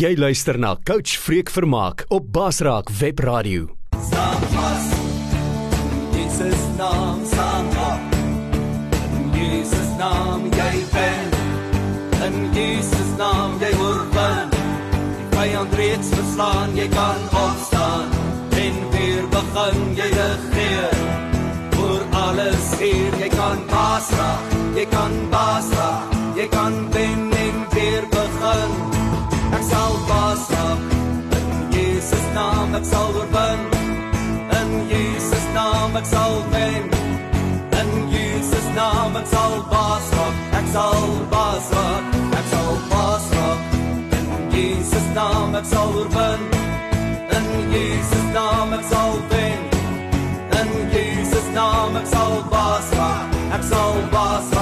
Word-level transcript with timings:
Jy 0.00 0.14
luister 0.16 0.56
na 0.56 0.78
Coach 0.80 1.18
Freek 1.20 1.50
Vermaak 1.52 2.06
op 2.08 2.32
Basraak 2.32 2.88
Webradio. 2.88 3.66
Staan 4.00 4.40
vas. 4.52 4.86
Jesus 6.16 6.60
naam 6.78 7.20
staan 7.24 7.66
op. 7.68 8.00
In 8.96 9.26
Jesus 9.36 9.90
naam 9.98 10.46
jy 10.56 10.72
ben. 10.94 11.28
In 12.24 12.48
Jesus 12.56 13.10
naam 13.18 13.60
jy 13.60 13.68
oorwin. 13.76 14.48
Die 15.18 15.28
vyand 15.36 15.76
reeds 15.76 16.08
verslaan, 16.16 16.72
jy 16.80 16.88
kan 16.88 17.20
opstaan 17.36 18.08
en 18.56 18.78
weer 18.96 19.28
begin 19.28 19.82
jy 20.00 20.08
regeer. 20.16 20.96
Oor 21.76 22.06
alles 22.24 22.72
hier, 22.80 23.18
jy 23.20 23.28
kan 23.36 23.60
baas 23.68 24.08
raak, 24.16 24.56
jy 24.80 24.86
kan 24.96 25.12
baas 25.28 25.68
raak, 25.76 26.16
jy 26.40 26.48
kan 26.48 26.88
wen 26.96 27.28
en 27.44 27.68
weer 27.76 28.08
begin. 28.16 28.89
Sal 29.70 29.94
baas 30.08 30.42
raak. 30.52 30.80
In 31.38 31.48
Jesus 31.74 32.24
naam 32.36 32.74
ek 32.78 32.84
sal 32.92 33.10
oorwin. 33.20 33.60
In 34.58 34.70
Jesus 34.90 35.44
naam 35.56 35.96
ek 36.00 36.06
sal 36.12 36.34
wen. 36.52 36.84
In 37.80 37.90
Jesus 38.14 38.66
naam 38.78 39.16
ek 39.20 39.26
sal 39.34 39.54
baas 39.72 40.10
raak. 40.16 40.36
Ek 40.58 40.66
sal 40.74 41.06
baas 41.34 41.70
raak. 41.76 42.18
Ek 42.40 42.46
sal 42.52 42.74
baas 42.92 43.26
raak. 43.36 43.60
In 44.18 44.28
Jesus 44.54 45.06
naam 45.18 45.58
ek 45.62 45.66
sal 45.72 45.96
oorwin. 46.02 46.46
In 47.38 47.48
Jesus 47.74 48.24
naam 48.36 48.78
ek 48.78 48.86
sal 48.92 49.18
wen. 49.32 49.60
In 50.60 50.70
Jesus 50.94 51.46
naam 51.58 52.00
ek 52.02 52.06
sal 52.14 52.40
baas 52.54 52.94
raak. 52.98 53.42
Ek 53.58 53.62
sal 53.72 54.00
baas 54.16 54.56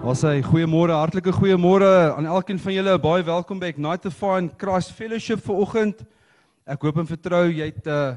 Ons 0.00 0.22
sê 0.24 0.38
goeiemôre, 0.40 0.94
hartlike 0.96 1.28
goeiemôre 1.36 1.84
aan 2.16 2.24
elkeen 2.24 2.56
van 2.56 2.72
julle. 2.72 2.92
Baie 3.04 3.20
welkom 3.20 3.58
by 3.60 3.68
Ignite 3.68 4.06
the 4.06 4.10
Fire 4.10 4.46
Christ 4.56 4.94
Fellowship 4.96 5.42
vir 5.44 5.58
oggend. 5.60 5.98
Ek 6.64 6.86
hoop 6.86 7.02
en 7.02 7.08
vertrou 7.08 7.42
jy 7.52 7.66
het 7.68 7.84
'n 7.84 7.90
uh, 7.92 8.14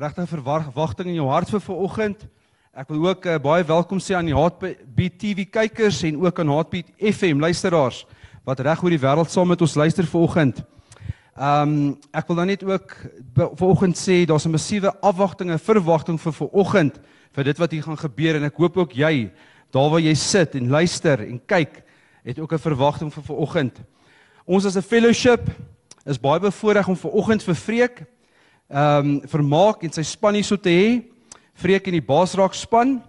regte 0.00 0.24
verwagting 0.26 1.10
in 1.12 1.18
jou 1.20 1.28
hart 1.28 1.50
vir 1.52 1.60
vanoggend. 1.60 2.24
Ek 2.72 2.88
wil 2.88 3.08
ook 3.08 3.26
uh, 3.26 3.36
baie 3.36 3.64
welkom 3.68 4.00
sê 4.00 4.16
aan 4.16 4.24
die 4.24 4.34
Heartbeat 4.34 5.18
TV 5.20 5.44
kykers 5.44 6.02
en 6.08 6.24
ook 6.24 6.40
aan 6.40 6.48
Heartbeat 6.48 6.88
FM 6.96 7.36
luisteraars 7.44 8.06
wat 8.44 8.60
reg 8.60 8.82
oor 8.82 8.90
die 8.90 9.04
wêreld 9.04 9.28
saam 9.28 9.48
met 9.48 9.60
ons 9.60 9.76
luister 9.76 10.06
vanoggend. 10.08 10.64
Ehm 11.36 11.68
um, 11.68 11.98
ek 12.16 12.28
wil 12.28 12.36
dan 12.36 12.46
net 12.46 12.64
ook 12.64 12.96
vanoggend 13.60 13.96
sê 13.98 14.24
daar's 14.24 14.46
'n 14.46 14.56
massiewe 14.56 14.88
afwagting 15.02 15.50
en 15.50 15.58
verwagting 15.58 16.18
vir 16.18 16.32
vanoggend 16.32 16.96
vir 17.32 17.44
dit 17.44 17.58
wat 17.58 17.70
hier 17.70 17.82
gaan 17.82 17.98
gebeur 17.98 18.36
en 18.36 18.44
ek 18.44 18.56
hoop 18.56 18.76
ook 18.76 18.92
jy 18.96 19.28
daar 19.70 19.90
waar 19.90 20.00
jy 20.00 20.14
sit 20.14 20.54
en 20.54 20.68
luister 20.68 21.20
en 21.20 21.40
kyk 21.46 21.82
het 22.24 22.38
ook 22.38 22.52
'n 22.52 22.58
verwagting 22.58 23.12
vir 23.12 23.22
vanoggend. 23.22 23.80
Ons 24.44 24.64
as 24.64 24.76
'n 24.76 24.82
fellowship 24.82 25.50
is 26.04 26.20
baie 26.20 26.40
bevoorreg 26.40 26.88
om 26.88 26.96
vanoggend 26.96 27.42
vir 27.42 27.54
Freek 27.54 28.04
ehm 28.68 29.06
um, 29.06 29.20
vermaak 29.28 29.82
en 29.82 29.92
sy 29.92 30.02
span 30.02 30.34
hier 30.34 30.44
so 30.44 30.56
te 30.56 30.70
hê. 30.70 31.02
Freek 31.54 31.86
en 31.86 31.92
die 31.92 32.02
Baasraak 32.02 32.54
span. 32.54 33.02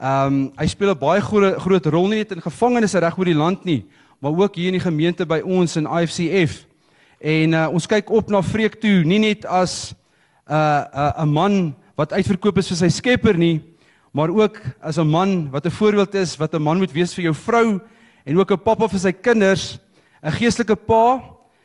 Ehm 0.00 0.26
um, 0.26 0.52
hy 0.56 0.66
speel 0.66 0.90
'n 0.90 0.98
baie 0.98 1.20
groot 1.20 1.56
groot 1.60 1.86
rol 1.86 2.08
nie 2.08 2.18
net 2.18 2.32
in 2.32 2.40
gevangenisse 2.40 2.98
reg 2.98 3.18
oor 3.18 3.24
die 3.24 3.34
land 3.34 3.64
nie, 3.64 3.84
maar 4.20 4.32
ook 4.32 4.56
hier 4.56 4.66
in 4.66 4.78
die 4.78 4.88
gemeente 4.90 5.26
by 5.26 5.40
ons 5.44 5.76
in 5.76 5.86
IFCF. 5.86 6.66
En 7.20 7.52
uh, 7.52 7.68
ons 7.72 7.86
kyk 7.86 8.10
op 8.10 8.28
na 8.28 8.42
Freek 8.42 8.80
toe, 8.80 9.04
nie 9.04 9.18
net 9.18 9.46
as 9.46 9.94
'n 10.48 10.52
uh, 10.52 11.12
'n 11.16 11.28
uh, 11.28 11.32
man 11.32 11.74
wat 11.96 12.12
uitverkoop 12.12 12.58
is 12.58 12.68
vir 12.68 12.76
sy 12.76 12.88
Skepper 12.88 13.38
nie, 13.38 13.62
maar 14.16 14.32
ook 14.32 14.60
as 14.80 14.96
'n 14.96 15.06
man 15.06 15.50
wat 15.50 15.66
'n 15.66 15.70
voorbeeld 15.70 16.14
is, 16.14 16.36
wat 16.36 16.54
'n 16.54 16.62
man 16.62 16.78
moet 16.78 16.92
wees 16.92 17.14
vir 17.14 17.24
jou 17.24 17.34
vrou 17.34 17.80
en 18.24 18.38
ook 18.38 18.50
'n 18.50 18.62
pappa 18.62 18.88
vir 18.88 18.98
sy 18.98 19.12
kinders, 19.12 19.78
'n 20.22 20.32
geestelike 20.32 20.76
pa 20.76 21.20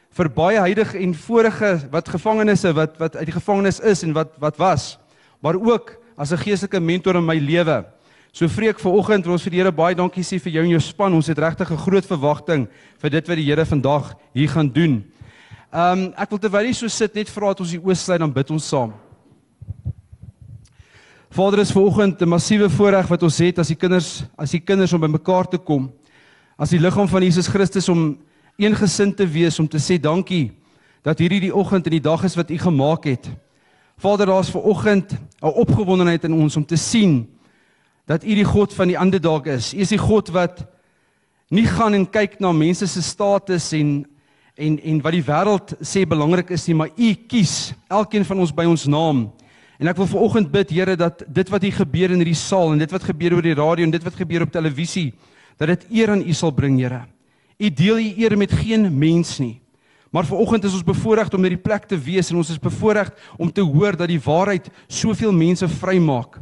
vir 0.10 0.30
baie 0.30 0.60
huidige 0.60 0.98
en 0.98 1.16
vorige 1.16 1.88
wat 1.92 2.10
gevangenes 2.10 2.64
wat 2.64 2.98
wat 2.98 3.16
uit 3.16 3.26
die 3.26 3.40
gevangenis 3.40 3.80
is 3.80 4.04
en 4.04 4.14
wat 4.14 4.36
wat 4.40 4.58
was, 4.58 5.00
maar 5.42 5.56
ook 5.56 5.98
as 6.18 6.32
'n 6.32 6.38
geestelike 6.38 6.80
mentor 6.80 7.16
in 7.16 7.26
my 7.26 7.38
lewe. 7.38 7.86
So 8.32 8.48
vreek 8.48 8.80
vanoggend 8.80 9.26
wil 9.26 9.34
ons 9.34 9.44
vir 9.44 9.52
die 9.52 9.60
Here 9.60 9.72
baie 9.72 9.96
dankie 9.96 10.24
sê 10.24 10.40
vir 10.40 10.52
jou 10.52 10.64
en 10.64 10.70
jou 10.70 10.80
span. 10.80 11.14
Ons 11.14 11.28
het 11.28 11.38
regtig 11.38 11.72
'n 11.72 11.78
groot 11.78 12.06
verwagting 12.06 12.68
vir 12.98 13.10
dit 13.10 13.28
wat 13.28 13.38
die 13.38 13.46
Here 13.46 13.66
vandag 13.66 14.16
hier 14.34 14.50
gaan 14.50 14.70
doen. 14.70 15.04
Ehm 15.74 16.00
um, 16.00 16.14
ek 16.18 16.30
wil 16.30 16.40
terwyl 16.40 16.66
jy 16.66 16.74
so 16.74 16.88
sit 16.88 17.16
net 17.16 17.30
vra 17.30 17.48
dat 17.48 17.60
ons 17.60 17.72
die 17.72 17.80
oë 17.80 17.96
sluit 17.96 18.20
dan 18.20 18.34
bid 18.34 18.52
ons 18.52 18.68
saam. 18.68 18.94
Vader 21.32 21.60
is 21.60 21.72
vanoggend 21.72 22.22
'n 22.22 22.28
massiewe 22.28 22.70
voorreg 22.70 23.08
wat 23.08 23.24
ons 23.24 23.38
het 23.38 23.60
as 23.60 23.68
die 23.68 23.76
kinders 23.76 24.24
as 24.36 24.52
die 24.52 24.60
kinders 24.60 24.94
om 24.94 25.00
bymekaar 25.00 25.48
te 25.48 25.58
kom. 25.58 25.92
As 26.58 26.70
die 26.70 26.80
liggaam 26.80 27.08
van 27.08 27.24
Jesus 27.24 27.48
Christus 27.48 27.90
om 27.90 28.18
eengesind 28.58 29.16
te 29.16 29.28
wees 29.28 29.60
om 29.60 29.68
te 29.68 29.78
sê 29.78 29.98
dankie 29.98 30.52
dat 31.02 31.20
hierdie 31.20 31.40
die 31.40 31.56
oggend 31.56 31.86
en 31.86 31.92
die 31.92 32.02
dag 32.02 32.24
is 32.24 32.36
wat 32.36 32.52
U 32.52 32.58
gemaak 32.58 33.04
het. 33.06 33.30
Vader, 33.98 34.26
daar's 34.26 34.50
vanoggend 34.50 35.14
'n 35.42 35.48
opgewondenheid 35.48 36.24
in 36.24 36.34
ons 36.34 36.58
om 36.58 36.66
te 36.66 36.76
sien 36.76 37.30
dat 38.06 38.24
U 38.24 38.36
die 38.36 38.44
God 38.44 38.74
van 38.74 38.88
die 38.88 39.00
underdog 39.00 39.46
is. 39.46 39.74
U 39.74 39.78
is 39.78 39.90
die 39.90 39.98
God 39.98 40.30
wat 40.30 40.66
nie 41.50 41.66
gaan 41.66 41.94
en 41.94 42.10
kyk 42.10 42.40
na 42.40 42.52
mense 42.52 42.88
se 42.88 43.02
status 43.02 43.72
en 43.72 44.06
en 44.56 44.80
en 44.84 45.02
wat 45.02 45.14
die 45.14 45.24
wêreld 45.24 45.76
sê 45.80 46.06
belangrik 46.06 46.50
is 46.50 46.68
nie, 46.68 46.76
maar 46.76 46.90
U 46.98 47.14
kies 47.28 47.74
elkeen 47.88 48.26
van 48.26 48.40
ons 48.40 48.52
by 48.54 48.66
ons 48.66 48.86
naam. 48.86 49.32
En 49.82 49.90
ek 49.90 49.98
wil 49.98 50.12
vanoggend 50.12 50.52
bid 50.54 50.70
Here 50.70 50.94
dat 50.94 51.24
dit 51.26 51.50
wat 51.50 51.64
hier 51.66 51.74
gebeur 51.74 52.12
in 52.14 52.22
hierdie 52.22 52.38
saal 52.38 52.76
en 52.76 52.82
dit 52.84 52.92
wat 52.94 53.08
gebeur 53.08 53.34
oor 53.40 53.46
die 53.46 53.58
radio 53.58 53.88
en 53.88 53.94
dit 53.94 54.04
wat 54.06 54.20
gebeur 54.20 54.46
op 54.46 54.52
televisie, 54.54 55.10
dat 55.58 55.72
dit 55.74 55.88
eer 55.98 56.14
aan 56.14 56.22
U 56.22 56.36
sal 56.38 56.54
bring, 56.54 56.78
Here. 56.78 57.02
U 57.58 57.70
deel 57.70 57.98
U 57.98 58.12
eer 58.22 58.38
met 58.38 58.54
geen 58.54 58.86
mens 58.94 59.40
nie. 59.42 59.58
Maar 60.14 60.28
vanoggend 60.28 60.68
is 60.68 60.76
ons 60.78 60.86
bevoorreg 60.86 61.32
om 61.34 61.48
hierdie 61.48 61.64
plek 61.64 61.88
te 61.90 61.98
wees 61.98 62.30
en 62.30 62.38
ons 62.44 62.52
is 62.54 62.62
bevoorreg 62.62 63.10
om 63.42 63.50
te 63.50 63.64
hoor 63.66 63.98
dat 63.98 64.12
die 64.12 64.22
waarheid 64.22 64.68
soveel 64.92 65.32
mense 65.34 65.70
vrymaak. 65.80 66.38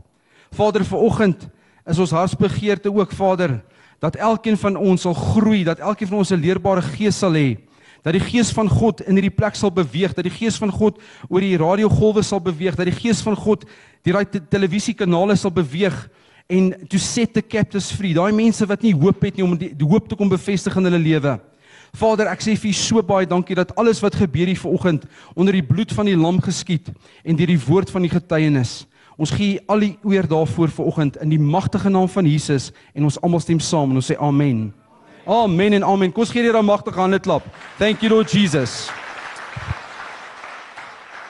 Vader, 0.51 0.83
vanoggend 0.83 1.47
is 1.87 1.99
ons 2.01 2.11
hartsbegeerte 2.11 2.91
ook, 2.91 3.13
Vader, 3.15 3.59
dat 4.03 4.17
elkeen 4.17 4.57
van 4.57 4.75
ons 4.75 5.05
sal 5.05 5.13
groei, 5.13 5.63
dat 5.63 5.79
elkeen 5.79 6.09
van 6.11 6.17
ons 6.25 6.31
'n 6.33 6.41
leerbare 6.43 6.81
gees 6.81 7.17
sal 7.17 7.37
hê 7.37 7.68
dat 8.03 8.15
die 8.15 8.23
gees 8.23 8.51
van 8.55 8.69
God 8.71 9.01
in 9.05 9.17
hierdie 9.19 9.33
plek 9.35 9.57
sal 9.59 9.71
beweeg, 9.73 10.13
dat 10.15 10.27
die 10.27 10.33
gees 10.33 10.57
van 10.61 10.71
God 10.71 10.99
oor 11.27 11.43
die 11.43 11.57
radiogolwe 11.59 12.23
sal 12.23 12.41
beweeg, 12.43 12.77
dat 12.79 12.87
die 12.89 12.95
gees 12.95 13.21
van 13.25 13.35
God 13.35 13.65
deur 14.07 14.19
daai 14.19 14.31
te 14.31 14.41
televisiekanale 14.51 15.35
sal 15.39 15.51
beweeg 15.51 15.97
en 16.49 16.71
to 16.89 16.97
set 16.97 17.33
the 17.33 17.43
captives 17.45 17.91
free. 17.93 18.15
Daai 18.17 18.31
mense 18.33 18.65
wat 18.65 18.81
nie 18.81 18.95
hoop 18.95 19.21
het 19.21 19.37
nie 19.37 19.45
om 19.45 19.57
die, 19.59 19.69
die 19.77 19.87
hoop 19.87 20.09
te 20.09 20.17
kom 20.17 20.31
bevestig 20.31 20.75
in 20.79 20.89
hulle 20.89 21.01
lewe. 21.01 21.35
Vader, 21.97 22.29
ek 22.29 22.43
sê 22.45 22.53
vir 22.57 22.69
U 22.69 22.77
so 22.77 23.01
baie 23.05 23.27
dankie 23.29 23.57
dat 23.57 23.73
alles 23.79 24.01
wat 24.03 24.17
gebeur 24.17 24.49
hier 24.49 24.59
vanoggend 24.61 25.05
onder 25.33 25.55
die 25.57 25.65
bloed 25.65 25.93
van 25.93 26.09
die 26.09 26.17
lam 26.17 26.37
geskied 26.41 26.91
en 27.23 27.37
deur 27.37 27.49
die 27.49 27.61
woord 27.65 27.89
van 27.93 28.05
die 28.05 28.13
getuienis. 28.13 28.83
Ons 29.19 29.33
gee 29.35 29.57
al 29.67 29.83
die 29.83 29.95
eer 30.07 30.29
daarvoor 30.29 30.71
vanoggend 30.71 31.17
in 31.19 31.33
die 31.33 31.41
magtige 31.41 31.89
naam 31.91 32.07
van 32.07 32.29
Jesus 32.29 32.69
en 32.93 33.09
ons 33.09 33.17
almal 33.21 33.41
stem 33.43 33.59
saam 33.59 33.91
en 33.91 33.99
ons 33.99 34.11
sê 34.11 34.15
amen. 34.15 34.69
Amen 35.29 35.73
en 35.73 35.83
amen. 35.85 36.09
Kom 36.09 36.23
ons 36.25 36.31
gee 36.33 36.41
hierdie 36.41 36.61
magtige 36.65 36.97
hande 36.97 37.19
klap. 37.21 37.43
Thank 37.77 38.01
you 38.01 38.09
Lord 38.09 38.31
Jesus. 38.33 38.87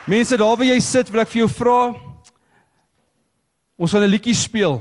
Mense, 0.07 0.37
daar 0.39 0.55
waar 0.55 0.69
jy 0.69 0.77
sit, 0.79 1.09
wil 1.11 1.25
ek 1.25 1.33
vir 1.33 1.41
jou 1.41 1.49
vra. 1.51 1.79
Ons 3.75 3.91
gaan 3.91 4.03
'n 4.07 4.13
liedjie 4.13 4.33
speel. 4.33 4.79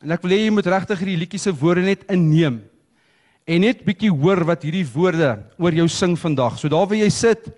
En 0.00 0.12
ek 0.12 0.22
wil 0.22 0.30
hê 0.30 0.38
jy 0.46 0.50
moet 0.50 0.66
regtig 0.66 0.98
hierdie 0.98 1.20
liedjie 1.20 1.38
se 1.38 1.52
woorde 1.52 1.82
net 1.82 2.08
inneem. 2.08 2.62
En 3.46 3.60
net 3.60 3.84
bietjie 3.84 4.10
hoor 4.10 4.44
wat 4.44 4.62
hierdie 4.62 4.86
woorde 4.94 5.44
oor 5.58 5.72
jou 5.72 5.88
sing 5.88 6.16
vandag. 6.16 6.58
So 6.58 6.68
daar 6.68 6.86
waar 6.86 6.96
jy 6.96 7.10
sit, 7.10 7.52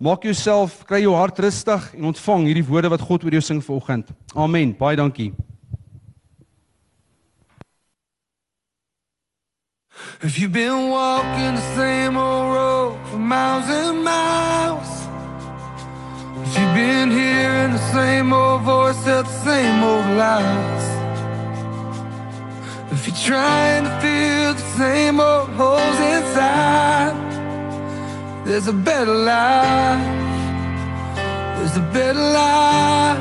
maak 0.00 0.22
jouself, 0.22 0.82
kry 0.86 1.02
jou 1.02 1.14
hart 1.14 1.38
rustig 1.38 1.94
en 1.94 2.04
ontvang 2.04 2.46
hierdie 2.46 2.66
woorde 2.66 2.88
wat 2.88 3.00
God 3.00 3.22
oor 3.24 3.32
jou 3.32 3.42
sing 3.42 3.62
vanoggend. 3.62 4.08
Amen. 4.34 4.72
Baie 4.72 4.96
dankie. 4.96 5.34
If 10.22 10.38
you've 10.38 10.52
been 10.52 10.88
walking 10.88 11.54
the 11.54 11.74
same 11.76 12.16
old 12.16 12.54
road 12.54 12.98
for 13.08 13.18
miles 13.18 13.68
and 13.68 14.02
miles, 14.02 14.88
if 16.42 16.58
you've 16.58 16.74
been 16.74 17.10
hearing 17.10 17.72
the 17.72 17.92
same 17.92 18.32
old 18.32 18.62
voice 18.62 19.06
at 19.06 19.24
the 19.24 19.38
same 19.44 19.82
old 19.82 20.06
lies, 20.16 20.86
if 22.92 23.06
you're 23.06 23.22
trying 23.32 23.84
to 23.84 23.90
fill 24.00 24.54
the 24.54 24.68
same 24.78 25.20
old 25.20 25.48
holes 25.50 25.98
inside, 26.14 27.14
there's 28.46 28.68
a 28.68 28.72
better 28.72 29.14
life. 29.14 30.24
There's 31.56 31.76
a 31.76 31.86
better 31.92 32.26
life. 32.40 33.18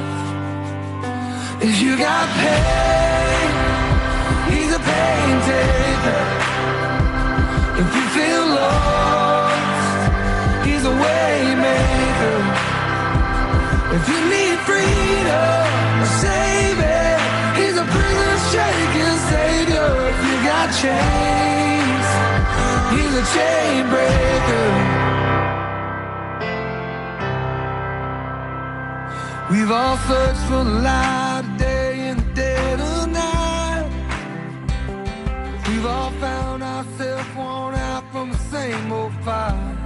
If 1.61 1.81
you 1.81 1.97
got 1.97 2.29
pain, 2.43 3.49
he's 4.51 4.71
a 4.71 4.79
pain 4.79 5.41
taker. 5.49 6.34
If 7.77 7.93
you 7.93 8.05
feel 8.15 8.45
lost, 8.55 9.55
he's 10.65 10.85
a 10.85 10.95
waymaker. 11.03 12.39
If 13.97 14.03
you 14.07 14.19
need 14.35 14.57
freedom, 14.69 16.05
save 16.23 16.79
it. 16.79 17.19
He's 17.59 17.75
a 17.75 17.83
prison 17.83 18.35
shaking 18.53 19.17
savior. 19.27 19.91
If 20.11 20.17
you 20.27 20.35
got 20.47 20.67
chains, 20.83 22.07
he's 22.95 23.13
a 23.23 23.25
chain 23.35 23.89
breaker. 23.91 24.69
We've 29.51 29.71
all 29.71 29.97
searched 30.07 30.43
for 30.47 30.63
the 30.63 30.79
light 30.87 31.43
of 31.43 31.57
day 31.57 32.07
and 32.07 32.21
dead 32.33 32.79
of 32.79 33.11
night. 33.11 33.89
We've 35.67 35.85
all 35.85 36.11
found 36.21 36.34
same 38.65 38.91
old 38.91 39.13
fight. 39.25 39.77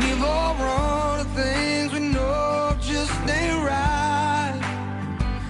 We've 0.00 0.22
all 0.22 0.54
run 0.54 1.18
to 1.20 1.26
things 1.40 1.92
we 1.92 2.00
know 2.14 2.76
just 2.80 3.14
ain't 3.38 3.60
right. 3.72 4.60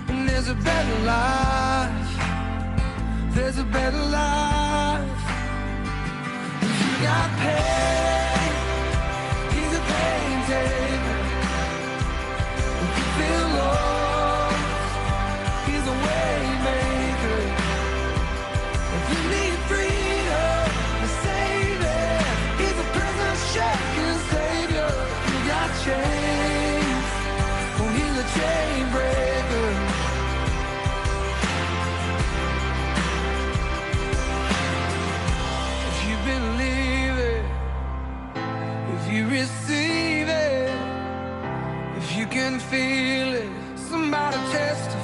And 0.08 0.28
there's 0.28 0.48
a 0.48 0.54
better 0.54 0.98
life. 1.14 2.10
There's 3.34 3.58
a 3.58 3.64
better 3.64 4.04
life. 4.20 5.22
If 6.62 6.76
you 6.82 6.92
got 7.06 7.28
pain, 7.40 8.15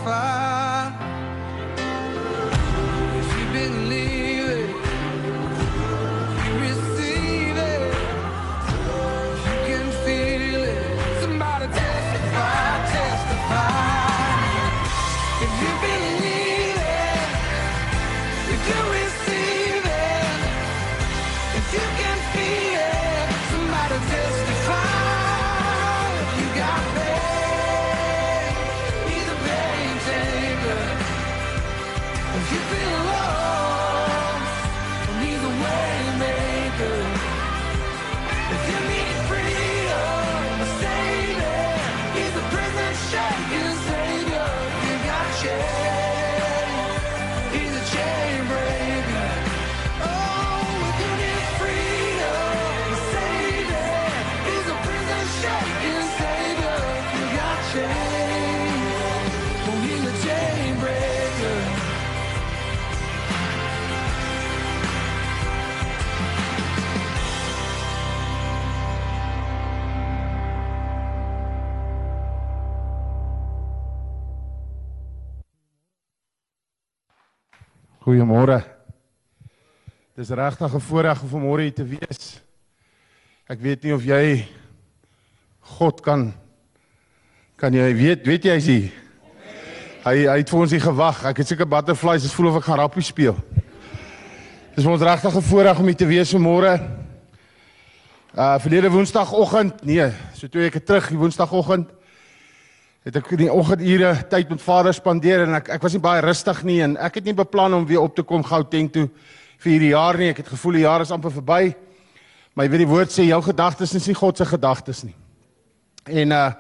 sacrifice. 0.05 0.32
Goeiemôre. 78.13 78.61
Dis 80.17 80.29
regtig 80.29 80.75
'n 80.75 80.81
voorreg 80.81 81.23
om 81.23 81.29
vanmôre 81.29 81.63
hier 81.63 81.73
te 81.73 81.85
wees. 81.85 82.43
Ek 83.49 83.59
weet 83.61 83.83
nie 83.83 83.95
of 83.95 84.05
jy 84.05 84.47
God 85.61 86.01
kan 86.03 86.35
kan 87.57 87.73
jy 87.73 87.95
weet 87.95 88.27
weet 88.27 88.45
jy 88.45 88.57
is 88.57 88.67
hier. 88.67 88.93
Hy 90.05 90.27
hy 90.29 90.37
het 90.39 90.51
vir 90.51 90.61
ons 90.61 90.71
hier 90.71 90.81
gewag. 90.81 91.25
Ek 91.25 91.37
het 91.37 91.49
seker 91.49 91.67
butterflies, 91.67 92.23
dit 92.23 92.33
voel 92.33 92.49
of 92.49 92.57
ek 92.57 92.65
gaan 92.65 92.79
rappie 92.79 93.03
speel. 93.03 93.37
Dis 94.77 94.85
ons 94.85 95.01
regtig 95.01 95.35
'n 95.35 95.43
voorreg 95.43 95.79
om 95.79 95.87
hier 95.87 95.97
te 95.97 96.07
wees 96.07 96.35
vanmôre. 96.35 96.81
Uh 98.37 98.59
verlede 98.59 98.91
woensdagoggend, 98.91 99.85
nee, 99.85 100.13
so 100.35 100.49
twee 100.49 100.69
weke 100.69 100.83
terug, 100.83 101.09
die 101.09 101.19
woensdagoggend 101.19 101.89
het 103.03 103.17
ek 103.19 103.33
in 103.35 103.41
die 103.45 103.51
oggendure 103.51 104.13
tyd 104.31 104.51
met 104.53 104.63
Vader 104.63 104.95
spandeer 104.95 105.43
en 105.47 105.57
ek 105.59 105.73
ek 105.75 105.83
was 105.83 105.97
nie 105.97 106.03
baie 106.03 106.23
rustig 106.23 106.63
nie 106.67 106.79
en 106.85 106.95
ek 107.03 107.19
het 107.19 107.27
nie 107.27 107.35
beplan 107.35 107.75
om 107.75 107.87
weer 107.87 108.03
op 108.03 108.15
te 108.15 108.23
kom 108.23 108.45
Gauteng 108.47 108.93
toe 108.95 109.09
vir 109.63 109.73
hierdie 109.73 109.93
jaar 109.95 110.19
nie. 110.19 110.31
Ek 110.31 110.43
het 110.43 110.53
gevoel 110.55 110.79
die 110.79 110.85
jaar 110.85 111.03
is 111.03 111.11
amper 111.15 111.35
verby. 111.35 111.75
Maar 112.55 112.67
jy 112.67 112.73
weet 112.75 112.85
die 112.85 112.93
woord 112.93 113.15
sê 113.15 113.27
jou 113.27 113.41
gedagtes 113.43 113.95
is 113.99 114.07
nie 114.07 114.19
God 114.19 114.39
se 114.39 114.47
gedagtes 114.47 115.03
nie. 115.07 115.17
En 116.07 116.39
uh 116.39 116.51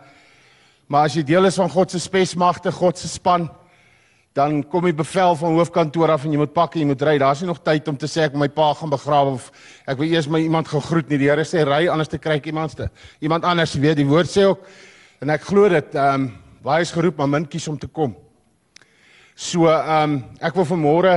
maar 0.93 1.07
as 1.09 1.15
jy 1.17 1.23
deel 1.25 1.49
is 1.49 1.57
van 1.57 1.71
God 1.73 1.89
se 1.89 1.97
spesmagte, 2.03 2.69
God 2.69 2.99
se 3.01 3.09
span, 3.09 3.47
dan 4.37 4.59
kom 4.69 4.85
die 4.85 4.93
bevel 4.93 5.39
van 5.41 5.55
hoofkantoor 5.57 6.11
af 6.13 6.27
en 6.27 6.35
jy 6.35 6.41
moet 6.43 6.53
pak 6.53 6.75
en 6.75 6.83
jy 6.83 6.89
moet 6.91 7.05
ry. 7.09 7.15
Daar's 7.23 7.41
nie 7.41 7.49
nog 7.49 7.63
tyd 7.65 7.89
om 7.89 7.97
te 7.97 8.11
sê 8.11 8.27
ek 8.27 8.37
my 8.37 8.51
pa 8.53 8.75
gaan 8.77 8.93
begrawe 8.93 9.33
of 9.39 9.47
ek 9.89 9.97
wil 10.03 10.13
eers 10.13 10.29
my 10.29 10.43
iemand 10.45 10.69
gegroet 10.69 11.09
nie. 11.09 11.23
Die 11.23 11.31
Here 11.31 11.47
sê 11.49 11.65
ry 11.65 11.87
anders 11.89 12.13
te 12.13 12.21
kry 12.21 12.37
ek 12.43 12.51
iemandste. 12.53 12.91
Iemand 13.25 13.47
anders, 13.49 13.73
jy 13.73 13.81
weet, 13.87 14.03
die 14.03 14.09
woord 14.11 14.29
sê 14.29 14.45
ook 14.51 14.69
en 15.23 15.31
ek 15.31 15.45
glo 15.47 15.69
dit 15.71 15.95
ehm 15.95 16.15
um, 16.15 16.31
baie 16.63 16.83
is 16.83 16.93
geroep 16.95 17.19
maar 17.19 17.31
min 17.31 17.45
kies 17.51 17.69
om 17.71 17.77
te 17.79 17.87
kom. 17.87 18.15
So 19.39 19.69
ehm 19.71 20.17
um, 20.17 20.17
ek 20.43 20.57
wil 20.59 20.67
vanmôre 20.67 21.13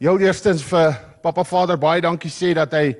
heel 0.00 0.20
eerstens 0.20 0.62
vir 0.68 0.92
Papa 1.22 1.44
Vader 1.44 1.80
baie 1.80 2.02
dankie 2.04 2.32
sê 2.32 2.52
dat 2.56 2.72
hy 2.76 2.92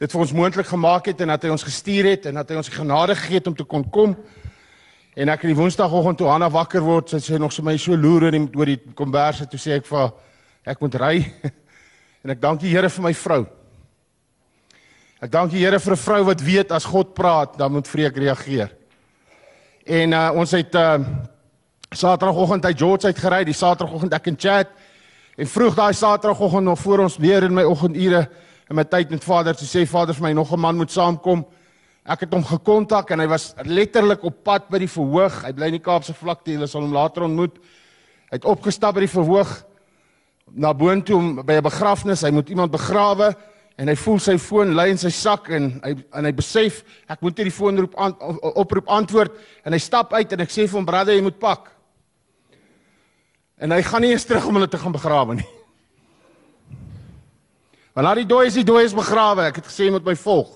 dit 0.00 0.12
vir 0.12 0.20
ons 0.20 0.34
moontlik 0.36 0.68
gemaak 0.68 1.08
het 1.08 1.20
en 1.24 1.32
dat 1.32 1.44
hy 1.44 1.52
ons 1.54 1.64
gestuur 1.64 2.10
het 2.10 2.28
en 2.28 2.40
dat 2.40 2.50
hy 2.50 2.58
ons 2.60 2.68
genade 2.72 3.16
gegee 3.16 3.40
het 3.40 3.48
om 3.48 3.56
te 3.56 3.64
kon 3.64 3.84
kom. 3.94 4.12
En 5.16 5.32
ek 5.32 5.46
in 5.46 5.52
die 5.52 5.56
woensdagoggend 5.56 6.20
toe 6.20 6.28
Hanna 6.28 6.50
wakker 6.52 6.84
word, 6.84 7.08
sy 7.12 7.20
sê 7.20 7.40
nog 7.40 7.52
so 7.52 7.64
my 7.64 7.76
so 7.76 7.96
loer 7.96 8.28
oor 8.28 8.36
die 8.36 8.44
oor 8.56 8.72
die 8.74 8.80
komberse 8.96 9.48
toe 9.48 9.60
sê 9.60 9.78
ek 9.78 9.88
vir 9.88 10.12
ek 10.74 10.84
moet 10.84 11.00
ry. 11.00 11.14
en 12.24 12.36
ek 12.36 12.44
dank 12.44 12.60
die 12.60 12.74
Here 12.74 12.92
vir 12.92 13.08
my 13.08 13.14
vrou. 13.16 13.40
Ek 15.24 15.32
dank 15.32 15.56
die 15.56 15.64
Here 15.64 15.80
vir 15.80 15.96
'n 15.96 16.04
vrou 16.04 16.22
wat 16.28 16.40
weet 16.44 16.72
as 16.72 16.84
God 16.84 17.14
praat, 17.14 17.56
dan 17.56 17.72
moet 17.72 17.88
vreek 17.88 18.16
reageer. 18.16 18.81
En 19.84 20.12
uh, 20.14 20.30
ons 20.38 20.50
het 20.50 20.74
uh, 20.74 20.94
Saterdagoggend 21.90 22.64
uit 22.64 22.78
George 22.78 23.06
uit 23.06 23.18
gery, 23.18 23.42
die 23.44 23.56
Saterdagoggend 23.56 24.14
ek 24.14 24.28
in 24.30 24.38
chat 24.38 24.70
en 25.34 25.48
vroeg 25.48 25.74
daai 25.74 25.92
Saterdagoggend 25.96 26.68
nog 26.68 26.78
voor 26.78 27.02
ons 27.08 27.16
weer 27.18 27.42
in 27.42 27.54
my 27.54 27.64
oggendure 27.66 28.28
in 28.70 28.78
my 28.78 28.84
tyd 28.86 29.10
met 29.10 29.24
Vader 29.24 29.56
te 29.58 29.66
sê 29.66 29.82
Vader 29.88 30.14
vir 30.14 30.28
my 30.28 30.32
nog 30.32 30.52
'n 30.52 30.60
man 30.60 30.76
moet 30.76 30.90
saamkom. 30.90 31.44
Ek 32.06 32.20
het 32.20 32.32
hom 32.32 32.44
gekontak 32.44 33.10
en 33.10 33.20
hy 33.20 33.26
was 33.26 33.54
letterlik 33.64 34.22
op 34.22 34.44
pad 34.44 34.68
by 34.68 34.78
die 34.78 34.88
verhoog. 34.88 35.42
Hy 35.44 35.52
bly 35.52 35.66
in 35.66 35.72
die 35.72 35.82
Kaapse 35.82 36.14
vlakte, 36.14 36.52
hulle 36.52 36.66
sal 36.66 36.82
hom 36.82 36.92
later 36.92 37.22
ontmoet. 37.22 37.58
Hy 38.30 38.38
het 38.38 38.44
opgestap 38.44 38.94
by 38.94 39.00
die 39.00 39.08
verhoog 39.08 39.64
na 40.54 40.72
boontoe 40.74 41.16
om 41.16 41.34
by 41.44 41.52
'n 41.52 41.62
begrafnis, 41.62 42.22
hy 42.22 42.30
moet 42.30 42.48
iemand 42.48 42.70
begrawe 42.70 43.34
en 43.80 43.88
hy 43.88 43.94
voel 43.96 44.18
sy 44.20 44.34
foon 44.40 44.74
lê 44.76 44.90
in 44.92 45.00
sy 45.00 45.10
sak 45.14 45.48
en 45.54 45.70
hy 45.82 45.94
en 46.18 46.28
hy 46.28 46.32
besef 46.36 46.82
ek 47.10 47.22
moet 47.24 47.38
hierdie 47.40 47.54
foon 47.54 47.84
roep 47.84 47.94
aan, 47.96 48.14
oproep 48.52 48.90
antwoord 48.92 49.36
en 49.64 49.72
hy 49.72 49.80
stap 49.80 50.12
uit 50.12 50.34
en 50.34 50.44
ek 50.44 50.52
sê 50.52 50.66
vir 50.66 50.78
hom 50.78 50.88
brother 50.88 51.16
jy 51.16 51.24
moet 51.24 51.40
pak. 51.40 51.70
En 53.62 53.72
hy 53.72 53.82
gaan 53.86 54.02
nie 54.02 54.12
eens 54.12 54.26
terug 54.26 54.48
om 54.48 54.58
hulle 54.58 54.68
te 54.68 54.80
gaan 54.80 54.94
begrawe 54.94 55.36
nie. 55.38 55.46
Want 57.94 58.08
na 58.08 58.14
die 58.18 58.28
dooi 58.28 58.46
is 58.48 58.58
die 58.58 58.66
dooi 58.66 58.82
is 58.84 58.96
begrawe. 58.96 59.46
Ek 59.52 59.60
het 59.60 59.68
gesê 59.68 59.86
jy 59.86 59.94
moet 59.94 60.08
my 60.08 60.16
volg. 60.18 60.50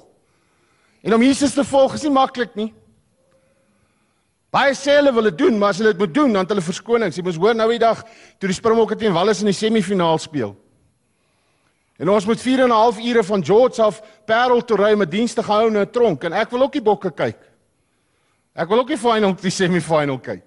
En 1.06 1.14
om 1.14 1.22
Jesus 1.22 1.54
te 1.54 1.64
volg 1.64 1.94
is 1.94 2.02
nie 2.02 2.16
maklik 2.16 2.56
nie. 2.58 2.72
Baie 4.54 4.74
sê 4.74 4.96
hulle 4.98 5.12
wil 5.14 5.28
dit 5.28 5.38
doen, 5.44 5.58
maar 5.58 5.74
as 5.74 5.82
hulle 5.82 5.92
dit 5.92 6.00
moet 6.00 6.14
doen, 6.14 6.32
dan 6.32 6.46
het 6.46 6.54
hulle 6.54 6.64
verskonings. 6.64 7.18
Jy 7.18 7.24
moet 7.26 7.38
hoor 7.42 7.56
nou 7.58 7.66
die 7.70 7.82
dag 7.82 8.02
toe 8.40 8.50
die 8.50 8.56
Springbokke 8.56 8.96
teen 8.98 9.14
Wallis 9.14 9.42
in 9.44 9.50
die 9.50 9.56
semifinaal 9.56 10.18
speel. 10.22 10.54
En 11.96 12.10
ons 12.12 12.26
moet 12.26 12.40
4 12.40 12.60
en 12.60 12.68
'n 12.68 12.70
half 12.70 12.98
ure 12.98 13.24
van 13.24 13.44
George 13.44 13.82
af 13.82 14.02
Parel 14.24 14.64
toe 14.64 14.76
ry 14.76 14.94
met 14.94 15.10
dienste 15.10 15.42
gehou 15.42 15.68
in 15.68 15.78
'n 15.78 15.90
tronk 15.90 16.24
en 16.24 16.32
ek 16.32 16.50
wil 16.50 16.62
ook 16.62 16.72
die 16.72 16.82
bokke 16.82 17.10
kyk. 17.10 17.38
Ek 18.54 18.68
wil 18.68 18.78
ook 18.78 18.88
die 18.88 18.98
final 18.98 19.34
die 19.34 19.50
semifinal 19.50 20.18
kyk. 20.18 20.42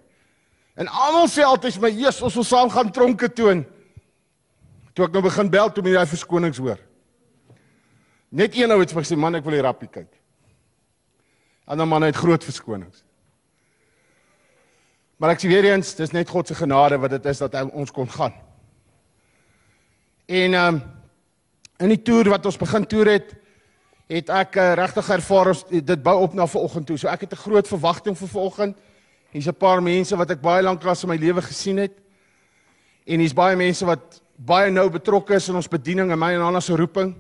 En 0.75 0.88
almal 0.88 1.27
sê 1.27 1.44
altyd 1.44 1.79
my 1.82 1.89
Jesus, 1.89 2.22
ons 2.22 2.34
wil 2.34 2.44
saam 2.44 2.70
gaan 2.70 2.91
tronke 2.91 3.34
toe 3.34 3.50
en 3.51 3.65
toe 4.94 5.06
ek 5.06 5.12
nou 5.12 5.22
begin 5.22 5.50
bel 5.50 5.72
toe 5.72 5.84
met 5.84 5.94
daai 5.94 6.08
verskonings 6.08 6.58
hoor. 6.58 6.79
Net 8.29 8.56
een 8.56 8.72
ou 8.72 8.79
het 8.79 8.91
vir 8.91 9.00
my 9.00 9.03
gesê, 9.03 9.18
"Man, 9.18 9.36
ek 9.36 9.44
wil 9.44 9.53
die 9.53 9.62
rappie 9.62 9.89
kyk." 9.89 10.13
Ander 11.65 11.88
manne 11.88 12.06
het 12.06 12.15
groot 12.15 12.44
verskonings. 12.44 13.03
Maar 15.18 15.29
ek 15.29 15.39
sê 15.39 15.48
weer 15.48 15.65
eens, 15.65 15.96
dis 15.96 16.12
net 16.12 16.29
God 16.29 16.48
se 16.48 16.56
genade 16.56 16.98
wat 16.98 17.10
dit 17.10 17.25
is 17.25 17.38
dat 17.38 17.53
hy 17.53 17.62
ons 17.74 17.91
kon 17.91 18.10
gaan. 18.10 18.34
En 20.27 20.53
ehm 20.53 20.75
um, 20.75 20.99
in 21.79 21.93
die 21.93 22.01
toer 22.03 22.29
wat 22.33 22.45
ons 22.45 22.59
begin 22.59 22.86
toer 22.86 23.13
het, 23.15 23.33
het 24.09 24.29
ek 24.33 24.57
uh, 24.57 24.74
regtig 24.79 25.09
ervaar 25.13 25.51
ons 25.53 25.63
dit 25.69 26.03
bou 26.03 26.15
op 26.25 26.33
na 26.33 26.48
vanoggend 26.50 26.88
toe. 26.89 26.98
So 26.98 27.07
ek 27.07 27.21
het 27.21 27.33
'n 27.33 27.43
groot 27.45 27.67
verwagting 27.67 28.17
vir 28.17 28.27
vanoggend. 28.27 28.77
Hier's 29.31 29.48
'n 29.48 29.53
paar 29.53 29.81
mense 29.81 30.15
wat 30.17 30.31
ek 30.31 30.41
baie 30.41 30.63
lank 30.63 30.83
lank 30.83 31.03
in 31.03 31.09
my 31.09 31.15
lewe 31.15 31.41
gesien 31.41 31.77
het. 31.77 31.93
En 33.05 33.19
hier's 33.19 33.33
baie 33.33 33.55
mense 33.55 33.86
wat 33.86 34.21
baie 34.36 34.71
nou 34.71 34.89
betrokke 34.89 35.36
is 35.36 35.50
in 35.50 35.55
ons 35.55 35.67
bediening 35.67 36.12
en 36.12 36.19
my 36.19 36.33
en 36.33 36.41
Anna 36.41 36.59
se 36.59 36.75
roeping. 36.75 37.15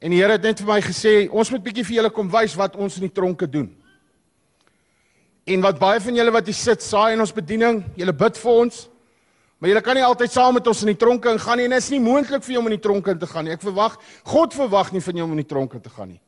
En 0.00 0.10
die 0.10 0.20
Here 0.20 0.32
het 0.32 0.42
net 0.42 0.60
vir 0.60 0.68
my 0.68 0.80
gesê, 0.80 1.28
ons 1.30 1.50
moet 1.50 1.62
bietjie 1.62 1.84
vir 1.84 1.96
julle 1.96 2.10
kom 2.10 2.30
wys 2.30 2.54
wat 2.54 2.76
ons 2.76 2.96
in 2.96 3.06
die 3.06 3.12
tronke 3.12 3.48
doen. 3.50 3.70
En 5.44 5.60
wat 5.60 5.78
baie 5.78 6.00
van 6.00 6.14
julle 6.14 6.30
wat 6.30 6.46
hier 6.46 6.54
sit, 6.54 6.82
saai 6.82 7.12
in 7.12 7.20
ons 7.20 7.32
bediening, 7.32 7.84
julle 7.96 8.12
bid 8.12 8.38
vir 8.38 8.52
ons. 8.52 8.88
Maar 9.64 9.70
julle 9.72 9.80
kan 9.80 9.96
nie 9.96 10.04
altyd 10.04 10.28
saam 10.28 10.58
met 10.58 10.66
ons 10.68 10.82
in 10.84 10.90
die 10.90 11.00
tronke 11.00 11.30
ingaan 11.32 11.56
nie 11.56 11.64
en 11.64 11.72
dit 11.72 11.80
is 11.80 11.86
nie 11.94 11.98
moontlik 12.04 12.42
vir 12.44 12.52
jou 12.52 12.60
om 12.60 12.66
in 12.68 12.74
die 12.74 12.82
tronke 12.84 13.14
te 13.16 13.24
gaan 13.30 13.46
nie. 13.48 13.54
Ek 13.54 13.62
verwag, 13.64 13.94
God 14.28 14.52
verwag 14.52 14.90
nie 14.92 15.00
van 15.00 15.16
jou 15.16 15.24
om 15.24 15.32
in 15.32 15.40
die 15.40 15.48
tronke 15.48 15.80
te 15.80 15.88
gaan 15.88 16.10
nie. 16.10 16.18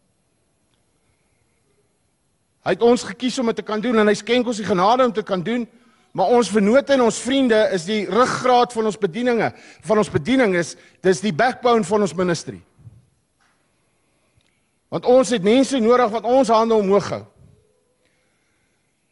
Hy 2.65 2.73
het 2.79 2.87
ons 2.89 3.05
gekies 3.05 3.37
om 3.43 3.53
dit 3.53 3.61
te 3.61 3.67
kan 3.67 3.85
doen 3.85 4.01
en 4.01 4.09
hy 4.09 4.15
skenk 4.17 4.49
ons 4.49 4.63
die 4.63 4.65
genade 4.65 5.05
om 5.05 5.13
te 5.13 5.27
kan 5.35 5.45
doen. 5.45 5.69
Maar 6.17 6.33
ons 6.39 6.49
vennote 6.49 6.97
en 6.97 7.05
ons 7.11 7.21
vriende 7.27 7.61
is 7.77 7.85
die 7.85 8.01
ruggraat 8.09 8.73
van 8.73 8.89
ons 8.89 8.97
bedieninge. 9.05 9.53
Van 9.85 10.01
ons 10.01 10.15
bediening 10.17 10.57
is 10.57 10.73
dis 11.05 11.21
die 11.29 11.37
backbone 11.37 11.85
van 11.85 12.09
ons 12.09 12.17
ministry. 12.17 12.57
Want 14.89 15.13
ons 15.13 15.37
het 15.37 15.45
mense 15.45 15.85
nodig 15.85 16.17
wat 16.17 16.25
ons 16.25 16.57
hande 16.57 16.81
omhoog 16.81 17.13
hou. 17.19 17.25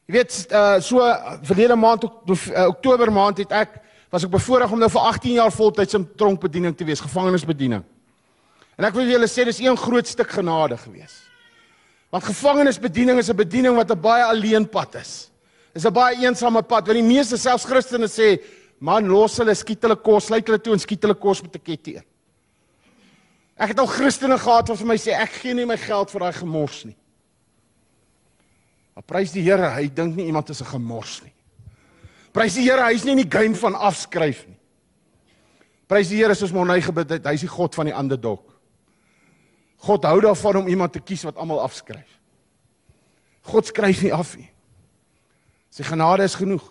Jy 0.09 0.17
weet 0.23 0.43
uh 0.49 0.81
so 0.81 1.15
verlede 1.45 1.77
maand 1.77 2.09
uh, 2.09 2.69
Oktober 2.73 3.13
maand 3.13 3.45
het 3.45 3.53
ek 3.53 3.83
was 4.15 4.23
ek 4.23 4.31
bevoorreg 4.31 4.71
om 4.71 4.79
nou 4.79 4.87
vir 4.95 5.07
18 5.11 5.37
jaar 5.41 5.51
voltyds 5.51 5.97
in 5.99 6.05
tronkbediening 6.15 6.77
te 6.79 6.87
wees, 6.87 7.03
gevangenisbediening. 7.03 7.83
En 8.79 8.87
ek 8.87 8.95
wil 8.95 9.09
julle 9.11 9.27
sê 9.31 9.43
dis 9.49 9.59
een 9.65 9.79
groot 9.79 10.07
stuk 10.07 10.31
genade 10.37 10.79
gewees. 10.79 11.17
Want 12.15 12.29
gevangenisbediening 12.29 13.19
is 13.19 13.31
'n 13.31 13.37
bediening 13.37 13.75
wat 13.75 13.91
'n 13.91 14.01
baie 14.01 14.23
alleen 14.23 14.69
pad 14.71 14.95
is. 15.03 15.31
Dis 15.75 15.85
'n 15.85 15.93
baie 15.93 16.15
eensame 16.23 16.63
pad 16.63 16.87
want 16.87 16.99
die 16.99 17.03
meeste 17.03 17.37
selfs 17.37 17.65
Christene 17.65 18.07
sê, 18.07 18.41
"Man, 18.79 19.09
los 19.09 19.37
hulle, 19.39 19.55
skiet 19.55 19.83
hulle 19.83 19.97
kos, 19.97 20.27
sluit 20.27 20.47
hulle 20.47 20.63
toe 20.63 20.73
en 20.73 20.79
skiet 20.79 21.03
hulle 21.03 21.15
kos 21.15 21.43
met 21.43 21.57
'n 21.57 21.63
ketty 21.63 21.91
in." 21.97 22.05
Ek 23.59 23.69
het 23.69 23.79
al 23.79 23.87
Christene 23.87 24.39
gehad 24.39 24.69
wat 24.69 24.79
vir 24.79 24.87
my 24.87 24.97
sê, 24.97 25.13
"Ek 25.13 25.31
gee 25.31 25.55
nie 25.55 25.67
my 25.67 25.77
geld 25.77 26.11
vir 26.11 26.21
daai 26.21 26.33
gemors 26.33 26.85
nie." 26.85 26.97
Maar 28.95 29.03
prys 29.03 29.33
die 29.33 29.43
Here, 29.43 29.71
hy 29.71 29.89
dink 29.89 30.15
nie 30.15 30.27
iemand 30.27 30.51
is 30.51 30.61
'n 30.61 30.67
gemors 30.67 31.21
nie. 31.25 31.34
Prys 32.35 32.57
die 32.59 32.67
Here, 32.67 32.83
hy's 32.91 33.05
nie 33.07 33.15
in 33.15 33.23
die 33.23 33.31
game 33.31 33.55
van 33.55 33.77
afskryf 33.79 34.43
nie. 34.49 34.59
Prys 35.87 36.11
die 36.11 36.19
Here 36.19 36.35
soos 36.35 36.53
Monay 36.55 36.81
gebid 36.83 37.13
het, 37.15 37.29
hy's 37.31 37.45
die 37.47 37.53
God 37.53 37.77
van 37.79 37.87
die 37.87 37.95
underdog. 37.95 38.43
God 39.85 40.07
hou 40.09 40.19
daarvan 40.25 40.63
om 40.63 40.71
iemand 40.73 40.95
te 40.97 41.03
kies 41.05 41.23
wat 41.29 41.39
almal 41.39 41.63
afskryf. 41.63 42.09
God 43.45 43.69
skryf 43.69 44.03
nie 44.03 44.13
af 44.17 44.33
nie. 44.41 44.49
Sy 45.75 45.87
genade 45.87 46.25
is 46.25 46.37
genoeg. 46.39 46.65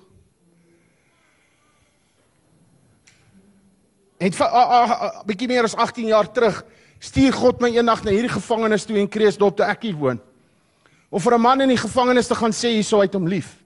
En 4.19 4.31
'n 4.31 5.25
bietjie 5.27 5.47
meer 5.47 5.63
as 5.63 5.75
18 5.75 6.07
jaar 6.07 6.31
terug 6.31 6.63
stuur 6.99 7.33
God 7.33 7.61
my 7.61 7.69
eendag 7.69 8.03
na 8.03 8.11
hierdie 8.11 8.31
gevangenis 8.31 8.85
toe 8.85 8.97
in 8.97 9.09
Kreeusdorp 9.09 9.57
toe 9.57 9.65
ek 9.65 9.83
hier 9.83 9.95
woon. 9.95 10.19
Om 11.11 11.19
vir 11.19 11.33
'n 11.33 11.41
man 11.41 11.61
in 11.61 11.69
die 11.69 11.77
gevangenis 11.77 12.27
te 12.27 12.35
gaan 12.35 12.51
sê 12.51 12.71
hierso 12.71 12.99
uit 12.99 13.13
hom 13.13 13.27
lief. 13.27 13.62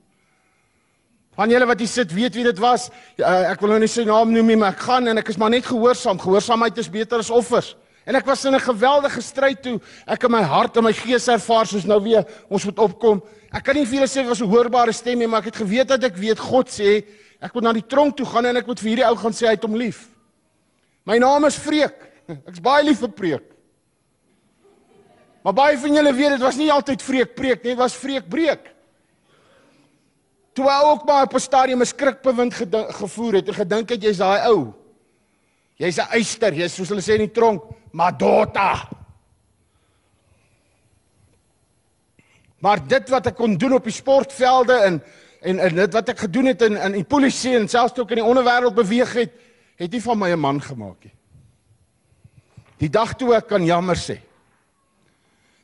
Van 1.37 1.51
julle 1.53 1.67
wat 1.69 1.81
hier 1.83 1.89
sit, 1.89 2.13
weet 2.13 2.33
wie 2.33 2.43
dit 2.47 2.59
was. 2.59 2.87
Uh, 3.19 3.51
ek 3.51 3.61
wil 3.61 3.75
nou 3.75 3.81
nie 3.83 3.91
sy 3.91 4.07
naam 4.07 4.31
noem 4.33 4.47
nie, 4.49 4.55
maar 4.57 4.73
ek 4.73 4.85
gaan 4.87 5.11
en 5.11 5.21
ek 5.21 5.27
is 5.29 5.37
maar 5.37 5.51
net 5.53 5.67
gehoorsaam. 5.69 6.17
Gehoorsaamheid 6.23 6.79
is 6.81 6.89
beter 6.89 7.21
as 7.21 7.29
offers. 7.29 7.75
En 8.09 8.17
ek 8.17 8.25
was 8.25 8.45
in 8.45 8.55
'n 8.55 8.59
geweldige 8.59 9.21
stryd 9.21 9.61
toe. 9.61 9.79
Ek 10.07 10.23
in 10.23 10.31
my 10.31 10.41
hart 10.41 10.77
en 10.77 10.83
my 10.83 10.93
gees 10.93 11.27
ervaar 11.27 11.67
soos 11.67 11.85
nou 11.85 12.01
weer 12.01 12.25
ons 12.49 12.65
moet 12.65 12.79
opkom. 12.79 13.21
Ek 13.53 13.63
kan 13.63 13.75
nie 13.75 13.85
vir 13.85 13.99
julle 13.99 14.07
sê 14.07 14.21
dit 14.23 14.29
was 14.29 14.41
'n 14.41 14.49
hoorbare 14.49 14.93
stem 14.93 15.19
nie, 15.19 15.27
maar 15.27 15.39
ek 15.39 15.53
het 15.53 15.61
geweet 15.61 15.87
dat 15.87 16.03
ek 16.03 16.15
weet 16.15 16.39
God 16.39 16.69
sê 16.69 17.03
ek 17.39 17.53
moet 17.53 17.63
na 17.63 17.73
die 17.73 17.87
tronk 17.87 18.17
toe 18.17 18.25
gaan 18.25 18.45
en 18.45 18.57
ek 18.57 18.67
moet 18.67 18.79
vir 18.79 18.89
hierdie 18.89 19.05
ou 19.05 19.15
gaan 19.15 19.33
sê 19.33 19.45
hy 19.45 19.53
het 19.53 19.63
hom 19.63 19.75
lief. 19.75 20.07
My 21.05 21.17
naam 21.17 21.45
is 21.45 21.55
Vreek. 21.55 21.95
Ek's 22.47 22.59
baie 22.59 22.83
lief 22.83 22.99
vir 22.99 23.09
preek. 23.09 23.43
Maar 25.43 25.53
baie 25.53 25.77
van 25.77 25.93
julle 25.93 26.13
weet 26.13 26.29
dit 26.29 26.41
was 26.41 26.57
nie 26.57 26.71
altyd 26.71 27.01
Vreek 27.01 27.35
preek 27.35 27.63
nie, 27.63 27.71
dit 27.71 27.77
was 27.77 27.95
Vreek 27.95 28.27
breek. 28.27 28.73
Toe 30.57 30.65
hy 30.65 30.77
ook 30.89 31.03
maar 31.05 31.27
op 31.27 31.33
'n 31.33 31.39
stadium 31.39 31.81
'n 31.81 31.85
skrikbewind 31.85 32.53
gevoer 33.01 33.33
het 33.33 33.47
en 33.47 33.53
gedink 33.53 33.89
het 33.89 34.01
jy's 34.01 34.17
daai 34.17 34.41
ou. 34.49 34.73
Jy's 35.75 35.97
'n 35.97 36.09
eyster, 36.09 36.53
jy's 36.53 36.73
soos 36.73 36.89
hulle 36.89 37.01
sê 37.01 37.13
in 37.13 37.27
die 37.29 37.31
tronk, 37.31 37.63
Madota. 37.91 38.89
Maar 42.59 42.87
dit 42.87 43.09
wat 43.09 43.25
ek 43.27 43.35
kon 43.35 43.57
doen 43.57 43.73
op 43.73 43.83
die 43.83 43.93
sportvelde 43.93 44.73
en 44.73 45.03
en 45.41 45.59
en 45.59 45.75
dit 45.75 45.93
wat 45.93 46.09
ek 46.09 46.19
gedoen 46.19 46.45
het 46.45 46.61
in 46.61 46.77
in 46.77 46.91
die 46.91 47.03
polisie 47.03 47.55
en 47.57 47.67
selfs 47.67 47.99
ook 47.99 48.09
in 48.09 48.23
die 48.23 48.25
onderwêreld 48.25 48.73
beweeg 48.73 49.13
het, 49.13 49.31
het 49.75 49.91
nie 49.91 50.01
van 50.01 50.17
my 50.17 50.31
'n 50.31 50.39
man 50.39 50.61
gemaak 50.61 51.03
nie. 51.03 51.13
Die 52.77 52.89
dag 52.89 53.13
toe 53.15 53.35
ek 53.35 53.47
kan 53.47 53.65
jammer 53.65 53.95
sê. 53.95 54.17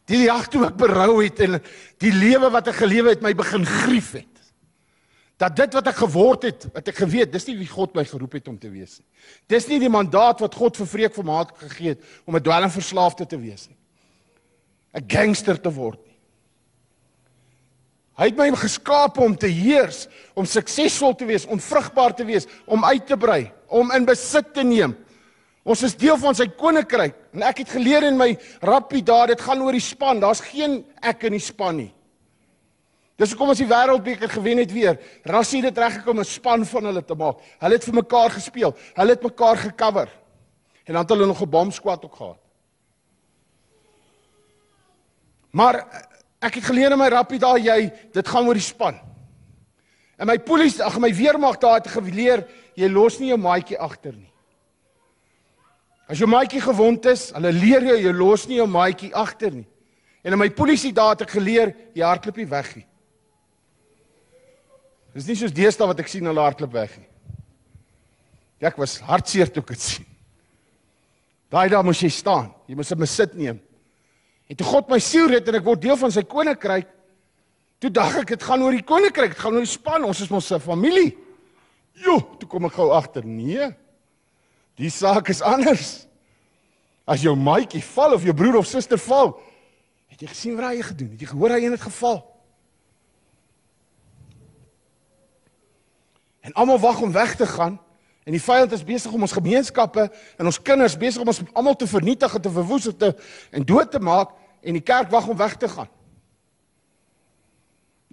Die 0.06 0.26
dag 0.26 0.48
toe 0.48 0.66
ek 0.66 0.78
berou 0.78 1.24
het 1.24 1.40
en 1.40 1.62
die 1.98 2.12
lewe 2.12 2.50
wat 2.50 2.68
ek 2.68 2.76
gelewe 2.76 3.10
het 3.10 3.22
my 3.22 3.34
begin 3.34 3.66
grief 3.66 4.12
het 4.12 4.33
dat 5.42 5.56
dit 5.58 5.74
wat 5.74 5.88
ek 5.90 6.00
geword 6.04 6.46
het, 6.48 6.68
wat 6.74 6.88
ek 6.88 7.02
geweet, 7.04 7.32
dis 7.34 7.48
nie 7.50 7.58
wie 7.58 7.70
God 7.70 7.96
my 7.98 8.06
geroep 8.06 8.38
het 8.38 8.48
om 8.48 8.58
te 8.60 8.70
wees 8.72 9.00
nie. 9.00 9.08
Dis 9.50 9.68
nie 9.68 9.80
die 9.82 9.92
mandaat 9.92 10.44
wat 10.44 10.56
God 10.56 10.78
vir 10.78 10.88
Vreek 10.88 11.16
vir 11.16 11.26
maak 11.28 11.56
gegee 11.58 11.96
het 11.96 12.02
om 12.26 12.36
'n 12.36 12.44
dwelmverslaafde 12.44 13.26
te 13.26 13.38
wees 13.38 13.68
nie. 13.68 13.78
'n 14.94 15.08
Gangster 15.08 15.60
te 15.60 15.72
word 15.74 16.00
nie. 16.06 16.14
Hy 18.14 18.30
het 18.30 18.38
my 18.38 18.52
geskaap 18.52 19.18
om 19.18 19.34
te 19.36 19.48
heers, 19.50 20.08
om 20.38 20.46
suksesvol 20.46 21.16
te 21.18 21.26
wees, 21.26 21.48
om 21.50 21.60
vrugbaar 21.60 22.14
te 22.14 22.26
wees, 22.26 22.46
om 22.66 22.86
uit 22.86 23.08
te 23.08 23.18
brei, 23.18 23.52
om 23.68 23.92
in 23.92 24.06
besit 24.06 24.54
te 24.54 24.64
neem. 24.64 24.94
Ons 25.64 25.82
is 25.88 25.96
deel 25.96 26.18
van 26.18 26.36
sy 26.36 26.46
koninkryk 26.48 27.16
en 27.34 27.46
ek 27.48 27.64
het 27.64 27.70
geleer 27.70 28.04
in 28.04 28.18
my 28.20 28.34
rappie 28.62 29.02
daar, 29.02 29.32
dit 29.32 29.42
gaan 29.42 29.62
oor 29.64 29.72
die 29.72 29.82
span. 29.82 30.20
Daar's 30.20 30.44
geen 30.44 30.84
ek 31.02 31.24
in 31.24 31.38
die 31.38 31.42
span 31.42 31.78
nie. 31.78 31.94
Dis 33.24 33.32
hoekom 33.32 33.54
ons 33.54 33.62
die 33.62 33.70
wêreldbeker 33.70 34.28
gewen 34.34 34.60
het 34.60 34.72
weer. 34.76 34.98
Rassie 35.24 35.62
het 35.64 35.72
dit 35.72 35.80
reggekom 35.80 36.20
'n 36.20 36.28
span 36.28 36.66
van 36.66 36.86
hulle 36.86 37.04
te 37.06 37.16
maak. 37.16 37.40
Hulle 37.60 37.74
het 37.74 37.84
vir 37.84 37.94
mekaar 37.94 38.32
gespeel. 38.32 38.76
Hulle 38.94 39.10
het 39.16 39.24
mekaar 39.24 39.58
gecover. 39.58 40.10
En 40.84 40.94
dan 40.94 41.02
het 41.02 41.10
hulle 41.10 41.26
nog 41.26 41.42
'n 41.42 41.50
bomsquad 41.50 42.04
ook 42.04 42.16
gehad. 42.16 42.40
Maar 45.52 45.76
ek 46.40 46.56
het 46.56 46.64
geleer 46.64 46.92
in 46.92 46.98
my 46.98 47.08
rappie 47.08 47.40
daar 47.40 47.60
jy, 47.60 47.94
dit 48.12 48.28
gaan 48.28 48.48
oor 48.48 48.54
die 48.54 48.62
span. 48.62 49.00
En 50.18 50.28
my 50.28 50.40
polisie, 50.40 50.84
ag 50.84 51.00
my 51.00 51.14
weermag 51.14 51.58
daar 51.58 51.76
het 51.76 51.88
geleer, 51.88 52.48
jy 52.76 52.90
los 52.90 53.20
nie 53.20 53.28
jou 53.28 53.40
maatjie 53.40 53.80
agter 53.80 54.14
nie. 54.14 54.32
As 56.08 56.18
jou 56.18 56.28
maatjie 56.30 56.62
gewond 56.62 57.06
is, 57.06 57.32
hulle 57.32 57.52
leer 57.52 57.84
jou 57.84 57.98
jy 57.98 58.12
los 58.12 58.48
nie 58.48 58.56
jou 58.56 58.68
maatjie 58.68 59.16
agter 59.16 59.52
nie. 59.52 59.68
En 60.24 60.32
in 60.32 60.40
my 60.40 60.50
polisie 60.50 60.94
daar 60.94 61.10
het 61.10 61.22
ek 61.22 61.30
geleer, 61.30 61.76
jy 61.94 62.04
hardloop 62.04 62.38
nie 62.38 62.50
weg 62.50 62.76
nie. 62.76 62.88
Dis 65.14 65.28
nie 65.30 65.38
soos 65.38 65.54
deesdae 65.54 65.88
wat 65.88 66.00
ek 66.02 66.10
sien 66.10 66.26
hulle 66.26 66.42
hardloop 66.42 66.74
weg 66.74 66.96
nie. 66.98 67.10
Ek 68.64 68.78
was 68.80 68.98
hartseer 69.04 69.52
toe 69.52 69.62
ek 69.62 69.74
dit 69.76 69.84
sien. 69.84 70.06
Daai 71.52 71.70
daar 71.70 71.84
moes 71.86 72.02
jy 72.02 72.10
staan. 72.10 72.54
Jy 72.68 72.76
moes 72.76 72.92
'n 72.92 73.00
besit 73.00 73.36
neem. 73.36 73.60
En 74.50 74.56
toe 74.56 74.66
God 74.66 74.90
my 74.90 75.00
siel 75.00 75.28
red 75.28 75.48
en 75.48 75.56
ek 75.56 75.66
word 75.66 75.82
deel 75.82 75.98
van 75.98 76.12
sy 76.12 76.24
koninkryk, 76.24 76.88
toe 77.80 77.90
dink 77.90 78.16
ek 78.16 78.28
dit 78.28 78.44
gaan 78.44 78.62
oor 78.62 78.72
die 78.72 78.82
koninkryk, 78.82 79.36
dit 79.36 79.40
gaan 79.40 79.54
oor 79.54 79.66
die 79.66 79.66
span, 79.66 80.04
ons 80.04 80.22
is 80.22 80.30
mos 80.30 80.52
'n 80.52 80.60
familie. 80.60 81.18
Jo, 81.94 82.20
toe 82.40 82.50
kom 82.50 82.66
ek 82.66 82.74
gou 82.74 82.92
agter, 82.92 83.24
nee. 83.26 83.76
Die 84.78 84.90
saak 84.90 85.30
is 85.30 85.42
anders. 85.42 86.08
As 87.06 87.22
jou 87.22 87.36
maatjie 87.36 87.82
val 87.82 88.14
of 88.14 88.24
jou 88.24 88.34
broer 88.34 88.58
of 88.58 88.68
suster 88.68 88.98
val, 88.98 89.40
het 90.08 90.22
jy 90.22 90.28
gesien 90.28 90.56
wat 90.56 90.72
hy 90.72 90.82
gedoen 90.82 91.12
het? 91.12 91.22
Jy 91.22 91.28
gehoor 91.28 91.50
hy 91.50 91.62
het 91.62 91.82
geval. 91.82 92.33
En 96.44 96.54
almal 96.60 96.80
wag 96.80 97.02
om 97.02 97.12
weg 97.12 97.36
te 97.40 97.48
gaan 97.48 97.80
en 98.24 98.32
die 98.32 98.42
vyand 98.42 98.72
is 98.72 98.84
besig 98.84 99.12
om 99.12 99.24
ons 99.24 99.36
gemeenskappe 99.36 100.08
en 100.38 100.48
ons 100.48 100.62
kinders 100.62 100.96
besig 101.00 101.24
om 101.24 101.32
ons 101.32 101.42
almal 101.56 101.76
te 101.80 101.88
vernietig 101.88 102.36
en 102.36 102.44
te 102.44 102.52
verwoes 102.52 102.88
te 103.00 103.12
en 103.52 103.66
dood 103.68 103.92
te 103.92 104.00
maak 104.00 104.36
en 104.64 104.76
die 104.76 104.84
kerk 104.84 105.12
wag 105.12 105.28
om 105.32 105.38
weg 105.40 105.56
te 105.60 105.68
gaan. 105.72 105.90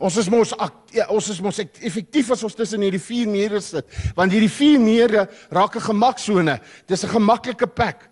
Ons 0.01 0.17
is 0.17 0.31
mos 0.33 0.55
ja, 0.95 1.07
ons 1.13 1.29
is 1.29 1.41
mos 1.45 1.59
effektief 1.61 2.31
as 2.33 2.43
ons 2.47 2.57
tussen 2.57 2.81
hierdie 2.87 3.03
vier 3.03 3.29
mure 3.29 3.61
sit 3.65 3.99
want 4.17 4.33
hierdie 4.33 4.53
vier 4.53 4.81
mure 4.81 5.27
raak 5.51 5.77
'n 5.77 5.89
gemaksone. 5.91 6.61
Dis 6.87 7.05
'n 7.05 7.15
gemaklike 7.19 7.67
plek. 7.67 8.09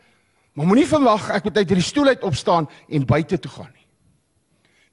Maar 0.53 0.67
moenie 0.67 0.87
verwag 0.87 1.31
ek 1.31 1.45
moet 1.45 1.57
uit 1.57 1.69
hierdie 1.69 1.87
stoel 1.87 2.09
uit 2.09 2.23
opstaan 2.23 2.69
en 2.89 3.07
buite 3.07 3.39
toe 3.39 3.51
gaan 3.51 3.73
nie. 3.73 3.87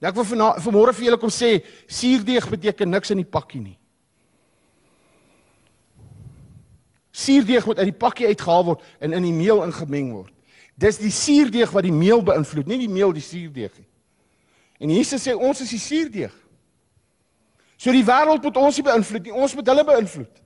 Nou 0.02 0.10
ek 0.10 0.16
wil 0.16 0.26
vanmôre 0.62 0.94
vir 0.94 1.06
julle 1.06 1.18
kom 1.18 1.30
sê 1.30 1.66
suurdeeg 1.88 2.50
beteken 2.50 2.90
niks 2.90 3.12
in 3.12 3.18
die 3.18 3.32
pakkie 3.32 3.62
nie. 3.62 3.78
Suurdeeg 7.16 7.66
moet 7.66 7.80
uit 7.80 7.92
die 7.94 8.00
pakkie 8.00 8.28
uitgehaal 8.28 8.66
word 8.68 8.88
en 9.00 9.16
in 9.16 9.24
die 9.24 9.36
meel 9.36 9.62
ingemeng 9.64 10.12
word. 10.12 10.32
Dis 10.76 11.00
die 11.00 11.14
suurdeeg 11.14 11.72
wat 11.72 11.86
die 11.88 11.96
meel 11.96 12.20
beïnvloed, 12.26 12.68
nie 12.68 12.82
die 12.82 12.92
meel 12.92 13.14
die 13.16 13.24
suurdeeg 13.24 13.72
nie. 13.78 13.88
En 14.84 14.92
Jesus 14.92 15.24
sê 15.24 15.36
ons 15.36 15.62
is 15.64 15.72
die 15.72 15.80
suurdeeg. 15.80 16.34
So 17.80 17.94
die 17.96 18.04
wêreld 18.04 18.44
moet 18.44 18.60
ons 18.60 18.80
nie 18.80 18.88
beïnvloed 18.88 19.30
nie, 19.30 19.36
ons 19.46 19.56
moet 19.56 19.72
hulle 19.72 19.88
beïnvloed. 19.88 20.44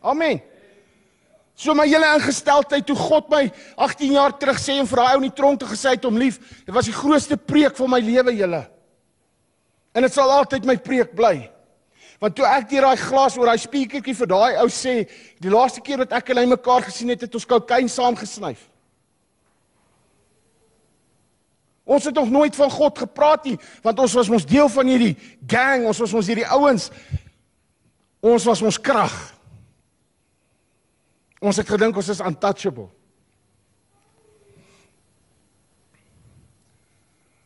Amen. 0.00 0.40
So 1.60 1.76
my 1.76 1.84
hele 1.90 2.08
ingesteldheid 2.16 2.86
toe 2.88 2.96
God 2.96 3.28
my 3.28 3.42
18 3.76 4.16
jaar 4.16 4.32
terug 4.40 4.60
sê 4.62 4.78
en 4.80 4.88
vir 4.88 5.02
daai 5.02 5.12
ou 5.12 5.20
in 5.20 5.28
die 5.28 5.36
tronk 5.36 5.60
te 5.60 5.68
gesê 5.68 5.98
het 5.98 6.08
om 6.08 6.16
lief, 6.16 6.38
dit 6.64 6.72
was 6.72 6.88
die 6.88 6.96
grootste 6.96 7.36
preek 7.36 7.76
van 7.76 7.92
my 7.92 8.00
lewe 8.00 8.32
julle. 8.38 8.62
En 9.92 10.06
dit 10.06 10.14
sal 10.14 10.32
altyd 10.32 10.64
my 10.64 10.78
preek 10.80 11.12
bly. 11.18 11.50
Want 12.20 12.36
toe 12.36 12.44
ek 12.44 12.68
deur 12.68 12.84
daai 12.84 13.00
glas 13.00 13.36
oor 13.38 13.48
daai 13.48 13.60
speakertjie 13.60 14.14
vir 14.18 14.28
daai 14.28 14.58
ou 14.60 14.68
sê, 14.68 15.06
die 15.40 15.52
laaste 15.52 15.80
keer 15.80 16.02
wat 16.02 16.12
ek 16.18 16.34
hy 16.36 16.44
mekaar 16.50 16.84
gesien 16.84 17.08
het, 17.08 17.24
het 17.24 17.34
ons 17.34 17.48
kokain 17.48 17.88
saam 17.88 18.18
gesnyf. 18.18 18.66
Ons 21.90 22.04
het 22.06 22.14
nog 22.14 22.28
nooit 22.30 22.54
van 22.54 22.70
God 22.70 23.00
gepraat 23.02 23.48
nie, 23.48 23.56
want 23.82 23.98
ons 24.04 24.14
was 24.20 24.28
mos 24.30 24.46
deel 24.46 24.68
van 24.70 24.92
hierdie 24.92 25.16
gang, 25.48 25.88
ons 25.88 25.98
was 25.98 26.12
mos 26.14 26.28
hierdie 26.28 26.46
ouens. 26.46 26.90
Ons 28.20 28.44
was 28.44 28.60
mos 28.62 28.78
krag. 28.78 29.16
Ons 31.40 31.56
het 31.56 31.68
gedink 31.72 31.96
ons 31.96 32.12
is 32.12 32.20
untouchable. 32.20 32.90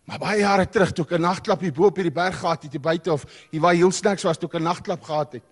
Maar 0.05 0.19
baie 0.21 0.41
jare 0.41 0.67
terug 0.69 0.93
toe 0.93 1.05
ek 1.05 1.17
'n 1.17 1.21
nagklap 1.21 1.61
hier 1.61 1.73
bo 1.73 1.87
op 1.87 1.97
hierdie 1.97 2.13
berg 2.13 2.39
gehad 2.39 2.63
het, 2.63 2.73
hier 2.73 2.81
buite 2.81 3.13
of 3.13 3.25
hier 3.51 3.61
waar 3.61 3.75
heel 3.75 3.91
snacks 3.91 4.23
was 4.23 4.39
toe 4.39 4.49
ek 4.49 4.61
'n 4.61 4.63
nagklap 4.63 5.03
gehad 5.03 5.33
het, 5.33 5.43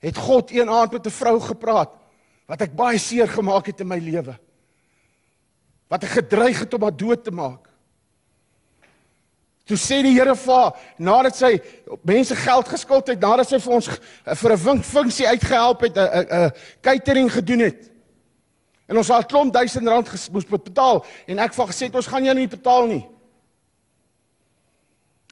het 0.00 0.16
God 0.16 0.50
een 0.50 0.68
aand 0.68 0.92
met 0.92 1.06
'n 1.06 1.10
vrou 1.10 1.40
gepraat 1.40 1.90
wat 2.46 2.60
ek 2.60 2.74
baie 2.74 2.98
seer 2.98 3.28
gemaak 3.28 3.66
het 3.66 3.80
in 3.80 3.88
my 3.88 3.98
lewe. 3.98 4.38
Wat 5.88 6.02
ek 6.02 6.10
gedreig 6.10 6.58
het 6.58 6.74
om 6.74 6.82
haar 6.82 6.96
dood 6.96 7.24
te 7.24 7.30
maak. 7.30 7.68
Toe 9.66 9.76
sê 9.76 10.02
die 10.02 10.14
Here 10.14 10.34
vir 10.34 10.54
haar, 10.54 10.76
nadat 10.98 11.36
sy 11.36 11.60
mense 12.02 12.36
geld 12.36 12.68
geskuld 12.68 13.08
het, 13.08 13.20
nadat 13.20 13.48
sy 13.48 13.58
vir 13.58 13.72
ons 13.72 13.88
vir 14.24 14.52
'n 14.52 14.64
wink 14.64 14.84
funksie 14.84 15.26
uitgehelp 15.26 15.80
het, 15.80 15.96
'n 15.96 16.26
'n 16.30 16.52
catering 16.80 17.32
gedoen 17.32 17.60
het. 17.60 17.90
En 18.88 18.96
ons 18.96 19.08
het 19.08 19.18
'n 19.18 19.26
klomp 19.26 19.52
duisend 19.52 19.88
rand 19.88 20.30
moes 20.32 20.46
betaal 20.46 21.04
en 21.26 21.38
ek 21.38 21.54
het 21.54 21.68
gesê 21.68 21.86
het, 21.86 21.94
ons 21.94 22.06
gaan 22.06 22.24
jou 22.24 22.34
nie 22.34 22.48
betaal 22.48 22.86
nie. 22.86 23.06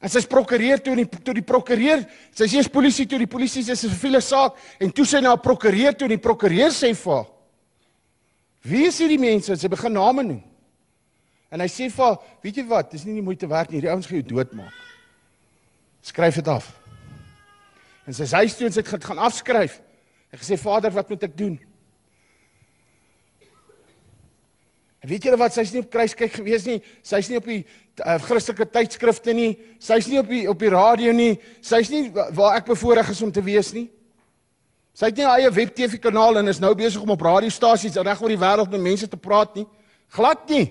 En 0.04 0.12
sy's 0.12 0.26
prokureur 0.28 0.82
toe 0.84 0.98
die 0.98 1.06
toe 1.08 1.32
die 1.38 1.46
prokureur, 1.46 2.02
sy's 2.36 2.52
eers 2.52 2.68
polisie 2.68 3.06
toe 3.08 3.22
die 3.22 3.30
polisie 3.30 3.62
sê 3.64 3.72
dis 3.72 3.84
'n 3.86 3.90
siviele 3.94 4.20
saak 4.20 4.52
en 4.78 4.90
toe 4.92 5.06
sy 5.06 5.20
na 5.20 5.32
'n 5.32 5.40
prokureur 5.40 5.96
toe 5.96 6.04
en 6.04 6.16
die 6.18 6.26
prokureur 6.28 6.70
sê 6.70 6.92
vir 6.94 7.12
haar: 7.12 7.26
"Wie 8.62 8.86
is 8.86 8.98
hierdie 8.98 9.18
mense?" 9.18 9.50
En 9.52 9.56
sy 9.56 9.68
begin 9.68 9.92
name 9.92 10.22
noem. 10.22 10.42
En 11.50 11.60
hy 11.60 11.66
sê 11.68 11.90
vir 11.90 12.04
haar, 12.04 12.18
"Weet 12.42 12.56
jy 12.56 12.66
wat? 12.66 12.90
Dis 12.90 13.04
nie 13.04 13.14
die 13.14 13.22
moeite 13.22 13.48
werd 13.48 13.70
nie. 13.70 13.80
Hierdie 13.80 13.90
ouens 13.90 14.06
gaan 14.06 14.20
jou 14.20 14.28
doodmaak." 14.28 14.72
Skryf 16.02 16.34
dit 16.34 16.48
af. 16.48 16.72
En 18.06 18.12
sy 18.12 18.24
sê 18.24 18.36
huis 18.36 18.56
toe 18.56 18.66
en 18.66 18.72
sy 18.72 18.82
het 18.82 19.04
gaan 19.04 19.18
afskryf. 19.18 19.80
En 20.30 20.38
gesê, 20.38 20.58
"Vader, 20.58 20.90
wat 20.90 21.08
moet 21.08 21.22
ek 21.22 21.36
doen?" 21.36 21.58
En 25.04 25.10
weet 25.10 25.26
julle 25.26 25.36
wat? 25.36 25.52
Sy's 25.52 25.68
nie 25.74 25.82
op 25.84 25.90
kruiskyk 25.92 26.32
gewees 26.32 26.64
nie. 26.64 26.78
Sy's 27.04 27.28
nie 27.28 27.36
op 27.36 27.44
die 27.44 27.58
uh, 28.00 28.14
Christelike 28.24 28.64
tydskrifte 28.72 29.34
nie. 29.36 29.50
Sy's 29.76 30.06
nie 30.08 30.16
op 30.22 30.30
die 30.32 30.46
op 30.48 30.62
die 30.62 30.70
radio 30.72 31.12
nie. 31.12 31.34
Sy's 31.60 31.90
nie 31.92 32.06
wa- 32.14 32.30
waar 32.32 32.56
ek 32.56 32.70
bevoorreg 32.70 33.10
is 33.12 33.20
om 33.22 33.32
te 33.32 33.42
wees 33.44 33.74
nie. 33.76 33.90
Sy 34.96 35.10
het 35.10 35.18
nie 35.18 35.26
haar 35.28 35.42
eie 35.42 35.50
web 35.52 35.74
TV 35.76 35.98
kanaal 36.00 36.40
en 36.40 36.48
is 36.48 36.60
nou 36.62 36.70
besig 36.78 37.02
om 37.04 37.12
op 37.12 37.24
radiostasies 37.26 37.98
reg 38.00 38.22
oor 38.22 38.32
die 38.32 38.40
wêreld 38.40 38.72
met 38.72 38.80
mense 38.86 39.08
te 39.10 39.18
praat 39.20 39.58
nie. 39.58 39.66
Glad 40.14 40.48
nie. 40.48 40.68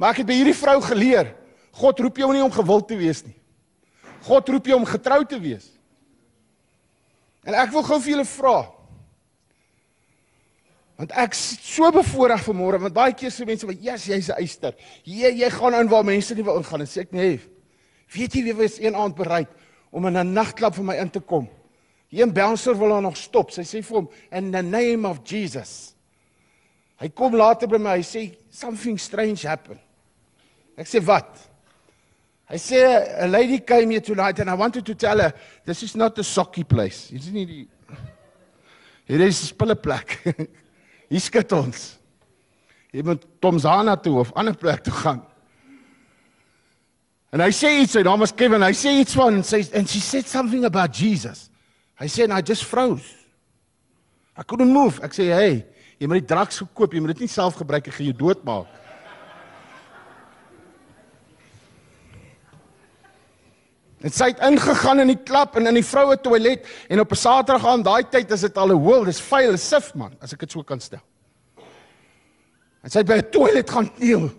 Maar 0.00 0.16
ek 0.16 0.22
het 0.24 0.30
by 0.30 0.38
hierdie 0.40 0.56
vrou 0.58 0.78
geleer, 0.82 1.34
God 1.78 2.00
roep 2.02 2.18
jou 2.18 2.32
nie 2.34 2.42
om 2.42 2.50
gewild 2.54 2.88
te 2.90 2.98
wees 2.98 3.20
nie. 3.26 3.36
God 4.26 4.50
roep 4.50 4.66
jou 4.66 4.78
om 4.80 4.88
getrou 4.88 5.20
te 5.28 5.38
wees. 5.38 5.68
En 7.46 7.54
ek 7.54 7.70
wil 7.70 7.86
gou 7.86 8.00
vir 8.02 8.16
julle 8.16 8.26
vra, 8.26 8.56
Want 10.98 11.12
ek 11.14 11.36
so 11.38 11.92
bevoorreg 11.94 12.42
vanmôre 12.42 12.80
want 12.82 12.96
baie 12.96 13.14
keer 13.14 13.30
sê 13.30 13.46
mense 13.46 13.66
van 13.68 13.76
yes, 13.78 14.08
jy's 14.10 14.30
'n 14.30 14.40
eyster. 14.42 14.74
Jy 15.04 15.30
jy 15.38 15.50
gaan 15.50 15.74
in 15.74 15.88
waar 15.88 16.04
mense 16.04 16.34
nie 16.34 16.42
wil 16.42 16.58
ingaan 16.58 16.80
en 16.80 16.90
sê 16.90 17.06
ek 17.06 17.12
nee. 17.12 17.38
Weet 18.10 18.34
jy 18.34 18.42
wie 18.42 18.54
was 18.54 18.80
een 18.80 18.94
aand 18.94 19.14
bereid 19.14 19.48
om 19.92 20.06
in 20.06 20.16
'n 20.16 20.34
nagklub 20.34 20.74
vir 20.74 20.84
my 20.84 20.96
in 20.96 21.10
te 21.10 21.20
kom? 21.20 21.48
Een 22.10 22.32
bouncer 22.32 22.74
wil 22.74 22.92
haar 22.92 23.02
nog 23.02 23.16
stop. 23.16 23.50
Sy 23.50 23.62
sê 23.62 23.82
vir 23.82 23.96
hom 23.96 24.08
in 24.32 24.50
the 24.50 24.62
name 24.62 25.08
of 25.08 25.20
Jesus. 25.24 25.94
Hy 26.98 27.08
kom 27.08 27.34
later 27.34 27.68
by 27.68 27.78
my, 27.78 27.96
hy 27.98 28.02
sê 28.02 28.36
something 28.50 28.98
strange 28.98 29.46
happened. 29.46 29.80
Ek 30.76 30.86
sê 30.86 31.04
wat? 31.04 31.48
Hy 32.48 32.56
sê 32.56 33.22
a 33.22 33.26
lady 33.26 33.60
came 33.60 33.90
here 33.90 34.00
tonight 34.00 34.40
and 34.40 34.50
I 34.50 34.54
wanted 34.54 34.84
to 34.86 34.94
tell 34.94 35.20
her 35.20 35.32
this 35.64 35.82
is 35.82 35.94
not 35.94 36.18
a 36.18 36.22
socky 36.22 36.64
place. 36.64 37.08
Dit 37.10 37.20
is 37.20 37.30
nie 37.30 37.46
die 37.46 37.68
Hier 39.06 39.20
is 39.20 39.40
'n 39.40 39.46
spilleplek. 39.46 40.18
Hier 41.08 41.22
skit 41.24 41.52
ons. 41.56 41.84
Jy 42.92 43.04
moet 43.04 43.24
Tomzana 43.42 43.96
toe 44.00 44.18
of 44.20 44.32
ander 44.36 44.56
plek 44.56 44.84
toe 44.86 44.94
gaan. 45.02 45.22
En 47.32 47.42
hy 47.44 47.50
sê 47.52 47.74
iets, 47.82 47.92
sy 47.96 48.02
naam 48.06 48.24
is 48.24 48.32
Kevin. 48.32 48.64
Hy 48.64 48.72
sê 48.76 48.94
iets 49.02 49.16
van 49.18 49.42
sy 49.44 49.60
and 49.76 49.88
she 49.88 50.00
said 50.00 50.28
something 50.28 50.64
about 50.64 50.96
Jesus. 50.96 51.48
Hy 52.00 52.08
sê 52.08 52.24
and 52.24 52.32
I 52.32 52.40
just 52.40 52.64
froze. 52.64 53.14
I 54.38 54.44
couldn't 54.46 54.72
move. 54.72 55.00
Ek 55.02 55.12
sê, 55.12 55.34
"Hey, 55.34 55.66
jy 55.98 56.06
moet 56.06 56.26
die 56.26 56.34
drugs 56.34 56.60
gekoop, 56.60 56.94
jy 56.94 57.00
moet 57.00 57.16
dit 57.16 57.20
nie 57.20 57.28
self 57.28 57.56
gebruik 57.56 57.86
nie, 57.86 57.92
gaan 57.92 58.06
jou 58.06 58.16
doodmaak." 58.16 58.66
En 63.98 64.14
sy 64.14 64.30
het 64.30 64.42
ingegaan 64.46 65.02
in 65.02 65.10
die 65.10 65.22
klap 65.26 65.56
en 65.58 65.66
in 65.66 65.74
die 65.74 65.86
vroue 65.86 66.16
toilet 66.22 66.66
en 66.88 67.00
op 67.00 67.12
'n 67.12 67.16
Saterdag 67.16 67.66
aan 67.66 67.82
daai 67.82 68.04
tyd 68.08 68.30
is 68.30 68.40
dit 68.40 68.58
al 68.58 68.70
'n 68.70 68.78
hoel, 68.78 69.04
dis 69.04 69.20
vuil, 69.20 69.56
sif 69.56 69.94
man, 69.94 70.14
as 70.20 70.32
ek 70.32 70.40
dit 70.40 70.50
so 70.50 70.62
kan 70.62 70.80
stel. 70.80 71.02
En 72.82 72.90
sy 72.90 72.98
het 72.98 73.06
by 73.06 73.18
'n 73.18 73.30
toilet 73.30 73.70
gaan 73.70 73.94
kniel. 73.94 74.30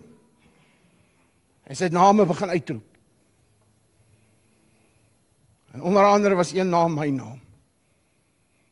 En 1.64 1.76
sy 1.76 1.84
het 1.84 1.92
name 1.92 2.26
begin 2.26 2.48
uitroep. 2.48 2.84
En 5.72 5.82
onder 5.82 6.04
andere 6.04 6.34
was 6.34 6.52
een 6.52 6.68
naam 6.68 6.94
my 6.94 7.10
naam. 7.10 7.40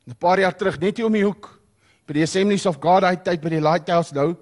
'n 0.08 0.16
paar 0.16 0.40
jaar 0.40 0.56
terug 0.56 0.80
net 0.80 0.96
hier 0.96 1.06
om 1.06 1.12
die 1.12 1.24
hoek 1.24 1.60
by 2.06 2.12
die 2.16 2.22
Assemblies 2.22 2.66
of 2.66 2.80
God 2.80 3.04
daai 3.04 3.20
tyd 3.22 3.42
by 3.44 3.50
die 3.52 3.60
Lighthouse 3.60 4.14
nou 4.16 4.32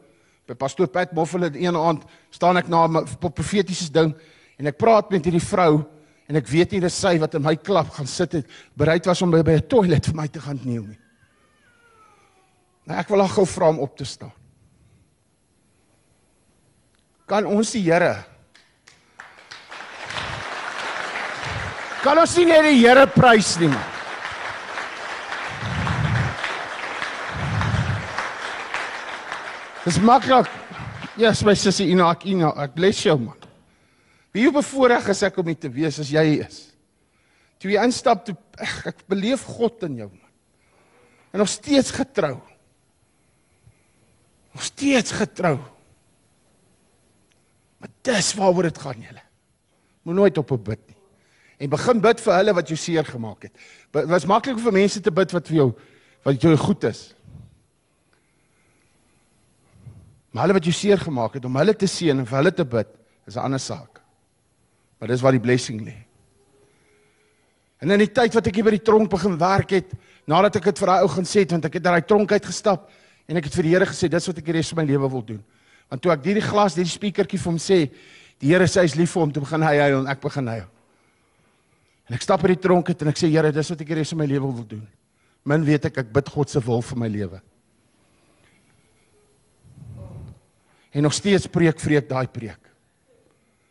by 0.46 0.54
pastoor 0.54 0.86
Pat 0.86 1.12
Moffel 1.12 1.42
een 1.42 1.76
aand 1.76 2.04
staan 2.30 2.56
ek 2.56 2.68
na 2.68 2.86
'n 2.86 3.04
profetiese 3.18 3.90
ding 3.90 4.14
en 4.58 4.66
ek 4.66 4.78
praat 4.78 5.10
met 5.10 5.24
hierdie 5.24 5.42
vrou 5.42 5.82
en 6.28 6.36
ek 6.36 6.48
weet 6.50 6.72
nie 6.72 6.80
dis 6.82 7.00
sy 7.00 7.16
wat 7.22 7.34
in 7.38 7.44
my 7.44 7.54
klap 7.56 7.90
gaan 7.94 8.08
sit 8.10 8.32
het 8.32 8.46
bereid 8.78 9.06
was 9.06 9.22
om 9.22 9.30
by, 9.30 9.42
by 9.42 9.58
'n 9.58 9.68
toilet 9.68 10.06
vir 10.06 10.14
my 10.14 10.26
te 10.28 10.40
gaan 10.40 10.58
kniel 10.58 10.86
nie. 10.86 10.98
Nou 12.86 12.98
ek 12.98 13.08
wil 13.08 13.20
haar 13.20 13.34
gou 13.34 13.46
vra 13.46 13.68
om 13.68 13.78
op 13.78 13.96
te 13.96 14.04
staan. 14.04 14.32
Kan 17.26 17.46
ons 17.46 17.72
die 17.72 17.82
Here 17.82 18.24
Kan 22.02 22.18
ons 22.18 22.36
nie 22.36 22.44
net 22.46 22.62
die 22.62 22.78
Here 22.86 23.06
prys 23.06 23.58
nie? 23.58 23.68
man? 23.68 23.82
Dis 29.86 29.98
maklik. 30.02 30.48
Ja, 31.16 31.28
yes, 31.30 31.44
my 31.46 31.54
sussie 31.54 31.86
Ina, 31.92 32.08
Ina, 32.26 32.48
ek 32.64 32.72
bless 32.74 33.04
jou 33.06 33.14
man. 33.22 33.35
Wie 34.36 34.50
bevoorreg 34.52 35.08
is 35.14 35.22
ek 35.24 35.38
om 35.40 35.48
hier 35.48 35.60
te 35.60 35.70
wees 35.72 35.96
as 36.02 36.10
jy 36.12 36.24
is? 36.44 36.58
Toe 37.62 37.72
jy 37.72 37.84
instap 37.88 38.26
toe 38.26 38.34
eg, 38.60 38.74
ek 38.92 39.06
beleef 39.08 39.46
God 39.48 39.86
in 39.88 40.02
jou 40.02 40.10
man. 40.10 40.32
En 41.32 41.40
nog 41.40 41.48
steeds 41.48 41.94
getrou. 41.96 42.34
Nog 44.52 44.66
steeds 44.66 45.16
getrou. 45.16 45.56
Maar 47.80 47.92
dis 48.08 48.30
waaroor 48.36 48.68
dit 48.68 48.84
gaan 48.84 49.08
julle. 49.08 49.24
Moet 50.04 50.20
nooit 50.20 50.38
op 50.38 50.52
'n 50.52 50.62
bid 50.62 50.82
nie. 50.86 51.00
En 51.58 51.70
begin 51.70 52.00
bid 52.00 52.20
vir 52.20 52.34
hulle 52.34 52.54
wat 52.54 52.68
jou 52.68 52.76
seer 52.76 53.04
gemaak 53.04 53.42
het. 53.42 53.52
Dit 53.92 54.08
was 54.08 54.26
maklik 54.26 54.58
vir 54.58 54.72
mense 54.72 55.00
te 55.00 55.10
bid 55.10 55.32
wat 55.32 55.48
vir 55.48 55.56
jou 55.56 55.72
wat 56.24 56.42
jou 56.42 56.56
goed 56.56 56.84
is. 56.84 57.14
Maar 60.30 60.42
hulle 60.42 60.58
wat 60.58 60.64
jou 60.64 60.74
seer 60.74 60.98
gemaak 60.98 61.34
het 61.34 61.44
om 61.44 61.56
hulle 61.56 61.74
te 61.74 61.86
seën 61.86 62.18
en 62.18 62.26
vir 62.26 62.36
hulle 62.36 62.52
te 62.52 62.64
bid, 62.64 62.88
is 63.26 63.36
'n 63.36 63.40
ander 63.40 63.60
saak. 63.60 63.95
Maar 64.98 65.12
dis 65.12 65.22
waar 65.24 65.36
die 65.36 65.42
blessing 65.42 65.80
lê. 65.84 65.96
En 67.84 67.92
in 67.92 68.00
die 68.00 68.12
tyd 68.12 68.34
wat 68.34 68.46
ek 68.48 68.56
hier 68.56 68.64
by 68.64 68.76
die 68.78 68.84
tronk 68.84 69.10
begin 69.12 69.36
werk 69.38 69.74
het, 69.76 69.90
nadat 70.26 70.56
ek 70.56 70.70
dit 70.70 70.78
vir 70.80 70.92
daai 70.92 71.02
ou 71.04 71.10
gaan 71.12 71.28
sê 71.28 71.44
het, 71.44 71.52
want 71.52 71.68
ek 71.68 71.76
het 71.76 71.84
uit 71.84 71.92
daai 71.92 72.08
tronk 72.08 72.32
uit 72.32 72.48
gestap 72.48 72.88
En 73.26 73.38
ek 73.40 73.48
het 73.48 73.58
vir 73.58 73.66
die 73.66 73.74
Here 73.74 73.88
gesê 73.88 74.08
dis 74.10 74.28
wat 74.30 74.38
ek 74.38 74.46
die 74.46 74.54
res 74.54 74.70
van 74.70 74.82
my 74.82 74.86
lewe 74.88 75.10
wil 75.10 75.24
doen. 75.34 75.42
Want 75.90 76.02
toe 76.02 76.12
ek 76.14 76.28
hierdie 76.28 76.44
glas, 76.46 76.76
hierdie 76.78 76.94
speakertjie 76.94 77.40
vir 77.42 77.50
hom 77.50 77.58
sê, 77.62 77.78
die 78.42 78.52
Here 78.52 78.68
sê 78.70 78.84
hy's 78.84 78.94
lief 78.98 79.14
vir 79.16 79.24
hom, 79.24 79.32
toe 79.34 79.42
begin 79.42 79.66
hy 79.66 79.74
huil 79.82 79.98
en 79.98 80.10
ek 80.12 80.22
begin 80.22 80.50
huil. 80.54 80.68
En 82.06 82.14
ek 82.14 82.22
stap 82.22 82.44
uit 82.44 82.52
die 82.54 82.62
tronk 82.62 82.92
uit 82.92 83.02
en 83.02 83.10
ek 83.10 83.18
sê 83.18 83.30
Here, 83.32 83.50
dis 83.54 83.72
wat 83.72 83.82
ek 83.82 83.90
die 83.90 83.98
res 83.98 84.14
van 84.14 84.22
my 84.22 84.28
lewe 84.30 84.52
wil 84.60 84.68
doen. 84.76 84.86
Min 85.46 85.66
weet 85.66 85.90
ek 85.90 86.00
ek 86.04 86.14
bid 86.14 86.30
God 86.34 86.52
se 86.52 86.62
wil 86.62 86.82
vir 86.86 87.02
my 87.02 87.10
lewe. 87.10 87.42
En 90.96 91.04
nog 91.04 91.14
steeds 91.14 91.50
preek 91.50 91.82
vreek 91.82 92.06
daai 92.08 92.26
preek. 92.30 92.62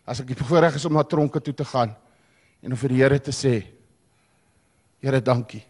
As 0.06 0.22
ek 0.22 0.28
die 0.28 0.38
voorreg 0.38 0.76
is 0.78 0.86
om 0.86 0.94
na 0.94 1.04
tronke 1.04 1.42
toe 1.42 1.54
te 1.54 1.66
gaan 1.66 1.96
en 2.62 2.72
om 2.72 2.78
vir 2.78 2.94
die 2.94 3.02
Here 3.02 3.20
te 3.20 3.34
sê 3.34 3.56
Here, 5.06 5.20
dankie. 5.22 5.62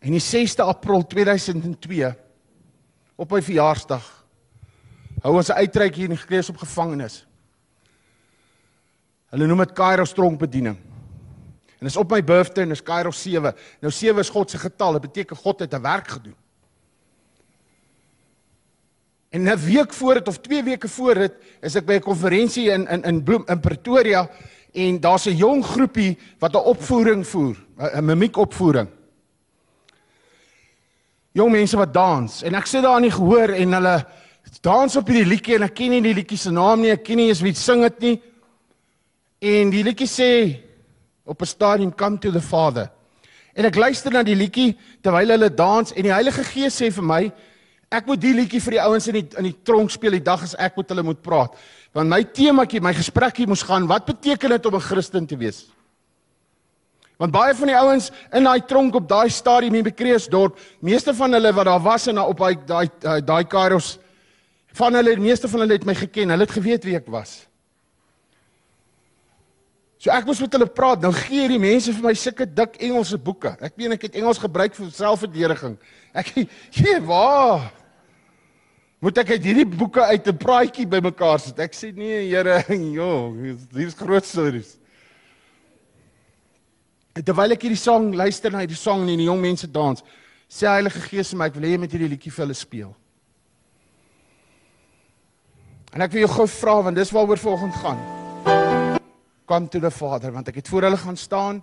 En 0.00 0.14
die 0.14 0.22
6de 0.22 0.64
April 0.64 1.04
2002 1.06 2.08
op 3.20 3.34
my 3.34 3.42
verjaarsdag 3.44 4.06
hou 5.22 5.34
ons 5.36 5.50
'n 5.50 5.60
uitreik 5.60 5.94
hier 5.94 6.10
in 6.10 6.16
Gekrees 6.16 6.48
op 6.48 6.56
gevangenes. 6.56 7.26
Hulle 9.30 9.46
noem 9.46 9.58
dit 9.58 9.72
Kairos 9.72 10.10
stronkbediening. 10.10 10.76
En 11.78 11.86
dis 11.86 11.96
op 11.96 12.10
my 12.10 12.24
birthday 12.24 12.62
en 12.62 12.68
dis 12.68 12.82
Kairos 12.82 13.22
7. 13.22 13.54
Nou 13.80 13.92
7 13.92 14.18
is 14.18 14.28
God 14.28 14.50
se 14.50 14.58
getal. 14.58 14.92
Dit 14.92 15.00
beteken 15.00 15.36
God 15.36 15.60
het 15.60 15.74
'n 15.74 15.82
werk 15.82 16.08
gedoen. 16.08 16.36
En 19.32 19.48
'n 19.48 19.56
week 19.56 19.92
voor 19.92 20.14
dit 20.14 20.28
of 20.28 20.38
2 20.38 20.62
weke 20.62 20.88
voor 20.88 21.14
dit 21.14 21.32
is 21.60 21.74
ek 21.74 21.86
by 21.86 21.94
'n 21.94 22.08
konferensie 22.08 22.70
in 22.70 22.86
in 22.88 23.02
in 23.02 23.22
Bloem 23.22 23.44
in 23.46 23.60
Pretoria 23.60 24.28
en 24.72 25.00
daar's 25.00 25.26
'n 25.26 25.36
jong 25.36 25.64
groepie 25.64 26.18
wat 26.38 26.54
'n 26.54 26.68
opvoering 26.68 27.26
voer, 27.26 27.56
'n 27.76 28.04
mimiekopvoering 28.04 28.88
jong 31.32 31.52
mense 31.52 31.76
wat 31.80 31.92
dans 31.94 32.42
en 32.44 32.56
ek 32.58 32.68
sit 32.68 32.84
daar 32.84 32.98
in 33.00 33.08
die 33.08 33.14
gehoor 33.14 33.54
en 33.56 33.76
hulle 33.78 33.96
dans 34.64 34.96
op 34.96 35.08
hierdie 35.08 35.28
liedjie 35.30 35.56
en 35.56 35.66
ek 35.68 35.76
ken 35.78 35.94
nie 35.94 36.02
die 36.04 36.16
liedjie 36.16 36.38
se 36.38 36.52
naam 36.52 36.82
nie, 36.82 36.92
ek 36.92 37.04
ken 37.06 37.20
nie 37.22 37.30
eens 37.30 37.40
wie 37.44 37.54
sing 37.56 37.84
dit 37.86 38.00
nie. 38.04 38.16
En 39.42 39.70
die 39.72 39.84
liedjie 39.86 40.08
sê 40.10 40.30
op 41.24 41.40
'n 41.40 41.46
stadium 41.46 41.94
come 41.94 42.18
to 42.18 42.30
the 42.30 42.40
father. 42.40 42.90
En 43.54 43.64
ek 43.64 43.76
luister 43.76 44.12
na 44.12 44.22
die 44.22 44.36
liedjie 44.36 44.76
terwyl 45.02 45.30
hulle 45.30 45.54
dans 45.54 45.92
en 45.92 46.02
die 46.02 46.12
Heilige 46.12 46.44
Gees 46.44 46.80
sê 46.80 46.90
vir 46.92 47.04
my 47.04 47.32
ek 47.92 48.08
moet 48.08 48.20
die 48.20 48.32
liedjie 48.34 48.60
vir 48.64 48.78
die 48.78 48.82
ouens 48.82 49.06
in 49.10 49.18
die 49.20 49.26
in 49.38 49.48
die 49.50 49.56
tronk 49.66 49.92
speel 49.92 50.16
die 50.16 50.24
dag 50.24 50.42
as 50.42 50.56
ek 50.58 50.76
met 50.80 50.90
hulle 50.92 51.04
moet 51.06 51.22
praat. 51.22 51.54
Want 51.92 52.08
my 52.08 52.22
temaatjie, 52.24 52.80
my 52.80 52.94
gesprekkie 52.96 53.46
moes 53.46 53.64
gaan, 53.68 53.86
wat 53.90 54.06
beteken 54.08 54.56
dit 54.56 54.66
om 54.66 54.74
'n 54.76 54.80
Christen 54.80 55.26
te 55.26 55.36
wees? 55.36 55.66
Want 57.18 57.32
baie 57.32 57.54
van 57.54 57.70
die 57.70 57.76
ouens 57.76 58.10
in 58.32 58.44
daai 58.44 58.66
tronk 58.66 58.94
op 58.94 59.08
daai 59.08 59.30
stadium 59.30 59.74
in 59.74 59.84
Bekreeusdorp, 59.84 60.58
meeste 60.80 61.14
van 61.14 61.32
hulle 61.32 61.52
wat 61.52 61.68
daar 61.68 61.82
was 61.82 62.06
en 62.06 62.18
op 62.18 62.38
daai 62.38 62.56
daai 62.66 63.20
daai 63.20 63.44
Kairos 63.44 63.98
van 64.72 64.94
hulle, 64.94 65.16
meeste 65.20 65.48
van 65.48 65.60
hulle 65.60 65.72
het 65.72 65.84
my 65.84 65.94
geken. 65.94 66.30
Hulle 66.30 66.46
het 66.46 66.50
geweet 66.50 66.84
wie 66.84 66.96
ek 66.96 67.06
was. 67.12 67.46
So 70.02 70.10
ek 70.10 70.26
moes 70.26 70.40
met 70.42 70.56
hulle 70.56 70.66
praat. 70.66 71.04
Nou 71.04 71.12
gee 71.14 71.44
hierdie 71.44 71.60
mense 71.62 71.92
vir 71.94 72.08
my 72.08 72.14
sulke 72.18 72.46
dik 72.48 72.80
Engelse 72.82 73.20
boeke. 73.22 73.52
Ek 73.62 73.76
meen 73.78 73.94
ek 73.94 74.08
het 74.08 74.18
Engels 74.18 74.40
gebruik 74.42 74.74
vir 74.74 74.90
selfverdediging. 74.90 75.76
Ek 76.18 76.32
gee 76.78 76.96
waar 77.06 77.68
Moet 79.02 79.18
ek 79.18 79.32
uit 79.34 79.46
hierdie 79.48 79.66
boeke 79.66 80.04
uit 80.12 80.28
'n 80.30 80.38
praatjie 80.38 80.86
bymekaar 80.86 81.40
sit? 81.42 81.58
Ek 81.58 81.74
sê 81.74 81.90
nee, 81.90 82.28
Here, 82.30 82.62
joh, 82.98 83.34
hier's 83.74 83.98
groot 83.98 84.24
stories. 84.24 84.76
Terwyl 87.12 87.56
ek 87.56 87.66
hierdie 87.66 87.80
sang 87.80 88.12
luister 88.14 88.54
na 88.54 88.62
hierdie 88.62 88.78
sang 88.78 89.02
en 89.02 89.18
die 89.18 89.26
jong 89.26 89.42
mense 89.42 89.66
dans, 89.66 90.04
sê 90.46 90.70
Heilige 90.70 91.02
Gees 91.08 91.34
vir 91.34 91.40
my 91.40 91.48
ek 91.50 91.58
wil 91.58 91.66
hê 91.66 91.72
jy 91.74 91.80
moet 91.82 91.96
hierdie 91.96 92.12
liedjie 92.14 92.30
vir 92.30 92.44
hulle 92.44 92.54
speel. 92.54 92.94
En 95.92 96.06
ek 96.06 96.14
wil 96.14 96.22
jou 96.22 96.30
gou 96.36 96.46
vra 96.54 96.78
want 96.86 96.96
dis 96.96 97.12
waaroor 97.12 97.42
volgende 97.42 97.82
gaan. 97.82 98.00
Come 99.50 99.66
to 99.68 99.82
the 99.82 99.90
Father 99.90 100.30
want 100.30 100.48
ek 100.48 100.62
het 100.62 100.70
voor 100.70 100.86
hulle 100.86 101.02
gaan 101.02 101.18
staan 101.18 101.58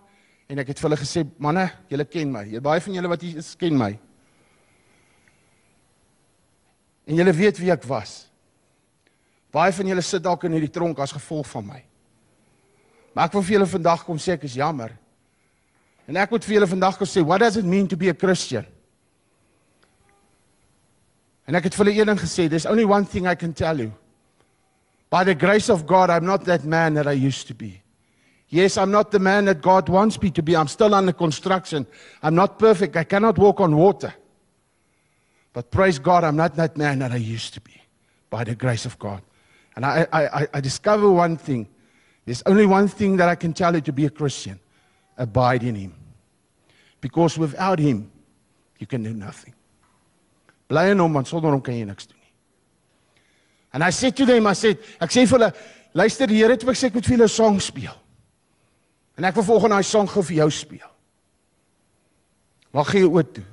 en 0.51 0.59
ek 0.59 0.73
het 0.73 0.83
vir 0.83 0.89
hulle 0.89 0.99
gesê 0.99 1.23
manne, 1.39 1.69
julle 1.87 2.03
ken 2.03 2.35
my. 2.35 2.45
Baie 2.59 2.83
van 2.83 2.99
julle 2.99 3.15
wat 3.15 3.23
hier 3.23 3.39
is 3.39 3.55
ken 3.55 3.79
my. 3.79 3.93
En 7.09 7.17
julle 7.17 7.33
weet 7.33 7.57
wie 7.57 7.71
ek 7.73 7.87
was. 7.89 8.27
Baie 9.49 9.73
van 9.73 9.87
julle 9.89 10.05
sit 10.05 10.21
dalk 10.21 10.45
in 10.45 10.53
hierdie 10.53 10.73
tronk 10.73 10.99
as 11.01 11.15
gevolg 11.15 11.47
van 11.49 11.65
my. 11.65 11.79
Maar 13.15 13.29
ek 13.29 13.37
wil 13.37 13.45
vir 13.47 13.55
julle 13.57 13.69
vandag 13.71 14.03
kom 14.05 14.19
sê 14.21 14.35
ek 14.35 14.45
is 14.45 14.59
jammer. 14.59 14.93
En 16.05 16.17
ek 16.21 16.29
moet 16.33 16.45
vir 16.45 16.59
julle 16.59 16.69
vandag 16.69 16.99
kom 16.99 17.09
sê, 17.09 17.23
what 17.25 17.41
does 17.41 17.57
it 17.57 17.65
mean 17.65 17.89
to 17.89 17.97
be 17.97 18.11
a 18.13 18.13
Christian? 18.13 18.67
En 21.49 21.57
ek 21.57 21.65
het 21.65 21.77
vir 21.77 21.87
hulle 21.87 21.97
een 21.97 22.11
ding 22.11 22.21
gesê, 22.21 22.45
there's 22.45 22.69
only 22.69 22.85
one 22.85 23.09
thing 23.09 23.25
I 23.25 23.33
can 23.33 23.53
tell 23.57 23.81
you. 23.81 23.89
By 25.09 25.23
the 25.25 25.33
grace 25.33 25.69
of 25.73 25.87
God, 25.89 26.11
I'm 26.13 26.25
not 26.25 26.45
that 26.45 26.63
man 26.63 26.93
that 26.93 27.07
I 27.09 27.17
used 27.17 27.47
to 27.47 27.55
be. 27.57 27.81
Yes, 28.49 28.77
I'm 28.77 28.91
not 28.91 29.09
the 29.09 29.19
man 29.19 29.45
that 29.45 29.61
God 29.61 29.89
wants 29.89 30.21
me 30.21 30.29
to 30.31 30.43
be. 30.43 30.55
I'm 30.55 30.67
still 30.67 30.93
under 30.93 31.13
construction. 31.13 31.87
I'm 32.21 32.35
not 32.35 32.59
perfect. 32.59 32.95
I 32.95 33.03
cannot 33.03 33.37
walk 33.37 33.61
on 33.61 33.75
water. 33.75 34.13
But 35.59 35.71
praise 35.71 35.99
God, 35.99 36.23
I'm 36.23 36.37
not 36.37 36.55
that 36.55 36.77
man 36.77 36.99
that 36.99 37.11
I 37.11 37.17
used 37.17 37.53
to 37.55 37.59
be 37.59 37.81
by 38.29 38.45
the 38.45 38.55
grace 38.55 38.85
of 38.85 38.97
God. 38.97 39.21
And 39.75 39.85
I, 39.85 40.07
I, 40.13 40.47
I 40.53 40.61
discover 40.61 41.11
one 41.11 41.35
thing. 41.35 41.67
There's 42.23 42.41
only 42.45 42.65
one 42.65 42.87
thing 42.87 43.17
that 43.17 43.27
I 43.27 43.35
can 43.35 43.51
tell 43.51 43.75
you 43.75 43.81
to 43.81 43.91
be 43.91 44.05
a 44.05 44.09
Christian. 44.09 44.57
Abide 45.17 45.63
in 45.63 45.75
him. 45.75 45.95
Because 47.01 47.37
without 47.37 47.77
him 47.77 48.09
you 48.77 48.87
can 48.87 49.03
do 49.03 49.13
nothing. 49.13 49.53
Bly 50.69 50.91
in 50.91 50.99
hom 50.99 51.13
want 51.13 51.27
sonder 51.27 51.51
hom 51.51 51.59
kan 51.59 51.75
jy 51.75 51.83
niks 51.83 52.07
doen 52.07 52.23
nie. 52.23 52.31
And 53.73 53.83
I 53.83 53.89
said 53.89 54.15
to 54.15 54.25
them 54.25 54.47
I 54.47 54.53
said 54.53 54.79
ek 55.01 55.11
sê 55.11 55.27
vir 55.27 55.41
hulle 55.41 55.53
luister 55.91 56.31
die 56.31 56.39
Here 56.39 56.55
het 56.55 56.63
gesê 56.63 56.87
ek 56.87 56.95
moet 56.95 57.03
vir 57.11 57.17
julle 57.17 57.27
'n 57.27 57.35
song 57.35 57.59
speel. 57.59 57.99
En 59.17 59.27
ek 59.27 59.35
wil 59.35 59.43
volgens 59.43 59.75
daai 59.75 59.83
song 59.83 60.07
gou 60.07 60.23
vir 60.23 60.37
jou 60.37 60.51
speel. 60.51 60.91
Waar 62.71 62.85
gaan 62.85 63.01
jy 63.01 63.11
oor 63.11 63.27
toe? 63.27 63.49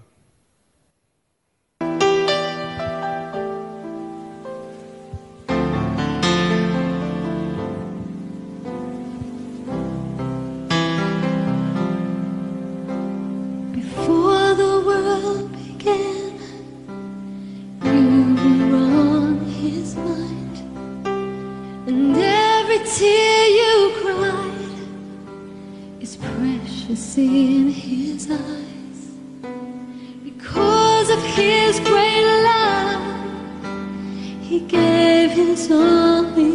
In 27.18 27.68
his 27.70 28.30
eyes 28.30 29.00
because 30.22 31.08
of 31.10 31.22
his 31.22 31.80
great 31.80 32.24
love. 32.44 33.02
He 34.42 34.60
gave 34.60 35.30
his 35.30 35.70
only 35.70 36.45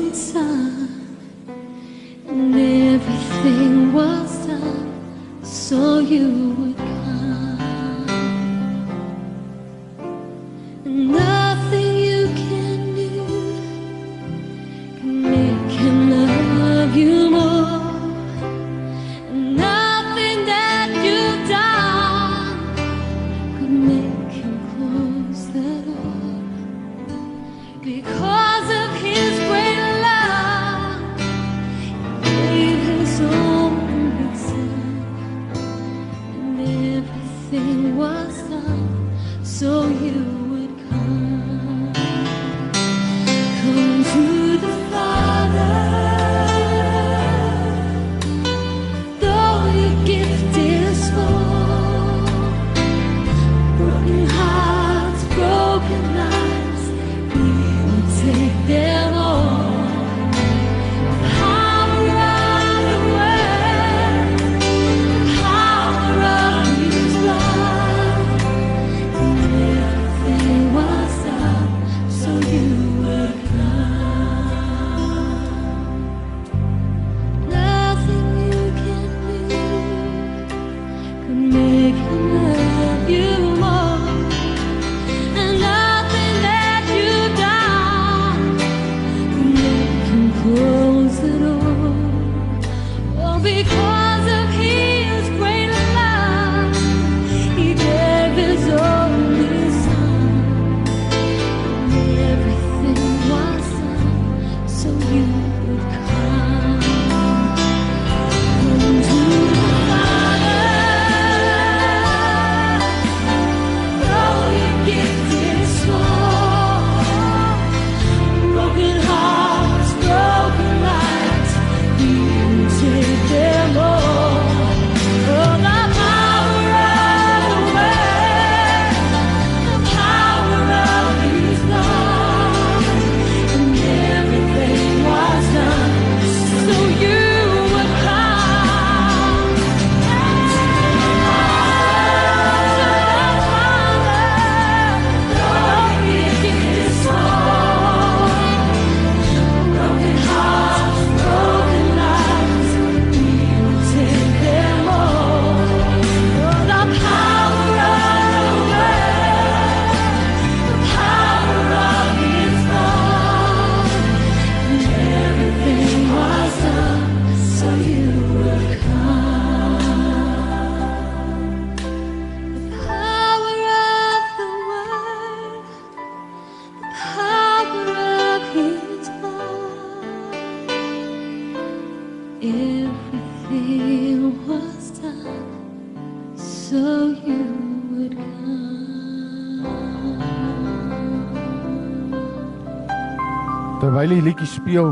Terwyl 194.02 194.16
die 194.18 194.32
liedjie 194.32 194.48
speel 194.50 194.88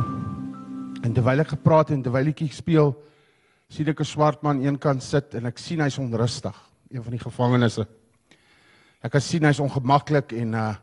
en 1.02 1.14
terwyl 1.18 1.42
ek 1.42 1.56
gepraat 1.56 1.90
en 1.96 2.04
terwyl 2.06 2.28
die 2.28 2.30
liedjie 2.30 2.54
speel, 2.54 2.92
sien 3.66 3.88
ek 3.90 4.04
'n 4.04 4.06
swart 4.06 4.44
man 4.46 4.62
eenkant 4.62 5.02
sit 5.02 5.34
en 5.34 5.48
ek 5.50 5.58
sien 5.58 5.82
hy's 5.82 5.98
onrustig, 5.98 6.54
een 6.94 7.02
van 7.02 7.12
die 7.18 7.24
gevangenes. 7.24 7.80
Ek 9.02 9.12
kan 9.12 9.20
sien 9.20 9.44
hy's 9.50 9.60
ongemaklik 9.60 10.34
en 10.34 10.54
uh 10.54 10.76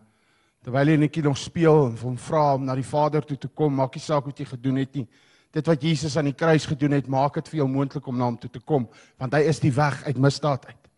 terwyl 0.65 0.89
hy 0.89 0.97
netjie 0.97 1.23
nog 1.23 1.39
speel 1.39 1.87
en 1.87 1.97
hom 1.97 2.17
vra 2.17 2.55
om 2.55 2.65
na 2.65 2.75
die 2.75 2.83
Vader 2.83 3.23
toe 3.23 3.37
te 3.39 3.47
kom, 3.47 3.77
maak 3.77 3.95
nie 3.95 4.03
saak 4.03 4.27
wat 4.27 4.39
jy 4.39 4.47
gedoen 4.47 4.77
het 4.77 4.95
nie. 4.97 5.07
Dit 5.53 5.67
wat 5.69 5.81
Jesus 5.81 6.17
aan 6.17 6.25
die 6.25 6.35
kruis 6.35 6.67
gedoen 6.67 6.99
het, 6.99 7.07
maak 7.07 7.35
dit 7.35 7.49
vir 7.49 7.59
jou 7.59 7.69
moontlik 7.69 8.07
om 8.09 8.19
na 8.19 8.25
hom 8.25 8.39
toe 8.39 8.51
te 8.51 8.59
kom, 8.59 8.89
want 9.19 9.35
hy 9.35 9.43
is 9.47 9.61
die 9.61 9.71
weg 9.71 10.03
uit 10.03 10.19
misdaad 10.19 10.67
uit. 10.67 10.91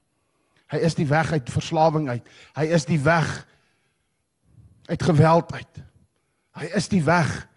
Hy 0.70 0.78
is 0.78 0.94
die 0.94 1.06
weg 1.06 1.32
uit 1.32 1.50
verslawing 1.50 2.08
uit. 2.08 2.26
Hy 2.56 2.64
is 2.64 2.86
die 2.86 2.98
weg 2.98 3.46
uit 4.88 5.02
geweld 5.02 5.52
uit. 5.52 5.84
Hy 6.58 6.70
is 6.74 6.88
die 6.88 7.02
weg 7.04 7.48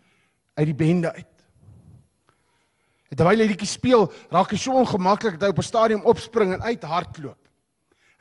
uit 0.54 0.66
die 0.66 0.78
bende 0.78 1.12
uit. 1.14 1.28
En 3.12 3.18
terwyl 3.20 3.44
hy 3.44 3.48
liedjie 3.50 3.68
speel, 3.68 4.08
raak 4.32 4.54
hy 4.54 4.58
so 4.62 4.78
ongemaklik 4.80 5.40
dat 5.40 5.50
hy 5.50 5.54
op 5.56 5.60
'n 5.60 5.68
stadium 5.68 6.04
opspring 6.08 6.54
en 6.54 6.62
uithardloop. 6.62 7.38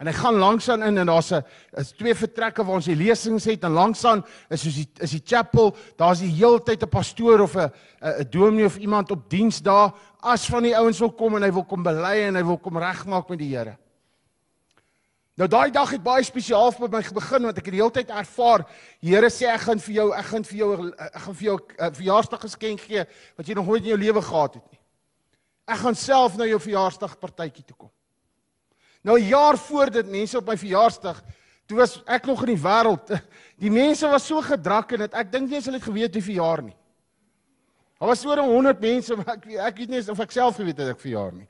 En 0.00 0.08
hy 0.08 0.14
gaan 0.16 0.34
langsaan 0.40 0.82
in 0.82 0.98
en 0.98 1.06
daar's 1.06 1.30
'n 1.30 1.44
is 1.76 1.92
twee 1.92 2.14
vertrekke 2.14 2.64
waar 2.64 2.74
ons 2.74 2.88
die 2.88 2.96
lesings 2.96 3.44
het 3.44 3.64
en 3.64 3.72
langsaan 3.72 4.24
is 4.48 4.62
soos 4.62 4.74
die 4.74 4.88
is 4.98 5.10
die 5.10 5.22
chapel, 5.24 5.76
daar's 5.96 6.20
die 6.20 6.32
heeltyd 6.32 6.82
'n 6.82 6.88
pastoor 6.88 7.40
of 7.40 7.54
'n 7.56 7.70
'n 8.00 8.30
dominee 8.30 8.64
of 8.64 8.78
iemand 8.78 9.10
op 9.10 9.30
diens 9.30 9.62
daar 9.62 9.92
as 10.20 10.46
van 10.46 10.62
die 10.62 10.76
ouens 10.76 10.98
wil 10.98 11.12
kom 11.12 11.36
en 11.36 11.42
hy 11.42 11.52
wil 11.52 11.64
kom 11.64 11.82
bely 11.82 12.26
en 12.26 12.34
hy 12.34 12.44
wil 12.44 12.58
kom 12.58 12.78
regmaak 12.78 13.28
met 13.28 13.38
die 13.38 13.56
Here. 13.56 13.76
Nou 15.40 15.46
daai 15.48 15.70
dag 15.72 15.88
het 15.94 16.02
baie 16.04 16.24
spesiaal 16.26 16.68
vir 16.76 16.90
my 16.92 17.00
begin 17.16 17.46
want 17.48 17.58
ek 17.58 17.68
het 17.70 17.72
die 17.72 17.80
hele 17.80 17.94
tyd 17.94 18.10
ervaar 18.12 18.66
Here 19.00 19.28
sê 19.32 19.46
ek 19.48 19.62
gaan 19.64 19.78
vir 19.80 19.94
jou 19.94 20.04
ek 20.12 20.26
gaan 20.28 20.44
vir 20.44 20.58
jou 20.58 20.68
ek 20.90 21.22
gaan 21.24 21.36
vir 21.38 21.46
jou 21.46 21.56
'n 21.56 21.94
verjaarsdag 21.96 22.40
geskenk 22.44 22.80
gee 22.80 23.04
wat 23.38 23.48
jy 23.48 23.54
nog 23.56 23.66
nooit 23.66 23.82
in 23.82 23.88
jou 23.88 23.96
lewe 23.96 24.20
gehad 24.20 24.54
het 24.54 24.66
nie. 24.70 24.80
Ek 25.66 25.78
gaan 25.80 25.94
self 25.94 26.36
na 26.36 26.44
jou 26.44 26.60
verjaarsdag 26.60 27.16
partytjie 27.18 27.64
toe 27.64 27.76
kom. 27.76 27.90
Nou 29.02 29.16
'n 29.16 29.28
jaar 29.28 29.56
voor 29.56 29.90
dit 29.90 30.06
mense 30.06 30.36
op 30.36 30.46
my 30.46 30.56
verjaarsdag, 30.56 31.22
toe 31.66 31.76
was 31.78 32.02
ek 32.06 32.26
nog 32.26 32.44
in 32.44 32.54
die 32.54 32.62
wêreld. 32.62 33.22
Die 33.60 33.70
mense 33.70 34.08
was 34.08 34.26
so 34.26 34.40
gedrak 34.40 34.92
en 34.92 34.98
dit 34.98 35.14
ek 35.14 35.32
dink 35.32 35.48
nie 35.48 35.56
eens 35.56 35.64
hulle 35.64 35.76
het 35.76 35.84
geweet 35.88 36.14
wie 36.14 36.22
verjaar 36.22 36.62
nie. 36.62 36.76
Daar 37.98 38.08
was 38.08 38.24
oor 38.24 38.38
100 38.38 38.80
mense, 38.80 39.16
maar 39.16 39.36
ek 39.36 39.46
ek 39.46 39.76
weet 39.76 39.88
nie 39.88 40.10
of 40.10 40.20
ek 40.20 40.32
self 40.32 40.56
geweet 40.56 40.78
het 40.78 40.88
ek 40.88 41.00
verjaar 41.00 41.32
nie. 41.32 41.48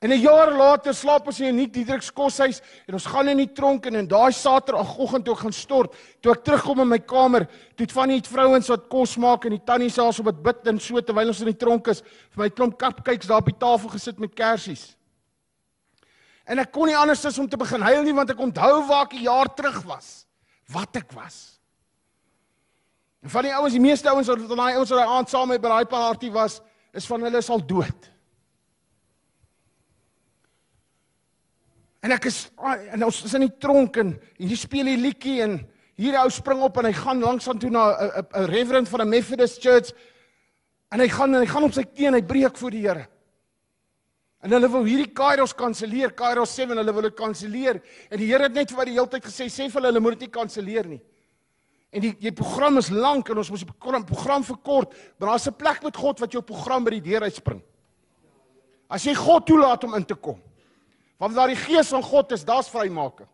En 0.00 0.08
'n 0.10 0.20
jaar 0.20 0.52
later 0.56 0.94
slaap 0.94 1.26
ons 1.26 1.40
in 1.40 1.52
'n 1.52 1.56
nuut 1.56 1.72
Diedriks 1.72 2.10
koshuis 2.12 2.62
en 2.86 2.94
ons 2.94 3.06
gaan 3.06 3.28
in 3.28 3.36
die 3.36 3.52
tronk 3.52 3.86
en 3.86 3.94
in 3.94 4.06
daai 4.08 4.32
Saterdagoggend 4.32 5.24
toe 5.24 5.34
ek 5.34 5.40
gaan 5.40 5.52
stort, 5.52 5.94
toe 6.22 6.32
ek 6.32 6.44
terugkom 6.44 6.80
in 6.80 6.88
my 6.88 6.98
kamer, 6.98 7.44
toe 7.76 7.84
het 7.84 7.92
van 7.92 8.08
die 8.08 8.22
vrouens 8.22 8.68
wat 8.68 8.88
kos 8.88 9.16
maak 9.16 9.44
en 9.44 9.50
die 9.50 9.64
tannie 9.64 9.90
selfs 9.90 10.18
op 10.20 10.24
dit 10.24 10.42
bid 10.42 10.66
en 10.66 10.80
so 10.80 11.00
terwyl 11.00 11.28
ons 11.28 11.40
in 11.40 11.52
die 11.52 11.56
tronk 11.56 11.88
is, 11.88 12.00
vir 12.30 12.42
my 12.44 12.48
klomp 12.48 12.78
cupcakes 12.78 13.26
daar 13.26 13.38
op 13.44 13.44
die 13.44 13.58
tafel 13.58 13.90
gesit 13.90 14.18
met 14.18 14.34
kersies. 14.34 14.96
En 16.46 16.58
ek 16.58 16.72
kon 16.72 16.86
nie 16.86 16.96
anders 16.96 17.24
as 17.26 17.38
om 17.38 17.48
te 17.48 17.58
begin 17.58 17.82
huil 17.82 18.02
nie 18.02 18.14
want 18.14 18.30
ek 18.30 18.40
onthou 18.40 18.86
waar 18.88 19.04
ek 19.04 19.12
'n 19.14 19.22
jaar 19.22 19.54
terug 19.54 19.82
was. 19.82 20.26
Wat 20.72 20.96
ek 20.96 21.12
was. 21.12 21.60
En 23.22 23.28
van 23.28 23.42
die 23.42 23.52
ouens, 23.54 23.72
die 23.72 23.80
meeste 23.80 24.08
ouens 24.08 24.28
wat 24.28 24.38
daai 24.48 24.76
ouens 24.76 24.90
wat 24.90 24.98
daai 24.98 25.18
aand 25.18 25.28
saam 25.28 25.48
met 25.48 25.60
by 25.60 25.68
daai 25.68 25.84
party 25.84 26.30
was, 26.30 26.62
is 26.94 27.06
van 27.06 27.20
hulle 27.20 27.36
is 27.36 27.50
al 27.50 27.66
dood. 27.66 28.10
En 32.00 32.12
ek 32.16 32.30
is 32.30 32.46
en 32.94 33.04
ons 33.04 33.24
is 33.24 33.34
in 33.36 33.44
die 33.44 33.56
tronk 33.60 33.98
en 34.00 34.14
hier 34.40 34.56
speel 34.56 34.88
hy 34.88 34.96
liedjie 34.96 35.40
en 35.44 35.58
hier 36.00 36.16
ou 36.22 36.30
spring 36.32 36.62
op 36.64 36.78
en 36.80 36.88
hy 36.88 36.94
gaan 36.96 37.20
langs 37.20 37.48
aan 37.48 37.60
toe 37.60 37.70
na 37.70 37.92
'n 37.92 38.24
'n 38.24 38.46
reverend 38.48 38.88
van 38.88 39.02
'n 39.02 39.08
Methodist 39.08 39.60
church 39.60 39.92
en 40.90 41.00
hy 41.00 41.08
gaan 41.08 41.34
en 41.34 41.40
hy 41.40 41.46
gaan 41.46 41.64
op 41.64 41.72
sy 41.72 41.84
knie 41.84 42.06
en 42.06 42.14
hy 42.14 42.22
breek 42.22 42.56
voor 42.56 42.70
die 42.70 42.86
Here. 42.88 43.06
En 44.40 44.50
hulle 44.50 44.68
wil 44.72 44.84
hierdie 44.84 45.12
Kairos 45.12 45.52
kanselleer, 45.52 46.14
Kairos 46.16 46.54
7, 46.54 46.76
hulle 46.76 46.92
wil 46.92 47.02
dit 47.02 47.14
kanselleer. 47.14 47.82
En 48.10 48.18
die 48.18 48.26
Here 48.26 48.48
het 48.48 48.54
net 48.54 48.70
vir 48.70 48.78
my 48.78 48.84
die 48.84 48.96
hele 48.96 49.08
tyd 49.08 49.24
gesê, 49.24 49.50
sê 49.52 49.68
vir 49.68 49.80
hulle 49.80 49.92
hulle 49.92 50.00
moet 50.00 50.18
dit 50.18 50.20
nie 50.20 50.32
kanselleer 50.32 50.88
nie. 50.88 51.00
En 51.92 52.00
die 52.00 52.14
die 52.18 52.32
program 52.32 52.78
is 52.78 52.88
lank 52.90 53.28
en 53.28 53.38
ons 53.42 53.50
moet 53.50 53.66
die 53.66 54.04
program 54.06 54.44
verkort, 54.44 54.94
maar 55.18 55.34
daar's 55.34 55.46
'n 55.46 55.56
plek 55.58 55.82
met 55.82 55.96
God 55.96 56.20
wat 56.20 56.32
jou 56.32 56.42
program 56.42 56.84
by 56.84 56.90
die 56.90 57.10
deur 57.10 57.22
uitspring. 57.22 57.62
As 58.88 59.04
jy 59.04 59.14
God 59.14 59.46
toelaat 59.46 59.84
om 59.84 59.94
in 59.94 60.04
te 60.04 60.14
kom. 60.14 60.40
Want 61.20 61.36
waar 61.36 61.52
die 61.52 61.60
gees 61.60 61.92
van 61.92 62.02
God 62.02 62.32
is, 62.32 62.46
daar's 62.48 62.70
vrymaking. 62.72 63.28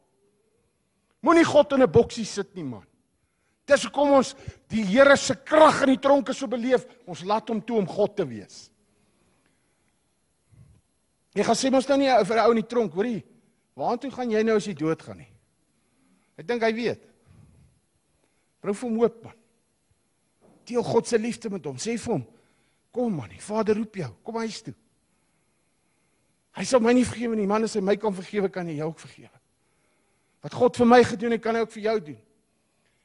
Moenie 1.22 1.46
God 1.46 1.72
in 1.72 1.82
'n 1.82 1.90
boksie 1.90 2.24
sit 2.24 2.54
nie, 2.54 2.64
man. 2.64 2.84
Dis 3.66 3.82
hoekom 3.82 4.10
ons 4.10 4.34
die 4.68 4.84
Here 4.84 5.16
se 5.16 5.34
krag 5.34 5.82
in 5.82 5.94
die 5.94 6.02
tronke 6.02 6.34
so 6.34 6.46
beleef. 6.46 6.86
Ons 7.06 7.24
laat 7.24 7.48
hom 7.48 7.60
toe 7.60 7.78
om 7.78 7.86
God 7.86 8.16
te 8.16 8.26
wees. 8.26 8.70
Jy 11.34 11.44
gaan 11.44 11.54
sê 11.54 11.70
mos 11.70 11.88
nou 11.88 11.98
nie 11.98 12.24
vir 12.24 12.36
'n 12.36 12.44
ou 12.46 12.50
in 12.50 12.62
die 12.62 12.68
tronk, 12.68 12.92
hoorie. 12.92 13.24
Waartoe 13.74 14.10
gaan 14.10 14.30
jy 14.30 14.42
nou 14.42 14.56
as 14.56 14.66
jy 14.66 14.74
doodgaan 14.74 15.18
nie? 15.18 15.32
Ek 16.38 16.46
dink 16.46 16.62
hy 16.62 16.72
weet. 16.72 17.02
Bring 18.60 18.74
vir 18.74 18.88
hom 18.88 18.98
hoop, 18.98 19.24
man. 19.24 19.34
Deel 20.64 20.82
God 20.82 21.06
se 21.06 21.18
liefde 21.18 21.50
met 21.50 21.64
hom. 21.64 21.76
Sê 21.76 21.98
vir 21.98 22.12
hom: 22.12 22.26
"Kom 22.92 23.16
man, 23.16 23.28
die 23.28 23.40
Vader 23.40 23.76
roep 23.76 23.94
jou. 23.94 24.10
Kom 24.24 24.34
huis 24.36 24.62
toe." 24.62 24.74
Hy 26.56 26.64
sal 26.64 26.80
my 26.80 26.94
nie 26.96 27.04
vergewe 27.04 27.36
nie, 27.36 27.48
man, 27.48 27.66
as 27.66 27.76
hy 27.76 27.82
my 27.84 27.96
kan 28.00 28.14
vergewe, 28.16 28.48
kan 28.52 28.68
hy 28.68 28.78
jou 28.78 28.88
ook 28.88 29.02
vergewe. 29.02 29.34
Wat 30.46 30.54
God 30.56 30.78
vir 30.80 30.88
my 30.88 31.02
gedoen 31.04 31.34
het, 31.36 31.42
kan 31.44 31.58
hy 31.58 31.64
ook 31.66 31.74
vir 31.74 31.84
jou 31.90 31.96
doen. 32.10 32.20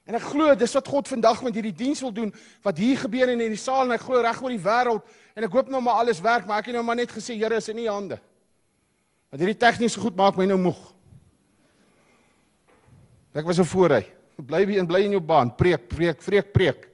En 0.09 0.17
ek 0.17 0.23
glo 0.31 0.53
dis 0.57 0.75
wat 0.77 0.87
God 0.91 1.09
vandag 1.11 1.41
met 1.45 1.57
hierdie 1.59 1.75
diens 1.75 2.01
wil 2.03 2.13
doen, 2.15 2.31
wat 2.65 2.79
hier 2.81 2.97
gebeur 2.99 3.29
in 3.33 3.43
hierdie 3.43 3.59
saal 3.59 3.85
en 3.85 3.95
ek 3.95 4.05
glo 4.07 4.21
reg 4.23 4.39
oor 4.41 4.53
die 4.53 4.63
wêreld 4.63 5.17
en 5.37 5.45
ek 5.47 5.53
hoop 5.55 5.69
nou 5.71 5.81
maar 5.83 6.01
alles 6.01 6.19
werk, 6.23 6.47
maar 6.47 6.63
ek 6.63 6.71
het 6.71 6.77
nou 6.77 6.83
maar 6.85 6.97
net 6.99 7.13
gesê, 7.13 7.37
Here, 7.37 7.59
is 7.59 7.69
in 7.71 7.79
U 7.83 7.85
hande. 7.87 8.17
Want 9.31 9.43
hierdie 9.43 9.59
tegniese 9.59 10.01
goed 10.01 10.17
maak 10.19 10.39
my 10.39 10.47
nou 10.49 10.57
moeg. 10.59 10.79
Ek 13.31 13.45
was 13.45 13.59
'n 13.59 13.67
voorry. 13.67 14.05
Bly 14.35 14.65
by 14.65 14.77
en 14.79 14.87
bly 14.87 15.03
in 15.05 15.11
jou 15.11 15.21
baan, 15.21 15.55
preek, 15.55 15.87
preek, 15.87 16.19
preek, 16.19 16.51
preek. 16.51 16.89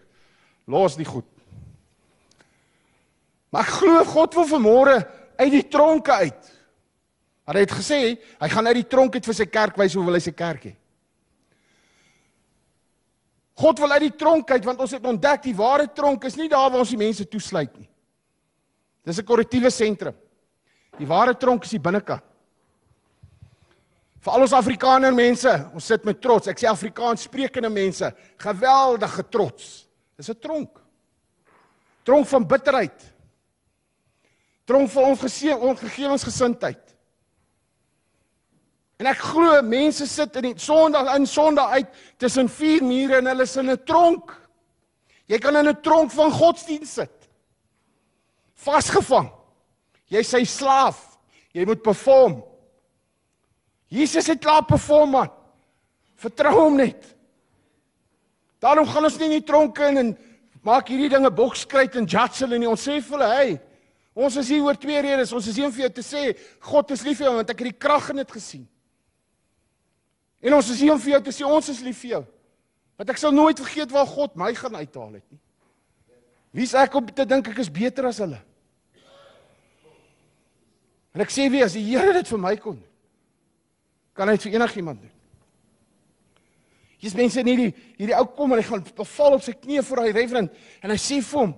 Los 0.68 0.96
die 0.96 1.06
goed. 1.06 1.26
Maar 3.50 3.62
ek 3.62 3.74
glo 3.80 4.04
God 4.04 4.34
wil 4.36 4.46
vanmôre 4.46 5.08
uit 5.38 5.52
die 5.52 5.68
tronke 5.68 6.12
uit. 6.12 6.54
Maar 7.46 7.56
hy 7.56 7.64
het 7.64 7.78
gesê 7.78 8.00
hy 8.42 8.50
gaan 8.52 8.68
uit 8.68 8.82
die 8.82 8.90
tronk 8.92 9.16
uit 9.16 9.26
vir 9.26 9.38
sy 9.38 9.46
kerk 9.46 9.78
wys 9.80 9.96
hoe 9.96 10.06
wil 10.06 10.18
hy 10.18 10.24
sy 10.24 10.34
kerk 10.36 10.68
hê. 10.68 10.76
God 13.58 13.80
wil 13.82 13.96
uit 13.96 14.06
die 14.10 14.16
tronk 14.20 14.52
uit 14.52 14.66
want 14.68 14.82
ons 14.84 14.94
het 14.94 15.06
ontdek 15.06 15.46
die 15.48 15.56
ware 15.58 15.88
tronk 15.96 16.28
is 16.30 16.36
nie 16.38 16.50
daar 16.52 16.70
waar 16.70 16.84
ons 16.84 16.94
die 16.94 17.00
mense 17.00 17.26
toesluit 17.26 17.74
nie. 17.80 17.90
Dis 19.08 19.20
'n 19.20 19.26
korrektiewe 19.26 19.72
sentrum. 19.72 20.16
Die 21.00 21.08
ware 21.08 21.34
tronk 21.38 21.64
is 21.64 21.72
die 21.72 21.80
binnekant. 21.80 22.24
Vir 24.20 24.34
al 24.34 24.42
ons 24.42 24.54
Afrikaner 24.54 25.14
mense, 25.14 25.52
ons 25.74 25.86
sit 25.86 26.04
met 26.04 26.20
trots. 26.22 26.48
Ek 26.48 26.60
sê 26.60 26.68
Afrikaans 26.68 27.24
sprekende 27.24 27.70
mense, 27.70 28.14
geweldige 28.38 29.24
trots. 29.30 29.88
Dis 30.18 30.30
'n 30.30 30.40
tronk. 30.40 30.82
Tronk 32.04 32.28
van 32.28 32.48
bitterheid. 32.48 33.14
Tronk 34.68 34.90
van 34.92 35.04
ongeseën 35.14 35.56
ongegewensgesindheid. 35.64 36.84
En 38.98 39.08
ek 39.08 39.22
glo 39.30 39.62
mense 39.64 40.08
sit 40.10 40.36
in 40.42 40.50
die 40.50 40.60
Sondag 40.60 41.08
in 41.14 41.28
Sondag 41.30 41.78
uit 41.78 41.94
tussen 42.20 42.50
vier 42.52 42.84
mure 42.84 43.22
en 43.22 43.30
hulle 43.32 43.46
is 43.46 43.56
in 43.56 43.72
'n 43.72 43.84
tronk. 43.86 44.34
Jy 45.28 45.40
kan 45.40 45.56
in 45.56 45.70
'n 45.70 45.82
tronk 45.82 46.12
van 46.12 46.32
godsdienst 46.32 46.94
sit. 46.94 47.30
Vasgevang. 48.56 49.32
Jy 50.10 50.24
sy 50.24 50.44
slaaf. 50.44 51.18
Jy 51.54 51.66
moet 51.66 51.82
perform. 51.82 52.44
Jesus 53.88 54.28
het 54.28 54.40
klaar 54.40 54.66
perform 54.66 55.10
man. 55.10 55.32
Vertrou 56.16 56.54
hom 56.54 56.76
net. 56.76 57.16
Daarom 58.60 58.88
gaan 58.88 59.04
ons 59.04 59.18
nie 59.18 59.26
in 59.26 59.40
die 59.40 59.46
tronke 59.46 59.88
in 59.88 59.98
en 59.98 60.18
maak 60.62 60.88
hierdie 60.88 61.10
dinge 61.10 61.32
bokskruit 61.32 61.96
en 61.96 62.06
judge 62.06 62.44
hulle 62.44 62.58
nie. 62.58 62.68
Ons 62.68 62.88
sê 62.88 63.02
vir 63.02 63.18
hulle, 63.18 63.36
"Hey, 63.36 63.62
ons 64.18 64.40
is 64.42 64.50
hier 64.50 64.66
oor 64.66 64.78
twee 64.80 65.02
redes. 65.06 65.32
Ons 65.36 65.48
is 65.52 65.60
hier 65.60 65.68
om 65.68 65.74
vir 65.76 65.86
jou 65.86 65.92
te 66.00 66.06
sê 66.06 66.24
God 66.66 66.92
is 66.96 67.04
lief 67.06 67.20
vir 67.20 67.28
jou 67.28 67.36
want 67.38 67.54
ek 67.54 67.62
het 67.62 67.70
die 67.70 67.80
krag 67.86 68.10
in 68.14 68.24
dit 68.24 68.32
gesien." 68.34 68.66
En 70.42 70.58
ons 70.58 70.70
is 70.74 70.82
hier 70.82 70.94
om 70.94 71.02
vir 71.02 71.16
jou 71.16 71.22
te 71.28 71.34
sê 71.36 71.46
ons 71.46 71.70
is 71.74 71.82
lief 71.86 72.00
vir 72.02 72.16
jou. 72.16 72.24
Want 72.98 73.14
ek 73.14 73.22
sal 73.22 73.34
nooit 73.34 73.60
vergeet 73.62 73.94
waar 73.94 74.10
God 74.10 74.38
my 74.40 74.54
gaan 74.58 74.78
uithaal 74.78 75.20
het 75.20 75.26
nie. 75.30 75.42
Wie's 76.58 76.74
ek 76.78 76.96
om 76.98 77.06
te 77.06 77.26
dink 77.30 77.50
ek 77.52 77.62
is 77.62 77.70
beter 77.74 78.08
as 78.10 78.22
hulle? 78.24 78.40
En 81.14 81.22
ek 81.26 81.34
sê 81.34 81.48
weer 81.50 81.66
as 81.66 81.76
die 81.78 81.86
Here 81.86 82.14
dit 82.14 82.30
vir 82.30 82.42
my 82.42 82.56
kon 82.62 82.78
doen, 82.78 82.90
kan 84.18 84.30
hy 84.30 84.36
dit 84.38 84.48
vir 84.48 84.58
enigiemand 84.60 85.02
doen. 85.02 85.14
Hier's 87.02 87.16
mense 87.18 87.42
in 87.42 87.50
hierdie 87.50 87.72
hierdie 88.00 88.18
ou 88.18 88.26
kom 88.34 88.54
en 88.54 88.62
hy 88.62 88.66
gaan 88.66 88.86
beval 88.98 89.38
op 89.38 89.46
sy 89.46 89.54
knieë 89.54 89.86
voor 89.86 90.04
hy 90.06 90.12
reverend 90.16 90.54
en 90.82 90.94
hy 90.94 90.98
sê 91.02 91.20
vir 91.22 91.44
hom 91.44 91.54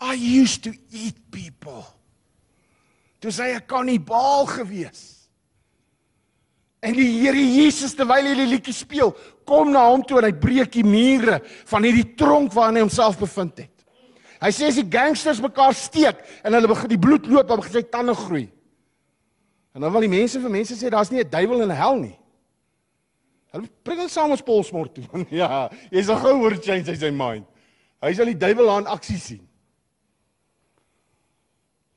I 0.00 0.14
used 0.14 0.64
to 0.64 0.72
eat 0.90 1.16
people. 1.30 1.84
Toe 3.20 3.32
sê 3.32 3.50
hy 3.50 3.58
ek 3.60 3.68
kan 3.70 3.86
nie 3.88 4.00
baal 4.02 4.44
gewees. 4.50 5.24
En 6.84 6.92
die 6.92 7.06
Here 7.22 7.40
Jesus 7.40 7.94
terwyl 7.96 8.26
hy 8.28 8.34
die 8.36 8.48
liedjie 8.50 8.74
speel, 8.76 9.14
kom 9.48 9.70
na 9.72 9.86
hom 9.88 10.02
toe 10.04 10.18
en 10.20 10.26
hy 10.28 10.34
breek 10.36 10.74
die 10.74 10.84
mure 10.84 11.38
van 11.70 11.86
hierdie 11.86 12.10
tronk 12.18 12.52
waarin 12.52 12.82
hy 12.82 12.84
homself 12.84 13.16
bevind 13.20 13.62
het. 13.64 13.70
Hy 14.42 14.50
sê 14.52 14.68
as 14.68 14.76
die 14.76 14.90
gangsters 14.92 15.40
mekaar 15.40 15.72
steek 15.78 16.20
en 16.44 16.52
hulle 16.52 16.68
begin 16.68 16.92
die 16.92 17.00
bloed 17.00 17.30
loop, 17.30 17.48
dan 17.48 17.64
sy 17.64 17.80
tande 17.88 18.12
groei. 18.18 18.44
En 19.72 19.80
dan 19.80 19.94
wil 19.94 20.04
die 20.04 20.12
mense 20.12 20.42
vir 20.42 20.52
mense 20.52 20.76
sê 20.76 20.92
daar's 20.92 21.10
nie 21.10 21.24
'n 21.24 21.30
duiwel 21.30 21.64
in 21.64 21.70
hel 21.70 21.96
nie. 21.96 22.18
Hulle 23.54 23.70
bring 23.82 24.00
hom 24.00 24.08
saam 24.08 24.30
ons 24.30 24.42
polsmort 24.42 24.94
toe. 24.94 25.24
ja, 25.42 25.70
jy 25.90 26.02
sal 26.02 26.20
gou 26.20 26.34
hoor 26.42 26.58
change 26.60 26.90
hy 26.90 26.96
sy 26.98 27.10
mind. 27.10 27.46
Hy 28.02 28.12
sal 28.12 28.26
die 28.26 28.38
duiwel 28.38 28.70
aan 28.70 28.86
aksie 28.86 29.18
sien. 29.18 29.48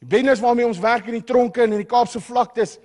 Die 0.01 0.09
bendes 0.09 0.41
waarmee 0.43 0.67
ons 0.67 0.81
werk 0.81 1.07
in 1.09 1.17
die 1.17 1.25
tronke 1.25 1.63
en 1.63 1.73
in 1.73 1.81
die 1.81 1.89
Kaapse 1.89 2.21
vlaktes, 2.21 2.77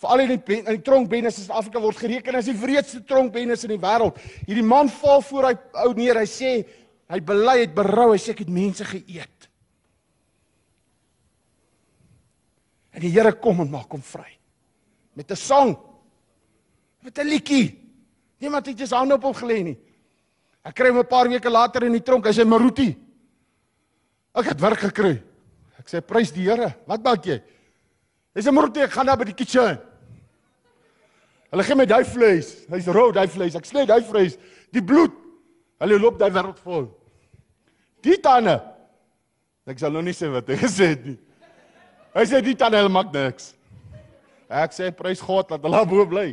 veral 0.00 0.24
in 0.24 0.32
die 0.34 0.58
in 0.58 0.70
die 0.72 0.84
tronkbendes 0.84 1.38
in 1.38 1.46
Suid-Afrika 1.46 1.80
word 1.82 2.00
gereken 2.00 2.38
as 2.38 2.48
die 2.48 2.56
wreedste 2.58 3.02
tronkbendes 3.06 3.66
in 3.66 3.74
die 3.74 3.82
wêreld. 3.82 4.18
Hierdie 4.48 4.66
man 4.66 4.90
val 5.00 5.22
voor 5.22 5.50
hy 5.50 5.54
ou 5.84 5.92
neer. 5.96 6.20
Hy 6.22 6.28
sê 6.28 6.52
hy 7.12 7.20
bely 7.24 7.58
het 7.62 7.74
berou. 7.76 8.12
Hy 8.12 8.20
sê 8.20 8.32
ek 8.34 8.44
het 8.46 8.52
mense 8.52 8.86
geëet. 8.88 9.48
En 12.94 13.02
die 13.02 13.12
Here 13.12 13.34
kom 13.42 13.60
en 13.64 13.70
maak 13.70 13.92
hom 13.92 14.02
vry. 14.02 14.30
Met 15.14 15.30
'n 15.30 15.36
sang. 15.36 15.76
Met 17.02 17.18
'n 17.18 17.26
liedjie. 17.26 17.78
Niemand 18.40 18.66
het 18.66 18.78
sy 18.78 18.96
hande 18.96 19.14
op 19.14 19.22
hom 19.22 19.34
gelê 19.34 19.62
nie. 19.62 19.78
Ek 20.64 20.74
kry 20.74 20.88
hom 20.88 20.98
'n 20.98 21.06
paar 21.06 21.28
weke 21.28 21.50
later 21.50 21.84
in 21.84 21.92
die 21.92 22.02
tronk. 22.02 22.26
Hy 22.26 22.32
sê 22.32 22.44
Maruti. 22.44 22.96
Ek 24.34 24.44
het 24.46 24.60
werk 24.60 24.78
gekry. 24.78 25.22
Ek 25.80 25.90
sê 25.90 26.00
prys 26.04 26.32
die 26.34 26.46
Here. 26.46 26.70
Wat 26.88 27.02
maak 27.04 27.26
jy? 27.26 27.40
Hy 28.34 28.42
sê 28.42 28.52
Maruti, 28.54 28.82
ek 28.84 28.94
gaan 28.94 29.06
daar 29.10 29.18
by 29.20 29.28
die 29.28 29.36
kitchen. 29.36 29.78
Hulle 31.54 31.64
gee 31.66 31.78
my 31.78 31.86
daai 31.86 32.04
vleis. 32.08 32.48
Hy's 32.72 32.88
rou 32.90 33.10
daai 33.14 33.28
vleis. 33.30 33.54
Ek 33.54 33.66
sny 33.68 33.84
daai 33.86 34.02
vleis. 34.06 34.38
Die 34.74 34.82
bloed. 34.82 35.14
Hulle 35.82 35.98
loop 36.02 36.16
daai 36.18 36.32
wêreld 36.34 36.58
vol. 36.66 36.88
Die 38.02 38.16
tande. 38.22 38.56
Ek 39.70 39.78
sal 39.80 39.94
nou 39.94 40.02
nie 40.04 40.16
sê 40.16 40.28
wat 40.32 40.50
hy 40.50 40.58
gesê 40.60 40.90
het 40.96 41.04
nie. 41.06 41.18
Hy 42.14 42.24
sê 42.30 42.40
die 42.44 42.56
tande 42.58 42.82
maak 42.90 43.12
niks. 43.14 43.52
Ek 44.50 44.74
sê 44.74 44.90
prys 44.94 45.22
God 45.24 45.52
dat 45.54 45.62
hulle 45.62 45.84
bo 45.88 46.06
bly. 46.10 46.32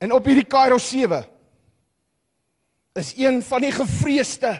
En 0.00 0.16
op 0.16 0.26
hierdie 0.26 0.48
Kairo 0.48 0.78
7 0.80 1.22
is 2.98 3.12
een 3.20 3.38
van 3.44 3.62
die 3.62 3.72
gevreesde 3.74 4.54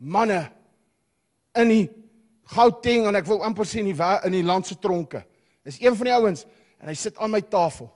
manne 0.00 0.48
in 1.60 1.68
die 1.68 1.86
Gauteng 2.50 3.06
en 3.06 3.14
ek 3.14 3.28
wil 3.28 3.44
amper 3.46 3.68
sê 3.68 3.78
in 3.78 3.92
die 3.92 4.10
in 4.26 4.34
die 4.34 4.46
land 4.46 4.66
se 4.66 4.74
tronke. 4.80 5.22
Is 5.64 5.78
een 5.78 5.94
van 5.94 6.08
die 6.08 6.14
ouens 6.16 6.46
en 6.80 6.88
hy 6.90 6.96
sit 6.98 7.18
aan 7.20 7.30
my 7.30 7.40
tafel. 7.46 7.90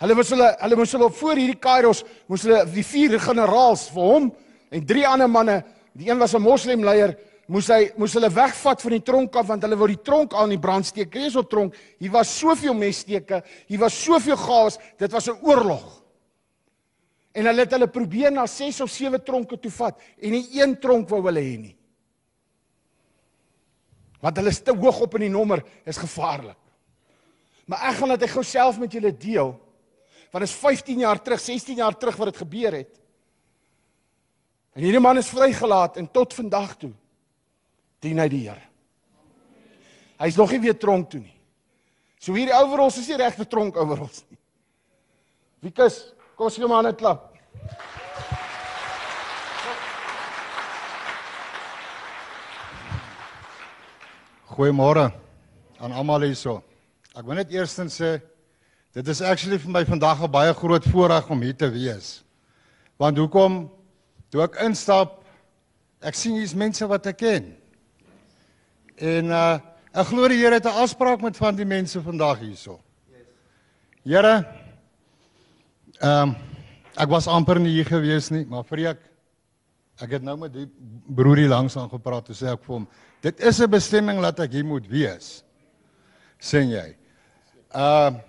Hulle 0.00 0.16
moes 0.16 0.30
hulle 0.32 0.48
hulle 0.60 0.76
moes 0.76 0.92
hulle 0.92 1.08
op 1.08 1.16
voor 1.16 1.40
hierdie 1.40 1.60
Kairos 1.60 2.02
moes 2.30 2.44
hulle 2.46 2.62
die 2.72 2.84
vier 2.84 3.18
generaals 3.20 3.88
vir 3.92 4.08
hom 4.08 4.30
en 4.72 4.86
drie 4.88 5.04
ander 5.08 5.28
manne, 5.28 5.62
die 5.96 6.08
een 6.10 6.18
was 6.18 6.34
'n 6.34 6.42
moslim 6.42 6.84
leier, 6.84 7.16
moes 7.48 7.68
hy 7.68 7.92
moes 7.96 8.14
hulle 8.14 8.30
wegvat 8.30 8.82
van 8.82 8.90
die 8.90 9.02
tronk 9.02 9.36
af 9.36 9.46
want 9.46 9.62
hulle 9.62 9.76
wou 9.76 9.88
die 9.88 10.02
tronk 10.02 10.34
aan 10.34 10.48
die 10.48 10.58
brand 10.58 10.86
steek. 10.86 11.10
Krees 11.10 11.36
op 11.36 11.50
tronk. 11.50 11.74
Hier 11.98 12.10
was 12.10 12.38
soveel 12.38 12.74
messteke, 12.74 13.42
hier 13.66 13.78
was 13.78 14.04
soveel 14.04 14.36
gas, 14.36 14.78
dit 14.98 15.12
was 15.12 15.28
'n 15.28 15.38
oorlog. 15.42 16.05
En 17.36 17.44
hulle 17.44 17.66
het 17.66 17.74
hulle 17.76 17.88
probeer 17.92 18.32
na 18.32 18.46
6 18.48 18.80
of 18.80 18.90
7 18.90 19.20
tronke 19.24 19.58
toe 19.60 19.72
vat 19.78 20.00
en 20.16 20.32
nie 20.32 20.46
een 20.56 20.72
tronk 20.80 21.10
wou 21.12 21.20
hulle 21.26 21.42
hê 21.44 21.56
nie. 21.60 21.74
Want 24.24 24.40
hulle 24.40 24.54
is 24.54 24.62
te 24.64 24.72
hoog 24.72 25.02
op 25.04 25.18
in 25.18 25.26
die 25.26 25.32
nommer, 25.34 25.60
is 25.84 26.00
gevaarlik. 26.00 26.58
Maar 27.68 27.90
ek 27.90 27.98
gaan 27.98 28.14
dit 28.14 28.30
gou 28.30 28.44
self 28.46 28.78
met 28.80 28.94
julle 28.94 29.12
deel. 29.12 29.52
Want 30.32 30.46
is 30.46 30.54
15 30.56 31.02
jaar 31.04 31.20
terug, 31.22 31.42
16 31.42 31.82
jaar 31.82 31.98
terug 31.98 32.16
wat 32.16 32.32
dit 32.32 32.40
gebeur 32.40 32.78
het. 32.80 32.96
En 34.76 34.84
hierdie 34.84 35.00
man 35.00 35.20
is 35.20 35.28
vrygelaat 35.32 35.96
en 36.00 36.08
tot 36.12 36.34
vandag 36.36 36.74
toe 36.80 36.92
dien 38.04 38.18
hy 38.20 38.26
die 38.32 38.42
Here. 38.46 38.64
Hy's 40.20 40.36
nog 40.36 40.52
nie 40.52 40.60
weer 40.64 40.76
tronk 40.80 41.10
toe 41.12 41.20
nie. 41.20 41.36
So 42.20 42.36
hierdie 42.36 42.56
overalls 42.56 42.98
is 43.00 43.08
nie 43.12 43.20
regte 43.20 43.44
tronk 43.48 43.76
overalls 43.76 44.22
nie. 44.30 44.38
Wie 45.64 45.72
kus? 45.72 46.00
Kom 46.36 46.48
ons 46.50 46.56
gee 46.56 46.64
hom 46.64 46.86
'n 46.86 46.96
klap. 46.96 47.35
Goeiemôre 54.56 55.12
aan 55.78 55.92
almal 55.92 56.24
hierso. 56.24 56.62
Ek 57.12 57.26
wil 57.26 57.36
net 57.36 57.52
eerstens 57.52 57.98
sê 58.00 58.16
dit 58.96 59.08
is 59.12 59.20
actually 59.20 59.58
vir 59.60 59.70
my 59.70 59.84
vandag 59.84 60.22
'n 60.22 60.30
baie 60.30 60.54
groot 60.54 60.84
voorreg 60.84 61.30
om 61.30 61.42
hier 61.42 61.56
te 61.56 61.68
wees. 61.68 62.24
Want 62.96 63.18
hoekom 63.18 63.70
toe 64.30 64.42
ek 64.42 64.56
instap, 64.64 65.24
ek 66.00 66.14
sien 66.14 66.34
hier's 66.34 66.54
mense 66.54 66.86
wat 66.86 67.06
ek 67.06 67.16
ken. 67.16 67.56
En 68.96 69.30
uh 69.30 69.58
ek 69.92 70.06
glo 70.06 70.28
die 70.28 70.36
Here 70.36 70.54
het 70.54 70.64
'n 70.64 70.82
afspraak 70.82 71.20
met 71.20 71.36
van 71.36 71.56
die 71.56 71.64
mense 71.64 72.02
vandag 72.02 72.38
hierso. 72.38 72.80
Here 74.04 74.44
Ehm 76.00 76.28
um, 76.28 76.55
ek 76.96 77.08
was 77.12 77.28
amper 77.28 77.60
nie 77.60 77.74
hier 77.76 77.88
gewees 77.88 78.30
nie, 78.32 78.44
maar 78.48 78.64
vir 78.64 78.78
ek 80.04 80.10
het 80.12 80.24
nou 80.24 80.36
met 80.36 80.52
die 80.52 80.66
broerie 81.16 81.48
langs 81.48 81.76
aan 81.80 81.88
gepraat, 81.88 82.26
toe 82.28 82.36
sê 82.36 82.50
ek 82.52 82.64
vir 82.66 82.74
hom, 82.74 82.86
dit 83.24 83.40
is 83.40 83.60
'n 83.60 83.70
bestemming 83.70 84.20
dat 84.20 84.40
ek 84.40 84.52
hier 84.52 84.64
moet 84.64 84.86
wees. 84.86 85.42
sien 86.38 86.68
jy? 86.68 86.96
Ehm 87.72 88.14
uh, 88.14 88.20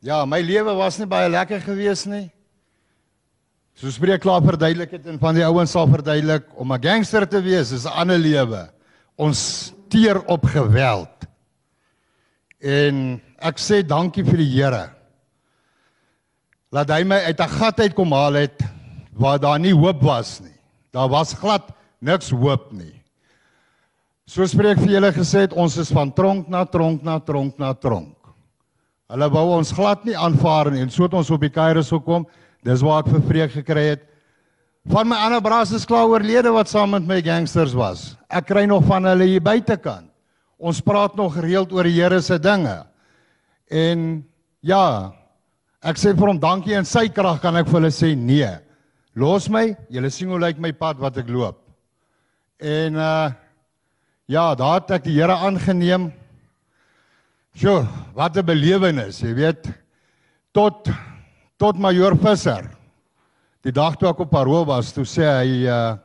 ja, 0.00 0.24
my 0.24 0.40
lewe 0.40 0.74
was 0.74 0.98
nie 0.98 1.06
baie 1.06 1.28
lekker 1.28 1.60
gewees 1.60 2.06
nie. 2.06 2.30
So 3.74 3.90
spreek 3.90 4.20
klaar 4.22 4.42
verduidelik 4.42 4.90
dit 4.90 5.06
en 5.06 5.18
van 5.18 5.34
die 5.34 5.44
ouens 5.44 5.70
sal 5.70 5.88
verduidelik 5.88 6.44
om 6.54 6.72
'n 6.72 6.82
gangster 6.82 7.26
te 7.26 7.40
wees 7.40 7.72
is 7.72 7.84
'n 7.84 7.98
ander 8.02 8.18
lewe. 8.18 8.70
Ons 9.16 9.72
teer 9.88 10.22
op 10.26 10.44
geweld. 10.44 11.26
En 12.60 13.20
ek 13.38 13.58
sê 13.58 13.82
dankie 13.82 14.24
vir 14.24 14.36
die 14.36 14.52
Here 14.54 15.01
laat 16.72 16.90
hy 16.90 17.02
my 17.04 17.20
uit 17.28 17.40
'n 17.40 17.54
gat 17.58 17.80
uit 17.80 17.94
kom 17.94 18.12
haal 18.12 18.34
het 18.34 18.62
waar 19.12 19.38
daar 19.38 19.60
nie 19.60 19.74
hoop 19.74 20.02
was 20.02 20.40
nie. 20.40 20.56
Daar 20.92 21.08
was 21.08 21.34
glad 21.34 21.68
niks 22.00 22.30
hoop 22.30 22.72
nie. 22.72 23.02
So 24.26 24.46
spreek 24.46 24.78
vir 24.78 24.96
julle 24.96 25.12
gesê 25.12 25.44
het 25.44 25.52
ons 25.52 25.76
is 25.76 25.90
van 25.92 26.12
tronk 26.12 26.48
na 26.48 26.64
tronk 26.64 27.02
na 27.02 27.18
tronk 27.18 27.58
na 27.58 27.74
tronk. 27.74 28.16
Hulle 29.10 29.28
wou 29.28 29.58
ons 29.58 29.72
glad 29.72 30.04
nie 30.04 30.16
aanvaar 30.16 30.70
nie 30.72 30.80
en 30.80 30.90
so 30.90 31.04
het 31.04 31.14
ons 31.14 31.30
op 31.30 31.40
die 31.40 31.52
Kairos 31.52 31.90
gekom. 31.92 32.26
Dis 32.64 32.80
waar 32.80 33.02
ek 33.02 33.10
vir 33.12 33.22
vreek 33.28 33.52
gekry 33.52 33.84
het. 33.90 34.08
Van 34.88 35.06
my 35.06 35.16
ander 35.16 35.42
braas 35.42 35.70
is 35.72 35.84
klaar 35.86 36.08
oorlede 36.08 36.50
wat 36.50 36.68
saam 36.68 36.90
met 36.90 37.06
my 37.06 37.20
gangsters 37.22 37.74
was. 37.74 38.16
Ek 38.30 38.46
kry 38.46 38.64
nog 38.64 38.86
van 38.88 39.04
hulle 39.04 39.24
hier 39.24 39.42
buitekant. 39.42 40.08
Ons 40.58 40.80
praat 40.80 41.14
nog 41.18 41.34
gereeld 41.34 41.72
oor 41.72 41.84
die 41.84 42.00
Here 42.00 42.20
se 42.22 42.38
dinge. 42.38 42.86
En 43.70 44.24
ja, 44.62 45.12
ek 45.82 45.98
sê 45.98 46.12
vir 46.14 46.30
hom 46.30 46.38
dankie 46.40 46.76
en 46.78 46.86
sy 46.86 47.08
krag 47.10 47.40
kan 47.42 47.58
ek 47.58 47.66
vir 47.66 47.80
hulle 47.80 47.90
sê 47.94 48.12
nee. 48.16 48.50
Los 49.18 49.48
my, 49.52 49.72
julle 49.92 50.10
sien 50.14 50.30
hoe 50.32 50.40
lyk 50.40 50.60
my 50.62 50.70
pad 50.72 51.00
wat 51.02 51.18
ek 51.20 51.30
loop. 51.32 51.58
En 52.62 52.96
uh 52.96 53.32
ja, 54.30 54.54
daar 54.56 54.78
het 54.78 54.94
ek 54.96 55.04
die 55.04 55.16
Here 55.18 55.34
aangeneem. 55.34 56.06
Sjoe, 57.58 57.82
wat 58.14 58.36
'n 58.36 58.46
belewenis, 58.46 59.20
jy 59.20 59.34
weet. 59.34 59.68
Tot 60.54 60.88
tot 61.58 61.76
majoor 61.76 62.16
Visser. 62.16 62.70
Die 63.62 63.72
dag 63.72 63.96
toe 63.96 64.08
ek 64.08 64.20
op 64.20 64.30
Parool 64.30 64.64
was, 64.64 64.92
toe 64.92 65.04
sê 65.04 65.26
hy 65.26 65.66
uh 65.66 65.98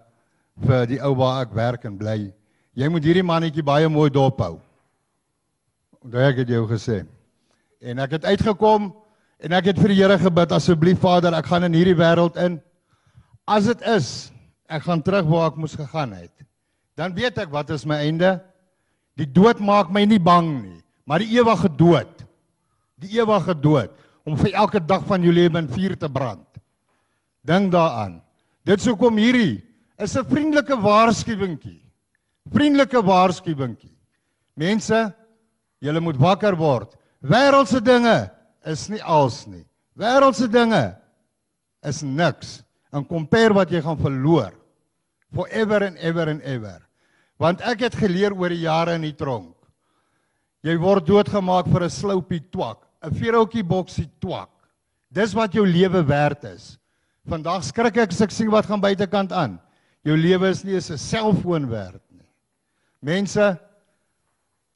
vir 0.65 0.86
die 0.89 0.99
ou 0.99 1.13
waar 1.15 1.45
ek 1.45 1.53
werk 1.53 1.86
en 1.86 1.97
bly, 1.97 2.34
jy 2.73 2.89
moet 2.89 3.05
hierdie 3.05 3.23
mannetjie 3.23 3.63
baie 3.63 3.88
mooi 3.88 4.09
dophou. 4.09 4.59
Onthou 6.01 6.23
ek 6.25 6.38
het 6.38 6.49
jou 6.49 6.65
gesê. 6.67 7.05
En 7.82 7.99
ek 7.99 8.17
het 8.17 8.25
uitgekom 8.25 8.91
en 9.43 9.53
ek 9.57 9.71
het 9.71 9.79
vir 9.81 9.93
die 9.93 9.99
Here 10.01 10.17
gebid 10.19 10.53
asseblief 10.55 10.99
Vader, 11.03 11.35
ek 11.38 11.49
gaan 11.49 11.67
in 11.67 11.75
hierdie 11.77 11.97
wêreld 11.97 12.38
in. 12.41 12.57
As 13.47 13.69
dit 13.69 13.81
is, 13.88 14.31
ek 14.67 14.83
gaan 14.88 15.03
terug 15.05 15.27
waar 15.29 15.51
ek 15.51 15.59
moes 15.61 15.77
gegaan 15.77 16.15
het. 16.17 16.33
Dan 16.97 17.13
weet 17.15 17.38
ek 17.38 17.51
wat 17.53 17.69
is 17.75 17.85
my 17.88 18.01
einde. 18.03 18.38
Die 19.17 19.29
dood 19.29 19.61
maak 19.63 19.91
my 19.93 20.03
nie 20.05 20.21
bang 20.21 20.49
nie, 20.61 20.79
maar 21.05 21.21
die 21.23 21.29
ewige 21.38 21.69
dood. 21.69 22.25
Die 23.01 23.17
ewige 23.17 23.53
dood 23.53 23.93
om 24.27 24.35
vir 24.38 24.57
elke 24.57 24.81
dag 24.83 25.05
van 25.07 25.23
jou 25.23 25.31
lewe 25.31 25.61
in 25.61 25.69
vuur 25.71 25.95
te 25.97 26.09
brand. 26.11 26.45
Dink 27.47 27.71
daaraan. 27.71 28.17
Dit 28.67 28.83
sou 28.83 28.97
kom 28.99 29.15
hierdie 29.17 29.63
is 29.97 30.17
'n 30.17 30.25
vriendelike 30.25 30.75
waarskuwingkie. 30.75 31.81
Vriendelike 32.51 33.01
waarskuwingkie. 33.01 33.95
Mense, 34.55 35.13
julle 35.79 35.99
moet 35.99 36.17
wakker 36.17 36.55
word. 36.55 36.97
Wêreldse 37.21 37.81
dinge 37.81 38.29
is 38.68 38.88
nie 38.89 39.01
als 39.01 39.45
nie. 39.47 39.65
Wêreldse 39.97 40.47
dinge 40.51 40.95
is 41.86 42.03
niks 42.03 42.61
in 42.93 43.05
compare 43.07 43.55
wat 43.57 43.72
jy 43.72 43.82
gaan 43.82 43.99
verloor 43.99 44.53
forever 45.34 45.84
and 45.84 45.97
ever 45.97 46.30
and 46.30 46.41
ever. 46.43 46.82
Want 47.38 47.61
ek 47.61 47.86
het 47.88 47.97
geleer 47.99 48.34
oor 48.34 48.53
die 48.53 48.63
jare 48.65 48.95
in 48.97 49.05
die 49.05 49.15
tronk. 49.15 49.53
Jy 50.65 50.78
word 50.82 51.05
doodgemaak 51.05 51.68
vir 51.70 51.84
'n 51.84 51.89
sloupie 51.89 52.41
twak, 52.51 52.88
'n 53.03 53.13
vierhoutjie 53.13 53.63
boksie 53.63 54.09
twak. 54.20 54.49
Dis 55.11 55.34
wat 55.34 55.53
jou 55.53 55.65
lewe 55.65 56.03
werd 56.03 56.43
is. 56.43 56.78
Vandag 57.28 57.63
skrik 57.63 57.97
ek 57.97 58.11
as 58.11 58.22
ek 58.22 58.32
sien 58.32 58.49
wat 58.49 58.65
gaan 58.65 58.82
buitekant 58.82 59.32
aan. 59.32 59.59
Jou 60.03 60.15
lewe 60.15 60.49
is 60.49 60.63
nie 60.63 60.74
eens 60.74 60.89
'n 60.91 60.97
selfoon 60.97 61.70
werd 61.70 62.01
nie. 62.11 62.28
Mense, 63.01 63.59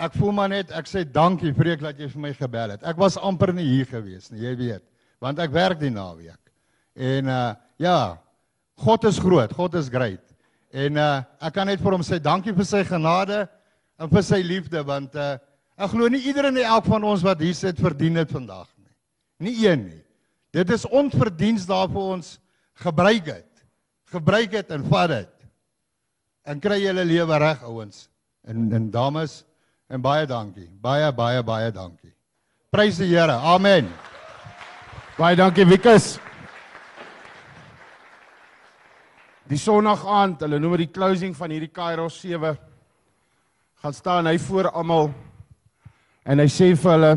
ek 0.02 0.16
voel 0.18 0.34
maar 0.36 0.50
net 0.52 0.72
ek 0.74 0.90
sê 0.90 1.04
dankie 1.06 1.54
Freek 1.54 1.84
dat 1.84 2.00
jy 2.00 2.10
vir 2.10 2.24
my 2.24 2.34
gebel 2.38 2.74
het. 2.76 2.84
Ek 2.88 2.98
was 3.00 3.20
amper 3.22 3.54
nie 3.54 3.68
hier 3.68 3.88
gewees 3.90 4.32
nie, 4.32 4.42
jy 4.46 4.56
weet, 4.60 4.84
want 5.22 5.40
ek 5.44 5.54
werk 5.54 5.80
die 5.82 5.94
naweek. 5.94 6.40
En 6.98 7.30
uh 7.30 7.54
ja, 7.82 8.18
God 8.82 9.06
is 9.10 9.18
groot, 9.22 9.54
God 9.58 9.78
is 9.80 9.90
great. 9.90 10.24
En 10.74 10.98
uh 10.98 11.24
ek 11.42 11.56
kan 11.58 11.70
net 11.70 11.82
vir 11.84 11.98
hom 11.98 12.06
sê 12.06 12.20
dankie 12.22 12.56
vir 12.58 12.68
sy 12.68 12.84
genade 12.88 13.44
en 14.02 14.10
vir 14.12 14.26
sy 14.26 14.42
liefde 14.46 14.82
want 14.88 15.16
uh 15.16 15.36
ek 15.82 15.94
glo 15.94 16.10
nie 16.10 16.24
iedereen 16.30 16.58
en 16.58 16.74
elk 16.78 16.90
van 16.90 17.06
ons 17.10 17.26
wat 17.26 17.42
hier 17.42 17.58
sit 17.58 17.80
verdien 17.82 18.18
dit 18.22 18.34
vandag 18.34 18.68
nie. 18.78 18.94
Nie 19.48 19.68
een 19.68 19.86
nie. 19.86 20.02
Dit 20.52 20.70
is 20.74 20.86
onverdiens 20.90 21.66
daarvoor 21.70 22.18
ons 22.18 22.36
gebruik 22.84 23.30
het. 23.32 23.48
Gebruik 24.12 24.58
het 24.58 24.74
en 24.76 24.84
vat 24.90 25.14
dit. 25.14 25.32
En 26.44 26.60
kry 26.60 26.82
julle 26.82 27.06
lewe 27.06 27.38
reg 27.40 27.64
ouens. 27.64 28.08
En 28.44 28.68
en 28.74 28.90
dames 28.92 29.44
en 29.92 30.02
baie 30.02 30.26
dankie. 30.28 30.70
Baie 30.82 31.12
baie 31.12 31.44
baie 31.44 31.72
dankie. 31.72 32.14
Prys 32.72 33.00
die 33.02 33.10
Here. 33.12 33.36
Amen. 33.36 33.90
Baie 35.18 35.36
dankie 35.36 35.66
Wikus. 35.68 36.16
Die 39.52 39.60
Sondag 39.60 40.06
aand, 40.08 40.46
hulle 40.46 40.62
noem 40.64 40.78
dit 40.80 40.86
die 40.88 40.94
closing 40.96 41.36
van 41.36 41.52
hierdie 41.52 41.74
Kairos 41.76 42.22
7 42.22 42.56
gaan 43.82 43.96
staan 43.98 44.30
hy 44.30 44.38
voor 44.40 44.70
almal 44.70 45.10
en 46.24 46.40
hy 46.40 46.48
sê 46.48 46.70
vir 46.78 46.92
hulle 46.94 47.14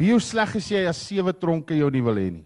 Wie 0.00 0.10
hoe 0.10 0.22
sleg 0.24 0.56
is 0.58 0.72
jy 0.72 0.80
as 0.90 0.98
sewe 1.06 1.30
tronke 1.38 1.76
jou 1.78 1.86
nie 1.94 2.02
wil 2.02 2.16
hê 2.18 2.24
nie? 2.34 2.42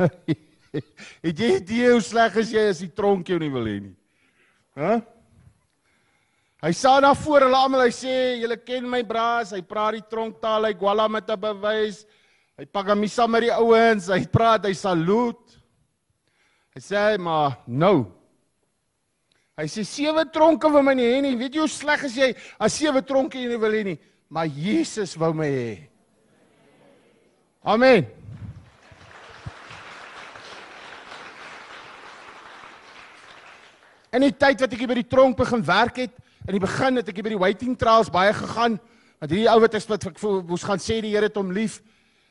Het 1.26 1.42
jy 1.42 1.50
idee 1.58 1.90
hoe 1.90 2.00
sleg 2.00 2.38
is 2.40 2.54
jy 2.54 2.62
as 2.70 2.80
die 2.80 2.88
tronk 2.88 3.28
jou 3.28 3.36
nie 3.42 3.50
wil 3.52 3.68
hê 3.68 3.74
nie? 3.82 3.92
Hæ? 4.78 4.94
Huh? 4.94 5.02
Hy 6.66 6.72
staan 6.74 7.04
daar 7.06 7.14
voor 7.14 7.44
hulle 7.46 7.56
almal, 7.56 7.84
hy 7.86 7.92
sê, 7.94 8.40
"Julle 8.42 8.56
ken 8.56 8.90
my 8.90 9.04
braas, 9.04 9.52
hy 9.52 9.62
praat 9.62 9.92
die 9.94 10.02
tronktaal, 10.10 10.64
hy 10.66 10.74
gwala 10.74 11.08
met 11.08 11.30
'n 11.30 11.40
bewys. 11.40 12.04
Hy 12.58 12.64
pak 12.64 12.86
hom 12.88 13.06
saam 13.06 13.30
met 13.30 13.42
die 13.42 13.52
ouens, 13.52 14.08
hy 14.08 14.26
praat, 14.26 14.64
hy 14.64 14.72
saluut. 14.72 15.60
Hy 16.74 16.80
sê, 16.80 17.18
"Maar 17.18 17.58
nou 17.66 18.16
Hy 19.56 19.64
sê 19.64 19.86
sewe 19.88 20.22
tronke 20.28 20.68
wil 20.68 20.82
my 20.82 20.92
nie 20.92 21.06
hê 21.08 21.20
nie. 21.22 21.36
Weet 21.36 21.54
jy 21.54 21.60
hoe 21.60 21.68
sleg 21.68 22.02
is 22.04 22.14
jy 22.14 22.34
as 22.60 22.74
sewe 22.76 23.00
tronke 23.00 23.38
jy 23.40 23.48
nie 23.48 23.56
wil 23.56 23.72
hê 23.72 23.84
nie? 23.84 23.98
Maar 24.28 24.46
Jesus 24.52 25.16
wou 25.16 25.32
my 25.32 25.46
hê. 25.46 25.88
Amen. 27.64 28.04
In 34.12 34.20
die 34.20 34.32
tyd 34.36 34.60
wat 34.60 34.76
ek 34.76 34.78
hier 34.78 34.88
by 34.92 34.98
die 35.00 35.08
tronk 35.08 35.40
begin 35.40 35.64
werk 35.64 35.96
het, 36.04 36.12
in 36.46 36.54
die 36.54 36.62
begin 36.62 37.00
het 37.00 37.08
ek 37.10 37.22
by 37.22 37.32
die 37.34 37.42
waiting 37.42 37.76
trials 37.78 38.10
baie 38.12 38.32
gegaan. 38.34 38.78
Want 39.20 39.32
hierdie 39.32 39.48
ou 39.50 39.60
wat 39.60 39.74
ek 39.74 39.88
wat 39.90 40.06
ek 40.06 40.20
moes 40.46 40.64
gaan 40.66 40.82
sê 40.82 41.00
die 41.02 41.14
Here 41.14 41.26
het 41.26 41.36
hom 41.36 41.50
lief. 41.52 41.80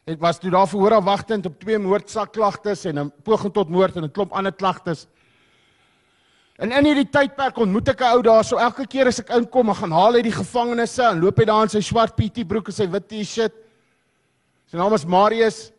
Het 0.05 0.19
was 0.21 0.39
toe 0.39 0.51
daar 0.53 0.69
verhoor 0.69 0.99
afwagtend 0.99 1.47
op 1.49 1.59
twee 1.59 1.77
moordsaakklagtes 1.81 2.85
en 2.85 2.99
'n 2.99 3.11
poging 3.23 3.53
tot 3.53 3.69
moord 3.69 3.97
en 3.97 4.03
'n 4.03 4.11
klomp 4.11 4.31
ander 4.33 4.53
klagtes. 4.53 5.07
En 6.55 6.71
in 6.71 6.85
hierdie 6.85 7.09
tydperk 7.09 7.57
ontmoet 7.57 7.89
ek 7.89 8.01
'n 8.01 8.15
ou 8.15 8.21
daar, 8.21 8.43
so 8.43 8.57
elke 8.57 8.87
keer 8.87 9.07
as 9.07 9.19
ek 9.19 9.29
inkom, 9.29 9.73
gaan 9.73 9.91
haal 9.91 10.13
hy 10.13 10.21
die 10.21 10.31
gevangenes 10.31 10.99
en 10.99 11.19
loop 11.19 11.37
hy 11.37 11.45
daar 11.45 11.63
in 11.63 11.69
sy 11.69 11.81
swart 11.81 12.15
PT 12.15 12.47
broek 12.47 12.67
en 12.67 12.73
sy 12.73 12.87
wit 12.87 13.09
T-shirt. 13.09 13.53
Sy 14.67 14.77
naam 14.77 14.93
is 14.93 15.05
Marius. 15.05 15.71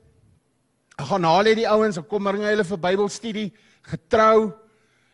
Ek 0.99 1.07
gaan 1.07 1.25
haal 1.25 1.45
hy 1.45 1.55
die 1.55 1.69
ouens, 1.69 1.99
ek 1.99 2.09
kom 2.09 2.25
bring 2.25 2.43
hy 2.43 2.51
hulle 2.51 2.65
vir 2.65 2.79
Bybelstudie, 2.79 3.53
getrou. 3.83 4.53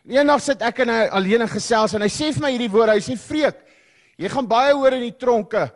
Eendag 0.03 0.41
sit 0.43 0.63
ek 0.65 0.81
en 0.83 0.91
hy 0.91 1.03
alleen 1.15 1.45
gesels 1.47 1.93
en 1.95 2.03
hy 2.03 2.09
sê 2.11 2.33
vir 2.35 2.43
my 2.43 2.51
hierdie 2.51 2.71
woorde, 2.71 2.97
hy 2.97 3.03
sê 3.05 3.15
vreek, 3.19 3.61
jy 4.19 4.31
gaan 4.31 4.49
baie 4.49 4.73
hoor 4.75 4.97
in 4.97 5.05
die 5.05 5.15
tronke 5.15 5.69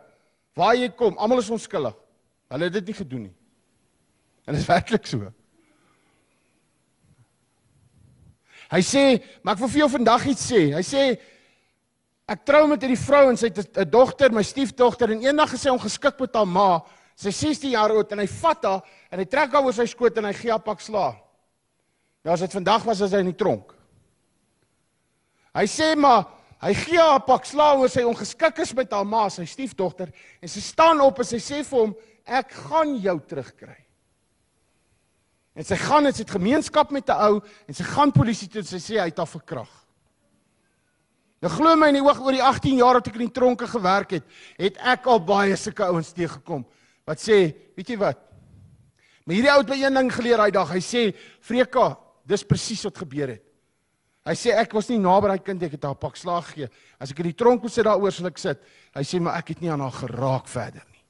waar 0.58 0.76
jy 0.76 0.90
kom, 0.92 1.16
almal 1.16 1.40
is 1.40 1.48
onskuldig. 1.54 1.96
Hulle 2.52 2.68
het 2.68 2.76
dit 2.76 2.90
nie 2.90 2.96
gedoen 2.98 3.22
nie. 3.28 3.34
En 4.48 4.56
dit 4.56 4.60
is 4.60 4.68
werklik 4.68 5.06
so. 5.08 5.30
Hy 8.68 8.80
sê, 8.84 9.04
maar 9.40 9.56
ek 9.56 9.62
wil 9.62 9.70
vir 9.72 9.82
jou 9.84 9.88
vandag 9.94 10.26
iets 10.28 10.44
sê. 10.50 10.62
Hy 10.74 10.82
sê 10.84 11.04
ek 12.28 12.44
trou 12.44 12.66
met 12.68 12.84
hierdie 12.84 13.00
vrou 13.00 13.30
en 13.30 13.40
sy 13.40 13.48
het 13.48 13.78
'n 13.80 13.88
dogter, 13.88 14.32
my 14.32 14.42
stiefdogter 14.42 15.12
en 15.12 15.24
eendag 15.24 15.54
gesê 15.54 15.70
ongeskik 15.72 16.20
met 16.20 16.34
haar 16.34 16.46
ma. 16.46 16.82
Sy 17.16 17.30
16 17.30 17.70
jaar 17.70 17.90
oud 17.90 18.12
en 18.12 18.18
hy 18.18 18.26
vat 18.26 18.64
haar 18.64 18.82
en 19.10 19.18
hy 19.18 19.24
trek 19.24 19.52
haar 19.52 19.64
oor 19.64 19.72
sy 19.72 19.86
skoot 19.86 20.18
en 20.18 20.24
hy 20.24 20.32
gee 20.32 20.50
haar 20.50 20.60
pak 20.60 20.80
sla. 20.80 21.16
Nou 22.24 22.32
as 22.32 22.40
dit 22.40 22.52
vandag 22.52 22.84
was 22.84 23.00
as 23.00 23.12
hy 23.12 23.20
in 23.20 23.32
die 23.32 23.40
tronk. 23.44 23.77
Hy 25.58 25.66
sê 25.66 25.94
maar 25.98 26.28
hy 26.62 26.74
gee 26.74 26.98
haar 26.98 27.18
'n 27.18 27.26
pak 27.26 27.46
sla 27.46 27.74
oor 27.74 27.90
sy 27.90 28.02
ongeskik 28.06 28.58
is 28.62 28.74
met 28.74 28.92
haar 28.92 29.06
ma, 29.06 29.28
sy 29.28 29.44
stiefdogter 29.44 30.12
en 30.42 30.48
sy 30.48 30.60
staan 30.60 31.00
op 31.00 31.18
en 31.18 31.24
sy 31.24 31.38
sê 31.38 31.64
vir 31.64 31.78
hom 31.78 31.94
ek 32.26 32.52
gaan 32.52 32.94
jou 33.02 33.18
terugkry. 33.26 33.78
En 35.58 35.64
sy 35.64 35.74
gaan 35.74 36.06
sy 36.12 36.22
het 36.22 36.30
gemeenskap 36.30 36.90
met 36.90 37.08
'n 37.10 37.18
ou 37.18 37.42
en 37.66 37.74
sy 37.74 37.84
gaan 37.84 38.12
polisie 38.12 38.48
toe 38.48 38.60
en 38.60 38.66
sy 38.66 38.78
sê 38.78 39.00
hy 39.00 39.10
het 39.10 39.18
haar 39.18 39.26
verkrag. 39.26 39.70
Nou 41.42 41.50
glo 41.50 41.76
my 41.76 41.88
in 41.88 41.94
die 41.94 42.02
oog 42.02 42.20
oor 42.20 42.32
die 42.32 42.42
18 42.42 42.78
jaar 42.78 42.94
wat 42.94 43.08
ek 43.08 43.14
in 43.14 43.26
die 43.26 43.34
tronke 43.34 43.66
gewerk 43.66 44.10
het, 44.10 44.24
het 44.58 44.76
ek 44.78 45.06
al 45.06 45.20
baie 45.20 45.56
sulke 45.56 45.84
ouens 45.84 46.12
teëgekom 46.12 46.64
wat 47.06 47.18
sê, 47.18 47.54
weet 47.76 47.88
jy 47.88 47.96
wat? 47.96 48.18
Maar 49.24 49.34
hierdie 49.34 49.52
ou 49.52 49.58
het 49.58 49.68
my 49.68 49.76
een 49.82 49.94
ding 49.94 50.12
geleer 50.12 50.36
daai 50.36 50.50
dag. 50.50 50.70
Hy 50.70 50.80
sê, 50.80 51.14
"Freka, 51.40 51.98
dis 52.26 52.44
presies 52.44 52.84
wat 52.84 52.98
gebeur 52.98 53.28
het." 53.28 53.47
Hy 54.28 54.34
sê 54.36 54.52
ek 54.52 54.74
was 54.76 54.90
nie 54.90 54.98
naby 55.00 55.30
daai 55.30 55.40
kind, 55.40 55.62
ek 55.64 55.78
het 55.78 55.84
haar 55.88 55.96
'n 55.96 56.04
pak 56.04 56.16
slaag 56.16 56.44
gegee. 56.52 56.68
As 57.00 57.10
ek 57.10 57.20
in 57.20 57.32
die 57.32 57.38
tronk 57.38 57.62
moet 57.62 57.72
sit 57.72 57.84
daaroor 57.84 58.12
sal 58.12 58.26
ek 58.26 58.38
sit. 58.38 58.60
Hy 58.94 59.02
sê 59.02 59.20
maar 59.20 59.38
ek 59.38 59.48
het 59.48 59.60
nie 59.60 59.70
aan 59.70 59.80
haar 59.80 59.92
geraak 59.92 60.46
verder 60.46 60.84
nie. 60.92 61.02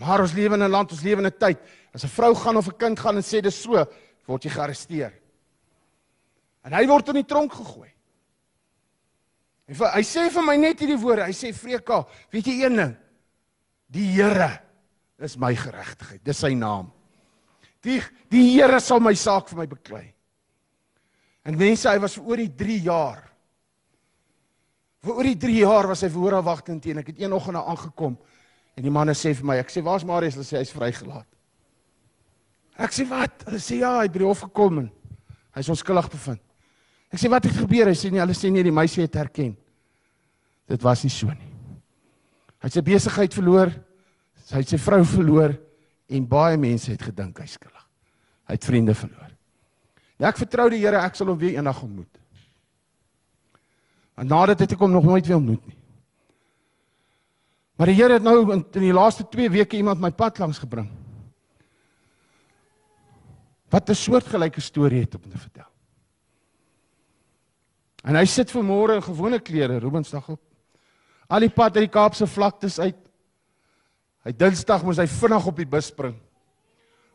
Maar 0.00 0.20
ons 0.20 0.32
lewe 0.32 0.54
in 0.54 0.62
'n 0.62 0.70
land, 0.70 0.92
ons 0.92 1.02
lewe 1.02 1.20
in 1.20 1.26
'n 1.26 1.38
tyd. 1.38 1.58
As 1.94 2.04
'n 2.04 2.08
vrou 2.08 2.34
gaan 2.34 2.56
of 2.56 2.68
'n 2.68 2.78
kind 2.78 2.98
gaan 2.98 3.16
en 3.16 3.22
sê 3.22 3.42
dis 3.42 3.62
so, 3.62 3.84
word 4.26 4.42
jy 4.44 4.50
gearresteer. 4.50 5.12
En 6.64 6.72
hy 6.72 6.86
word 6.86 7.08
in 7.08 7.14
die 7.14 7.24
tronk 7.24 7.52
gegooi. 7.52 7.92
En 9.68 9.74
hy 9.74 10.02
sê 10.02 10.30
vir 10.30 10.42
my 10.42 10.56
net 10.56 10.80
hierdie 10.80 11.00
woorde. 11.00 11.24
Hy 11.24 11.32
sê 11.32 11.52
Freka, 11.52 12.06
weet 12.30 12.46
jy 12.46 12.64
een 12.64 12.76
ding? 12.76 12.96
Die 13.90 14.12
Here 14.12 14.60
is 15.18 15.36
my 15.36 15.54
geregtigheid. 15.54 16.24
Dis 16.24 16.38
sy 16.38 16.54
naam. 16.54 16.90
Die 17.82 18.00
die 18.30 18.54
Here 18.54 18.80
sal 18.80 19.00
my 19.00 19.14
saak 19.14 19.48
vir 19.48 19.58
my 19.58 19.66
beklei. 19.66 20.13
En 21.44 21.56
mense, 21.60 21.88
hy 21.88 22.00
was 22.00 22.16
vir 22.16 22.30
oor 22.30 22.40
die 22.40 22.52
3 22.64 22.78
jaar. 22.86 23.20
Vir 25.04 25.18
oor 25.18 25.28
die 25.28 25.36
3 25.40 25.58
jaar 25.60 25.88
was 25.90 26.02
hy 26.04 26.08
verhoor 26.12 26.38
wagtend 26.46 26.82
teen. 26.84 27.02
Ek 27.02 27.12
het 27.12 27.20
een 27.20 27.32
oggend 27.36 27.58
daar 27.58 27.68
aangekom 27.74 28.16
en 28.74 28.82
die 28.82 28.90
manne 28.90 29.14
sê 29.14 29.30
vir 29.36 29.46
my, 29.46 29.58
ek 29.62 29.70
sê 29.70 29.84
waar's 29.86 30.06
Marius? 30.08 30.34
Hulle 30.34 30.48
sê 30.48 30.58
hy's 30.58 30.72
vrygelaat. 30.74 31.28
Ek 32.82 32.94
sê 32.96 33.04
wat? 33.06 33.44
Hulle 33.46 33.60
sê 33.62 33.78
ja, 33.82 33.92
hy 34.00 34.08
het 34.08 34.14
by 34.16 34.22
die 34.24 34.26
hof 34.26 34.46
gekom 34.48 34.80
en 34.82 34.88
hy's 35.54 35.70
onskuldig 35.70 36.08
bevind. 36.16 36.40
Ek 37.14 37.20
sê 37.22 37.30
wat 37.30 37.46
het 37.46 37.54
gebeur? 37.54 37.92
Hy 37.92 37.98
sê 37.98 38.10
nee, 38.10 38.22
hulle 38.24 38.34
sê 38.34 38.50
nee, 38.50 38.64
die 38.66 38.74
meisie 38.74 39.04
het 39.04 39.20
herken. 39.20 39.52
Dit 40.70 40.82
was 40.82 41.04
nie 41.04 41.12
so 41.12 41.30
nie. 41.30 41.52
Hy 42.58 42.70
het 42.70 42.78
sy 42.78 42.82
besigheid 42.82 43.36
verloor, 43.36 43.70
hy 44.50 44.64
het 44.64 44.72
sy 44.72 44.80
vrou 44.80 45.02
verloor 45.06 45.54
en 46.08 46.26
baie 46.26 46.58
mense 46.58 46.90
het 46.90 47.04
gedink 47.04 47.38
hy's 47.44 47.54
skuldig. 47.58 47.86
Hy 48.48 48.56
het 48.56 48.66
vriende 48.66 48.96
verloor. 48.96 49.33
Ja, 50.16 50.30
ek 50.30 50.38
vertrou 50.38 50.68
die 50.70 50.82
Here, 50.82 51.00
ek 51.02 51.16
sal 51.18 51.32
hom 51.32 51.38
weer 51.40 51.58
eendag 51.58 51.82
ontmoet. 51.82 52.20
En 54.14 54.30
nadat 54.30 54.62
het 54.62 54.76
ek 54.76 54.82
hom 54.84 54.92
nog 54.94 55.06
nooit 55.06 55.26
weer 55.26 55.40
ontmoet 55.40 55.64
nie. 55.66 55.78
Maar 57.74 57.90
die 57.90 57.96
Here 57.98 58.18
het 58.18 58.22
nou 58.22 58.38
in, 58.54 58.62
in 58.62 58.86
die 58.86 58.94
laaste 58.94 59.26
2 59.30 59.50
weke 59.50 59.76
iemand 59.76 60.02
my 60.02 60.12
pad 60.14 60.38
langs 60.38 60.62
gebring. 60.62 60.90
Wat 63.74 63.90
'n 63.90 63.94
soortgelyke 63.94 64.60
storie 64.60 65.00
het 65.00 65.14
om 65.14 65.22
te 65.30 65.38
vertel. 65.38 65.70
En 68.04 68.14
hy 68.14 68.24
sit 68.24 68.52
vanmôre 68.52 68.94
in 68.94 69.02
gewone 69.02 69.40
klere, 69.40 69.78
Rubensdag 69.78 70.28
op. 70.28 70.40
Al 71.26 71.40
die 71.40 71.50
pad 71.50 71.76
uit 71.76 71.86
die 71.88 71.98
Kaapse 71.98 72.26
vlaktes 72.26 72.78
uit. 72.78 73.00
Hy 74.24 74.32
Dinsdag 74.32 74.84
moes 74.84 75.00
hy 75.00 75.06
vinnig 75.06 75.46
op 75.46 75.56
die 75.56 75.68
bus 75.68 75.86
spring 75.86 76.14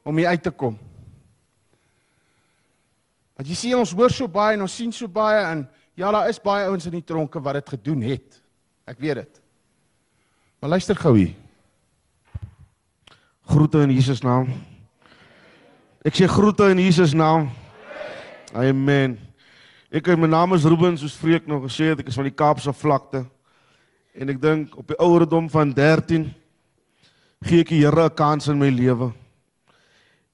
om 0.04 0.18
hier 0.18 0.28
uit 0.28 0.44
te 0.44 0.52
kom. 0.52 0.78
Want 3.40 3.48
jy 3.48 3.56
sien 3.56 3.78
ons 3.80 3.94
hoor 3.96 4.12
so 4.12 4.28
baie 4.28 4.58
en 4.58 4.66
ons 4.66 4.74
sien 4.76 4.90
so 4.92 5.08
baie 5.08 5.40
en 5.48 5.62
ja, 5.96 6.10
daar 6.12 6.28
is 6.28 6.42
baie 6.44 6.66
ouens 6.68 6.90
in 6.90 6.98
die 6.98 7.06
tronke 7.08 7.40
wat 7.40 7.56
dit 7.56 7.70
gedoen 7.72 8.02
het. 8.04 8.36
Ek 8.84 9.00
weet 9.00 9.22
dit. 9.22 9.40
Maar 10.60 10.74
luister 10.74 11.00
gou 11.00 11.14
hier. 11.16 11.32
Groete 13.48 13.80
in 13.88 13.94
Jesus 13.96 14.20
naam. 14.28 14.50
Ek 16.04 16.20
sê 16.20 16.28
groete 16.28 16.68
in 16.74 16.82
Jesus 16.84 17.16
naam. 17.16 17.48
Amen. 18.52 19.16
Ek 19.88 20.12
my 20.20 20.28
naam 20.28 20.58
is 20.60 20.68
Ruben 20.68 21.00
soos 21.00 21.16
Vreek 21.16 21.48
nog 21.48 21.64
gesê 21.70 21.94
het, 21.94 22.04
ek 22.04 22.12
is 22.12 22.20
van 22.20 22.28
die 22.28 22.36
Kaapse 22.36 22.76
vlakte. 22.76 23.24
En 24.20 24.36
ek 24.36 24.44
dink 24.44 24.76
op 24.76 24.92
die 24.92 25.00
ouderdom 25.00 25.48
van 25.48 25.72
13 25.72 26.28
gee 27.48 27.64
ek 27.64 27.72
die 27.72 27.86
Here 27.86 28.04
'n 28.04 28.16
kans 28.20 28.52
in 28.52 28.60
my 28.60 28.68
lewe. 28.68 29.14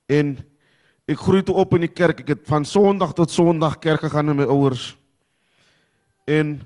En 0.09 0.41
ek 1.05 1.21
groei 1.21 1.43
toe 1.45 1.55
op 1.61 1.73
in 1.77 1.85
die 1.85 1.93
kerk. 1.93 2.23
Ek 2.23 2.27
het 2.33 2.45
van 2.49 2.65
Sondag 2.65 3.13
tot 3.13 3.31
Sondag 3.31 3.79
kerk 3.79 4.05
gegaan 4.07 4.31
met 4.31 4.43
my 4.43 4.47
ouers. 4.49 4.95
En 6.25 6.57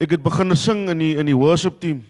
ek 0.00 0.16
het 0.16 0.22
begin 0.22 0.56
sing 0.56 0.88
in 0.92 0.98
die 0.98 1.14
in 1.16 1.26
die 1.26 1.36
worship 1.36 1.80
team. 1.80 2.04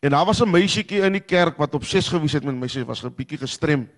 En 0.00 0.10
daar 0.10 0.26
was 0.26 0.42
'n 0.42 0.50
meisietjie 0.50 1.00
in 1.00 1.12
die 1.12 1.24
kerk 1.24 1.56
wat 1.56 1.74
op 1.74 1.84
6 1.84 2.08
gewees 2.08 2.32
het 2.32 2.44
met 2.44 2.54
my, 2.54 2.68
sy 2.68 2.84
was 2.84 3.02
'n 3.02 3.14
bietjie 3.14 3.38
gestrem. 3.38 3.88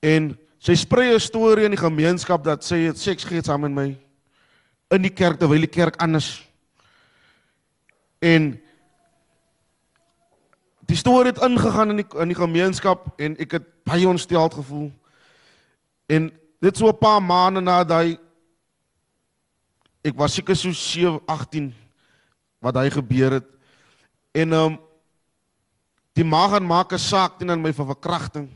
En 0.00 0.38
sy 0.58 0.74
sprei 0.74 1.14
'n 1.14 1.20
storie 1.20 1.64
in 1.64 1.70
die 1.70 1.84
gemeenskap 1.84 2.44
dat 2.44 2.64
sy 2.64 2.76
het 2.76 2.98
seks 2.98 3.24
gehad 3.24 3.44
saam 3.44 3.60
met 3.60 3.70
my 3.70 3.98
in 4.90 5.02
die 5.02 5.10
kerk 5.10 5.38
terwyl 5.38 5.60
die 5.60 5.66
kerk 5.66 5.96
anders. 5.96 6.48
En 8.18 8.61
die 10.92 11.00
storie 11.00 11.32
het 11.32 11.40
ingegaan 11.40 11.94
in 11.94 12.02
die 12.02 12.08
in 12.20 12.32
die 12.32 12.36
gemeenskap 12.36 13.06
en 13.22 13.36
ek 13.40 13.56
het 13.56 13.68
baie 13.88 14.08
ontsteld 14.08 14.54
gevoel. 14.58 14.90
En 16.12 16.28
dit 16.60 16.76
so 16.76 16.88
'n 16.88 16.98
paar 16.98 17.22
maande 17.22 17.60
na 17.60 17.84
daai 17.84 18.18
ek 20.04 20.16
was 20.16 20.34
seker 20.34 20.56
so 20.56 20.72
7 20.72 21.20
18 21.26 21.74
wat 22.60 22.76
hy 22.76 22.90
gebeur 22.90 23.32
het. 23.32 23.48
En 24.32 24.52
ehm 24.52 24.72
um, 24.72 24.78
die 26.12 26.24
ma 26.24 26.48
gaan 26.48 26.66
maak 26.66 26.92
'n 26.92 26.98
saak 26.98 27.38
teen 27.38 27.62
my 27.62 27.72
vir 27.72 27.86
verkrachting. 27.86 28.48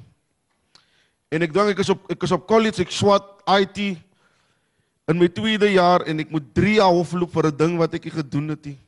En 1.31 1.43
ek 1.43 1.53
dink 1.53 1.69
ek 1.69 1.79
is 1.79 1.89
op 1.89 2.11
ek 2.11 2.23
is 2.23 2.33
op 2.33 2.47
college, 2.47 2.83
ek 2.83 2.91
swat 2.91 3.43
IT 3.47 3.79
in 5.09 5.19
my 5.19 5.29
tweede 5.29 5.73
jaar 5.73 6.03
en 6.03 6.19
ek 6.19 6.31
moet 6.31 6.55
3 6.55 6.75
jaar 6.75 6.93
hof 6.93 7.13
loop 7.13 7.33
vir 7.33 7.47
'n 7.47 7.57
ding 7.57 7.79
wat 7.79 7.95
ek 7.95 8.05
nie 8.05 8.13
gedoen 8.13 8.49
het 8.49 8.65
nie. 8.65 8.79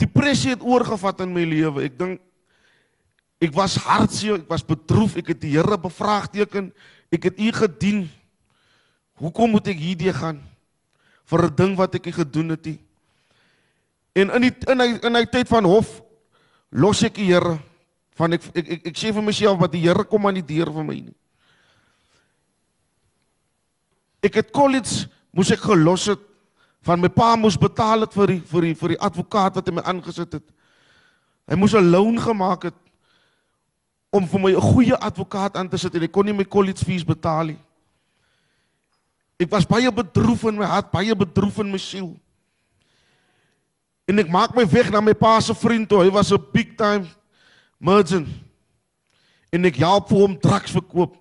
Depressie 0.00 0.54
het 0.54 0.64
oorgevat 0.64 1.22
in 1.26 1.32
my 1.34 1.44
lewe. 1.44 1.84
Ek 1.88 1.96
dink 1.98 2.20
ek 3.40 3.54
was 3.56 3.78
hartseer, 3.80 4.40
ek 4.42 4.50
was 4.50 4.64
bedroef, 4.66 5.16
ek 5.20 5.32
het 5.34 5.40
die 5.40 5.54
Here 5.54 5.78
bevraagteken. 5.80 6.70
Ek 7.12 7.30
het 7.30 7.40
U 7.40 7.52
gedien. 7.56 8.04
Hoekom 9.20 9.56
moet 9.56 9.68
ek 9.72 9.80
hierdie 9.80 10.12
gaan 10.16 10.40
vir 11.30 11.46
'n 11.46 11.56
ding 11.56 11.76
wat 11.76 11.94
ek 11.94 12.06
nie 12.06 12.16
gedoen 12.16 12.48
het 12.50 12.64
nie? 12.64 12.78
En 14.14 14.30
in 14.30 14.42
die 14.42 14.54
in 14.66 14.80
hy 14.80 14.88
in 15.06 15.14
hy 15.14 15.24
tyd 15.26 15.48
van 15.48 15.64
hof 15.64 16.00
los 16.70 17.02
ek 17.02 17.14
die 17.14 17.30
Here 17.30 17.58
van 18.18 18.32
ek 18.32 18.42
ek 18.54 18.66
ek, 18.68 18.86
ek 18.86 18.96
sê 18.96 19.12
vir 19.12 19.22
myself 19.22 19.58
wat 19.60 19.72
die 19.72 19.84
Here 19.84 20.04
kom 20.04 20.26
aan 20.26 20.40
die 20.40 20.48
deur 20.54 20.72
vir 20.72 20.84
my 20.84 20.94
nie. 20.94 21.16
Ek 24.22 24.34
het 24.34 24.50
college 24.52 25.08
moes 25.32 25.50
ek 25.50 25.62
gelos 25.64 26.08
het 26.10 26.29
van 26.82 27.00
my 27.00 27.08
pa 27.08 27.36
moes 27.36 27.58
betaal 27.60 28.06
het 28.06 28.14
vir 28.16 28.34
die 28.34 28.40
vir 28.52 28.68
die 28.68 28.74
vir 28.74 28.94
die 28.94 29.00
advokaat 29.00 29.58
wat 29.58 29.66
hy 29.68 29.74
my 29.76 29.82
aangesit 29.82 30.38
het. 30.38 30.46
Hy 31.48 31.56
moes 31.56 31.74
'n 31.74 31.90
loan 31.90 32.18
gemaak 32.18 32.70
het 32.70 32.78
om 34.10 34.26
vir 34.26 34.40
my 34.40 34.52
'n 34.52 34.60
goeie 34.60 34.96
advokaat 34.96 35.56
aan 35.56 35.68
te 35.68 35.78
sit 35.78 35.94
en 35.94 36.02
ek 36.02 36.12
kon 36.12 36.24
nie 36.24 36.32
my 36.32 36.44
college 36.44 36.84
fees 36.84 37.04
betaal 37.04 37.44
nie. 37.44 37.58
Ek 39.38 39.50
was 39.50 39.64
baie 39.64 39.90
bedroef 39.92 40.44
in 40.44 40.58
my 40.58 40.66
hart, 40.66 40.90
baie 40.92 41.14
bedroef 41.14 41.58
in 41.58 41.70
my 41.70 41.78
siel. 41.78 42.16
En 44.06 44.18
ek 44.18 44.28
maak 44.28 44.54
my 44.54 44.66
weg 44.66 44.90
na 44.90 45.00
my 45.00 45.14
pa 45.14 45.40
se 45.40 45.54
vriend 45.54 45.88
toe. 45.88 46.02
Hy 46.02 46.10
was 46.10 46.32
'n 46.32 46.44
big 46.52 46.76
time 46.76 47.06
merchant. 47.78 48.28
En 49.52 49.64
ek 49.64 49.76
help 49.76 50.08
vir 50.08 50.18
hom 50.18 50.38
drugs 50.38 50.70
verkoop. 50.70 51.16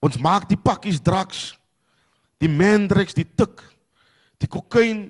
Ons 0.00 0.16
maak 0.16 0.48
die 0.48 0.56
pakkies 0.56 1.00
drugs. 1.00 1.58
Die 2.38 2.48
mandrex, 2.48 3.14
die 3.14 3.26
tik, 3.26 3.62
die 4.38 4.48
kokain 4.50 5.08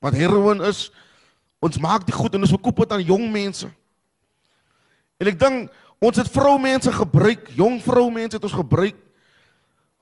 wat 0.00 0.16
heroin 0.16 0.62
is. 0.68 0.88
Ons 1.60 1.78
maak 1.78 2.06
die 2.08 2.16
goed 2.16 2.34
en 2.34 2.46
ons 2.46 2.54
verkoop 2.54 2.82
dit 2.84 2.96
aan 2.96 3.04
jong 3.04 3.28
mense. 3.32 3.68
En 5.20 5.28
ek 5.28 5.38
dink 5.40 5.68
ons 6.00 6.16
het 6.16 6.30
vroumense 6.32 6.92
gebruik, 6.96 7.50
jong 7.58 7.76
vroumense 7.84 8.38
het 8.38 8.46
ons 8.48 8.56
gebruik 8.56 8.96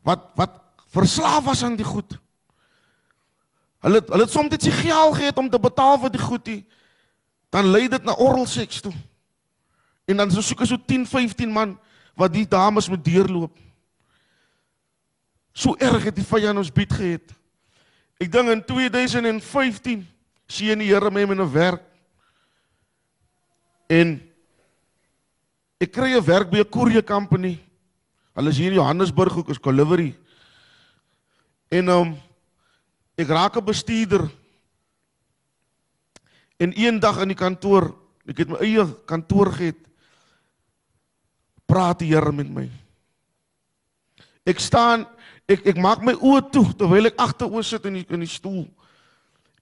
wat 0.06 0.30
wat 0.38 0.54
verslaaf 0.94 1.44
was 1.50 1.64
aan 1.66 1.76
die 1.76 1.86
goed. 1.86 2.14
Hulle 3.84 4.00
hulle 4.06 4.24
het 4.24 4.32
soms 4.34 4.54
dit 4.54 4.62
se 4.62 4.74
geld 4.74 5.16
gehad 5.18 5.38
om 5.38 5.50
te 5.50 5.60
betaal 5.60 5.98
vir 6.04 6.14
die 6.14 6.22
goedie. 6.22 6.60
Dan 7.50 7.70
lei 7.72 7.88
dit 7.88 8.04
na 8.04 8.14
oral 8.14 8.46
seks 8.46 8.80
toe. 8.84 8.94
En 10.08 10.16
dan 10.16 10.30
so 10.30 10.40
soek 10.40 10.64
so 10.66 10.78
10, 10.86 11.06
15 11.06 11.52
man 11.52 11.76
wat 12.18 12.32
die 12.32 12.46
dames 12.48 12.88
moet 12.88 13.04
deurloop. 13.04 13.58
So 15.52 15.74
erg 15.78 16.08
het 16.08 16.16
die 16.16 16.26
vyand 16.26 16.58
ons 16.58 16.72
bied 16.72 16.92
gehad. 16.92 17.34
Ek 18.18 18.30
dink 18.34 18.50
in 18.50 18.62
2015 18.66 20.00
sien 20.50 20.80
die 20.82 20.88
Here 20.90 21.10
my 21.10 21.24
met 21.24 21.38
'n 21.38 21.52
werk. 21.52 21.82
En 23.88 24.20
ek 25.80 25.92
kry 25.92 26.16
'n 26.16 26.24
werk 26.24 26.50
by 26.50 26.58
'n 26.58 26.70
courier 26.70 27.02
company. 27.02 27.60
Hulle 28.34 28.50
is 28.50 28.58
hier 28.58 28.72
in 28.72 28.78
Johannesburg 28.78 29.36
ook 29.36 29.50
as 29.50 29.58
delivery. 29.58 30.14
En 31.70 31.88
um 31.88 32.16
ek 33.16 33.28
raak 33.28 33.56
'n 33.56 33.64
bestuurder. 33.64 34.28
En 36.58 36.72
eendag 36.72 37.22
in 37.22 37.28
die 37.28 37.38
kantoor, 37.38 37.94
ek 38.26 38.38
het 38.38 38.48
my 38.48 38.56
eie 38.56 38.84
kantoor 39.06 39.52
gehad. 39.52 39.78
Praat 41.66 41.98
die 42.00 42.14
Here 42.14 42.32
met 42.32 42.50
my. 42.50 42.70
Ek 44.44 44.58
staan 44.58 45.06
ek 45.48 45.66
ek 45.72 45.80
maak 45.80 46.02
my 46.04 46.14
oë 46.14 46.42
toe 46.52 46.66
terwyl 46.78 47.10
ek 47.10 47.18
agteroor 47.18 47.64
sit 47.64 47.86
in 47.88 48.00
die 48.00 48.06
in 48.08 48.20
die 48.20 48.30
stoel. 48.30 48.66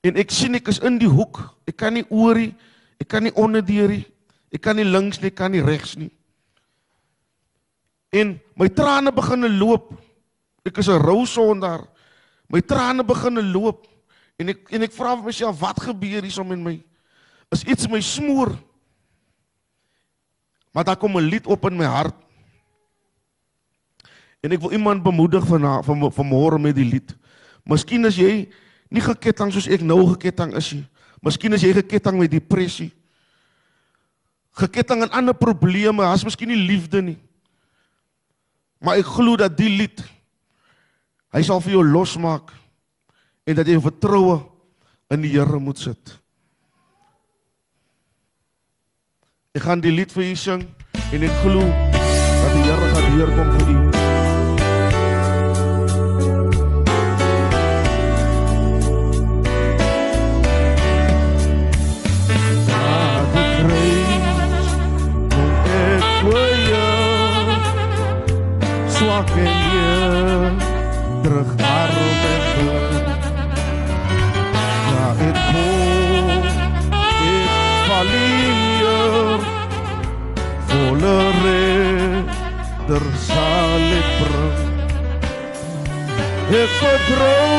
En 0.03 0.16
ek 0.16 0.30
sien 0.30 0.55
ek 0.55 0.68
is 0.68 0.82
in 0.84 0.99
die 0.99 1.11
hoek. 1.11 1.41
Ek 1.66 1.76
kan 1.76 1.95
nie 1.95 2.05
oor 2.11 2.37
nie, 2.39 2.53
ek 3.01 3.09
kan 3.09 3.22
nie 3.22 3.34
onder 3.34 3.64
deur 3.64 3.89
nie. 3.89 4.05
Ek 4.53 4.62
kan 4.62 4.76
nie 4.76 4.87
links 4.87 5.20
nie, 5.20 5.30
ek 5.32 5.39
kan 5.39 5.53
nie 5.53 5.64
regs 5.64 5.97
nie. 5.97 6.11
En 8.12 8.39
my 8.55 8.68
trane 8.68 9.12
begin 9.12 9.59
loop. 9.59 9.93
Ek 10.64 10.78
is 10.78 10.89
'n 10.89 11.03
rou 11.03 11.26
sondaar. 11.26 11.87
My 12.49 12.61
trane 12.61 13.03
begin 13.05 13.53
loop 13.53 13.87
En 14.37 14.53
ek 14.53 14.68
en 14.76 14.84
ek 14.84 14.93
vra 14.93 15.14
vir 15.16 15.30
myself, 15.30 15.61
wat 15.62 15.80
gebeur 15.80 16.24
hier 16.24 16.45
met 16.45 16.61
my? 16.61 16.74
Is 17.55 17.64
iets 17.64 17.89
my 17.89 18.03
smoor? 18.05 18.53
Maar 20.76 20.84
daar 20.84 21.01
kom 21.01 21.16
'n 21.16 21.24
lied 21.24 21.47
op 21.47 21.64
in 21.70 21.76
my 21.76 21.87
hart. 21.87 22.16
En 24.47 24.55
ek 24.55 24.62
wil 24.62 24.76
iemand 24.78 25.03
bemoedig 25.03 25.42
van 25.47 25.64
van 25.82 26.07
vanmôre 26.14 26.61
met 26.62 26.76
die 26.76 26.86
lied. 26.86 27.11
Miskien 27.66 28.07
as 28.07 28.14
jy 28.14 28.47
nie 28.94 29.03
geketting 29.03 29.51
soos 29.51 29.66
ek 29.66 29.82
nou 29.82 30.05
geketting 30.12 30.55
is 30.55 30.70
nie. 30.76 30.84
Miskien 31.24 31.57
as 31.57 31.64
jy 31.64 31.72
geketting 31.74 32.20
met 32.20 32.30
depressie. 32.30 32.92
Geketting 34.57 35.03
aan 35.03 35.16
ander 35.18 35.34
probleme, 35.34 36.07
as 36.07 36.22
miskien 36.24 36.53
nie 36.53 36.62
liefde 36.68 37.03
nie. 37.03 37.16
Maar 38.78 39.03
ek 39.03 39.11
glo 39.16 39.34
dat 39.40 39.57
die 39.59 39.72
lied 39.72 40.05
hy 41.34 41.42
sal 41.44 41.59
vir 41.61 41.74
jou 41.74 41.82
losmaak 41.84 42.53
en 43.44 43.59
dat 43.59 43.66
jy 43.68 43.76
vertroue 43.82 44.38
in 45.12 45.26
die 45.26 45.34
Here 45.34 45.59
moet 45.61 45.82
sit. 45.82 46.14
Ek 49.57 49.66
gaan 49.66 49.82
die 49.82 49.92
lied 49.92 50.14
vir 50.14 50.30
u 50.30 50.32
sing 50.38 50.66
en 51.11 51.28
ek 51.28 51.38
glo 51.42 51.66
dat 51.66 52.51
die 52.57 52.66
Here 52.70 52.90
gaan 52.94 53.14
deurkom 53.18 53.55
vir 53.59 53.70
u. 53.74 54.05
Swak 68.97 69.28
en 69.28 69.42
je 69.44 70.51
terug 71.22 71.47
arm 71.47 71.97
en 72.32 72.44
bang. 72.66 72.94
Ja, 74.92 75.07
ik 75.26 75.36
kom, 75.53 76.42
ik 77.32 77.49
val 77.86 78.07
hier, 78.07 79.38
volle 80.66 81.18
ridder 81.42 83.07
zal 83.26 83.80
ik 83.99 84.09
brengen. 84.18 84.74
Ik 86.49 86.68
vertrouw 86.68 87.53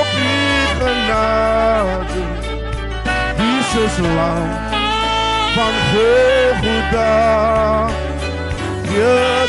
op 0.00 0.08
die 0.16 0.66
genade, 0.78 2.20
Jesus 3.36 3.96
lam 3.98 4.48
van 5.54 5.74
Golgotha. 5.92 7.22
Je 8.82 9.44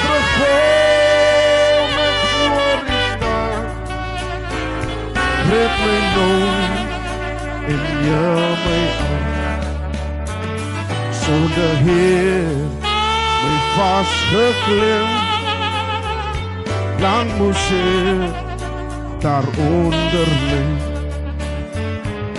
Red 5.50 5.74
my 5.82 5.98
nou 6.16 6.38
en 7.74 7.84
jy 8.06 8.30
my 8.64 8.80
aan. 9.06 9.26
Sonder 11.22 11.76
Heer 11.86 12.56
my 13.42 13.56
vasgeklem. 13.76 15.14
Lang 17.04 17.30
moes 17.38 17.68
ek 17.78 18.44
daaronder 19.26 20.32
lê. 20.50 20.64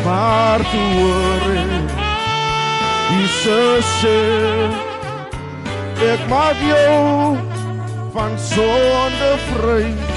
Maar 0.04 0.60
toe 0.70 0.88
hoor 0.96 1.46
ek 1.54 1.94
Jesus 3.16 3.86
sê 4.00 4.20
Ek 5.96 6.20
maak 6.28 6.58
jou 6.60 7.36
van 8.12 8.38
sonde 8.38 9.32
vry. 9.48 10.15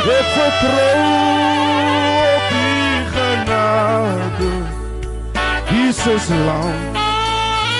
Ek 0.00 0.26
vertrou 0.32 1.00
op 2.34 2.44
die 2.50 3.04
genade. 3.12 4.52
Jesus 5.68 6.28
lam 6.28 6.78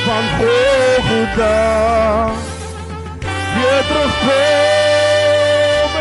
van 0.04 0.24
Golgotha. 0.36 1.60
Jy 3.56 3.78
terugkom 3.88 4.28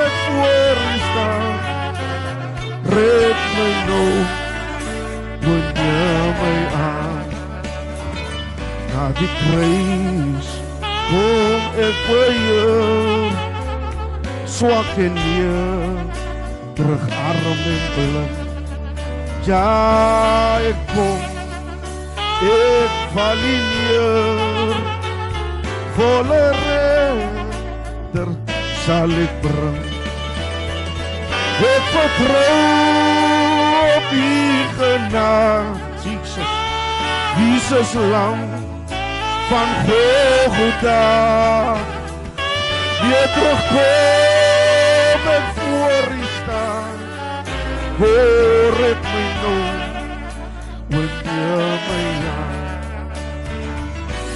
ek 0.04 0.16
voor 0.26 0.78
u 0.92 0.98
staan. 1.08 1.56
Red 2.96 3.40
my 3.56 3.72
nou, 3.88 4.14
jy 5.40 5.60
my 6.42 6.58
aan. 6.84 7.28
Na 8.94 9.04
die 9.22 9.32
kruis 9.40 10.50
kom 11.10 11.64
ek 11.88 11.98
vir 12.10 12.34
jou 12.50 13.49
swak 14.60 14.98
en 14.98 15.14
neer 15.14 16.00
terug 16.76 17.04
arm 17.28 17.46
en 17.74 17.84
blind 17.96 18.40
ja 19.48 20.60
ek 20.70 20.80
kom. 20.94 21.22
Ek 22.50 22.98
val 23.14 23.44
in 23.52 23.64
neer 23.70 24.76
volle 25.96 26.42
redder 26.58 28.34
sal 28.84 29.16
ek 29.24 29.40
bring. 29.46 29.80
Ek 31.70 31.88
vertrou 31.94 32.60
op 33.96 34.12
die 34.12 34.60
genade 34.76 35.80
Jesus. 36.04 36.52
Jesus 37.40 37.96
lam 38.12 38.44
van 39.54 39.74
Golgotha. 39.88 41.02
Jy 43.00 43.24
terugkom 43.34 44.49
en 45.26 45.44
voor 45.56 46.12
u 46.14 46.24
staan 46.42 46.98
Hoor 47.98 48.74
het 48.86 49.02
my 49.14 49.26
nou 49.42 49.62
Win 50.88 51.10
jy 51.24 51.78
my 51.88 52.06
aan 52.36 52.60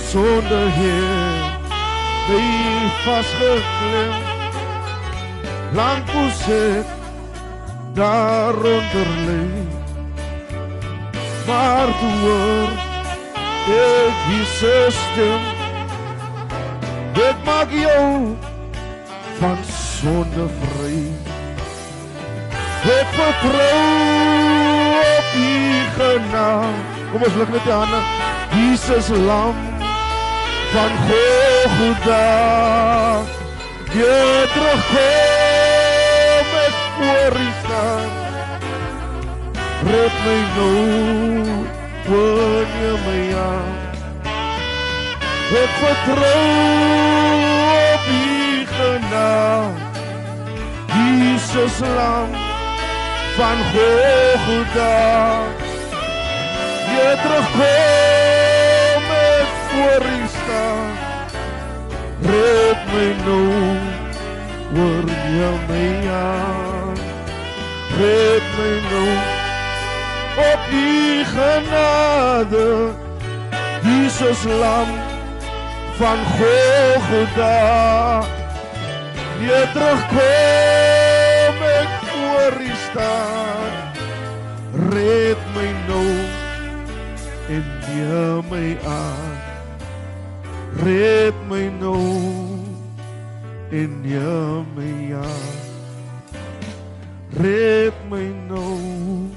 Sonder 0.10 0.72
Heer 0.72 1.52
Jy 2.28 2.44
vastgeklem 3.04 4.14
Lang 5.74 6.04
moes 6.14 6.44
ek 6.48 6.86
daaronder 7.94 9.10
leef 9.26 9.82
Maar 11.48 11.88
hoor 12.02 12.72
ek 13.78 14.16
Jesus 14.30 14.96
stem 15.12 15.44
Ek 17.24 17.46
maak 17.46 17.72
jou 17.72 18.36
van 19.40 19.58
sonde 20.04 20.46
vry 20.60 21.00
Ek 22.84 23.12
vertrou 23.16 23.84
op 25.00 25.28
die 25.36 25.84
genade 25.98 26.82
Kom 27.12 27.24
ons 27.28 27.38
lig 27.40 27.54
met 27.54 27.64
die 27.68 27.76
hande 27.76 28.02
Jesus 28.58 29.08
lam 29.28 29.62
van 30.74 30.98
Golgotha 31.08 32.26
Jy 33.94 34.26
terugkom 34.56 34.98
ek 36.64 36.76
voor 36.98 37.40
u 37.46 37.48
staan 37.62 38.12
Red 39.94 40.20
my 40.26 40.40
nou 40.58 40.84
woon 42.10 42.76
jy 42.82 42.94
my 43.08 43.24
aan 43.46 43.72
Ek 45.64 45.80
vertrou 45.80 46.46
op 47.94 48.12
die 48.12 48.68
genade 48.76 49.83
Jesus 50.94 51.80
lam 51.80 52.30
van 53.36 53.58
Golgotha. 53.74 55.42
Jy 56.94 57.14
terugkom 57.22 59.08
ek 59.18 59.50
voor 59.70 60.04
u 60.06 60.20
staan. 60.36 60.92
Red 62.30 62.80
my 62.94 63.08
nou 63.26 63.78
woon 64.76 65.10
jy 65.38 65.54
my 65.70 65.88
aan. 66.18 67.02
Red 67.98 68.46
my 68.60 68.74
nou 68.92 69.16
op 70.52 70.70
die 70.70 71.26
genade. 71.34 72.70
Jesus 73.82 74.44
lam 74.44 74.94
van 75.98 76.18
Golgotha. 76.38 77.60
Jy 79.44 79.62
terugkom 79.74 80.83
voor 82.24 82.62
u 82.62 82.72
staan 82.90 83.72
red 84.90 85.38
my 85.56 85.70
nou 85.88 86.08
en 87.50 87.66
neem 87.88 88.44
my 88.50 88.78
aan 88.86 89.38
red 90.84 91.36
my 91.50 91.68
nou 91.80 92.06
en 93.72 94.02
neem 94.02 94.66
my 94.76 95.14
aan 95.14 95.54
red 97.34 97.94
my 98.10 98.28
nou 98.48 99.34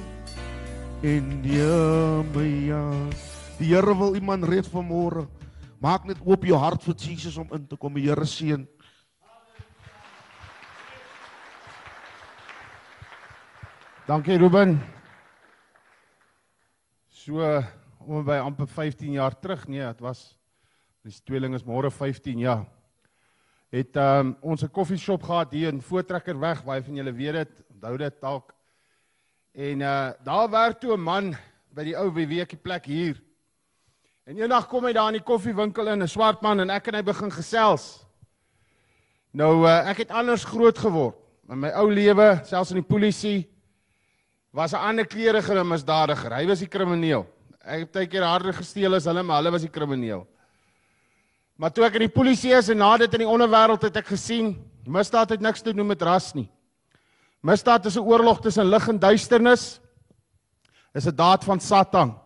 en 1.03 1.41
neem 1.41 2.30
my 2.34 2.72
aan. 2.72 3.11
Die 3.59 3.72
Here 3.72 3.97
wil 3.97 4.14
iemand 4.14 4.45
red 4.45 4.66
vanmôre. 4.68 5.26
Maak 5.80 6.05
net 6.09 6.20
oop 6.24 6.45
jou 6.45 6.59
hart 6.59 6.82
vir 6.84 6.97
Jesus 6.99 7.37
om 7.41 7.49
in 7.55 7.66
te 7.68 7.76
kom. 7.76 7.95
Die 7.95 8.09
Here 8.09 8.26
seën. 8.26 8.66
Dankie 14.07 14.36
Ruben. 14.38 14.78
So 17.11 17.42
om 17.98 18.22
by 18.22 18.36
amper 18.38 18.68
15 18.70 19.16
jaar 19.16 19.34
terug, 19.34 19.64
nee, 19.66 19.82
dit 19.82 20.02
was 20.04 20.20
die 21.02 21.14
tweeling 21.26 21.57
is 21.59 21.64
môre 21.66 21.90
15 21.90 22.38
jaar. 22.38 22.62
Het 23.74 23.98
um, 23.98 24.36
ons 24.46 24.62
'n 24.62 24.70
koffieshop 24.70 25.26
gehad 25.26 25.50
hier 25.50 25.72
in 25.74 25.82
Voortrekkerweg, 25.82 26.62
baie 26.62 26.84
van 26.86 26.94
julle 26.94 27.12
weet 27.12 27.32
dit, 27.32 27.50
onthou 27.74 27.96
dit 27.96 28.20
dalk. 28.20 28.54
En 29.52 29.80
uh 29.80 30.12
daar 30.22 30.50
werk 30.50 30.78
toe 30.80 30.94
'n 30.94 31.02
man 31.02 31.34
by 31.74 31.82
die 31.82 31.98
ou 31.98 32.07
WWkie 32.07 32.62
plek 32.62 32.86
hier. 32.86 33.20
En 34.24 34.38
eendag 34.38 34.68
kom 34.68 34.84
hy 34.84 34.92
daar 34.92 35.09
in 35.09 35.18
die 35.18 35.26
koffiewinkel 35.26 35.88
in, 35.88 36.02
'n 36.02 36.09
swart 36.09 36.42
man 36.42 36.61
en 36.61 36.70
ek 36.70 36.86
en 36.86 36.94
hy 36.94 37.02
begin 37.02 37.30
gesels. 37.30 38.07
Nou 39.32 39.66
uh, 39.66 39.90
ek 39.90 39.96
het 39.96 40.11
anders 40.11 40.44
groot 40.44 40.78
geword. 40.78 41.18
In 41.50 41.59
my 41.59 41.74
ou 41.74 41.90
lewe, 41.90 42.40
selfs 42.44 42.70
in 42.70 42.78
die 42.78 42.94
polisie, 42.94 43.55
was 44.57 44.72
'n 44.72 44.80
ander 44.80 45.07
kleurige 45.07 45.64
misdadiger. 45.64 46.32
Hy 46.32 46.46
was 46.46 46.61
die 46.61 46.68
krimineel. 46.68 47.26
Ek 47.61 47.80
het 47.80 47.92
baie 47.92 48.07
keer 48.07 48.22
harder 48.22 48.54
gesteel 48.54 48.94
as 48.94 49.04
hulle, 49.04 49.22
maar 49.22 49.42
hulle 49.42 49.52
was 49.52 49.62
die 49.62 49.70
krimineel. 49.70 50.26
Maar 51.59 51.72
toe 51.72 51.84
ek 51.84 51.94
in 51.94 52.09
die 52.09 52.14
polisie 52.14 52.52
is 52.52 52.70
en 52.70 52.78
na 52.78 52.96
dit 52.96 53.12
in 53.12 53.20
die 53.20 53.28
onderwêreld 53.28 53.82
het 53.82 53.96
ek 53.96 54.07
gesien, 54.07 54.57
misdaad 54.86 55.30
het 55.30 55.40
niks 55.40 55.62
te 55.62 55.72
doen 55.72 55.86
met 55.86 56.02
ras 56.02 56.34
nie. 56.34 56.48
Misdaad 57.42 57.86
is 57.86 57.96
'n 57.96 58.07
oorlog 58.07 58.40
tussen 58.40 58.64
lig 58.64 58.88
en 58.88 58.98
duisternis. 58.98 59.80
Is 60.94 61.07
'n 61.07 61.14
daad 61.14 61.44
van 61.44 61.61
Satan. 61.61 62.18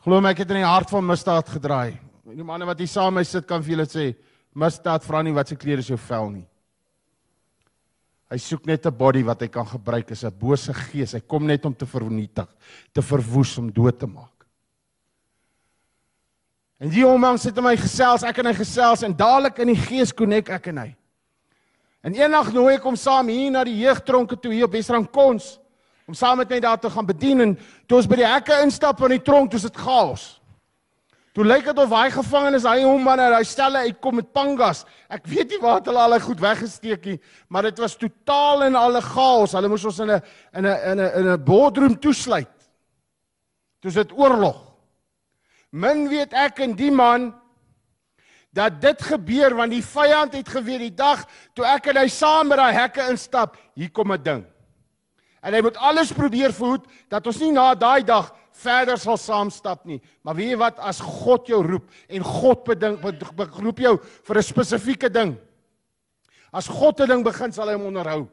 Glo 0.00 0.20
my, 0.20 0.30
ek 0.30 0.38
het 0.38 0.50
in 0.50 0.56
die 0.56 0.64
hart 0.64 0.90
van 0.90 1.06
misdaad 1.06 1.48
gedraai. 1.48 1.98
Die 2.24 2.42
manne 2.42 2.64
wat 2.64 2.78
hier 2.78 2.88
saam 2.88 3.14
met 3.14 3.20
my 3.20 3.24
sit 3.24 3.46
kan 3.46 3.62
vir 3.62 3.76
julle 3.76 3.86
sê, 3.86 4.16
misdaad 4.54 5.04
vra 5.04 5.22
nie 5.22 5.32
wat 5.32 5.48
se 5.48 5.56
klere 5.56 5.78
is 5.78 5.88
jou 5.88 5.98
vel 5.98 6.30
nie. 6.30 6.46
Hy 8.32 8.38
soek 8.40 8.66
net 8.66 8.86
'n 8.86 8.96
body 8.96 9.22
wat 9.22 9.40
hy 9.40 9.48
kan 9.48 9.66
gebruik 9.66 10.10
as 10.10 10.24
'n 10.24 10.32
bose 10.38 10.72
gees. 10.72 11.12
Hy 11.12 11.20
kom 11.20 11.46
net 11.46 11.64
om 11.64 11.74
te 11.74 11.86
vernietig, 11.86 12.48
te 12.92 13.02
verwoes, 13.02 13.58
om 13.58 13.70
dood 13.70 13.98
te 13.98 14.06
maak. 14.06 14.46
En 16.80 16.90
die 16.90 17.04
oomang 17.06 17.38
sit 17.38 17.56
in 17.56 17.64
my 17.64 17.76
gesels, 17.76 18.22
ek 18.22 18.38
en 18.38 18.46
hy 18.46 18.54
gesels 18.54 19.02
en 19.02 19.14
dadelik 19.16 19.58
in 19.58 19.68
die 19.68 19.82
gees 19.86 20.12
konnek 20.12 20.50
ek 20.50 20.66
en 20.68 20.78
hy. 20.78 20.96
En 22.04 22.14
eendag 22.14 22.52
nooi 22.52 22.74
ek 22.74 22.82
hom 22.82 22.96
saam 22.96 23.28
hier 23.28 23.50
na 23.50 23.64
die 23.64 23.78
jeugtronke 23.80 24.36
toe 24.36 24.52
hier 24.52 24.64
op 24.64 24.72
Wesrand 24.72 25.10
Kons 25.12 25.58
om 26.06 26.14
saam 26.14 26.36
met 26.38 26.50
my 26.50 26.60
daar 26.60 26.80
te 26.80 26.90
gaan 26.90 27.06
bedien 27.06 27.40
en 27.40 27.54
toe 27.88 27.96
ons 27.96 28.06
by 28.06 28.16
die 28.16 28.28
hekke 28.28 28.58
instap 28.60 28.98
van 29.00 29.14
die 29.14 29.22
tronk, 29.24 29.50
toe 29.50 29.56
is 29.56 29.64
dit 29.64 29.76
chaos. 29.80 30.40
Toe 31.34 31.42
lyk 31.42 31.64
dit 31.66 31.78
of 31.82 31.90
hy 31.90 32.12
gevangenes, 32.14 32.66
hy 32.68 32.84
hom 32.86 33.02
man, 33.02 33.18
hy 33.18 33.42
stelle 33.42 33.80
uitkom 33.88 34.20
met 34.20 34.28
pangas. 34.30 34.84
Ek 35.10 35.24
weet 35.26 35.50
nie 35.50 35.58
waar 35.62 35.80
hulle 35.82 36.02
al 36.04 36.14
hy 36.14 36.20
goed 36.22 36.42
weggesteek 36.42 37.08
nie, 37.10 37.16
maar 37.50 37.66
dit 37.66 37.80
was 37.82 37.96
totaal 37.98 38.68
en 38.68 38.78
alle 38.78 39.02
chaos. 39.02 39.56
Hulle 39.58 39.70
moes 39.72 39.86
ons 39.90 39.98
in 40.04 40.12
'n 40.14 40.20
in 40.54 40.66
'n 40.66 40.78
in 40.92 41.00
'n 41.00 41.10
in 41.18 41.28
'n 41.32 41.44
boardroom 41.44 41.98
toesluit. 41.98 42.54
Dis 43.82 43.94
dit 43.94 44.12
oorlog. 44.12 44.62
Min 45.72 46.08
weet 46.08 46.32
ek 46.32 46.60
en 46.60 46.76
die 46.76 46.92
man 46.92 47.34
dat 48.54 48.80
dit 48.80 49.02
gebeur 49.02 49.56
want 49.58 49.72
die 49.74 49.82
vyand 49.82 50.34
het 50.34 50.48
geweet 50.48 50.78
die 50.78 50.94
dag 50.94 51.26
toe 51.54 51.66
ek 51.66 51.86
en 51.90 51.96
hy 51.96 52.08
saam 52.08 52.48
met 52.48 52.58
daai 52.58 52.72
hekke 52.72 53.10
instap, 53.10 53.56
hier 53.74 53.90
kom 53.90 54.12
'n 54.12 54.22
ding. 54.22 54.44
En 55.42 55.52
hy 55.52 55.60
moet 55.60 55.76
alles 55.76 56.12
probeer 56.12 56.52
verhoed 56.52 56.86
dat 57.08 57.26
ons 57.26 57.38
nie 57.38 57.52
na 57.52 57.74
daai 57.74 58.04
dag 58.04 58.32
verder 58.54 58.98
sal 59.00 59.18
saam 59.18 59.50
stap 59.50 59.84
nie. 59.88 60.00
Maar 60.22 60.36
weet 60.38 60.54
jy 60.54 60.60
wat 60.60 60.78
as 60.78 61.00
God 61.02 61.48
jou 61.50 61.60
roep 61.64 61.90
en 62.08 62.22
God 62.26 62.64
beding 62.68 62.98
roep 63.64 63.82
jou 63.82 63.98
vir 63.98 64.38
'n 64.38 64.42
spesifieke 64.42 65.10
ding. 65.10 65.36
As 66.52 66.68
God 66.68 67.00
'n 67.00 67.08
ding 67.08 67.24
begin 67.24 67.52
sal 67.52 67.68
hy 67.68 67.74
hom 67.74 67.86
onderhou. 67.86 68.28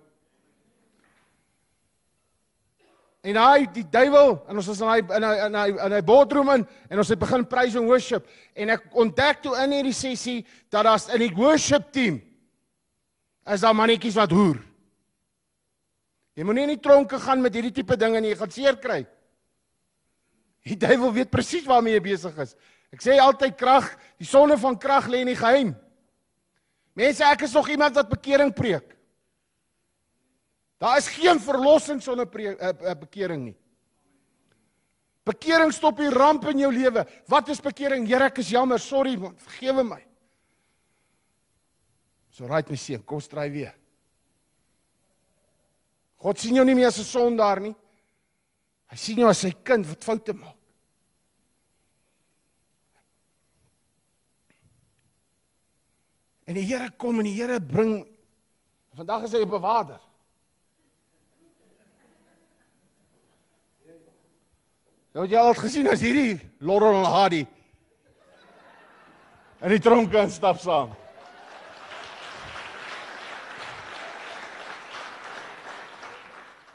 En 3.21 3.35
hy 3.35 3.65
die 3.69 3.85
duiwel 3.85 4.39
en 4.49 4.57
ons 4.57 4.67
was 4.67 4.81
in 4.81 4.87
hy 4.87 4.97
in 4.97 5.23
hy 5.23 5.35
in 5.45 5.55
hy 5.55 5.67
in 5.85 5.91
hy 5.91 6.01
boardroom 6.01 6.49
in 6.49 6.67
en 6.89 6.97
ons 6.97 7.09
het 7.09 7.19
begin 7.19 7.45
praise 7.45 7.77
and 7.77 7.87
worship 7.87 8.25
en 8.55 8.69
ek 8.69 8.87
ontdek 8.93 9.43
toe 9.43 9.55
in 9.63 9.71
hierdie 9.71 9.93
sessie 9.93 10.45
dat 10.71 10.85
daar's 10.85 11.07
in 11.13 11.19
die 11.19 11.35
worship 11.35 11.91
team 11.91 12.21
is 13.45 13.61
daar 13.61 13.75
mannetjies 13.75 14.17
wat 14.17 14.31
hoer. 14.31 14.57
Jy 16.33 16.43
moenie 16.43 16.63
in 16.63 16.75
die 16.75 16.81
tronke 16.81 17.19
gaan 17.19 17.41
met 17.43 17.53
hierdie 17.53 17.73
tipe 17.75 17.97
dinge 17.99 18.21
nie, 18.21 18.31
jy 18.33 18.39
gaan 18.39 18.51
seer 18.51 18.77
kry. 18.81 19.05
Die 20.67 20.77
duiwel 20.77 21.13
weet 21.13 21.31
presies 21.33 21.65
waarmee 21.65 21.95
jy 21.97 22.03
besig 22.05 22.37
is. 22.43 22.55
Ek 22.91 23.01
sê 23.01 23.15
altyd 23.21 23.55
krag, 23.57 23.87
die 24.19 24.27
sonde 24.27 24.57
van 24.59 24.77
krag 24.77 25.07
lê 25.09 25.23
in 25.23 25.31
die 25.31 25.39
geheim. 25.39 25.71
Mense, 26.97 27.23
ek 27.23 27.45
is 27.47 27.55
nog 27.55 27.69
iemand 27.71 27.95
wat 27.95 28.11
bekering 28.11 28.51
preek. 28.53 28.97
Daar 30.81 30.97
is 30.97 31.07
geen 31.13 31.39
verlossing 31.39 32.01
sonder 32.01 32.25
'n 32.25 32.57
uh, 32.57 32.73
uh, 32.89 32.95
bekering 32.99 33.43
nie. 33.43 33.57
Bekering 35.23 35.71
stop 35.71 35.97
die 35.97 36.09
ramp 36.09 36.45
in 36.49 36.59
jou 36.59 36.71
lewe. 36.73 37.05
Wat 37.27 37.49
is 37.49 37.61
bekering? 37.61 38.07
Here, 38.07 38.25
ek 38.25 38.37
is 38.37 38.49
jammer, 38.49 38.79
sorry, 38.79 39.17
vergewe 39.17 39.83
my. 39.83 40.01
So 42.31 42.47
right 42.47 42.67
my 42.69 42.75
seun, 42.75 43.03
kom 43.03 43.21
stry 43.21 43.49
weer. 43.51 43.75
God 46.17 46.39
sien 46.39 46.55
jou 46.55 46.65
nie 46.65 46.75
meer 46.75 46.87
as 46.87 46.99
'n 46.99 47.03
sondaar 47.03 47.59
nie. 47.59 47.75
Hy 48.91 48.97
sien 48.99 49.21
jou 49.23 49.29
as 49.31 49.39
sy 49.45 49.53
kind 49.63 49.87
wat 49.87 50.03
foute 50.03 50.35
maak. 50.35 50.57
En 56.51 56.57
die 56.57 56.65
Here 56.67 56.89
kom 56.99 57.21
en 57.21 57.29
die 57.29 57.37
Here 57.37 57.61
bring 57.63 58.01
vandag 58.97 59.23
is 59.23 59.31
hy 59.31 59.45
'n 59.45 59.49
water. 59.49 59.99
Nou 65.13 65.25
jy 65.25 65.37
al 65.37 65.53
gesien 65.53 65.87
as 65.87 66.01
hierdie 66.01 66.39
Laurel 66.59 66.99
en 66.99 67.05
Hardy 67.05 67.45
in 69.61 69.69
die 69.69 69.79
tronk 69.79 70.11
kan 70.11 70.29
stap 70.29 70.59
saam. 70.59 70.95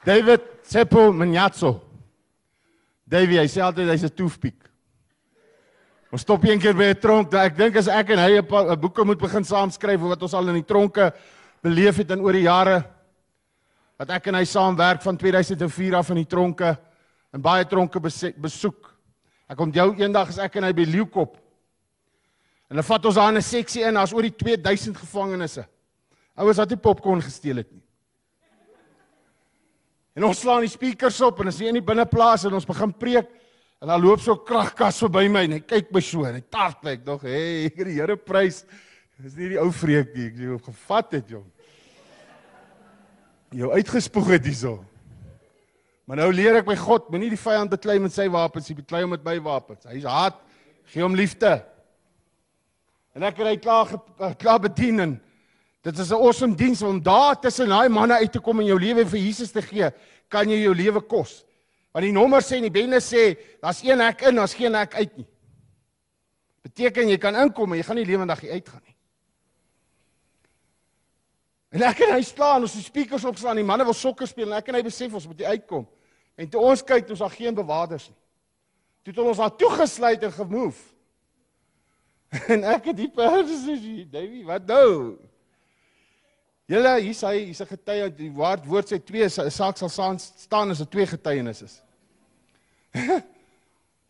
David 0.05 0.41
Seppo 0.63 1.13
Mnyatso. 1.13 1.86
David, 3.07 3.39
hy 3.39 3.47
sê 3.47 3.63
altyd 3.63 3.89
hy's 3.89 4.05
'n 4.05 4.17
toefpiek. 4.17 4.59
Ons 6.11 6.23
stop 6.23 6.45
een 6.45 6.59
keer 6.59 6.75
by 6.75 6.91
'n 6.91 7.01
tronk, 7.01 7.35
ek 7.35 7.57
dink 7.57 7.77
as 7.77 7.89
ek 7.89 8.11
en 8.11 8.19
hy 8.19 8.39
'n 8.41 8.81
boeke 8.81 9.05
moet 9.05 9.19
begin 9.19 9.45
saamskryf 9.45 10.03
oor 10.03 10.09
wat 10.09 10.23
ons 10.23 10.35
al 10.35 10.49
in 10.49 10.63
die 10.63 10.67
tronke 10.67 11.13
beleef 11.63 11.97
het 11.97 12.11
in 12.11 12.21
oor 12.21 12.33
die 12.33 12.47
jare 12.47 12.85
wat 13.99 14.11
ek 14.11 14.27
en 14.29 14.35
hy 14.35 14.45
saamwerk 14.45 15.03
van 15.03 15.17
2004 15.17 15.95
af 15.95 16.11
in 16.11 16.17
die 16.17 16.29
tronke 16.29 16.77
en 17.33 17.43
baie 17.43 17.65
tronke 17.65 18.01
besoek. 18.01 18.93
Ek 19.49 19.61
onthou 19.61 19.95
eendag 19.95 20.29
as 20.29 20.39
ek 20.39 20.57
en 20.57 20.65
hy 20.65 20.73
by 20.73 20.85
Leeukop. 20.85 21.37
En 22.69 22.77
hulle 22.77 22.83
vat 22.83 23.07
ons 23.07 23.15
daar 23.15 23.31
in 23.31 23.39
'n 23.39 23.43
seksie 23.43 23.85
in, 23.85 23.95
daar's 23.95 24.13
oor 24.13 24.23
die 24.23 24.37
2000 24.37 24.97
gevangenes. 24.97 25.59
Ouers 26.37 26.59
wat 26.59 26.71
nie 26.71 26.77
popcorn 26.77 27.23
gesteel 27.23 27.57
het 27.57 27.73
nie. 27.73 27.86
En 30.17 30.25
ons 30.25 30.39
slaan 30.41 30.65
die 30.65 30.73
speakers 30.73 31.21
op 31.27 31.43
en 31.43 31.51
ons 31.51 31.59
is 31.61 31.69
in 31.69 31.77
die 31.77 31.85
binneplaas 31.85 32.47
en 32.49 32.57
ons 32.57 32.69
begin 32.69 32.95
preek 32.97 33.29
en 33.85 33.91
dan 33.91 34.01
loop 34.01 34.23
so 34.25 34.33
'n 34.33 34.45
kragkas 34.49 34.99
verby 35.05 35.29
my 35.29 35.45
en 35.45 35.53
hy 35.53 35.61
kyk 35.61 35.93
my 35.93 36.01
so 36.01 36.25
en 36.25 36.35
hy 36.35 36.45
tart 36.51 36.83
my 36.83 36.97
dog, 36.97 37.23
"Hey, 37.23 37.67
ek 37.67 37.77
het 37.77 37.87
die 37.87 38.01
Here 38.01 38.17
prys." 38.17 38.65
Dis 39.19 39.37
nie 39.37 39.49
die 39.49 39.61
ou 39.61 39.71
vreekie 39.71 40.27
ek 40.27 40.37
jy 40.37 40.59
gevat 40.59 41.13
het, 41.13 41.29
jong. 41.29 41.47
Jou 43.53 43.73
uitgespoeg 43.73 44.29
het 44.29 44.45
hierso. 44.45 44.85
Maar 46.07 46.17
nou 46.17 46.33
leer 46.33 46.57
ek 46.57 46.67
by 46.67 46.77
God, 46.77 47.09
moenie 47.11 47.31
die 47.31 47.41
vyand 47.41 47.71
beklei 47.71 47.99
met 47.99 48.13
sy 48.13 48.29
wapens, 48.29 48.69
jy 48.69 48.77
beklei 48.77 49.03
hom 49.03 49.11
met 49.11 49.25
my 49.25 49.39
wapens. 49.41 49.85
Hy's 49.85 50.05
haat, 50.05 50.37
gee 50.93 51.03
hom 51.03 51.15
liefde. 51.15 51.65
En 53.17 53.23
ek 53.23 53.37
het 53.37 53.47
hy 53.47 53.57
klaar 53.57 53.89
klaar 54.37 54.61
bedien 54.61 55.01
en 55.01 55.21
dit 55.87 55.99
is 55.99 56.11
'n 56.11 56.15
awesome 56.19 56.55
diens 56.55 56.83
om 56.83 57.03
daar 57.03 57.41
tussen 57.41 57.69
daai 57.69 57.89
manne 57.89 58.15
uit 58.15 58.33
te 58.33 58.41
kom 58.41 58.61
en 58.61 58.67
jou 58.67 58.79
lewe 58.79 59.07
vir 59.07 59.19
Jesus 59.19 59.51
te 59.51 59.63
gee, 59.63 59.91
kan 60.29 60.49
jy 60.49 60.63
jou 60.63 60.75
lewe 60.75 61.01
kos. 61.01 61.45
Want 61.93 62.05
die 62.05 62.13
nommer 62.13 62.43
sê 62.43 62.57
en 62.57 62.63
die 62.63 62.71
benne 62.71 63.01
sê, 63.01 63.39
daar's 63.61 63.83
een 63.83 64.01
hek 64.01 64.21
in, 64.23 64.35
daar's 64.35 64.55
geen 64.55 64.75
hek 64.75 64.95
uit 64.95 65.17
nie. 65.17 65.27
Beteken 66.63 67.09
jy 67.09 67.19
kan 67.19 67.35
inkom 67.35 67.73
en 67.73 67.79
jy 67.79 67.85
gaan 67.85 67.97
nie 67.97 68.05
lewendig 68.05 68.45
uitgaan 68.45 68.83
nie. 68.85 68.97
En 71.71 71.83
ek 71.83 72.01
en 72.01 72.15
hy 72.15 72.23
staan, 72.23 72.63
ons 72.63 72.73
die 72.73 72.83
speakers 72.83 73.25
opslaan, 73.25 73.57
die 73.57 73.65
manne 73.65 73.85
wil 73.85 73.95
sokker 73.95 74.27
speel 74.27 74.51
en 74.51 74.59
ek 74.59 74.69
en 74.69 74.75
hy 74.75 74.83
besef 74.83 75.15
ons 75.15 75.27
moet 75.27 75.43
uitkom. 75.43 75.87
En 76.37 76.49
toe 76.49 76.61
ons 76.61 76.83
kyk, 76.83 77.11
ons 77.11 77.19
daar 77.19 77.31
geen 77.31 77.55
bewakers 77.55 78.09
nie. 78.09 78.19
Toe 79.03 79.13
het 79.13 79.23
ons 79.23 79.39
daar 79.39 79.57
toegesluit 79.57 80.23
en 80.23 80.33
gemove. 80.33 80.83
En 82.53 82.65
ek 82.65 82.85
het 82.85 82.97
die 82.97 83.09
perde 83.09 83.55
sê, 83.55 84.05
"Davey, 84.11 84.45
wat 84.45 84.67
nou?" 84.67 85.17
Julle, 86.67 86.97
hier 86.99 87.15
sê 87.15 87.31
hy, 87.31 87.43
hier's 87.47 87.61
'n 87.63 87.69
getuie, 87.71 88.11
die 88.11 88.31
woord 88.35 88.65
woord 88.67 88.89
sê 88.91 88.99
twee 88.99 89.29
saak 89.29 89.79
sal 89.79 89.89
staan 89.89 90.71
as 90.71 90.81
'n 90.81 90.91
twee 90.91 91.07
getuienis 91.07 91.63
is. 91.63 91.83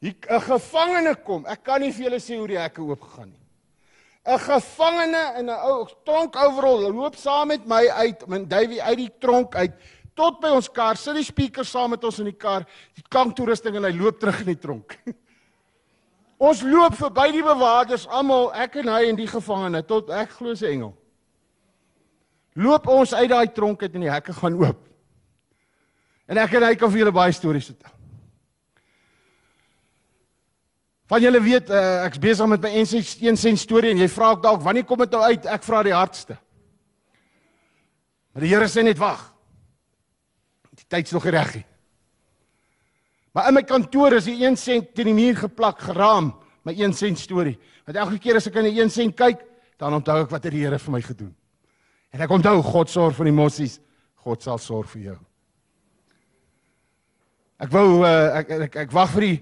Hier 0.01 0.15
'n 0.29 0.41
gevangene 0.41 1.15
kom. 1.25 1.45
Ek 1.47 1.65
kan 1.65 1.81
nie 1.81 1.93
vir 1.93 2.05
julle 2.05 2.21
sê 2.21 2.39
hoe 2.39 2.49
die 2.49 2.59
hekke 2.59 2.81
oop 2.83 3.01
gegaan 3.01 3.29
nie. 3.29 3.47
'n 4.27 4.39
gevangene 4.39 5.39
in 5.39 5.51
'n 5.51 5.59
ou 5.69 5.87
tronk 6.05 6.37
overall 6.37 6.93
loop 6.93 7.17
saam 7.17 7.49
met 7.49 7.67
my 7.67 7.89
uit, 7.89 8.27
min 8.29 8.49
Davey 8.49 8.81
uit 8.81 8.99
die 8.99 9.13
tronk 9.21 9.55
uit 9.55 9.73
tot 10.17 10.41
by 10.41 10.49
ons 10.49 10.69
kar, 10.69 10.97
sit 10.97 11.15
die 11.15 11.25
speaker 11.25 11.65
saam 11.65 11.91
met 11.91 12.05
ons 12.05 12.19
in 12.19 12.25
die 12.25 12.33
kar, 12.33 12.65
die 12.95 13.05
klanktoerusting 13.09 13.77
en 13.77 13.85
hy 13.85 13.93
loop 13.93 14.19
terug 14.19 14.41
in 14.41 14.47
die 14.47 14.61
tronk. 14.61 14.99
ons 16.49 16.63
loop 16.63 16.95
verby 16.95 17.33
die 17.33 17.43
bewakers 17.43 18.07
almal, 18.09 18.51
ek 18.55 18.77
en 18.77 18.89
hy 18.89 19.03
en 19.11 19.17
die 19.17 19.29
gevangene 19.29 19.83
tot 19.87 20.11
ek 20.11 20.31
glo 20.39 20.55
se 20.55 20.69
engel. 20.69 20.95
Loop 22.57 22.89
ons 22.89 23.13
uit 23.15 23.29
daai 23.29 23.53
tronk 23.53 23.83
uit 23.83 23.93
en 23.95 24.07
die 24.07 24.13
hekke 24.13 24.33
gaan 24.33 24.57
oop. 24.57 24.81
En 26.27 26.41
ek 26.41 26.57
en 26.57 26.67
hy 26.67 26.75
kan 26.81 26.91
vir 26.91 27.05
julle 27.05 27.15
baie 27.15 27.35
stories 27.37 27.69
vertel. 27.69 27.93
Van 31.07 31.23
julle 31.23 31.39
weet 31.39 31.71
uh, 31.71 32.03
ek's 32.09 32.19
besig 32.19 32.49
met 32.51 32.65
my 32.65 32.73
1 32.83 33.39
sent 33.39 33.61
storie 33.63 33.93
en 33.93 34.01
jy 34.03 34.09
vra 34.11 34.33
ek 34.35 34.43
dalk 34.43 34.65
wanneer 34.65 34.89
kom 34.89 35.05
dit 35.05 35.15
nou 35.15 35.23
uit? 35.23 35.47
Ek 35.47 35.63
vra 35.63 35.85
die 35.87 35.95
hardste. 35.95 36.39
Maar 38.35 38.43
die 38.43 38.51
Here 38.51 38.67
sê 38.73 38.83
net 38.83 38.99
wag. 38.99 39.23
Die 40.77 40.89
tyd's 40.91 41.15
nog 41.15 41.29
reg 41.31 41.55
nie. 41.61 41.67
Maar 43.37 43.53
in 43.53 43.59
my 43.61 43.63
kantoor 43.69 44.17
is 44.17 44.27
die 44.27 44.41
1 44.43 44.59
sent 44.59 44.95
teen 44.97 45.13
die 45.13 45.17
muur 45.17 45.39
geplak, 45.45 45.79
geraam, 45.91 46.33
my 46.65 46.73
1 46.75 46.97
sent 46.97 47.21
storie. 47.21 47.59
Want 47.87 48.01
elke 48.01 48.19
keer 48.19 48.41
as 48.41 48.49
ek 48.49 48.59
in 48.63 48.71
die 48.73 48.81
1 48.81 48.91
sent 48.91 49.17
kyk, 49.17 49.45
dan 49.79 49.95
onthou 49.95 50.23
ek 50.25 50.33
wat 50.33 50.49
het 50.49 50.57
die 50.57 50.65
Here 50.65 50.81
vir 50.81 50.97
my 50.97 51.03
gedoen. 51.05 51.35
En 52.15 52.21
ek 52.21 52.31
onthou 52.31 52.63
God 52.63 52.91
sorg 52.91 53.17
vir 53.17 53.31
die 53.31 53.37
mossies. 53.37 53.81
God 54.27 54.43
sal 54.43 54.59
sorg 54.59 54.89
vir 54.95 55.03
jou. 55.11 55.19
Ek 57.63 57.73
wou 57.73 58.03
uh, 58.03 58.09
ek 58.41 58.51
ek, 58.51 58.65
ek, 58.67 58.77
ek 58.85 58.93
wag 58.93 59.13
vir 59.15 59.27
die 59.27 59.37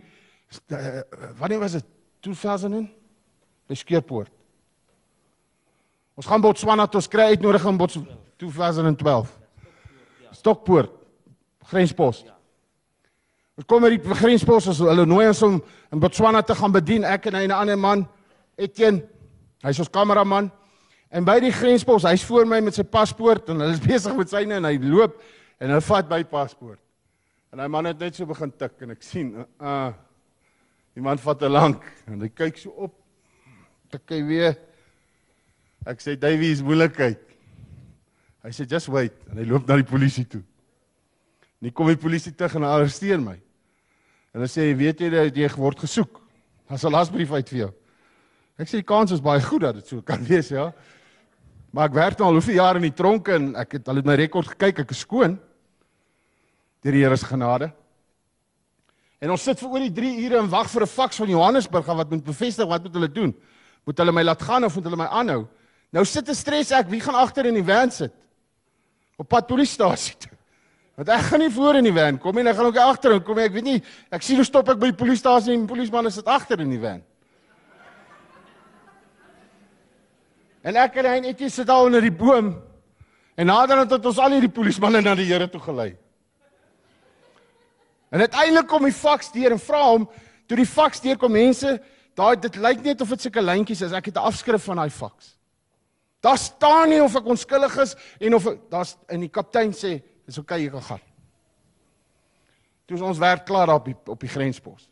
uh, 0.71 1.01
wanneer 1.41 1.62
was 1.62 1.79
dit 1.79 1.87
2000 2.27 2.87
by 3.69 3.79
Skeerpoort. 3.79 4.31
Ons 6.15 6.29
gaan 6.31 6.45
Botswana 6.45 6.87
toe 6.87 7.03
kry 7.11 7.33
uitnodiging 7.35 7.75
in 7.75 7.81
Botswana 7.81 8.21
2012. 8.39 9.33
Stokpoort 10.35 10.93
grenspos. 11.71 12.23
Ons 13.55 13.67
kom 13.71 13.83
met 13.83 13.97
die 13.97 14.15
grenspos 14.19 14.69
as 14.71 14.83
hulle 14.83 15.07
nooi 15.07 15.27
ons 15.31 15.43
om 15.47 15.59
in 15.95 16.03
Botswana 16.03 16.43
te 16.43 16.57
gaan 16.59 16.75
bedien 16.75 17.07
ek 17.07 17.27
en 17.27 17.37
'n 17.37 17.51
ander 17.51 17.79
man 17.79 18.07
Etienne. 18.59 19.03
Hy's 19.62 19.79
ons 19.79 19.89
kameraman. 19.89 20.51
En 21.15 21.23
by 21.27 21.37
die 21.45 21.53
grenspos, 21.55 22.07
hy's 22.09 22.25
voor 22.27 22.49
my 22.51 22.59
met 22.65 22.75
sy 22.75 22.83
paspoort 22.83 23.53
en 23.53 23.62
hulle 23.62 23.77
is 23.77 23.83
besig 23.93 24.17
met 24.19 24.33
syne 24.33 24.59
en 24.59 24.67
hy 24.67 24.75
loop 24.83 25.21
en 25.62 25.71
hulle 25.71 25.85
vat 25.87 26.11
my 26.11 26.23
paspoort. 26.27 26.81
En 27.55 27.62
hy 27.62 27.69
man 27.71 27.87
het 27.87 28.01
net 28.03 28.17
so 28.19 28.27
begin 28.27 28.51
tik 28.51 28.83
en 28.83 28.97
ek 28.97 29.07
sien 29.07 29.31
uh, 29.45 29.47
uh 29.62 29.93
die 30.95 31.03
man 31.03 31.19
vat 31.19 31.41
te 31.41 31.49
lank 31.51 31.83
en 32.07 32.21
hy 32.23 32.29
kyk 32.31 32.59
so 32.59 32.71
op. 32.87 32.93
Tik 33.91 34.12
hy 34.15 34.21
weer. 34.29 34.53
Ek 35.91 35.99
sê 36.03 36.15
Davey 36.15 36.53
is 36.55 36.62
moeilikheid. 36.62 37.19
Hy 38.47 38.53
sê 38.55 38.67
just 38.71 38.91
wait 38.95 39.17
en 39.27 39.41
hy 39.41 39.47
loop 39.51 39.67
na 39.67 39.81
die 39.81 39.87
polisie 39.87 40.23
toe. 40.31 40.43
Nie 41.59 41.73
kom 41.75 41.91
die 41.91 41.99
polisie 41.99 42.31
terug 42.35 42.55
en 42.61 42.67
arresteer 42.69 43.19
my. 43.23 43.35
En 44.31 44.39
hulle 44.39 44.51
sê 44.51 44.69
weet 44.79 45.03
jy 45.03 45.11
dat 45.15 45.39
jy 45.39 45.51
word 45.57 45.83
gesoek. 45.83 46.21
Daar's 46.71 46.87
'n 46.87 46.95
lasbrief 46.95 47.33
uit 47.33 47.49
vir 47.49 47.59
jou. 47.59 47.73
Ek 48.59 48.69
sê 48.69 48.79
die 48.79 48.87
kans 48.87 49.11
is 49.11 49.23
baie 49.23 49.43
goed 49.43 49.62
dat 49.62 49.75
dit 49.75 49.87
so 49.87 50.03
kan 50.03 50.23
wees, 50.31 50.51
ja. 50.55 50.73
Maar 51.75 51.89
ek 51.91 51.97
werk 51.97 52.20
nou 52.20 52.29
al 52.29 52.37
hoeveel 52.39 52.61
jaar 52.61 52.79
in 52.79 52.87
die 52.87 52.95
tronk 52.95 53.29
en 53.35 53.49
ek 53.59 53.81
het 53.81 53.89
al 53.91 53.99
my 54.07 54.14
rekord 54.14 54.53
gekyk, 54.53 54.85
ek 54.85 54.93
is 54.95 55.01
skoon. 55.03 55.35
Deur 56.87 56.95
die 56.95 57.03
Here 57.03 57.16
se 57.18 57.27
genade. 57.27 57.72
En 59.18 59.33
ons 59.35 59.43
sit 59.43 59.59
vir 59.59 59.72
oor 59.72 59.83
die 59.83 59.95
3 59.97 60.12
ure 60.22 60.39
en 60.45 60.51
wag 60.53 60.70
vir 60.70 60.85
'n 60.85 60.93
faks 60.93 61.18
van 61.18 61.29
Johannesburg 61.29 61.87
wat 61.87 62.11
moet 62.11 62.25
bevestig 62.25 62.68
wat 62.68 62.83
moet 62.83 62.95
hulle 62.95 63.09
doen. 63.09 63.35
Moet 63.87 63.99
hulle 63.99 64.12
my 64.12 64.22
laat 64.22 64.43
gaan 64.43 64.64
of 64.64 64.75
moet 64.75 64.85
hulle 64.85 64.97
my 64.97 65.07
aanhou? 65.07 65.49
Nou 65.91 66.05
sit 66.05 66.29
'n 66.29 66.35
stres 66.35 66.70
ek, 66.70 66.89
wie 66.91 67.01
gaan 67.01 67.14
agter 67.14 67.47
in 67.47 67.55
die 67.55 67.64
van 67.64 67.91
sit? 67.91 68.12
Op 69.18 69.29
pad 69.29 69.47
polisiestasie 69.47 70.14
toe. 70.18 70.31
Want 70.97 71.09
ek 71.09 71.20
gaan 71.20 71.41
nie 71.41 71.51
voor 71.51 71.75
in 71.75 71.85
die 71.85 71.93
van 71.93 72.18
kom 72.18 72.35
nie, 72.35 72.47
ek 72.47 72.57
gaan 72.57 72.66
ook 72.66 72.77
agter 72.77 73.20
kom 73.20 73.37
nie, 73.37 73.45
ek 73.45 73.53
weet 73.53 73.64
nie, 73.64 73.83
ek 74.11 74.22
sien 74.22 74.37
hoe 74.37 74.45
stop 74.45 74.68
ek 74.68 74.79
by 74.79 74.87
die 74.87 75.05
polisiestasie 75.05 75.53
en 75.53 75.66
die 75.66 75.75
polisieman 75.75 76.11
sit 76.11 76.27
agter 76.27 76.61
in 76.61 76.70
die 76.70 76.81
van. 76.81 77.03
En 80.65 80.79
ek 80.81 80.97
en 81.03 81.11
hy 81.11 81.19
net 81.27 81.43
sit 81.53 81.69
daar 81.69 81.85
onder 81.85 82.01
die 82.01 82.15
boom. 82.15 82.55
En 83.37 83.51
naderhand 83.51 83.91
het 83.91 84.07
ons 84.07 84.19
al 84.23 84.37
hierdie 84.37 84.53
polismanne 84.53 85.03
na 85.05 85.15
die 85.19 85.27
Here 85.29 85.49
toe 85.51 85.61
gelei. 85.61 85.91
En 88.15 88.23
uiteindelik 88.23 88.69
kom 88.71 88.87
die 88.87 88.95
faks 88.95 89.33
deur 89.35 89.57
en 89.57 89.61
vra 89.61 89.83
hom, 89.91 90.07
toe 90.47 90.57
die 90.57 90.69
faks 90.69 91.03
deur 91.03 91.19
kom 91.19 91.35
mense, 91.35 91.75
daai 92.15 92.37
dit 92.41 92.57
lyk 92.62 92.85
net 92.85 93.03
of 93.03 93.11
dit 93.11 93.27
sulke 93.27 93.43
lyntjies 93.43 93.83
is. 93.89 93.93
Ek 93.93 94.07
het 94.07 94.17
'n 94.17 94.29
afskrif 94.31 94.65
van 94.65 94.77
daai 94.77 94.91
faks. 94.91 95.37
Daar 96.23 96.39
staan 96.39 96.89
nie 96.89 97.03
of 97.03 97.17
ek 97.17 97.27
onskuldig 97.27 97.77
is 97.77 97.97
en 98.21 98.35
of 98.35 98.47
daar's 98.71 98.97
in 99.09 99.21
die 99.21 99.29
kaptein 99.29 99.73
sê, 99.73 100.01
dis 100.25 100.39
oukei 100.39 100.57
okay, 100.57 100.65
jy 100.65 100.71
kan 100.71 100.83
gaan. 100.83 101.01
Toe 102.87 103.03
ons 103.03 103.19
werk 103.19 103.45
klaar 103.45 103.75
op 103.75 103.85
die 103.85 103.97
op 104.07 104.21
die 104.21 104.29
grenspos. 104.29 104.89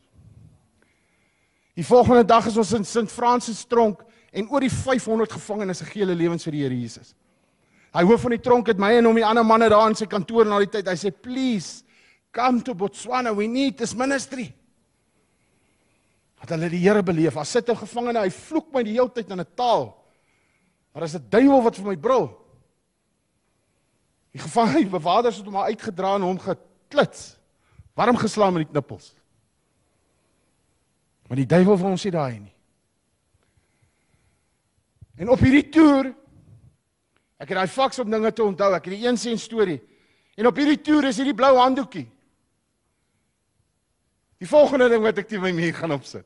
Die 1.75 1.85
volgende 1.85 2.25
dag 2.25 2.47
is 2.47 2.57
ons 2.57 2.73
in 2.73 2.85
Sint 2.85 3.11
Francis 3.11 3.65
tronk 3.65 4.03
en 4.33 4.49
oor 4.49 4.65
die 4.65 4.73
500 4.73 5.33
gevangenes 5.37 5.83
se 5.83 5.87
gee 5.89 6.07
hulle 6.07 6.17
lewens 6.17 6.45
vir 6.45 6.57
die 6.57 6.63
Here 6.65 6.79
Jesus. 6.79 7.15
Hy 7.93 8.03
hoof 8.09 8.25
van 8.25 8.33
die 8.33 8.41
tronk 8.41 8.71
het 8.73 8.81
my 8.81 8.95
en 8.97 9.11
hom 9.11 9.19
die 9.21 9.27
ander 9.27 9.45
manne 9.45 9.69
daar 9.69 9.91
in 9.91 9.97
sy 9.99 10.09
kantoor 10.09 10.49
na 10.49 10.59
die 10.63 10.71
tyd. 10.73 10.89
Hy 10.89 10.97
sê 10.97 11.13
please 11.13 11.85
come 12.33 12.63
to 12.65 12.75
Botswana 12.75 13.35
we 13.37 13.47
need 13.47 13.77
this 13.77 13.93
ministry. 13.95 14.49
Dat 16.41 16.57
hulle 16.57 16.71
die 16.73 16.81
Here 16.81 17.03
beleef. 17.05 17.37
As 17.37 17.53
sit 17.53 17.69
'n 17.69 17.77
gevangene, 17.77 18.25
hy 18.25 18.31
vloek 18.31 18.73
my 18.73 18.83
die 18.83 18.97
hele 18.97 19.11
tyd 19.11 19.31
in 19.31 19.41
'n 19.41 19.47
taal. 19.55 19.95
Maar 20.95 21.03
as 21.05 21.15
'n 21.15 21.29
duiwel 21.29 21.63
wat 21.63 21.77
vir 21.77 21.87
my 21.87 21.97
brul. 21.97 22.31
Die 24.33 24.41
gevangene 24.41 24.89
bewakers 24.89 25.37
het 25.37 25.47
hom 25.47 25.57
uitgedra 25.57 26.15
en 26.17 26.23
hom 26.23 26.39
geklits. 26.39 27.37
Warm 27.95 28.17
geslaan 28.17 28.55
met 28.55 28.65
die 28.65 28.73
knippels. 28.73 29.15
Maar 31.29 31.37
die 31.37 31.47
duiwel 31.47 31.77
vir 31.77 31.91
ons 31.91 32.07
sê 32.07 32.11
daai 32.11 32.41
nie. 32.41 32.52
En 35.21 35.31
op 35.33 35.41
hierdie 35.45 35.69
toer 35.73 36.13
ek 37.43 37.51
het 37.51 37.59
daai 37.59 37.71
faks 37.71 37.99
op 37.99 38.11
dinge 38.11 38.31
te 38.33 38.45
onthou. 38.45 38.71
Ek 38.77 38.85
het 38.87 38.95
die 38.95 39.07
een 39.07 39.19
sien 39.19 39.39
storie. 39.39 39.81
En 40.39 40.47
op 40.49 40.57
hierdie 40.57 40.81
toer 40.81 41.09
is 41.11 41.19
hierdie 41.19 41.37
blou 41.37 41.57
handdoekie. 41.59 42.07
Die 44.43 44.49
volgende 44.49 44.89
ding 44.91 45.03
wat 45.05 45.19
ek 45.23 45.29
teen 45.31 45.43
my 45.43 45.51
muur 45.55 45.75
gaan 45.75 45.95
opsit. 45.95 46.25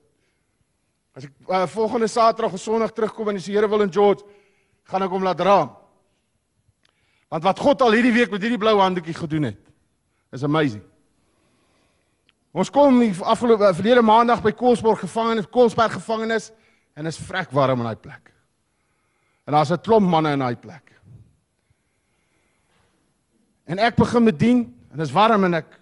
As 1.17 1.25
ek 1.25 1.33
uh, 1.49 1.65
volgende 1.73 2.09
Saterdag 2.13 2.53
of 2.53 2.61
Sondag 2.61 2.93
terugkom 2.93 3.33
en 3.33 3.41
die 3.41 3.55
Here 3.55 3.69
wil 3.69 3.87
in 3.87 3.93
George, 3.93 4.25
gaan 4.89 5.05
ek 5.07 5.15
hom 5.17 5.25
laat 5.25 5.41
dra. 5.41 5.57
Want 7.33 7.49
wat 7.49 7.65
God 7.65 7.83
al 7.83 7.97
hierdie 7.97 8.15
week 8.15 8.31
met 8.31 8.45
hierdie 8.45 8.61
blou 8.61 8.77
handdoekie 8.79 9.17
gedoen 9.17 9.49
het, 9.51 9.63
is 10.37 10.45
amazing. 10.45 10.85
Ons 12.57 12.71
kom 12.73 13.01
afgelope 13.25 13.73
verlede 13.77 14.05
maandag 14.05 14.41
by 14.45 14.53
Koelsberg 14.57 15.03
gevangenis, 15.05 15.49
Koelsberg 15.53 15.97
gevangenis 15.99 16.53
en 16.97 17.09
is 17.09 17.21
vrek 17.21 17.53
warm 17.53 17.83
in 17.83 17.91
daai 17.91 18.01
plek. 18.01 18.36
En 19.47 19.53
daar's 19.53 19.71
'n 19.71 19.81
klomp 19.81 20.09
manne 20.09 20.33
in 20.33 20.39
daai 20.39 20.57
plek. 20.57 20.93
En 23.65 23.79
ek 23.79 23.97
begin 23.97 24.25
bedien 24.25 24.59
en 24.91 24.99
dit 24.99 25.07
is 25.07 25.13
warm 25.13 25.45
en 25.45 25.55
ek 25.55 25.81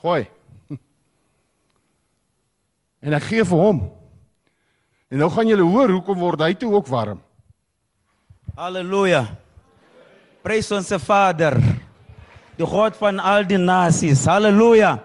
gooi. 0.00 0.28
En 3.06 3.12
ek 3.12 3.22
gee 3.22 3.44
vir 3.44 3.58
hom. 3.58 3.92
En 5.10 5.18
nou 5.18 5.30
gaan 5.30 5.46
julle 5.46 5.62
hoor 5.62 5.88
hoekom 5.88 6.18
word 6.18 6.40
hy 6.40 6.54
toe 6.54 6.72
ook 6.74 6.86
warm. 6.86 7.20
Halleluja. 8.56 9.26
Prys 10.42 10.72
ons 10.72 10.88
se 10.88 10.98
Vader. 10.98 11.54
Die 12.56 12.66
God 12.66 12.96
van 12.96 13.20
al 13.20 13.44
die 13.44 13.60
nasies. 13.60 14.24
Halleluja. 14.26 14.96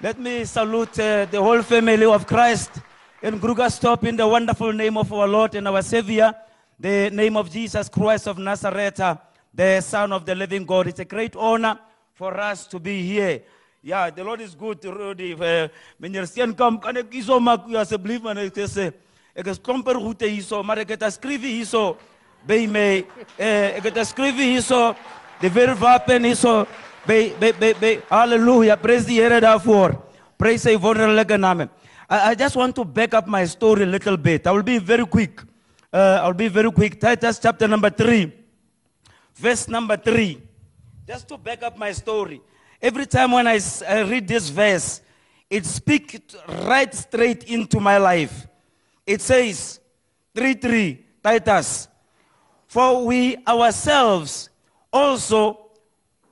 Let 0.00 0.18
me 0.18 0.44
salute 0.44 1.02
uh, 1.02 1.24
the 1.30 1.40
whole 1.40 1.62
family 1.62 2.04
of 2.04 2.26
Christ 2.26 2.70
in 3.26 3.40
Krugerstop 3.40 4.04
in 4.04 4.14
the 4.14 4.26
wonderful 4.26 4.72
name 4.72 4.96
of 4.96 5.12
our 5.12 5.26
Lord 5.26 5.56
and 5.56 5.66
our 5.66 5.82
Savior, 5.82 6.32
the 6.78 7.10
name 7.10 7.36
of 7.36 7.50
Jesus 7.50 7.88
Christ 7.88 8.28
of 8.28 8.38
Nazareth, 8.38 9.02
the 9.52 9.80
Son 9.80 10.12
of 10.12 10.24
the 10.24 10.32
living 10.32 10.64
God. 10.64 10.86
It's 10.86 11.00
a 11.00 11.04
great 11.04 11.34
honor 11.34 11.76
for 12.14 12.38
us 12.38 12.68
to 12.68 12.78
be 12.78 13.02
here. 13.02 13.42
Ja, 13.82 14.10
the 14.10 14.22
Lord 14.22 14.42
is 14.42 14.54
good, 14.54 14.84
Rudy. 14.84 15.34
Uh, 15.34 15.66
meneer 16.00 16.24
Steen 16.28 16.54
kom, 16.54 16.78
kan 16.78 16.96
ek 16.96 17.10
hierso 17.10 17.40
maak 17.42 17.66
asseblief 17.74 18.22
man 18.22 18.38
ek 18.38 18.54
sê 18.70 18.92
ek 19.34 19.50
is 19.50 19.58
klomper 19.58 19.98
roete 19.98 20.30
hierso, 20.30 20.62
maar 20.62 20.84
ek 20.84 20.94
het 20.94 21.02
geskryf 21.08 21.42
hierso 21.42 21.96
by 22.46 22.62
my 22.70 23.02
eh 23.38 23.78
ek 23.80 23.88
het 23.90 23.98
geskryf 24.04 24.38
hierso 24.38 24.94
die 25.42 25.50
verwapen 25.50 26.30
hierso 26.30 26.62
by 27.06 27.34
by 27.42 27.50
by, 27.58 27.72
by 27.74 27.92
haleluja, 28.06 28.78
prys 28.78 29.02
die 29.06 29.18
Here 29.18 29.42
daarvoor. 29.42 29.98
Prys 30.38 30.62
sy 30.62 30.76
wonderlike 30.78 31.34
naam. 31.38 31.66
I, 32.08 32.30
I 32.30 32.34
just 32.34 32.56
want 32.56 32.74
to 32.76 32.84
back 32.84 33.14
up 33.14 33.26
my 33.26 33.44
story 33.44 33.82
a 33.82 33.86
little 33.86 34.16
bit. 34.16 34.46
I 34.46 34.52
will 34.52 34.62
be 34.62 34.78
very 34.78 35.06
quick. 35.06 35.40
Uh, 35.92 36.20
I'll 36.22 36.34
be 36.34 36.48
very 36.48 36.70
quick. 36.70 37.00
Titus 37.00 37.38
chapter 37.38 37.66
number 37.66 37.90
3, 37.90 38.32
verse 39.34 39.68
number 39.68 39.96
3. 39.96 40.42
Just 41.06 41.28
to 41.28 41.38
back 41.38 41.62
up 41.62 41.76
my 41.76 41.92
story. 41.92 42.40
Every 42.80 43.06
time 43.06 43.32
when 43.32 43.46
I, 43.46 43.58
I 43.88 44.00
read 44.00 44.28
this 44.28 44.48
verse, 44.48 45.00
it 45.48 45.64
speaks 45.64 46.18
right 46.64 46.92
straight 46.94 47.44
into 47.44 47.80
my 47.80 47.98
life. 47.98 48.46
It 49.06 49.20
says, 49.20 49.80
3 50.34 50.54
3, 50.54 51.06
Titus, 51.22 51.88
for 52.66 53.06
we 53.06 53.36
ourselves 53.46 54.50
also 54.92 55.70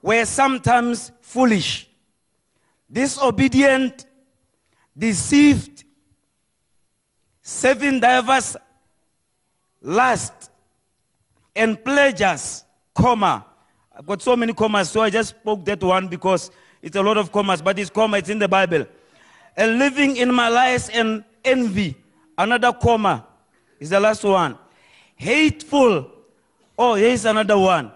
were 0.03 0.25
sometimes 0.25 1.11
foolish, 1.21 1.89
disobedient, 2.91 4.05
deceived, 4.97 5.85
serving 7.43 8.01
diverse 8.01 8.57
lust 9.83 10.51
and 11.55 11.83
pleasures, 11.85 12.65
comma. 12.95 13.45
I've 13.97 14.07
got 14.07 14.23
so 14.23 14.35
many 14.37 14.53
commas, 14.53 14.91
so 14.91 15.03
I 15.03 15.11
just 15.11 15.31
spoke 15.31 15.65
that 15.67 15.83
one 15.83 16.09
because 16.09 16.51
it's 16.83 16.97
a 16.97 17.03
lot 17.03 17.17
of 17.17 17.31
commas, 17.31 17.63
but 17.63 17.79
it's 17.79 17.91
comma, 17.91 18.19
it's 18.19 18.29
in 18.29 18.39
the 18.39 18.49
Bible. 18.49 18.87
And 19.57 19.79
living 19.79 20.17
in 20.17 20.35
malice 20.35 20.89
and 20.89 21.25
envy, 21.45 21.95
another 22.37 22.73
comma 22.73 23.27
is 23.79 23.91
the 23.91 24.01
last 24.01 24.25
one. 24.25 24.59
Hateful, 25.15 26.11
oh, 26.79 26.95
here's 26.95 27.25
another 27.25 27.59
one. 27.59 27.93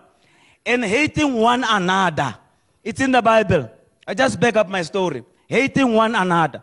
And 0.64 0.84
hating 0.84 1.34
one 1.34 1.64
another. 1.66 2.36
It's 2.84 3.00
in 3.00 3.10
the 3.10 3.22
Bible. 3.22 3.70
I 4.06 4.14
just 4.14 4.38
back 4.38 4.56
up 4.56 4.68
my 4.68 4.82
story. 4.82 5.24
Hating 5.48 5.92
one 5.92 6.14
another. 6.14 6.62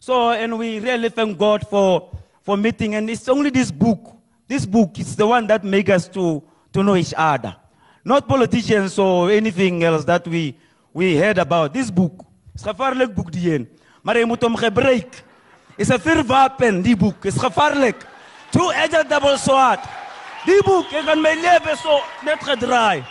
So, 0.00 0.30
and 0.30 0.58
we 0.58 0.78
really 0.78 1.08
thank 1.08 1.38
God 1.38 1.66
for, 1.68 2.10
for 2.42 2.56
meeting. 2.56 2.94
And 2.94 3.10
it's 3.10 3.28
only 3.28 3.50
this 3.50 3.70
book. 3.70 4.16
This 4.46 4.64
book 4.64 4.98
is 4.98 5.16
the 5.16 5.26
one 5.26 5.46
that 5.48 5.64
makes 5.64 5.90
us 5.90 6.08
to, 6.08 6.42
to 6.72 6.82
know 6.82 6.96
each 6.96 7.14
other. 7.16 7.56
Not 8.04 8.26
politicians 8.28 8.98
or 8.98 9.30
anything 9.30 9.82
else 9.82 10.04
that 10.04 10.26
we, 10.26 10.56
we 10.94 11.16
heard 11.16 11.38
about. 11.38 11.74
This 11.74 11.90
book. 11.90 12.24
It's 12.54 12.64
gevaarlijk 12.64 13.14
boek 13.14 13.32
die 13.32 13.54
een. 13.54 13.68
Maar 14.02 14.18
je 14.18 14.26
moet 14.26 14.42
hem 14.42 14.56
gebruiken. 14.56 15.20
It's 15.76 15.90
a 15.90 15.98
vuurwapen, 15.98 16.82
die 16.82 16.96
boek. 16.96 17.24
It's 17.24 17.38
gevaarlijk. 17.38 18.06
Two-edged 18.50 19.08
double 19.08 19.36
sword. 19.36 19.78
Die 20.44 20.62
boek, 20.62 20.90
ik 20.90 21.04
kan 21.06 21.20
mijn 21.20 21.40
leven 21.40 21.76
zo 21.76 22.00
net 22.24 22.38
gedraaid. 22.40 23.04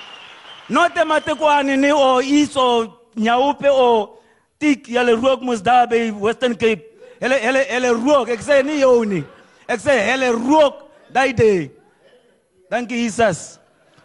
Not 0.68 0.96
the 0.96 1.06
matekwani 1.06 1.76
ni 1.76 1.92
o 1.92 2.20
iso 2.20 2.98
nyaupe 3.14 3.70
o 3.70 4.17
tik 4.58 4.86
yale 4.86 5.16
rook 5.16 5.42
moes 5.42 5.62
daar 5.62 5.88
bij 5.88 6.14
Western 6.14 6.58
Cape. 6.58 6.84
Hele 7.20 7.34
hele 7.34 7.66
hele 7.68 7.88
rook. 7.88 8.28
Ik 8.28 8.40
zei 8.42 8.64
niet 8.64 8.80
jou 8.80 9.06
niet. 9.06 9.26
Ik 9.68 9.80
zei 9.80 10.00
hele 10.00 10.28
rook 10.28 10.86
die 11.14 11.34
day. 11.34 11.72
Dank 12.70 12.90
je 12.90 13.02
Jesus. 13.02 13.58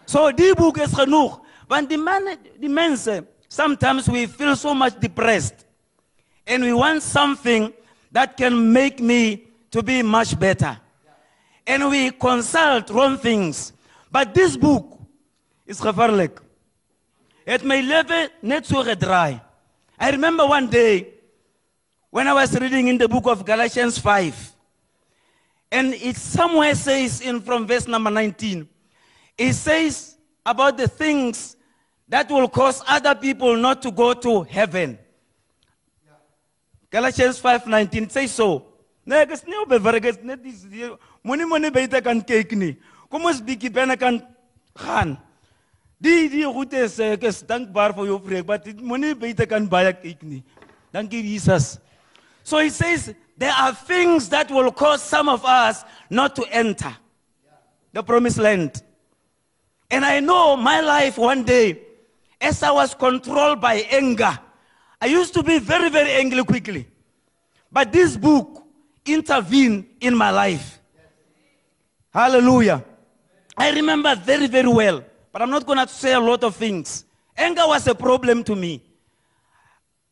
So 0.05 0.32
die 0.32 0.55
boek 0.55 0.78
is 0.78 0.92
genoeg. 0.92 1.40
Want 1.66 1.88
die, 1.88 1.98
man, 1.98 2.36
die 2.59 2.68
mensen, 2.68 3.26
sometimes 3.48 4.07
we 4.07 4.28
feel 4.28 4.57
so 4.57 4.74
much 4.74 4.98
depressed. 4.98 5.66
And 6.44 6.62
we 6.62 6.72
want 6.72 7.03
something 7.03 7.72
that 8.12 8.36
can 8.36 8.72
make 8.72 9.03
me 9.03 9.42
to 9.70 9.82
be 9.82 10.03
much 10.03 10.38
better. 10.38 10.78
And 11.64 11.90
we 11.90 12.11
consult 12.11 12.90
wrong 12.90 13.18
things. 13.18 13.72
But 14.11 14.34
this 14.34 14.59
book 14.59 14.98
is 15.64 15.80
gevaarlijk. 15.80 16.40
Het 17.44 17.62
my 17.62 17.80
leven 17.80 18.28
net 18.40 18.66
so 18.66 18.82
gedraai. 18.82 19.40
I 19.99 20.11
remember 20.11 20.47
one 20.47 20.68
day 20.68 21.14
when 22.11 22.28
I 22.28 22.34
was 22.34 22.59
reading 22.59 22.88
in 22.88 22.99
the 22.99 23.09
book 23.09 23.26
of 23.26 23.45
Galatians 23.45 23.99
5. 23.99 24.53
And 25.70 25.95
it 25.95 26.16
somewhere 26.16 26.74
says 26.74 27.20
in 27.20 27.40
from 27.40 27.66
verse 27.66 27.88
number 27.88 28.11
19. 28.11 28.68
It 29.38 29.55
says 29.55 30.16
about 30.45 30.76
the 30.76 30.88
things 30.88 31.57
that 32.09 32.30
will 32.30 32.49
cause 32.49 32.82
other 32.86 33.14
people 33.14 33.57
not 33.57 33.80
to 33.82 33.90
go 33.90 34.12
to 34.12 34.43
heaven. 34.43 34.99
Galatians 36.90 37.40
5:19 37.40 38.03
it 38.03 38.12
says 38.12 38.32
so. 38.32 38.66
Kan 39.09 39.26
bietjie 43.20 43.99
kan 43.99 44.22
gaan. 44.76 45.18
Die 46.03 46.26
die 46.32 46.46
goed 46.50 46.72
is 46.74 46.98
ek 46.98 47.28
is 47.30 47.42
dankbaar 47.46 47.94
vir 47.94 48.09
jou 48.11 48.18
preek, 48.22 48.46
maar 48.46 48.59
dit 48.62 48.78
moenie 48.82 49.14
buite 49.14 49.46
kan 49.46 49.68
baie 49.70 49.92
kyk 49.94 50.24
nie. 50.26 50.42
Dankie 50.92 51.22
Jesus. 51.22 51.76
So 52.42 52.59
he 52.59 52.70
says 52.70 53.14
there 53.38 53.55
are 53.55 53.72
things 53.72 54.28
that 54.30 54.50
will 54.50 54.72
cause 54.72 55.03
some 55.03 55.28
of 55.28 55.44
us 55.46 55.84
not 56.11 56.34
to 56.36 56.44
enter 56.50 56.90
the 57.92 58.03
promised 58.03 58.38
land. 58.38 58.82
And 59.90 60.05
I 60.05 60.20
know 60.20 60.57
my 60.57 60.80
life 60.80 61.18
one 61.18 61.44
day, 61.44 61.78
as 62.40 62.62
I 62.62 62.70
was 62.72 62.94
controlled 62.94 63.61
by 63.61 63.86
anger, 63.90 64.38
I 65.00 65.07
used 65.07 65.34
to 65.34 65.42
be 65.42 65.59
very, 65.59 65.90
very 65.90 66.12
angry 66.12 66.42
quickly. 66.44 66.88
But 67.70 67.92
this 67.92 68.16
book 68.16 68.64
intervened 69.05 69.86
in 70.00 70.16
my 70.16 70.30
life. 70.30 70.80
Hallelujah. 72.12 72.84
I 73.57 73.70
remember 73.70 74.16
very, 74.16 74.46
very 74.46 74.68
well, 74.68 75.05
but 75.33 75.43
I'm 75.43 75.51
not 75.51 75.66
going 75.66 75.78
to 75.78 75.89
say 75.89 76.12
a 76.12 76.20
lot 76.20 76.45
of 76.45 76.57
things. 76.57 77.05
Anger 77.37 77.66
was 77.66 77.87
a 77.87 77.95
problem 77.95 78.45
to 78.45 78.55
me. 78.55 78.83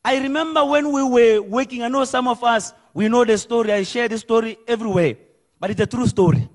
I 0.03 0.19
remember 0.19 0.65
when 0.65 0.91
we 0.91 1.03
were 1.03 1.43
working, 1.43 1.83
I 1.83 1.89
know 1.89 2.05
some 2.05 2.27
of 2.27 2.43
us, 2.43 2.73
we 2.95 3.09
know 3.09 3.25
the 3.25 3.37
story. 3.37 3.73
I 3.73 3.83
share 3.83 4.09
the 4.09 4.19
story 4.19 4.57
everywhere, 4.67 5.17
but 5.61 5.71
it's 5.71 5.81
a 5.81 5.87
true 5.87 6.07
story. 6.07 6.49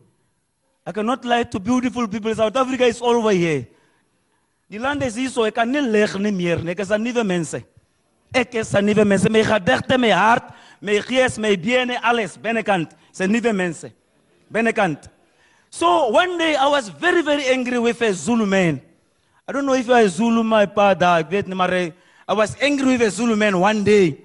I 0.86 0.92
cannot 0.92 1.24
lie 1.24 1.44
to 1.44 1.60
beautiful 1.60 2.08
people. 2.08 2.34
South 2.34 2.56
Africa 2.56 2.86
is 2.86 3.02
all 3.02 3.16
over 3.16 3.32
here. 3.32 3.68
Die 4.70 4.80
land 4.80 5.04
is 5.04 5.16
hier 5.16 5.30
so, 5.30 5.44
ek 5.46 5.54
kan 5.60 5.70
nie 5.70 5.82
lig 5.82 6.16
nie 6.18 6.32
meer 6.34 6.58
nie. 6.58 6.72
Ek 6.74 6.80
is 6.80 6.92
'n 6.92 7.04
nuwe 7.04 7.24
mense. 7.24 7.64
Ek 8.34 8.56
is 8.56 8.74
'n 8.74 8.86
nuwe 8.86 9.06
mense. 9.06 9.30
My 9.30 9.44
gedagte, 9.44 9.98
my 10.00 10.10
hart, 10.10 10.54
my 10.82 11.00
gees, 11.02 11.38
my 11.38 11.56
bene, 11.56 12.00
alles 12.02 12.36
binnekant. 12.36 12.92
Is 13.14 13.22
'n 13.22 13.32
nuwe 13.32 13.54
mense. 13.54 13.94
Binnekant. 14.52 15.08
So 15.76 16.08
one 16.08 16.38
day 16.38 16.56
I 16.56 16.68
was 16.68 16.88
very 16.88 17.22
very 17.22 17.48
angry 17.48 17.78
with 17.80 18.02
a 18.02 18.14
Zulu 18.14 18.46
man. 18.46 18.82
I 19.46 19.52
don't 19.52 19.66
know 19.66 19.74
if 19.74 19.86
you 19.88 19.94
are 19.94 20.04
a 20.04 20.08
Zulu 20.08 20.42
my 20.42 20.66
father, 20.68 21.06
I 21.06 22.34
was 22.34 22.56
angry 22.62 22.94
with 22.94 23.02
a 23.02 23.10
Zulu 23.12 23.36
man 23.36 23.60
one 23.60 23.84
day 23.84 24.22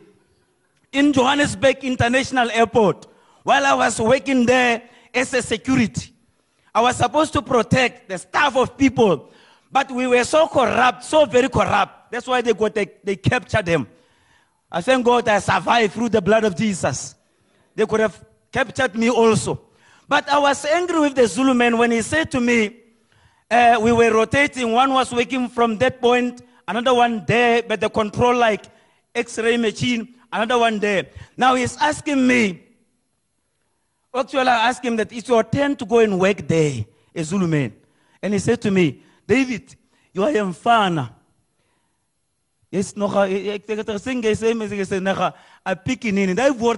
in 0.93 1.13
Johannesburg 1.13 1.83
International 1.83 2.49
Airport 2.53 3.09
while 3.43 3.67
I 3.67 3.75
was 3.75 4.01
working 4.01 4.47
there 4.47 4.81
as 5.13 5.35
a 5.35 5.43
security. 5.43 6.15
I 6.73 6.83
was 6.83 6.95
supposed 6.95 7.33
to 7.33 7.43
protect 7.43 8.09
the 8.09 8.19
staff 8.19 8.57
of 8.57 8.79
people, 8.79 9.33
but 9.73 9.91
we 9.91 10.07
were 10.07 10.23
so 10.23 10.47
corrupt, 10.47 11.03
so 11.03 11.25
very 11.25 11.49
corrupt. 11.49 12.13
That's 12.13 12.29
why 12.29 12.43
they 12.43 12.53
got 12.53 12.77
they, 12.77 12.93
they 13.03 13.17
captured 13.17 13.67
them. 13.67 13.89
I 14.71 14.83
thank 14.83 15.05
God 15.05 15.27
I 15.27 15.41
survived 15.41 15.95
through 15.95 16.11
the 16.11 16.23
blood 16.23 16.45
of 16.45 16.55
Jesus. 16.55 17.17
They 17.75 17.87
could 17.87 17.99
have 17.99 18.25
captured 18.53 18.95
me 18.95 19.11
also. 19.11 19.63
But 20.11 20.29
I 20.29 20.41
was 20.41 20.65
angry 20.65 20.99
with 20.99 21.15
the 21.15 21.29
Zulu 21.29 21.55
man 21.55 21.79
when 21.79 21.93
he 21.93 22.03
said 22.03 22.33
to 22.33 22.41
me, 22.41 22.75
uh, 23.49 23.79
we 23.81 23.93
were 23.93 24.13
rotating. 24.13 24.73
One 24.73 24.93
was 24.93 25.13
working 25.13 25.49
from 25.49 25.79
that 25.79 26.01
point, 26.01 26.43
another 26.67 26.93
one 26.93 27.25
there, 27.25 27.63
but 27.63 27.81
the 27.81 27.89
control 27.89 28.37
like 28.37 28.65
X-ray 29.15 29.57
machine, 29.57 30.13
another 30.33 30.59
one 30.59 30.81
there. 30.81 31.07
Now 31.37 31.55
he's 31.55 31.77
asking 31.77 32.27
me, 32.27 32.61
actually 34.13 34.49
I 34.49 34.69
asked 34.69 34.85
him 34.85 34.97
that 34.97 35.13
it's 35.13 35.29
your 35.29 35.45
turn 35.45 35.77
to 35.77 35.87
go 35.87 36.01
and 36.01 36.19
work 36.19 36.39
there, 36.49 36.85
a 37.15 37.23
Zulu 37.23 37.47
man. 37.47 37.73
And 38.21 38.33
he 38.33 38.41
said 38.41 38.61
to 38.63 38.71
me, 38.73 39.05
David, 39.29 39.77
you 40.13 40.25
are 40.25 40.31
in 40.31 40.53
mfana. 40.53 41.11
Jy's 42.73 42.97
nog 42.97 43.15
a- 43.15 43.29
eh, 43.29 43.47
eh, 43.47 43.55
ek 43.55 43.71
ek 43.71 43.79
het 43.79 43.89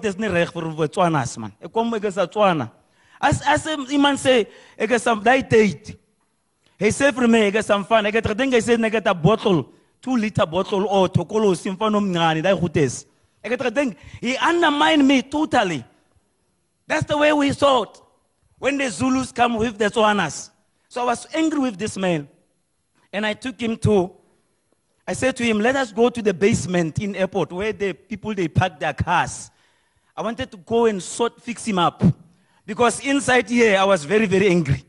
is 0.05 0.19
nie 0.19 0.29
reg 0.29 0.53
vir 0.53 0.65
Botswanas 0.65 1.39
man. 1.39 1.53
As 3.23 3.41
as 3.47 3.67
iemand 3.89 4.19
sê 4.19 4.49
ek 4.77 4.91
is 4.99 5.07
am 5.07 5.23
daai 5.23 5.43
date. 5.47 5.95
Hy 6.83 6.91
sê 6.91 7.13
vir 7.15 7.29
my 7.31 7.47
ek 7.47 7.61
is 7.63 7.71
am 7.71 7.85
fan. 7.87 8.07
Ek 8.11 8.19
het 8.19 8.27
gedink 8.27 8.55
hy 8.55 8.61
sê 8.61 8.75
ek 8.75 8.99
het 8.99 9.07
'n 9.07 9.23
bottle, 9.23 9.65
2 10.03 10.17
liter 10.19 10.47
bottle 10.47 10.85
o 10.91 11.07
tokolo 11.07 11.55
simfano 11.55 12.01
mncane 12.01 12.43
daai 12.43 12.59
goedes. 12.59 13.07
Ek 13.45 13.53
het 13.53 13.63
gedink 13.63 13.97
he 14.21 14.37
undermined 14.37 15.07
me 15.07 15.23
totally. 15.23 15.85
That's 16.89 17.07
the 17.07 17.17
way 17.17 17.33
we 17.33 17.53
thought 17.53 18.03
when 18.59 18.77
the 18.77 18.91
Zulus 18.91 19.33
come 19.33 19.57
with 19.57 19.79
the 19.79 19.89
Tswanas. 19.91 20.51
So 20.89 21.03
I 21.03 21.05
was 21.05 21.27
angry 21.33 21.61
with 21.61 21.79
this 21.79 21.97
man. 21.97 22.29
And 23.13 23.25
I 23.27 23.35
took 23.35 23.61
him 23.61 23.77
to, 23.79 24.13
I 25.07 25.13
said 25.15 25.37
to 25.37 25.45
him, 25.45 25.59
let 25.59 25.77
us 25.77 25.93
go 25.93 26.09
to 26.11 26.23
the 26.23 26.35
basement 26.35 26.99
in 26.99 27.15
airport 27.15 27.53
where 27.53 27.73
the 27.73 27.93
people, 27.93 28.35
they 28.35 28.49
park 28.49 28.79
their 28.79 28.93
cars. 28.93 29.51
I 30.17 30.23
wanted 30.23 30.51
to 30.51 30.57
go 30.59 30.87
and 30.87 31.03
sort, 31.03 31.41
fix 31.41 31.65
him 31.65 31.79
up. 31.79 32.03
Because 32.65 33.01
inside 33.01 33.49
here, 33.49 33.79
I 33.79 33.85
was 33.85 34.05
very, 34.05 34.27
very 34.27 34.49
angry. 34.49 34.85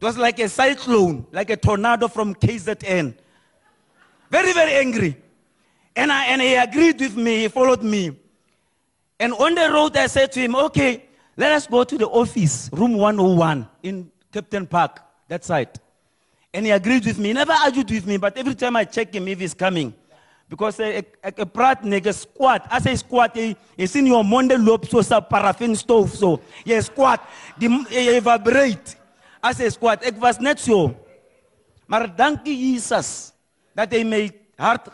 It 0.00 0.04
was 0.04 0.18
like 0.18 0.38
a 0.40 0.48
cyclone, 0.48 1.26
like 1.32 1.50
a 1.50 1.56
tornado 1.56 2.08
from 2.08 2.34
KZN. 2.34 3.14
Very, 4.30 4.52
very 4.52 4.74
angry. 4.74 5.16
And, 5.96 6.10
I, 6.10 6.26
and 6.26 6.42
he 6.42 6.54
agreed 6.56 7.00
with 7.00 7.16
me, 7.16 7.42
he 7.42 7.48
followed 7.48 7.82
me. 7.82 8.16
And 9.20 9.32
on 9.32 9.54
the 9.54 9.70
road, 9.70 9.96
I 9.96 10.08
said 10.08 10.32
to 10.32 10.40
him, 10.40 10.56
okay, 10.56 11.04
let 11.36 11.52
us 11.52 11.66
go 11.66 11.84
to 11.84 11.96
the 11.96 12.08
office, 12.08 12.68
room 12.72 12.94
101 12.94 13.68
in 13.82 14.10
Captain 14.32 14.66
Park, 14.66 15.00
that 15.28 15.44
side. 15.44 15.70
And 16.52 16.66
he 16.66 16.72
agreed 16.72 17.04
with 17.04 17.18
me. 17.18 17.28
He 17.28 17.32
never 17.32 17.52
argued 17.52 17.90
with 17.90 18.06
me, 18.06 18.16
but 18.16 18.36
every 18.36 18.54
time 18.54 18.76
I 18.76 18.84
check 18.84 19.14
him 19.14 19.26
if 19.28 19.40
he's 19.40 19.54
coming. 19.54 19.94
Because 20.54 20.78
praat 21.50 21.82
nigga 21.82 22.14
squat. 22.14 22.62
As 22.70 22.84
hy 22.86 22.94
squat, 22.94 23.34
eh, 23.34 23.42
eh, 23.42 23.54
jy 23.74 23.82
jy 23.82 23.86
sien 23.90 24.06
jou 24.06 24.20
monde 24.22 24.54
loop 24.54 24.86
so 24.86 25.02
sa 25.02 25.18
paraffin 25.18 25.74
stove 25.74 26.14
so. 26.14 26.38
Jy 26.62 26.78
squat, 26.86 27.24
die 27.58 27.66
jy 27.90 28.04
eh, 28.12 28.20
vibrate. 28.22 28.94
As 29.42 29.58
hy 29.58 29.66
squat, 29.74 30.06
ek 30.06 30.14
was 30.22 30.38
net 30.38 30.62
so. 30.62 30.94
Maar 31.90 32.06
dankie 32.06 32.54
Jesus 32.54 33.32
that 33.74 33.90
they 33.90 34.04
may 34.04 34.30
heart 34.56 34.86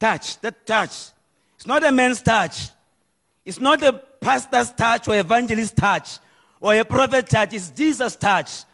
touch, 0.00 0.40
that 0.40 0.64
touch. 0.64 1.12
It's 1.56 1.68
not 1.68 1.84
a 1.84 1.92
man's 1.92 2.22
touch. 2.22 2.70
It's 3.44 3.60
not 3.60 3.82
a 3.82 3.92
pastor's 3.92 4.72
touch 4.72 5.06
or 5.06 5.20
evangelist's 5.20 5.76
touch 5.76 6.16
or 6.62 6.72
a 6.74 6.84
prophet 6.84 7.28
touch. 7.28 7.52
It's 7.52 7.68
Jesus' 7.68 8.16
touch. 8.16 8.64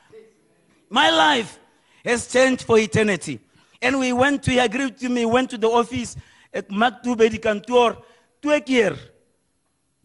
My 0.89 1.11
life 1.11 1.59
has 2.05 2.31
changed 2.31 2.63
for 2.63 2.79
eternity. 2.79 3.41
And 3.81 3.99
we 3.99 4.13
went 4.13 4.43
to, 4.45 4.51
he 4.51 4.59
agreed 4.59 5.01
with 5.01 5.11
me, 5.11 5.25
went 5.25 5.51
to 5.51 5.59
the 5.59 5.69
office 5.69 6.17
at 6.53 6.69
2 6.69 7.17
by 7.17 7.29
die 7.29 7.39
kantoor. 7.39 7.97
Twee 8.43 8.61
keer. 8.61 8.97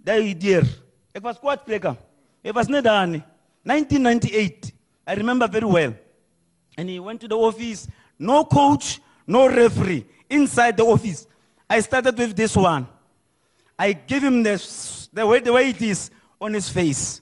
Daai 0.03 0.33
deur. 0.33 0.63
Ek 1.15 1.23
was. 1.23 1.37
Ek 2.43 2.55
was 2.55 2.67
net 2.67 2.83
daar 2.83 3.07
1998. 3.63 4.71
I 5.07 5.13
remember 5.15 5.47
very 5.47 5.65
well. 5.65 5.93
And 6.77 6.89
he 6.89 6.99
went 6.99 7.21
to 7.21 7.27
the 7.27 7.37
office, 7.37 7.87
no 8.17 8.43
coach, 8.45 8.99
no 9.27 9.47
referee 9.47 10.05
inside 10.29 10.77
the 10.77 10.83
office. 10.83 11.27
I 11.69 11.79
started 11.81 12.17
with 12.17 12.35
this 12.35 12.55
one. 12.55 12.87
I 13.77 13.93
gave 13.93 14.23
him 14.23 14.43
this, 14.43 15.09
the, 15.13 15.25
way, 15.25 15.39
the 15.39 15.53
way 15.53 15.69
it 15.69 15.81
is 15.81 16.09
on 16.39 16.53
his 16.53 16.69
face. 16.69 17.21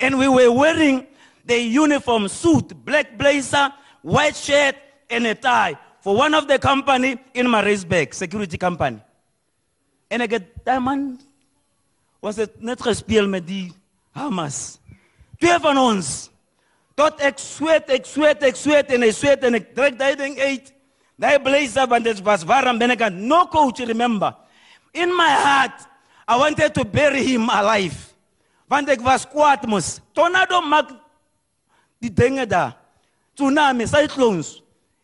And 0.00 0.18
we 0.18 0.28
were 0.28 0.50
wearing 0.50 1.06
the 1.44 1.58
uniform 1.58 2.28
suit, 2.28 2.72
black 2.84 3.16
blazer, 3.16 3.72
white 4.02 4.36
shirt, 4.36 4.76
and 5.10 5.26
a 5.26 5.34
tie 5.34 5.76
for 6.00 6.16
one 6.16 6.34
of 6.34 6.46
the 6.46 6.58
company 6.58 7.18
in 7.34 7.46
Marisburg, 7.46 8.14
security 8.14 8.56
company. 8.56 9.00
Ek 10.10 10.30
het 10.32 10.46
daai 10.64 10.80
man 10.80 11.18
was 12.24 12.36
dit 12.40 12.62
net 12.64 12.80
gespeel 12.80 13.28
met 13.28 13.44
Hamas. 14.16 14.78
Twee 15.38 15.58
van 15.62 15.78
ons 15.78 16.30
tot 16.98 17.20
ek 17.22 17.38
sweet, 17.38 17.90
ek 17.94 18.08
sweet, 18.08 18.42
ek 18.42 18.56
sweet 18.58 18.90
en 18.90 19.04
ek 19.06 19.14
sweet 19.14 19.44
en 19.46 19.58
ek 19.60 19.68
trek 19.76 19.98
daai 19.98 20.16
ding 20.18 20.38
uit. 20.40 20.72
Daai 21.18 21.38
blazer 21.42 21.86
want 21.86 22.06
dit 22.06 22.22
was 22.26 22.44
warm 22.46 22.78
binnekant. 22.78 23.14
No 23.14 23.46
coach 23.46 23.80
remember. 23.86 24.34
In 24.94 25.14
my 25.14 25.30
heart, 25.30 25.86
I 26.26 26.36
wanted 26.36 26.74
to 26.74 26.84
bury 26.84 27.22
him 27.22 27.48
alive. 27.50 27.96
Want 28.68 28.90
ek 28.90 29.02
was 29.04 29.26
kwaad 29.26 29.66
mos. 29.70 29.98
Tornado 30.14 30.60
maak 30.60 30.90
die 32.02 32.10
dinge 32.10 32.46
daar. 32.46 32.74
Tsunami, 33.38 33.86
cyclones. 33.86 34.58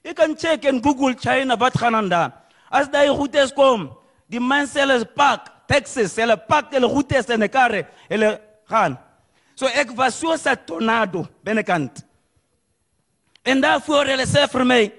Jy 0.05 0.13
kan 0.13 0.37
check 0.37 0.65
en 0.69 0.83
Google 0.85 1.15
China 1.17 1.57
wat 1.57 1.79
gaan 1.81 1.97
aan 1.97 2.09
daar. 2.09 2.33
As 2.69 2.91
daai 2.93 3.09
routes 3.09 3.53
kom, 3.57 3.89
die 4.29 4.41
mense 4.41 4.79
hulle 4.81 5.05
pak 5.17 5.49
Texas, 5.71 6.17
hulle 6.21 6.37
pak 6.37 6.73
hulle 6.75 6.89
routes 6.91 7.31
en 7.31 7.43
'n 7.43 7.49
karre, 7.49 7.87
hulle 8.09 8.41
gaan. 8.69 8.99
So 9.55 9.67
ek 9.67 9.97
was 9.97 10.15
so 10.15 10.33
'n 10.33 10.57
tornado 10.67 11.27
binnekant. 11.43 12.05
En 13.45 13.61
daarvoor 13.61 14.07
hulle 14.07 14.27
sê 14.27 14.49
vir 14.51 14.65
my, 14.65 14.93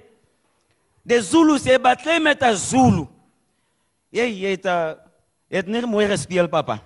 de 1.03 1.21
Zulus 1.21 1.65
jy 1.65 1.77
batlei 1.77 2.19
met 2.19 2.41
'n 2.41 2.55
Zulu. 2.55 3.07
Jy 4.11 4.25
jy 4.41 4.49
het 4.49 4.65
uh, 4.65 4.93
het 5.49 5.67
nie 5.67 5.85
mooi 5.85 6.07
gespeel 6.07 6.47
papa. 6.47 6.79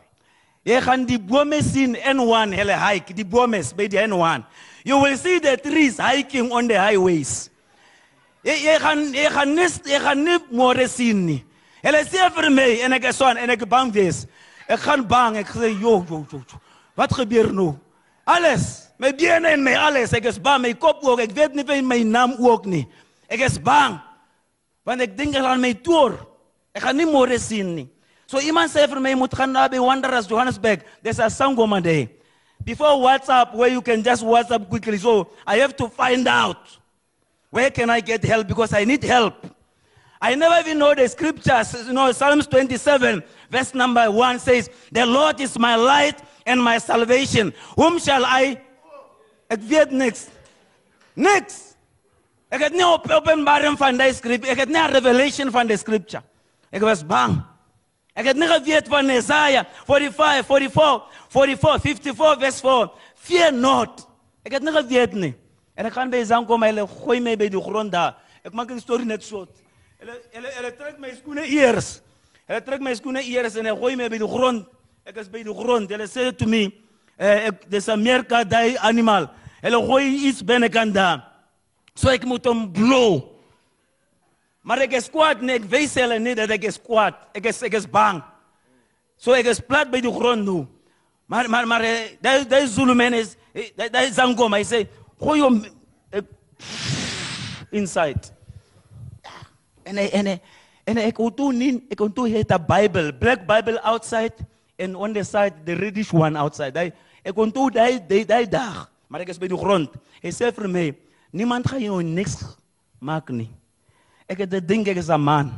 Jy 0.65 0.81
gaan 0.81 1.05
die 1.05 1.19
bome 1.19 1.61
sien 1.63 1.95
N1 1.95 2.53
hulle 2.53 2.75
hike, 2.75 3.13
die 3.13 3.25
bome 3.25 3.63
by 3.75 3.87
die 3.87 3.97
N1. 3.97 4.43
You 4.83 4.99
will 5.01 5.17
see 5.17 5.39
the 5.39 5.57
trees 5.57 5.97
hiking 5.97 6.51
on 6.51 6.67
the 6.67 6.77
highways. 6.77 7.48
Jy 8.43 8.77
gaan 8.79 9.01
nie 9.11 9.25
jy 9.25 9.99
gaan 9.99 10.23
nie 10.23 10.37
môre 10.51 10.87
sien 10.87 11.25
nie. 11.25 11.43
Hulle 11.83 12.03
sê 12.07 12.29
vir 12.35 12.49
my 12.51 12.69
en 12.85 12.95
ek 12.95 13.09
is 13.11 13.17
so 13.19 13.27
en 13.27 13.51
ek 13.51 13.65
bang 13.69 13.91
wees. 13.91 14.25
Ek 14.69 14.79
gaan 14.79 15.03
bang, 15.07 15.39
ek 15.41 15.51
sê 15.51 15.71
jo 15.73 15.99
jo 16.07 16.25
jo. 16.31 16.59
Wat 16.95 17.11
gebeur 17.15 17.51
nou? 17.51 17.73
Alles, 18.27 18.91
my 18.99 19.11
bene 19.11 19.55
en 19.55 19.63
my 19.63 19.73
alles, 19.73 20.13
ek 20.13 20.27
is 20.29 20.39
bang, 20.39 20.61
my 20.61 20.73
kop 20.73 21.03
ook, 21.03 21.23
ek 21.23 21.33
weet 21.35 21.55
nie 21.55 21.65
vir 21.65 21.81
my 21.81 22.03
naam 22.03 22.35
ook 22.37 22.67
nie. 22.69 22.85
Ek 23.29 23.41
is 23.47 23.57
bang. 23.57 23.97
Want 24.85 25.01
ek 25.01 25.17
dink 25.17 25.35
aan 25.35 25.61
my 25.61 25.73
toer. 25.73 26.19
Ek 26.75 26.83
gaan 26.83 26.97
nie 26.97 27.07
môre 27.09 27.39
sien 27.41 27.75
nie. 27.75 27.87
So 28.29 28.39
iemand 28.39 28.71
sê 28.71 28.85
vir 28.87 29.01
my 29.01 29.15
moet 29.17 29.33
gaan 29.33 29.51
na 29.51 29.67
by 29.67 29.79
Wanderers 29.81 30.29
Johannesburg. 30.29 30.85
There's 31.01 31.19
a 31.19 31.27
sangoma 31.33 31.81
there. 31.81 32.07
Before 32.63 32.93
WhatsApp 33.01 33.55
where 33.55 33.69
you 33.69 33.81
can 33.81 34.03
just 34.03 34.23
WhatsApp 34.23 34.69
quickly. 34.69 34.97
So 34.97 35.29
I 35.47 35.57
have 35.57 35.75
to 35.77 35.89
find 35.89 36.27
out 36.27 36.78
where 37.49 37.69
can 37.69 37.89
I 37.89 37.99
get 38.01 38.23
help 38.23 38.47
because 38.47 38.73
I 38.73 38.85
need 38.85 39.03
help. 39.03 39.35
I 40.21 40.35
never 40.35 40.59
even 40.59 40.79
know 40.79 40.93
the 40.93 41.07
scriptures. 41.07 41.87
You 41.87 41.93
know, 41.93 42.11
Psalms 42.11 42.47
27, 42.47 43.23
verse 43.49 43.73
number 43.73 44.11
1 44.11 44.39
says, 44.39 44.69
The 44.91 45.05
Lord 45.05 45.39
is 45.39 45.57
my 45.57 45.75
light 45.75 46.21
and 46.45 46.61
my 46.61 46.77
salvation. 46.77 47.53
Whom 47.75 47.99
shall 47.99 48.25
I? 48.25 48.61
Ek 49.49 49.59
weet 49.65 49.91
niks. 49.91 50.27
Niks. 51.15 51.75
Ek 52.49 52.67
het 52.67 52.73
nie 52.73 52.85
op 52.85 53.07
openbaring 53.09 53.77
van 53.77 53.97
die 53.97 54.11
skrif, 54.13 54.45
ek 54.49 54.65
het 54.65 54.69
nie 54.69 54.81
'n 54.81 54.93
revelation 54.93 55.51
van 55.51 55.67
die 55.67 55.77
scripture. 55.77 56.23
Ek 56.71 56.81
was 56.81 57.03
bang. 57.03 57.41
Ek 58.15 58.25
het 58.25 58.37
nie 58.37 58.47
geweet 58.47 58.87
van 58.87 59.05
Jesaja 59.07 59.65
45, 59.85 60.45
44, 60.45 61.01
44, 61.29 61.81
54 61.81 62.39
vers 62.39 62.59
4. 62.61 62.89
Fear 63.15 63.53
not. 63.53 64.07
Ek 64.45 64.53
het 64.53 64.63
nie 64.63 64.73
geweet 64.73 65.13
nie. 65.13 65.35
En 65.79 65.87
ek 65.87 65.95
gaan 65.95 66.11
by 66.11 66.19
Zan 66.27 66.43
kom, 66.47 66.65
hulle 66.67 66.83
gooi 66.91 67.21
my 67.23 67.37
by 67.39 67.47
die 67.51 67.61
grond 67.63 67.93
daar. 67.95 68.17
Ek 68.43 68.51
maak 68.53 68.71
'n 68.71 68.81
storie 68.83 69.07
net 69.07 69.23
so. 69.23 69.47
Hulle 69.99 70.15
hulle 70.33 70.49
hulle 70.57 70.71
trek 70.75 70.99
my 70.99 71.11
skoene 71.15 71.45
eers. 71.47 72.01
Hulle 72.47 72.61
trek 72.65 72.81
my 72.81 72.93
skoene 72.95 73.23
eers 73.23 73.55
en 73.55 73.65
hulle 73.65 73.79
gooi 73.79 73.95
my 73.95 74.09
by 74.09 74.17
die 74.17 74.27
grond. 74.27 74.65
Ek 75.05 75.17
is 75.17 75.29
by 75.29 75.43
die 75.43 75.53
grond. 75.55 75.89
Hulle 75.89 76.07
sê 76.07 76.35
to 76.35 76.45
me, 76.45 76.71
eh 77.17 77.47
ek 77.47 77.69
dis 77.69 77.87
'n 77.87 78.03
merka 78.03 78.43
daai 78.43 78.75
animal. 78.77 79.29
Hulle 79.61 79.79
gooi 79.87 80.27
iets 80.27 80.43
binnekant 80.43 80.93
daar. 80.93 81.23
So 81.95 82.09
ek 82.09 82.25
moet 82.25 82.45
hom 82.45 82.71
blow. 82.71 83.23
Maar 84.63 84.79
ek 84.79 84.93
is 84.93 85.09
kwaad 85.09 85.41
nee, 85.41 85.55
ek 85.55 85.65
wys 85.71 85.95
hulle 85.95 86.19
nie 86.19 86.35
dat 86.35 86.51
ek 86.51 86.63
is 86.63 86.77
kwaad. 86.77 87.15
Ek 87.33 87.45
is 87.45 87.63
ek 87.63 87.73
is 87.73 87.85
bang. 87.85 88.21
So 89.17 89.33
ek 89.33 89.45
is 89.45 89.59
plat 89.59 89.89
by 89.91 90.01
die 90.01 90.11
grond 90.11 90.45
nou. 90.45 90.67
Maar 91.27 91.49
maar 91.49 91.67
maar 91.67 91.81
eh, 91.81 92.17
daai 92.21 92.45
daai 92.45 92.67
Zulu 92.67 92.95
man 92.95 93.13
is 93.13 93.37
eh, 93.53 93.71
daai 93.75 93.89
daai 93.89 94.11
Zangoma 94.11 94.57
hy 94.57 94.63
sê 94.63 94.87
gooi 95.19 95.41
hom 95.41 95.59
eh, 96.59 97.77
inside. 97.79 98.31
En 99.83 99.97
hy, 99.97 100.05
en 100.13 100.25
hy, 100.25 100.37
en 100.89 101.01
ek 101.01 101.15
kon 101.17 101.33
toe 101.33 101.49
nie 101.53 101.71
ek 101.89 101.97
kon 101.97 102.13
toe 102.13 102.27
het 102.29 102.51
'n 102.51 102.65
Bible, 102.65 103.13
black 103.13 103.47
Bible 103.47 103.79
outside 103.81 104.35
and 104.79 104.95
on 104.95 105.13
the 105.13 105.23
side 105.23 105.65
the 105.65 105.75
reddish 105.75 106.13
one 106.13 106.37
outside. 106.37 106.75
Hy 106.77 106.91
ek 107.23 107.35
kon 107.35 107.51
toe 107.51 107.69
daai 107.71 107.99
daai 107.99 108.25
daai 108.25 108.45
dag, 108.45 108.89
maar 109.07 109.21
ek 109.21 109.29
is 109.29 109.39
by 109.39 109.47
die 109.47 109.57
grond. 109.57 109.89
Hy 110.21 110.29
sê 110.29 110.51
vir 110.51 110.67
my, 110.67 110.95
niemand 111.31 111.67
gaan 111.67 111.81
jou 111.81 112.03
niks 112.03 112.43
maak 112.99 113.29
nie. 113.29 113.49
Ek 114.29 114.39
het 114.45 114.49
dit 114.49 114.67
dink 114.67 114.87
ek 114.87 114.97
is 114.97 115.09
'n 115.09 115.21
man. 115.21 115.51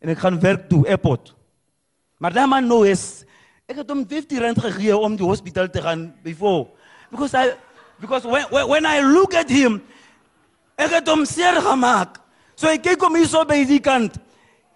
En 0.00 0.08
ek 0.10 0.18
gaan 0.18 0.40
werk 0.40 0.68
toe 0.68 0.86
airport. 0.86 1.34
Maar 2.18 2.32
daai 2.32 2.46
man 2.46 2.68
nou 2.68 2.84
is 2.86 3.24
ek 3.66 3.76
het 3.82 3.90
hom 3.90 4.04
50 4.06 4.38
rand 4.38 4.58
gegee 4.58 4.96
om 4.96 5.16
die 5.16 5.26
hospitaal 5.26 5.68
te 5.68 5.82
gaan 5.82 6.14
before. 6.22 6.68
Because 7.10 7.34
I 7.34 7.54
because 8.00 8.24
when 8.24 8.44
when, 8.50 8.68
when 8.68 8.86
I 8.86 9.00
look 9.00 9.34
at 9.34 9.50
him 9.50 9.82
ek 10.78 10.90
het 10.90 11.08
hom 11.08 11.24
seer 11.24 11.60
gemaak. 11.60 12.20
So 12.56 12.68
ek 12.68 12.82
kyk 12.82 13.00
hom 13.00 13.16
hier 13.16 13.28
so 13.28 13.44
by 13.44 13.64
die 13.64 13.80
kant. 13.80 14.16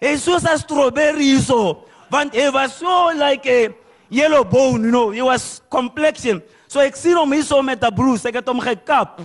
Soos 0.01 0.43
'n 0.45 0.57
strawberry 0.57 1.37
so. 1.39 1.85
Want 2.09 2.35
hy 2.35 2.49
was 2.49 2.75
so 2.75 3.11
like 3.15 3.45
a 3.45 3.69
yellow 4.09 4.43
bone, 4.43 4.83
you 4.83 4.91
know. 4.91 5.09
He 5.11 5.21
was 5.21 5.61
complexion. 5.69 6.41
So 6.67 6.79
ek 6.79 6.95
sien 6.95 7.15
hom 7.15 7.31
hier 7.31 7.43
so 7.43 7.61
'n 7.61 7.77
bruise. 7.95 8.25
Ek 8.25 8.35
het 8.35 8.47
hom 8.47 8.59
gekap. 8.59 9.21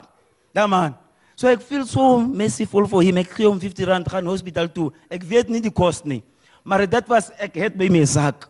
Daai 0.54 0.68
man. 0.68 0.94
So 1.34 1.48
ek 1.48 1.60
feel 1.60 1.84
so 1.84 2.20
merciful 2.20 2.86
for 2.86 3.02
him. 3.02 3.18
Ek 3.18 3.28
gee 3.36 3.46
hom 3.46 3.60
50 3.60 3.84
rand 3.86 4.08
gaan 4.08 4.24
hospitaal 4.24 4.68
toe. 4.72 4.92
Ek 5.10 5.22
weet 5.22 5.48
nie 5.48 5.60
die 5.60 5.70
kos 5.70 6.04
nie. 6.04 6.22
Maar 6.64 6.86
dit 6.86 7.08
was 7.08 7.30
ek 7.38 7.54
het 7.54 7.76
by 7.76 7.88
my 7.88 8.04
sak. 8.04 8.48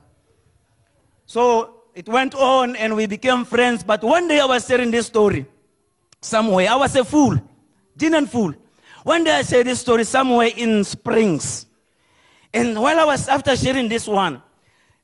So 1.27 1.69
it 1.95 2.09
went 2.09 2.35
on 2.35 2.77
and 2.77 2.95
we 2.95 3.07
became 3.07 3.45
friends. 3.45 3.83
But 3.83 4.05
one 4.05 4.29
day 4.29 4.39
I 4.41 4.45
was 4.45 4.67
sharing 4.67 4.91
this 4.93 5.07
story 5.07 5.47
somewhere. 6.21 6.69
I 6.71 6.77
was 6.77 6.95
a 6.95 7.05
fool, 7.05 7.37
didn't 7.97 8.27
fool. 8.27 8.55
One 9.03 9.25
day 9.25 9.33
I 9.33 9.43
shared 9.43 9.67
this 9.67 9.81
story 9.81 10.05
somewhere 10.05 10.51
in 10.57 10.85
Springs. 10.85 11.67
And 12.53 12.81
while 12.81 12.99
I 12.99 13.05
was 13.05 13.29
after 13.29 13.57
sharing 13.57 13.89
this 13.89 14.07
one, 14.07 14.43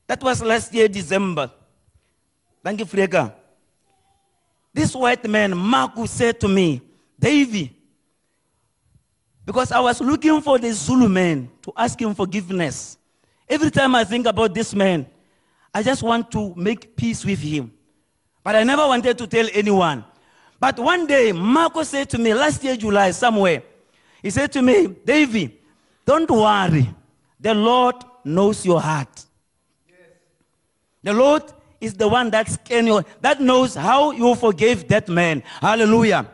that 0.07 0.21
was 0.21 0.41
last 0.41 0.73
year, 0.73 0.87
December. 0.87 1.51
Thank 2.63 2.79
you, 2.79 2.85
Freka. 2.85 3.33
This 4.73 4.95
white 4.95 5.27
man, 5.27 5.55
Marcus, 5.55 6.11
said 6.11 6.39
to 6.41 6.47
me, 6.47 6.81
Davy, 7.19 7.75
because 9.45 9.71
I 9.71 9.79
was 9.79 10.01
looking 10.01 10.41
for 10.41 10.57
the 10.57 10.71
Zulu 10.73 11.07
man 11.07 11.49
to 11.61 11.73
ask 11.75 11.99
him 12.01 12.15
forgiveness. 12.15 12.97
Every 13.47 13.69
time 13.69 13.93
I 13.93 14.03
think 14.03 14.25
about 14.25 14.53
this 14.53 14.73
man, 14.73 15.05
I 15.73 15.83
just 15.83 16.01
want 16.01 16.31
to 16.31 16.53
make 16.55 16.95
peace 16.95 17.25
with 17.25 17.39
him. 17.39 17.71
But 18.43 18.55
I 18.55 18.63
never 18.63 18.87
wanted 18.87 19.17
to 19.17 19.27
tell 19.27 19.47
anyone. 19.53 20.05
But 20.63 20.79
one 20.79 21.05
day, 21.05 21.33
Marco 21.33 21.83
said 21.83 22.09
to 22.11 22.17
me, 22.17 22.33
last 22.33 22.63
year, 22.63 22.77
July, 22.77 23.11
somewhere, 23.11 23.63
he 24.21 24.29
said 24.29 24.49
to 24.53 24.61
me, 24.61 24.87
Davy, 24.87 25.59
don't 26.05 26.31
worry. 26.31 26.89
The 27.37 27.53
Lord 27.53 27.95
knows 28.23 28.65
your 28.65 28.79
heart. 28.79 29.25
Yes. 29.89 29.97
The 31.03 31.11
Lord 31.11 31.43
is 31.81 31.95
the 31.95 32.07
one 32.07 32.29
that 32.29 32.49
scan 32.49 32.87
your, 32.87 33.03
that 33.19 33.41
knows 33.41 33.75
how 33.75 34.11
you 34.11 34.33
forgave 34.35 34.87
that 34.87 35.09
man. 35.09 35.43
Hallelujah. 35.59 36.25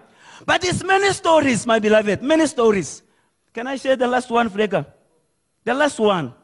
But 0.46 0.64
it's 0.64 0.84
many 0.84 1.12
stories, 1.12 1.66
my 1.66 1.80
beloved, 1.80 2.22
many 2.22 2.46
stories. 2.46 3.02
Can 3.52 3.66
I 3.66 3.78
share 3.78 3.96
the 3.96 4.08
last 4.08 4.30
one, 4.30 4.48
Freka? 4.52 4.86
The 5.64 5.74
last 5.74 6.00
one. 6.00 6.36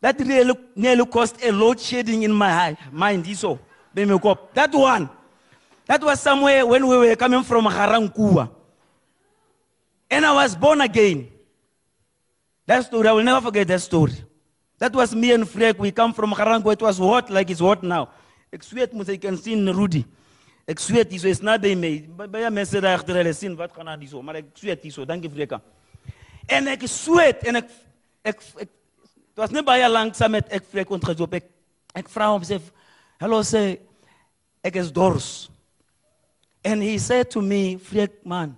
That 0.00 0.18
really 0.18 0.54
nearly 0.74 1.06
caused 1.06 1.40
a 1.40 1.52
load 1.52 1.78
shedding 1.78 2.24
in 2.24 2.32
my 2.32 2.76
mind. 2.90 3.36
So, 3.36 3.60
that 3.94 4.70
one. 4.72 5.08
That 5.86 6.02
was 6.02 6.20
somewhere 6.20 6.64
when 6.66 6.86
we 6.86 6.96
were 6.96 7.16
coming 7.16 7.42
from 7.42 7.64
Harankua. 7.66 8.50
And 10.10 10.24
I 10.24 10.32
was 10.32 10.54
born 10.56 10.80
again. 10.80 11.28
That 12.66 12.84
story, 12.86 13.08
I 13.08 13.12
will 13.12 13.22
never 13.24 13.40
forget 13.42 13.68
that 13.68 13.80
story. 13.80 14.14
That 14.78 14.92
was 14.94 15.14
me 15.14 15.32
and 15.32 15.48
Freek. 15.48 15.78
We 15.78 15.92
come 15.92 16.12
from 16.12 16.32
Harango. 16.32 16.72
It 16.72 16.80
was 16.82 16.98
hot 16.98 17.30
like 17.30 17.50
it's 17.50 17.60
hot 17.60 17.82
now. 17.82 18.08
Ek 18.52 18.62
sweet 18.62 18.92
mos 18.94 19.08
jy 19.08 19.18
kan 19.18 19.36
Rudy. 19.74 20.04
Ek 20.66 20.78
sweet 20.80 21.10
hier 21.10 21.20
so 21.20 21.28
is 21.28 21.40
naby 21.40 21.76
my. 21.76 22.04
Ba- 22.16 22.28
Baie 22.28 22.50
mense 22.50 22.80
daar 22.80 22.98
agter 22.98 23.16
hulle 23.16 23.34
sien 23.34 23.56
wat 23.56 23.72
gaan 23.74 23.88
aan 23.88 24.00
hier 24.00 24.08
so, 24.08 24.22
maar 24.22 24.36
ek 24.36 24.46
sweet 24.54 24.82
hier 24.82 24.92
so. 24.92 25.04
Dankie 25.04 25.30
Freeka. 25.30 25.60
En 26.48 26.68
ek 26.68 26.86
sweet 26.88 27.44
en 27.44 27.56
ek 27.56 27.70
ek 28.24 28.40
ek 28.66 28.70
was 29.36 29.50
net 29.50 29.64
baie 29.66 29.88
lank 29.88 30.14
saam 30.14 30.32
met 30.32 30.48
ek 30.52 30.64
Freek 30.70 30.90
ontgeloop. 30.90 31.34
Ek 31.34 31.50
ek 31.94 32.08
vra 32.08 32.30
hom 32.32 32.42
sê 32.42 32.60
sê 33.44 33.64
ek 34.64 34.76
is 34.76 34.90
dors. 34.92 35.48
And 36.64 36.82
he 36.82 36.98
said 36.98 37.30
to 37.32 37.42
me, 37.42 37.76
Freek 37.76 38.24
man, 38.24 38.56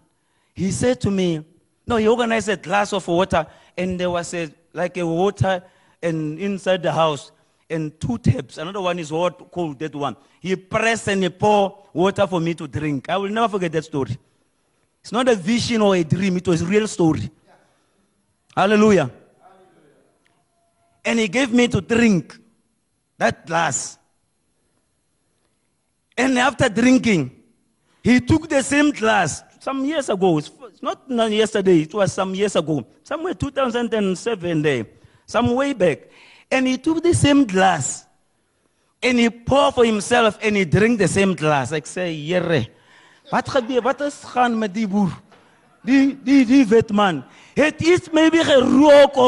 he 0.55 0.71
said 0.71 1.01
to 1.03 1.11
me, 1.11 1.45
no, 1.87 1.97
he 1.97 2.09
organized 2.09 2.49
a 2.49 2.57
glass 2.57 2.93
of 2.93 3.07
water 3.07 3.47
and 3.77 3.99
there 3.99 4.11
was 4.11 4.33
a 4.35 4.51
like 4.73 4.97
a 4.97 5.07
water 5.07 5.63
and 6.03 6.39
inside 6.39 6.83
the 6.83 6.93
house 6.93 7.33
and 7.69 7.99
two 8.01 8.19
taps. 8.19 8.59
Another 8.59 8.81
one 8.81 8.99
is 8.99 9.11
hot, 9.11 9.51
cold, 9.51 9.79
that 9.79 9.95
one. 9.95 10.17
He 10.41 10.55
pressed 10.55 11.09
and 11.09 11.23
he 11.23 11.29
poured 11.29 11.73
water 11.93 12.27
for 12.27 12.41
me 12.41 12.55
to 12.55 12.69
drink. 12.69 13.09
I 13.09 13.17
will 13.17 13.31
never 13.31 13.49
forget 13.49 13.73
that 13.73 13.85
story. 13.85 14.17
It's 15.01 15.13
not 15.13 15.29
a 15.29 15.35
vision 15.35 15.83
or 15.83 15.95
a 15.95 16.05
dream, 16.05 16.37
it 16.37 16.47
was 16.47 16.63
a 16.63 16.67
real 16.67 16.87
story. 16.89 17.31
Hallelujah. 18.55 19.11
And 21.05 21.19
he 21.19 21.29
gave 21.29 21.53
me 21.53 21.69
to 21.69 21.81
drink 21.81 22.37
that 23.19 23.47
glass. 23.47 23.99
And 26.19 26.39
after 26.39 26.69
drinking, 26.69 27.36
he 28.07 28.21
took 28.21 28.49
the 28.49 28.63
same 28.63 28.93
glass 28.93 29.43
some 29.59 29.85
years 29.85 30.09
ago. 30.09 30.39
It's 30.39 30.53
not 30.81 31.11
not 31.11 31.29
yesterday, 31.33 31.83
it 31.83 31.93
was 31.93 32.13
some 32.13 32.37
years 32.37 32.55
ago. 32.55 32.87
Somewhere 33.03 33.35
2007 33.35 34.63
there. 34.63 34.87
Some 35.27 35.53
way 35.57 35.73
back. 35.73 36.07
And 36.49 36.69
he 36.69 36.79
took 36.79 37.03
the 37.03 37.13
same 37.13 37.45
glass. 37.45 38.07
And 39.03 39.19
he 39.19 39.29
poured 39.29 39.75
for 39.75 39.85
himself 39.85 40.39
and 40.41 40.57
he 40.57 40.65
drank 40.65 40.99
the 40.99 41.09
same 41.09 41.35
glass. 41.35 41.73
Ek 41.73 41.83
sê, 41.83 42.07
Here, 42.15 42.71
wat 43.33 43.51
gebeur? 43.51 43.83
Wat 43.83 44.01
is 44.07 44.23
gaan 44.23 44.55
met 44.55 44.71
die 44.71 44.87
boer? 44.87 45.11
Die 45.83 46.15
die 46.15 46.45
die 46.47 46.63
wetman. 46.71 47.25
Het 47.59 47.83
iets 47.83 48.15
maybe 48.15 48.39
gerook 48.47 49.19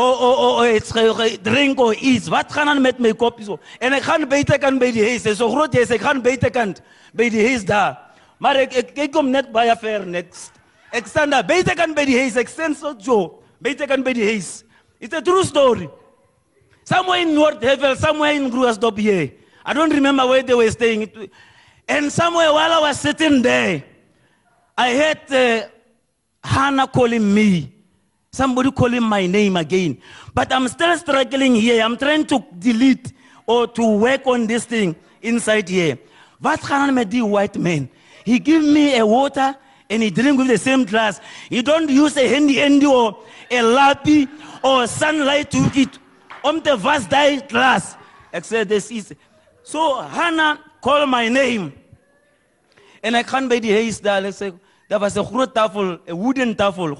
of 0.00 0.20
o 0.20 0.28
o 0.28 0.30
o 0.44 0.48
o 0.60 0.64
iets 0.64 0.92
ge- 0.92 1.14
gedrink 1.14 1.78
of 1.80 1.94
iets. 2.00 2.28
Wat 2.28 2.52
gaan 2.52 2.68
aan 2.68 2.80
met 2.82 2.98
my 2.98 3.12
kop 3.12 3.40
so? 3.42 3.58
En 3.80 3.92
ek 3.92 4.02
gaan 4.02 4.28
buitekant 4.28 4.80
by 4.80 4.90
die 4.94 5.04
huis. 5.04 5.26
Is 5.26 5.38
so 5.38 5.50
groot 5.52 5.74
huis. 5.74 5.90
Ek 5.90 6.00
gaan 6.04 6.22
buitekant 6.24 6.80
by 7.16 7.28
die 7.32 7.44
huis 7.48 7.64
daar. 7.68 7.98
Maar 8.40 8.62
ek 8.64 8.76
ek 8.80 8.94
kyk 8.96 9.14
hom 9.14 9.30
net 9.30 9.50
baie 9.52 9.74
ver 9.80 10.06
net. 10.06 10.32
Ek 10.92 11.06
staan 11.06 11.30
daar 11.30 11.44
buitekant 11.46 11.94
by 11.96 12.04
die 12.08 12.16
huis. 12.18 12.36
Ek 12.40 12.48
sien 12.48 12.74
so 12.74 12.94
Joe. 12.98 13.38
Buitekant 13.60 14.04
by 14.04 14.14
die 14.16 14.24
huis. 14.32 14.62
It's 15.00 15.14
a 15.16 15.20
true 15.22 15.44
story. 15.44 15.88
Somewhere 16.84 17.20
in 17.22 17.34
North 17.34 17.62
Havel, 17.62 17.94
somewhere 17.96 18.32
in 18.34 18.50
Gruasdorp 18.50 18.98
here. 18.98 19.30
I 19.64 19.72
don't 19.74 19.92
remember 19.92 20.26
where 20.26 20.42
they 20.42 20.54
were 20.54 20.70
staying. 20.70 21.08
And 21.86 22.10
somewhere 22.10 22.52
while 22.52 22.72
I 22.72 22.80
was 22.88 22.98
sitting 22.98 23.42
there, 23.42 23.84
I 24.76 24.94
heard 24.96 25.32
uh, 25.32 25.68
Hannah 26.42 26.88
calling 26.88 27.32
me. 27.34 27.72
Somebody 28.32 28.70
calling 28.70 29.02
my 29.02 29.26
name 29.26 29.56
again. 29.56 29.98
But 30.32 30.52
I'm 30.52 30.68
still 30.68 30.96
struggling 30.96 31.54
here. 31.56 31.82
I'm 31.82 31.96
trying 31.96 32.26
to 32.26 32.44
delete 32.58 33.12
or 33.46 33.66
to 33.66 33.98
work 33.98 34.26
on 34.26 34.46
this 34.46 34.64
thing 34.64 34.94
inside 35.20 35.68
here. 35.68 35.98
Gaan 36.42 36.88
aan 36.88 36.94
met 36.94 37.10
die 37.10 37.22
white 37.22 37.58
man? 37.58 37.90
He 38.24 38.38
give 38.38 38.62
me 38.62 38.96
a 38.96 39.04
water 39.04 39.54
and 39.90 40.02
he 40.02 40.10
drink 40.10 40.38
with 40.38 40.48
the 40.48 40.58
same 40.58 40.84
glass. 40.84 41.20
He 41.50 41.60
don't 41.60 41.90
use 41.90 42.16
a 42.16 42.26
handy 42.26 42.56
handy 42.56 42.86
or 42.86 43.18
a 43.50 43.62
lappy 43.62 44.28
or 44.62 44.86
sunlight 44.86 45.50
to 45.50 45.58
it. 45.74 45.98
on 46.44 46.60
the 46.62 47.06
die 47.08 47.40
glass. 47.46 47.96
Sê 48.32 48.66
this 48.66 48.90
is. 48.90 49.14
So 49.62 50.00
Hannah 50.02 50.60
call 50.80 51.06
my 51.06 51.28
name. 51.28 51.72
And 53.02 53.16
I 53.16 53.22
can't 53.22 53.48
by 53.48 53.56
ek 53.56 53.62
sê 53.62 54.52
daar 54.88 55.00
was 55.00 55.14
groot 55.14 55.54
tafel, 55.54 56.00
'n 56.06 56.16
wooden 56.16 56.54
tafel, 56.54 56.94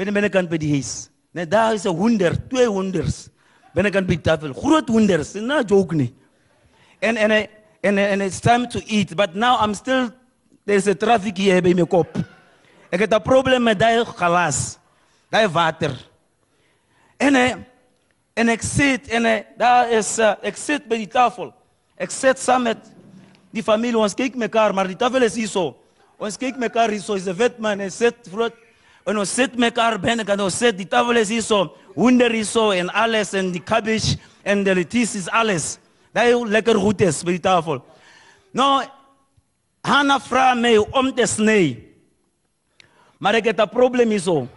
groot 0.00 0.08
een. 0.08 0.08
By 0.08 0.08
die 0.08 0.12
binnekant 0.12 0.50
by 0.50 0.58
die 0.58 0.72
huis. 0.72 1.10
Net 1.32 1.50
daar 1.50 1.74
is 1.74 1.84
'n 1.84 1.94
hoender, 1.94 2.36
twee 2.48 2.66
hoenders. 2.66 3.28
Binnekant 3.74 4.06
by 4.06 4.14
die 4.14 4.22
tafel, 4.22 4.52
groot 4.52 4.88
hoenders, 4.88 5.34
no 5.34 5.62
joke 5.62 5.94
nie. 5.94 6.14
And 7.02 7.18
and 7.18 7.32
I, 7.32 7.48
and 7.82 7.98
and 7.98 8.22
it's 8.22 8.40
time 8.40 8.66
to 8.68 8.80
eat, 8.86 9.14
but 9.16 9.34
now 9.34 9.58
I'm 9.60 9.74
still 9.74 10.10
there's 10.66 10.86
a 10.86 10.94
traffic 10.94 11.36
hier 11.36 11.62
by 11.62 11.74
my 11.74 11.86
kop. 11.86 12.18
Ek 12.90 13.00
het 13.00 13.12
'n 13.12 13.22
probleem 13.22 13.62
met 13.62 13.78
daai 13.78 14.04
glas. 14.04 14.78
Daai 15.30 15.48
water. 15.48 15.96
En 17.18 17.34
hy 17.34 17.56
en 18.34 18.48
ek 18.48 18.62
sit 18.62 19.08
en 19.08 19.24
hy, 19.24 19.44
daar 19.56 19.90
is 19.92 20.18
uh, 20.18 20.34
ek 20.42 20.56
sit 20.56 20.88
by 20.88 20.96
die 20.96 21.06
tafel. 21.06 21.52
Ek 21.96 22.10
sit 22.10 22.38
saam 22.38 22.62
met 22.62 22.78
die 23.52 23.62
familie 23.62 23.98
ons 23.98 24.14
kyk 24.14 24.34
mekaar 24.34 24.74
maar 24.74 24.86
die 24.86 24.96
tafel 24.96 25.22
is 25.22 25.34
hier 25.34 25.48
so. 25.48 25.76
Ons 26.18 26.36
kyk 26.36 26.56
mekaar 26.56 26.90
hier 26.90 27.02
so 27.02 27.14
is 27.14 27.28
'n 27.28 27.36
wetman 27.36 27.80
en 27.80 27.90
sit 27.90 28.16
vroot 28.28 28.54
en 29.10 29.18
ons 29.18 29.34
sit 29.34 29.56
mekaar 29.58 29.98
binne 29.98 30.24
kan 30.26 30.40
ons 30.40 30.54
sit 30.62 30.76
die 30.78 30.88
tafel 30.88 31.18
is 31.20 31.32
hier 31.32 31.42
so. 31.42 31.72
Hoender 31.96 32.32
is 32.38 32.52
so 32.54 32.70
en 32.70 32.90
alles 32.94 33.34
en 33.34 33.50
die 33.52 33.62
cabbage 33.62 34.16
en 34.46 34.62
die 34.64 34.74
lettuce 34.78 35.18
is 35.18 35.28
alles. 35.34 35.78
Daai 36.14 36.34
lekker 36.46 36.78
goed 36.78 37.02
is 37.02 37.22
by 37.26 37.34
die 37.36 37.44
tafel. 37.44 37.82
Nou 38.54 38.82
Hanna 39.86 40.18
vra 40.20 40.52
my 40.54 40.76
om 40.78 41.08
te 41.16 41.26
sny. 41.26 41.80
Maar 43.18 43.40
ek 43.40 43.52
het 43.52 43.60
'n 43.60 43.68
probleem 43.68 44.10
hier 44.10 44.20
so. 44.20 44.48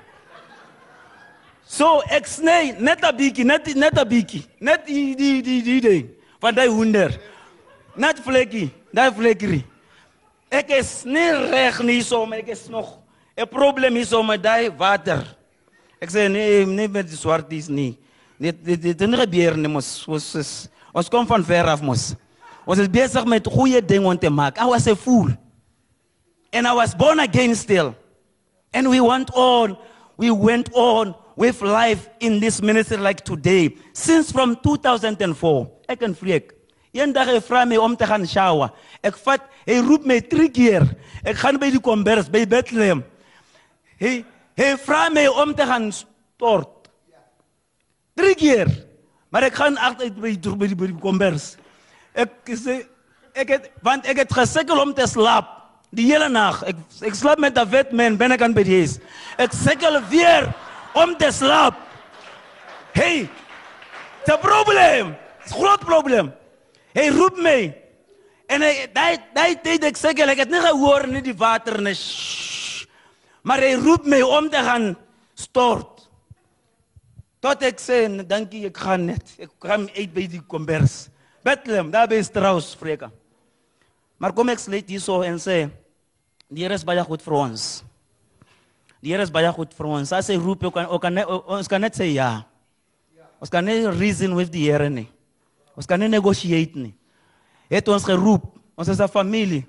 So 1.65 2.01
ek 2.09 2.27
sny 2.27 2.75
net 2.79 3.03
'n 3.03 3.15
bietjie, 3.17 3.45
net 3.45 3.75
net 3.75 3.97
'n 3.97 4.07
bietjie, 4.07 4.45
net 4.59 4.85
die 4.85 5.15
die 5.15 5.41
die 5.41 5.61
die 5.61 5.81
ding 5.81 6.09
van 6.39 6.53
daai 6.53 6.67
hoender. 6.67 7.19
Net 7.95 8.19
vlekkie, 8.19 8.69
daai 8.93 9.11
vlekkie. 9.11 9.63
Ek 10.51 10.69
is 10.69 11.03
nie 11.05 11.31
reg 11.49 11.81
nie 11.81 12.01
so, 12.01 12.25
maar 12.25 12.39
ek 12.39 12.49
is 12.49 12.67
nog 12.69 13.02
'n 13.37 13.47
probleem 13.49 14.03
so 14.05 14.23
met 14.23 14.41
daai 14.41 14.69
water. 14.69 15.25
Ek 15.99 16.09
sê 16.09 16.27
nee, 16.29 16.65
nee 16.65 16.87
met 16.87 17.07
die 17.07 17.17
swarties 17.17 17.67
nie. 17.67 17.97
Dit 18.37 18.59
dit 18.65 18.81
dit 18.81 19.07
nie 19.07 19.17
gebeur 19.17 19.57
nie 19.57 19.71
mos. 19.71 20.03
Ons 20.07 20.35
is 20.35 20.51
ons 20.93 21.09
kom 21.09 21.25
van 21.25 21.43
ver 21.43 21.65
af 21.65 21.81
mos. 21.81 22.13
Ons 22.65 22.79
is 22.79 22.89
besig 22.91 23.25
met 23.25 23.47
goeie 23.47 23.81
dinge 23.81 24.07
om 24.07 24.17
te 24.17 24.29
maak. 24.29 24.59
I 24.59 24.65
was 24.65 24.87
a 24.87 24.95
fool. 24.95 25.31
And 26.53 26.67
I 26.67 26.73
was 26.73 26.93
born 26.93 27.19
again 27.19 27.55
still. 27.55 27.95
And 28.73 28.89
we 28.89 29.01
went 29.01 29.31
on, 29.33 29.77
we 30.17 30.29
went 30.29 30.69
on 30.73 31.15
with 31.35 31.61
life 31.61 32.09
in 32.19 32.39
this 32.39 32.61
ministry 32.61 32.97
like 32.97 33.23
today. 33.25 33.75
Since 33.93 34.31
from 34.31 34.55
2004, 34.61 35.71
ek 35.89 36.05
en 36.05 36.13
Freek. 36.13 36.53
Eendag 36.93 37.31
hy 37.33 37.39
vra 37.41 37.63
my 37.65 37.79
om 37.81 37.95
te 37.97 38.05
gaan 38.05 38.25
shower. 38.29 38.69
Ek 39.01 39.17
vat, 39.25 39.41
hy 39.65 39.79
roep 39.81 40.05
my 40.05 40.19
drie 40.21 40.51
keer. 40.53 40.85
Ek 41.25 41.39
gaan 41.41 41.57
by 41.57 41.71
die 41.73 41.81
kombers 41.81 42.29
by 42.29 42.43
Bethlehem. 42.45 43.01
Hy 43.99 44.23
hy 44.57 44.69
vra 44.85 45.09
my 45.09 45.27
om 45.27 45.53
te 45.55 45.65
gaan 45.65 45.91
stort. 45.91 46.89
Drie 48.13 48.35
keer. 48.37 48.69
Maar 49.33 49.49
ek 49.49 49.55
gaan 49.57 49.77
agter 49.81 50.11
by 50.13 50.35
die 50.37 50.55
by 50.57 50.67
die, 50.69 50.77
by 50.77 50.89
die 50.91 51.01
kombers. 51.01 51.55
Ek 52.13 52.53
sê 52.53 52.83
ek 53.33 53.49
het 53.49 53.71
want 53.81 54.05
ek 54.05 54.25
het 54.25 54.33
gesukkel 54.33 54.77
om 54.77 54.93
te 54.93 55.07
slaap 55.09 55.49
die 55.93 56.05
hele 56.11 56.29
nag. 56.29 56.61
Ek 56.69 56.77
ek 57.09 57.17
slaap 57.17 57.41
met 57.41 57.57
'n 57.57 57.69
wetman 57.69 58.17
binnekant 58.17 58.55
by 58.55 58.63
die 58.63 58.77
huis. 58.83 58.99
Ek 59.37 59.53
sukkel 59.53 60.01
weer 60.09 60.53
om 60.93 61.17
te 61.17 61.31
slaap. 61.31 61.75
Hey. 62.93 63.29
Dis 64.25 64.35
'n 64.35 64.39
probleem. 64.39 65.15
Dis 65.43 65.53
'n 65.53 65.59
groot 65.59 65.79
probleem. 65.79 66.33
Hy 66.93 67.09
roep 67.09 67.37
my. 67.37 67.73
En 68.47 68.61
hy 68.61 68.87
daai 68.93 69.17
daai 69.33 69.55
tyd 69.63 69.83
ek 69.83 69.97
sukkel, 69.97 70.29
ek 70.29 70.37
het 70.37 70.49
nie 70.49 70.61
gehoor 70.61 71.07
nie 71.07 71.21
die 71.21 71.37
water 71.37 71.81
nie. 71.81 71.95
Shh. 73.43 73.47
Maar 73.47 73.59
hy 73.59 73.73
roep 73.75 74.05
my 74.07 74.21
om 74.23 74.49
te 74.49 74.57
gaan 74.63 74.95
stort. 75.35 76.07
Tot 77.43 77.61
ek 77.61 77.79
sê, 77.79 78.07
"Nee, 78.09 78.23
dankie, 78.25 78.65
ek 78.65 78.77
gaan 78.77 79.05
net. 79.05 79.35
Ek 79.37 79.49
gaan 79.59 79.89
uit 79.89 80.13
by 80.13 80.27
die 80.27 80.41
kombers. 80.41 81.09
Bethlehem, 81.43 81.91
daar 81.91 82.07
by 82.07 82.21
Strauss, 82.21 82.73
Freka. 82.75 83.11
Maar 84.17 84.31
kom 84.31 84.49
ek 84.49 84.59
sluit 84.59 84.87
hierso 84.87 85.21
en 85.23 85.35
sê, 85.35 85.69
die 86.49 86.63
Here 86.63 86.73
is 86.73 86.83
baie 86.85 87.03
goed 87.03 87.21
vir 87.21 87.33
ons. 87.33 87.83
Die 89.01 89.11
Here 89.11 89.23
is 89.23 89.29
baie 89.29 89.51
goed 89.51 89.73
vir 89.73 89.85
ons. 89.85 90.11
As 90.13 90.27
hy 90.27 90.35
roep, 90.37 90.63
ook 90.63 90.73
kan 90.73 90.85
ook 90.85 91.01
kan 91.01 91.13
net- 91.13 91.27
ons 91.27 91.67
kan 91.67 91.81
net 91.81 91.93
sê 91.93 92.13
ja. 92.13 92.45
Ons 93.41 93.49
kan 93.49 93.65
nie 93.65 93.85
reason 93.89 94.33
with 94.35 94.49
die 94.51 94.71
Here 94.71 94.89
nie. 94.89 95.09
Ons 95.75 95.85
kan 95.85 95.99
nie 95.99 96.07
negotiate 96.07 96.75
nie. 96.77 96.93
Hy 97.69 97.75
het 97.75 97.87
ons 97.89 98.03
geroep. 98.05 98.57
Ons 98.77 98.87
is 98.87 98.99
'n 99.01 99.07
familie. 99.09 99.65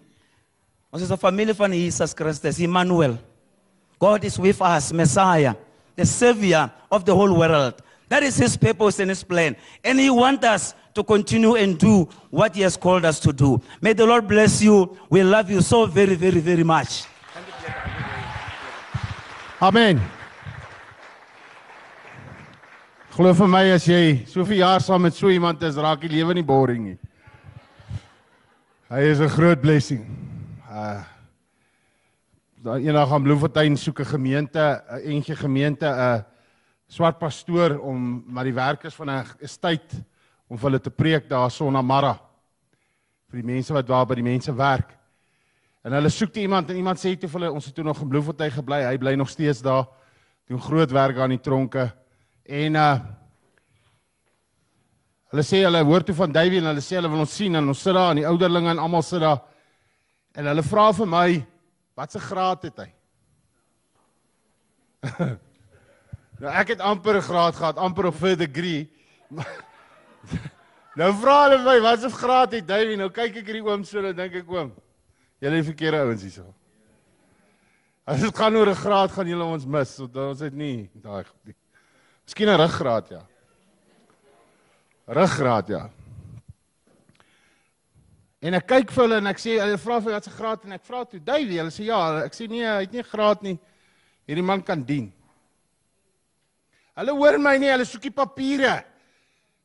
Ons 0.93 1.03
is 1.03 1.11
'n 1.11 1.17
familie 1.19 1.55
van 1.55 1.73
Jesus 1.73 2.15
Christus, 2.15 2.61
Immanuel. 2.61 3.19
God 4.05 4.23
is 4.23 4.39
with 4.39 4.61
us, 4.61 4.93
Messiah, 4.93 5.55
the 5.97 6.05
Savior 6.05 6.71
of 6.93 7.07
the 7.07 7.15
whole 7.15 7.33
world. 7.33 7.81
That 8.11 8.23
is 8.23 8.37
His 8.37 8.55
purpose 8.55 9.01
and 9.01 9.09
His 9.09 9.25
plan. 9.25 9.57
And 9.83 9.99
He 9.99 10.11
wants 10.11 10.45
us 10.45 10.75
to 10.93 11.03
continue 11.03 11.55
and 11.55 11.79
do 11.79 12.07
what 12.29 12.55
He 12.55 12.61
has 12.61 12.77
called 12.77 13.07
us 13.07 13.19
to 13.21 13.33
do. 13.33 13.63
May 13.81 13.95
the 13.95 14.05
Lord 14.05 14.29
bless 14.29 14.61
you. 14.61 14.95
We 15.09 15.23
love 15.23 15.49
you 15.51 15.63
so 15.63 15.87
very, 15.87 16.17
very, 16.17 16.41
very 16.41 16.65
much. 16.65 17.05
Amen. 19.63 20.03
Glo 23.17 23.33
vir 23.33 23.49
my 23.49 23.65
as 23.73 23.89
jy 23.89 24.27
soveel 24.29 24.61
jaar 24.67 24.85
saam 24.85 25.01
met 25.09 25.17
so 25.17 25.33
iemand 25.33 25.65
is, 25.65 25.81
raak 25.81 26.05
die 26.05 26.13
lewe 26.13 26.37
nie 26.37 26.45
boring 26.45 26.85
nie. 26.91 26.99
Hy 28.93 29.01
is 29.15 29.21
'n 29.21 29.33
groot 29.33 29.63
blessing. 29.63 30.05
Uh 30.69 31.14
eendag 32.65 33.13
aan 33.13 33.23
Bloemfontein 33.23 33.77
soek 33.77 34.01
'n 34.01 34.05
gemeente, 34.05 34.83
'n 34.89 35.13
entjie 35.13 35.37
gemeente, 35.37 35.87
'n 35.87 36.25
swart 36.89 37.19
pastoor 37.19 37.79
om 37.79 38.25
maar 38.27 38.45
die 38.45 38.55
werkers 38.55 38.95
van 38.95 39.11
'n 39.11 39.25
estate 39.41 40.05
om 40.49 40.57
vir 40.57 40.71
hulle 40.71 40.81
te 40.81 40.91
preek 40.91 41.29
daar 41.29 41.51
Sonnamara 41.51 42.19
vir 43.29 43.43
die 43.43 43.53
mense 43.53 43.73
wat 43.73 43.87
daar 43.87 44.07
by 44.07 44.15
die 44.15 44.23
mense 44.23 44.55
werk. 44.55 44.97
En 45.85 45.93
hulle 45.93 46.09
soek 46.09 46.33
toe 46.33 46.43
iemand 46.43 46.71
en 46.71 46.77
iemand 46.77 46.99
sê 46.99 47.19
toe 47.19 47.29
vir 47.29 47.41
hulle 47.41 47.53
ons 47.53 47.65
het 47.67 47.75
toe 47.75 47.85
nog 47.85 48.01
in 48.01 48.09
Bloemfontein 48.09 48.51
gebly. 48.51 48.83
Hy 48.85 48.99
bly 48.99 49.15
nog 49.15 49.29
steeds 49.29 49.61
daar. 49.63 49.87
Doen 50.49 50.61
groot 50.61 50.91
werk 50.91 51.19
aan 51.19 51.31
die 51.31 51.41
tronke. 51.41 51.93
En 52.45 52.75
uh 52.75 52.99
hulle 55.35 55.43
sê 55.43 55.65
hulle 55.65 55.83
hoor 55.83 56.03
toe 56.03 56.15
van 56.15 56.33
Davey 56.33 56.59
en 56.59 56.65
hulle 56.65 56.81
sê 56.81 56.95
hulle 56.95 57.11
wil 57.11 57.19
ons 57.19 57.37
sien 57.37 57.55
en 57.55 57.69
ons 57.69 57.83
sit 57.83 57.93
daar 57.95 58.11
en 58.11 58.17
die 58.17 58.27
ouderlinge 58.27 58.71
en 58.71 58.79
almal 58.79 59.03
sit 59.03 59.21
daar. 59.21 59.43
En 60.35 60.47
hulle 60.47 60.63
vra 60.63 60.93
vir 60.93 61.07
my 61.07 61.47
wat 61.95 62.13
se 62.13 62.21
graad 62.21 62.63
het 62.63 62.77
hy? 62.83 62.91
nou 66.41 66.53
ek 66.53 66.75
het 66.75 66.81
amper 66.81 67.17
'n 67.19 67.29
graad 67.29 67.57
gehad, 67.57 67.77
amper 67.77 68.07
'n 68.09 68.19
third 68.19 68.39
degree. 68.39 68.91
nou 71.01 71.13
vra 71.21 71.49
hulle 71.49 71.63
my 71.65 71.81
wat 71.81 72.01
se 72.01 72.11
graad 72.11 72.53
het 72.53 72.67
Davey? 72.67 72.97
Nou 72.97 73.11
kyk 73.11 73.37
ek 73.37 73.47
hierdie 73.47 73.65
oom 73.65 73.85
so 73.85 73.99
en 73.99 74.17
dink 74.17 74.35
ek 74.35 74.49
oom, 74.51 74.73
julle 75.41 75.59
is 75.59 75.67
verkeerde 75.67 76.01
ouens 76.03 76.23
hierso. 76.23 76.47
As 78.11 78.21
dit 78.21 78.37
gaan 78.37 78.57
oor 78.57 78.69
'n 78.69 78.83
graad 78.85 79.11
gaan 79.13 79.29
julle 79.29 79.45
ons 79.45 79.67
mis. 79.67 79.99
Want 79.99 80.17
ons 80.17 80.41
het 80.41 80.55
nie 80.55 80.91
daai 80.95 81.25
Miskien 82.25 82.49
'n 82.49 82.57
ruggraat 82.57 83.09
ja. 83.09 83.23
Ruggraat 85.07 85.69
ja. 85.69 85.91
En 88.45 88.59
ek 88.59 88.67
kyk 88.69 88.91
vir 88.93 89.07
hulle 89.07 89.19
en 89.23 89.31
ek 89.31 89.39
sê 89.41 89.55
hulle 89.57 89.81
vra 89.81 89.99
vir 90.05 90.13
wat 90.19 90.27
se 90.29 90.33
graad 90.35 90.65
en 90.67 90.77
ek 90.77 90.83
vra 90.85 91.05
toe 91.09 91.21
Davey, 91.25 91.57
hulle 91.57 91.73
sê 91.73 91.87
ja, 91.87 92.01
ek 92.27 92.35
sê 92.37 92.49
nee, 92.51 92.65
hy 92.67 92.83
het 92.83 92.93
nie 92.93 93.05
graad 93.09 93.45
nie. 93.47 93.55
Hierdie 94.29 94.45
man 94.45 94.61
kan 94.65 94.83
dien. 94.85 95.07
Hulle 96.99 97.15
hoor 97.17 97.39
my 97.41 97.55
nie, 97.59 97.71
hulle 97.73 97.87
soekie 97.89 98.13
papiere. 98.13 98.83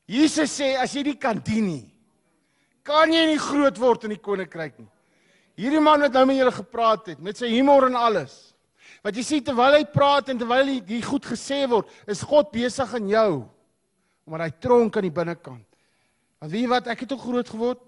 Jesus 0.09 0.53
sê 0.61 0.71
as 0.79 0.95
jy 0.95 1.03
nie 1.09 1.17
kan 1.19 1.41
dien 1.45 1.67
nie, 1.67 1.83
kan 2.87 3.11
jy 3.13 3.25
nie 3.29 3.41
groot 3.41 3.75
word 3.77 4.07
in 4.07 4.15
die 4.15 4.23
koninkryk 4.23 4.79
nie. 4.79 4.87
Hierdie 5.59 5.83
man 5.83 6.01
wat 6.05 6.15
nou 6.15 6.23
met 6.29 6.39
julle 6.39 6.55
gepraat 6.55 7.11
het 7.11 7.19
met 7.21 7.37
sy 7.37 7.51
humor 7.51 7.89
en 7.89 7.99
alles. 7.99 8.37
Wat 9.03 9.15
jy 9.15 9.25
sien 9.27 9.43
terwyl 9.43 9.75
hy 9.75 9.83
praat 9.91 10.31
en 10.31 10.39
terwyl 10.39 10.71
hy 10.71 10.79
die 10.87 11.01
goed 11.03 11.27
gesê 11.27 11.65
word, 11.69 11.91
is 12.07 12.23
God 12.23 12.49
besig 12.55 12.95
in 12.95 13.11
jou. 13.11 13.29
Omdat 14.27 14.47
hy 14.47 14.55
tronk 14.63 14.97
aan 14.97 15.07
die 15.07 15.13
binnekant. 15.19 15.67
Want 16.39 16.51
weet 16.55 16.63
jy 16.63 16.71
wat, 16.71 16.87
ek 16.95 17.03
het 17.03 17.13
ook 17.13 17.27
groot 17.27 17.51
geword. 17.51 17.85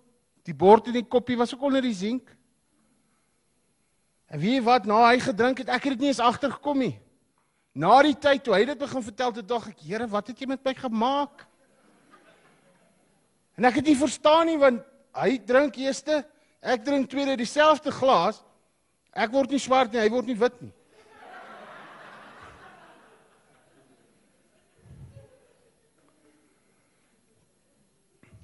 Die 0.47 0.55
bord 0.57 0.89
en 0.89 0.97
die 0.97 1.05
koppie 1.05 1.38
was 1.38 1.53
ook 1.53 1.68
onder 1.69 1.84
die 1.85 1.95
sink. 1.95 2.26
En 4.31 4.41
jy 4.41 4.61
wat, 4.63 4.88
na 4.89 5.03
hy 5.09 5.19
gedrink 5.22 5.61
het, 5.61 5.69
ek 5.69 5.85
het 5.85 5.97
dit 5.97 6.05
nie 6.05 6.11
eens 6.13 6.23
agtergekom 6.23 6.80
nie. 6.81 6.95
Na 7.77 7.93
die 8.03 8.15
tyd 8.18 8.43
toe 8.43 8.55
hy 8.55 8.63
dit 8.68 8.80
begin 8.80 9.03
vertel, 9.05 9.34
toe 9.35 9.43
dink 9.45 9.68
ek, 9.72 9.81
Here, 9.85 10.07
wat 10.11 10.31
het 10.31 10.39
jy 10.39 10.47
met 10.49 10.63
my 10.65 10.73
gemaak? 10.76 11.45
En 13.59 13.68
ek 13.68 13.81
het 13.81 13.91
nie 13.91 13.99
verstaan 13.99 14.47
nie 14.49 14.57
want 14.59 14.81
hy 15.19 15.35
drink 15.45 15.77
eerste, 15.77 16.22
ek 16.63 16.85
drink 16.88 17.09
tweede 17.11 17.35
dieselfde 17.38 17.91
glas. 17.93 18.39
Ek 19.11 19.31
word 19.34 19.51
nie 19.51 19.59
swart 19.59 19.91
nie, 19.91 19.99
hy 19.99 20.09
word 20.09 20.31
nie 20.31 20.38
wit 20.39 20.61
nie. 20.63 20.72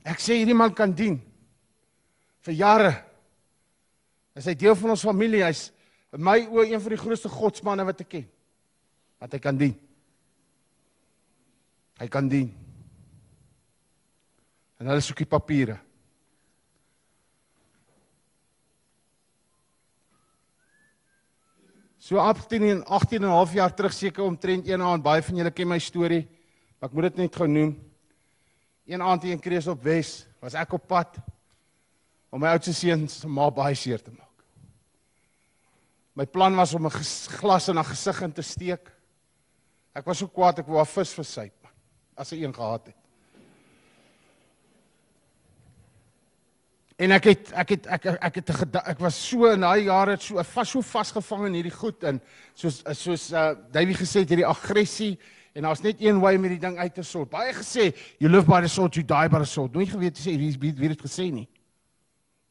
Ek 0.07 0.21
sê 0.23 0.37
hierdie 0.39 0.55
man 0.55 0.75
kan 0.75 0.93
dien 0.95 1.17
vir 2.47 2.55
jare. 2.55 2.93
Hy 4.37 4.53
deel 4.55 4.77
van 4.77 4.93
ons 4.93 5.03
familie? 5.03 5.43
Hy's 5.43 5.67
in 6.15 6.23
my 6.23 6.39
oë 6.45 6.69
een 6.71 6.83
van 6.83 6.93
die 6.93 7.01
grootste 7.01 7.31
godsmanne 7.31 7.85
wat 7.87 8.03
ek 8.05 8.11
ken. 8.13 8.27
Wat 9.21 9.33
hy 9.33 9.41
kan 9.41 9.57
dien. 9.57 9.73
Hy 11.97 12.07
kan 12.13 12.29
dien. 12.29 12.51
En 14.77 14.91
hulle 14.91 15.01
soek 15.01 15.23
die 15.23 15.29
papiere. 15.29 15.79
So 22.07 22.21
18 22.23 22.63
en 22.63 22.83
18 22.85 23.23
en 23.23 23.27
'n 23.27 23.35
half 23.35 23.53
jaar 23.53 23.73
terug 23.73 23.91
seker 23.91 24.23
omtrent 24.23 24.67
een 24.67 24.81
aand 24.81 25.03
baie 25.03 25.21
van 25.21 25.35
julle 25.35 25.51
ken 25.51 25.67
my 25.67 25.79
storie. 25.79 26.27
Ek 26.79 26.93
moet 26.93 27.09
dit 27.09 27.17
net 27.17 27.35
gou 27.35 27.47
noem. 27.47 27.75
Een 28.85 29.01
aand 29.01 29.23
hier 29.23 29.31
in 29.31 29.39
Kreeus 29.39 29.67
op 29.67 29.83
Wes 29.83 30.27
was 30.39 30.53
ek 30.53 30.73
op 30.73 30.87
pad 30.87 31.17
om 32.29 32.41
my 32.41 32.51
oudste 32.51 32.73
seun 32.75 33.07
se 33.09 33.27
ma 33.27 33.49
baie 33.51 33.75
seer 33.75 34.01
te 34.03 34.11
maak. 34.11 34.27
My 36.17 36.25
plan 36.25 36.55
was 36.55 36.73
om 36.73 36.85
'n 36.85 36.91
glas 37.39 37.69
in 37.69 37.75
haar 37.75 37.85
gesig 37.85 38.21
in 38.21 38.33
te 38.33 38.41
steek. 38.41 38.91
Ek 39.93 40.05
was 40.05 40.17
so 40.17 40.27
kwaad 40.27 40.59
ek 40.59 40.67
wou 40.67 40.77
haar 40.77 40.85
vis 40.85 41.13
versuip 41.13 41.53
man, 41.63 41.71
as 42.17 42.29
sy 42.29 42.43
een 42.43 42.53
gehad 42.53 42.87
het. 42.87 42.95
En 46.97 47.11
ek 47.11 47.23
het 47.23 47.51
ek 47.53 47.69
het 47.69 47.87
ek 47.87 48.05
ek 48.05 48.35
het 48.35 48.75
ek 48.75 48.99
was 48.99 49.15
so 49.29 49.45
in 49.51 49.61
daai 49.61 49.85
jare 49.85 50.17
so 50.17 50.41
vas 50.43 50.69
so 50.69 50.81
vasgevang 50.81 51.45
in 51.45 51.53
hierdie 51.53 51.75
goed 51.75 52.03
en 52.03 52.21
soos 52.55 52.81
soos 52.97 53.31
uh 53.31 53.53
Davey 53.71 53.93
gesê 53.93 54.23
het 54.25 54.29
hierdie 54.29 54.47
aggressie 54.47 55.19
en 55.53 55.63
daar's 55.63 55.83
net 55.83 56.01
een 56.01 56.21
wy 56.21 56.37
met 56.37 56.49
die 56.49 56.59
ding 56.59 56.77
uit 56.77 56.93
te 56.93 57.03
sort. 57.03 57.29
Baie 57.29 57.53
gesê 57.53 57.93
you 58.17 58.31
live 58.31 58.47
by 58.47 58.61
the 58.61 58.67
sword 58.67 58.95
you 58.95 59.05
die 59.05 59.29
by 59.29 59.37
the 59.37 59.45
sword. 59.45 59.73
Nooit 59.73 59.89
geweet 59.89 60.17
sê 60.17 60.33
wie 60.37 60.57
wie 60.57 60.89
het 60.89 61.01
gesê 61.01 61.29
nie. 61.31 61.47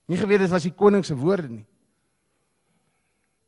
Nie 0.07 0.19
geweet 0.19 0.45
dit 0.45 0.51
was 0.51 0.67
die 0.67 0.75
koning 0.75 1.05
se 1.05 1.17
woorde 1.19 1.49
nie. 1.49 1.67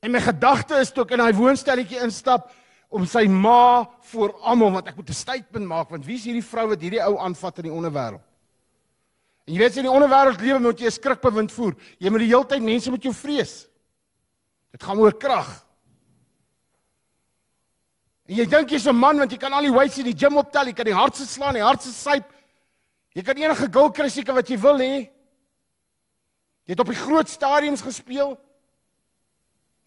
En 0.03 0.11
my 0.15 0.21
gedagte 0.23 0.79
is 0.79 0.91
toe 0.95 1.05
ek 1.05 1.15
in 1.17 1.23
daai 1.23 1.35
woonstelletjie 1.35 2.03
instap 2.05 2.51
om 2.95 3.05
sy 3.07 3.27
ma 3.29 3.85
voor 4.13 4.35
almal 4.47 4.79
want 4.79 4.89
ek 4.89 4.97
moet 4.97 5.11
'n 5.11 5.15
statement 5.15 5.67
maak 5.67 5.91
want 5.91 6.07
wie 6.07 6.17
is 6.17 6.25
hierdie 6.25 6.43
vrou 6.43 6.69
wat 6.69 6.81
hierdie 6.81 7.03
ou 7.03 7.19
aanvat 7.19 7.59
in 7.59 7.71
die 7.71 7.77
onderwêreld? 7.79 8.23
En 9.47 9.55
jy 9.55 9.59
weet 9.59 9.77
in 9.77 9.89
die 9.89 9.93
onderwêreld 9.93 10.41
lewe 10.41 10.61
moet 10.61 10.81
jy 10.81 10.87
'n 10.87 10.91
skrikbewind 10.91 11.53
voer. 11.53 11.75
Jy 11.99 12.11
moet 12.11 12.21
die 12.21 12.29
hele 12.29 12.47
tyd 12.47 12.63
mense 12.63 12.91
met 12.91 13.03
jou 13.03 13.15
vrees. 13.15 13.69
Dit 14.73 14.83
gaan 14.83 14.99
oor 14.99 15.17
krag. 15.17 15.65
En 18.29 18.37
jy 18.37 18.45
dink 18.45 18.71
jy's 18.71 18.87
'n 18.87 18.97
man 18.97 19.19
want 19.19 19.31
jy 19.33 19.39
kan 19.39 19.53
al 19.53 19.63
die 19.63 19.73
weights 19.73 19.99
in 19.99 20.05
die 20.05 20.19
gym 20.19 20.37
optel, 20.37 20.67
jy 20.67 20.75
kan 20.75 20.85
die 20.85 20.95
hardste 20.95 21.27
slaan, 21.27 21.55
die 21.55 21.63
hardste 21.63 21.91
syp. 21.91 22.25
Jy 23.15 23.23
kan 23.23 23.37
enige 23.37 23.73
goal 23.73 23.91
kry 23.91 24.09
seker 24.09 24.35
wat 24.35 24.49
jy 24.49 24.59
wil 24.59 24.79
hê. 24.79 25.09
Jy 26.69 26.77
het 26.77 26.85
op 26.85 26.91
die 26.93 27.01
groot 27.01 27.31
stadiums 27.33 27.81
gespeel. 27.81 28.35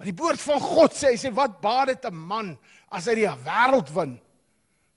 Maar 0.02 0.10
die 0.10 0.18
woord 0.18 0.42
van 0.42 0.62
God 0.64 0.96
sê, 0.98 1.14
hy 1.14 1.20
sê 1.22 1.30
wat 1.38 1.60
baat 1.62 1.94
dit 1.94 2.06
'n 2.10 2.16
man 2.16 2.58
as 2.90 3.06
hy 3.06 3.16
die 3.16 3.30
wêreld 3.30 3.94
wen, 3.94 4.20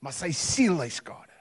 maar 0.01 0.12
sy 0.12 0.32
siel 0.32 0.81
hy 0.81 0.89
skade. 0.89 1.35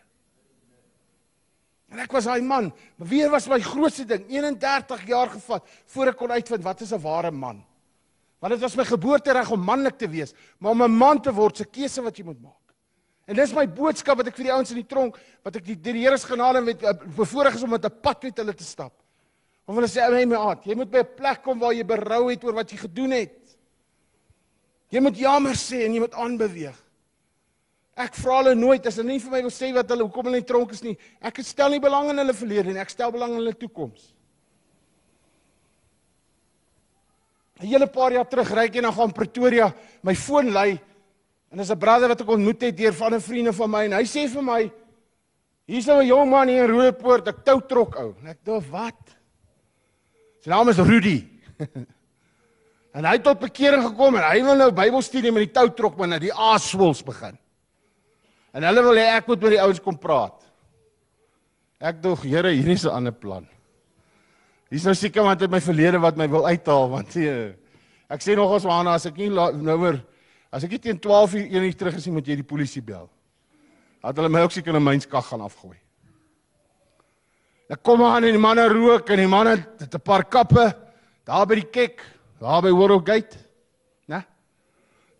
En 1.90 2.00
ek 2.00 2.12
was 2.12 2.26
daai 2.26 2.42
man, 2.42 2.74
maar 2.98 3.08
weer 3.08 3.30
was 3.30 3.48
my 3.48 3.60
grootste 3.62 4.04
ding, 4.06 4.26
31 4.28 5.08
jaar 5.08 5.30
gevat 5.30 5.64
voor 5.86 6.08
ek 6.08 6.18
kon 6.18 6.32
uitvind 6.32 6.64
wat 6.64 6.82
is 6.82 6.92
'n 6.92 7.02
ware 7.02 7.32
man. 7.32 7.64
Want 8.40 8.54
dit 8.54 8.62
was 8.62 8.76
my 8.76 8.84
geboortereg 8.84 9.52
om 9.52 9.64
manlik 9.64 9.98
te 9.98 10.10
wees, 10.10 10.34
maar 10.60 10.72
om 10.72 10.84
'n 10.84 10.98
man 10.98 11.22
te 11.22 11.32
word, 11.32 11.58
se 11.58 11.66
keuse 11.66 12.02
wat 12.02 12.18
jy 12.18 12.26
moet 12.26 12.42
maak. 12.42 12.74
En 13.28 13.36
dis 13.36 13.54
my 13.54 13.66
boodskap 13.68 14.18
wat 14.18 14.28
ek 14.28 14.36
vir 14.36 14.44
die 14.44 14.54
ouens 14.54 14.72
in 14.72 14.82
die 14.82 14.88
tronk, 14.88 15.18
wat 15.44 15.56
ek 15.56 15.66
die, 15.66 15.76
die 15.76 16.02
Here 16.02 16.18
se 16.18 16.28
genade 16.28 16.62
met 16.62 16.84
uh, 16.84 16.92
bevoorreg 17.16 17.56
is 17.56 17.64
om 17.64 17.70
met 17.70 17.86
'n 17.86 18.02
pad 18.02 18.24
met 18.24 18.38
hulle 18.38 18.54
te 18.54 18.64
stap. 18.64 19.03
Of 19.66 19.76
hulle 19.76 19.88
sê, 19.88 20.02
"Ag 20.02 20.28
my 20.28 20.36
aard, 20.36 20.66
jy 20.66 20.76
moet 20.76 20.92
by 20.92 21.00
'n 21.00 21.16
plek 21.16 21.44
kom 21.44 21.60
waar 21.60 21.74
jy 21.74 21.84
berou 21.84 22.30
het 22.30 22.44
oor 22.44 22.54
wat 22.54 22.72
jy 22.72 22.78
gedoen 22.78 23.12
het." 23.12 23.58
Jy 24.90 25.00
moet 25.00 25.18
jammer 25.18 25.56
sê 25.56 25.86
en 25.86 25.94
jy 25.94 26.00
moet 26.00 26.14
aanbeweeg. 26.14 26.76
Ek 27.98 28.16
vra 28.16 28.40
hulle 28.42 28.56
nooit 28.56 28.86
as 28.90 28.96
hulle 28.98 29.08
nie 29.08 29.22
vir 29.22 29.32
my 29.32 29.42
wil 29.42 29.54
sê 29.54 29.74
wat 29.74 29.90
hulle 29.90 30.06
hoekom 30.08 30.26
hulle 30.26 30.38
in 30.38 30.44
die 30.44 30.50
tronk 30.50 30.72
is 30.72 30.84
nie. 30.84 30.98
Ek 31.22 31.38
stel 31.46 31.70
nie 31.70 31.82
belang 31.82 32.10
in 32.10 32.18
hulle 32.18 32.34
verlede 32.34 32.74
nie, 32.74 32.82
ek 32.82 32.90
stel 32.90 33.12
belang 33.12 33.32
in 33.32 33.42
hulle 33.42 33.54
toekoms. 33.54 34.14
'n 37.62 37.68
Hele 37.70 37.88
paar 37.88 38.12
jaar 38.12 38.26
terug 38.26 38.50
ry 38.52 38.66
ek 38.66 38.76
eendag 38.76 39.00
aan 39.00 39.14
Pretoria, 39.14 39.74
my 40.04 40.16
foon 40.16 40.52
lui 40.52 40.80
en 41.52 41.58
dis 41.58 41.70
'n 41.70 41.80
broer 41.80 42.10
wat 42.10 42.22
ek 42.22 42.30
ontmoet 42.30 42.62
het 42.62 42.78
deur 42.78 42.94
van 42.94 43.14
'n 43.14 43.22
vriende 43.22 43.54
van 43.54 43.70
my 43.70 43.86
en 43.86 43.94
hy 43.94 44.04
sê 44.04 44.28
vir 44.28 44.42
my 44.42 44.72
hier's 45.68 45.86
nou 45.86 46.02
'n 46.02 46.08
jong 46.08 46.30
man 46.30 46.48
hier 46.48 46.66
in 46.66 46.72
Roodepoort, 46.72 47.28
ek 47.28 47.46
tou 47.46 47.62
trok 47.62 47.96
ou. 47.96 48.16
En 48.22 48.28
ek 48.28 48.44
dink 48.44 48.66
wat? 48.72 49.23
Sy 50.44 50.52
naam 50.52 50.72
is 50.74 50.82
Rudy. 50.82 51.20
En 52.94 53.08
hy 53.08 53.16
het 53.16 53.24
tot 53.26 53.40
bekering 53.42 53.82
gekom 53.88 54.20
en 54.20 54.26
hy 54.28 54.44
wil 54.46 54.60
nou 54.60 54.68
Bybelstudie 54.78 55.32
met 55.34 55.48
die 55.48 55.56
toutrok 55.56 55.96
maar 55.98 56.12
na 56.12 56.20
die 56.22 56.30
aaswils 56.30 57.00
begin. 57.02 57.34
En 58.54 58.68
hulle 58.68 58.84
wil 58.86 59.00
hê 59.02 59.08
ek 59.16 59.32
moet 59.32 59.42
met 59.42 59.56
die 59.56 59.62
ouens 59.64 59.82
kom 59.82 59.98
praat. 59.98 60.36
Ek 61.82 62.04
dog, 62.04 62.22
Here, 62.22 62.52
hier 62.54 62.70
is 62.70 62.86
'n 62.86 62.94
ander 62.94 63.12
plan. 63.12 63.48
Hier's 64.70 64.86
nou 64.86 64.94
seker 64.94 65.24
want 65.24 65.42
uit 65.42 65.50
my 65.50 65.60
verlede 65.60 66.00
wat 66.00 66.18
my 66.18 66.28
wil 66.30 66.46
uithaal 66.46 66.90
want 66.90 67.16
nee, 67.16 67.56
ek 68.10 68.22
sê 68.22 68.36
nog 68.36 68.52
ons 68.52 68.64
waarna 68.64 68.94
as 68.94 69.06
ek 69.06 69.18
nie 69.18 69.30
nou 69.30 69.78
weer 69.82 70.04
as 70.52 70.64
ek 70.64 70.72
nie 70.72 70.80
teen 70.80 71.00
12 71.00 71.34
uur 71.34 71.46
1 71.50 71.64
uur 71.64 71.76
terug 71.76 71.96
is 71.96 72.06
nie 72.06 72.14
moet 72.14 72.28
jy 72.28 72.36
die 72.36 72.52
polisie 72.54 72.82
bel. 72.82 73.10
Dat 74.02 74.18
hulle 74.18 74.30
my 74.30 74.42
ook 74.46 74.52
seker 74.52 74.76
in 74.76 74.84
mynskag 74.84 75.26
gaan 75.26 75.42
afgooi. 75.42 75.78
Ek 77.72 77.82
kom 77.84 78.04
aan 78.04 78.28
en 78.28 78.36
die 78.36 78.42
manne 78.42 78.68
rook 78.72 79.10
en 79.10 79.22
die 79.24 79.28
manne 79.28 79.56
het 79.80 79.94
'n 79.96 80.02
paar 80.04 80.24
kappe 80.24 80.74
daar 81.26 81.46
by 81.48 81.56
die 81.56 81.72
kek, 81.72 82.02
daar 82.40 82.62
by 82.62 82.72
World 82.72 83.06
Gate, 83.08 83.38
né? 84.08 84.26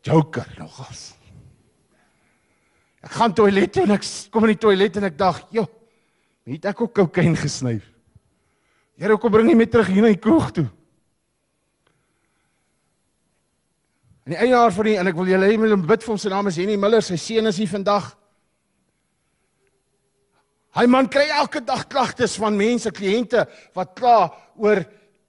Joker 0.02 0.46
nogals. 0.58 1.14
Ek 3.04 3.12
gaan 3.12 3.34
toilet 3.34 3.74
toe 3.74 3.84
en 3.84 3.92
ek 3.92 4.04
kom 4.32 4.44
in 4.44 4.56
die 4.56 4.60
toilet 4.60 4.98
en 4.98 5.04
ek 5.04 5.18
dink, 5.18 5.46
"Jo, 5.52 5.68
het 6.46 6.66
ek 6.66 6.82
ook 6.82 6.94
kokain 6.94 7.36
gesnyf?" 7.36 7.84
Here, 8.98 9.18
kom 9.18 9.32
bring 9.32 9.50
jy 9.50 9.56
my 9.56 9.66
terug 9.66 9.88
hier 9.88 10.02
na 10.02 10.08
die 10.08 10.22
kroeg 10.22 10.52
toe. 10.52 10.68
En 14.24 14.32
die 14.32 14.38
eienaar 14.40 14.72
van 14.72 14.86
die 14.86 14.98
en 14.98 15.08
ek 15.08 15.16
wil 15.16 15.26
julle 15.26 15.50
hê 15.50 15.58
moet 15.60 15.88
bid 15.88 16.04
vir 16.06 16.14
hom, 16.14 16.18
sy 16.18 16.30
naam 16.30 16.48
is 16.48 16.56
Henny 16.56 16.78
Miller, 16.78 17.02
sy 17.02 17.18
seun 17.20 17.48
is 17.48 17.58
hier 17.58 17.68
vandag. 17.68 18.14
Hy 20.74 20.86
man 20.90 21.10
kry 21.12 21.28
elke 21.30 21.62
dag 21.62 21.86
klagtes 21.88 22.36
van 22.42 22.56
mense, 22.58 22.90
kliënte 22.90 23.46
wat 23.78 23.94
kla 23.98 24.32
oor 24.58 24.82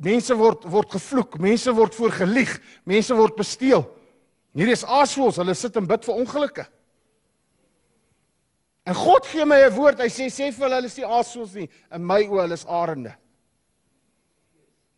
mense 0.05 0.35
word 0.37 0.65
word 0.73 0.95
gevloek, 0.97 1.37
mense 1.41 1.73
word 1.77 1.97
voorgelieg, 1.97 2.55
mense 2.89 3.17
word 3.17 3.37
besteel. 3.37 3.85
Hierdie 4.57 4.77
is 4.77 4.87
aasvoels, 4.87 5.41
hulle 5.43 5.55
sit 5.59 5.77
en 5.77 5.89
bid 5.91 6.07
vir 6.07 6.23
ongelukke. 6.23 6.65
En 8.85 8.97
God 8.97 9.27
gee 9.27 9.45
my 9.45 9.61
'n 9.65 9.75
woord. 9.75 10.01
Hy 10.01 10.09
sê 10.09 10.29
sê 10.29 10.53
vir 10.53 10.65
hulle 10.65 10.77
hulle 10.77 10.87
is 10.87 10.97
nie 10.97 11.07
aasvoels 11.07 11.55
nie, 11.55 11.69
in 11.93 12.05
my 12.05 12.23
oë 12.25 12.43
hulle 12.43 12.55
is 12.55 12.67
arende. 12.67 13.15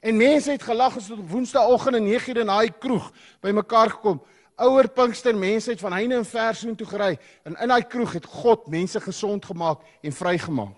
En 0.02 0.16
mense 0.16 0.50
het 0.50 0.62
gelag 0.62 0.96
as 0.96 1.10
op 1.10 1.30
Woensdaagoggend 1.30 1.96
en 1.96 2.06
9uur 2.06 2.40
in 2.40 2.46
daai 2.46 2.70
kroeg 2.78 3.12
bymekaar 3.42 3.90
gekom. 3.90 4.20
Ouer 4.56 4.88
Pinkster 4.88 5.36
mense 5.36 5.70
het 5.70 5.80
van 5.80 5.92
heine 5.92 6.16
en 6.16 6.24
ver 6.24 6.54
soheen 6.54 6.76
toe 6.76 6.86
gery 6.86 7.18
en 7.44 7.56
in 7.60 7.68
daai 7.68 7.84
kroeg 7.84 8.12
het 8.16 8.24
God 8.24 8.66
mense 8.72 9.00
gesond 9.00 9.44
gemaak 9.44 9.82
en 10.02 10.12
vrygemaak. 10.12 10.76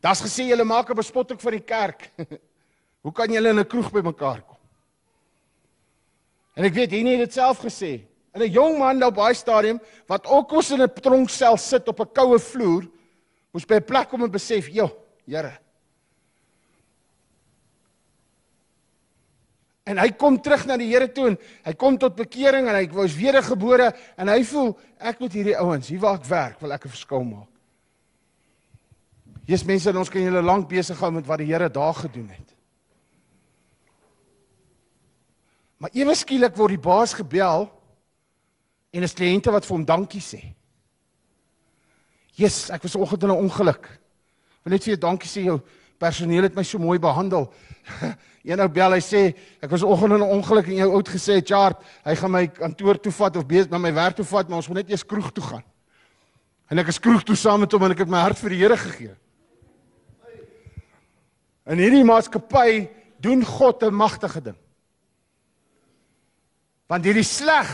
Daar's 0.00 0.22
gesê 0.24 0.48
julle 0.48 0.64
maak 0.64 0.90
'n 0.90 0.96
bespotting 0.96 1.40
van 1.40 1.52
die 1.52 1.64
kerk. 1.64 2.10
Hoe 3.04 3.12
kan 3.12 3.32
julle 3.32 3.48
in 3.48 3.58
'n 3.58 3.66
kroeg 3.66 3.92
bymekaar 3.92 4.40
kom? 4.42 4.56
En 6.56 6.64
ek 6.64 6.74
weet 6.74 6.90
hierdie 6.90 7.18
het 7.18 7.28
dit 7.28 7.32
self 7.32 7.60
gesê. 7.60 8.00
En 8.32 8.40
'n 8.40 8.50
jong 8.50 8.78
man 8.78 9.02
op 9.04 9.14
daai 9.14 9.34
stadium 9.34 9.80
wat 10.06 10.26
ook 10.26 10.52
ons 10.52 10.70
in 10.70 10.82
'n 10.82 10.92
tronksel 10.92 11.56
sit 11.56 11.88
op 11.88 12.00
'n 12.00 12.12
koue 12.12 12.38
vloer, 12.38 12.88
moes 13.52 13.66
by 13.66 13.74
'n 13.74 13.84
plek 13.84 14.08
kom 14.08 14.22
en 14.22 14.30
besef, 14.30 14.68
"Jo, 14.68 14.88
Here, 15.30 15.60
En 19.90 19.98
hy 19.98 20.10
kom 20.14 20.36
terug 20.38 20.66
na 20.68 20.76
die 20.78 20.90
Here 20.92 21.08
toe 21.10 21.32
en 21.32 21.36
hy 21.66 21.72
kom 21.78 21.96
tot 21.98 22.14
bekering 22.18 22.68
en 22.70 22.76
hy 22.78 22.84
was 22.94 23.16
wedergebore 23.18 23.88
en 24.20 24.30
hy 24.30 24.42
voel 24.46 24.70
ek 25.10 25.18
moet 25.22 25.34
hierdie 25.34 25.56
ouens 25.58 25.90
hier 25.90 26.02
waar 26.02 26.20
ek 26.20 26.28
werk 26.30 26.60
wil 26.62 26.76
ek 26.76 26.86
'n 26.86 26.94
verskil 26.94 27.24
maak. 27.24 27.48
Hier's 29.48 29.64
mense 29.66 29.90
en 29.90 29.96
ons 29.96 30.08
kan 30.08 30.22
julle 30.22 30.42
lank 30.42 30.68
besig 30.68 30.98
hou 31.00 31.10
met 31.10 31.26
wat 31.26 31.38
die 31.38 31.50
Here 31.50 31.68
daar 31.68 31.94
gedoen 31.94 32.28
het. 32.28 32.54
Maar 35.78 35.90
ewe 35.92 36.14
skielik 36.14 36.56
word 36.56 36.76
die 36.76 36.86
baas 36.88 37.14
gebel 37.14 37.66
en 38.92 39.02
is 39.02 39.14
kliënte 39.14 39.50
wat 39.50 39.66
vir 39.66 39.76
hom 39.76 39.84
dankie 39.84 40.20
sê. 40.20 40.54
Jesus, 42.36 42.70
ek 42.70 42.82
was 42.82 42.92
vanoggend 42.92 43.22
in 43.22 43.30
'n 43.30 43.42
ongeluk. 43.48 43.88
Wil 44.62 44.70
net 44.70 44.84
vir 44.84 44.94
jou 44.94 45.00
dankie 45.00 45.28
sê 45.28 45.44
jou 45.44 45.60
personeel 45.98 46.42
het 46.42 46.54
my 46.54 46.62
so 46.62 46.78
mooi 46.78 46.98
behandel. 46.98 47.52
Een 48.44 48.60
ou 48.60 48.68
bel, 48.72 48.94
hy 48.96 49.02
sê 49.04 49.22
ek 49.60 49.70
was 49.70 49.82
oggend 49.84 50.16
in 50.16 50.22
'n 50.24 50.32
ongeluk 50.36 50.66
en 50.66 50.80
jou 50.80 50.92
oud 50.94 51.08
gesê, 51.08 51.42
"Chart, 51.44 51.76
hy 52.04 52.14
gaan 52.14 52.30
my 52.30 52.46
kantoor 52.46 53.00
toe 53.00 53.12
vat 53.12 53.36
of 53.36 53.46
bees 53.46 53.68
na 53.68 53.78
my 53.78 53.92
werk 53.92 54.16
toe 54.16 54.24
vat, 54.24 54.48
maar 54.48 54.56
ons 54.56 54.68
moet 54.68 54.76
net 54.76 54.90
eers 54.90 55.06
kroeg 55.06 55.32
toe 55.32 55.44
gaan." 55.44 55.64
En 56.70 56.78
ek 56.78 56.88
is 56.88 56.98
kroeg 56.98 57.22
toe 57.22 57.36
saam 57.36 57.60
met 57.60 57.72
hom 57.72 57.82
en 57.82 57.90
ek 57.90 57.98
het 57.98 58.08
my 58.08 58.20
hart 58.20 58.38
vir 58.38 58.50
die 58.50 58.58
Here 58.58 58.76
gegee. 58.76 59.16
In 61.66 61.78
hierdie 61.78 62.04
maatskappy 62.04 62.88
doen 63.20 63.44
God 63.44 63.82
'n 63.82 63.94
magtige 63.94 64.40
ding. 64.40 64.56
Want 66.86 67.04
hierdie 67.04 67.24
sleg 67.24 67.68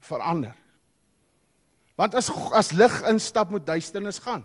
verander. 0.00 0.54
Want 1.96 2.14
as 2.14 2.30
as 2.52 2.72
lig 2.72 3.02
instap 3.08 3.50
moet 3.50 3.66
duisternis 3.66 4.18
gaan. 4.18 4.44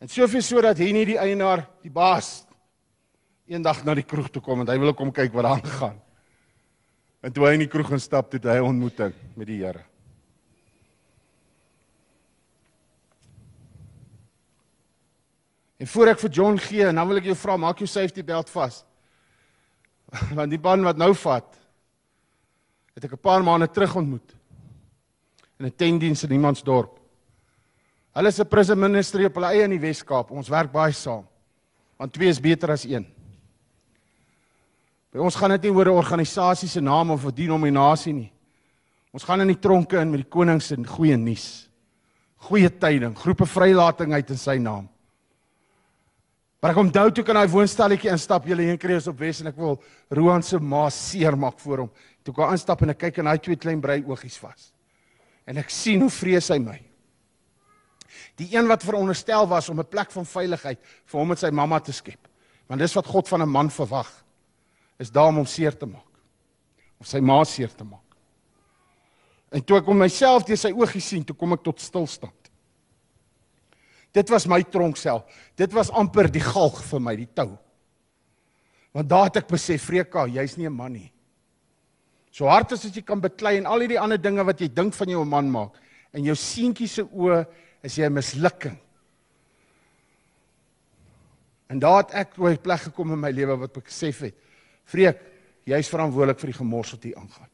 En 0.00 0.08
soveel 0.08 0.42
sodat 0.42 0.78
hy 0.78 0.92
nie 0.92 1.04
die 1.04 1.18
eienaar, 1.18 1.66
die 1.82 1.90
baas 1.90 2.46
eendag 3.50 3.82
na 3.84 3.96
die 3.98 4.06
kroeg 4.06 4.30
toe 4.30 4.42
kom 4.42 4.62
en 4.62 4.70
hy 4.70 4.78
wil 4.78 4.94
kom 4.94 5.10
kyk 5.12 5.34
wat 5.34 5.46
daar 5.46 5.58
aangaan. 5.58 5.98
En 7.20 7.32
toe 7.34 7.44
hy 7.48 7.56
in 7.58 7.64
die 7.64 7.70
kroeg 7.70 7.90
instap, 7.96 8.32
het 8.32 8.44
hy 8.44 8.58
'n 8.60 8.68
ontmoeting 8.70 9.12
met 9.36 9.46
die 9.46 9.58
Here. 9.64 9.84
En 15.80 15.86
voor 15.86 16.08
ek 16.08 16.18
vir 16.18 16.30
John 16.30 16.58
gee, 16.58 16.86
en 16.86 16.94
dan 16.94 17.08
wil 17.08 17.16
ek 17.16 17.24
jou 17.24 17.36
vra, 17.36 17.56
maak 17.56 17.78
jou 17.78 17.86
safety 17.86 18.22
belt 18.22 18.50
vas. 18.50 18.84
Want 20.36 20.50
die 20.50 20.60
man 20.60 20.82
wat 20.84 20.96
nou 20.96 21.14
vat, 21.14 21.56
het 22.94 23.04
ek 23.04 23.12
'n 23.12 23.20
paar 23.20 23.42
maande 23.42 23.68
terug 23.68 23.96
ontmoet. 23.96 24.36
In 25.58 25.66
'n 25.66 25.76
tentdiens 25.76 26.22
in 26.22 26.30
Niemandsdorp. 26.30 26.98
Hulle 28.14 28.28
is 28.28 28.40
'n 28.40 28.48
prison 28.48 28.78
ministry 28.78 29.24
op 29.24 29.34
hulle 29.34 29.46
eie 29.46 29.64
in 29.64 29.70
die 29.70 29.80
Wes-Kaap. 29.80 30.30
Ons 30.30 30.48
werk 30.48 30.72
baie 30.72 30.92
saam. 30.92 31.26
Want 31.96 32.12
twee 32.12 32.28
is 32.28 32.40
beter 32.40 32.70
as 32.70 32.84
een. 32.84 33.19
By 35.10 35.18
ons 35.18 35.34
gaan 35.34 35.50
dit 35.50 35.62
nie 35.66 35.74
oor 35.74 35.88
'n 35.90 35.98
organisasie 35.98 36.68
se 36.68 36.80
naam 36.80 37.10
of 37.10 37.24
'n 37.24 37.34
denominasie 37.34 38.12
nie. 38.12 38.32
Ons 39.12 39.24
gaan 39.24 39.40
in 39.40 39.48
die 39.48 39.58
tronke 39.58 39.98
in 40.00 40.10
met 40.10 40.22
die 40.22 40.30
koning 40.30 40.62
se 40.62 40.76
goeie 40.76 41.16
nuus. 41.16 41.68
Goeie 42.36 42.70
tyding, 42.70 43.14
groepe 43.14 43.44
vrylating 43.44 44.12
uit 44.12 44.30
in 44.30 44.38
sy 44.38 44.56
naam. 44.56 44.88
Maar 46.60 46.70
ek 46.70 46.76
onthou 46.76 47.10
toe 47.10 47.24
kan 47.24 47.36
hy 47.36 47.46
woonstelletjie 47.48 48.10
instap, 48.10 48.46
julle 48.46 48.62
heen 48.62 48.78
kry 48.78 48.94
ons 48.94 49.08
op 49.08 49.18
Wes 49.18 49.40
en 49.40 49.48
ek 49.48 49.56
wil 49.56 49.78
Roan 50.10 50.42
se 50.42 50.58
ma 50.58 50.88
seermaak 50.90 51.58
voor 51.58 51.78
hom. 51.78 51.90
Toe 52.22 52.34
kan 52.34 52.52
instap 52.52 52.82
en 52.82 52.90
ek 52.90 52.98
kyk 52.98 53.18
in 53.18 53.26
hy 53.26 53.36
twee 53.38 53.56
klein 53.56 53.80
brei 53.80 54.04
oogies 54.04 54.36
vas. 54.38 54.72
En 55.48 55.56
ek 55.56 55.70
sien 55.70 56.00
hoe 56.00 56.10
vrees 56.10 56.48
hy 56.52 56.58
my. 56.58 56.78
Die 58.36 58.50
een 58.52 58.68
wat 58.68 58.84
veronderstel 58.84 59.48
was 59.48 59.68
om 59.68 59.80
'n 59.80 59.88
plek 59.88 60.10
van 60.12 60.24
veiligheid 60.24 60.78
vir 61.06 61.18
hom 61.18 61.30
en 61.30 61.36
sy 61.36 61.50
mamma 61.50 61.80
te 61.80 61.92
skep. 61.92 62.28
Want 62.68 62.80
dis 62.80 62.94
wat 62.94 63.06
God 63.06 63.28
van 63.28 63.42
'n 63.42 63.48
man 63.48 63.70
verwag. 63.70 64.08
Is 65.00 65.10
daar 65.10 65.30
om 65.32 65.40
hom 65.40 65.48
seer 65.48 65.72
te 65.76 65.88
maak. 65.88 66.06
Of 67.00 67.08
sy 67.08 67.22
ma 67.24 67.40
seer 67.48 67.72
te 67.72 67.86
maak. 67.86 68.04
En 69.50 69.64
toe 69.64 69.80
ek 69.80 69.88
hom 69.88 69.98
myself 69.98 70.44
deur 70.46 70.60
sy 70.60 70.70
oogies 70.76 71.08
sien, 71.10 71.24
toe 71.26 71.34
kom 71.34 71.56
ek 71.56 71.64
tot 71.64 71.80
stilstand. 71.82 72.36
Dit 74.14 74.30
was 74.30 74.46
my 74.50 74.60
tronksel. 74.66 75.22
Dit 75.58 75.72
was 75.74 75.90
amper 75.94 76.28
die 76.30 76.42
galg 76.42 76.78
vir 76.86 77.02
my, 77.02 77.14
die 77.18 77.30
tou. 77.30 77.54
Want 78.94 79.08
daar 79.10 79.28
het 79.28 79.40
ek 79.42 79.50
besef, 79.50 79.86
Freka, 79.86 80.26
jy's 80.26 80.56
nie 80.58 80.66
'n 80.66 80.74
man 80.74 80.92
nie. 80.92 81.12
So 82.30 82.46
hard 82.46 82.72
as 82.72 82.84
wat 82.84 82.94
jy 82.94 83.02
kan 83.02 83.20
beklei 83.20 83.56
en 83.58 83.66
al 83.66 83.80
hierdie 83.80 83.98
ander 83.98 84.18
dinge 84.18 84.44
wat 84.44 84.60
jy 84.60 84.68
dink 84.68 84.94
van 84.94 85.08
jou 85.08 85.24
man 85.24 85.50
maak, 85.50 85.74
en 86.12 86.24
jou 86.24 86.34
seentjie 86.34 86.88
se 86.88 87.02
oë 87.02 87.46
is 87.82 87.96
jy 87.96 88.06
'n 88.06 88.14
mislukking. 88.14 88.78
En 91.70 91.78
daar 91.78 91.98
het 91.98 92.14
ek 92.14 92.38
oor 92.38 92.50
'n 92.50 92.62
plek 92.62 92.80
gekom 92.80 93.12
in 93.12 93.20
my 93.20 93.30
lewe 93.30 93.56
wat 93.56 93.76
ek 93.76 93.84
besef 93.84 94.20
het, 94.20 94.34
Freek, 94.90 95.22
jy's 95.68 95.90
verantwoordelik 95.92 96.40
vir 96.42 96.52
die 96.52 96.58
gemors 96.58 96.92
wat 96.96 97.06
hier 97.06 97.18
aangaan. 97.20 97.50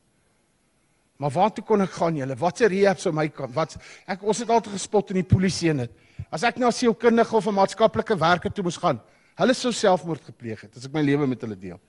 Maar 1.20 1.32
waartoe 1.32 1.64
kon 1.64 1.84
ek 1.84 1.94
gaan 1.96 2.16
julle? 2.18 2.36
Watse 2.36 2.68
rehab 2.68 3.00
sou 3.00 3.12
my 3.16 3.26
kan? 3.32 3.52
Wat 3.54 3.76
ek 4.08 4.24
ons 4.24 4.42
het 4.42 4.52
altyd 4.52 4.76
gespot 4.76 5.12
in 5.14 5.22
die 5.22 5.28
polisie 5.28 5.70
en 5.72 5.84
dit. 5.84 5.94
As 6.32 6.44
ek 6.44 6.60
na 6.60 6.70
sielkundige 6.72 7.36
of 7.36 7.46
'n 7.48 7.56
maatskaplike 7.56 8.16
werker 8.20 8.52
toe 8.52 8.64
moes 8.64 8.76
gaan, 8.76 9.00
hulle 9.36 9.54
sou 9.54 9.72
selfmoord 9.72 10.24
gepleeg 10.24 10.60
het 10.60 10.76
as 10.76 10.84
ek 10.84 10.92
my 10.92 11.02
lewe 11.02 11.26
met 11.26 11.40
hulle 11.40 11.56
deel. 11.56 11.80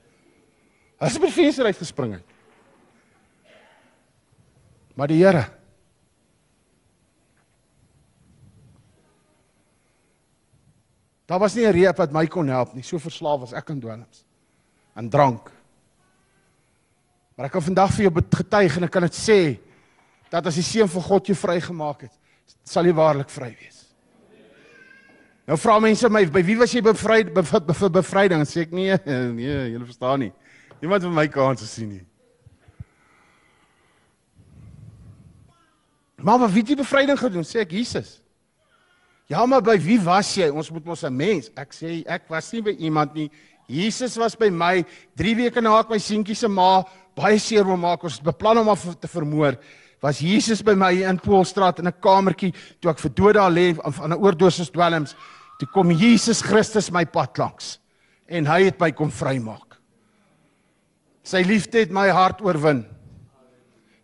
Hulle 0.99 1.11
het 1.11 1.21
by 1.21 1.31
venster 1.31 1.65
uit 1.65 1.77
gespring 1.77 2.13
het. 2.13 2.25
Maar 4.95 5.07
die 5.07 5.23
Here 5.23 5.45
Daar 11.27 11.39
was 11.39 11.55
nie 11.55 11.65
'n 11.67 11.73
rehab 11.73 11.97
wat 11.97 12.11
my 12.11 12.25
kon 12.27 12.47
help 12.47 12.73
nie, 12.73 12.83
so 12.83 12.97
verslaaf 12.97 13.39
was 13.39 13.53
ek 13.53 13.69
aan 13.69 13.79
dwelms. 13.79 14.26
Aan 14.97 15.09
drank. 15.13 15.51
Maar 17.37 17.51
ek 17.51 17.53
kan 17.53 17.67
vandag 17.67 17.93
vir 17.93 18.07
jou 18.07 18.13
getuig 18.41 18.77
en 18.77 18.87
ek 18.87 18.93
kan 18.95 19.05
dit 19.05 19.17
sê 19.17 19.41
dat 20.33 20.47
as 20.49 20.57
die 20.57 20.65
seun 20.65 20.89
van 20.89 21.05
God 21.05 21.29
jou 21.29 21.37
vrygemaak 21.37 22.07
het, 22.07 22.15
sal 22.65 22.87
jy 22.87 22.95
waarlik 22.97 23.29
vry 23.29 23.51
wees. 23.53 23.83
Nou 25.47 25.55
vra 25.61 25.77
mense 25.79 26.09
my, 26.11 26.25
by 26.33 26.41
wie 26.43 26.57
was 26.59 26.73
jy 26.75 26.81
bevryd 26.83 27.29
be, 27.31 27.43
be, 27.45 27.71
be, 27.71 27.89
bevryding? 28.01 28.41
Sê 28.49 28.65
ek 28.65 28.73
nee, 28.75 28.97
nee, 29.37 29.59
julle 29.71 29.85
verstaan 29.87 30.25
nie. 30.25 30.33
Niemand 30.81 31.05
wil 31.05 31.13
my 31.15 31.27
kans 31.31 31.63
sien 31.71 31.93
nie. 31.93 32.03
Maar 36.17 36.41
wat 36.41 36.51
het 36.51 36.73
die 36.73 36.75
bevryding 36.75 37.19
gedoen? 37.19 37.45
Sê 37.45 37.61
ek 37.63 37.77
Jesus. 37.77 38.17
Ja, 39.29 39.45
maar 39.45 39.61
by 39.63 39.77
wie 39.79 39.99
was 40.01 40.33
jy? 40.35 40.49
Ons 40.49 40.71
moet 40.73 40.85
mos 40.87 41.03
'n 41.03 41.13
mens. 41.15 41.51
Ek 41.55 41.71
sê 41.71 42.03
ek 42.07 42.27
was 42.27 42.51
nie 42.51 42.61
by 42.61 42.73
iemand 42.79 43.13
nie. 43.13 43.29
Jesus 43.67 44.15
was 44.17 44.35
by 44.35 44.49
my 44.49 44.85
3 45.19 45.35
weke 45.35 45.61
na 45.61 45.75
ek 45.79 45.89
my 45.91 45.99
seentjie 45.99 46.35
se 46.35 46.47
ma 46.47 46.83
baie 47.17 47.39
seer 47.39 47.67
wou 47.67 47.75
maak. 47.77 48.03
Ons 48.03 48.19
het 48.21 48.27
beplan 48.29 48.61
om 48.61 48.71
haar 48.71 48.95
te 48.95 49.07
vermoor. 49.11 49.57
Was 50.01 50.21
Jesus 50.21 50.61
by 50.63 50.75
my 50.77 50.91
in 51.03 51.19
Poolstraat 51.19 51.79
in 51.79 51.87
'n 51.87 52.01
kamertjie 52.01 52.53
toe 52.79 52.91
ek 52.91 52.99
vir 52.99 53.11
dood 53.11 53.35
daar 53.35 53.51
lê 53.51 53.73
van 53.75 54.13
'n 54.13 54.19
oordosis 54.23 54.69
dwelms. 54.69 55.15
Toe 55.59 55.67
kom 55.73 55.91
Jesus 55.91 56.41
Christus 56.41 56.91
my 56.91 57.05
pad 57.05 57.37
langs 57.37 57.79
en 58.27 58.45
hy 58.45 58.63
het 58.63 58.79
my 58.79 58.91
kom 58.91 59.11
vrymaak. 59.11 59.77
Sy 61.23 61.43
liefde 61.43 61.79
het 61.79 61.91
my 61.91 62.07
hart 62.09 62.41
oorwin. 62.41 62.85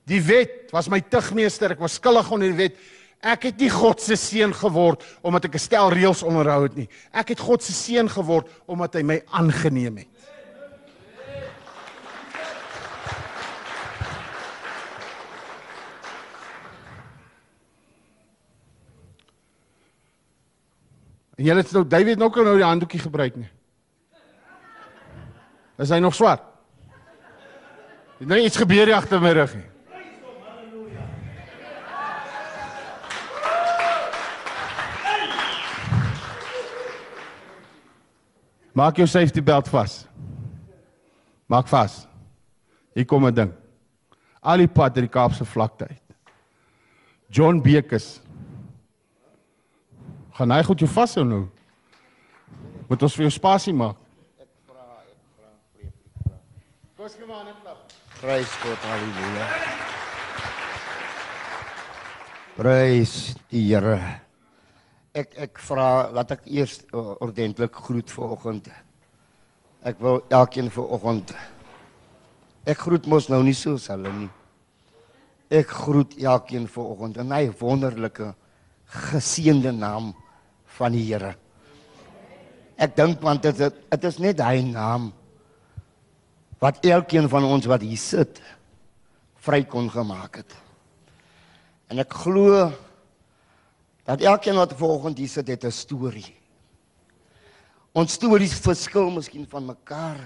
Die 0.06 0.22
wet 0.22 0.74
was 0.74 0.90
my 0.90 1.00
tugmeester. 1.00 1.72
Ek 1.72 1.80
was 1.80 1.94
skuldig 1.94 2.32
onder 2.32 2.50
die 2.52 2.58
wet. 2.58 2.76
Ek 3.24 3.46
het 3.48 3.62
nie 3.64 3.70
God 3.72 4.02
se 4.04 4.18
seun 4.20 4.52
geword 4.52 5.04
omdat 5.24 5.46
ek 5.48 5.56
'n 5.56 5.64
stel 5.64 5.90
reëls 5.96 6.24
onderhou 6.28 6.64
het 6.64 6.76
nie. 6.76 6.90
Ek 7.12 7.30
het 7.30 7.40
God 7.40 7.64
se 7.64 7.72
seun 7.72 8.10
geword 8.10 8.48
omdat 8.68 8.94
hy 8.96 9.02
my 9.02 9.24
aangeneem 9.32 9.98
het. 9.98 10.08
En 21.36 21.44
julle 21.44 21.62
het 21.62 21.72
nou 21.72 21.88
David 21.88 22.18
nog 22.18 22.36
nou 22.36 22.56
die 22.56 22.64
handdoekie 22.64 23.00
gebruik 23.00 23.36
nie. 23.36 23.50
Is 25.78 25.90
hy 25.90 26.00
nog 26.00 26.16
swart? 26.16 26.44
Het 28.20 28.28
nou 28.28 28.40
iets 28.40 28.58
gebeur 28.58 28.86
hier 28.86 28.96
agter 28.96 29.22
my 29.22 29.32
rug 29.32 29.56
nie. 29.56 29.73
Maak 38.74 38.98
jou 38.98 39.08
safety 39.08 39.42
belt 39.42 39.70
vas. 39.70 40.04
Maak 41.46 41.68
vas. 41.70 42.08
Hier 42.94 43.06
kom 43.06 43.26
'n 43.26 43.34
ding. 43.34 43.54
Al 44.42 44.58
die 44.58 44.68
pad 44.68 44.98
uit 44.98 45.06
die 45.06 45.08
Kaapse 45.08 45.46
vlakte 45.46 45.88
uit. 45.88 46.02
John 47.30 47.62
Bekes. 47.62 48.22
Gaan 50.34 50.52
hy 50.52 50.64
goed 50.64 50.80
jou 50.80 50.90
vashou 50.90 51.26
nou? 51.26 51.48
Moet 52.90 53.04
ons 53.04 53.16
vir 53.16 53.24
jou 53.24 53.32
spasie 53.32 53.74
maak. 53.74 53.96
Ek 54.42 54.48
vra, 54.68 54.84
ek 55.06 55.18
vra, 55.38 55.50
ek 55.82 55.94
vra. 56.26 56.36
Kos 56.98 57.16
kom 57.16 57.32
aan, 57.32 57.54
klap. 57.62 57.94
Prys 58.22 58.52
God, 58.64 58.78
haleluja. 58.78 59.48
Prys 62.58 63.36
die 63.50 63.68
Here. 63.68 64.23
Ek 65.14 65.36
ek 65.38 65.60
vra 65.62 66.10
laat 66.12 66.32
ek 66.34 66.48
eers 66.50 66.80
uh, 66.92 67.14
ordentlik 67.22 67.76
groet 67.86 68.10
vanoggend. 68.12 68.70
Ek 69.84 70.00
wil 70.02 70.24
elkeen 70.34 70.72
vanoggend 70.74 71.36
Ek 72.64 72.80
groet 72.80 73.08
mos 73.12 73.28
nou 73.28 73.42
nie 73.44 73.56
soos 73.58 73.90
hulle 73.92 74.12
nie. 74.16 74.30
Ek 75.52 75.68
groet 75.84 76.16
elkeen 76.16 76.68
vanoggend 76.72 77.20
in 77.20 77.34
hy 77.36 77.50
wonderlike 77.60 78.30
geseënde 79.12 79.74
naam 79.76 80.14
van 80.78 80.96
die 80.96 81.04
Here. 81.10 81.34
Ek 82.80 82.96
dink 82.96 83.20
want 83.24 83.44
dit 83.44 83.60
dit 83.60 84.08
is 84.08 84.20
net 84.24 84.40
hy 84.42 84.64
naam 84.66 85.12
wat 86.64 86.80
elkeen 86.88 87.28
van 87.28 87.44
ons 87.50 87.68
wat 87.68 87.84
hier 87.84 88.00
sit 88.00 88.40
vry 89.44 89.66
kon 89.68 89.92
gemaak 89.92 90.40
het. 90.40 90.56
En 91.92 92.00
ek 92.00 92.16
glo 92.24 92.70
dat 94.04 94.22
elkeen 94.22 94.60
wat 94.60 94.76
vanoggend 94.76 95.18
hier 95.18 95.32
sit 95.32 95.48
het 95.48 95.64
'n 95.64 95.72
storie. 95.72 96.36
Ons 97.94 98.14
stories 98.14 98.54
verskil 98.54 99.12
miskien 99.12 99.46
van 99.48 99.66
mekaar. 99.66 100.18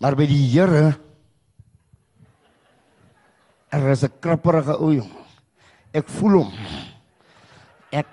Maar 0.00 0.16
by 0.16 0.26
die 0.26 0.48
Here 0.48 0.96
er 3.68 3.90
is 3.90 4.02
'n 4.02 4.12
krapperige 4.20 4.78
ou 4.78 4.94
jong. 4.94 5.12
Ek 5.92 6.08
voel 6.08 6.42
hom. 6.42 6.52
Ek 7.92 8.06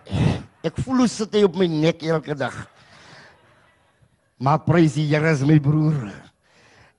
ek 0.63 0.77
voel 0.77 0.97
hoe 0.97 1.07
sit 1.07 1.33
hy 1.33 1.43
op 1.43 1.55
my 1.55 1.67
nek 1.67 2.03
elke 2.03 2.35
dag. 2.35 2.67
Maar 4.37 4.59
prys 4.59 4.93
die 4.93 5.07
Here 5.07 5.31
is 5.31 5.43
my 5.43 5.59
broer. 5.59 6.11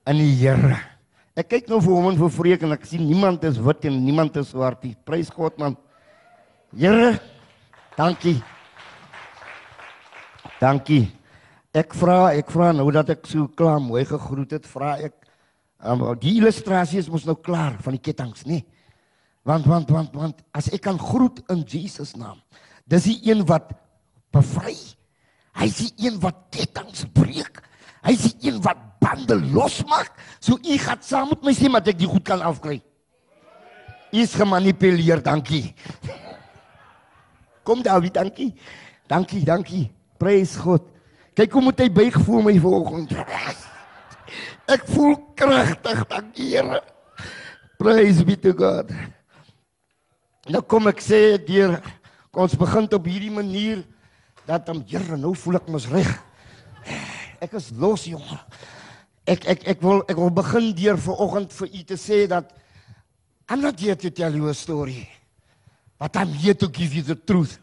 In 0.06 0.16
die 0.16 0.34
Here. 0.34 0.76
Ek 1.36 1.48
kyk 1.48 1.68
nou 1.68 1.80
vir 1.80 1.92
hom 1.92 2.08
en 2.08 2.16
vir 2.16 2.30
vreek 2.30 2.62
en 2.62 2.72
ek 2.72 2.86
sien 2.86 3.04
niemand 3.04 3.44
is 3.44 3.58
wit 3.58 3.84
en 3.84 4.04
niemand 4.04 4.36
is 4.36 4.48
swart 4.48 4.82
nie. 4.82 4.96
Prys 5.04 5.28
God 5.28 5.58
man. 5.58 5.76
Here, 6.72 7.20
dankie. 7.96 8.38
Dankie. 10.60 11.04
Ek 11.76 11.92
vra, 11.96 12.32
ek 12.32 12.50
vra 12.52 12.70
nou 12.72 12.86
dat 12.94 13.10
ek 13.12 13.26
so 13.28 13.50
klaar 13.52 13.80
mooi 13.84 14.04
gegroet 14.08 14.56
het, 14.56 14.68
vra 14.68 14.94
ek 15.04 15.14
um, 15.84 16.06
die 16.20 16.38
illustrasie 16.38 17.02
is 17.02 17.10
mos 17.12 17.26
nou 17.28 17.36
klaar 17.36 17.76
van 17.84 17.96
die 17.98 18.02
kettinge, 18.02 18.46
nê? 18.48 18.62
Want 19.46 19.68
want 19.68 19.92
want 19.92 20.16
want 20.16 20.40
as 20.56 20.70
ek 20.74 20.86
kan 20.88 20.98
groet 20.98 21.42
in 21.52 21.62
Jesus 21.68 22.16
naam. 22.18 22.40
Dis 22.88 23.06
die 23.10 23.30
een 23.30 23.44
wat 23.46 23.70
bevry. 24.34 24.74
Hy 25.56 25.68
is 25.68 25.78
die 25.84 26.08
een 26.08 26.18
wat 26.22 26.46
kettinge 26.54 27.06
breek. 27.14 27.60
Hy 28.06 28.14
is 28.14 28.26
die 28.32 28.50
een 28.50 28.58
wat 28.64 28.80
bande 29.02 29.38
losmaak. 29.54 30.10
So 30.40 30.58
u 30.58 30.78
gaan 30.82 31.02
saam 31.02 31.30
met 31.30 31.44
my 31.46 31.54
sê 31.54 31.70
maar 31.70 31.86
ek 31.86 32.00
die 32.00 32.10
goed 32.10 32.26
kan 32.26 32.42
afkry. 32.42 32.80
U 34.14 34.22
is 34.22 34.34
gemanipuleer, 34.38 35.20
dankie. 35.22 35.74
Kom 37.66 37.82
David, 37.82 38.14
dankie. 38.14 38.52
Dankie, 39.10 39.42
dankie. 39.44 39.86
Prys 40.18 40.54
God. 40.62 40.86
Kyk 41.36 41.52
hoe 41.52 41.62
moet 41.66 41.80
hy 41.82 41.88
buig 41.92 42.14
voel 42.24 42.44
my 42.46 42.54
vanoggend. 42.62 43.10
Ek 44.70 44.86
voel 44.90 45.18
kragtig, 45.38 46.04
dankie 46.10 46.52
Here. 46.54 46.80
Praise 47.76 48.24
be 48.24 48.38
to 48.40 48.54
God. 48.56 48.88
Nou 50.48 50.62
kom 50.64 50.88
ek 50.88 51.02
sê 51.02 51.36
deur 51.42 51.76
kom 52.30 52.46
ons 52.46 52.56
begin 52.58 52.86
op 52.96 53.10
hierdie 53.10 53.34
manier 53.34 53.82
dat 54.46 54.70
om 54.72 54.80
Here 54.86 55.18
nou 55.18 55.34
voel 55.36 55.60
ek 55.60 55.68
mos 55.74 55.90
reg. 55.90 56.08
Ek 57.42 57.58
is 57.58 57.68
los 57.76 58.06
jong. 58.08 58.24
Ek 59.28 59.44
ek 59.52 59.66
ek 59.74 59.84
wil 59.84 60.00
ek 60.06 60.16
wil 60.16 60.32
begin 60.32 60.70
deur 60.78 61.02
vanoggend 61.02 61.52
vir 61.58 61.68
u 61.68 61.84
te 61.90 61.98
sê 62.00 62.24
dat 62.30 62.54
I'm 63.50 63.60
not 63.60 63.78
here 63.78 63.94
to 63.94 64.10
tell 64.10 64.34
you 64.34 64.48
a 64.48 64.54
story. 64.54 65.04
But 65.98 66.16
I'm 66.16 66.28
here 66.28 66.54
to 66.54 66.68
give 66.68 66.94
you 66.94 67.02
the 67.02 67.16
truth. 67.16 67.58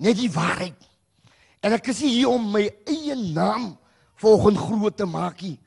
Net 0.00 0.16
die 0.16 0.30
waarheid. 0.32 0.76
En 1.60 1.76
ek 1.76 1.90
is 1.92 2.00
hier 2.00 2.30
om 2.32 2.46
my 2.54 2.64
eie 2.88 3.16
naam 3.16 3.74
volgens 4.20 4.60
groot 4.60 4.96
te 4.96 5.08
maak 5.08 5.42
nie. 5.44 5.58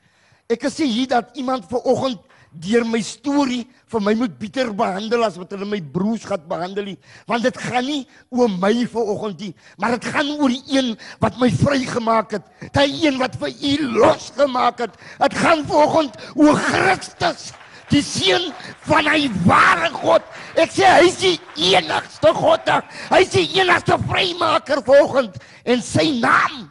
Ek 0.50 0.66
is 0.66 0.80
hier 0.82 1.06
dat 1.10 1.36
iemand 1.38 1.68
vanoggend 1.70 2.22
deur 2.62 2.84
my 2.86 3.00
storie 3.02 3.64
vir 3.90 4.02
my 4.02 4.12
moet 4.18 4.34
bitter 4.38 4.70
behandel 4.76 5.24
as 5.26 5.38
wat 5.40 5.50
hulle 5.54 5.66
my 5.66 5.80
broers 5.94 6.26
gaan 6.28 6.44
behandel 6.50 6.86
nie, 6.92 6.96
want 7.30 7.42
dit 7.46 7.56
gaan 7.64 7.86
nie 7.86 8.04
oor 8.30 8.50
my 8.50 8.72
vanoggend 8.90 9.42
nie, 9.42 9.50
maar 9.78 9.96
dit 9.96 10.06
gaan 10.14 10.30
oor 10.36 10.54
die 10.54 10.76
een 10.76 10.92
wat 11.22 11.40
my 11.42 11.50
vrygemaak 11.50 12.36
het, 12.36 12.46
die 12.78 13.08
een 13.08 13.18
wat 13.22 13.34
vir 13.42 13.50
u 13.50 13.74
losgemaak 13.98 14.84
het. 14.86 14.94
Dit 15.24 15.36
gaan 15.42 15.66
vanoggend 15.66 16.18
oor 16.38 16.58
Christus 16.68 17.50
die 17.92 18.02
seun 18.04 18.50
van 18.86 19.08
hy 19.10 19.28
ware 19.44 19.90
God. 19.94 20.24
Ek 20.60 20.72
sê 20.72 20.86
hy 20.88 21.08
is 21.08 21.18
die 21.20 21.34
enigste 21.76 22.32
God. 22.36 22.70
Hy 23.10 23.20
is 23.24 23.32
die 23.34 23.46
enigste 23.60 23.98
vrymaker 24.06 24.82
volgens 24.86 25.40
en 25.64 25.82
sy 25.84 26.06
naam. 26.20 26.68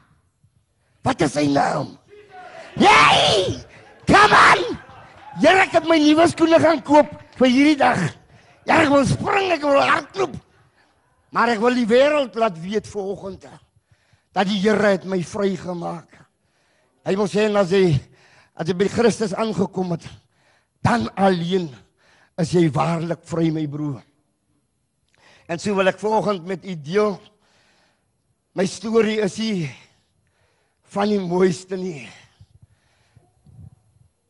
Wat 1.03 1.21
is 1.25 1.35
sy 1.35 1.45
naam? 1.51 1.93
Hey! 2.79 3.59
Come 4.07 4.35
on! 4.35 4.63
Here 5.41 5.63
ek 5.65 5.77
het 5.79 5.87
my 5.89 5.97
nuwe 6.01 6.25
skoene 6.29 6.59
gaan 6.61 6.81
koop 6.85 7.09
vir 7.39 7.49
hierdie 7.49 7.79
dag. 7.79 8.01
Ja, 8.67 8.79
ek 8.79 8.91
wil 8.93 9.05
spring, 9.07 9.51
ek 9.55 9.63
wil 9.65 9.79
hardloop. 9.81 10.35
Maar 11.33 11.55
ek 11.55 11.61
wil 11.63 11.77
die 11.77 11.87
wêreld 11.89 12.35
laat 12.37 12.57
weet 12.61 12.87
vanoggend 12.87 13.47
dat 14.33 14.49
die 14.49 14.59
Here 14.61 14.95
het 14.95 15.05
my 15.09 15.19
vrygemaak. 15.25 16.09
Hy 17.05 17.15
wil 17.19 17.29
sê 17.29 17.49
as 17.49 17.73
hy 17.73 17.85
as 18.53 18.69
hy 18.69 18.75
by 18.77 18.87
Christus 18.93 19.33
aangekom 19.33 19.95
het, 19.95 20.05
dan 20.83 21.07
alleen 21.15 21.69
is 22.41 22.51
jy 22.51 22.67
waarlik 22.73 23.23
vry 23.27 23.49
my 23.53 23.63
broer. 23.69 24.01
En 25.47 25.59
so 25.59 25.75
wil 25.77 25.91
ek 25.91 26.01
vanoggend 26.01 26.45
met 26.47 26.65
u 26.65 26.75
deel. 26.75 27.15
My 28.57 28.65
storie 28.69 29.19
is 29.23 29.37
nie 29.41 29.69
van 30.93 31.09
die 31.09 31.21
mooiste 31.21 31.77
nie. 31.79 32.05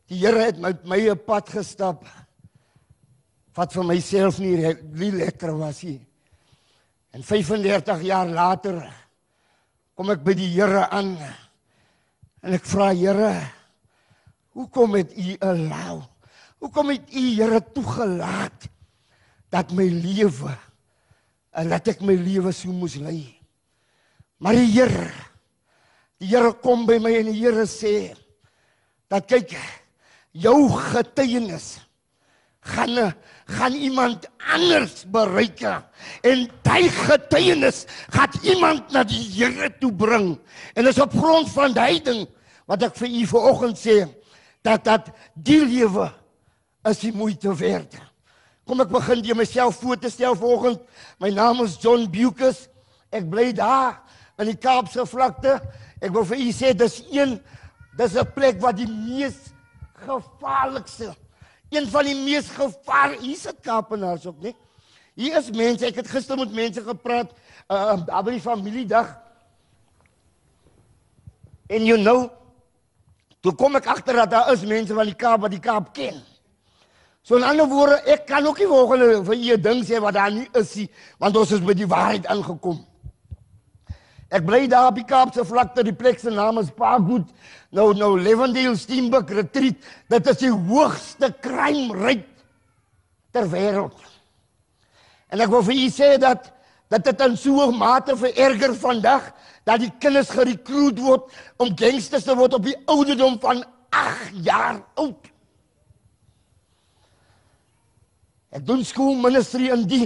Die 0.08 0.20
Here 0.20 0.46
het 0.46 0.58
met 0.60 0.84
my 0.84 1.00
'n 1.10 1.24
pad 1.26 1.48
gestap 1.48 2.04
wat 3.54 3.72
vir 3.72 3.84
myself 3.84 4.38
nie, 4.38 4.56
nie 4.92 5.12
lekker 5.12 5.56
was 5.58 5.82
nie. 5.82 6.00
En 7.12 7.22
35 7.22 8.02
jaar 8.02 8.26
later 8.26 8.82
kom 9.94 10.10
ek 10.10 10.24
by 10.24 10.34
die 10.34 10.50
Here 10.50 10.88
aan 10.90 11.16
en 12.42 12.52
ek 12.52 12.64
vra 12.64 12.92
Here, 12.92 13.50
hoekom 14.52 14.94
het 14.94 15.12
U 15.16 15.36
allow? 15.40 16.13
Hoekom 16.64 16.94
het 16.94 17.12
U 17.12 17.22
Here 17.36 17.60
toegelaat 17.76 18.70
dat 19.52 19.72
my 19.76 19.84
lewe 19.84 20.54
en 21.52 21.68
laat 21.68 21.90
ek 21.92 22.00
my 22.00 22.16
lewe 22.16 22.54
so 22.56 22.72
moes 22.72 22.96
lei? 22.96 23.36
Maar 24.40 24.56
die 24.56 24.70
Here, 24.72 25.10
die 26.16 26.30
Here 26.32 26.54
kom 26.64 26.86
by 26.88 26.96
my 27.04 27.12
en 27.20 27.28
die 27.28 27.36
Here 27.36 27.66
sê 27.68 28.14
dat 29.12 29.28
kyk 29.28 29.52
jou 30.32 30.56
getuienis 30.88 31.76
gaan 32.64 33.12
gaan 33.44 33.76
iemand 33.76 34.24
anders 34.40 35.04
bereik 35.12 35.60
en 36.24 36.48
daai 36.64 36.88
getuienis 36.88 37.84
gaan 38.08 38.40
iemand 38.40 38.88
na 38.96 39.04
die 39.04 39.20
Here 39.36 39.68
toe 39.84 39.92
bring 39.92 40.32
en 40.72 40.88
is 40.88 40.96
op 40.96 41.12
grond 41.12 41.52
van 41.52 41.76
daai 41.76 42.00
ding 42.00 42.24
wat 42.64 42.88
ek 42.88 42.96
vir 43.04 43.20
u 43.20 43.24
vanoggend 43.36 43.76
sê 43.84 44.00
dat 44.64 44.88
dat 44.88 45.12
die 45.36 45.60
lewe 45.60 46.08
is 46.84 47.00
die 47.00 47.12
moeite 47.12 47.54
werd. 47.56 47.96
Kom 48.64 48.80
ek 48.80 48.92
begin 48.92 49.22
deur 49.24 49.36
myself 49.36 49.80
voor 49.80 49.98
te 50.00 50.10
stel 50.10 50.36
vanoggend. 50.36 50.80
My 51.20 51.30
naam 51.30 51.64
is 51.64 51.76
John 51.80 52.06
Bukus. 52.10 52.68
Ek 53.12 53.28
bly 53.30 53.52
daar 53.56 54.00
in 54.40 54.50
die 54.52 54.58
Kaapse 54.58 55.06
vlakte. 55.06 55.58
Ek 56.00 56.12
wil 56.12 56.24
vir 56.28 56.40
u 56.40 56.48
sê 56.52 56.72
dis 56.76 57.02
een 57.10 57.40
dis 57.96 58.16
'n 58.16 58.32
plek 58.34 58.60
wat 58.60 58.76
die 58.76 58.88
mees 58.88 59.36
gevaarlikste 60.04 61.14
een 61.74 61.88
van 61.90 62.06
die 62.06 62.16
mees 62.16 62.48
gevaar 62.54 63.16
hier 63.20 63.36
sit 63.38 63.60
Kaapenaars 63.62 64.26
ook, 64.26 64.40
nee. 64.42 64.54
Hier 65.14 65.36
is 65.38 65.50
mense, 65.54 65.86
ek 65.86 66.00
het 66.02 66.10
gister 66.10 66.38
met 66.38 66.54
mense 66.54 66.82
gepraat 66.82 67.34
uh 67.70 67.96
by 68.02 68.34
die 68.34 68.42
familiedag. 68.42 69.14
En 71.70 71.86
you 71.86 71.98
know, 72.00 72.28
toe 73.40 73.54
kom 73.54 73.78
ek 73.78 73.86
agter 73.90 74.18
dat 74.24 74.32
daar 74.34 74.52
is 74.52 74.66
mense 74.66 74.94
van 74.94 75.06
die 75.06 75.18
Kaap 75.18 75.46
wat 75.46 75.54
die 75.54 75.62
Kaap 75.62 75.92
ken. 75.94 76.18
So 77.24 77.38
in 77.40 77.44
ander 77.48 77.64
woorde, 77.64 78.02
ek 78.04 78.26
kan 78.28 78.44
ook 78.44 78.58
nie 78.60 78.68
volgende 78.68 79.24
vir 79.24 79.34
'n 79.34 79.62
ding 79.62 79.84
sê 79.84 80.00
wat 80.00 80.14
daar 80.14 80.30
nie 80.30 80.48
is 80.52 80.74
nie, 80.76 80.88
want 81.18 81.36
ons 81.36 81.52
is 81.52 81.60
by 81.60 81.72
die 81.72 81.88
waarheid 81.88 82.26
aangekom. 82.26 82.84
Ek 84.28 84.44
bly 84.44 84.66
daar 84.68 84.90
op 84.90 84.98
die 84.98 85.04
Kaapse 85.04 85.44
vlakte, 85.44 85.82
die 85.82 85.94
plek 85.94 86.18
se 86.18 86.30
naam 86.30 86.58
is 86.58 86.70
Parkwood. 86.70 87.28
Nou 87.70 87.94
nou 87.94 88.20
Lewendale 88.20 88.76
Steenbok 88.76 89.30
Retreat. 89.30 89.76
Dit 90.08 90.26
is 90.26 90.36
die 90.36 90.50
hoogste 90.50 91.34
crime 91.40 91.94
rate 91.94 92.28
ter 93.32 93.48
wêreld. 93.48 93.96
En 95.30 95.40
ek 95.40 95.48
wil 95.48 95.62
vir 95.62 95.74
u 95.74 95.88
sê 95.90 96.18
dat 96.18 96.52
dat 96.90 97.04
dit 97.04 97.20
in 97.20 97.36
so 97.36 97.70
'n 97.70 97.78
mate 97.78 98.16
vererger 98.16 98.74
vandag 98.74 99.32
dat 99.64 99.80
die 99.80 99.92
kinders 99.98 100.30
gerekruut 100.30 100.98
word 101.00 101.32
om 101.56 101.72
gangsters 101.74 102.24
te 102.24 102.34
word 102.36 102.54
op 102.54 102.64
die 102.64 102.76
ouderdom 102.86 103.40
van 103.40 103.64
8 103.90 104.30
jaar 104.44 104.82
oud. 104.94 105.33
Ek 108.54 108.62
doen 108.66 108.84
school 108.86 109.16
ministry 109.18 109.72
in 109.74 109.82
die 109.90 110.04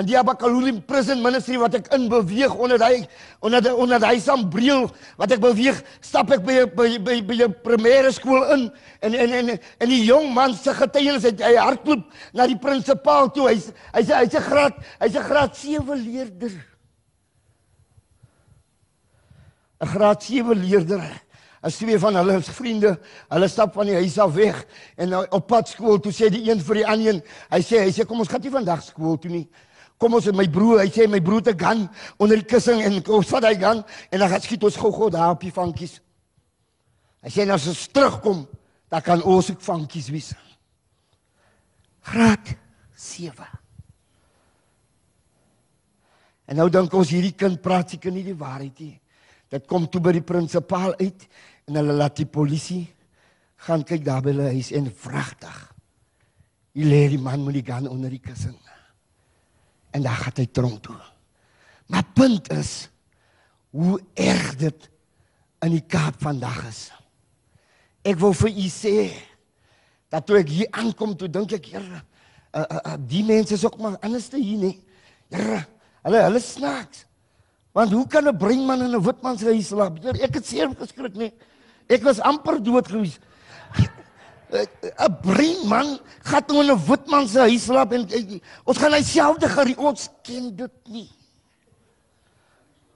in 0.00 0.06
die 0.08 0.16
Abakaluli 0.16 0.72
prison 0.88 1.20
ministry 1.20 1.58
wat 1.60 1.74
ek 1.76 1.90
in 1.92 2.06
beweeg 2.08 2.54
onder 2.56 2.80
hy 2.80 3.02
onder 3.44 3.60
die, 3.60 3.72
onder 3.76 4.00
hy 4.00 4.16
sambreel 4.24 4.86
wat 5.20 5.34
ek 5.36 5.42
beweeg 5.42 5.82
stap 6.00 6.32
ek 6.32 6.40
by 6.46 6.62
by 6.72 6.86
by 6.96 7.16
by 7.28 7.36
'n 7.44 7.56
primêre 7.60 8.08
skool 8.16 8.40
in 8.54 8.62
en 9.04 9.14
en 9.14 9.32
en 9.40 9.50
en 9.52 9.88
die 9.92 10.00
jong 10.06 10.32
man 10.32 10.56
se 10.56 10.72
getuienis 10.72 11.28
het 11.28 11.44
hy 11.44 11.52
hardloop 11.60 12.08
na 12.32 12.46
die 12.48 12.56
prinsipaal 12.56 13.28
toe. 13.36 13.50
Hy's 13.52 13.68
hy's 13.92 14.08
hy's 14.08 14.34
'n 14.40 14.46
graad 14.48 14.74
hy's 15.00 15.16
'n 15.16 15.28
graad 15.28 15.52
7 15.56 15.98
leerder. 16.00 16.54
'n 19.82 19.88
graad 19.92 20.22
7 20.22 20.56
leerder 20.56 21.04
As 21.62 21.76
twee 21.78 21.98
van 22.02 22.16
hulle 22.18 22.40
is 22.40 22.48
vriende, 22.50 22.96
hulle 23.30 23.48
stap 23.48 23.76
van 23.78 23.86
die 23.86 23.94
huis 23.94 24.16
af 24.18 24.32
weg 24.34 24.64
en 24.98 25.12
nou 25.14 25.20
op 25.30 25.46
pad 25.46 25.70
skool 25.70 26.00
toe 26.02 26.10
sê 26.14 26.26
die 26.34 26.42
een 26.48 26.62
vir 26.66 26.80
die 26.80 26.88
ander 26.90 27.20
hy 27.52 27.60
sê 27.62 27.84
hy 27.84 27.92
sê 27.94 28.06
kom 28.08 28.22
ons 28.24 28.30
gaan 28.30 28.42
nie 28.42 28.50
vandag 28.50 28.82
skool 28.82 29.14
toe 29.22 29.30
nie. 29.30 29.44
Kom 30.02 30.16
ons 30.18 30.26
met 30.32 30.40
my 30.40 30.48
broer, 30.50 30.80
hy 30.82 30.90
sê 30.90 31.06
my 31.06 31.20
broer 31.22 31.44
te 31.46 31.54
gaan 31.54 31.84
onder 32.18 32.40
die 32.40 32.48
kussing 32.50 32.82
en 32.82 32.98
ons 33.06 33.30
vat 33.30 33.46
hy 33.46 33.54
gaan 33.60 33.84
en 34.10 34.24
dan 34.24 34.32
gaan 34.32 34.42
skiet 34.42 34.66
ons 34.66 34.80
gou-gou 34.82 35.12
daar 35.14 35.36
op 35.36 35.46
die 35.46 35.54
vankies. 35.54 36.00
Hy 37.22 37.30
sê 37.30 37.46
nou 37.46 37.54
as 37.54 37.68
ons 37.70 37.84
terugkom, 37.94 38.42
dan 38.90 39.04
kan 39.06 39.22
ons 39.22 39.52
ook 39.52 39.62
vankies 39.62 40.10
wees. 40.10 40.32
Graad 42.10 42.56
7. 42.98 43.46
En 46.50 46.58
nou 46.58 46.66
dink 46.74 46.92
ons 46.98 47.14
hierdie 47.14 47.36
kind 47.38 47.62
praat 47.62 47.94
seker 47.94 48.10
nie 48.10 48.26
die 48.26 48.36
waarheid 48.36 48.82
nie. 48.82 48.96
Dit 49.52 49.68
kom 49.70 49.86
toe 49.86 50.00
by 50.02 50.16
die 50.16 50.24
prinsipaal 50.24 50.96
uit 50.98 51.26
en 51.68 51.78
hulle 51.78 51.94
laat 51.96 52.16
die 52.18 52.28
polisie 52.28 52.86
gaan 53.66 53.84
kyk 53.86 54.04
daar 54.04 54.22
by 54.24 54.32
hulle 54.32 54.50
huis 54.56 54.72
en 54.74 54.88
vragtig. 54.90 55.58
Hy 56.74 56.86
lê 56.88 57.02
die 57.12 57.20
man 57.20 57.44
met 57.44 57.58
die 57.58 57.66
gun 57.66 57.88
onder 57.90 58.10
die 58.10 58.22
kussing. 58.22 58.56
En 59.92 60.02
dan 60.02 60.16
gaan 60.18 60.40
hy 60.40 60.46
tronk 60.48 60.80
toe. 60.86 60.98
Maar 61.92 62.06
punt 62.16 62.48
is 62.54 62.88
hoe 63.76 64.00
erg 64.18 64.54
dit 64.60 64.88
in 65.62 65.76
die 65.76 65.84
Kaap 65.84 66.18
vandag 66.22 66.64
is. 66.68 66.86
Ek 68.02 68.18
wil 68.18 68.34
vir 68.34 68.50
u 68.50 68.66
sê 68.72 68.96
dat 70.12 70.26
toe 70.26 70.40
ek 70.40 70.50
hier 70.50 70.72
aankom 70.80 71.14
toe 71.16 71.30
dink 71.30 71.54
ek 71.56 71.70
Here, 71.72 72.00
uh, 72.52 72.64
uh, 72.64 72.80
uh, 72.80 72.96
die 73.08 73.22
mense 73.24 73.54
is 73.54 73.64
ook 73.64 73.78
maar 73.80 73.96
anders 74.04 74.28
te 74.32 74.40
hier 74.40 74.58
nie. 74.60 74.74
Here, 75.32 75.62
hulle 76.04 76.24
hulle 76.26 76.42
snaaks. 76.42 77.06
Want 77.72 77.94
hoe 77.96 78.06
kan 78.08 78.28
'n 78.28 78.36
breinman 78.36 78.82
in 78.84 78.96
'n 78.96 79.02
witman 79.02 79.38
se 79.38 79.46
huis 79.46 79.68
slaap? 79.68 80.04
Ek 80.04 80.34
het 80.34 80.46
seer 80.46 80.68
geskrik 80.76 81.14
nie. 81.14 81.32
Ek 81.92 82.04
was 82.06 82.22
amper 82.24 82.58
dood 82.62 82.88
gewees. 82.88 83.18
'n 84.52 85.12
Breinman 85.24 85.98
gaan 86.28 86.44
in 86.48 86.70
'n 86.70 86.84
witman 86.86 87.28
se 87.28 87.38
huis 87.38 87.64
slaap 87.64 87.92
en 87.92 88.08
ons 88.64 88.78
gaan 88.78 88.92
dieselfde 88.92 89.48
gerie 89.48 89.78
ons 89.78 90.08
ken 90.22 90.56
dit 90.56 90.74
nie. 90.88 91.10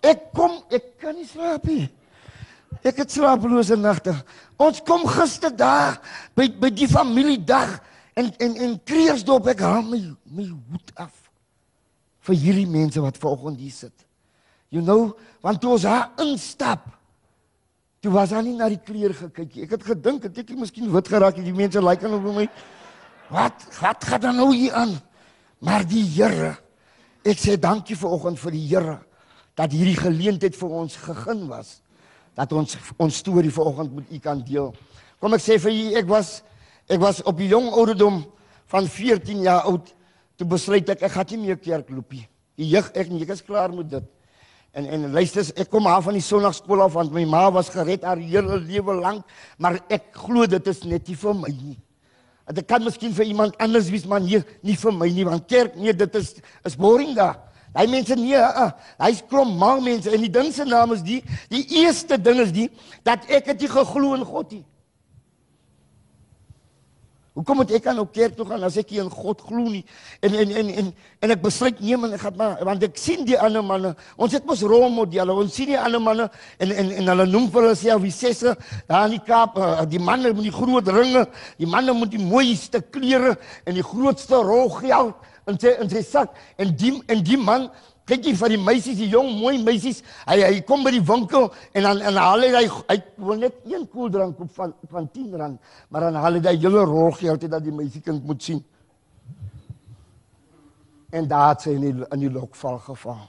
Ek 0.00 0.32
kom, 0.32 0.62
ek 0.70 0.98
kan 1.00 1.14
nie 1.14 1.26
slaap 1.26 1.64
nie. 1.64 1.88
Ek 2.84 2.96
het 2.96 3.10
slapelose 3.10 3.76
nagte. 3.76 4.14
Ons 4.56 4.82
kom 4.84 5.06
gister 5.08 5.50
daar 5.50 6.00
by 6.36 6.48
by 6.60 6.70
die 6.70 6.88
familiedag 6.88 7.80
en 8.14 8.32
en 8.38 8.56
en 8.56 8.80
Kreersdorp 8.84 9.48
ek 9.48 9.64
haal 9.64 9.82
my 9.82 10.00
my 10.24 10.46
hoed 10.48 10.92
af 10.96 11.12
vir 12.26 12.36
hierdie 12.36 12.68
mense 12.68 13.00
wat 13.00 13.18
vanoggend 13.18 13.60
hier 13.60 13.72
sit. 13.72 14.06
You 14.68 14.82
know, 14.82 15.16
want 15.40 15.60
toe 15.60 15.76
ons 15.76 15.86
daar 15.86 16.10
instap, 16.18 16.88
toe 18.00 18.12
was 18.12 18.30
daar 18.30 18.44
nie 18.44 18.56
na 18.56 18.68
die 18.68 18.80
kleer 18.80 19.14
gekyk. 19.14 19.56
Ek 19.64 19.76
het 19.76 19.86
gedink 19.86 20.26
het 20.28 20.38
ek 20.38 20.52
miskien 20.58 20.90
wit 20.92 21.08
geraak 21.08 21.38
en 21.40 21.46
die 21.46 21.56
mense 21.56 21.80
lyk 21.82 22.02
like 22.02 22.12
aan 22.12 22.36
my. 22.36 22.46
Wat 23.32 23.66
wat 23.80 24.04
gaan 24.04 24.20
dan 24.20 24.36
nou 24.36 24.52
hier 24.54 24.74
aan? 24.74 24.94
Maar 25.58 25.86
die 25.88 26.04
Here, 26.04 26.56
ek 27.24 27.40
sê 27.40 27.56
dankie 27.56 27.96
vir 27.96 28.12
oggend 28.12 28.38
vir 28.38 28.54
die 28.54 28.66
Here 28.68 28.98
dat 29.56 29.72
hierdie 29.72 29.96
geleentheid 29.96 30.56
vir 30.56 30.72
ons 30.82 30.96
gegeen 31.00 31.46
was 31.48 31.80
dat 32.36 32.52
ons 32.52 32.76
ons 33.00 33.16
storie 33.16 33.52
vanoggend 33.52 33.94
met 33.96 34.10
u 34.12 34.18
kan 34.20 34.42
deel. 34.44 34.74
Kom 35.20 35.32
ek 35.32 35.40
sê 35.40 35.56
vir 35.60 35.72
u, 35.72 35.84
ek 35.96 36.08
was 36.10 36.42
ek 36.92 37.00
was 37.02 37.22
op 37.26 37.38
die 37.40 37.48
jong 37.48 37.70
ouderdom 37.72 38.20
van 38.70 38.86
14 38.86 39.40
jaar 39.46 39.64
oud 39.70 39.88
toe 40.36 40.46
besluit 40.46 40.88
ek 40.92 41.06
ek 41.08 41.14
gaan 41.14 41.32
nie 41.32 41.46
meer 41.46 41.56
kerk 41.58 41.88
loop 41.90 42.12
nie. 42.12 42.26
Die 42.60 42.68
jeug 42.74 42.92
ek 42.92 43.08
nie, 43.10 43.22
ek 43.24 43.32
is 43.34 43.42
klaar 43.44 43.72
met 43.72 43.88
dit. 43.90 44.04
En 44.76 44.84
en 44.92 45.06
luister, 45.08 45.46
ek 45.56 45.70
kom 45.72 45.86
af 45.88 46.04
van 46.04 46.18
die 46.18 46.24
sonnaarskool 46.24 46.82
af 46.84 46.92
want 46.98 47.14
my 47.16 47.22
ma 47.24 47.46
was 47.48 47.70
gered 47.72 48.02
haar 48.04 48.20
hele 48.20 48.58
lewe 48.60 48.98
lank, 48.98 49.22
maar 49.56 49.78
ek 49.88 50.10
glo 50.12 50.44
dit 50.44 50.66
is 50.68 50.82
net 50.84 51.08
nie 51.08 51.16
vir 51.16 51.36
my 51.38 51.48
nie. 51.48 51.78
Dit 52.52 52.68
kan 52.68 52.84
miskien 52.84 53.14
vir 53.16 53.24
iemand 53.24 53.56
anders 53.62 53.88
wees, 53.88 54.04
maar 54.04 54.20
nie 54.20 54.42
nie 54.60 54.76
vir 54.76 54.92
my 54.92 55.08
nie, 55.08 55.24
want 55.24 55.48
kerk 55.48 55.78
nee, 55.80 55.96
dit 55.96 56.18
is 56.20 56.34
is 56.68 56.76
boring 56.76 57.14
daar. 57.16 57.38
Daai 57.72 57.88
mense 57.88 58.20
nee, 58.20 58.36
uh, 58.36 58.68
hy's 59.00 59.24
klomp 59.30 59.56
mal 59.56 59.80
mense 59.80 60.12
en 60.12 60.20
die 60.26 60.32
ding 60.32 60.52
se 60.52 60.68
naam 60.68 60.92
is 60.92 61.00
die 61.06 61.22
die 61.48 61.64
eerste 61.80 62.20
ding 62.20 62.44
is 62.44 62.52
die 62.52 62.68
dat 63.08 63.24
ek 63.32 63.48
het 63.54 63.64
nie 63.64 63.72
geglo 63.72 64.12
in 64.20 64.28
God 64.28 64.52
nie. 64.58 64.64
Hoekom 67.36 67.58
moet 67.60 67.72
ek 67.76 67.86
aan 67.90 67.98
op 68.00 68.14
kerk 68.16 68.32
toe 68.36 68.46
gaan 68.48 68.62
as 68.64 68.78
ek 68.80 68.94
nie 68.94 69.02
in 69.02 69.10
God 69.12 69.42
glo 69.44 69.66
nie? 69.68 69.82
En 70.24 70.32
en 70.40 70.52
en 70.56 70.70
en 70.80 70.86
en 71.26 71.34
ek 71.34 71.42
besluit 71.42 71.82
nee 71.84 71.98
man, 72.00 72.14
ek 72.16 72.22
gaan 72.24 72.38
maar 72.40 72.62
want 72.64 72.86
ek 72.86 72.96
sien 72.96 73.26
die 73.28 73.36
ander 73.36 73.64
manne. 73.64 73.90
Ons 74.16 74.38
het 74.38 74.46
mos 74.48 74.62
rolmodelle. 74.64 75.36
Ons 75.36 75.58
sien 75.58 75.68
die 75.68 75.76
ander 75.76 76.00
manne 76.00 76.30
en 76.64 76.72
en 76.72 76.94
en 77.02 77.12
hulle 77.12 77.26
noem 77.28 77.50
vir 77.52 77.66
hulle 77.66 77.76
self 77.76 78.00
wie 78.06 78.14
sesse 78.14 78.54
daar 78.88 79.04
in 79.10 79.18
die 79.18 79.24
Kaap, 79.26 79.58
uh, 79.60 79.84
die 79.84 80.00
manne 80.00 80.32
met 80.32 80.46
die 80.46 80.54
groot 80.54 80.88
ringe, 80.88 81.26
die 81.60 81.68
manne 81.68 81.92
met 81.98 82.14
die 82.14 82.22
mooiste 82.22 82.80
klere 82.80 83.34
en 83.66 83.76
die 83.76 83.84
grootste 83.84 84.40
rolgeld 84.40 85.20
in 85.50 85.60
sy 85.60 85.76
in 85.82 85.92
sy 85.92 86.02
sak 86.06 86.32
en 86.56 86.72
die 86.80 86.94
en 87.12 87.20
die 87.26 87.36
man 87.38 87.68
kyk 88.06 88.28
jy 88.28 88.34
vir 88.38 88.52
die 88.54 88.62
meisies, 88.62 88.98
die 89.00 89.08
jong 89.10 89.32
mooi 89.40 89.56
meisies, 89.58 89.98
hy 90.28 90.38
hy 90.44 90.60
kom 90.66 90.84
by 90.86 90.92
die 90.94 91.02
winkel 91.02 91.48
en 91.74 91.86
dan 91.88 92.02
en 92.06 92.18
haal 92.22 92.44
hy 92.44 92.50
hy, 92.54 92.66
hy 92.92 92.96
wil 93.26 93.40
net 93.40 93.56
een 93.66 93.86
koeldrank 93.90 94.36
koop 94.38 94.52
van 94.54 94.74
van 94.92 95.08
10 95.10 95.34
rand, 95.40 95.72
maar 95.90 96.06
dan 96.06 96.18
haal 96.22 96.38
hy 96.38 96.42
daai 96.44 96.54
hele 96.54 96.84
rolgeld 96.86 97.48
dat 97.50 97.64
die 97.64 97.74
meisiekind 97.74 98.26
moet 98.26 98.42
sien. 98.42 98.62
En 101.10 101.26
daar 101.30 101.54
het 101.54 101.66
sy 101.66 101.74
in 101.74 101.86
die, 101.86 101.94
in 102.12 102.22
die 102.22 102.30
lokval 102.30 102.78
geval. 102.84 103.24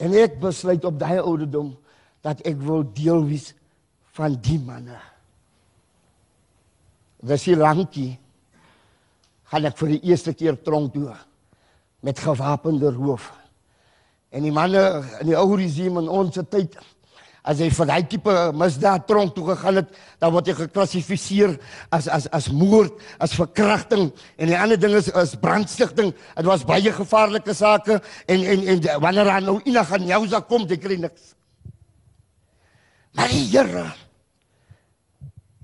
En 0.00 0.16
ek 0.16 0.36
besluit 0.40 0.84
op 0.88 0.98
daai 1.00 1.20
ouderdom 1.20 1.72
dat 2.24 2.40
ek 2.48 2.60
wil 2.60 2.84
deel 2.96 3.24
wees 3.28 3.50
van 4.16 4.36
die 4.44 4.58
manne. 4.60 5.00
Dis 7.24 7.44
hier 7.48 7.60
lankie. 7.60 8.14
Gaan 9.50 9.68
ek 9.68 9.76
vir 9.80 9.96
die 9.96 10.02
eerste 10.12 10.32
keer 10.36 10.56
tronk 10.64 10.92
toe 10.94 11.08
met 12.00 12.18
gewapende 12.18 12.90
roof. 12.90 13.32
En 14.30 14.42
die 14.42 14.52
manne 14.54 15.02
in 15.20 15.32
die 15.32 15.36
ou 15.38 15.56
regime 15.56 16.00
in 16.00 16.08
ons 16.08 16.38
tyd 16.50 16.78
as 17.40 17.60
jy 17.60 17.70
vir 17.72 17.88
daai 17.88 18.02
tipe 18.08 18.34
misdaad 18.56 19.06
tronk 19.08 19.32
toe 19.34 19.46
gegaan 19.48 19.80
het, 19.80 19.94
dan 20.20 20.32
word 20.34 20.50
jy 20.50 20.54
geklassifiseer 20.58 21.54
as 21.96 22.08
as 22.12 22.28
as 22.36 22.50
moord, 22.52 22.98
as 23.18 23.34
verkrachting 23.36 24.10
en 24.36 24.52
die 24.52 24.58
ander 24.58 24.80
ding 24.80 24.94
is 24.98 25.08
is 25.08 25.36
brandstigting. 25.40 26.12
Dit 26.36 26.48
was 26.48 26.66
baie 26.68 26.92
gevaarlike 26.92 27.54
sake 27.56 28.00
en 28.28 28.44
en 28.44 28.66
en 28.74 28.84
wanneer 29.00 29.32
dan 29.32 29.48
nou 29.48 29.58
ina 29.64 29.84
gaan 29.88 30.06
jousa 30.06 30.42
kom, 30.44 30.68
jy 30.68 30.78
kry 30.80 31.00
niks. 31.00 31.34
Maar 33.16 33.32
die 33.32 33.48
Here 33.50 33.88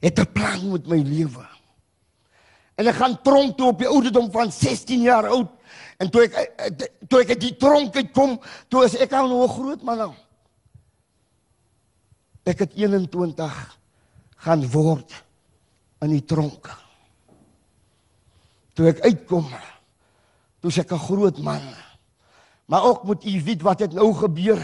het 0.00 0.18
'n 0.18 0.32
plan 0.32 0.72
met 0.72 0.86
my 0.86 1.02
lewe. 1.02 1.46
En 2.76 2.86
ek 2.86 2.94
gaan 2.94 3.22
tronk 3.22 3.56
toe 3.56 3.68
op 3.68 3.78
die 3.78 3.88
ouderdom 3.88 4.30
van 4.30 4.52
16 4.52 5.00
jaar 5.02 5.28
oud. 5.28 5.55
En 5.96 6.10
toe 6.12 6.26
ek 6.26 6.34
eh, 6.36 6.88
toe 7.08 7.22
ek 7.22 7.34
uit 7.34 7.42
die 7.46 7.56
tronk 7.56 7.96
uitkom, 7.96 8.36
toe 8.68 8.84
is 8.84 8.96
ek 9.00 9.12
al 9.16 9.28
nou 9.30 9.44
'n 9.44 9.54
groot 9.56 9.82
man 9.82 9.98
nou. 9.98 10.12
Ek 12.44 12.58
het 12.58 12.74
21 12.74 13.78
gaan 14.36 14.62
word 14.70 15.24
in 16.04 16.10
die 16.10 16.24
tronk. 16.24 16.68
Toe 18.74 18.88
ek 18.88 19.00
uitkom, 19.00 19.48
toe 20.60 20.70
ek 20.70 20.92
'n 20.92 21.06
groot 21.08 21.38
man. 21.38 21.62
Maar 22.66 22.84
ook 22.84 23.04
moet 23.04 23.24
u 23.24 23.42
weet 23.42 23.62
wat 23.62 23.80
het 23.80 23.92
nou 23.92 24.12
gebeur 24.14 24.60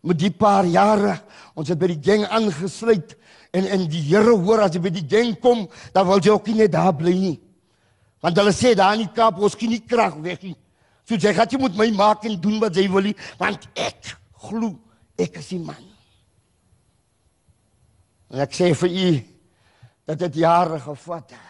met 0.00 0.18
die 0.18 0.30
paar 0.30 0.64
jare. 0.64 1.20
Ons 1.54 1.68
het 1.68 1.78
by 1.78 1.86
die 1.86 2.02
gang 2.02 2.26
aangesluit 2.26 3.16
en 3.52 3.66
en 3.66 3.88
die 3.88 4.02
Here 4.02 4.36
hoor 4.36 4.60
as 4.60 4.74
jy 4.74 4.80
by 4.80 4.90
die 4.90 5.06
gang 5.08 5.38
kom, 5.40 5.68
dan 5.92 6.06
wil 6.06 6.18
jy 6.18 6.30
ook 6.30 6.46
nie 6.46 6.62
net 6.62 6.72
daar 6.72 6.94
bly 6.94 7.12
nie. 7.12 7.40
Want 8.22 8.38
hulle 8.38 8.54
sê 8.54 8.74
daar 8.78 8.94
in 8.94 9.06
die 9.06 9.14
Kaap 9.14 9.40
ons 9.42 9.56
kan 9.58 9.70
nie 9.72 9.82
krag 9.82 10.14
weg 10.22 10.42
nie. 10.46 10.56
So 11.08 11.18
jy 11.18 11.32
gaan 11.34 11.50
jy 11.50 11.58
moet 11.58 11.78
my 11.78 11.88
maak 11.96 12.26
en 12.28 12.38
doen 12.40 12.60
wat 12.62 12.76
jy 12.78 12.86
wil, 12.90 13.10
nie, 13.10 13.16
want 13.40 13.66
ek 13.74 14.14
glo 14.46 14.76
ek 15.20 15.40
is 15.42 15.50
die 15.52 15.60
man. 15.62 15.80
En 18.32 18.42
ek 18.46 18.54
sê 18.56 18.70
vir 18.78 18.94
u 18.94 19.08
dat 20.08 20.22
dit 20.24 20.40
jare 20.42 20.78
gevat 20.80 21.34
het. 21.34 21.48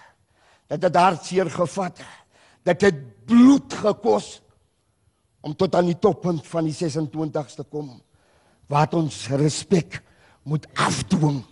Dat 0.72 0.80
dit 0.86 0.96
hartseer 0.96 1.50
gevat 1.52 2.00
het. 2.00 2.18
Dat 2.64 2.80
dit 2.80 2.98
bloed 3.28 3.74
gekos 3.74 4.40
om 5.42 5.54
tot 5.58 5.74
aan 5.74 5.90
die 5.90 5.98
toppunt 5.98 6.46
van 6.46 6.66
die 6.68 6.74
26ste 6.74 7.66
kom 7.70 7.94
wat 8.72 8.94
ons 8.96 9.26
respek 9.36 9.98
moet 10.48 10.66
afdwing. 10.80 11.42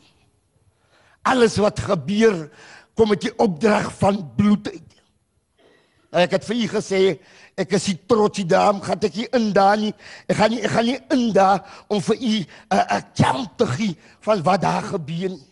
Alles 1.28 1.58
wat 1.60 1.82
gebeur 1.84 2.46
kom 2.96 3.12
met 3.12 3.26
die 3.26 3.34
opdrag 3.38 3.90
van 4.00 4.22
bloed 4.36 4.70
uit. 4.70 4.89
Ek 6.10 6.32
het 6.34 6.44
vir 6.44 6.56
u 6.56 6.66
gesê 6.72 7.00
ek 7.60 7.76
is 7.78 7.86
nie 7.86 7.98
trots 8.10 8.42
daam 8.50 8.80
gaan 8.82 8.98
ek 9.06 9.14
nie 9.14 9.28
in 9.36 9.52
daar 9.54 9.78
nie. 9.78 9.92
Ek 10.26 10.36
gaan 10.40 10.50
nie 10.50 10.62
ek 10.66 10.72
gaan 10.74 10.88
nie 10.88 10.98
in 11.14 11.28
daar 11.32 11.60
om 11.88 12.02
vir 12.02 12.16
u 12.16 12.34
'n 12.40 12.46
'n 12.70 12.86
account 12.98 13.58
te 13.58 13.66
gee 13.66 13.96
van 14.20 14.42
wat 14.42 14.60
daar 14.60 14.82
gebeur 14.82 15.30
nie. 15.30 15.46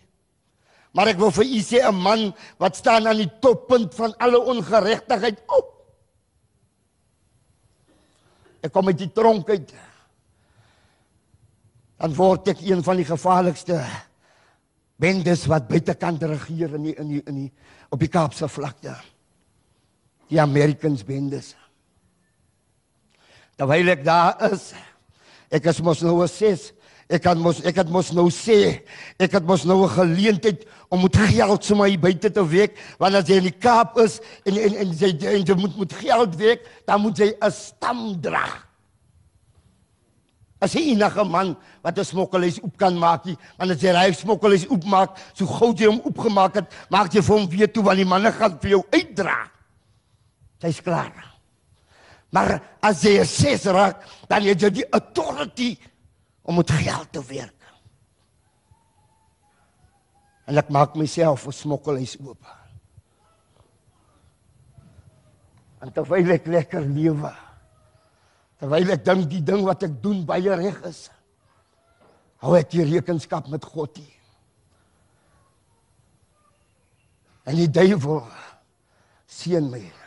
Maar 0.93 1.09
ek 1.09 1.19
wil 1.19 1.31
vir 1.31 1.45
u 1.45 1.61
sê 1.63 1.79
'n 1.87 1.95
man 1.95 2.35
wat 2.59 2.77
staan 2.77 3.07
aan 3.07 3.17
die 3.17 3.39
toppunt 3.41 3.95
van 3.95 4.17
alle 4.19 4.41
ongeregtigheid 4.41 5.39
op. 5.47 5.87
Ek 8.61 8.73
kom 8.73 8.87
uit 8.87 8.99
die 8.99 9.13
tronk 9.13 9.51
uit. 9.51 9.73
Dan 11.99 12.15
word 12.15 12.49
ek 12.49 12.61
een 12.61 12.83
van 12.83 12.97
die 12.97 13.05
gevaarlikste 13.05 13.87
bendes 14.97 15.47
wat 15.47 15.69
buitekant 15.69 16.23
regeer 16.23 16.75
in 16.75 16.83
die, 16.83 16.95
in 16.95 17.09
die, 17.09 17.23
in 17.27 17.35
die 17.35 17.53
op 17.91 18.01
die 18.01 18.09
Kaapse 18.09 18.49
vlakte. 18.49 18.97
Die 20.29 20.41
Americans 20.41 21.05
bendes. 21.05 21.55
Terwyl 23.59 23.89
ek 23.89 24.05
daar 24.05 24.37
is, 24.53 24.73
ek 25.51 25.67
is 25.67 25.81
mos 25.81 26.03
nou 26.03 26.23
'n 26.23 26.29
ses. 26.29 26.73
Ek 27.09 27.23
kan 27.25 27.39
mos 27.41 27.63
ek 27.65 27.79
het 27.81 27.89
mos 27.89 28.11
nou 28.13 28.27
sê, 28.29 28.85
ek 29.17 29.33
het 29.33 29.45
mos 29.49 29.65
nou 29.65 29.85
'n 29.85 29.89
geleentheid 29.89 30.67
om 30.91 31.03
met 31.03 31.17
geld 31.17 31.65
sommer 31.65 31.89
hier 31.89 31.99
buite 31.99 32.31
te 32.31 32.45
werk, 32.45 32.77
want 32.99 33.15
as 33.15 33.29
jy 33.29 33.37
in 33.37 33.49
die 33.49 33.59
Kaap 33.59 33.97
is 33.99 34.21
en 34.45 34.57
en 34.57 34.77
en 34.77 34.93
jy, 34.93 35.17
en 35.25 35.45
jy 35.45 35.55
moet 35.55 35.79
met 35.79 35.93
geld 35.93 36.37
werk, 36.37 36.67
dan 36.85 37.01
moet 37.01 37.17
jy 37.17 37.33
'n 37.41 37.51
stam 37.51 38.21
dra. 38.21 38.45
As 40.61 40.73
jy 40.75 40.93
enige 40.93 41.25
man 41.25 41.57
wat 41.83 41.99
'n 41.99 42.05
smokkelhuis 42.05 42.61
oop 42.63 42.77
kan 42.77 42.99
maak, 42.99 43.25
want 43.57 43.71
as 43.71 43.81
jy 43.81 43.95
hy 43.95 44.13
smokkelhuis 44.13 44.69
oopmaak, 44.69 45.17
so 45.33 45.47
gou 45.47 45.73
jy 45.73 45.87
hom 45.87 46.01
oopgemaak 46.05 46.55
het, 46.55 46.67
maak 46.91 47.13
jy 47.13 47.23
vir 47.23 47.37
hom 47.37 47.49
weer 47.49 47.73
toe 47.73 47.83
want 47.83 47.97
die 47.97 48.05
manne 48.05 48.33
gaan 48.33 48.59
vir 48.61 48.71
jou 48.71 48.85
uitdra. 48.93 49.51
Jy's 50.63 50.81
klaar. 50.83 51.15
Maar 52.35 52.59
as 52.85 53.03
jy 53.03 53.21
'n 53.21 53.25
ses 53.25 53.65
raak, 53.65 54.05
dan 54.29 54.43
het 54.43 54.61
jy 54.61 54.71
die 54.71 54.89
authority 54.91 55.79
om 56.43 56.57
met 56.57 56.71
geld 56.71 57.13
te 57.13 57.23
werk. 57.23 57.55
En 60.47 60.59
ek 60.59 60.69
maak 60.69 60.95
myself 60.95 61.47
'n 61.47 61.53
smokkelhuis 61.53 62.17
oop. 62.21 62.45
En 65.81 65.93
terwyl 65.93 66.31
ek 66.31 66.47
lekker 66.47 66.81
lewe, 66.81 67.33
terwyl 68.59 68.91
ek 68.91 69.05
dink 69.05 69.31
die 69.31 69.43
ding 69.43 69.65
wat 69.65 69.83
ek 69.83 70.03
doen 70.03 70.25
baie 70.25 70.55
reg 70.55 70.83
is, 70.83 71.11
hou 72.43 72.57
ek 72.57 72.71
die 72.71 72.85
rekenskap 72.85 73.49
met 73.49 73.65
God 73.65 73.97
hier. 73.97 74.17
En 77.45 77.57
die 77.57 77.71
duiwel 77.71 78.27
seën 79.27 79.71
my. 79.71 79.98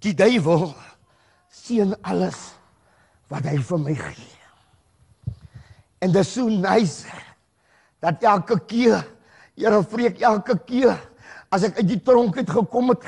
Die 0.00 0.14
duiwel 0.16 0.70
seën 1.52 1.94
alles 2.02 2.38
wat 3.30 3.46
hy 3.46 3.58
vir 3.62 3.82
my 3.82 3.94
gee. 3.94 4.36
En 6.00 6.12
dit 6.12 6.22
is 6.22 6.32
so 6.32 6.48
nice 6.48 7.04
dat 8.00 8.22
elke 8.24 8.58
keer, 8.66 9.04
Here 9.60 9.82
vreek 9.84 10.22
elke 10.24 10.54
keer 10.64 10.94
as 11.52 11.66
ek 11.66 11.82
uit 11.82 11.88
die 11.90 11.98
tronk 12.00 12.38
het 12.40 12.48
gekom 12.48 12.94
het, 12.94 13.02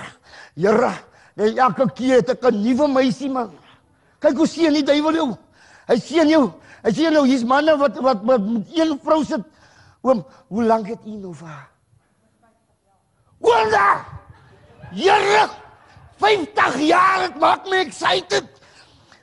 Here, 0.58 0.90
net 1.38 1.56
elke 1.56 1.86
keer 1.96 2.20
het 2.20 2.34
ek 2.34 2.44
'n 2.44 2.60
nuwe 2.60 2.88
meisie 2.88 3.30
man. 3.30 3.54
Kyk 4.20 4.36
hoe 4.36 4.46
seën 4.46 4.72
die 4.72 4.84
duiwel 4.84 5.14
jou. 5.14 5.30
Hy 5.88 5.96
seën 5.96 6.28
jou. 6.28 6.52
Hy 6.82 6.90
sien 6.90 7.14
nou 7.14 7.24
hier's 7.26 7.44
manne 7.46 7.76
wat 7.78 7.98
wat 8.02 8.24
met 8.26 8.40
een 8.74 8.98
vrou 9.02 9.24
sit. 9.24 9.42
Oom, 10.02 10.24
hoe 10.48 10.64
lank 10.64 10.86
het 10.86 11.06
u 11.06 11.10
nou 11.16 11.34
vir? 11.34 11.68
Wonder! 13.38 14.04
Here! 14.90 15.61
50 16.22 16.80
jaar, 16.86 17.26
dit 17.26 17.38
maak 17.42 17.66
my 17.70 17.82
excited. 17.82 18.46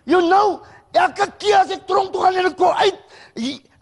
You 0.10 0.22
know, 0.26 0.62
elke 0.92 1.30
keer 1.40 1.62
as 1.64 1.74
ek 1.76 1.86
tronk 1.88 2.12
toe 2.14 2.24
gaan 2.26 2.40
en 2.42 2.50
ek 2.50 2.58
kom 2.60 2.76
uit, 2.76 2.98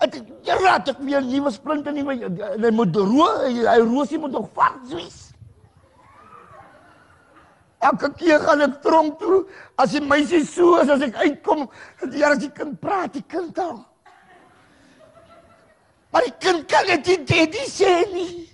ek 0.05 0.17
raak 0.61 0.91
ek 0.91 0.99
weer 1.01 1.23
nuwe 1.25 1.53
splinte 1.55 1.93
nie, 1.95 2.03
en 2.05 2.67
hy 2.67 2.73
moet 2.75 2.99
roos, 2.99 3.47
hy 3.47 3.79
roosie 3.81 4.21
moet 4.21 4.35
nog 4.35 4.49
vars 4.57 4.93
wees. 4.93 5.21
Elke 7.87 8.09
keer 8.17 8.41
gaan 8.41 8.65
ek 8.65 8.79
tronk 8.81 9.19
toe, 9.21 9.43
as 9.77 9.93
die 9.93 10.01
meisie 10.01 10.43
so 10.45 10.79
is 10.81 10.89
as 10.89 11.05
ek 11.05 11.17
uitkom, 11.21 11.67
die 12.07 12.17
Here 12.17 12.33
as 12.33 12.41
die 12.41 12.51
kind 12.53 12.79
praat, 12.81 13.13
die 13.13 13.25
kind 13.29 13.53
dan. 13.55 13.83
Maar 16.11 16.25
die 16.25 16.37
kind 16.41 16.65
kan 16.71 16.87
net 16.89 17.07
nie 17.53 17.67
sê 17.69 17.93
nie. 18.13 18.46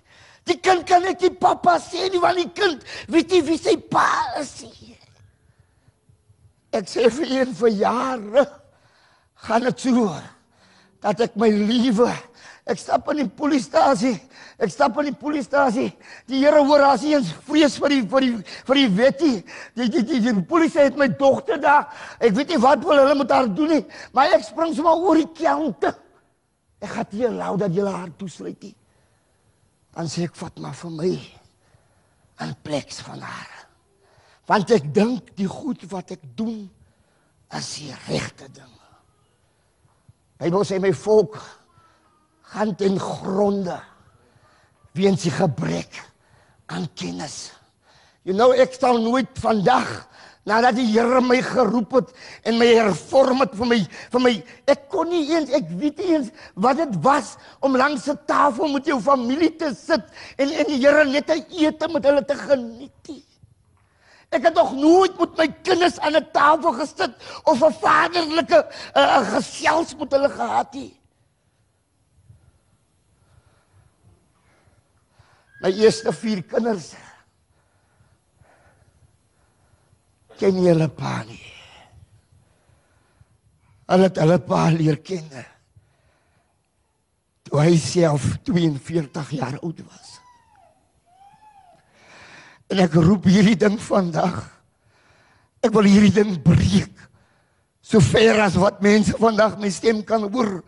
Die 0.47 0.59
kind 0.59 0.83
kan 0.87 1.05
net 1.05 1.21
nie 1.23 1.31
pappa 1.39 1.77
sê 1.79 2.09
nie, 2.11 2.19
want 2.19 2.39
die 2.41 2.49
kind 2.51 2.83
weet 3.11 3.31
nie 3.31 3.43
wie 3.47 3.59
sy 3.59 3.77
pa 3.77 4.07
is 4.41 4.57
nie. 4.65 4.97
Ek 6.73 6.89
sê 6.89 7.07
vir 7.13 7.31
een 7.37 7.55
vir 7.55 7.75
jare 7.77 8.45
gaan 9.45 9.67
dit 9.67 9.83
so 9.85 10.09
dat 11.03 11.19
ek 11.21 11.35
my 11.39 11.49
liewe 11.51 12.09
ek 12.63 12.79
stap 12.79 13.09
in 13.11 13.23
die 13.23 13.27
polisiestasie. 13.27 14.15
Ek 14.55 14.71
stap 14.71 14.95
in 15.01 15.09
die 15.09 15.17
polisiestasie. 15.19 15.89
Die 16.31 16.39
Here 16.43 16.61
hoor 16.63 16.85
as 16.87 17.03
hy 17.03 17.15
eens 17.17 17.33
vrees 17.47 17.75
vir 17.81 17.91
die 17.91 18.03
vir 18.07 18.23
die 18.23 18.31
vir 18.69 18.79
die 18.79 18.91
wettie. 18.99 19.33
Die 19.75 19.89
die 19.91 20.03
die, 20.03 20.21
die, 20.23 20.35
die 20.39 20.45
polisie 20.47 20.85
het 20.85 20.99
my 20.99 21.09
dogter 21.19 21.59
daar. 21.61 21.89
Ek 22.23 22.35
weet 22.37 22.53
nie 22.55 22.61
wat 22.63 22.85
wil 22.87 23.01
hulle 23.01 23.17
met 23.19 23.35
haar 23.35 23.51
doen 23.51 23.75
nie, 23.77 23.81
maar 24.15 24.31
ek 24.37 24.47
spring 24.47 24.71
sommer 24.75 24.95
oor 24.95 25.19
die 25.19 25.27
kante. 25.39 25.91
Ek 26.83 26.95
gaan 26.95 27.11
nie 27.11 27.27
allow 27.27 27.57
dat 27.59 27.75
jy 27.75 27.87
haar 27.87 28.15
toesluit 28.19 28.63
nie. 28.63 28.75
Dan 29.93 30.09
sê 30.09 30.25
ek 30.27 30.35
vat 30.35 30.57
maar 30.59 30.75
vir 30.77 30.91
my 30.91 31.13
'n 32.41 32.55
plek 32.63 32.91
van 32.91 33.21
haar 33.21 33.53
want 34.49 34.71
ek 34.75 34.89
dink 34.95 35.31
die 35.39 35.47
goed 35.47 35.83
wat 35.91 36.11
ek 36.11 36.23
doen 36.35 36.67
is 37.53 37.67
die 37.79 37.93
regte 38.09 38.49
ding. 38.51 38.71
Bybel 40.41 40.65
sê 40.67 40.79
my 40.83 40.91
volk 40.93 41.37
gaan 42.51 42.73
ten 42.75 42.97
gronde 42.99 43.77
weens 44.97 45.23
die 45.23 45.33
gebrek 45.33 45.95
aan 46.73 46.89
kennis. 46.97 47.53
You 48.27 48.35
know 48.35 48.51
ek 48.51 48.75
sal 48.75 48.99
nooit 49.01 49.31
vandag 49.39 49.89
Nadat 50.43 50.75
die 50.75 50.89
Here 50.91 51.21
my 51.23 51.39
geroep 51.41 51.93
het 51.95 52.09
en 52.43 52.57
my 52.59 52.67
hervorm 52.67 53.39
het 53.45 53.53
vir 53.55 53.69
my 53.69 53.77
vir 54.11 54.23
my 54.25 54.33
ek 54.73 54.89
kon 54.91 55.07
nie 55.07 55.23
eens 55.31 55.53
ek 55.55 55.69
weet 55.79 56.01
nie 56.03 56.15
eens 56.17 56.33
wat 56.59 56.81
dit 56.81 56.97
was 57.05 57.37
om 57.63 57.77
langs 57.79 58.09
'n 58.11 58.19
tafel 58.27 58.67
met 58.67 58.85
jou 58.85 58.99
familie 58.99 59.55
te 59.55 59.71
sit 59.73 60.03
en 60.37 60.49
en 60.51 60.65
die 60.67 60.81
Here 60.83 61.05
net 61.05 61.31
'n 61.31 61.45
ete 61.49 61.87
met 61.87 62.03
hulle 62.03 62.25
te 62.25 62.35
geniet. 62.35 62.91
Nie. 63.07 63.23
Ek 64.33 64.43
het 64.43 64.55
nog 64.57 64.73
nooit 64.73 65.17
met 65.19 65.37
my 65.37 65.47
kinders 65.63 65.99
aan 65.99 66.15
'n 66.17 66.27
tafel 66.31 66.73
gesit 66.73 67.13
of 67.43 67.63
'n 67.63 67.73
vaderlike 67.79 68.67
uh, 68.95 69.21
gesels 69.33 69.95
met 69.95 70.11
hulle 70.11 70.29
gehad 70.29 70.73
nie. 70.73 70.99
My 75.61 75.71
eerste 75.71 76.11
vier 76.11 76.43
kinders 76.43 76.93
ken 80.39 80.55
nie 80.57 80.69
hulle 80.69 80.89
pa 80.91 81.21
nie. 81.27 81.41
Hulle 83.91 84.07
het 84.09 84.19
hulle 84.21 84.39
pa 84.43 84.67
leer 84.73 84.99
ken. 85.05 85.27
Toe 87.47 87.61
hy 87.61 87.75
self 87.77 88.25
42 88.47 89.33
jaar 89.37 89.59
oud 89.61 89.83
was. 89.85 90.17
En 92.71 92.81
ek 92.85 92.95
roep 92.97 93.27
hierdie 93.29 93.57
ding 93.59 93.77
vandag. 93.81 94.39
Ek 95.63 95.73
wil 95.75 95.87
hierdie 95.87 96.15
ding 96.15 96.37
breek. 96.43 96.95
So 97.83 97.99
ver 98.01 98.39
as 98.45 98.55
wat 98.59 98.81
mense 98.83 99.13
vandag 99.19 99.59
my 99.61 99.69
stem 99.71 100.01
kan 100.07 100.23
hoor, 100.31 100.61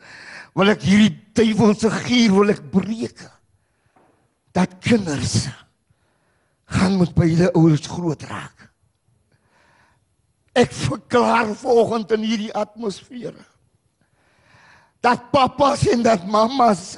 wil 0.56 0.72
ek 0.72 0.84
hierdie 0.84 1.16
duiwelse 1.36 1.90
gier 2.04 2.36
wil 2.36 2.52
ek 2.54 2.62
breek. 2.72 3.24
Dat 4.56 4.78
kinders 4.84 5.48
gaan 6.76 7.00
met 7.00 7.16
beide 7.16 7.52
ouers 7.56 7.88
groot 7.88 8.22
raak. 8.28 8.55
Ek 10.56 10.72
verklaar 10.72 11.52
vanoggend 11.60 12.14
in 12.16 12.24
hierdie 12.24 12.54
atmosfeer 12.56 13.36
dat 15.06 15.28
pappas 15.30 15.84
en 15.94 16.02
dat 16.02 16.24
mammas 16.26 16.96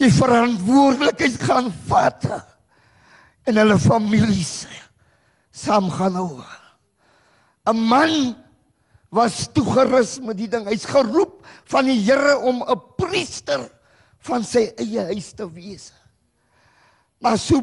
die 0.00 0.08
verantwoordelikheid 0.08 1.42
gaan 1.44 1.68
vat 1.90 2.24
en 3.44 3.58
hulle 3.60 3.76
families 3.76 4.64
saam 5.52 5.90
gaan 5.92 6.16
hou. 6.16 6.40
'n 7.68 7.76
Man 7.76 8.14
was 9.10 9.50
toegerus 9.52 10.18
met 10.22 10.38
die 10.38 10.48
ding. 10.48 10.64
Hy's 10.70 10.86
geroep 10.88 11.42
van 11.68 11.84
die 11.90 11.98
Here 11.98 12.38
om 12.38 12.62
'n 12.62 12.80
priester 12.96 13.68
van 14.24 14.44
sy 14.44 14.70
eie 14.78 15.04
huis 15.12 15.32
te 15.32 15.44
wees. 15.52 15.92
Maar 17.20 17.38
so 17.38 17.60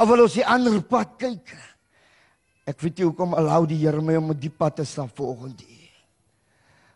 of 0.00 0.08
wil 0.08 0.22
ons 0.22 0.34
die 0.34 0.46
ander 0.46 0.80
pad 0.82 1.16
kyk. 1.18 1.50
Ek 2.70 2.78
weet 2.84 3.00
nie 3.00 3.08
hoekom 3.08 3.34
alou 3.34 3.64
die 3.66 3.80
Here 3.80 4.02
my 4.04 4.14
om 4.20 4.30
op 4.34 4.40
die 4.40 4.52
pad 4.52 4.78
te 4.78 4.86
stap 4.86 5.10
volgende. 5.18 5.66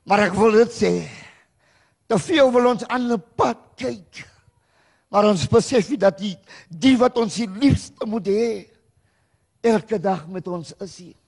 Maar 0.07 0.29
ek 0.29 0.37
wil 0.39 0.55
dit 0.61 0.75
sê. 0.75 0.93
Te 2.07 2.19
veel 2.21 2.53
wil 2.53 2.71
ons 2.75 2.85
aan 2.87 3.11
'n 3.11 3.23
pad 3.37 3.59
kyk. 3.77 4.23
Maar 5.11 5.31
ons 5.31 5.47
besef 5.49 5.89
nie 5.91 5.99
dat 5.99 6.19
die 6.19 6.37
die 6.69 6.97
wat 6.99 7.19
ons 7.19 7.35
die 7.35 7.49
liefste 7.49 8.07
moet 8.07 8.27
hê 8.27 8.69
elke 9.63 9.99
dag 9.99 10.27
met 10.29 10.47
ons 10.49 10.75
is 10.81 10.97
hier. 10.97 11.19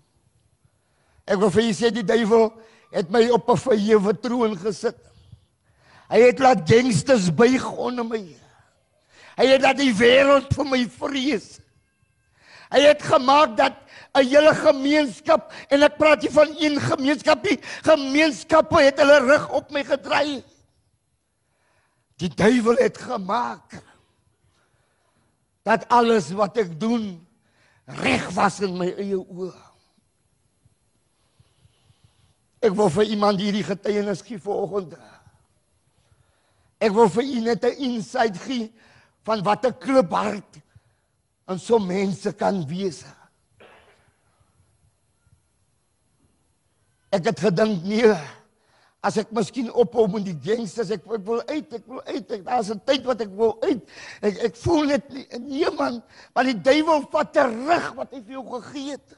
Ek 1.27 1.39
wil 1.39 1.51
vir 1.51 1.63
julle 1.63 1.75
sê 1.75 1.91
die 1.91 2.07
duiwel 2.07 2.53
het 2.93 3.11
my 3.11 3.29
op 3.31 3.49
'n 3.51 3.57
verhewe 3.57 4.13
troon 4.21 4.57
gesit. 4.57 4.99
Hy 6.09 6.21
het 6.21 6.39
laat 6.39 6.69
gangsters 6.69 7.31
buig 7.35 7.65
onder 7.73 8.05
my. 8.05 8.23
Hy 9.37 9.47
het 9.47 9.63
dat 9.63 9.77
die 9.77 9.93
wêreld 9.93 10.55
vir 10.55 10.65
my 10.65 10.87
vrees. 10.89 11.61
Hy 12.71 12.81
het 12.81 13.03
gemaak 13.03 13.57
dat 13.57 13.75
'n 14.17 14.29
hele 14.29 14.55
gemeenskap 14.55 15.53
en 15.69 15.83
ek 15.83 15.97
praat 15.99 16.23
nie 16.23 16.33
van 16.33 16.55
een 16.57 16.81
gemeenskap 16.81 17.45
nie, 17.45 17.59
gemeenskappe 17.85 18.81
het 18.81 18.99
hulle 19.03 19.19
rug 19.27 19.49
op 19.51 19.71
my 19.71 19.85
gedraai. 19.85 20.43
Die 22.17 22.33
duiwel 22.33 22.81
het 22.81 22.99
gemaak 22.99 23.77
dat 25.67 25.89
alles 25.93 26.31
wat 26.33 26.57
ek 26.63 26.73
doen 26.81 27.27
reg 27.85 28.31
was 28.35 28.61
in 28.65 28.77
my 28.79 28.89
eie 28.97 29.19
oë. 29.19 29.53
Ek 32.65 32.73
wil 32.75 32.89
vir 32.91 33.13
iemand 33.15 33.43
hierdie 33.43 33.67
getuienis 33.67 34.25
gee 34.27 34.41
vanoggend. 34.43 34.97
Ek 36.83 36.93
wil 36.97 37.11
vir 37.13 37.25
u 37.25 37.41
net 37.41 37.65
'n 37.65 37.77
insight 37.89 38.39
gee 38.47 38.73
van 39.25 39.43
wat 39.43 39.67
'n 39.67 39.79
kliphart 39.79 40.63
en 41.47 41.59
so 41.59 41.79
mense 41.79 42.33
kan 42.33 42.67
wees. 42.67 43.05
Ek 47.17 47.31
het 47.31 47.41
gedink 47.41 47.85
nee, 47.89 48.11
as 49.07 49.17
ek 49.23 49.31
miskien 49.35 49.71
ophou 49.73 50.05
met 50.11 50.27
die 50.27 50.37
gangsters, 50.45 50.91
ek, 50.93 51.05
ek 51.17 51.23
wil 51.25 51.41
uit, 51.49 51.77
ek 51.79 51.85
wil 51.89 52.03
uit. 52.05 52.33
Ek, 52.35 52.43
daar's 52.45 52.71
'n 52.75 52.83
tyd 52.85 53.07
wat 53.09 53.23
ek 53.25 53.31
wil 53.39 53.55
uit. 53.63 53.83
Ek 54.21 54.43
ek 54.51 54.57
voel 54.57 54.91
net 54.91 55.05
nee 55.41 55.71
man, 55.79 56.03
maar 56.35 56.45
die 56.45 56.61
duiwel 56.61 57.07
vat 57.13 57.33
terug 57.33 57.95
wat 57.97 58.13
hy 58.13 58.21
vir 58.21 58.37
jou 58.37 58.45
gegee 58.61 58.91
het. 58.99 59.17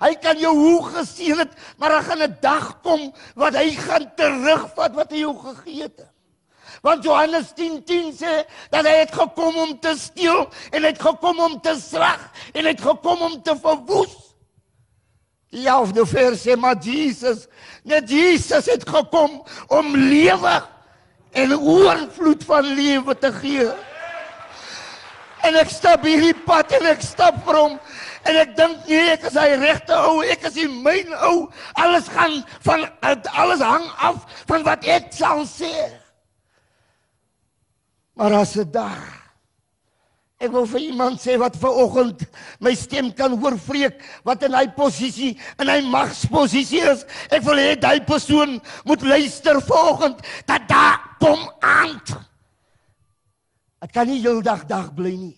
Hy 0.00 0.12
kan 0.20 0.36
jou 0.36 0.52
hoe 0.52 0.82
geseën 0.90 1.38
het, 1.38 1.52
maar 1.78 1.88
daar 1.94 2.04
gaan 2.04 2.22
'n 2.22 2.36
dag 2.40 2.82
kom 2.82 3.12
wat 3.34 3.54
hy 3.54 3.70
gaan 3.70 4.10
terugvat 4.16 4.92
wat 4.94 5.10
hy 5.10 5.18
jou 5.22 5.36
gegee 5.38 5.82
het. 5.82 6.06
Want 6.82 7.04
Johannes 7.04 7.54
10:10 7.54 7.84
10 7.84 8.12
sê 8.12 8.44
dat 8.70 8.84
hy 8.84 8.96
het 9.06 9.12
gekom 9.12 9.56
om 9.56 9.78
te 9.80 9.94
steel 9.96 10.48
en 10.72 10.82
hy 10.82 10.88
het 10.88 11.00
gekom 11.00 11.40
om 11.40 11.60
te 11.60 11.74
slag 11.80 12.32
en 12.52 12.64
hy 12.64 12.70
het 12.74 12.80
gekom 12.80 13.22
om 13.22 13.42
te 13.42 13.54
verwoes. 13.56 14.25
Die 15.54 15.66
11de 15.70 16.06
vers 16.10 16.42
sê 16.42 16.56
maar 16.58 16.78
Jesus, 16.82 17.46
net 17.86 18.10
Jesus 18.10 18.66
het 18.66 18.86
gekom 18.88 19.38
om 19.70 19.92
lewe 19.96 20.56
en 21.36 21.54
oorvloed 21.54 22.42
van 22.48 22.72
lewe 22.74 23.14
te 23.18 23.30
gee. 23.40 23.68
En 25.46 25.58
ek 25.60 25.70
stap 25.70 26.06
hierdie 26.06 26.34
pad 26.46 26.72
en 26.80 26.88
ek 26.90 27.04
stap 27.04 27.38
vir 27.46 27.60
hom 27.60 27.76
en 28.26 28.38
ek 28.40 28.56
dink 28.58 28.88
nee, 28.88 29.12
ek 29.12 29.28
is 29.28 29.36
hy 29.38 29.52
regte 29.60 29.94
ou, 30.08 30.18
ek 30.26 30.48
is 30.48 30.56
die 30.58 30.66
myn 30.66 31.12
ou. 31.28 31.46
Alles 31.78 32.08
gaan 32.10 32.40
van 32.66 32.88
alles 33.38 33.62
hang 33.62 33.86
af 34.02 34.24
van 34.50 34.66
wat 34.66 34.88
ek 34.90 35.12
sal 35.14 35.44
sê. 35.46 35.70
Maar 38.18 38.40
as 38.40 38.56
dit 38.58 38.72
daar 38.74 39.25
Ek 40.36 40.52
wil 40.52 40.66
vir 40.68 40.82
iemand 40.90 41.16
sê 41.22 41.38
wat 41.40 41.54
ver 41.56 41.78
oggend 41.80 42.26
my 42.60 42.74
stem 42.76 43.08
kan 43.16 43.32
hoor 43.40 43.54
vreek 43.56 44.02
wat 44.26 44.42
in 44.44 44.52
hy 44.52 44.66
posisie 44.76 45.32
in 45.62 45.70
hy 45.72 45.78
magsposisie 45.88 46.82
is. 46.92 47.06
Ek 47.32 47.44
wil 47.46 47.56
hê 47.56 47.72
daai 47.80 48.04
persoon 48.04 48.58
moet 48.84 49.04
luister 49.06 49.62
vanoggend 49.64 50.20
dat 50.44 50.66
daar 50.68 51.00
kom 51.22 51.40
aan. 51.64 51.96
Ek 53.80 53.94
kan 53.96 54.08
nie 54.08 54.20
heeldag 54.20 54.66
dag 54.68 54.92
bly 54.96 55.14
nie. 55.16 55.36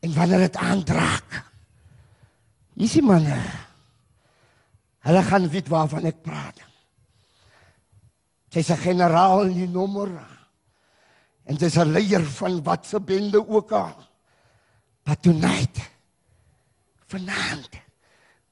En 0.00 0.16
wanneer 0.16 0.46
dit 0.46 0.56
aandraak. 0.56 1.36
Hierdie 2.76 3.04
manne. 3.04 3.36
Hulle 5.04 5.22
gaan 5.28 5.48
weet 5.52 5.68
waarvan 5.72 6.08
ek 6.08 6.24
praat. 6.24 6.64
Sy's 8.52 8.70
'n 8.72 8.80
generaal 8.80 9.52
in 9.52 9.54
die 9.60 9.68
nommer 9.68 10.35
en 11.46 11.54
dis 11.54 11.76
'n 11.78 11.92
leier 11.92 12.24
van 12.24 12.62
wat 12.62 12.86
se 12.86 13.00
bende 13.00 13.48
ook 13.48 13.72
al. 13.72 13.96
But 15.04 15.22
tonight 15.22 15.78
vanaand 17.06 17.70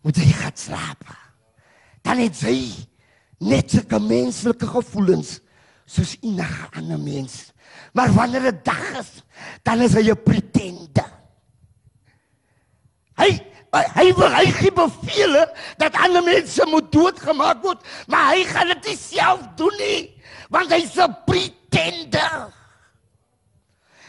moet 0.00 0.16
hy 0.16 0.32
gaan 0.32 0.56
slaap. 0.56 1.02
Dan 2.02 2.18
het 2.18 2.40
hy 2.40 2.70
net 3.38 3.70
sulke 3.70 3.98
menslike 3.98 4.66
gevoelens 4.66 5.40
soos 5.84 6.16
enige 6.22 6.68
ander 6.78 7.00
mens. 7.00 7.52
Maar 7.92 8.12
wanneer 8.12 8.42
dit 8.42 8.64
dag 8.64 8.98
is, 9.00 9.10
dan 9.62 9.80
is 9.80 9.94
hy 9.94 10.10
'n 10.10 10.22
pretender. 10.22 11.10
Hy 13.16 13.30
hy 13.74 14.12
wil 14.14 14.30
hy 14.30 14.46
gee 14.54 14.70
bevele 14.70 15.48
dat 15.78 15.96
ander 15.98 16.22
mense 16.22 16.62
moet 16.70 16.92
doodgemaak 16.92 17.62
word, 17.62 17.82
maar 18.06 18.30
hy 18.34 18.44
gaan 18.44 18.70
dit 18.70 18.98
self 18.98 19.40
doen 19.56 19.74
nie, 19.78 20.14
want 20.48 20.70
hy's 20.70 20.94
'n 20.96 21.16
pretender. 21.26 22.63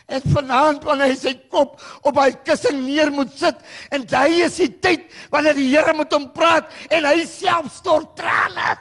En 0.06 0.22
vanaand 0.22 0.84
wanneer 0.86 1.14
hy 1.14 1.18
sy 1.18 1.34
kop 1.50 1.80
op 2.06 2.20
hy 2.22 2.30
kussing 2.46 2.84
neer 2.84 3.10
moet 3.14 3.32
sit 3.34 3.62
en 3.96 4.06
hy 4.12 4.44
is 4.46 4.60
die 4.62 4.70
tyd 4.84 5.08
wanneer 5.34 5.58
die 5.58 5.72
Here 5.72 5.96
met 5.98 6.14
hom 6.14 6.28
praat 6.36 6.70
en 6.94 7.08
hy 7.10 7.24
self 7.30 7.72
stort 7.74 8.14
trane. 8.20 8.76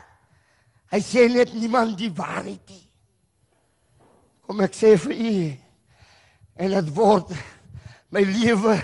Hy 0.92 1.00
sê 1.00 1.24
net 1.32 1.54
niemand 1.56 1.96
die 1.98 2.12
waarheid 2.12 2.60
nie. 2.68 2.84
Kom 4.44 4.60
ek 4.66 4.76
sê 4.76 4.92
vir 5.00 5.16
u 5.16 5.34
en 6.60 6.76
dit 6.76 6.92
word 6.94 7.32
my 8.14 8.22
lewe 8.28 8.76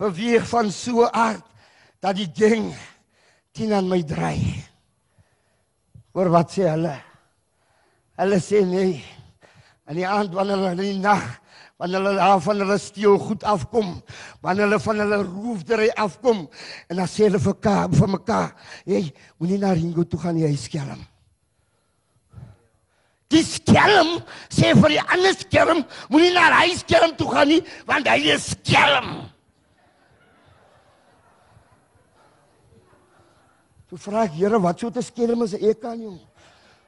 beweeg 0.00 0.46
van 0.48 0.70
so 0.72 1.08
aard 1.10 1.42
dat 2.00 2.16
die 2.16 2.30
ding 2.30 2.70
teen 3.52 3.74
aan 3.76 3.90
my 3.90 3.98
draai. 4.06 4.62
Hoor 6.14 6.30
wat 6.32 6.54
sê 6.54 6.70
hulle? 6.70 6.94
Hulle 8.20 8.38
sê 8.42 8.62
nee. 8.64 9.02
En 9.90 9.98
die 9.98 10.06
aand 10.06 10.32
wanneer 10.38 10.62
hulle 10.62 10.72
in 10.78 10.84
die 10.86 11.02
nag 11.02 11.39
wanneer 11.80 12.04
hulle 12.04 12.40
van 12.44 12.60
hulle 12.60 12.76
steel 12.78 13.16
goed 13.18 13.44
afkom, 13.48 13.94
wanneer 14.44 14.68
hulle 14.68 14.80
van 14.84 14.98
hulle 15.00 15.20
roofdery 15.24 15.88
afkom 15.96 16.42
en 16.88 17.00
dan 17.00 17.08
sê 17.08 17.24
hulle 17.24 17.40
vir 17.40 17.54
mekaar 17.54 17.88
vir 17.96 18.10
mekaar, 18.16 18.52
"Hey, 18.84 19.12
moenie 19.38 19.58
na 19.58 19.72
Ringo 19.72 20.04
toe 20.04 20.20
gaan 20.20 20.34
nie, 20.34 20.46
hy 20.46 20.56
skelm." 20.56 21.06
Die 23.30 23.44
skelm 23.44 24.22
sê 24.50 24.74
vir 24.74 24.88
die 24.88 25.00
ander 25.00 25.34
skelm, 25.38 25.84
moenie 26.10 26.32
na 26.34 26.50
hy 26.60 26.74
skelm 26.74 27.16
toe 27.16 27.30
gaan 27.30 27.48
nie, 27.48 27.62
want 27.86 28.08
hy 28.08 28.18
is 28.34 28.50
skelm. 28.50 29.30
Toe 33.88 33.98
vra 33.98 34.24
ek, 34.24 34.32
Here, 34.32 34.58
wat 34.58 34.78
soort 34.78 34.96
'n 34.96 35.02
skelm 35.02 35.42
is 35.42 35.54
ek 35.54 35.84
aan 35.84 36.02
jou? 36.02 36.18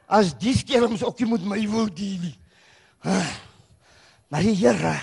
As 0.09 0.35
die 0.35 0.55
skelms 0.55 1.03
ook 1.03 1.21
nie 1.21 1.31
met 1.31 1.45
my 1.45 1.69
wil 1.69 1.87
deel 1.87 2.19
nie. 2.21 2.39
Ah, 3.05 3.27
Maar 4.33 4.47
die 4.49 4.57
Here 4.57 4.97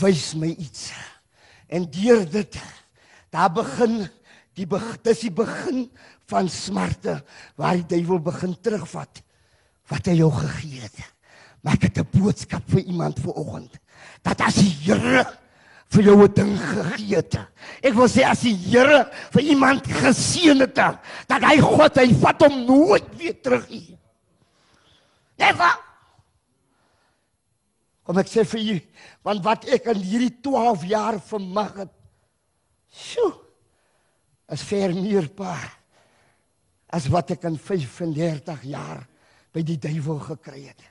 wys 0.00 0.32
my 0.40 0.48
iets. 0.56 0.88
En 1.68 1.84
deur 1.92 2.24
dit 2.24 2.56
daar 3.28 3.52
begin 3.52 4.06
die 4.56 4.64
beg, 4.66 4.86
dis 5.04 5.26
die 5.26 5.32
begin 5.36 5.84
van 6.32 6.48
smarte 6.48 7.18
waar 7.60 7.76
die 7.76 7.98
duiwel 7.98 8.22
begin 8.24 8.54
terugvat 8.64 9.20
wat 9.92 10.08
hy 10.08 10.16
jou 10.16 10.30
gegee 10.32 10.80
het. 10.80 10.96
Maar 11.60 11.76
ek 11.76 11.88
het 11.88 12.00
'n 12.00 12.08
boodskap 12.16 12.64
vir 12.72 12.88
iemand 12.88 13.20
vanoggend. 13.20 13.76
Dat 14.22 14.40
as 14.40 14.54
die 14.54 14.76
Here 14.84 15.26
vir 15.88 16.02
jou 16.02 16.24
'n 16.24 16.32
ding 16.32 16.56
gegee 16.56 17.16
het. 17.16 17.34
Ek 17.82 17.94
wil 17.94 18.08
sê 18.08 18.24
as 18.24 18.40
die 18.40 18.56
Here 18.56 19.10
vir 19.32 19.42
iemand 19.42 19.84
geseën 19.84 20.60
het, 20.60 20.74
dat 20.74 21.42
hy 21.42 21.60
God 21.60 21.96
hy 21.96 22.14
vat 22.14 22.42
hom 22.42 22.64
nooit 22.64 23.16
weer 23.16 23.40
terug 23.42 23.68
nie. 23.68 23.98
Never. 25.36 25.87
Kom 28.08 28.16
ek 28.22 28.30
sê 28.32 28.40
vir 28.48 28.62
u, 28.72 28.74
want 29.26 29.42
wat 29.44 29.66
ek 29.68 29.90
in 29.92 29.98
hierdie 30.00 30.32
12 30.40 30.86
jaar 30.88 31.18
vermag 31.20 31.74
het. 31.82 31.90
Sjoe. 32.88 33.34
Is 34.48 34.62
ver 34.64 34.94
meer 34.96 35.26
pa 35.36 35.52
as 36.88 37.04
wat 37.12 37.34
ek 37.34 37.42
in 37.44 37.58
35 37.60 38.62
jaar 38.64 39.02
by 39.52 39.60
die 39.60 39.76
duiwel 39.76 40.22
gekry 40.24 40.62
het. 40.70 40.86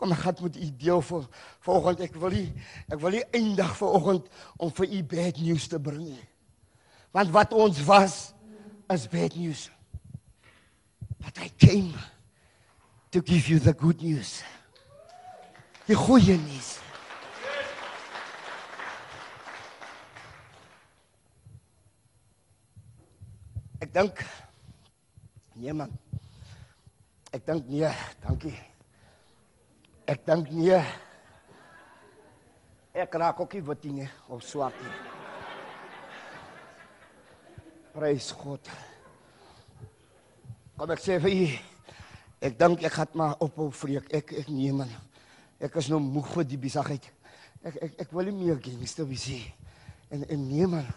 Kom 0.00 0.14
ek 0.16 0.22
gaan 0.24 0.40
met 0.46 0.56
u 0.56 0.70
deel 0.80 1.04
vir 1.04 1.28
vanoggend. 1.68 2.00
Ek 2.08 2.16
wil 2.22 2.32
nie 2.38 2.46
ek 2.88 2.96
wil 3.04 3.18
nie 3.18 3.22
eindig 3.36 3.76
vanoggend 3.82 4.32
om 4.56 4.72
vir 4.80 4.96
u 4.96 5.02
bad 5.12 5.42
news 5.44 5.68
te 5.68 5.82
bring 5.90 6.06
nie. 6.08 6.24
Want 7.12 7.36
wat 7.36 7.52
ons 7.52 7.84
was 7.84 8.16
is 8.88 9.04
bad 9.12 9.36
news. 9.36 9.68
But 11.20 11.36
I 11.36 11.52
came 11.60 11.92
to 13.12 13.20
give 13.20 13.52
you 13.52 13.60
the 13.60 13.76
good 13.76 14.00
news. 14.00 14.40
Die 15.92 15.96
goeie 15.98 16.38
nuus. 16.40 16.68
Ek 23.84 23.92
dink 23.92 24.22
nee 25.60 25.74
man. 25.76 25.92
Ek 27.28 27.44
dink 27.44 27.68
nee, 27.68 27.92
dankie. 28.24 28.54
Ek 30.08 30.24
dink 30.24 30.48
nee. 30.56 30.80
Ek 32.96 33.20
raak 33.20 33.44
ook 33.44 33.58
nie 33.60 33.64
wit 33.68 33.86
nie 33.92 34.08
of 34.32 34.48
swart 34.48 34.80
nie. 34.80 34.96
Prys 37.92 38.32
God. 38.40 38.74
Kom 40.80 40.96
ek 40.96 41.04
sê 41.04 41.20
vir 41.20 41.36
u, 41.36 41.46
ek 42.48 42.60
dink 42.64 42.88
ek 42.88 43.00
gaan 43.02 43.24
maar 43.26 43.40
ophou 43.44 43.68
vreek. 43.84 44.08
Ek 44.08 44.38
ek 44.40 44.54
nee 44.56 44.72
man. 44.72 45.00
Ek 45.62 45.78
is 45.78 45.88
nou 45.92 46.00
moeg 46.02 46.26
vir 46.34 46.48
die 46.50 46.58
besigheid. 46.60 47.04
Ek 47.62 47.78
ek 47.86 48.00
ek 48.06 48.12
wil 48.16 48.26
nie 48.30 48.38
meer 48.40 48.58
gangster 48.62 49.06
wees 49.06 49.28
nie. 49.30 49.44
En 50.10 50.26
en 50.26 50.42
nee 50.48 50.66
man. 50.66 50.88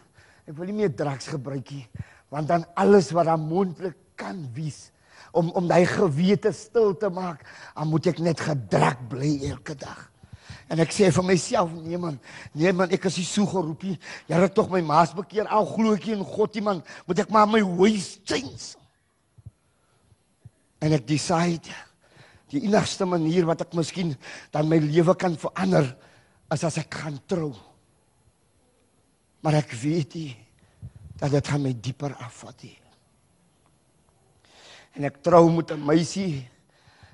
Ek 0.46 0.58
wil 0.58 0.70
nie 0.70 0.80
meer 0.84 0.92
drugs 0.94 1.30
gebruik 1.34 1.70
nie, 1.74 1.86
want 2.30 2.50
dan 2.50 2.66
alles 2.78 3.10
wat 3.16 3.26
dan 3.30 3.42
moontlik 3.42 3.98
kan 4.18 4.44
wees 4.54 4.92
om 5.36 5.50
om 5.58 5.68
daai 5.68 5.86
gewete 5.90 6.52
stil 6.56 6.94
te 6.98 7.10
maak, 7.12 7.42
dan 7.76 7.90
moet 7.90 8.12
ek 8.12 8.22
net 8.24 8.42
gedrak 8.42 9.02
bly 9.12 9.32
elke 9.50 9.76
dag. 9.78 10.06
En 10.72 10.82
ek 10.82 10.94
sê 10.96 11.12
vir 11.14 11.26
myself, 11.28 11.74
nee 11.86 11.98
man, 12.02 12.16
nee 12.58 12.72
man, 12.74 12.90
ek 12.94 13.10
is 13.10 13.20
nie 13.20 13.28
so 13.28 13.46
geroep 13.50 13.84
nie. 13.86 13.98
Here 14.30 14.48
tog 14.50 14.72
my 14.74 14.82
maas 14.86 15.14
bekeer, 15.18 15.50
al 15.50 15.68
glo 15.70 15.94
ek 15.98 16.08
in 16.14 16.24
God 16.26 16.56
nie 16.58 16.64
man, 16.66 16.82
moet 17.06 17.22
ek 17.26 17.34
maar 17.34 17.50
my 17.50 17.62
ways 17.62 18.16
change. 18.26 18.74
En 20.82 20.96
ek 20.96 21.06
decide 21.10 21.74
die 22.56 22.66
enigste 22.68 23.08
manier 23.10 23.48
wat 23.48 23.66
ek 23.66 23.76
miskien 23.78 24.16
dan 24.54 24.70
my 24.70 24.80
lewe 24.82 25.16
kan 25.20 25.36
verander 25.40 25.92
is 26.54 26.64
as 26.64 26.80
ek 26.82 27.00
gaan 27.04 27.20
trou. 27.30 27.54
Maar 29.46 29.62
ek 29.62 29.76
weet 29.78 30.18
nie 30.18 30.34
dat 31.20 31.32
dit 31.32 31.48
gaan 31.48 31.64
my 31.64 31.74
dieper 31.74 32.16
afvat 32.26 32.66
nie. 32.66 32.78
En 34.96 35.08
ek 35.08 35.22
trou 35.24 35.50
met 35.52 35.72
'n 35.72 35.86
meisie. 35.86 36.48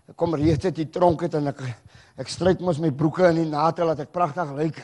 Ek 0.07 0.15
kom 0.15 0.35
reeds 0.35 0.65
uit 0.65 0.76
die 0.76 0.89
tronk 0.89 1.23
uit 1.23 1.34
en 1.34 1.47
ek 1.47 1.61
ek 2.18 2.27
stryk 2.27 2.59
mos 2.59 2.77
my 2.77 2.91
broeke 2.91 3.30
in 3.30 3.35
die 3.35 3.49
nate 3.49 3.84
laat 3.84 3.99
ek 3.99 4.11
pragtig 4.11 4.51
lyk. 4.55 4.77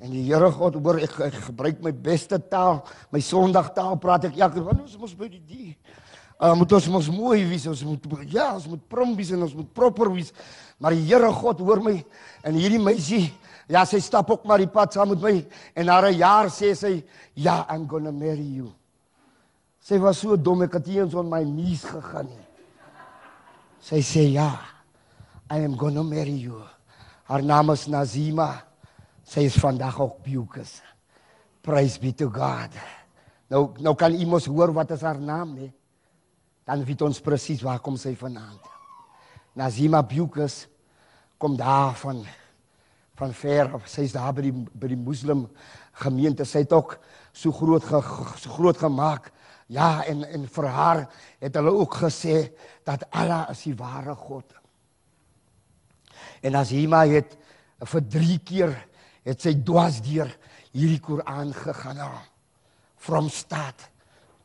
En 0.00 0.10
die 0.10 0.26
Here 0.28 0.50
God 0.52 0.74
hoor 0.74 0.98
ek, 1.00 1.20
ek 1.20 1.34
gebruik 1.48 1.80
my 1.80 1.92
beste 1.92 2.38
taal, 2.38 2.84
my 3.10 3.20
Sondagtaal 3.20 3.96
praat 3.96 4.24
ek 4.24 4.36
elke 4.36 4.60
want 4.60 4.80
ons 4.80 4.98
mos 4.98 5.14
by 5.14 5.28
die 5.28 5.40
die. 5.40 5.76
Uh, 6.36 6.52
moet 6.52 6.72
ons 6.76 6.86
mos 6.92 7.06
mooi 7.08 7.46
wees, 7.48 7.64
ons 7.70 7.82
moet 7.88 8.02
ja, 8.28 8.50
ons 8.58 8.66
moet 8.68 8.82
prom 8.92 9.14
wees 9.16 9.30
en 9.32 9.46
ons 9.46 9.54
moet 9.56 9.68
proper 9.72 10.10
wees. 10.12 10.34
Maar 10.76 10.92
die 10.92 11.06
Here 11.08 11.30
God 11.32 11.62
hoor 11.64 11.80
my 11.80 11.94
en 12.44 12.58
hierdie 12.60 12.80
meisie, 12.82 13.30
ja, 13.72 13.86
sy 13.88 14.02
stap 14.04 14.28
ook 14.30 14.44
maar 14.44 14.60
die 14.60 14.68
pad 14.68 14.92
saam 14.92 15.14
met 15.14 15.22
my 15.22 15.36
en 15.74 15.86
na 15.88 16.00
'n 16.04 16.18
jaar 16.18 16.50
sê 16.52 16.74
sy, 16.74 17.04
"Ja, 17.34 17.64
I'm 17.70 17.88
going 17.88 18.04
to 18.04 18.12
marry 18.12 18.56
you." 18.56 18.72
Sy 19.80 19.98
was 19.98 20.18
so 20.18 20.36
dom 20.36 20.62
ek 20.62 20.74
het 20.74 20.88
eens 20.88 21.14
on 21.14 21.30
my 21.30 21.42
knees 21.42 21.84
gegaan 21.84 22.26
nie. 22.26 22.46
Sy 23.80 24.02
sê, 24.02 24.32
"Ja, 24.32 24.60
I 25.50 25.64
am 25.64 25.76
going 25.76 25.94
to 25.94 26.02
marry 26.02 26.36
you." 26.36 26.62
Haar 27.24 27.42
naam 27.42 27.70
is 27.70 27.86
Nazima. 27.86 28.62
Sy 29.24 29.40
is 29.40 29.56
vandag 29.56 30.00
ook 30.00 30.22
Bukus. 30.22 30.82
Praise 31.62 31.98
be 31.98 32.12
to 32.12 32.28
God. 32.28 32.70
Nou 33.50 33.72
nou 33.78 33.94
kan 33.94 34.14
iemand 34.14 34.44
hoor 34.44 34.72
wat 34.72 34.90
is 34.90 35.02
haar 35.02 35.20
naam 35.20 35.54
nie? 35.54 35.72
Dan 36.66 36.82
weet 36.84 37.04
ons 37.06 37.22
presies 37.22 37.62
waar 37.62 37.78
kom 37.82 37.94
sy 37.98 38.16
vandaan. 38.18 38.56
Nazima 39.56 40.02
Bukus 40.02 40.64
kom 41.38 41.56
daar 41.56 41.94
van 42.02 42.24
van 43.16 43.32
ver 43.32 43.70
af. 43.72 43.86
Sy's 43.88 44.12
daar 44.12 44.34
by 44.36 44.42
die 44.44 44.52
by 44.52 44.90
die 44.92 44.98
moslim 45.00 45.46
gemeente. 46.02 46.44
Sy 46.44 46.66
het 46.66 46.74
ook 46.76 46.98
so 47.32 47.52
groot 47.54 47.84
ge, 47.84 48.00
so 48.42 48.52
groot 48.58 48.76
gemaak. 48.76 49.30
Ja, 49.72 50.04
en 50.04 50.20
en 50.26 50.44
vir 50.52 50.68
haar 50.68 51.00
het 51.40 51.56
hulle 51.56 51.72
ook 51.72 51.96
gesê 52.02 52.50
dat 52.84 53.06
Allah 53.10 53.48
is 53.54 53.64
die 53.64 53.74
ware 53.78 54.14
God. 54.14 54.52
En 56.44 56.52
Nazima 56.52 57.06
het 57.08 57.38
vir 57.88 58.04
3 58.18 58.38
keer 58.44 58.76
het 59.24 59.40
sy 59.40 59.56
dwars 59.64 60.02
deur 60.04 60.28
hierdie 60.76 61.00
Koran 61.00 61.54
gegaan. 61.56 62.04
From 63.00 63.30
start 63.32 63.88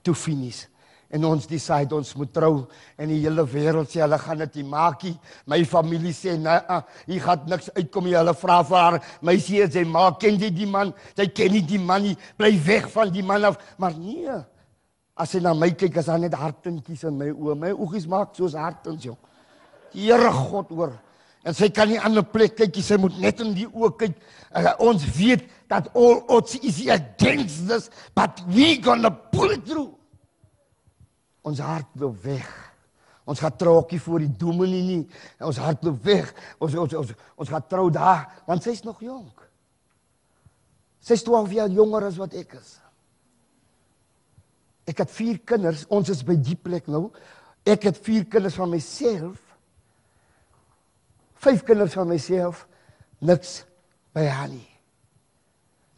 to 0.01 0.13
finish 0.13 0.70
en 1.11 1.25
ons 1.27 1.47
decide 1.47 1.95
ons 1.95 2.13
moet 2.15 2.31
trou 2.31 2.53
en 2.97 3.11
die 3.11 3.19
hele 3.23 3.43
wêreld 3.47 3.89
sê 3.91 4.01
hulle 4.03 4.19
gaan 4.21 4.39
dit 4.45 4.61
nie 4.61 4.67
maak 4.71 5.03
nie. 5.03 5.13
My 5.49 5.59
familie 5.67 6.13
sê 6.15 6.37
nee, 6.39 6.79
hier 7.09 7.25
gaan 7.25 7.43
niks 7.51 7.69
uitkom 7.75 8.07
nie. 8.07 8.15
Hulle 8.15 8.35
vra 8.39 8.61
vir 8.67 8.79
haar, 8.79 8.99
my 9.21 9.35
sê 9.41 9.67
sy 9.71 9.83
maak 9.87 10.21
ken 10.23 10.39
jy 10.39 10.51
die 10.55 10.69
man? 10.69 10.93
Sy 11.17 11.27
ken 11.35 11.51
nie 11.57 11.65
die 11.67 11.81
man 11.81 12.07
nie. 12.07 12.15
Bly 12.39 12.53
weg 12.65 12.89
van 12.93 13.11
die 13.11 13.25
man 13.27 13.51
af. 13.51 13.59
Maar 13.81 13.97
nee. 13.99 14.39
As 15.19 15.35
sy 15.35 15.43
na 15.43 15.53
my 15.53 15.69
kyk, 15.75 15.99
is 15.99 16.07
daar 16.07 16.21
net 16.21 16.35
hartentjies 16.39 17.03
in 17.09 17.19
my 17.19 17.29
oë. 17.33 17.59
My 17.59 17.71
oogies 17.75 18.07
maak 18.09 18.33
soos 18.37 18.55
hartens, 18.57 19.05
jong. 19.05 19.19
Die 19.91 20.07
Here 20.07 20.31
God 20.31 20.71
hoor. 20.71 20.95
En 21.43 21.55
sy 21.57 21.71
kan 21.73 21.89
nie 21.89 21.99
aan 21.99 22.17
'n 22.17 22.23
plek 22.23 22.55
kyk 22.55 22.75
nie. 22.75 22.83
Sy 22.83 22.97
moet 22.97 23.17
net 23.19 23.41
in 23.41 23.53
die 23.53 23.67
oë 23.67 23.97
kyk. 23.97 24.15
Uh, 24.55 24.73
ons 24.79 25.03
weet 25.17 25.43
dat 25.67 25.89
all 25.95 26.23
odds 26.29 26.55
is 26.61 26.87
against 26.87 27.67
this, 27.67 27.89
but 28.15 28.41
we 28.47 28.77
gonna 28.77 29.11
pull 29.11 29.51
it 29.51 29.65
through. 29.65 30.00
Ons 31.47 31.61
hart 31.63 31.95
loop 31.99 32.19
weg. 32.23 32.49
Ons 33.29 33.39
gaan 33.39 33.55
troukie 33.57 33.99
voor 34.01 34.23
die 34.23 34.33
dominee 34.37 34.81
nie. 34.83 35.01
Ons 35.39 35.59
hart 35.61 35.83
loop 35.85 36.01
weg. 36.05 36.33
Ons 36.59 36.75
ons 36.75 36.97
ons, 37.01 37.13
ons 37.37 37.53
gaan 37.53 37.67
trou 37.69 37.87
daar 37.93 38.43
want 38.47 38.63
sy's 38.65 38.83
nog 38.85 39.01
jonk. 39.01 39.41
Sy's 41.01 41.23
12 41.25 41.55
jaar 41.57 41.71
jonger 41.73 42.05
as 42.09 42.19
wat 42.21 42.35
ek 42.37 42.55
is. 42.59 42.75
Ek 44.89 45.01
het 45.01 45.13
4 45.13 45.39
kinders. 45.53 45.85
Ons 45.93 46.11
is 46.13 46.21
by 46.25 46.35
die 46.37 46.57
plek 46.57 46.89
nou. 46.91 47.09
Ek 47.65 47.87
het 47.89 47.97
4 48.01 48.27
kinders 48.29 48.57
van 48.57 48.69
myself. 48.69 49.39
5 51.41 51.63
kinders 51.65 51.95
van 51.97 52.09
myself. 52.09 52.65
Niks 53.21 53.61
by 54.13 54.25
haar 54.29 54.49
nie. 54.51 54.67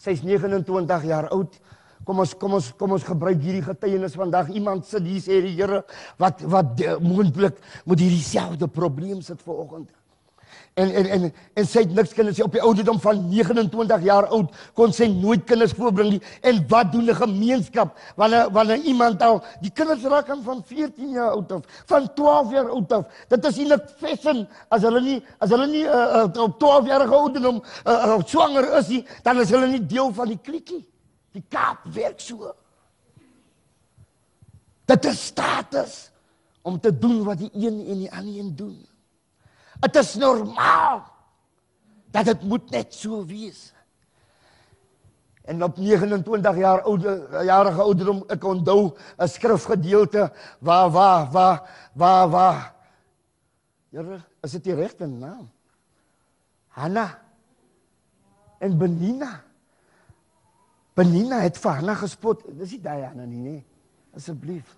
Sy's 0.04 0.24
29 0.24 1.08
jaar 1.08 1.30
oud. 1.36 1.56
Kom 2.06 2.20
ons 2.20 2.36
kom 2.36 2.54
ons 2.60 2.70
kom 2.78 2.92
ons 2.92 3.04
gebruik 3.08 3.40
hierdie 3.40 3.64
getuienis 3.64 4.16
vandag. 4.20 4.52
Iemand 4.52 4.86
sit 4.86 5.06
hier 5.08 5.24
sê 5.24 5.42
die 5.46 5.56
Here 5.56 5.84
wat 6.20 6.44
wat 6.52 6.80
moontlik 7.00 7.60
moet 7.86 8.00
hierdie 8.04 8.24
selfde 8.24 8.68
probleem 8.68 9.22
sit 9.22 9.42
vanoggend. 9.42 9.88
En 10.74 10.90
en 10.90 11.06
en 11.06 11.34
en 11.54 11.68
sy 11.70 11.84
het 11.84 11.92
niks 11.94 12.16
kinders 12.18 12.40
op 12.42 12.54
die 12.56 12.62
ouderdom 12.62 13.00
van 13.02 13.20
29 13.30 14.06
jaar 14.08 14.26
oud 14.34 14.56
kon 14.78 14.94
sy 14.94 15.06
nooit 15.12 15.44
kinders 15.46 15.76
voorbring 15.78 16.16
nie. 16.16 16.22
En 16.42 16.64
wat 16.70 16.92
doen 16.92 17.10
'n 17.10 17.16
gemeenskap 17.16 17.98
wanneer 18.16 18.52
wanneer 18.52 18.78
iemand 18.78 19.22
al 19.22 19.44
die 19.62 19.72
kinders 19.72 20.04
raak 20.04 20.30
aan 20.30 20.44
van 20.44 20.64
14 20.66 21.10
jaar 21.10 21.32
oud 21.32 21.52
of 21.52 21.62
van 21.86 22.14
12 22.14 22.52
jaar 22.52 22.70
oud 22.70 22.92
of 22.92 23.06
dit 23.28 23.46
is 23.46 23.58
eintlik 23.58 23.90
fashion 23.98 24.48
as 24.70 24.82
hulle 24.82 25.02
nie 25.02 25.24
as 25.40 25.50
hulle 25.50 25.68
nie 25.68 25.86
uh, 25.86 26.26
uh, 26.26 26.44
op 26.44 26.60
12 26.60 26.88
jarige 26.88 27.16
ouderdom 27.16 27.64
uh, 27.86 27.94
uh, 27.94 28.20
swanger 28.26 28.78
is 28.78 28.88
nie, 28.88 29.06
dan 29.24 29.40
is 29.40 29.50
hulle 29.50 29.68
nie 29.68 29.86
deel 29.86 30.14
van 30.14 30.28
die 30.28 30.40
klikkie. 30.42 30.86
Die 31.34 31.44
kaap 31.50 31.86
werk 31.94 32.22
so. 32.22 32.54
Dit 34.86 35.06
is 35.10 35.26
status 35.32 36.12
om 36.62 36.80
te 36.80 36.92
doen 36.92 37.24
wat 37.28 37.42
die 37.42 37.52
een 37.54 37.80
en 37.88 38.04
die 38.04 38.12
ander 38.12 38.40
een 38.40 38.56
doen. 38.56 38.78
Dit 39.84 39.96
is 39.96 40.16
normaal 40.16 41.04
dat 42.14 42.26
dit 42.26 42.44
moet 42.48 42.70
net 42.72 42.94
so 42.94 43.26
wees. 43.26 43.72
En 45.44 45.64
op 45.64 45.78
29 45.78 46.58
jaar 46.58 46.82
oude 46.82 47.28
jarige 47.44 47.82
ouderdom 47.82 48.24
ek 48.32 48.44
onthou 48.44 48.94
'n 49.18 49.28
skrifgedeelte 49.28 50.32
waar 50.60 50.90
waar 50.92 51.32
waar 51.32 51.90
waar 51.94 52.30
waar 52.30 52.74
Here, 53.94 54.24
is 54.42 54.52
dit 54.52 54.64
die 54.64 54.74
regte 54.74 55.06
naam? 55.06 55.52
Hanna 56.74 57.20
en 58.58 58.78
Benina. 58.78 59.43
Benina 60.96 61.42
het 61.42 61.58
vir 61.58 61.80
Hanna 61.80 61.96
gespot. 61.98 62.44
Dis 62.60 62.76
nie 62.76 62.82
daai 62.84 63.04
Hanna 63.08 63.26
nie, 63.26 63.42
nee. 63.42 63.62
Asseblief. 64.16 64.78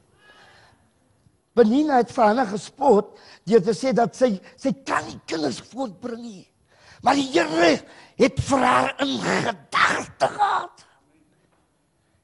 Benina 1.55 1.99
het 2.01 2.11
vir 2.11 2.29
Hanna 2.29 2.45
gespot 2.49 3.15
deur 3.47 3.63
te 3.63 3.75
sê 3.75 3.93
dat 3.95 4.15
sy 4.15 4.35
sy 4.59 4.73
kan 4.87 5.05
nie 5.07 5.19
kinders 5.27 5.61
voortbring 5.71 6.23
nie. 6.23 6.43
Maar 7.03 7.19
die 7.19 7.27
Here 7.35 7.71
het 8.19 8.39
vir 8.47 8.63
haar 8.63 8.95
in 9.03 9.13
gedagte 9.21 10.31
gehad. 10.37 10.85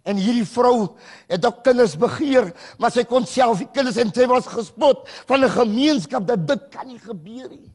En 0.08 0.18
hierdie 0.18 0.48
vrou 0.50 0.96
het 1.30 1.46
ook 1.46 1.60
kinders 1.64 1.94
begeer, 2.00 2.50
maar 2.82 2.90
sy 2.94 3.04
kon 3.06 3.28
self 3.30 3.62
nie 3.62 3.70
kinders 3.76 4.00
en 4.02 4.10
sy 4.16 4.26
was 4.32 4.50
gespot 4.50 5.06
van 5.30 5.44
'n 5.46 5.50
gemeenskap 5.50 6.26
dat 6.28 6.48
dit 6.48 6.64
kan 6.72 6.88
nie 6.88 7.00
gebeur 7.00 7.50
nie. 7.50 7.72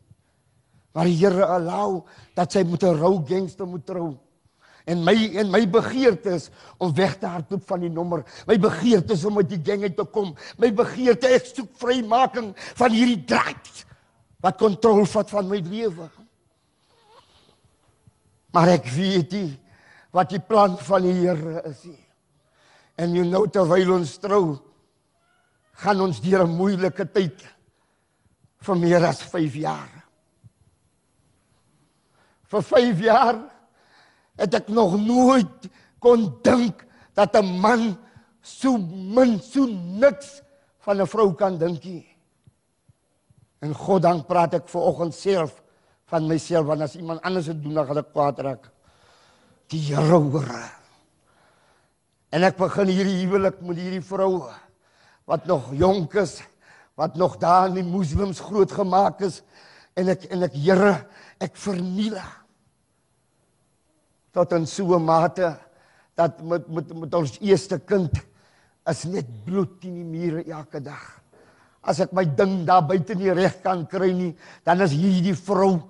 Maar 0.93 1.05
die 1.05 1.17
Here 1.17 1.47
allow 1.47 2.07
dat 2.35 2.53
sy 2.53 2.65
met 2.65 2.83
'n 2.83 2.99
rou 2.99 3.23
gangster 3.25 3.67
moet 3.67 3.87
trou. 3.87 4.17
En 4.87 5.03
my 5.03 5.15
en 5.43 5.51
my 5.51 5.65
begeerte 5.67 6.37
is 6.39 6.47
om 6.79 6.93
weg 6.95 7.17
te 7.19 7.27
hardloop 7.27 7.65
van 7.67 7.83
die 7.83 7.91
nommer. 7.91 8.23
My 8.47 8.55
begeerte 8.63 9.17
is 9.17 9.25
om 9.27 9.41
uit 9.41 9.49
die 9.51 9.63
gang 9.67 9.83
uit 9.83 9.97
te 9.99 10.05
kom. 10.15 10.31
My 10.63 10.71
begeerte 10.71 11.33
ek 11.35 11.49
soek 11.51 11.73
vrymaking 11.81 12.53
van 12.79 12.95
hierdie 12.95 13.25
drugs 13.27 13.83
wat 14.45 14.61
kontrole 14.61 15.07
vat 15.11 15.33
van 15.35 15.49
my 15.51 15.59
lewe. 15.67 16.07
Maar 18.55 18.77
ek 18.77 18.87
weet 18.95 19.35
nie 19.35 19.51
wat 20.15 20.31
die 20.31 20.41
plan 20.41 20.79
van 20.87 21.03
die 21.05 21.17
Here 21.19 21.65
is 21.67 21.83
nie. 21.85 22.05
En 22.97 23.13
jy 23.13 23.27
nou 23.27 23.43
terwyl 23.53 23.91
ons 23.99 24.15
trou 24.23 24.45
gaan 25.83 26.01
ons 26.01 26.23
deur 26.23 26.47
'n 26.47 26.57
moeilike 26.57 27.05
tyd 27.13 27.43
vir 28.63 28.77
meer 28.77 29.05
as 29.05 29.21
5 29.23 29.55
jaar. 29.55 29.91
Vir 32.47 32.63
5 32.63 33.01
jaar 33.01 33.56
het 34.37 34.55
ek 34.55 34.69
nog 34.69 34.97
nooit 35.01 35.69
kon 36.03 36.29
dink 36.45 36.85
dat 37.17 37.37
'n 37.37 37.61
man 37.61 37.97
so 38.43 38.77
min 38.79 39.41
so 39.41 39.67
niks 39.67 40.43
van 40.85 41.01
'n 41.01 41.07
vrou 41.07 41.35
kan 41.35 41.59
dink 41.59 41.85
nie. 41.85 42.07
En 43.61 43.75
God 43.75 44.03
dank 44.03 44.27
praat 44.27 44.55
ek 44.55 44.69
ver 44.69 44.81
oggend 44.81 45.15
self 45.15 45.63
van 46.07 46.27
myself 46.27 46.67
want 46.67 46.81
as 46.81 46.97
iemand 46.97 47.23
anders 47.23 47.47
dit 47.47 47.63
doen 47.63 47.75
dan 47.75 47.87
gaan 47.87 47.99
ek 47.99 48.13
kwaad 48.13 48.39
raak. 48.39 48.71
Die 49.69 49.81
Here 49.81 50.19
hoor. 50.19 50.47
En 52.31 52.43
ek 52.43 52.57
begin 52.57 52.87
hierdie 52.87 53.27
huwelik 53.27 53.61
met 53.61 53.77
hierdie 53.77 54.05
vrou 54.05 54.47
wat 55.25 55.47
nog 55.47 55.73
jonk 55.75 56.15
is, 56.15 56.43
wat 56.95 57.17
nog 57.17 57.37
daar 57.39 57.69
in 57.69 57.75
die 57.75 57.91
moslems 57.91 58.41
grootgemaak 58.41 59.21
is 59.21 59.43
en 59.95 60.09
ek 60.09 60.25
en 60.31 60.43
ek 60.43 60.53
Here, 60.55 61.07
ek 61.41 61.57
verniel 61.57 62.15
haar 62.15 62.46
tot 64.37 64.53
in 64.53 64.67
so 64.69 64.93
'n 64.97 65.05
mate 65.05 65.57
dat 66.15 66.43
met 66.45 66.69
met 66.69 66.93
met 66.93 67.15
ons 67.15 67.39
eerste 67.41 67.79
kind 67.79 68.13
is 68.85 69.05
net 69.05 69.27
bloed 69.45 69.81
teen 69.81 69.95
die 69.95 70.05
mure 70.05 70.45
elke 70.45 70.81
dag. 70.81 71.21
As 71.81 72.01
ek 72.01 72.13
my 72.13 72.25
ding 72.25 72.65
daar 72.67 72.85
buite 72.87 73.15
nie 73.15 73.33
reg 73.33 73.63
kan 73.63 73.87
kry 73.87 74.13
nie, 74.13 74.37
dan 74.65 74.81
is 74.81 74.93
hierdie 74.93 75.35
vrou 75.35 75.81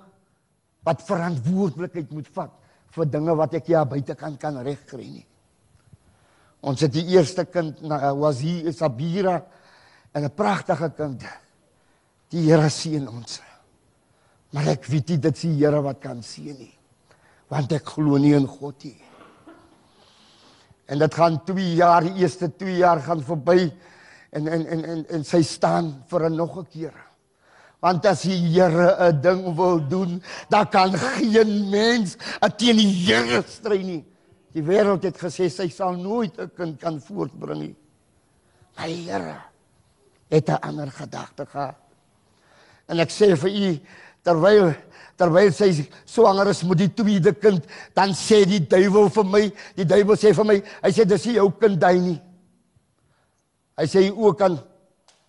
wat 0.84 1.02
verantwoordelikheid 1.02 2.10
moet 2.10 2.28
vat 2.28 2.52
vir 2.96 3.06
dinge 3.06 3.34
wat 3.36 3.54
ek 3.54 3.66
hier 3.66 3.84
buite 3.84 4.14
kan 4.14 4.36
kan 4.36 4.62
regkry 4.62 5.08
nie. 5.10 5.26
Ons 6.62 6.80
het 6.80 6.92
die 6.92 7.06
eerste 7.16 7.44
kind 7.44 7.82
na 7.82 8.14
was 8.14 8.40
hier 8.40 8.72
Sabira 8.72 9.42
en 10.14 10.24
'n 10.24 10.30
pragtige 10.30 10.90
kind. 10.96 11.22
Die 12.30 12.50
Here 12.50 12.70
seën 12.70 13.08
ons. 13.08 13.40
Maar 14.52 14.68
ek 14.68 14.84
weet 14.86 15.08
nie 15.08 15.18
dit 15.18 15.34
is 15.34 15.42
die 15.42 15.64
Here 15.64 15.82
wat 15.82 16.00
kan 16.00 16.22
seën 16.22 16.58
nie 16.58 16.75
want 17.48 17.72
ek 17.72 17.84
glo 17.94 18.18
nie 18.18 18.34
in 18.34 18.46
God 18.46 18.84
nie. 18.84 19.02
En 20.86 20.98
dit 21.02 21.14
gaan 21.18 21.40
2 21.44 21.74
jaar, 21.78 22.06
die 22.06 22.22
eerste 22.22 22.48
2 22.48 22.78
jaar 22.78 23.00
gaan 23.02 23.22
verby 23.26 23.72
en 24.36 24.48
en 24.48 24.66
en 24.66 24.84
en 24.84 25.04
en 25.18 25.24
sy 25.24 25.42
staan 25.42 26.04
vir 26.10 26.28
'n 26.28 26.36
nog 26.36 26.58
'n 26.58 26.66
keer. 26.66 26.94
Want 27.80 28.06
as 28.06 28.22
die 28.22 28.38
Here 28.54 28.96
'n 29.10 29.20
ding 29.20 29.54
wil 29.56 29.88
doen, 29.88 30.22
dan 30.48 30.68
kan 30.68 30.92
geen 30.94 31.70
mens 31.70 32.16
teen 32.56 32.76
die 32.76 32.92
Here 33.06 33.42
stry 33.46 33.82
nie. 33.82 34.04
Die 34.52 34.62
wêreld 34.62 35.02
het 35.02 35.18
gesê 35.18 35.50
sy 35.50 35.68
sal 35.68 35.92
nooit 35.92 36.38
'n 36.38 36.50
kind 36.56 36.80
kan 36.80 37.00
voortbring 37.00 37.60
nie. 37.60 37.76
Maar 38.76 38.86
die 38.86 39.10
Here 39.10 39.36
het 40.28 40.48
'n 40.48 40.60
ander 40.62 40.90
gedagte 40.90 41.46
gehad. 41.46 41.76
En 42.86 42.98
ek 43.00 43.10
sê 43.10 43.36
vir 43.36 43.50
u 43.50 43.80
terwyl 44.22 44.74
terwyl 45.16 45.52
sy 45.52 45.70
swanger 46.04 46.50
is 46.52 46.62
met 46.64 46.78
die 46.78 46.92
tweede 46.92 47.32
kind, 47.32 47.64
dan 47.96 48.14
sê 48.16 48.44
die 48.48 48.60
duiwel 48.60 49.08
vir 49.12 49.24
my, 49.24 49.42
die 49.76 49.88
duiwel 49.88 50.18
sê 50.20 50.32
vir 50.36 50.48
my, 50.48 50.56
hy 50.82 50.92
sê 50.92 51.06
dis 51.08 51.26
nie 51.26 51.38
jou 51.38 51.48
kind 51.60 51.80
daai 51.80 51.98
nie. 52.00 52.18
Hy 53.76 53.86
sê 53.92 54.06
ook 54.12 54.38
kan 54.40 54.58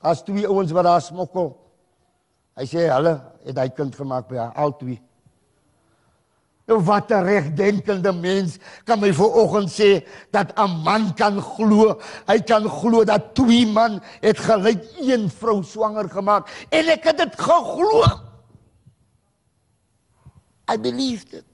as 0.03 0.23
twee 0.23 0.47
ouens 0.47 0.71
wat 0.75 0.87
daar 0.87 1.03
smokkel. 1.03 1.51
Hy 2.57 2.65
sê 2.69 2.87
hulle 2.89 3.17
het 3.45 3.59
hy 3.59 3.67
kind 3.75 3.95
gemaak 3.95 4.29
by 4.29 4.39
haar 4.39 4.55
al 4.59 4.73
twee. 4.79 5.01
Nou 6.67 6.81
wat 6.83 7.11
'n 7.11 7.23
regdenkende 7.23 8.11
mens 8.11 8.57
kan 8.83 8.99
my 8.99 9.13
vooroggend 9.13 9.71
sê 9.71 10.03
dat 10.31 10.51
'n 10.59 10.83
man 10.83 11.13
kan 11.15 11.39
glo, 11.41 11.99
hy 12.27 12.39
kan 12.39 12.67
glo 12.67 13.03
dat 13.03 13.35
twee 13.35 13.65
man 13.65 14.01
het 14.21 14.39
gelyk 14.39 14.83
een 14.99 15.29
vrou 15.29 15.63
swanger 15.63 16.09
gemaak 16.09 16.47
en 16.69 16.89
ek 16.89 17.03
het 17.03 17.17
dit 17.17 17.35
geglo. 17.39 18.26
I 20.67 20.77
believed 20.77 21.33
it. 21.33 21.45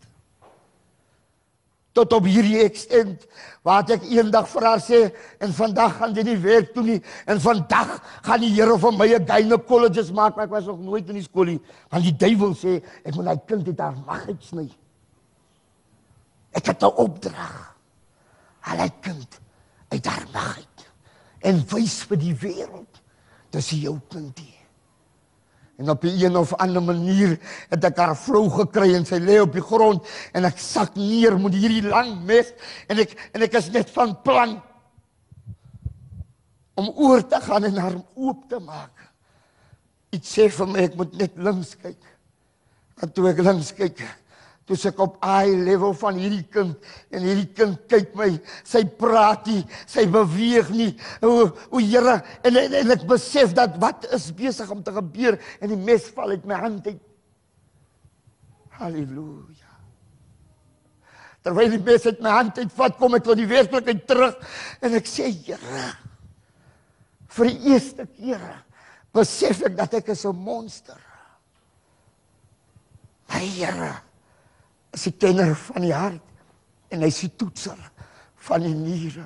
Tot 1.94 2.14
op 2.18 2.26
hierdie 2.26 2.64
extent 2.64 3.28
waar 3.62 3.86
ek 3.94 4.06
eendag 4.10 4.48
vir 4.50 4.66
haar 4.66 4.82
sê 4.82 5.02
en 5.44 5.52
vandag 5.54 6.00
gaan 6.00 6.16
jy 6.18 6.24
nie 6.26 6.40
werk 6.42 6.72
toe 6.74 6.84
nie 6.88 6.98
en 7.30 7.42
vandag 7.42 7.92
gaan 8.26 8.42
die 8.42 8.50
Here 8.56 8.78
vir 8.82 8.96
my 8.98 9.08
'n 9.14 9.28
gynecologist 9.30 10.14
maak 10.14 10.36
maar 10.36 10.46
ek 10.46 10.56
was 10.58 10.66
nog 10.66 10.80
nooit 10.80 11.10
in 11.10 11.22
die 11.22 11.28
skool 11.28 11.46
nie 11.46 11.62
want 11.92 12.04
die 12.04 12.18
duiwel 12.18 12.56
sê 12.58 12.82
ek 13.06 13.14
moet 13.14 13.26
daai 13.26 13.46
kind 13.46 13.68
uit 13.68 13.80
haar 13.80 13.98
mag 14.08 14.26
uitsny. 14.28 14.70
Ek 16.54 16.66
het 16.66 16.82
'n 16.82 16.98
opdrag. 16.98 17.78
Hulle 18.62 18.90
kind 19.02 19.40
uit 19.90 20.06
haar 20.06 20.28
mag 20.34 20.58
uit 20.58 20.90
en 21.44 21.64
wys 21.70 22.04
vir 22.10 22.18
die 22.18 22.36
wêreld 22.36 23.02
dis 23.52 23.70
jou 23.70 24.00
kind 24.10 24.36
die. 24.36 24.53
En 25.82 25.90
op 25.90 26.04
'n 26.04 26.08
een 26.22 26.38
of 26.38 26.54
ander 26.54 26.84
manier 26.84 27.40
het 27.70 27.84
ek 27.84 27.98
haar 27.98 28.18
vrou 28.18 28.50
gekry 28.50 28.94
en 28.96 29.06
sy 29.06 29.18
lê 29.18 29.40
op 29.42 29.54
die 29.54 29.62
grond 29.62 30.06
en 30.34 30.46
ek 30.46 30.60
sak 30.60 30.96
neer 30.96 31.40
met 31.40 31.54
hierdie 31.54 31.88
lang 31.88 32.24
mes 32.26 32.54
en 32.88 33.00
ek 33.00 33.30
en 33.34 33.42
ek 33.42 33.54
is 33.54 33.70
net 33.70 33.90
van 33.90 34.22
plan 34.22 34.62
om 36.74 36.90
oor 36.96 37.28
te 37.28 37.42
gaan 37.42 37.64
en 37.64 37.78
haar 37.78 37.98
oop 38.14 38.50
te 38.50 38.60
maak. 38.60 38.94
Dit 40.10 40.26
sê 40.26 40.50
vir 40.50 40.68
my 40.68 40.80
ek 40.80 40.96
moet 40.96 41.14
net 41.18 41.38
links 41.38 41.76
kyk. 41.82 42.02
En 43.02 43.12
toe 43.12 43.30
ek 43.30 43.42
links 43.46 43.74
kyk, 43.74 44.04
toe 44.68 44.78
ek 44.88 45.00
op 45.04 45.18
eye 45.28 45.56
level 45.60 45.92
van 46.00 46.20
hierdie 46.20 46.46
kind 46.52 46.86
en 47.12 47.26
hierdie 47.26 47.50
kind 47.56 47.82
kyk 47.92 48.14
my, 48.16 48.30
sy 48.64 48.84
praat 49.00 49.50
nie, 49.52 49.64
sy 49.90 50.06
beweeg 50.12 50.70
nie. 50.72 50.92
O, 51.20 51.50
o 51.68 51.82
Here, 51.84 52.22
en, 52.48 52.60
en 52.62 52.78
en 52.80 52.94
ek 52.96 53.04
besef 53.10 53.52
dat 53.58 53.76
wat 53.82 54.08
is 54.16 54.30
besig 54.36 54.70
om 54.72 54.84
te 54.84 54.94
gebeur 54.96 55.36
en 55.60 55.74
die 55.74 55.80
mes 55.80 56.08
val 56.16 56.32
uit 56.32 56.48
my 56.48 56.62
hand 56.62 56.88
uit. 56.88 57.02
Halleluja. 58.80 59.74
Terwyl 61.44 61.76
die 61.76 61.82
mes 61.84 62.08
uit 62.08 62.24
my 62.24 62.38
hand 62.38 62.62
uitvat, 62.64 62.96
kom 63.02 63.20
ek 63.20 63.28
tot 63.28 63.42
die 63.42 63.50
werklikheid 63.50 64.08
terug 64.08 64.40
en 64.80 64.96
ek 64.96 65.12
sê 65.12 65.28
Here, 65.44 65.90
vir 67.36 67.52
die 67.52 67.74
eerste 67.74 68.08
keer 68.08 68.48
besef 69.14 69.60
ek 69.68 69.76
dat 69.76 70.00
ek 70.00 70.16
is 70.16 70.24
'n 70.24 70.40
monster. 70.40 70.98
My 73.28 73.44
Here 73.44 74.13
is 74.94 75.08
die 75.10 75.16
kenner 75.18 75.56
van 75.58 75.86
die 75.86 75.94
hart 75.96 76.94
en 76.94 77.02
hy 77.02 77.10
die 77.10 77.32
toetser 77.40 77.80
van 78.48 78.66
die 78.66 78.74
niere. 78.76 79.26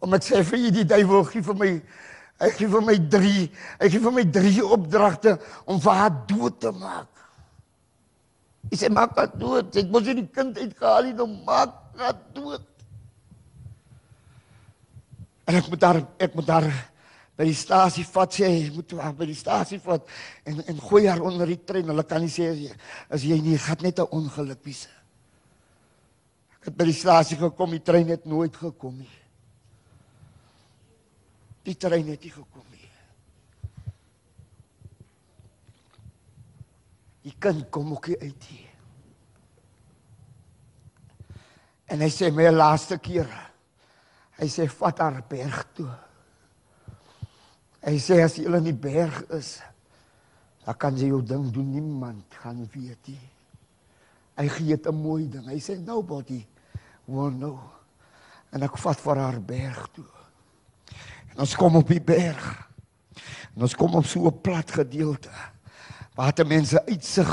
Om 0.00 0.16
ek 0.16 0.24
sê 0.26 0.40
vir 0.46 0.66
u 0.66 0.70
die 0.74 0.86
duiwel 0.88 1.26
gee 1.28 1.44
vir 1.44 1.58
my 1.60 1.70
hy 2.40 2.48
gee 2.56 2.70
vir 2.72 2.84
my 2.84 2.96
3, 3.12 3.30
hy 3.82 3.88
gee 3.92 4.00
vir 4.00 4.14
my 4.16 4.24
3 4.32 4.62
opdragte 4.76 5.34
om 5.68 5.80
vir 5.82 5.98
haar 5.98 6.14
dood 6.30 6.56
te 6.62 6.72
maak. 6.72 7.10
Hy 8.70 8.78
sê 8.80 8.88
maak 8.92 9.12
haar 9.18 9.28
dood. 9.34 9.76
Ek 9.76 9.90
moes 9.92 10.06
nie 10.08 10.22
die 10.22 10.30
kind 10.32 10.56
uitgehaal 10.56 11.08
nie, 11.08 11.16
dan 11.18 11.34
maak 11.44 11.74
haar 12.00 12.16
dood. 12.32 12.64
En 15.50 15.58
ek 15.58 15.68
moet 15.68 15.82
daar 15.82 16.00
ek 16.22 16.36
moet 16.38 16.48
daar 16.48 16.68
by 17.40 17.46
die 17.48 17.56
stasie 17.56 18.04
vat 18.04 18.34
sê 18.36 18.48
jy 18.52 18.72
moet 18.74 18.92
haar 19.00 19.14
by 19.16 19.24
die 19.30 19.38
stasie 19.38 19.78
vat 19.80 20.04
en 20.44 20.58
en 20.68 20.80
gooi 20.84 21.06
haar 21.06 21.22
onder 21.24 21.48
die 21.48 21.62
trein. 21.64 21.88
Hulle 21.88 22.04
kan 22.04 22.20
nie 22.20 22.28
sê 22.28 22.50
as 22.52 22.58
jy, 22.60 22.72
as 23.08 23.22
jy 23.24 23.38
nie 23.40 23.56
gaan 23.56 23.80
net 23.80 23.98
'n 23.98 24.12
ongeluk 24.12 24.60
wees. 24.64 24.88
Ek 26.60 26.68
het 26.68 26.76
by 26.76 26.84
die 26.84 26.92
stasie 26.92 27.38
gekom, 27.40 27.70
die 27.70 27.80
trein 27.80 28.08
het 28.08 28.26
nooit 28.26 28.56
gekom 28.56 28.98
nie. 28.98 29.14
Die 31.64 31.74
trein 31.74 32.06
het 32.08 32.20
nie 32.20 32.30
gekom 32.30 32.66
nie. 32.70 32.90
Die 37.22 37.36
kind 37.40 37.70
kom 37.70 37.92
ook 37.92 38.08
nie 38.08 38.20
uit 38.20 38.50
nie. 38.50 38.66
En 41.88 42.00
hy 42.00 42.10
sê 42.10 42.30
my 42.30 42.50
laaste 42.50 42.98
keer. 42.98 43.28
Hy 44.36 44.46
sê 44.46 44.68
vat 44.68 44.98
haar 44.98 45.24
berg 45.28 45.64
toe. 45.74 46.09
Hy 47.80 47.96
sê 47.96 48.20
as 48.20 48.36
jy 48.36 48.44
in 48.44 48.66
die 48.66 48.76
berg 48.76 49.22
is, 49.32 49.58
dan 50.66 50.76
kan 50.76 50.96
jy 50.96 51.08
jou 51.08 51.22
ding 51.24 51.48
doen 51.52 51.70
niemand 51.72 52.40
gaan 52.42 52.60
weet 52.74 53.08
nie. 53.08 53.28
Hy 54.36 54.48
gee 54.48 54.76
dit 54.76 54.86
'n 54.86 54.94
mooi 54.94 55.28
ding. 55.28 55.46
Hy 55.48 55.58
sê 55.58 55.78
nobody 55.78 56.44
will 57.06 57.30
know. 57.30 57.58
En 58.52 58.62
ek 58.62 58.76
vat 58.76 59.00
vir 59.00 59.16
haar 59.16 59.40
berg 59.40 59.88
toe. 59.94 60.08
En 61.32 61.40
ons 61.40 61.56
kom 61.56 61.76
op 61.76 61.88
die 61.88 62.00
berg. 62.00 62.68
En 63.56 63.62
ons 63.62 63.74
kom 63.74 63.94
op 63.94 64.06
so 64.06 64.26
'n 64.26 64.40
plat 64.40 64.70
gedeelte 64.70 65.30
waar 66.14 66.34
die 66.34 66.44
mense 66.44 66.86
uitsig 66.86 67.30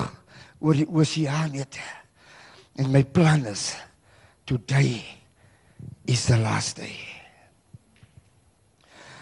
oor 0.59 0.73
die 0.73 0.87
oseaan 0.87 1.53
het. 1.53 1.79
En 2.75 2.91
my 2.91 3.03
plan 3.03 3.45
is 3.45 3.75
today 4.45 5.03
is 6.05 6.25
the 6.25 6.37
last 6.37 6.75
day. 6.75 6.97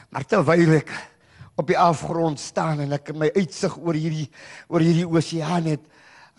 Maar 0.10 0.26
terwyl 0.26 0.78
ek 0.78 1.15
op 1.56 1.68
die 1.68 1.80
afgrond 1.80 2.40
staan 2.40 2.84
en 2.84 2.96
ek 2.98 3.14
my 3.16 3.32
uitsig 3.36 3.78
oor 3.80 3.96
hierdie 3.96 4.28
oor 4.68 4.84
hierdie 4.84 5.08
oseaan 5.08 5.72
het, 5.72 5.84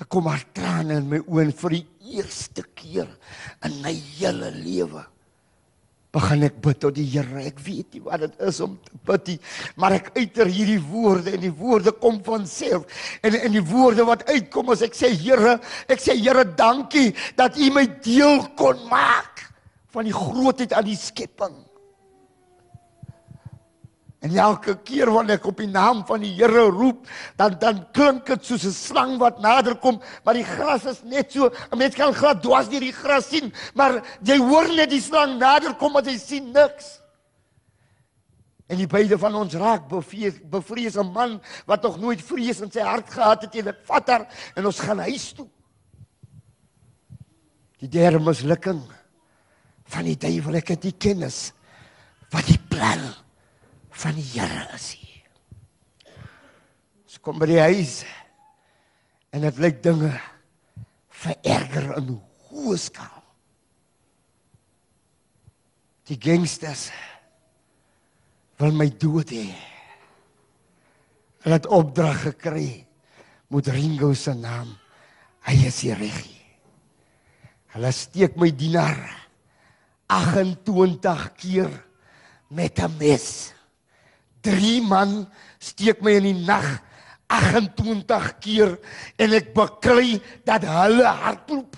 ek 0.01 0.09
kom 0.13 0.27
maar 0.29 0.45
trane 0.53 1.01
in 1.01 1.11
my 1.11 1.21
oë 1.25 1.51
vir 1.57 1.79
die 1.79 1.85
eerste 2.19 2.67
keer 2.77 3.09
in 3.65 3.79
my 3.85 3.95
hele 4.19 4.53
lewe 4.55 5.07
begin 6.17 6.47
ek 6.47 6.57
bid 6.65 6.81
tot 6.81 6.97
die 6.97 7.07
Here. 7.09 7.43
Ek 7.45 7.61
weet 7.65 7.97
nie 7.97 8.03
wat 8.05 8.23
dit 8.25 8.43
is 8.49 8.61
om 8.65 8.77
te 8.85 9.01
bid 9.09 9.33
nie, 9.33 9.37
maar 9.81 9.97
ek 9.99 10.11
uiter 10.17 10.51
hierdie 10.51 10.81
woorde 10.81 11.35
en 11.37 11.43
die 11.45 11.53
woorde 11.53 11.93
kom 12.01 12.19
van 12.27 12.47
self. 12.49 12.87
En 13.27 13.37
en 13.37 13.57
die 13.57 13.65
woorde 13.65 14.07
wat 14.09 14.25
uitkom 14.31 14.73
as 14.75 14.85
ek 14.87 14.97
sê 14.97 15.13
Here, 15.13 15.57
ek 15.93 16.03
sê 16.03 16.17
Here, 16.17 16.47
dankie 16.57 17.11
dat 17.39 17.59
U 17.61 17.71
my 17.75 17.87
deel 18.05 18.45
kon 18.59 18.81
maak 18.91 19.45
van 19.95 20.09
die 20.09 20.17
grootheid 20.17 20.75
aan 20.77 20.89
die 20.89 20.99
skepping. 20.99 21.57
En 24.27 24.35
elke 24.35 24.75
keer 24.83 25.11
wanneer 25.15 25.39
ek 25.39 25.47
op 25.47 25.61
die 25.63 25.71
naam 25.71 26.01
van 26.09 26.25
die 26.25 26.33
Here 26.35 26.65
roep, 26.75 27.05
dan 27.39 27.55
dan 27.63 27.85
klink 27.95 28.27
dit 28.27 28.45
soos 28.45 28.65
'n 28.67 28.75
slang 28.75 29.19
wat 29.23 29.39
naderkom, 29.39 30.01
maar 30.25 30.35
die 30.35 30.45
gras 30.45 30.85
is 30.85 31.03
net 31.05 31.33
so, 31.33 31.47
'n 31.71 31.79
mens 31.79 31.95
kan 31.95 32.15
glad 32.15 32.43
dwars 32.43 32.69
deur 32.69 32.81
die 32.81 32.93
gras 32.93 33.29
sien, 33.29 33.53
maar 33.75 34.03
jy 34.23 34.39
hoor 34.39 34.69
net 34.75 34.91
die 34.91 35.01
slang 35.01 35.39
naderkom, 35.39 35.93
maar 35.93 36.03
jy 36.03 36.19
sien 36.19 36.51
niks. 36.53 37.01
En 38.67 38.77
die 38.77 38.87
beide 38.87 39.19
van 39.19 39.35
ons 39.35 39.55
raak 39.55 39.89
bevrees, 39.89 40.35
bevrees 40.43 40.97
'n 40.97 41.13
man 41.13 41.41
wat 41.67 41.83
nog 41.83 42.01
nooit 42.01 42.21
vrees 42.21 42.61
in 42.61 42.71
sy 42.71 42.81
hart 42.81 43.11
gehad 43.11 43.43
het 43.43 43.55
en 43.55 43.69
ek 43.69 43.85
vat 43.85 44.09
haar 44.09 44.27
en 44.57 44.67
ons 44.67 44.81
gaan 44.81 44.99
huis 44.99 45.33
toe. 45.33 45.49
Die 47.79 47.89
derde 47.89 48.19
mislukking 48.19 48.83
van 49.85 50.05
die 50.05 50.17
duiwel, 50.17 50.55
ek 50.55 50.69
het 50.69 50.83
die 50.83 50.97
kennis 50.99 51.53
wat 52.31 52.47
die 52.47 52.59
plan 52.69 53.26
van 53.97 54.17
die 54.19 54.27
Here 54.35 54.67
is 54.77 54.91
hier. 54.99 55.25
Ons 57.07 57.21
kom 57.25 57.39
by 57.41 57.49
die 57.49 57.63
huis 57.63 58.03
en 59.33 59.45
dit 59.47 59.61
lyk 59.63 59.83
dinge 59.85 60.13
vererger 61.17 61.95
in 62.01 62.17
hoë 62.51 62.77
skaal. 62.81 63.23
Die 66.07 66.19
gangsters 66.23 66.91
wil 68.61 68.75
my 68.77 68.89
dood 69.01 69.33
hê. 69.35 69.49
Hulle 71.45 71.59
het 71.59 71.69
opdrag 71.73 72.29
gekry 72.29 72.69
moet 73.53 73.69
Ringo 73.71 74.13
se 74.19 74.35
naam 74.35 74.73
hy 75.47 75.57
is 75.69 75.81
hier 75.85 75.99
reg. 76.01 76.23
Hulle 77.75 77.93
steek 77.95 78.39
my 78.41 78.51
dienaar 78.51 79.03
28 80.11 81.27
keer 81.39 81.71
met 82.49 82.79
'n 82.79 82.97
mes. 82.99 83.56
Drie 84.47 84.81
man 84.85 85.25
steek 85.59 86.03
my 86.05 86.17
in 86.21 86.29
die 86.31 86.45
nag 86.47 86.67
28 87.27 88.29
keer 88.45 88.77
en 89.19 89.35
ek 89.35 89.51
beklei 89.57 90.21
dat 90.47 90.67
hulle 90.71 91.11
hardloop. 91.23 91.75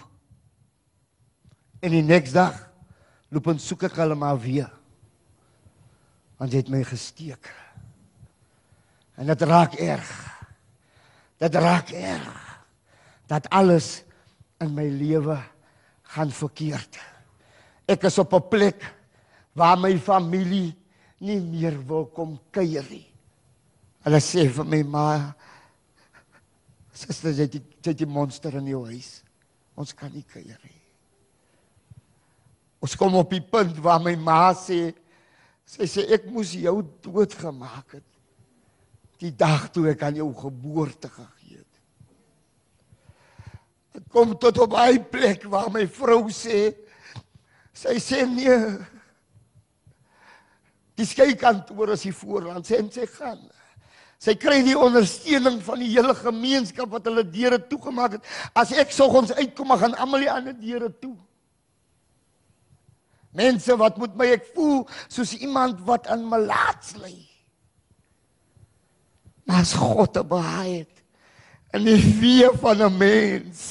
En 1.81 1.95
die 1.95 2.03
volgende 2.03 2.35
dag 2.35 2.59
loop 3.33 3.49
en 3.53 3.61
soek 3.63 3.87
ek 3.89 3.97
hulle 4.01 4.17
maar 4.19 4.39
weer. 4.41 4.69
Want 6.39 6.53
jy 6.53 6.63
het 6.63 6.73
my 6.73 6.83
gesteek. 6.87 7.49
En 9.19 9.27
dit 9.27 9.43
raak 9.43 9.75
erg. 9.83 10.11
Dit 11.43 11.55
raak 11.55 11.91
erg. 11.91 12.45
Dat 13.29 13.49
alles 13.51 14.03
in 14.63 14.75
my 14.75 14.87
lewe 14.91 15.37
gaan 16.15 16.31
verkeerd. 16.33 16.99
Ek 17.89 18.05
is 18.05 18.19
op 18.19 18.33
'n 18.35 18.49
plek 18.49 18.85
waar 19.53 19.79
my 19.79 19.99
familie 19.99 20.77
nie 21.25 21.39
meer 21.43 21.77
wil 21.89 22.07
kom 22.15 22.37
kuier 22.55 22.87
nie. 22.91 23.07
Hulle 24.07 24.21
sê 24.23 24.47
vir 24.55 24.67
my 24.69 24.83
ma 24.87 25.07
suster 26.95 27.35
jy 27.35 27.47
het 27.47 27.87
jy 27.87 27.95
die 28.01 28.11
monster 28.11 28.55
in 28.59 28.71
jou 28.71 28.85
huis. 28.87 29.19
Ons 29.79 29.95
kan 29.95 30.11
nie 30.15 30.25
kuier 30.27 30.59
nie. 30.65 30.79
Ons 32.83 32.95
kom 32.99 33.17
op 33.19 33.31
die 33.35 33.43
punt 33.43 33.79
waar 33.83 34.03
my 34.03 34.15
ma 34.19 34.53
sê 34.55 34.93
sy 35.69 35.87
sê 35.91 36.07
ek 36.15 36.29
moes 36.33 36.55
jou 36.57 36.81
doodgemaak 37.05 37.99
het 37.99 38.07
die 39.19 39.35
dag 39.35 39.67
toe 39.75 39.89
ek 39.91 40.05
aan 40.07 40.21
jou 40.21 40.29
geboorte 40.39 41.11
gegee 41.11 41.59
het. 41.59 41.81
Dit 43.99 44.07
kom 44.15 44.37
tot 44.39 44.61
op 44.63 44.77
hy 44.79 45.01
plek 45.11 45.49
waar 45.51 45.73
my 45.75 45.85
vrou 45.91 46.29
sê 46.35 46.71
sy 47.75 47.99
sê 48.03 48.23
nee 48.31 48.55
Die 50.99 51.07
skeikantoor 51.07 51.95
is 51.95 52.05
hier 52.09 52.17
voorland 52.19 52.67
sê 52.67 52.81
en 52.83 52.91
sy 52.93 53.07
gaan. 53.07 53.41
Sy 54.19 54.35
kry 54.35 54.59
die 54.67 54.75
ondersteuning 54.75 55.61
van 55.63 55.79
die 55.79 55.93
hele 55.93 56.15
gemeenskap 56.19 56.91
wat 56.91 57.07
hulle 57.07 57.23
deure 57.23 57.61
toegemaak 57.71 58.17
het. 58.17 58.31
As 58.59 58.75
ek 58.75 58.91
soggens 58.91 59.31
uitkom, 59.39 59.77
gaan 59.79 59.95
almal 59.95 60.25
die 60.25 60.33
ander 60.33 60.57
deure 60.59 60.91
toe. 60.99 61.15
Mense 63.39 63.77
wat 63.79 63.99
moet 64.01 64.17
my 64.19 64.33
ek 64.35 64.49
voel 64.57 64.83
soos 65.07 65.37
iemand 65.39 65.85
wat 65.87 66.09
aan 66.11 66.25
malaats 66.27 66.97
lê. 66.99 67.15
Maar 69.47 69.63
as 69.63 69.77
God 69.79 70.17
te 70.17 70.25
behaai 70.27 70.81
het 70.81 71.05
in 71.77 71.85
die 71.85 72.01
vee 72.01 72.49
van 72.59 72.83
'n 72.83 72.99
mens. 72.99 73.71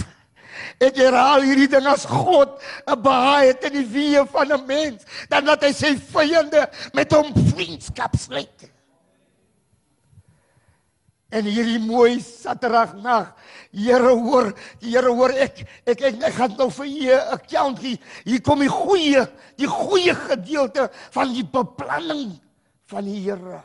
Ek 0.78 0.98
herhaal 1.02 1.42
hierdie 1.42 1.70
ding 1.72 1.88
as 1.90 2.06
God 2.06 2.62
'n 2.86 3.02
behaai 3.02 3.48
het 3.48 3.64
in 3.66 3.82
die 3.82 3.90
wee 3.90 4.22
van 4.34 4.52
'n 4.54 4.66
mens, 4.68 5.06
dan 5.30 5.46
laat 5.46 5.64
hy 5.64 5.74
sy 5.74 5.96
vyande 5.98 6.70
met 6.94 7.12
hom 7.12 7.34
vriendskap 7.34 8.14
sluit. 8.16 8.70
En 11.30 11.44
hierdie 11.44 11.80
mooi 11.80 12.22
Saterdag 12.22 12.94
nag, 13.04 13.34
Here 13.74 14.14
hoor, 14.16 14.54
Here 14.80 15.12
hoor 15.12 15.34
ek 15.36 15.66
ek 15.86 16.02
ek, 16.02 16.22
ek 16.24 16.34
gaan 16.34 16.56
nou 16.58 16.70
vir 16.70 16.86
u 16.86 17.10
'n 17.12 17.34
account 17.36 17.80
gee. 17.80 18.00
Hier 18.24 18.42
kom 18.42 18.60
die 18.60 18.70
goeie, 18.70 19.28
die 19.58 19.68
goeie 19.68 20.16
gedeelte 20.16 20.90
van 21.12 21.34
die 21.34 21.44
beplanning 21.44 22.40
van 22.86 23.04
die 23.04 23.20
Here. 23.26 23.62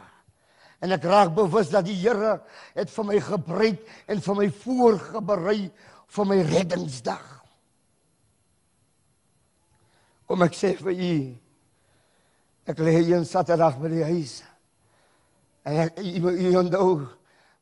En 0.81 0.91
ek 0.91 1.05
raak 1.05 1.35
bewus 1.35 1.71
dat 1.71 1.85
die 1.85 1.95
Here 1.95 2.41
het 2.75 2.91
vir 2.91 3.05
my 3.05 3.21
gebruik 3.21 3.79
en 4.09 4.21
vir 4.21 4.35
my 4.35 4.49
voorberei 4.51 5.71
vir 6.13 6.29
my 6.29 6.39
reddingsdag. 6.45 7.29
Kom 10.29 10.45
ek 10.45 10.57
sê 10.57 10.75
vir 10.81 10.93
u 10.93 11.15
ek 12.73 12.79
lê 12.79 12.95
hier 13.01 13.19
in 13.19 13.27
Saterdag 13.29 13.81
by 13.81 13.91
die 13.93 14.07
huis. 14.07 14.39
En 15.67 15.83
ek 15.87 15.99
u 16.03 16.55
onthou 16.61 17.03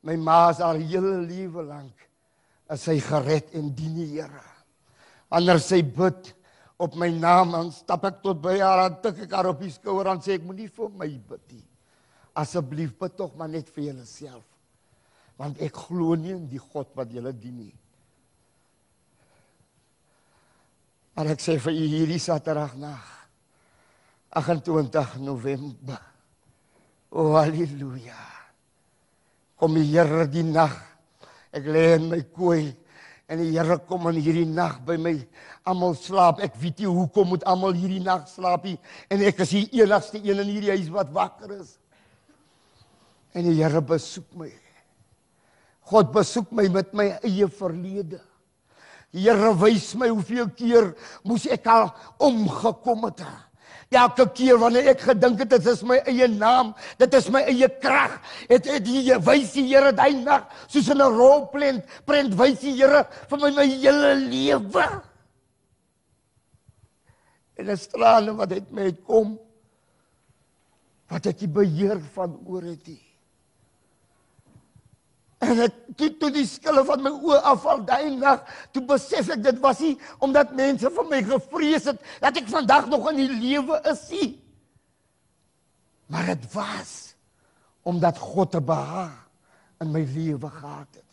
my 0.06 0.16
ma 0.16 0.42
is 0.50 0.60
al 0.64 0.80
hele 0.80 1.18
lewe 1.24 1.64
lank 1.68 2.06
is 2.70 2.86
hy 2.86 3.00
gered 3.02 3.50
en 3.58 3.72
dien 3.74 3.96
die 3.98 4.12
Here. 4.14 4.44
Wanneer 5.30 5.58
sy 5.62 5.80
bid 5.82 6.30
op 6.80 6.94
my 6.98 7.10
naam, 7.12 7.52
dan 7.54 7.72
stap 7.74 8.06
ek 8.08 8.20
tot 8.24 8.38
by 8.42 8.56
haar 8.60 8.86
en 8.86 9.00
tik 9.02 9.24
ek 9.26 9.34
haar 9.34 9.50
op 9.50 9.60
die 9.62 9.72
skouer 9.74 10.08
en 10.12 10.22
sê 10.22 10.38
ek 10.38 10.46
moenie 10.46 10.70
vir 10.70 10.94
my 10.94 11.10
bid 11.10 11.42
nie. 11.56 11.66
Asseblief 12.38 12.94
bid 12.98 13.16
tog 13.18 13.34
maar 13.38 13.50
net 13.50 13.68
vir 13.74 13.90
jouself. 13.90 14.46
Want 15.40 15.60
ek 15.64 15.76
glo 15.88 16.14
nie 16.18 16.34
in 16.36 16.46
die 16.50 16.62
God 16.62 16.94
wat 16.98 17.12
julle 17.12 17.34
dien 17.34 17.58
nie. 17.58 17.74
Maar 21.20 21.34
ek 21.34 21.42
sê 21.44 21.58
vir 21.60 21.74
u 21.76 21.84
hierdie 21.84 22.16
Saterdag 22.16 22.78
nag 22.80 23.08
28 24.40 25.18
November. 25.20 25.98
O 27.12 27.34
haleluja. 27.34 28.16
Kom 29.60 29.76
die 29.76 29.84
Here 29.90 30.24
die 30.32 30.46
nag. 30.48 30.78
Ek 31.52 31.68
lê 31.68 31.82
in 31.98 32.06
my 32.08 32.22
kooi 32.32 32.70
en 33.28 33.42
die 33.42 33.50
Here 33.50 33.76
kom 33.84 34.08
in 34.08 34.22
hierdie 34.22 34.46
nag 34.48 34.78
by 34.88 34.96
my. 34.96 35.12
Almal 35.68 35.92
slaap. 36.00 36.40
Ek 36.40 36.56
weet 36.62 36.80
nie 36.80 36.88
hoekom 36.88 37.34
moet 37.34 37.44
almal 37.44 37.76
hierdie 37.76 38.00
nag 38.00 38.24
slaap 38.32 38.64
nie 38.64 38.78
en 39.12 39.26
ek 39.28 39.44
is 39.44 39.52
die 39.58 39.66
enigste 39.82 40.22
een 40.24 40.40
in 40.40 40.54
hierdie 40.54 40.72
huis 40.72 40.88
wat 40.96 41.12
wakker 41.12 41.52
is. 41.58 41.76
En 43.36 43.44
die 43.44 43.58
Here 43.60 43.84
besoek 43.84 44.32
my. 44.40 44.48
God 45.92 46.16
besoek 46.16 46.48
my 46.48 46.70
met 46.80 46.96
my 46.96 47.10
eie 47.20 47.52
verlede. 47.60 48.24
Die 49.10 49.26
Here 49.26 49.52
wys 49.58 49.92
my 49.98 50.08
hoeveel 50.10 50.50
keer 50.54 50.92
moes 51.26 51.46
ek 51.50 51.66
al 51.70 51.88
omgekom 52.22 53.08
het. 53.08 53.24
Elke 53.90 54.28
keer 54.38 54.58
wanneer 54.62 54.92
ek 54.92 55.02
gedink 55.02 55.40
het 55.42 55.50
dit 55.56 55.66
is 55.66 55.82
my 55.82 55.96
eie 56.06 56.28
naam, 56.30 56.70
dit 57.00 57.14
is 57.18 57.26
my 57.34 57.42
eie 57.50 57.66
krag, 57.82 58.20
het 58.46 58.68
het 58.70 58.84
die 58.86 59.16
wys 59.26 59.56
die 59.56 59.66
Here 59.66 59.90
daai 59.90 60.14
nag 60.14 60.46
soos 60.68 60.92
in 60.94 61.02
'n 61.02 61.16
rolprent, 61.18 61.82
prent 62.06 62.34
wys 62.38 62.60
die 62.62 62.76
Here 62.78 63.02
vir 63.28 63.38
my 63.38 63.50
my 63.50 63.66
hele 63.66 64.14
lewe. 64.30 64.86
En 67.58 67.66
dit 67.66 67.80
strale 67.80 68.32
wat 68.32 68.52
uit 68.52 68.70
my 68.70 68.92
kom 69.04 69.38
wat 71.10 71.26
ek 71.26 71.38
die 71.42 71.50
beheer 71.50 71.98
van 72.14 72.38
oor 72.46 72.62
het 72.62 72.86
nie. 72.86 73.09
En 75.40 75.62
ek 75.64 75.76
toe 75.96 76.10
toe 76.20 76.28
die 76.34 76.44
skille 76.48 76.82
van 76.84 77.00
my 77.04 77.10
oë 77.16 77.38
afval 77.48 77.80
daai 77.88 78.12
nag, 78.12 78.42
toe 78.74 78.82
besef 78.84 79.30
ek 79.32 79.40
dit 79.46 79.60
was 79.62 79.80
nie 79.80 79.94
omdat 80.20 80.52
mense 80.56 80.90
vir 80.92 81.08
my 81.08 81.22
gevrees 81.24 81.88
het 81.88 82.02
dat 82.20 82.36
ek 82.36 82.50
vandag 82.52 82.90
nog 82.92 83.08
in 83.12 83.22
die 83.22 83.38
lewe 83.40 83.80
is 83.88 84.04
nie. 84.12 84.30
Maar 86.12 86.34
dit 86.34 86.44
was 86.52 87.14
omdat 87.88 88.18
God 88.20 88.54
'n 88.54 88.64
behaag 88.64 89.16
in 89.80 89.90
my 89.90 90.04
lewe 90.04 90.50
gehad 90.50 90.88
het. 90.92 91.10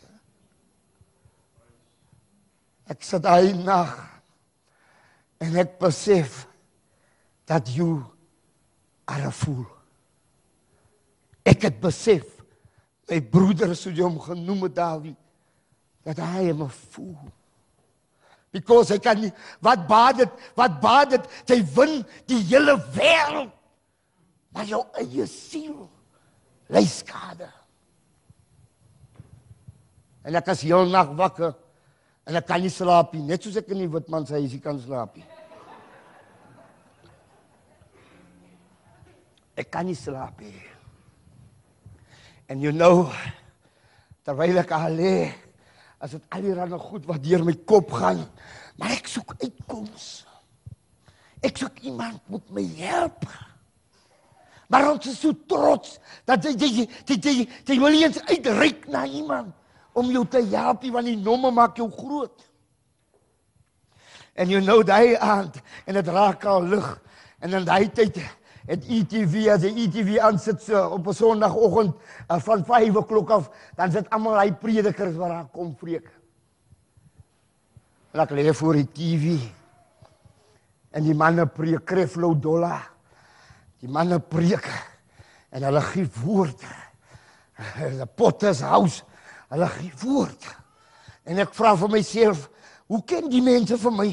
Ek 2.87 3.03
sit 3.03 3.23
daai 3.23 3.53
nag 3.53 3.95
en 5.39 5.55
ek 5.55 5.79
besef 5.79 6.47
dat 7.45 7.67
jy 7.67 8.03
are 9.07 9.27
a 9.27 9.31
fool. 9.31 9.65
Ek 11.43 11.61
het 11.61 11.79
besef 11.79 12.36
my 13.07 13.19
broeder 13.21 13.73
so 13.75 13.91
jy 13.91 14.05
hom 14.05 14.19
genoem 14.21 14.67
het 14.67 14.77
Dawie 14.77 15.15
dat 16.07 16.19
hy 16.23 16.47
hom 16.51 16.69
voel. 16.69 17.17
Because 18.55 18.93
hy 18.93 18.99
kan 19.03 19.19
nie 19.19 19.31
wat 19.63 19.83
baat 19.89 20.23
dit 20.23 20.49
wat 20.57 20.79
baat 20.83 21.13
dit 21.15 21.29
jy 21.51 21.59
win 21.75 21.99
die 22.29 22.41
hele 22.49 22.77
wêreld 22.95 23.53
maar 24.55 24.65
jou 24.65 24.81
eie 24.97 25.27
siel. 25.29 25.85
Lê 26.73 26.81
skade. 26.89 27.47
En 30.27 30.35
ek 30.35 30.49
as 30.51 30.63
heel 30.65 30.87
nag 30.91 31.13
wakker 31.15 31.53
en 32.27 32.35
ek 32.35 32.47
kan 32.47 32.61
nie 32.61 32.71
slaap 32.73 33.13
nie 33.15 33.23
net 33.23 33.43
soos 33.43 33.57
ek 33.59 33.69
in 33.71 33.85
die 33.85 33.91
witman 33.91 34.27
se 34.27 34.35
huisie 34.35 34.59
kan 34.63 34.79
slaap 34.83 35.15
nie 35.15 35.27
ek 39.63 39.71
kan 39.71 39.87
nie 39.87 39.95
slaap 39.95 40.41
nie 40.43 40.51
En 42.47 42.61
you 42.63 42.71
know 42.71 43.11
terwyl 44.27 44.59
ek 44.59 44.71
al 44.75 44.95
lê, 44.95 45.17
as 46.03 46.13
dit 46.15 46.23
al 46.35 46.45
hier 46.45 46.67
nog 46.67 46.83
goed 46.91 47.05
wat 47.07 47.23
deur 47.23 47.43
my 47.47 47.55
kop 47.67 47.93
gaan, 47.95 48.25
maar 48.79 48.93
ek 48.95 49.07
soek 49.11 49.33
uitkoms. 49.39 50.07
Ek 51.43 51.59
soek 51.59 51.79
iemand 51.87 52.19
moet 52.31 52.49
my 52.55 52.63
help. 52.79 53.23
Maar 54.67 54.89
ons 54.91 55.07
is 55.07 55.19
so 55.19 55.31
trots 55.47 55.95
dat 56.27 56.43
jy 56.43 56.53
jy 56.59 56.87
jy 57.07 57.17
jy, 57.23 57.45
jy 57.67 57.77
wil 57.79 57.95
eens 57.95 58.19
uitreik 58.27 58.87
na 58.91 59.05
iemand 59.07 59.53
om 59.97 60.11
jou 60.11 60.25
te 60.27 60.43
help, 60.51 60.83
want 60.93 61.07
die 61.07 61.17
nomme 61.17 61.51
maak 61.55 61.79
jou 61.79 61.87
groot. 61.91 62.43
En 64.37 64.51
you 64.51 64.61
know 64.61 64.83
daai 64.85 65.15
aand 65.15 65.55
en 65.87 65.97
dit 65.97 66.11
raak 66.13 66.43
al 66.45 66.67
lig 66.75 66.89
en 67.41 67.55
in 67.57 67.65
daai 67.65 67.87
tyd 67.95 68.19
het 68.67 68.83
ETV 68.91 69.47
as 69.53 69.63
die 69.63 69.85
ETV 69.85 70.17
aansit 70.23 70.61
so 70.61 70.81
op 70.97 71.07
'n 71.07 71.13
Sondagoggend 71.13 71.95
uh, 72.29 72.39
van 72.39 72.65
5:00 72.65 73.31
af, 73.31 73.49
dan 73.75 73.91
sit 73.91 74.09
almal 74.09 74.39
hy 74.39 74.51
predikers 74.51 75.15
wat 75.15 75.29
daar 75.29 75.47
kom 75.51 75.75
preek. 75.75 76.11
Laat 78.11 78.31
lê 78.31 78.53
voor 78.53 78.73
die 78.73 78.91
TV. 78.91 79.39
En 80.91 81.03
die 81.03 81.15
manne 81.15 81.45
preek 81.45 81.85
Creflo 81.85 82.33
Dollar. 82.39 82.91
Die 83.79 83.89
manne 83.89 84.19
preek 84.19 84.65
en 85.49 85.63
hulle 85.63 85.81
gee 85.81 86.09
woord. 86.23 86.63
Hulle 87.53 88.05
pottes 88.05 88.61
house. 88.61 89.03
Hulle 89.49 89.67
gee 89.67 89.93
woord. 90.01 90.47
En 91.23 91.37
ek 91.37 91.53
vra 91.53 91.75
vir 91.75 91.89
myself, 91.89 92.49
hoe 92.87 93.03
ken 93.05 93.29
die 93.29 93.41
mense 93.41 93.77
vir 93.77 93.91
my? 93.91 94.07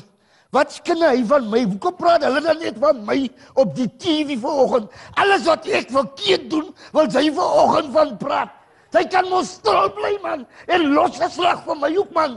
Wat 0.54 0.76
ken 0.86 1.02
hy 1.02 1.24
van 1.26 1.48
my? 1.50 1.64
Hoekom 1.66 1.96
praat 1.98 2.22
hulle 2.22 2.40
dan 2.44 2.60
net 2.62 2.76
van 2.82 3.00
my 3.06 3.16
op 3.58 3.72
die 3.74 3.88
TV 3.98 4.36
vanoggend? 4.38 4.92
Alles 5.18 5.46
wat 5.48 5.66
ek 5.66 5.90
verkeerd 5.90 6.46
doen, 6.52 6.68
wil 6.94 7.08
hy 7.10 7.24
vanoggend 7.34 7.90
van 7.96 8.12
praat. 8.20 8.52
Hy 8.94 9.02
kan 9.10 9.26
mos 9.26 9.56
stil 9.58 9.88
bly 9.96 10.12
man 10.22 10.44
en 10.70 10.92
los 10.94 11.18
geslag 11.18 11.64
van 11.66 11.80
my 11.82 11.90
hoek 11.96 12.12
man. 12.14 12.36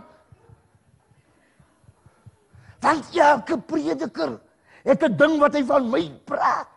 Want 2.81 3.13
elke 3.13 3.59
prediker 3.69 4.39
het 4.87 5.03
'n 5.03 5.17
ding 5.17 5.37
wat 5.39 5.53
hy 5.53 5.63
van 5.63 5.89
my 5.89 6.03
praat. 6.25 6.67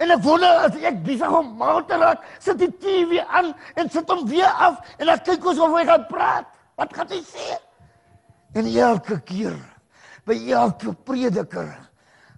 En 0.00 0.10
ek 0.10 0.22
wonder 0.24 0.48
as 0.66 0.74
ek 0.74 1.02
besig 1.04 1.30
om 1.30 1.56
mal 1.56 1.84
te 1.84 1.94
raak, 1.94 2.24
sit 2.40 2.58
die 2.58 2.72
TV 2.80 3.22
aan 3.28 3.54
en 3.76 3.90
sit 3.90 4.08
hom 4.10 4.26
weer 4.26 4.48
af 4.48 4.80
en 4.98 5.06
dan 5.06 5.18
kyk 5.18 5.44
of 5.44 5.76
hy 5.78 5.84
gaan 5.84 6.06
praat. 6.06 6.46
Wat 6.74 6.94
gaan 6.94 7.08
hy 7.08 7.20
sê? 7.22 7.58
En 8.54 8.66
elke 8.66 9.20
keer 9.20 9.54
by 10.26 10.36
elke 10.52 10.94
prediker. 11.06 11.70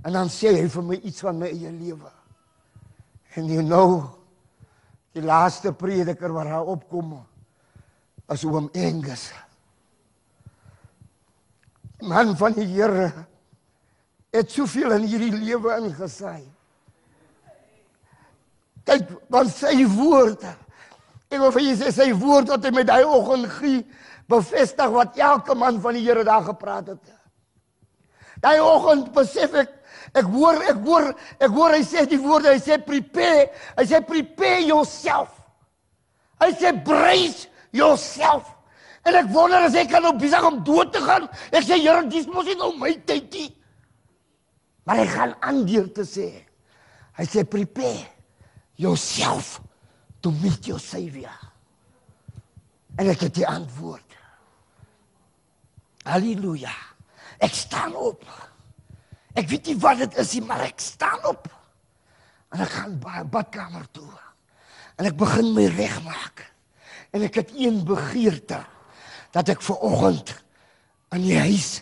En 0.03 0.17
dan 0.17 0.31
sê 0.33 0.55
hy 0.57 0.67
vir 0.71 0.87
my 0.87 0.99
iets 1.03 1.23
van 1.23 1.39
my 1.39 1.51
eie 1.53 1.71
lewe. 1.71 2.11
En 3.39 3.49
you 3.49 3.63
know, 3.63 4.11
die 5.17 5.25
laaste 5.25 5.73
prediker 5.77 6.33
wat 6.35 6.51
daar 6.51 6.69
opkom 6.69 7.15
as 8.33 8.45
oom 8.49 8.71
Angus. 8.75 9.29
Man 12.03 12.35
van 12.37 12.57
die 12.57 12.67
Here 12.67 13.11
het 14.33 14.51
soveel 14.51 14.97
in 14.97 15.07
hierdie 15.07 15.35
lewe 15.37 15.77
ingesaai. 15.77 16.45
Kyk, 18.89 19.11
want 19.31 19.53
sy 19.55 19.85
woorde. 19.93 20.55
Ek 21.31 21.39
wil 21.41 21.53
vir 21.55 21.67
julle 21.69 21.79
sê 21.85 21.93
sy 21.95 22.09
woord 22.19 22.51
wat 22.53 22.65
hy 22.67 22.73
met 22.75 22.89
daai 22.89 23.05
oggend 23.07 23.47
gee, 23.61 23.85
bevestig 24.29 24.91
wat 24.93 25.19
elke 25.21 25.55
man 25.57 25.79
van 25.85 25.97
die 25.97 26.03
Here 26.05 26.25
daar 26.27 26.45
gepraat 26.49 26.91
het. 26.95 27.13
Daai 28.43 28.59
oggend 28.61 29.13
besef 29.15 29.55
ek 29.63 29.79
ek 30.19 30.27
hoor 30.29 30.59
ek 30.69 30.81
hoor 30.85 31.07
ek 31.41 31.53
hoor 31.55 31.77
hy 31.77 31.85
sê 31.87 32.03
die 32.11 32.19
woorde 32.21 32.53
hy 32.53 32.61
sê 32.61 32.77
prepare 32.83 33.47
hy 33.79 33.85
sê 33.89 34.03
prepare 34.05 34.67
yourself. 34.67 35.31
Hy 36.43 36.51
sê 36.59 36.73
brace 36.85 37.47
yourself. 37.73 38.51
En 39.07 39.17
ek 39.19 39.31
wonder 39.35 39.65
as 39.67 39.77
ek 39.79 39.91
kan 39.91 40.05
op 40.07 40.21
besig 40.21 40.45
om 40.47 40.61
dood 40.67 40.93
te 40.95 41.03
gaan. 41.03 41.27
Ek 41.51 41.65
sê 41.67 41.79
Here, 41.81 42.03
dis 42.11 42.29
mos 42.31 42.47
nie 42.47 42.59
nou 42.59 42.71
my 42.79 42.93
tyd 43.07 43.31
nie. 43.35 43.51
Maar 44.87 45.03
hy 45.03 45.09
gaan 45.11 45.35
aan 45.43 45.63
deur 45.67 45.89
te 45.95 46.07
sê. 46.07 46.29
Hy 47.19 47.27
sê 47.31 47.45
prepare 47.47 48.07
yourself 48.81 49.61
to 50.23 50.31
meet 50.43 50.67
your 50.71 50.83
savior. 50.83 51.35
En 52.99 53.11
ek 53.11 53.27
het 53.27 53.37
die 53.41 53.47
antwoord. 53.49 54.17
Halleluja. 56.07 56.73
Ek 57.43 57.55
staan 57.55 57.95
op. 57.99 58.23
Ek 59.35 59.49
weet 59.51 59.73
nie 59.73 59.79
wat 59.83 60.03
dit 60.05 60.19
is 60.23 60.35
nie, 60.37 60.45
maar 60.47 60.63
ek 60.67 60.81
staan 60.83 61.23
op. 61.27 61.49
En 62.53 62.63
ek 62.63 62.75
gaan 62.77 62.99
by 63.03 63.23
badkamer 63.33 63.87
toe. 63.97 64.09
En 65.01 65.09
ek 65.09 65.17
begin 65.19 65.51
my 65.57 65.67
regmaak. 65.73 66.45
En 67.13 67.25
ek 67.27 67.41
het 67.41 67.55
een 67.57 67.81
begeerte 67.89 68.61
dat 69.33 69.49
ek 69.53 69.65
ver 69.65 69.81
oggend 69.85 70.35
in 71.17 71.25
die 71.25 71.39
huis 71.39 71.81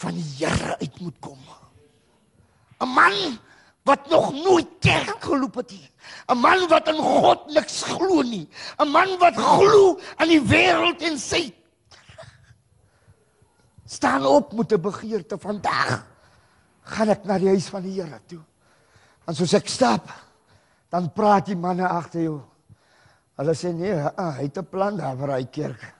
van 0.00 0.16
die 0.16 0.26
Here 0.38 0.76
uit 0.80 1.00
moet 1.00 1.16
kom. 1.20 1.40
'n 2.80 2.88
Man 2.88 3.16
wat 3.84 4.08
nog 4.08 4.32
nooit 4.32 4.68
kerk 4.80 5.24
geloop 5.24 5.54
het 5.60 5.70
nie. 5.70 5.88
'n 6.28 6.38
Man 6.38 6.68
wat 6.68 6.88
in 6.88 7.00
God 7.00 7.46
niks 7.52 7.82
glo 7.82 8.22
nie. 8.22 8.48
'n 8.78 8.88
Man 8.88 9.18
wat 9.18 9.36
glo 9.36 9.98
aan 10.16 10.28
die 10.28 10.40
wêreld 10.40 11.02
en 11.02 11.18
sy 11.18 11.52
Staan 13.90 14.26
op 14.26 14.52
met 14.52 14.72
'n 14.72 14.80
begeerte 14.80 15.38
vandag. 15.38 16.06
Gaan 16.80 17.08
ek 17.08 17.24
na 17.24 17.38
die 17.38 17.48
huis 17.48 17.66
van 17.68 17.82
die 17.82 18.02
Here 18.02 18.20
toe. 18.26 18.40
En 19.26 19.34
soos 19.34 19.52
ek 19.52 19.68
stap, 19.68 20.12
dan 20.88 21.12
praat 21.12 21.46
die 21.46 21.56
manne 21.56 21.88
agter 21.88 22.22
jou. 22.22 22.40
Hulle 23.34 23.54
sê 23.54 23.72
nee, 23.74 23.94
uh, 23.94 24.36
hy 24.36 24.42
het 24.42 24.58
'n 24.58 24.68
plan 24.68 24.96
daar 24.96 25.16
vir 25.16 25.32
hy 25.32 25.44
kerk. 25.44 25.94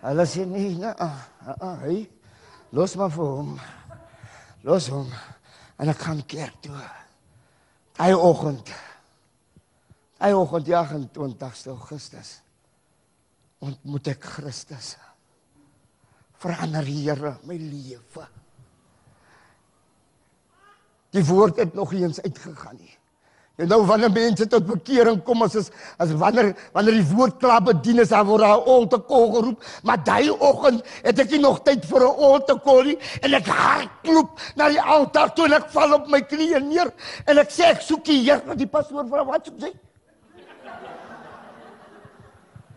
Hulle 0.00 0.26
sê 0.26 0.44
nee, 0.46 0.74
nee, 0.74 0.94
uh, 1.00 1.20
uh, 1.62 1.80
hy 1.80 2.10
los 2.70 2.96
maar 2.96 3.10
vir 3.10 3.24
hom. 3.24 3.60
Los 4.62 4.88
hom. 4.88 5.12
En 5.78 5.88
ek 5.88 5.98
gaan 5.98 6.26
kerk 6.26 6.60
toe. 6.60 6.76
Hy 7.98 8.12
oggend. 8.12 8.72
Hy 10.18 10.32
oggend 10.32 10.66
ja, 10.66 10.82
28 10.84 11.66
Augustus. 11.66 12.42
Ontmoet 13.58 14.06
ek 14.06 14.24
Christus. 14.24 14.96
Verander 16.46 16.86
Here 16.86 17.36
my 17.42 17.56
lewe. 17.58 18.26
Die 21.10 21.24
woord 21.24 21.56
het 21.58 21.74
nog 21.74 21.92
nie 21.92 22.04
eens 22.04 22.20
uitgegaan 22.22 22.76
nie. 22.78 22.92
En 23.56 23.70
nou 23.72 23.78
wanneer 23.88 24.12
mense 24.12 24.44
tot 24.52 24.66
bekering 24.68 25.22
kom 25.24 25.42
as 25.42 25.54
is, 25.56 25.70
as 25.96 26.10
wanneer 26.20 26.50
wanneer 26.76 26.98
die 26.98 27.14
woord 27.16 27.38
klaar 27.40 27.62
bedien 27.64 28.02
is, 28.02 28.12
dan 28.12 28.26
word 28.28 28.44
daar 28.44 28.66
olte 28.68 28.98
kol 29.08 29.30
geroep, 29.32 29.64
maar 29.82 30.02
daai 30.04 30.28
oggend 30.34 30.84
het 31.06 31.22
ek 31.24 31.32
nie 31.32 31.40
nog 31.40 31.62
tyd 31.64 31.86
vir 31.88 32.04
'n 32.04 32.20
olte 32.28 32.58
kol 32.66 32.82
nie 32.90 32.98
en 33.22 33.34
ek 33.34 33.48
hardloop 33.48 34.44
na 34.56 34.68
die 34.68 34.82
altaar 34.82 35.32
toe 35.34 35.46
en 35.46 35.56
ek 35.56 35.70
val 35.72 35.94
op 35.94 36.06
my 36.08 36.20
knieë 36.20 36.60
neer 36.68 36.92
en 37.24 37.38
ek 37.38 37.50
sê 37.50 37.72
ek 37.72 37.80
soek 37.80 38.04
die 38.04 38.20
Here, 38.28 38.54
die 38.54 38.68
pastoor 38.68 39.08
vra 39.08 39.24
wat 39.24 39.46
soek 39.46 39.58
jy? 39.58 39.72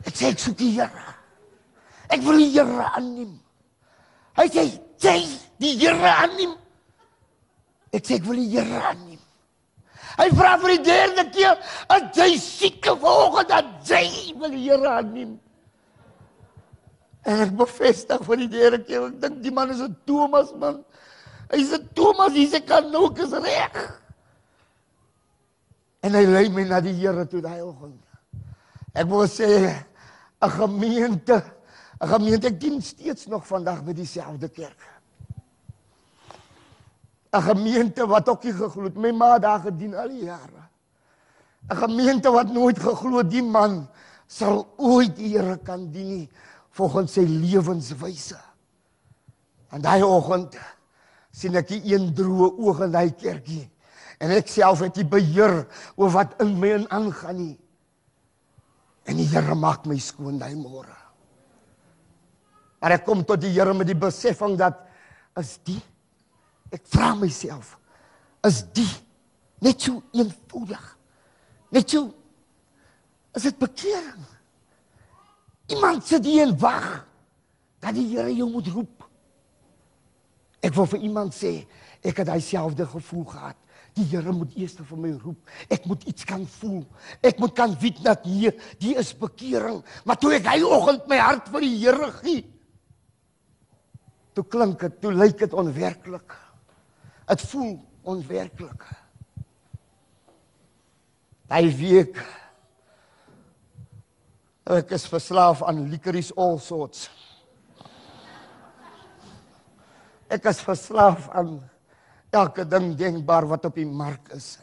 Ek 0.07 0.15
sê 0.15 0.31
ek 0.31 0.39
soek 0.39 0.57
die 0.57 0.71
Here. 0.79 1.05
Ek 2.07 2.21
wil 2.23 2.37
die 2.37 2.51
Here 2.55 2.87
aanneem. 2.95 3.48
Hy 4.39 4.47
sê 4.47 4.63
jy 5.03 5.19
die 5.59 5.75
Here 5.81 6.11
aanneem. 6.23 6.55
Ek 7.91 8.05
sê 8.05 8.19
ek 8.19 8.27
wil 8.27 8.39
die 8.39 8.47
Here 8.53 8.79
aanneem. 8.87 9.19
Hy 10.19 10.27
vra 10.35 10.55
vir 10.59 10.75
die 10.77 10.83
derde 10.83 11.25
keer, 11.31 11.57
"As 11.87 12.15
jy 12.15 12.37
sieke 12.37 12.95
vanoggend 12.95 13.49
dat 13.49 13.65
jy 13.87 14.33
wil 14.39 14.49
die 14.49 14.63
Here 14.63 14.89
aanneem?" 14.89 15.39
En 17.25 17.41
ek 17.41 17.51
bevestig 17.51 18.23
vir 18.25 18.37
die 18.37 18.47
derde 18.47 18.83
keer, 18.83 19.07
ek 19.07 19.19
dink 19.21 19.41
die 19.43 19.51
man 19.51 19.71
is 19.71 19.81
'n 19.81 19.95
Thomas 20.05 20.53
man. 20.55 20.85
Hy's 21.51 21.73
'n 21.73 21.89
Thomas, 21.93 22.33
hy's 22.33 22.53
'n 22.53 22.65
kanok 22.65 23.19
is 23.19 23.31
reg. 23.31 23.75
En 26.01 26.13
hy 26.13 26.25
lei 26.25 26.49
my 26.49 26.63
na 26.63 26.79
die 26.79 26.93
Here 26.93 27.25
toe 27.25 27.41
daai 27.41 27.61
oggend. 27.61 27.99
Ek 28.95 29.07
wil 29.07 29.27
sê 29.27 29.75
'n 30.41 30.49
gemeente, 30.49 31.43
'n 31.99 32.07
gemeente 32.07 32.47
ek 32.47 32.59
dien 32.59 32.81
steeds 32.81 33.27
nog 33.27 33.47
vandag 33.47 33.83
by 33.83 33.93
dieselfde 33.93 34.49
kerk. 34.49 34.81
'n 37.33 37.41
gemeente 37.41 38.07
wat 38.07 38.29
ook 38.29 38.43
nie 38.43 38.53
geglo 38.53 38.83
het. 38.83 38.95
My 38.95 39.11
ma 39.11 39.39
daar 39.39 39.59
gedien 39.59 39.95
al 39.95 40.07
die 40.09 40.23
jare. 40.23 40.63
'n 41.69 41.75
Gemeente 41.75 42.31
wat 42.31 42.49
nooit 42.53 42.79
geglo 42.79 43.17
het 43.17 43.29
die 43.29 43.43
man 43.43 43.87
sal 44.27 44.67
ooit 44.77 45.15
die 45.15 45.37
Here 45.37 45.57
kan 45.57 45.91
dien 45.91 46.29
volgens 46.69 47.13
sy 47.13 47.25
lewenswyse. 47.25 48.39
En 49.69 49.81
daai 49.81 50.01
oggend 50.03 50.57
sien 51.31 51.55
ek 51.55 51.69
een 51.69 52.13
droë 52.13 52.49
oë 52.57 52.85
in 52.87 52.91
daai 52.91 53.11
kerkie. 53.13 53.69
En 54.19 54.31
ek 54.35 54.47
self 54.47 54.79
het 54.79 54.95
die 54.95 55.07
beheer 55.07 55.67
oor 55.95 56.11
wat 56.11 56.41
in 56.41 56.57
my 56.59 56.73
aangaan 56.89 57.37
nie. 57.37 57.59
En 59.05 59.17
die 59.17 59.27
Here 59.29 59.55
maak 59.55 59.85
my 59.85 59.97
skoon 59.97 60.39
daai 60.39 60.55
môre. 60.55 60.98
Maar 62.79 62.97
ek 62.97 63.05
kom 63.07 63.23
tot 63.27 63.41
die 63.43 63.51
Here 63.53 63.73
met 63.75 63.87
die 63.89 63.97
besefing 63.97 64.57
dat 64.59 64.79
is 65.39 65.57
die 65.67 65.79
Ek 66.69 66.85
vra 66.89 67.13
myself, 67.17 67.73
is 68.45 68.61
die 68.77 68.89
net 69.65 69.81
so 69.81 70.03
eenvoudig? 70.15 70.83
Net 71.73 71.89
so 71.89 72.09
is 73.37 73.45
dit 73.45 73.57
bekering? 73.61 74.25
Iemand 75.69 76.05
sit 76.05 76.25
hier 76.25 76.47
en 76.47 76.55
wag 76.61 76.87
dat 77.81 77.95
die 77.97 78.07
Here 78.11 78.31
jou 78.33 78.49
moet 78.51 78.69
roep. 78.73 79.05
Ek 80.65 80.75
wil 80.75 80.87
vir 80.91 81.05
iemand 81.07 81.33
sê, 81.33 81.53
ek 82.03 82.21
het 82.21 82.29
daai 82.29 82.41
selfde 82.43 82.85
gevoel 82.89 83.25
gehad. 83.31 83.57
Die 83.97 84.05
Here 84.11 84.33
moet 84.35 84.53
eers 84.59 84.75
vir 84.77 85.01
my 85.01 85.13
roep. 85.21 85.53
Ek 85.71 85.85
moet 85.89 86.05
iets 86.09 86.25
kan 86.27 86.45
voel. 86.59 86.83
Ek 87.25 87.39
moet 87.41 87.55
kan 87.57 87.73
weet 87.81 88.01
dat 88.05 88.25
hier, 88.27 88.53
die 88.81 88.95
is 88.99 89.13
bekering. 89.17 89.81
Maar 90.05 90.19
toe 90.21 90.35
ek 90.37 90.49
hy 90.51 90.59
oggend 90.65 91.09
my 91.09 91.21
hart 91.21 91.49
vir 91.53 91.65
die 91.65 91.75
Here 91.81 92.11
gee, 92.19 92.43
toe 94.39 94.47
klink 94.47 94.79
dit, 94.79 94.99
toe 95.03 95.11
lyk 95.11 95.41
dit 95.41 95.53
onwerklik. 95.53 96.33
Dit 97.27 97.41
voel 97.51 97.73
onwerklik. 98.07 98.85
Daai 101.49 101.67
week 101.75 102.21
ek 104.69 104.93
is 104.93 105.07
verslaaf 105.09 105.63
aan 105.65 105.87
licorice 105.89 106.35
all 106.37 106.59
sorts. 106.61 107.07
Ek 110.29 110.45
is 110.45 110.61
verslaaf 110.61 111.25
aan 111.33 111.55
elke 112.29 112.67
ding 112.69 112.93
denkbaar 112.95 113.49
wat 113.49 113.65
op 113.65 113.79
die 113.81 113.87
mark 113.89 114.29
is. 114.37 114.59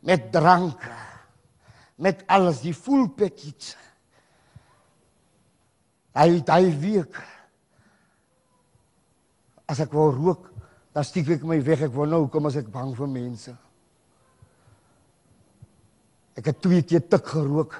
Met 0.00 0.30
drank, 0.32 0.80
met 2.00 2.24
alles, 2.32 2.64
die 2.64 2.72
full 2.72 3.10
package. 3.12 3.76
Hy 6.16 6.40
daai 6.48 6.72
week 6.80 7.20
as 9.68 9.82
ek 9.84 9.92
wou 9.92 10.08
rook, 10.14 10.48
dan 10.96 11.04
stiek 11.04 11.28
ek 11.36 11.44
my 11.46 11.58
weg. 11.62 11.84
Ek 11.86 11.94
wou 11.94 12.06
nou 12.08 12.24
kom 12.32 12.48
as 12.48 12.56
ek 12.58 12.70
bang 12.72 12.94
vir 12.96 13.10
mense. 13.12 13.52
Ek 16.38 16.50
het 16.50 16.60
twee 16.62 16.82
keer 16.86 17.04
tik 17.04 17.26
gerook 17.34 17.76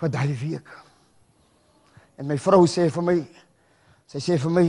vir 0.00 0.12
daai 0.14 0.32
week. 0.38 0.68
En 2.18 2.28
my 2.30 2.38
vrou 2.38 2.64
sê 2.70 2.88
vir 2.92 3.04
my 3.04 3.16
sy 4.10 4.20
sê 4.22 4.38
vir 4.38 4.52
my 4.52 4.66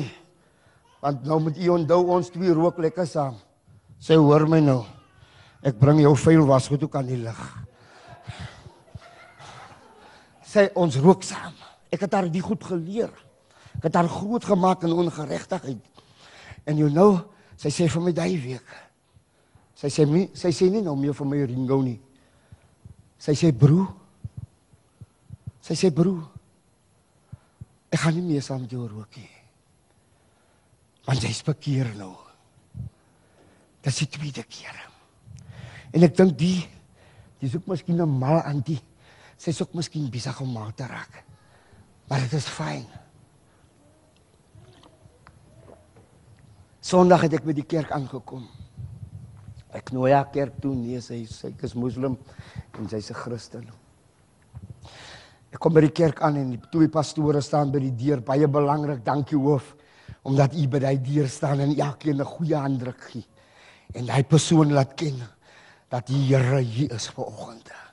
want 1.04 1.26
nou 1.30 1.38
moet 1.44 1.58
u 1.62 1.68
onthou 1.76 2.00
ons 2.16 2.32
twee 2.34 2.54
rook 2.56 2.80
lekker 2.82 3.06
saam. 3.06 3.36
Sy 4.02 4.18
hoor 4.18 4.48
my 4.50 4.58
nou. 4.64 4.82
Ek 5.66 5.78
bring 5.78 6.02
jou 6.02 6.16
vuil 6.18 6.46
wasgoed 6.50 6.82
toe 6.82 6.90
kan 6.90 7.06
die 7.06 7.20
lig. 7.22 7.42
Sy 10.50 10.68
ons 10.82 10.98
rook 11.04 11.26
saam. 11.26 11.54
Ek 11.94 12.08
het 12.08 12.14
haar 12.18 12.30
die 12.32 12.42
goed 12.42 12.64
geleer. 12.66 13.14
Ek 13.78 13.86
het 13.90 14.00
haar 14.00 14.10
groot 14.10 14.46
gemaak 14.46 14.86
in 14.88 14.98
ongeregtigheid. 14.98 15.95
En 16.66 16.78
jy 16.78 16.90
nou, 16.94 17.12
sy 17.58 17.72
sê 17.74 17.88
vir 17.92 18.04
my 18.04 18.14
daai 18.16 18.36
week. 18.42 18.74
Sy 19.76 19.92
sê 19.92 20.06
my, 20.10 20.26
sy 20.34 20.52
sê 20.56 20.70
nie 20.72 20.82
nou 20.86 20.96
meer 20.98 21.16
vir 21.16 21.30
my 21.30 21.42
Ringo 21.46 21.82
nie. 21.84 21.98
Sy 23.22 23.36
sê 23.38 23.52
broer. 23.52 23.88
Sy 25.66 25.78
sê 25.78 25.92
broer. 25.94 26.24
Ek 27.92 28.02
gaan 28.02 28.18
nie 28.18 28.26
meer 28.26 28.44
saam 28.44 28.64
met 28.66 28.74
jou 28.74 28.88
rook 28.88 29.18
nie. 29.20 29.32
Want 31.06 31.24
jy's 31.24 31.44
bekeer 31.46 31.92
nou. 32.00 32.14
Dis 33.86 34.02
die 34.02 34.10
tweede 34.10 34.44
keer. 34.50 34.80
En 35.94 36.04
ek 36.04 36.16
dink 36.18 36.34
die 36.40 36.66
dis 37.40 37.54
ook 37.56 37.68
miskien 37.70 38.02
'n 38.02 38.10
mal 38.20 38.42
antie. 38.42 38.82
Sy's 39.38 39.62
ook 39.62 39.76
miskien 39.76 40.10
besig 40.10 40.40
om 40.42 40.52
mal 40.52 40.72
te 40.74 40.88
raak. 40.88 41.24
Maar 42.08 42.20
dit 42.22 42.34
is 42.34 42.48
fyn. 42.48 42.86
Sondag 46.86 47.24
het 47.26 47.34
ek 47.40 47.46
by 47.48 47.54
die 47.58 47.66
kerk 47.66 47.90
aangekom. 47.96 48.44
Ek 49.74 49.90
nooi 49.96 50.12
haar 50.14 50.28
kerk 50.30 50.60
toe, 50.62 50.76
nee, 50.78 51.00
sy 51.02 51.24
sy 51.26 51.50
is 51.66 51.74
moslim 51.74 52.14
en 52.78 52.90
sy's 52.92 53.10
'n 53.10 53.18
Christen. 53.18 53.66
Ek 55.50 55.58
kom 55.60 55.74
by 55.74 55.82
die 55.82 55.96
kerk 56.02 56.22
aan 56.22 56.38
en 56.38 56.52
die 56.52 56.62
twee 56.70 56.88
pastore 56.88 57.42
staan 57.42 57.72
by 57.72 57.80
die 57.80 57.96
deur, 58.04 58.22
baie 58.22 58.48
belangrik, 58.48 59.04
dankie 59.04 59.38
hoof, 59.38 59.74
omdat 60.24 60.54
u 60.54 60.68
by 60.68 60.80
daai 60.80 61.02
deur 61.02 61.28
staan 61.28 61.60
en 61.60 61.74
elkeen 61.74 62.22
'n 62.22 62.24
goeie 62.24 62.56
handdruk 62.56 63.02
gee. 63.02 63.26
En 63.96 64.06
daai 64.06 64.24
persoon 64.24 64.72
laat 64.72 64.94
ken 64.94 65.18
dat 65.90 66.06
die 66.08 66.22
Here 66.28 66.60
hier 66.62 66.92
is 66.92 67.10
vanoggend. 67.10 67.85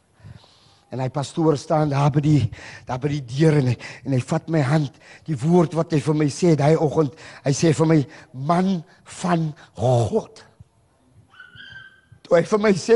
En 0.92 1.00
hy 1.00 1.08
pastoor 1.08 1.56
staan 1.56 1.90
daar 1.92 2.10
by 2.12 2.20
die 2.20 2.40
daar 2.88 3.00
by 3.00 3.08
die 3.14 3.22
deur 3.24 3.56
en 3.62 3.72
hy, 3.72 3.76
en 4.04 4.16
hy 4.16 4.20
vat 4.28 4.48
my 4.52 4.60
hand. 4.68 4.98
Die 5.24 5.38
woord 5.40 5.76
wat 5.78 5.94
hy 5.96 6.02
vir 6.04 6.18
my 6.20 6.28
sê 6.32 6.52
daai 6.58 6.76
oggend, 6.76 7.16
hy 7.46 7.52
sê 7.56 7.72
vir 7.76 7.88
my 7.88 8.00
man 8.52 8.74
van 9.22 9.50
God. 9.80 10.44
Toe 12.32 12.38
hy 12.40 12.46
vir 12.48 12.60
my 12.64 12.70
sê 12.80 12.94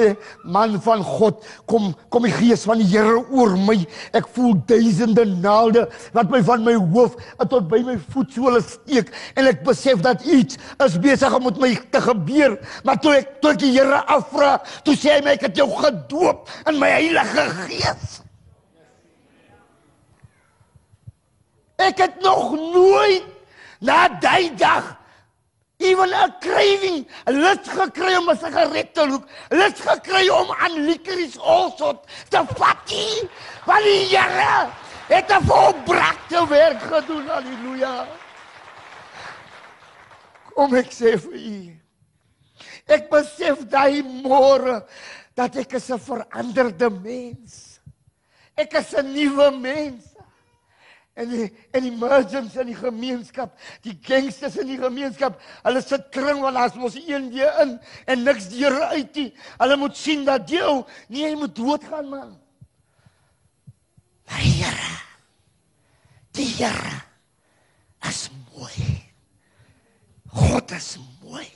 man 0.49 0.79
van 0.81 1.03
God, 1.05 1.43
kom 1.69 1.91
kom 2.09 2.25
die 2.25 2.33
gees 2.33 2.63
van 2.65 2.81
die 2.81 2.87
Here 2.89 3.19
oor 3.21 3.53
my. 3.61 3.75
Ek 4.17 4.31
voel 4.33 4.55
duisende 4.65 5.27
naalde 5.29 5.83
wat 6.17 6.33
my 6.33 6.41
van 6.47 6.65
my 6.65 6.73
hoof 6.95 7.19
tot 7.51 7.69
by 7.69 7.83
my 7.85 7.99
voetsole 8.15 8.63
steek 8.65 9.13
en 9.37 9.51
ek 9.51 9.61
besef 9.67 10.01
dat 10.01 10.25
iets 10.25 10.57
is 10.87 10.97
besig 11.05 11.37
om 11.37 11.45
met 11.51 11.61
my 11.61 11.75
te 11.93 12.01
gebeur. 12.07 12.57
Maar 12.89 13.03
toe 13.05 13.13
ek 13.19 13.37
toe 13.45 13.53
ek 13.53 13.61
die 13.61 13.75
Here 13.77 14.01
afvra, 14.09 14.55
toe 14.89 14.97
sê 14.97 15.19
hy 15.19 15.21
my 15.29 15.37
ek 15.37 15.51
het 15.51 15.61
jou 15.61 15.69
gedoop 15.85 16.49
in 16.73 16.81
my 16.81 16.95
Heilige 16.97 17.49
Gees. 17.61 18.19
Ek 21.93 22.01
het 22.01 22.23
nog 22.25 22.57
nooit 22.57 23.35
Na 23.81 24.09
daai 24.09 24.55
dag 24.57 24.96
Even 25.79 26.11
'n 26.11 26.33
craving, 26.41 27.07
'n 27.27 27.35
lus 27.43 27.69
gekry 27.69 28.17
om 28.17 28.31
'n 28.31 28.39
sigaret 28.39 28.95
te 28.95 29.03
rook, 29.05 29.29
'n 29.51 29.57
lus 29.59 29.81
gekry 29.81 30.29
om 30.29 30.51
aan 30.51 30.87
licorice 30.87 31.39
also 31.41 32.01
te 32.31 32.41
vat. 32.57 32.93
Want 33.67 33.85
die 33.85 34.17
Here 34.17 34.71
het 35.09 35.31
'n 35.31 35.45
volbrachte 35.45 36.49
werk 36.49 36.81
gedoen. 36.81 37.29
Halleluja. 37.29 38.07
Kom 40.55 40.75
ek 40.75 40.91
sê 40.91 41.19
vir 41.21 41.37
u. 41.37 41.81
Ek 42.87 43.11
besef 43.11 43.67
daai 43.69 44.03
môre 44.03 44.87
dat 45.35 45.57
ek 45.57 45.75
'n 45.75 45.99
veranderde 45.99 46.91
mens. 46.91 47.81
Ek 48.57 48.73
is 48.73 48.95
'n 48.95 49.13
nuwe 49.13 49.51
mens. 49.51 50.16
En 51.17 51.31
die 51.33 51.47
en 51.73 51.85
die 51.87 51.95
merchants 51.97 52.57
in 52.61 52.69
die 52.69 52.77
gemeenskap, 52.77 53.55
die 53.87 53.95
gangsters 54.05 54.59
in 54.61 54.69
die 54.69 54.81
gemeenskap, 54.81 55.39
hulle 55.65 55.81
sit 55.81 56.11
kring 56.13 56.43
want 56.45 56.61
as 56.61 56.77
mos 56.77 56.99
een 57.01 57.31
deur 57.33 57.63
in 57.63 57.79
en 58.05 58.25
niks 58.27 58.51
deur 58.53 58.77
uit 58.93 59.17
nie. 59.17 59.31
Hulle 59.57 59.79
moet 59.81 59.97
sien 59.97 60.27
dat 60.29 60.51
jy 60.53 60.75
nie 61.09 61.25
jy 61.25 61.33
moet 61.41 61.57
doodgaan 61.57 62.11
man. 62.13 62.35
Maar 64.27 64.43
die 64.45 64.53
Here. 64.61 64.93
Die 66.37 66.49
Here 66.59 67.03
is 68.09 68.27
mooi. 68.53 68.89
God 70.37 70.77
is 70.77 70.97
mooi. 71.23 71.49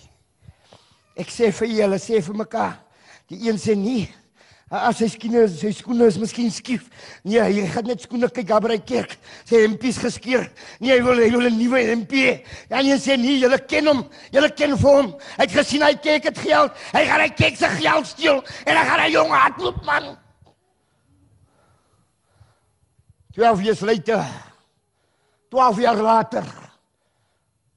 Ek 1.20 1.28
sê 1.28 1.50
vir 1.52 1.68
julle, 1.74 2.00
sê 2.00 2.22
vir 2.24 2.40
mekaar. 2.46 2.78
Die 3.28 3.42
een 3.44 3.60
sê 3.60 3.76
nee. 3.76 4.08
As 4.70 5.00
sy 5.00 5.08
skoene, 5.10 5.48
sy 5.50 5.72
skoene 5.74 6.06
is 6.06 6.16
miskien 6.22 6.50
skief. 6.54 6.84
Nee, 7.26 7.42
hy 7.42 7.64
gaan 7.72 7.88
net 7.90 8.04
skoene 8.04 8.28
kyk 8.30 8.46
daar 8.46 8.62
by 8.62 8.76
die 8.76 8.84
kerk. 8.86 9.16
Sy 9.48 9.64
hempies 9.64 9.96
geskeur. 9.98 10.44
Nee, 10.78 10.92
hy 10.92 11.00
wil 11.02 11.18
hy 11.18 11.30
wil 11.32 11.48
'n 11.50 11.58
nuwe 11.58 11.80
hempie. 11.88 12.44
Ja, 12.70 12.78
nee, 12.78 12.94
sê 12.94 13.16
nee, 13.18 13.40
julle 13.42 13.58
ken 13.66 13.86
hom. 13.90 14.04
Julle 14.30 14.48
ken 14.54 14.76
vir 14.78 14.90
hom. 14.94 15.08
Hy 15.36 15.42
het 15.42 15.50
gesien 15.50 15.82
hy 15.82 15.94
kyk 15.98 16.24
het 16.30 16.38
geld. 16.38 16.70
Hy 16.94 17.02
gaan 17.04 17.20
hy 17.20 17.28
kyk 17.34 17.56
sy 17.58 17.68
geld 17.82 18.06
steel 18.06 18.38
en 18.64 18.74
dan 18.78 18.86
gaan 18.86 19.00
hy 19.00 19.10
jong 19.10 19.30
hardloop 19.34 19.84
man. 19.84 20.16
12 23.34 23.62
jaar 23.62 23.86
later. 23.90 24.24
12 25.50 25.78
jaar 25.80 25.96
later. 25.96 26.44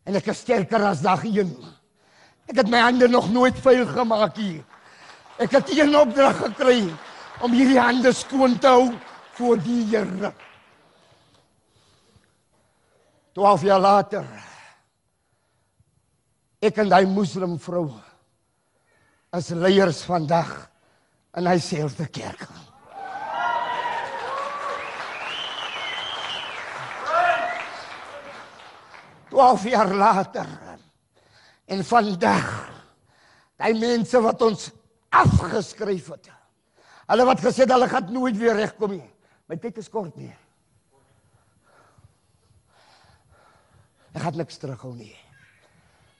En 0.05 0.15
ek 0.15 0.27
is 0.27 0.37
sterker 0.37 0.85
as 0.85 1.01
dag 1.01 1.25
1. 1.25 1.49
Ek 2.51 2.57
het 2.61 2.69
my 2.69 2.85
hande 2.85 3.07
nog 3.07 3.31
nooit 3.31 3.57
vuil 3.57 3.85
gemaak 3.87 4.37
hier. 4.37 4.61
Ek 5.43 5.51
het 5.51 5.73
een 5.75 5.91
opdrag 5.91 6.37
gekry 6.39 6.85
om 7.43 7.51
hierdie 7.51 7.79
hande 7.79 8.13
skoon 8.15 8.53
te 8.63 8.69
hou 8.71 8.85
vir 9.35 9.61
die 9.65 9.81
Here. 9.89 10.29
12 13.35 13.65
jaar 13.67 13.81
later. 13.83 14.27
Ek 16.63 16.77
en 16.79 16.91
daai 16.93 17.03
moslim 17.11 17.57
vrou 17.59 17.89
as 19.35 19.49
leiers 19.51 20.03
vandag 20.07 20.51
in 21.35 21.49
hy 21.49 21.57
selfde 21.59 22.07
kerk. 22.13 22.45
Twaalf 29.33 29.65
jaar 29.67 29.91
later 29.97 30.47
en 31.73 31.83
vandag 31.89 32.47
daai 33.57 33.73
mense 33.81 34.23
wat 34.23 34.47
ons 34.47 34.69
afgeskryf 35.21 36.09
het. 36.15 36.31
Hulle 37.11 37.25
wat 37.27 37.43
gesê 37.43 37.67
hulle 37.69 37.89
gaan 37.91 38.11
nooit 38.13 38.37
weer 38.39 38.55
regkom 38.57 38.95
nie. 38.97 39.09
My 39.49 39.57
tyd 39.59 39.77
is 39.81 39.89
kort 39.91 40.15
nie. 40.17 40.31
Ek 44.13 44.21
gaan 44.21 44.37
niks 44.37 44.59
terughou 44.61 44.93
nie. 44.95 45.13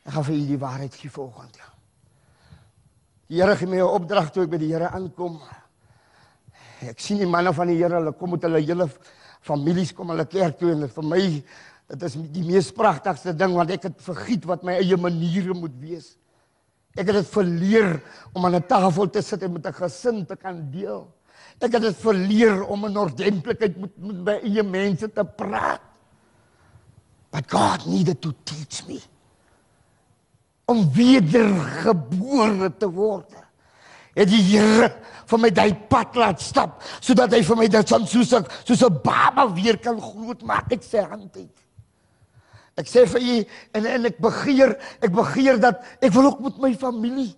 Ek 0.04 0.16
gaan 0.16 0.26
vir 0.28 0.36
julle 0.36 0.50
die 0.50 0.62
waarheid 0.62 0.96
gee 1.00 1.14
volgende. 1.14 1.70
Die 3.30 3.40
Here 3.40 3.56
gee 3.56 3.68
my 3.68 3.78
'n 3.78 3.96
opdrag 3.98 4.32
toe 4.32 4.44
ek 4.44 4.50
by 4.50 4.58
die 4.58 4.74
Here 4.74 4.90
aankom. 4.90 5.40
Ek 6.82 7.00
sien 7.00 7.18
die 7.18 7.26
manne 7.26 7.54
van 7.54 7.68
die 7.68 7.78
Here, 7.78 7.96
hulle 7.96 8.12
kom 8.12 8.32
met 8.32 8.44
hulle 8.44 8.60
hele 8.60 8.90
families 9.42 9.92
kom 9.92 10.10
hulle 10.10 10.26
kerk 10.26 10.58
toe 10.60 10.72
en 10.72 10.88
vir 10.88 11.04
my 11.04 11.22
dit 11.94 12.04
is 12.04 12.16
die 12.16 12.44
mees 12.44 12.72
pragtigste 12.72 13.34
ding 13.34 13.54
want 13.54 13.72
ek 13.72 13.84
het 13.84 14.02
vergiet 14.02 14.46
wat 14.46 14.64
my 14.64 14.74
eie 14.74 14.98
maniere 14.98 15.54
moet 15.54 15.76
wees. 15.80 16.18
Ek 16.94 17.08
het 17.10 17.16
dit 17.16 17.30
verleer 17.34 18.02
om 18.34 18.46
aan 18.46 18.56
'n 18.56 18.68
tafel 18.68 19.10
te 19.10 19.22
sit 19.22 19.44
en 19.44 19.52
met 19.52 19.66
'n 19.66 19.74
gesin 19.74 20.26
te 20.26 20.36
kan 20.36 20.70
deel. 20.72 21.08
Ek 21.60 21.72
het 21.72 21.82
dit 21.82 21.98
verleer 21.98 22.64
om 22.66 22.86
in 22.86 22.98
ordentlikheid 22.98 23.78
met, 23.78 23.98
met 23.98 24.24
by 24.24 24.38
eie 24.44 24.64
mense 24.64 25.12
te 25.12 25.24
praat. 25.24 25.82
But 27.32 27.50
God 27.52 27.86
needed 27.86 28.22
to 28.22 28.34
teach 28.44 28.88
me 28.88 29.02
om 30.66 30.86
wedergebore 30.94 32.70
te 32.78 32.90
word. 32.90 33.34
Het 34.14 34.30
die 34.30 34.42
Here 34.42 34.92
vir 35.26 35.40
my 35.40 35.50
daai 35.50 35.74
pad 35.90 36.16
laat 36.16 36.42
stap 36.42 36.82
sodat 37.00 37.34
hy 37.34 37.42
vir 37.42 37.58
my 37.58 37.68
dit 37.68 37.90
soos 37.90 38.34
soos 38.64 38.84
'n 38.84 39.02
baba 39.04 39.48
weer 39.54 39.78
kan 39.78 40.00
grootmaak 40.00 40.72
uit 40.72 40.84
sy 40.84 41.02
hand 41.02 41.36
uit. 41.38 41.63
Ek 42.80 42.90
sê 42.90 43.06
vir 43.06 43.22
u 43.22 43.36
en 43.78 43.86
en 43.86 44.10
ek 44.10 44.18
begeer, 44.22 44.74
ek 45.04 45.12
begeer 45.14 45.60
dat 45.62 45.84
ek 46.02 46.14
wil 46.16 46.32
ook 46.32 46.40
met 46.48 46.62
my 46.64 46.72
familie. 46.78 47.34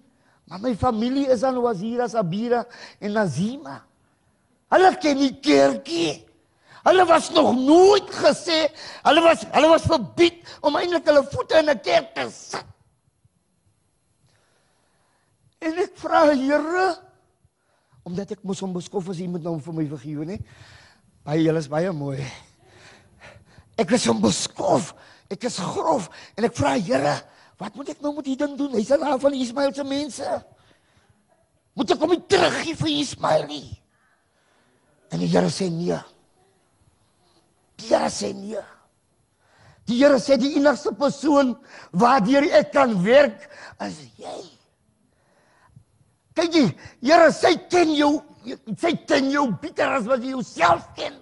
Maar 0.48 0.62
my 0.62 0.76
familie 0.78 1.26
is 1.34 1.44
aan 1.44 1.57
Wazira, 1.60 2.07
Sabira 2.07 2.64
en 3.02 3.16
Nazima. 3.18 3.80
Hulle 4.72 4.91
ken 5.02 5.18
nie 5.20 5.34
kerkie. 5.44 6.22
Hulle 6.86 7.06
was 7.10 7.32
nog 7.34 7.49
nooit 7.57 8.12
gesê, 8.14 8.68
hulle 9.07 9.24
was 9.26 9.44
hulle 9.49 9.72
was 9.72 9.88
verbied 9.90 10.45
om 10.62 10.78
eintlik 10.78 11.07
hulle 11.10 11.26
voete 11.32 11.57
in 11.60 11.70
'n 11.70 11.82
kerk 11.82 12.14
te 12.14 12.30
sit. 12.30 12.66
En 15.60 15.74
ek 15.82 15.98
vra 15.98 16.30
Here 16.30 16.95
omdat 18.06 18.32
ek 18.32 18.44
mos 18.45 18.60
hom 18.62 18.74
beskof 18.74 19.10
as 19.10 19.18
hy 19.18 19.26
moet 19.28 19.41
nou 19.41 19.60
vir 19.60 19.74
my 19.74 19.86
vergewe, 19.90 20.26
nê? 20.26 20.38
Baie 21.26 21.41
julle 21.41 21.57
is 21.57 21.68
baie 21.68 21.91
mooi. 21.91 22.22
Ek 23.82 23.91
is 23.98 24.06
hom 24.06 24.22
beskof. 24.22 24.94
Ek 25.34 25.48
is 25.50 25.58
grof 25.58 26.10
en 26.38 26.46
ek 26.48 26.58
vra 26.58 26.76
Here, 26.78 27.16
wat 27.62 27.78
moet 27.78 27.94
ek 27.96 28.04
nou 28.04 28.14
met 28.18 28.28
hierdie 28.28 28.46
ding 28.46 28.58
doen? 28.60 28.76
Hy's 28.78 28.92
al 28.94 29.18
van 29.22 29.38
Ismael 29.38 29.74
se 29.74 29.86
mense. 29.88 30.36
Moet 31.76 31.96
ek 31.96 32.04
hom 32.04 32.14
nie 32.14 32.22
teruggee 32.30 32.78
vir 32.78 32.92
Ismael 33.02 33.48
nie? 33.50 33.66
En 35.12 35.22
die 35.22 35.32
Here 35.32 35.50
sê 35.54 35.70
nee. 35.72 35.98
Die 37.82 37.90
Here 37.90 38.12
sê 38.14 38.32
nee. 38.36 38.62
Die 39.86 39.98
Here 40.00 40.20
sê 40.22 40.38
die 40.42 40.56
enigste 40.60 40.94
persoon 40.98 41.56
waardeur 41.94 42.48
ek 42.62 42.72
kan 42.74 42.96
werk 43.06 43.50
is 43.86 44.00
jy. 44.22 44.38
Kyk 46.36 46.56
jy, 46.58 46.66
Here 47.06 47.30
sê 47.34 47.56
ken 47.72 47.94
jou, 47.98 48.18
sê 48.78 48.94
ken 49.08 49.30
jou 49.34 49.50
beter 49.62 49.98
as 49.98 50.10
wat 50.10 50.24
jy 50.24 50.36
jouself 50.36 50.90
ken. 50.98 51.16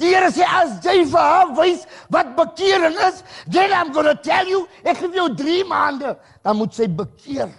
Die 0.00 0.14
Here 0.14 0.30
sê 0.32 0.46
as 0.48 0.78
jy 0.84 1.02
vir 1.12 1.20
haar 1.20 1.50
wys 1.58 1.82
wat 2.12 2.32
bekering 2.38 2.96
is, 3.08 3.20
then 3.46 3.72
I'm 3.76 3.92
going 3.92 4.08
to 4.08 4.16
tell 4.16 4.48
you, 4.48 4.62
ek 4.80 5.02
gee 5.02 5.18
jou 5.18 5.26
3 5.36 5.66
maande, 5.68 6.14
dan 6.40 6.56
moet 6.56 6.76
sy 6.76 6.88
bekeer. 6.88 7.52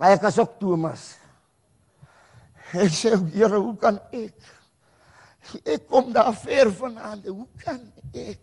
Maar 0.00 0.16
ek 0.16 0.26
is 0.32 0.40
ook 0.42 0.56
Thomas. 0.58 1.04
Ek 2.74 2.90
sê, 2.90 3.14
Here, 3.36 3.60
hoe 3.62 3.76
kan 3.78 4.00
ek? 4.10 4.34
Ek 5.62 5.86
kom 5.86 6.10
daar 6.10 6.34
ver 6.42 6.72
vandaan. 6.74 7.22
Hoe 7.28 7.46
kan 7.62 7.78
ek? 8.10 8.42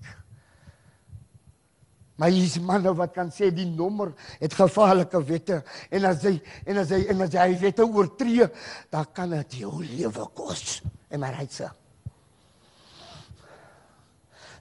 Maar 2.21 2.31
hier's 2.31 2.59
manne 2.61 2.93
wat 2.95 3.15
kan 3.15 3.31
sê 3.33 3.49
die 3.51 3.65
nommer 3.65 4.11
het 4.37 4.53
gevaarlike 4.53 5.19
wette 5.25 5.63
en 5.89 6.05
as 6.05 6.21
hy 6.27 6.35
en 6.69 6.79
as 6.83 6.91
hy 6.93 6.99
en 7.09 7.25
as 7.25 7.35
hy 7.41 7.47
wette 7.63 7.87
oortree, 7.87 8.45
dan 8.93 9.07
kan 9.17 9.33
dit 9.33 9.61
jou 9.63 9.79
lewe 9.81 10.27
kos. 10.37 10.83
En 11.09 11.23
maar 11.23 11.39
hy 11.41 11.47
sê 11.49 11.67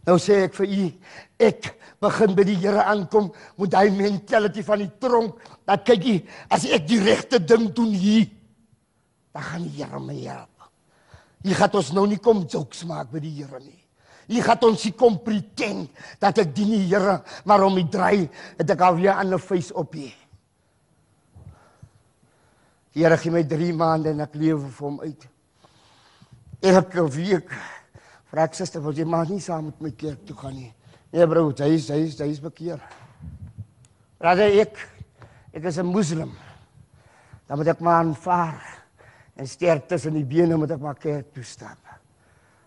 Nou 0.08 0.16
sê 0.20 0.44
ek 0.46 0.54
vir 0.56 0.70
u, 0.72 0.84
ek 1.50 1.72
begin 2.00 2.36
by 2.36 2.44
die 2.48 2.58
Here 2.62 2.84
aankom 2.88 3.28
met 3.60 3.74
hy 3.76 3.90
mentality 3.92 4.64
van 4.64 4.80
die 4.84 4.92
tronk. 5.02 5.40
Dat 5.68 5.84
kyk 5.88 6.06
jy, 6.06 6.16
as 6.48 6.64
ek 6.64 6.86
die 6.88 7.00
regte 7.04 7.40
ding 7.42 7.68
doen 7.76 7.92
hier, 7.92 8.30
dan 9.34 9.44
gaan 9.46 9.66
die 9.66 9.76
Here 9.82 10.00
my 10.00 10.16
help. 10.24 10.70
Jy 11.44 11.56
gaan 11.56 11.76
ons 11.80 11.92
nou 11.96 12.06
nie 12.08 12.20
kom 12.20 12.46
jokes 12.48 12.82
maak 12.88 13.12
by 13.12 13.20
die 13.22 13.34
Here 13.40 13.60
nie. 13.60 13.76
Jy 14.30 14.44
gaan 14.46 14.64
ons 14.68 14.84
nie 14.86 14.94
kom 14.94 15.18
pretend 15.24 15.90
dat 16.22 16.38
ek 16.38 16.54
dien 16.54 16.72
die 16.72 16.86
Here, 16.88 17.20
maar 17.44 17.64
om 17.66 17.76
die 17.76 17.88
draai 17.90 18.28
het 18.58 18.70
ek 18.70 18.80
al 18.86 18.96
weer 18.96 19.12
'n 19.12 19.26
ander 19.26 19.38
face 19.38 19.74
op 19.74 19.94
hier. 19.94 20.14
Here 22.94 23.16
gee 23.16 23.30
my 23.30 23.42
3 23.44 23.72
maande 23.72 24.10
en 24.10 24.20
ek 24.20 24.34
lewe 24.34 24.68
vir 24.68 24.86
hom 24.86 25.00
uit. 25.00 25.28
Elke 26.60 27.08
week 27.08 27.52
vra 28.30 28.46
ek 28.46 28.54
suster, 28.54 28.82
wil 28.82 28.94
jy 28.94 29.04
maar 29.04 29.28
nie 29.28 29.40
saam 29.42 29.70
met 29.70 29.80
my 29.80 29.90
kerk 29.98 30.22
toe 30.26 30.36
gaan 30.36 30.54
nie? 30.54 30.72
Nee 31.10 31.26
bro, 31.26 31.48
hy 31.50 31.72
is 31.74 31.88
hy 31.90 32.04
is 32.06 32.18
hy 32.22 32.28
is 32.30 32.42
bekeer. 32.42 32.78
Raai 34.22 34.60
ek 34.62 34.78
ek 35.52 35.64
is 35.64 35.78
'n 35.78 35.86
moslim. 35.86 36.30
Dan 37.48 37.58
moet 37.58 37.68
ek 37.68 37.80
maar 37.80 38.04
aanvaar 38.04 38.62
en 39.36 39.46
sterk 39.46 39.88
tussen 39.88 40.14
die 40.14 40.24
bene 40.24 40.56
moet 40.56 40.70
ek 40.70 40.80
maar 40.80 40.94
kerk 40.94 41.34
toe 41.34 41.42
stap. 41.42 41.78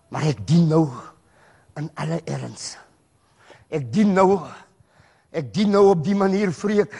Maar 0.09 0.27
ek 0.27 0.45
dien 0.47 0.67
nou 0.67 0.89
in 1.77 1.89
alle 1.95 2.19
erns. 2.25 2.77
Ek 3.69 3.91
dien 3.93 4.13
nou 4.13 4.43
ek 5.31 5.53
dien 5.53 5.71
nou 5.71 5.89
op 5.89 6.03
die 6.03 6.15
manier 6.15 6.51
vreek 6.51 6.93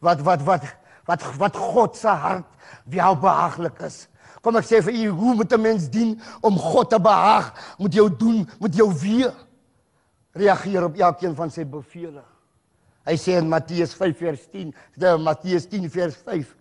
wat 0.00 0.20
wat 0.20 0.42
wat 0.42 0.66
wat 1.06 1.22
wat 1.38 1.56
God 1.56 1.96
se 1.96 2.08
hart 2.08 2.46
welbehaaglik 2.84 3.80
is. 3.86 4.08
Kom 4.40 4.56
ek 4.56 4.64
sê 4.64 4.80
vir 4.82 4.94
u, 4.94 5.08
hoe 5.08 5.34
moet 5.34 5.52
'n 5.52 5.60
mens 5.60 5.88
dien 5.88 6.20
om 6.40 6.56
God 6.58 6.90
te 6.90 6.98
behaag? 6.98 7.52
Moet 7.78 7.94
jou 7.94 8.08
doen, 8.16 8.48
moet 8.58 8.74
jou 8.74 8.92
weer 8.92 9.34
reageer 10.32 10.84
op 10.84 10.96
elkeen 10.96 11.34
van 11.34 11.50
sy 11.50 11.64
bevele. 11.64 12.22
Hy 13.04 13.16
sê 13.16 13.38
in 13.38 13.48
Matteus 13.48 13.94
5 13.94 14.16
vers 14.18 14.46
10, 14.52 14.74
die 14.96 15.16
Matteus 15.18 15.66
10 15.66 15.88
vers 15.90 16.16
5, 16.16 16.56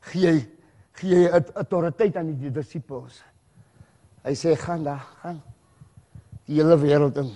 gee 0.00 0.26
hy 0.30 0.48
gee 0.94 1.14
hy 1.14 1.30
aut- 1.30 1.54
autoriteit 1.56 2.16
aan 2.16 2.36
die 2.38 2.50
disippels. 2.50 3.22
Hy 4.24 4.34
sê 4.38 4.54
gaan 4.56 4.84
daar, 4.84 5.02
gaan 5.22 5.42
die 6.46 6.60
hele 6.60 6.76
wêreld 6.78 7.16
in. 7.18 7.32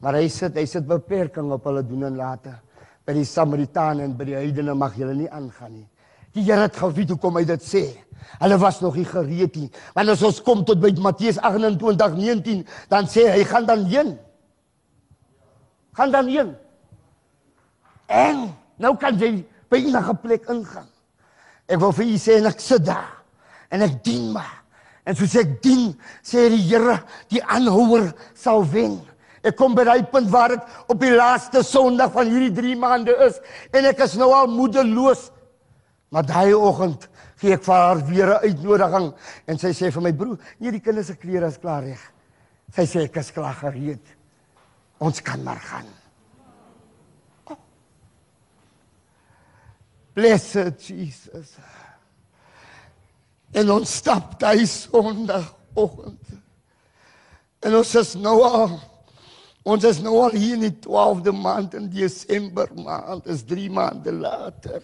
Maar 0.00 0.14
hy 0.20 0.28
sit 0.28 0.56
hy 0.56 0.66
sit 0.66 0.86
beperking 0.88 1.50
op 1.52 1.64
hulle 1.64 1.82
doen 1.86 2.04
en 2.04 2.16
late. 2.16 2.52
By 3.06 3.14
die 3.16 3.24
Samaritane 3.24 4.04
en 4.04 4.16
by 4.16 4.24
die 4.28 4.36
heidene 4.36 4.74
mag 4.74 4.96
julle 4.98 5.14
nie 5.14 5.28
aangaan 5.30 5.72
nie. 5.72 5.88
Die 6.36 6.44
Here 6.46 6.66
het 6.66 6.78
geweet 6.78 7.10
hoekom 7.10 7.38
hy 7.40 7.44
dit 7.48 7.64
sê. 7.64 7.84
Hulle 8.40 8.58
was 8.60 8.80
nog 8.80 8.96
nie 8.96 9.06
gereed 9.08 9.56
nie. 9.58 9.68
Want 9.96 10.12
as 10.14 10.22
ons 10.26 10.40
kom 10.44 10.62
tot 10.64 10.80
by 10.80 10.92
Matteus 11.02 11.40
28:19, 11.42 12.64
dan 12.88 13.08
sê 13.10 13.26
hy 13.32 13.44
gaan 13.44 13.66
dan 13.66 13.84
heen. 13.90 14.18
Gaan 15.98 16.12
dan 16.12 16.28
heen. 16.28 16.54
En 18.06 18.54
nou 18.78 18.96
kan 18.96 19.18
jy 19.18 19.44
by 19.70 19.82
enige 19.82 20.14
plek 20.22 20.48
ingaan. 20.48 20.88
Ek 21.70 21.78
wil 21.78 21.92
vir 21.92 22.06
u 22.06 22.16
sê 22.18 22.38
en 22.38 22.50
ek 22.50 22.60
sit 22.60 22.84
daar 22.86 23.20
en 23.70 23.82
ek 23.86 24.00
dien 24.04 24.32
maar. 24.34 24.56
En 25.06 25.16
soos 25.16 25.34
ek 25.40 25.60
dien, 25.62 25.94
sê 26.22 26.48
die 26.52 26.62
Here, 26.68 26.98
die 27.32 27.42
aanhouer 27.42 28.10
sal 28.34 28.64
wen. 28.66 28.98
Ek 29.46 29.56
kom 29.56 29.74
by 29.74 29.86
daai 29.88 30.02
punt 30.10 30.28
waar 30.30 30.52
dit 30.52 30.80
op 30.92 30.98
die 31.00 31.12
laaste 31.14 31.62
Sondag 31.64 32.12
van 32.12 32.28
hierdie 32.28 32.52
3 32.52 32.74
maande 32.76 33.14
is 33.24 33.38
en 33.72 33.88
ek 33.88 34.02
is 34.04 34.18
nou 34.20 34.28
al 34.36 34.50
moedeloos. 34.52 35.30
Maar 36.10 36.26
daai 36.26 36.54
oggend 36.54 37.06
gee 37.40 37.54
ek 37.54 37.62
vir 37.64 37.74
haar 37.74 38.00
weer 38.06 38.30
'n 38.34 38.48
uitnodiging 38.48 39.12
en 39.46 39.58
sy 39.58 39.70
sê 39.72 39.90
vir 39.90 40.02
my 40.02 40.12
broer, 40.12 40.38
nee 40.58 40.70
die 40.70 40.80
kinders 40.80 41.06
se 41.06 41.16
klere 41.16 41.46
is 41.46 41.58
klaar 41.58 41.82
reg. 41.82 42.02
Sy 42.74 42.86
sê 42.86 43.04
ek 43.04 43.16
is 43.16 43.30
klaar 43.30 43.54
gereed. 43.54 44.06
Ons 44.98 45.22
kan 45.22 45.42
maar 45.42 45.60
gaan. 45.60 45.86
Blessed 50.12 50.82
Jesus. 50.82 51.56
En 53.52 53.70
ons 53.70 53.96
stap 53.96 54.38
daai 54.40 54.66
Sondagoggend. 54.66 56.20
En 57.60 57.76
ons 57.76 57.94
is 57.94 58.14
nou 58.14 58.42
al 58.42 58.78
ons 59.62 59.84
is 59.84 59.98
nou 60.00 60.14
al 60.22 60.30
hier 60.40 60.56
in 60.56 60.64
die 60.64 60.76
12de 60.86 61.32
maand 61.36 61.74
in 61.74 61.90
Desember 61.92 62.70
maand, 62.74 63.26
is 63.26 63.44
3 63.44 63.68
maande 63.70 64.12
later. 64.12 64.82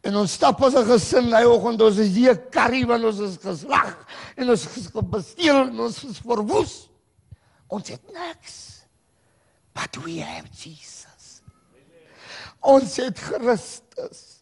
En 0.00 0.16
ons 0.16 0.32
stap 0.32 0.62
as 0.64 0.74
'n 0.74 0.86
gesin 0.88 1.30
daai 1.30 1.46
oggend, 1.46 1.82
ons 1.82 1.98
is 1.98 2.14
hier 2.14 2.36
karry 2.50 2.86
want 2.86 3.04
ons 3.04 3.18
is 3.18 3.36
geslag 3.36 3.96
en 4.36 4.50
ons 4.50 4.64
is 4.76 4.88
besteel 4.90 5.68
en 5.68 5.80
ons 5.80 6.04
is 6.04 6.18
verwoes. 6.18 6.88
Ons 7.68 7.88
het 7.88 8.12
niks. 8.12 8.84
But 9.74 10.02
we 10.04 10.20
have 10.20 10.48
Jesus. 10.56 11.42
Ons 12.60 12.96
het 12.96 13.18
Christus. 13.18 14.40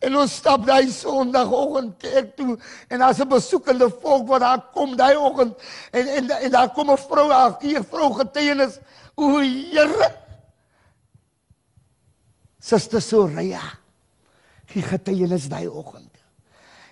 En 0.00 0.16
ons 0.16 0.32
stap 0.32 0.64
daai 0.66 0.88
Sondagoggend 0.90 1.98
kerk 1.98 2.36
toe 2.36 2.58
en 2.88 2.98
daar's 2.98 3.20
'n 3.20 3.28
besoekende 3.28 3.90
volk 3.90 4.28
wat 4.28 4.40
daar 4.40 4.62
kom 4.72 4.96
daai 4.96 5.16
oggend 5.16 5.56
en 5.90 6.06
en 6.06 6.30
en 6.30 6.50
daar 6.50 6.72
kom 6.72 6.90
'n 6.90 6.96
vrou, 6.96 7.28
'n 7.32 7.56
hier 7.60 7.84
vrou 7.84 8.12
getuienis. 8.14 8.78
O 9.16 9.40
Here. 9.40 10.14
Suster 12.60 13.00
Soraya. 13.00 13.78
Die 14.72 14.84
getuienis 14.84 15.48
daai 15.48 15.68
oggend. 15.68 16.14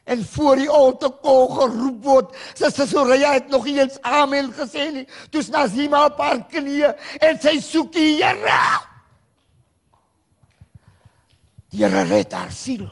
En 0.07 0.23
voor 0.25 0.57
die 0.57 0.69
altaar 0.71 1.17
kon 1.23 1.51
geroep 1.57 2.05
word. 2.05 2.37
Suster 2.55 2.87
Soraya 2.89 3.33
het 3.33 3.49
nog 3.49 3.67
eens 3.67 3.99
amen 4.01 4.53
gesê 4.55 4.91
nie. 4.93 5.07
Toe's 5.31 5.51
Nazima 5.51 6.05
op 6.07 6.21
haar 6.23 6.45
knieë 6.51 6.93
en 7.27 7.41
sy 7.43 7.57
soek 7.61 7.91
die 7.97 8.23
Here. 8.23 8.61
Die 11.75 11.83
Here 11.83 12.07
red 12.07 12.33
haar 12.33 12.55
siel. 12.55 12.87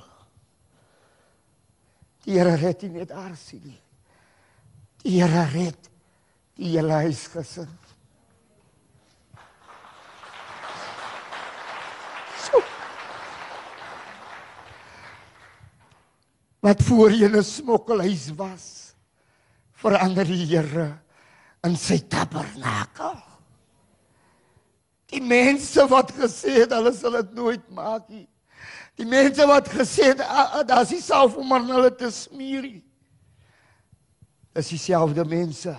Die 2.26 2.34
Here 2.34 2.56
red 2.58 2.82
nie 2.82 2.92
net 2.98 3.14
haar 3.14 3.36
siel 3.38 3.62
nie. 3.62 3.80
Die 5.04 5.20
Here 5.22 5.46
red 5.54 5.90
die 6.58 6.70
hele 6.74 7.02
huisgesin. 7.04 7.70
Wat 16.64 16.80
voorheen 16.82 17.36
'n 17.36 17.44
smokkelhuis 17.44 18.30
was, 18.36 18.94
verander 19.76 20.24
die 20.24 20.46
Here 20.48 20.96
in 21.64 21.76
sy 21.76 21.98
tabernakel. 22.08 23.20
Die 25.12 25.20
mense 25.20 25.84
wat 25.88 26.12
gesê 26.16 26.62
het 26.62 26.72
hulle 26.72 26.92
sal 26.96 27.18
dit 27.20 27.34
nooit 27.36 27.68
maak 27.70 28.08
nie. 28.08 28.26
Die 28.96 29.06
mense 29.06 29.46
wat 29.46 29.68
gesê 29.68 30.12
het 30.12 30.20
"Ah, 30.20 30.54
ah, 30.54 30.66
daar's 30.66 30.90
nie 30.90 31.02
self 31.02 31.36
om 31.36 31.52
aan 31.52 31.68
hulle 31.68 31.90
te 31.94 32.10
smeer 32.10 32.62
nie. 32.62 32.84
Dis 34.54 34.68
dieselfde 34.68 35.24
mense 35.24 35.76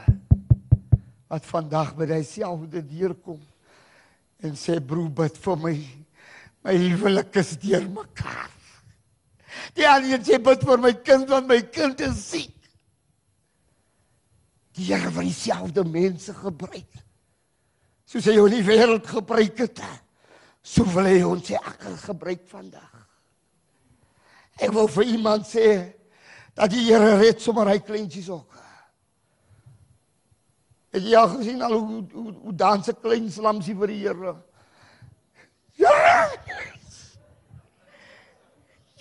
wat 1.27 1.45
vandag 1.45 1.95
by 1.95 2.05
dieselfde 2.05 2.81
deur 2.85 3.15
kom 3.15 3.41
en 4.43 4.53
sê 4.53 4.79
broer 4.79 5.09
bid 5.09 5.37
vir 5.37 5.57
my. 5.57 5.77
My 6.63 6.75
huwelik 6.77 7.35
is 7.35 7.57
deurmekaar. 7.57 8.54
Die 9.75 9.87
ander 9.87 10.21
sê 10.23 10.39
bid 10.41 10.63
vir 10.67 10.81
my 10.81 10.93
kind 11.05 11.29
want 11.29 11.47
my 11.47 11.61
kind 11.73 12.01
is 12.01 12.19
siek. 12.31 12.51
Die 14.75 14.89
Here 14.89 15.11
wil 15.15 15.29
dieselfde 15.29 15.85
mense 15.87 16.33
gebruik. 16.35 16.99
Soos 18.05 18.27
hy 18.27 18.35
jou 18.35 18.47
in 18.49 18.57
die 18.57 18.65
wêreld 18.67 19.07
gebruik 19.07 19.61
het, 19.63 19.79
so 20.61 20.85
wil 20.93 21.07
hy 21.07 21.21
ons 21.25 21.51
akker 21.57 21.95
gebruik 22.03 22.43
vandag. 22.51 22.91
Ek 24.61 24.71
wil 24.75 24.87
vir 24.91 25.15
iemand 25.15 25.47
sê 25.47 25.69
dat 26.55 26.71
die 26.71 26.85
Here 26.87 27.15
red 27.19 27.41
sommer 27.43 27.71
hy 27.71 27.79
kleintjies 27.83 28.29
ook. 28.31 28.51
Het 30.95 31.07
jy 31.09 31.15
al 31.19 31.31
gesien 31.33 31.63
al 31.65 31.73
hoe 31.75 32.03
hoe, 32.13 32.33
hoe 32.43 32.55
dans 32.55 32.87
'n 32.87 33.01
klein 33.01 33.31
slamsie 33.31 33.75
vir 33.75 33.87
die 33.87 34.03
Here? 34.07 34.35
Ja! 35.75 36.29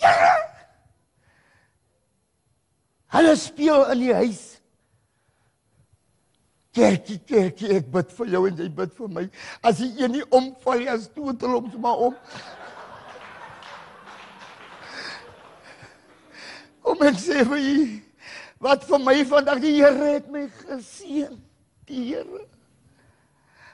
Ja! 0.03 0.34
Hulle 3.13 3.35
speel 3.37 3.85
in 3.93 3.99
die 4.01 4.13
huis. 4.13 4.43
Kerkie, 6.75 7.21
kerkie, 7.23 7.69
ek 7.77 7.87
bid 7.93 8.09
vir 8.17 8.31
jou 8.33 8.41
en 8.49 8.57
jy 8.59 8.67
bid 8.75 8.95
vir 8.97 9.11
my. 9.15 9.23
As 9.63 9.79
die 9.79 9.93
een 10.01 10.17
nie 10.17 10.25
omval 10.27 10.81
nie, 10.81 10.89
as 10.91 11.05
stoot 11.07 11.45
hulle 11.45 11.61
hom 11.61 11.69
sommer 11.71 12.01
om. 12.09 12.17
Kom 16.83 17.05
ek 17.07 17.21
sê 17.21 17.45
vir 17.47 17.61
u, 17.61 17.77
wat 18.67 18.83
vir 18.89 19.01
my 19.05 19.15
vandag 19.29 19.63
die 19.63 19.77
Here 19.77 20.11
het 20.17 20.27
my 20.33 20.43
geseën. 20.65 21.39
Die 21.87 22.03
Here. 22.09 22.43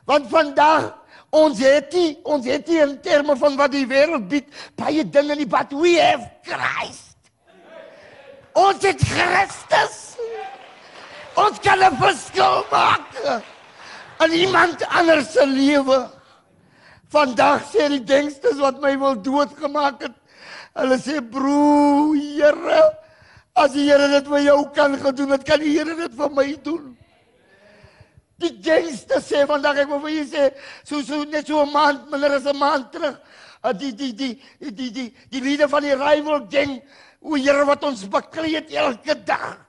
Want 0.06 0.30
vandag 0.30 0.92
ons 1.34 1.61
het 1.64 1.93
nie, 1.95 2.18
ons 2.27 2.45
het 2.45 2.68
nie 2.68 2.82
in 2.84 2.98
terme 3.01 3.35
van 3.40 3.58
wat 3.58 3.74
die 3.74 3.88
wêreld 3.88 4.27
bied 4.30 4.50
baie 4.77 5.06
dinge 5.08 5.40
nie, 5.40 5.48
but 5.50 5.74
we 5.74 5.95
have 5.98 6.27
Christ. 6.45 7.11
Ons 8.54 8.84
het 8.84 9.02
Christus. 9.02 9.98
Ons 11.40 11.60
kan 11.64 11.80
'n 11.80 11.96
verskil 11.98 12.66
maak 12.72 13.44
in 14.26 14.32
iemand 14.32 14.84
anders 14.88 15.32
se 15.32 15.46
lewe. 15.46 16.10
Vandag 17.10 17.64
sê 17.72 17.88
die 17.90 18.04
denksters 18.04 18.60
wat 18.60 18.82
my 18.82 18.98
wil 19.00 19.16
doodgemaak 19.22 20.02
het. 20.02 20.16
Hulle 20.76 20.98
sê 20.98 21.20
broer, 21.20 22.16
Here, 22.16 22.82
as 23.56 23.72
die 23.72 23.90
Here 23.90 24.08
dit 24.08 24.28
vir 24.28 24.40
jou 24.40 24.70
kan 24.76 24.96
gedoen 25.00 25.32
het, 25.32 25.44
kan 25.44 25.60
die 25.60 25.78
Here 25.78 25.96
dit 25.96 26.14
vir 26.16 26.30
my 26.30 26.48
doen. 26.64 26.98
Die 28.42 28.54
denksters 28.64 29.28
sê 29.28 29.44
vandag 29.48 29.84
ek 29.84 29.92
wil 29.92 30.00
vir 30.00 30.16
julle 30.16 30.30
sê, 30.32 30.52
so 30.84 31.02
so 31.02 31.24
net 31.24 31.48
so 31.48 31.62
'n 31.62 31.72
maand, 31.72 32.10
minder 32.10 32.32
as 32.32 32.46
'n 32.46 32.58
maand 32.58 32.92
terug, 32.92 33.20
uh, 33.64 33.74
die 33.74 33.92
die 33.92 34.14
die 34.14 34.42
die 34.60 34.72
die 34.72 34.92
die, 34.92 35.14
die 35.30 35.42
lede 35.42 35.68
van 35.68 35.84
die 35.84 35.96
rival 35.96 36.48
gang, 36.50 36.82
o 37.22 37.38
Here 37.38 37.66
wat 37.69 37.83
ons 37.85 38.03
bekleed 38.09 38.74
elke 38.74 39.16
dag. 39.25 39.61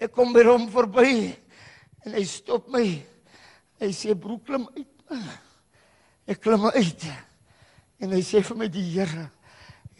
Ek 0.00 0.12
kom 0.12 0.34
by 0.34 0.42
hom 0.48 0.66
verby 0.72 1.30
en 2.04 2.16
hy 2.16 2.24
stop 2.26 2.68
my. 2.72 2.84
Hy 3.80 3.90
sê 3.96 4.16
broer 4.18 4.40
klim 4.44 4.66
uit. 4.74 4.88
Ek 6.30 6.40
klim 6.42 6.66
uit. 6.66 7.06
En 8.00 8.14
hy 8.16 8.22
sê 8.24 8.42
vir 8.44 8.58
my 8.58 8.68
die 8.72 8.86
Here 8.96 9.28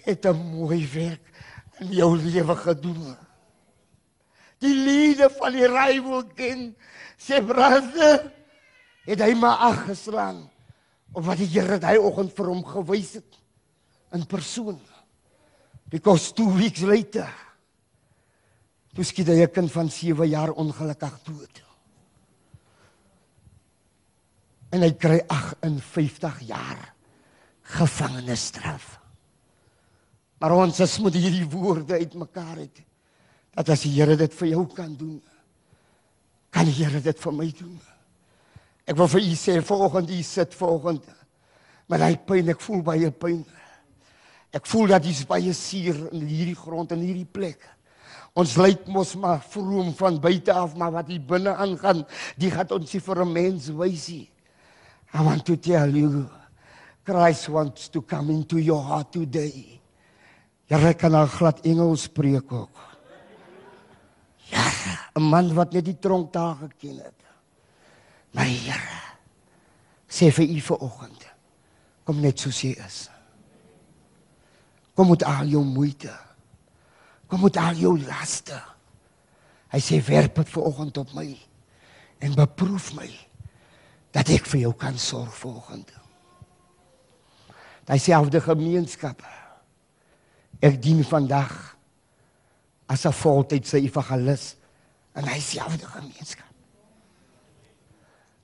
het 0.04 0.26
'n 0.26 0.36
mooi 0.36 0.86
werk 0.94 1.24
in 1.80 1.92
jou 1.92 2.16
lewe 2.16 2.56
gedoen. 2.56 3.16
Die 4.60 4.74
lede 4.74 5.30
van 5.30 5.52
die 5.52 5.68
rival 5.68 6.24
gang 6.36 6.74
sê 7.18 7.40
brother 7.44 8.32
het 9.04 9.20
hy 9.20 9.34
maar 9.34 9.58
ag 9.70 9.86
geslaan 9.86 10.50
op 11.12 11.24
wat 11.24 11.38
die 11.38 11.48
Here 11.48 11.78
daai 11.78 11.98
oggend 11.98 12.32
vir 12.36 12.46
hom 12.46 12.64
gewys 12.64 13.14
het 13.20 13.38
in 14.12 14.26
persoon. 14.26 14.80
Because 15.90 16.32
2 16.34 16.54
weeks 16.56 16.82
later 16.86 17.28
toe 18.94 19.04
skiet 19.06 19.28
hy 19.30 19.42
'n 19.42 19.50
kind 19.50 19.72
van 19.72 19.90
7 19.90 20.28
jaar 20.28 20.50
ongelukkig 20.50 21.22
dood. 21.22 21.62
En 24.70 24.82
hy 24.82 24.92
kry 24.92 25.20
58 25.26 26.40
jaar 26.46 26.94
gevangenisstraf. 27.62 29.00
Maar 30.38 30.52
ons 30.56 30.80
is 30.80 30.98
moet 30.98 31.14
hierdie 31.14 31.46
woorde 31.48 31.98
uitmekaar 31.98 32.56
het. 32.56 32.82
Dat 33.54 33.68
as 33.68 33.82
die 33.82 33.92
Here 33.92 34.16
dit 34.16 34.34
vir 34.34 34.48
jou 34.48 34.66
kan 34.66 34.96
doen, 34.96 35.22
kan 36.50 36.64
die 36.64 36.84
Here 36.84 37.00
dit 37.00 37.18
vir 37.18 37.32
my 37.32 37.50
doen. 37.58 37.80
Ek 38.86 38.96
wil 38.96 39.08
vir 39.08 39.20
u 39.20 39.34
sê 39.34 39.60
volgende 39.62 40.16
u 40.16 40.22
sit 40.22 40.54
volgende. 40.54 41.14
Maar 41.86 42.06
hy 42.06 42.16
pyn, 42.16 42.48
ek 42.48 42.60
voel 42.60 42.82
baie 42.82 43.10
pyn. 43.10 43.44
Ek 44.50 44.66
voel 44.66 44.90
dat 44.90 45.04
dis 45.06 45.22
baie 45.28 45.52
suur 45.54 46.08
in 46.10 46.26
hierdie 46.26 46.58
grond 46.58 46.90
en 46.92 47.02
hierdie 47.04 47.28
plek. 47.28 47.62
Ons 48.38 48.56
lyk 48.58 48.86
mos 48.90 49.14
maar 49.18 49.40
vroom 49.42 49.92
van 49.98 50.18
buite 50.22 50.54
af, 50.54 50.76
maar 50.78 50.92
wat 50.94 51.10
hier 51.10 51.22
binne 51.22 51.54
aangaan, 51.54 52.04
die 52.38 52.50
gaan 52.50 52.70
ons 52.74 52.92
nie 52.94 53.00
vir 53.00 53.22
'n 53.22 53.32
mens 53.32 53.70
wys 53.70 54.08
nie. 54.08 54.30
I 55.14 55.22
want 55.22 55.44
to 55.46 55.56
tell 55.56 55.90
you 55.90 56.30
Christ 57.04 57.48
wants 57.48 57.88
to 57.88 58.02
come 58.02 58.30
into 58.30 58.58
your 58.58 58.82
heart 58.82 59.12
today. 59.12 59.80
Jy 60.70 60.94
kan 60.94 61.14
al 61.14 61.26
glad 61.26 61.64
Engels 61.66 62.02
spreek 62.02 62.52
ook. 62.52 62.76
Ja, 64.50 64.62
'n 65.16 65.22
man 65.22 65.54
wat 65.54 65.72
net 65.72 65.84
die 65.84 65.98
tronk 65.98 66.32
daar 66.32 66.56
geken 66.56 66.98
het. 66.98 67.14
My 68.32 68.46
Here, 68.46 69.00
sê 70.08 70.30
vir 70.30 70.46
u 70.46 70.60
vanoggend, 70.60 71.26
kom 72.04 72.20
net 72.20 72.38
soos 72.38 72.60
jy 72.62 72.76
is. 72.86 73.10
Kom 74.94 75.08
met 75.08 75.24
al 75.24 75.46
jou 75.46 75.64
moeite. 75.64 76.12
Kom 77.26 77.40
met 77.46 77.56
al 77.56 77.78
jou 77.78 77.94
laste. 78.02 78.58
Hy 79.70 79.78
sê 79.78 80.00
werp 80.02 80.40
dit 80.42 80.50
vanoggend 80.50 80.98
op 80.98 81.12
my 81.14 81.28
en 82.20 82.34
beproef 82.36 82.90
my 82.98 83.08
dat 84.10 84.28
ek 84.34 84.48
vir 84.50 84.64
jou 84.66 84.72
kan 84.76 84.98
sorg 84.98 85.32
vanoggend. 85.38 85.92
Hy 87.90 87.98
sê 87.98 88.14
af 88.14 88.28
die 88.30 88.42
gemeenskap. 88.42 89.22
Ek 90.62 90.76
dien 90.82 91.02
vandag 91.06 91.54
as 92.90 93.06
'n 93.06 93.12
voltydse 93.12 93.78
evangelis 93.78 94.56
en 95.14 95.24
hy 95.24 95.38
sê 95.38 95.58
af 95.62 95.76
die 95.78 95.86
gemeenskap. 95.86 96.50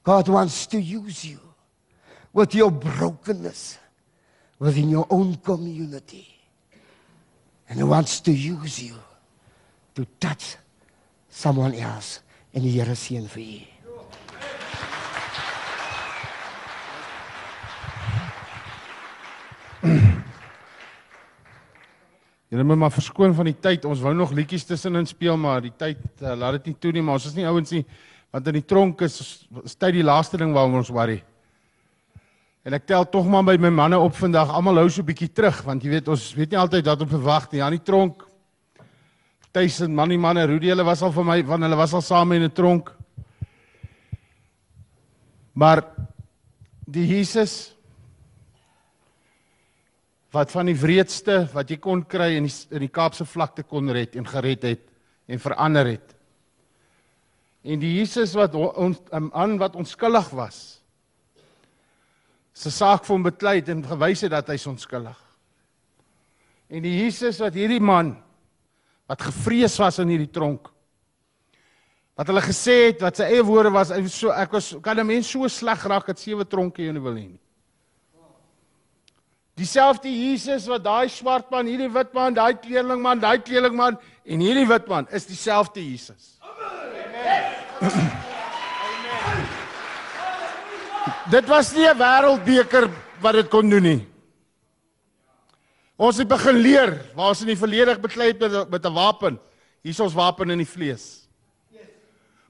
God 0.02 0.28
wants 0.28 0.66
to 0.66 0.78
use 0.78 1.24
you 1.26 1.40
with 2.32 2.54
your 2.54 2.70
brokenness 2.70 3.78
within 4.58 4.88
your 4.88 5.06
own 5.10 5.36
community. 5.42 6.35
And 7.68 7.78
he 7.78 7.84
wants 7.84 8.20
to 8.20 8.30
use 8.32 8.82
you 8.82 8.94
to 9.94 10.06
touch 10.20 10.56
someone 11.28 11.74
else 11.74 12.20
in 12.52 12.62
die 12.62 12.70
Here 12.70 12.94
seën 12.94 13.28
vir 13.28 13.42
u. 13.42 13.60
Julle 22.50 22.64
moet 22.64 22.78
maar 22.78 22.94
verskoon 22.94 23.34
van 23.34 23.44
die 23.50 23.60
tyd. 23.60 23.84
Ons 23.84 24.00
wou 24.00 24.14
nog 24.14 24.32
liedjies 24.32 24.64
tussenin 24.64 25.06
speel, 25.06 25.36
maar 25.36 25.60
die 25.64 25.74
tyd 25.76 25.98
uh, 26.22 26.34
laat 26.38 26.52
dit 26.60 26.66
nie 26.70 26.78
toe 26.80 26.92
nie, 26.94 27.02
maar 27.02 27.18
ons 27.18 27.26
is 27.28 27.36
nie 27.36 27.46
ouens 27.48 27.70
nie 27.74 27.84
want 28.36 28.50
in 28.50 28.58
die 28.58 28.66
tronk 28.68 29.00
is 29.06 29.14
is 29.64 29.76
tyd 29.80 29.94
die 29.96 30.04
laaste 30.04 30.36
ding 30.36 30.52
waaroor 30.52 30.82
ons 30.82 30.92
worry. 30.92 31.22
En 32.66 32.74
ek 32.74 32.86
tel 32.86 33.04
tog 33.06 33.28
maar 33.30 33.44
by 33.46 33.56
my 33.62 33.70
manne 33.70 33.98
op 34.02 34.16
vandag, 34.18 34.50
almal 34.50 34.82
hou 34.82 34.88
so 34.90 35.02
'n 35.02 35.06
bietjie 35.06 35.32
terug 35.32 35.62
want 35.62 35.82
jy 35.84 35.90
weet 35.90 36.08
ons 36.08 36.34
weet 36.34 36.50
nie 36.50 36.58
altyd 36.58 36.86
wat 36.86 37.00
om 37.00 37.08
verwag 37.08 37.52
nie. 37.52 37.60
In 37.60 37.70
die 37.70 37.84
tronk 37.84 38.26
Tuisen 39.56 39.94
man 39.94 40.10
die 40.12 40.18
manne, 40.20 40.42
Rudy, 40.44 40.68
hulle 40.68 40.84
was 40.84 41.00
al 41.00 41.14
vir 41.16 41.24
my 41.24 41.38
van 41.48 41.62
hulle 41.64 41.76
was 41.78 41.94
al 41.96 42.02
saam 42.04 42.32
in 42.32 42.42
'n 42.42 42.52
tronk. 42.52 42.92
Maar 45.54 45.80
die 46.84 47.06
Jesus 47.06 47.72
wat 50.30 50.50
van 50.50 50.66
die 50.66 50.76
wreedste 50.76 51.48
wat 51.54 51.70
jy 51.70 51.76
kon 51.76 52.04
kry 52.04 52.36
in 52.36 52.44
die 52.44 52.54
in 52.70 52.80
die 52.80 52.92
Kaapse 52.92 53.24
vlakte 53.24 53.62
kon 53.62 53.88
red 53.90 54.16
en 54.16 54.26
gered 54.26 54.62
het 54.62 54.82
en 55.26 55.38
verander 55.38 55.86
het. 55.86 56.14
En 57.64 57.80
die 57.80 57.96
Jesus 57.96 58.34
wat 58.34 58.54
ons 58.54 58.98
aan 59.10 59.58
wat 59.58 59.74
onskuldig 59.74 60.30
was. 60.30 60.75
Se 62.56 62.72
saak 62.72 63.04
vir 63.04 63.12
hom 63.12 63.26
beklei 63.26 63.58
en 63.68 63.82
gewys 63.84 64.22
het 64.24 64.32
dat 64.32 64.48
hy 64.48 64.56
onskuldig. 64.70 65.18
En 66.72 66.82
die 66.82 66.94
Jesus 67.02 67.38
wat 67.42 67.54
hierdie 67.54 67.82
man 67.82 68.14
wat 69.06 69.22
gevrees 69.28 69.76
was 69.78 70.00
in 70.02 70.10
hierdie 70.10 70.32
tronk. 70.32 70.70
Wat 72.16 72.30
hulle 72.30 72.42
gesê 72.42 72.76
het 72.88 73.02
wat 73.04 73.20
sy 73.20 73.28
eie 73.28 73.44
woorde 73.44 73.70
was, 73.74 73.92
so 74.10 74.32
ek 74.32 74.56
was 74.56 74.74
kan 74.82 74.98
'n 74.98 75.06
mens 75.06 75.28
so 75.28 75.46
sleg 75.48 75.84
raak 75.84 76.06
dat 76.06 76.18
sewe 76.18 76.44
tronke 76.44 76.82
jy 76.82 76.92
nie 76.92 77.02
wil 77.02 77.14
hê 77.14 77.26
nie. 77.28 77.40
Dieselfde 79.56 80.08
Jesus 80.08 80.66
wat 80.68 80.84
daai 80.84 81.08
swart 81.08 81.50
man, 81.50 81.66
hierdie 81.66 81.92
wit 81.92 82.12
man, 82.14 82.34
daai 82.34 82.54
kleerling 82.54 83.00
man, 83.02 83.20
daai 83.20 83.38
kleerling 83.38 83.76
man 83.76 83.98
en 84.24 84.40
hierdie 84.40 84.68
wit 84.68 84.88
man 84.88 85.06
is 85.10 85.26
dieselfde 85.26 85.80
Jesus. 85.80 86.40
Amen. 87.80 88.34
Dit 91.30 91.48
was 91.50 91.72
nie 91.74 91.86
'n 91.88 91.98
wêreldbeker 91.98 92.90
wat 93.20 93.34
dit 93.34 93.48
kon 93.48 93.68
doen 93.68 93.82
nie. 93.82 94.06
Ons 95.98 96.18
het 96.18 96.28
begin 96.28 96.56
leer 96.56 97.10
waar 97.16 97.28
ons 97.28 97.40
in 97.40 97.48
die 97.48 97.56
verlede 97.56 97.98
beklei 97.98 98.28
het 98.28 98.38
met 98.40 98.70
met 98.70 98.84
'n 98.86 98.94
wapen. 98.94 99.40
Hier 99.82 99.90
is 99.90 100.00
ons 100.00 100.14
wapen 100.14 100.50
in 100.50 100.58
die 100.58 100.66
vlees. 100.68 101.26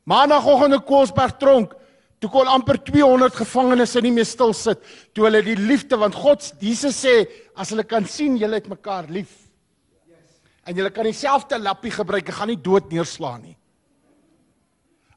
Maandagoggend 0.05 0.75
in 0.75 0.85
Koelsberg 0.85 1.39
tronk, 1.39 1.75
toe 2.19 2.31
kon 2.31 2.47
amper 2.47 2.79
200 2.85 3.35
gevangenes 3.35 3.95
nie 3.95 4.13
meer 4.13 4.25
stil 4.25 4.53
sit 4.53 4.79
toe 5.13 5.25
hulle 5.25 5.43
die 5.43 5.57
liefde 5.57 5.97
want 5.97 6.15
God 6.15 6.53
Jesus 6.61 7.05
sê 7.05 7.27
as 7.57 7.71
hulle 7.71 7.85
kan 7.85 8.05
sien 8.05 8.37
julle 8.37 8.55
het 8.55 8.69
mekaar 8.69 9.07
lief. 9.09 9.49
En 10.65 10.75
julle 10.75 10.91
kan 10.91 11.05
dieselfde 11.05 11.59
lappie 11.59 11.91
gebruik, 11.91 12.29
gaan 12.29 12.49
nie 12.49 12.63
dood 12.63 12.91
neerslaan 12.91 13.43
nie. 13.43 13.57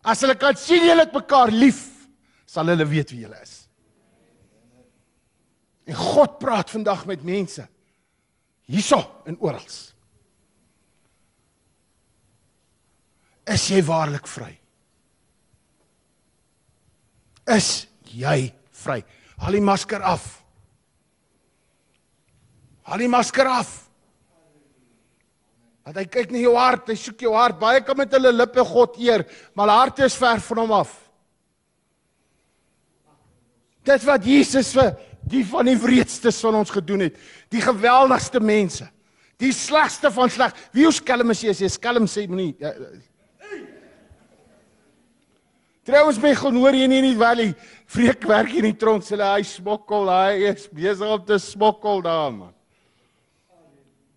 As 0.04 0.22
hulle 0.22 0.36
kan 0.36 0.56
sien 0.56 0.86
julle 0.86 1.00
het 1.00 1.14
mekaar 1.14 1.52
lief, 1.52 1.99
sal 2.50 2.72
hulle 2.72 2.88
weet 2.90 3.12
wie 3.14 3.24
julle 3.26 3.38
is. 3.44 3.56
En 5.90 5.98
God 5.98 6.38
praat 6.42 6.72
vandag 6.74 7.06
met 7.10 7.26
mense 7.26 7.66
hierso 8.70 9.00
en 9.26 9.38
oral. 9.42 9.66
Is 13.50 13.66
jy 13.72 13.82
waarlik 13.86 14.30
vry? 14.30 14.52
Is 17.50 17.88
jy 18.14 18.52
vry? 18.84 19.00
Haal 19.42 19.58
die 19.58 19.66
masker 19.66 20.06
af. 20.06 20.28
Haal 22.86 23.02
die 23.02 23.10
masker 23.10 23.50
af. 23.50 23.72
Want 25.86 25.98
hy 25.98 26.06
kyk 26.06 26.34
na 26.34 26.44
jou 26.44 26.54
hart, 26.54 26.92
hy 26.94 26.98
soek 27.02 27.26
jou 27.26 27.34
hart. 27.34 27.58
Baie 27.58 27.82
kan 27.82 27.98
met 27.98 28.14
hulle 28.14 28.36
lippe 28.36 28.62
God 28.70 29.00
eer, 29.02 29.26
maar 29.58 29.66
hulle 29.66 29.80
harte 29.82 30.06
is 30.06 30.18
ver 30.22 30.42
van 30.46 30.62
hom 30.62 30.76
af. 30.84 30.94
Dit 33.90 34.06
wat 34.06 34.26
Jesus 34.26 34.72
vir 34.78 34.94
die 35.30 35.44
van 35.46 35.68
die 35.68 35.78
wreedstes 35.78 36.40
van 36.46 36.62
ons 36.62 36.72
gedoen 36.74 37.08
het, 37.08 37.20
die 37.52 37.62
geweldigste 37.62 38.42
mense, 38.42 38.88
die 39.42 39.52
slegste 39.56 40.12
van 40.14 40.32
sleg. 40.32 40.56
Wie 40.76 40.86
hoe 40.88 40.96
skelm 40.96 41.34
is 41.34 41.44
jy 41.44 41.54
as 41.54 41.62
jy 41.64 41.70
skelm 41.74 42.08
sê 42.10 42.26
moenie. 42.30 42.54
Ja, 42.62 42.74
Trouens 45.90 46.20
my 46.22 46.36
gaan 46.38 46.58
hoor 46.60 46.76
hier 46.76 46.86
in 46.86 47.06
die 47.08 47.18
valley, 47.18 47.54
vreek 47.90 48.26
werk 48.30 48.52
in 48.60 48.68
die 48.68 48.78
tronk, 48.78 49.02
sê 49.08 49.18
hy 49.18 49.42
smokkel, 49.48 50.12
hy 50.12 50.52
is 50.52 50.68
besig 50.70 51.08
om 51.08 51.24
te 51.26 51.40
smokkel 51.42 52.04
daar 52.06 52.34
man. 52.36 52.52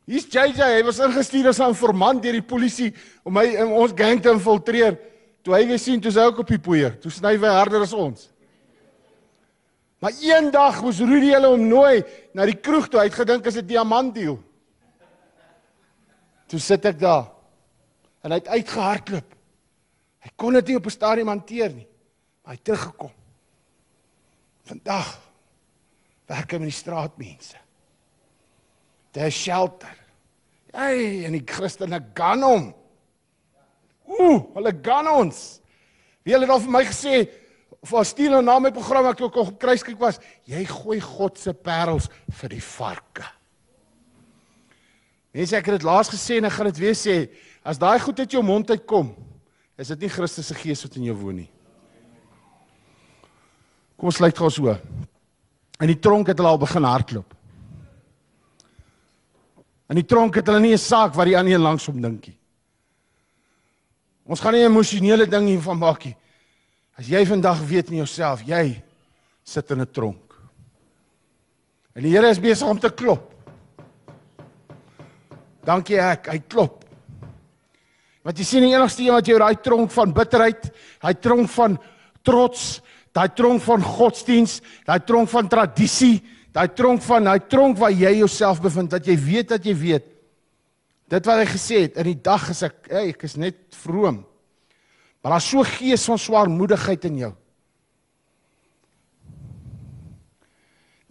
Hier's 0.04 0.26
JJ, 0.26 0.58
hy 0.58 0.82
was 0.84 0.98
ingestuur 1.00 1.48
as 1.48 1.60
'n 1.60 1.70
informant 1.72 2.22
deur 2.22 2.34
die 2.34 2.42
polisie 2.42 2.92
om 3.24 3.32
my 3.32 3.46
om 3.62 3.72
ons 3.84 3.94
gang 3.96 4.20
te 4.20 4.28
infiltreer. 4.28 4.98
Toe 5.42 5.54
hy 5.54 5.66
weer 5.66 5.78
sien 5.78 6.00
toe 6.00 6.10
hy 6.10 6.26
ook 6.26 6.40
op 6.40 6.48
die 6.48 6.58
poeier, 6.58 7.00
toe 7.00 7.10
sny 7.10 7.38
hy 7.38 7.46
harder 7.46 7.82
as 7.82 7.92
ons. 7.92 8.31
Maar 10.02 10.18
eendag 10.18 10.80
moes 10.82 10.98
Rudy 10.98 11.30
hulle 11.30 11.52
hom 11.52 11.68
nooi 11.70 12.02
na 12.34 12.46
die 12.48 12.58
kroeg 12.58 12.88
toe. 12.90 12.98
Hy 12.98 13.06
het 13.06 13.20
gedink 13.20 13.46
is 13.46 13.56
'n 13.56 13.66
diamantdeal. 13.66 14.38
Toe 16.50 16.58
sit 16.58 16.84
ek 16.84 16.98
daar. 16.98 17.30
En 18.22 18.30
hy 18.30 18.38
het 18.38 18.48
uitgehardloop. 18.48 19.34
Hy 20.18 20.30
kon 20.36 20.52
dit 20.54 20.66
nie 20.66 20.76
op 20.76 20.86
'n 20.86 20.90
stadium 20.90 21.28
hanteer 21.28 21.70
nie. 21.70 21.86
Maar 22.42 22.54
hy 22.54 22.58
het 22.58 22.64
teruggekom. 22.64 23.12
Vandag 24.64 25.20
werk 26.26 26.50
hy 26.50 26.58
met 26.58 26.70
die 26.70 26.82
straatmense. 26.82 27.56
Daar 29.12 29.30
shelter. 29.30 29.96
Hey, 30.72 31.24
en 31.24 31.32
die 31.32 31.46
Christene 31.46 32.04
gaan 32.14 32.42
hom. 32.42 32.74
Ooh, 34.04 34.54
hulle 34.54 34.78
gaan 34.82 35.08
ons. 35.08 35.60
Wie 36.22 36.34
het 36.34 36.48
al 36.48 36.60
vir 36.60 36.70
my 36.70 36.84
gesê, 36.84 37.28
of 37.82 37.94
as 37.98 38.12
stuur 38.14 38.30
nou 38.30 38.42
na 38.46 38.58
my 38.62 38.70
program 38.70 39.08
ek 39.10 39.24
ook 39.24 39.38
op 39.42 39.54
kruiskyk 39.60 39.98
was, 39.98 40.20
jy 40.46 40.62
gooi 40.70 41.00
God 41.02 41.38
se 41.40 41.52
parels 41.52 42.06
vir 42.38 42.54
die 42.54 42.62
varke. 42.62 43.26
Mense 45.34 45.56
ek 45.56 45.66
het 45.66 45.80
dit 45.80 45.88
laas 45.88 46.12
gesê 46.12 46.38
en 46.38 46.46
ek 46.46 46.54
gaan 46.54 46.70
dit 46.70 46.82
weer 46.84 46.94
sê, 46.98 47.16
as 47.66 47.80
daai 47.80 47.98
goed 48.02 48.20
uit 48.20 48.36
jou 48.36 48.42
mond 48.44 48.70
uitkom, 48.70 49.10
is 49.80 49.90
dit 49.94 50.04
nie 50.04 50.12
Christus 50.12 50.52
se 50.52 50.54
gees 50.54 50.84
wat 50.84 50.98
in 51.00 51.08
jou 51.08 51.16
woon 51.18 51.40
nie. 51.42 51.50
Kom 53.96 54.10
ons 54.12 54.18
sluit 54.20 54.38
gou 54.38 54.50
so. 54.50 54.76
In 55.82 55.90
die 55.90 55.98
tronk 55.98 56.30
het 56.30 56.38
hulle 56.38 56.52
al 56.52 56.60
begin 56.62 56.86
hardloop. 56.86 57.34
In 59.90 59.98
die 59.98 60.06
tronk 60.08 60.38
het 60.38 60.46
hulle 60.46 60.60
nie 60.60 60.74
'n 60.74 60.78
saak 60.78 61.14
wat 61.14 61.26
die 61.26 61.36
ander 61.36 61.58
langs 61.58 61.86
hom 61.86 62.00
dink 62.00 62.28
nie. 62.28 62.38
Ons 64.26 64.40
gaan 64.40 64.52
nie 64.52 64.62
'n 64.62 64.70
emosionele 64.70 65.26
ding 65.26 65.48
hiervan 65.48 65.78
maak 65.78 66.04
nie. 66.04 66.16
As 67.02 67.08
jy 67.10 67.24
vandag 67.26 67.58
weet 67.66 67.88
in 67.90 67.98
jouself, 67.98 68.44
jy 68.46 68.76
sit 69.42 69.70
in 69.74 69.80
'n 69.80 69.90
tronk. 69.90 70.34
En 71.96 72.02
die 72.02 72.12
Here 72.14 72.30
is 72.30 72.38
besig 72.38 72.68
om 72.68 72.78
te 72.78 72.90
klop. 72.90 73.34
Dankie 75.64 75.98
ek, 75.98 76.28
hy 76.28 76.38
klop. 76.38 76.84
Want 78.22 78.38
jy 78.38 78.44
sien 78.44 78.62
die 78.62 78.70
enigste 78.70 79.02
een 79.02 79.12
wat 79.12 79.26
jou 79.26 79.36
daai 79.36 79.56
tronk 79.60 79.90
van 79.90 80.12
bitterheid, 80.12 80.70
daai 81.02 81.14
tronk 81.14 81.50
van 81.50 81.78
trots, 82.22 82.80
daai 83.12 83.34
tronk 83.34 83.62
van 83.62 83.82
godsdiens, 83.82 84.62
daai 84.86 85.00
tronk 85.00 85.28
van 85.28 85.48
tradisie, 85.48 86.22
daai 86.52 86.68
tronk 86.68 87.02
van 87.02 87.24
daai 87.24 87.40
tronk 87.48 87.78
waar 87.78 87.90
jy 87.90 88.18
jouself 88.18 88.62
bevind 88.62 88.90
dat 88.90 89.04
jy 89.04 89.16
weet 89.16 89.48
dat 89.48 89.64
jy 89.64 89.74
weet. 89.74 90.06
Dit 91.08 91.26
wat 91.26 91.38
hy 91.38 91.46
gesê 91.46 91.82
het 91.82 91.96
in 91.96 92.04
die 92.04 92.22
dag 92.22 92.48
is 92.50 92.62
ek, 92.62 92.86
hey, 92.88 93.08
ek 93.08 93.24
is 93.24 93.36
net 93.36 93.74
vroom. 93.74 94.24
Maar 95.22 95.36
daar's 95.36 95.48
so 95.48 95.62
gees 95.62 96.04
van 96.04 96.18
swaarmoedigheid 96.18 97.04
in 97.04 97.16
jou. 97.16 97.32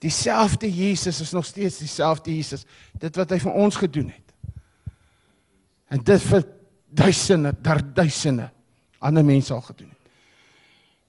Dieselfde 0.02 0.68
Jesus 0.74 1.22
is 1.22 1.32
nog 1.32 1.46
steeds 1.46 1.78
dieselfde 1.78 2.36
Jesus. 2.36 2.66
Dit 2.98 3.16
wat 3.16 3.30
hy 3.30 3.38
vir 3.40 3.54
ons 3.54 3.76
gedoen 3.78 4.10
het. 4.10 4.34
En 5.92 6.04
dit 6.04 6.22
vir 6.22 6.44
duisende, 6.92 7.54
daar 7.62 7.84
duisende 7.94 8.50
ander 9.02 9.26
mense 9.26 9.54
al 9.54 9.62
gedoen 9.62 9.90
het. 9.90 10.12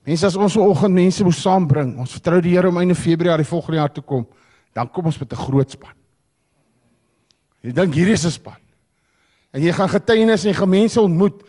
Mense 0.02 0.26
as 0.26 0.36
ons 0.36 0.56
vanoggend 0.58 0.94
mense 0.94 1.24
moet 1.24 1.39
saambring, 1.39 1.92
ons 2.02 2.14
vertrou 2.16 2.40
die 2.42 2.55
Here 2.56 2.70
om 2.70 2.78
einde 2.81 2.97
Februarie 2.98 3.47
volgende 3.47 3.78
jaar 3.78 3.92
te 3.92 4.02
kom, 4.02 4.24
dan 4.74 4.90
kom 4.90 5.06
ons 5.06 5.18
met 5.18 5.32
'n 5.32 5.44
groot 5.44 5.70
span. 5.70 5.94
Jy 7.62 7.72
dink 7.72 7.94
hierdie 7.94 8.14
is 8.14 8.26
'n 8.26 8.31
span. 8.31 8.58
En 9.52 9.62
jy 9.62 9.72
gaan 9.72 9.89
getuienis 9.89 10.44
en 10.44 10.55
gemense 10.55 11.00
ontmoet. 11.00 11.42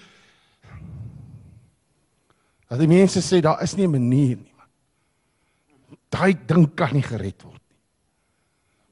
Dat 2.73 2.81
die 2.81 2.89
mense 2.89 3.21
sê 3.21 3.37
daar 3.45 3.61
is 3.61 3.75
nie 3.77 3.85
'n 3.85 3.91
manier 3.91 4.37
nie 4.37 4.53
man. 4.57 4.69
Daai 6.09 6.33
ding 6.33 6.73
kan 6.75 6.93
nie 6.93 7.03
gered 7.03 7.43
word 7.43 7.61
nie. 7.69 7.77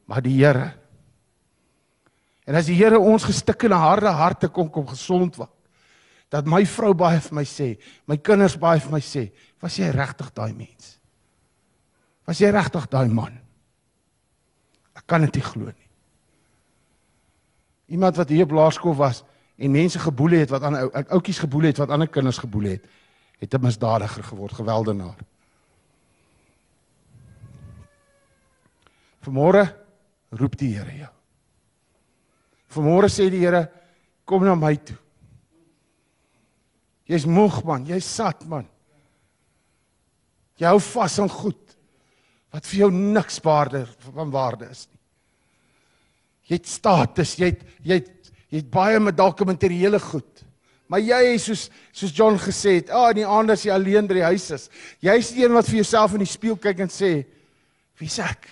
Maar 0.05 0.21
die 0.21 0.37
Here 0.37 0.81
En 2.45 2.55
as 2.55 2.65
die 2.65 2.75
Here 2.75 2.99
ons 2.99 3.23
gestikkende 3.23 3.75
harde 3.75 4.07
harte 4.07 4.49
kom 4.49 4.69
kom 4.69 4.87
gesond 4.87 5.37
maak. 5.37 5.53
Dat 6.31 6.45
my 6.45 6.65
vrou 6.65 6.93
baie 6.93 7.19
vir 7.19 7.35
my 7.35 7.43
sê, 7.43 7.77
my 8.07 8.17
kinders 8.17 8.57
baie 8.59 8.79
vir 8.79 8.91
my 8.91 8.99
sê, 8.99 9.31
was 9.61 9.75
jy 9.77 9.89
regtig 9.91 10.31
daai 10.33 10.53
mens? 10.53 10.97
Was 12.25 12.39
jy 12.39 12.51
regtig 12.51 12.87
daai 12.87 13.09
man? 13.11 13.35
Ek 14.95 15.03
kan 15.07 15.21
dit 15.21 15.35
nie 15.35 15.43
glo 15.43 15.65
nie. 15.65 15.89
Iemand 17.87 18.15
wat 18.15 18.29
hier 18.29 18.43
op 18.43 18.51
laerskool 18.51 18.95
was 18.95 19.23
en 19.57 19.71
mense 19.71 19.99
geboelie 19.99 20.39
het 20.39 20.49
wat 20.49 20.63
ander 20.63 20.87
ou 20.87 21.03
oudjies 21.17 21.39
geboelie 21.39 21.73
het 21.73 21.77
wat 21.83 21.91
ander 21.91 22.07
kinders 22.07 22.39
geboelie 22.39 22.77
het, 22.77 22.87
het 23.41 23.53
'n 23.53 23.61
misdadiger 23.61 24.23
geword, 24.23 24.53
geweldenaar. 24.53 25.17
Vanmôre 29.21 29.65
roep 30.29 30.57
die 30.57 30.75
Here 30.77 30.97
jou. 30.97 31.13
Vanmôre 32.69 33.09
sê 33.09 33.29
die 33.29 33.41
Here, 33.41 33.69
kom 34.25 34.45
na 34.45 34.55
my 34.55 34.75
toe. 34.75 34.97
Jy's 37.09 37.25
moeg 37.25 37.63
man, 37.67 37.85
jy's 37.85 38.07
sat 38.07 38.45
man. 38.45 38.67
Jy 40.61 40.69
hou 40.69 40.79
vas 40.79 41.19
aan 41.19 41.31
goed 41.31 41.57
wat 42.51 42.67
vir 42.67 42.83
jou 42.83 42.91
niks 42.91 43.39
waarde 43.43 43.85
van 44.13 44.31
waarde 44.31 44.67
is 44.69 44.85
nie. 44.91 44.99
Jy 46.51 46.59
het 46.59 46.67
status, 46.67 47.35
jy 47.39 47.51
het 47.53 47.61
jy 47.81 47.99
het 48.01 48.31
jy 48.51 48.59
het 48.59 48.71
baie 48.71 48.99
met 48.99 49.15
dalk 49.15 49.39
materiële 49.47 49.99
goed. 50.03 50.30
Maar 50.91 50.99
jy 50.99 51.19
is 51.37 51.45
soos 51.47 51.61
soos 51.95 52.11
John 52.11 52.35
gesê 52.39 52.81
het, 52.81 52.89
ah 52.91 53.13
in 53.13 53.21
die 53.21 53.27
aand 53.27 53.53
as 53.53 53.63
jy 53.63 53.71
alleen 53.71 54.09
by 54.09 54.17
die 54.17 54.27
huis 54.27 54.49
is, 54.51 54.65
jy's 54.99 55.29
die 55.31 55.45
een 55.45 55.53
wat 55.55 55.69
vir 55.69 55.79
jouself 55.79 56.17
in 56.17 56.25
die 56.25 56.27
spieël 56.27 56.57
kyk 56.59 56.81
en 56.83 56.91
sê, 56.91 57.11
wie's 58.01 58.17
ek? 58.19 58.49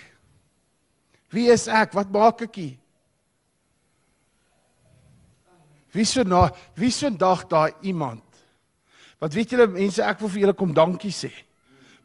Wie 1.34 1.50
is 1.52 1.66
ek? 1.68 1.92
Wat 1.98 2.08
maak 2.12 2.46
ek 2.46 2.56
hier? 2.56 2.76
Wie 5.92 6.06
so 6.06 6.22
na 6.24 6.46
wie 6.78 6.92
so 6.94 7.10
dag 7.10 7.42
daai 7.50 7.74
iemand? 7.82 8.24
Wat 9.20 9.34
weet 9.36 9.52
julle 9.52 9.66
mense, 9.68 10.00
ek 10.00 10.22
wil 10.22 10.32
vir 10.32 10.44
julle 10.46 10.54
kom 10.56 10.72
dankie 10.72 11.12
sê. 11.12 11.28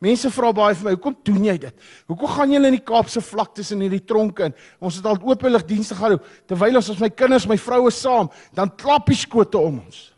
Mense 0.04 0.28
vra 0.36 0.50
baie 0.52 0.76
vir 0.76 0.90
my, 0.90 0.96
hoekom 0.98 1.16
doen 1.24 1.46
jy 1.48 1.56
dit? 1.64 1.86
Hoekom 2.12 2.34
gaan 2.34 2.52
julle 2.52 2.74
in 2.74 2.76
die 2.76 2.84
Kaapse 2.84 3.24
vlaktes 3.24 3.72
in 3.72 3.86
hierdie 3.86 4.04
tronke 4.04 4.50
in? 4.50 4.58
Ons 4.84 5.00
het 5.00 5.08
al 5.08 5.22
openlig 5.24 5.64
dienste 5.70 5.96
gehou 5.96 6.20
terwyl 6.50 6.82
ons 6.82 6.92
as 6.92 7.00
my 7.00 7.10
kinders, 7.14 7.48
my 7.48 7.56
vroue 7.62 7.94
saam, 7.94 8.28
dan 8.58 8.74
klap 8.76 9.08
die 9.08 9.22
skote 9.22 9.62
om 9.62 9.80
ons. 9.86 10.10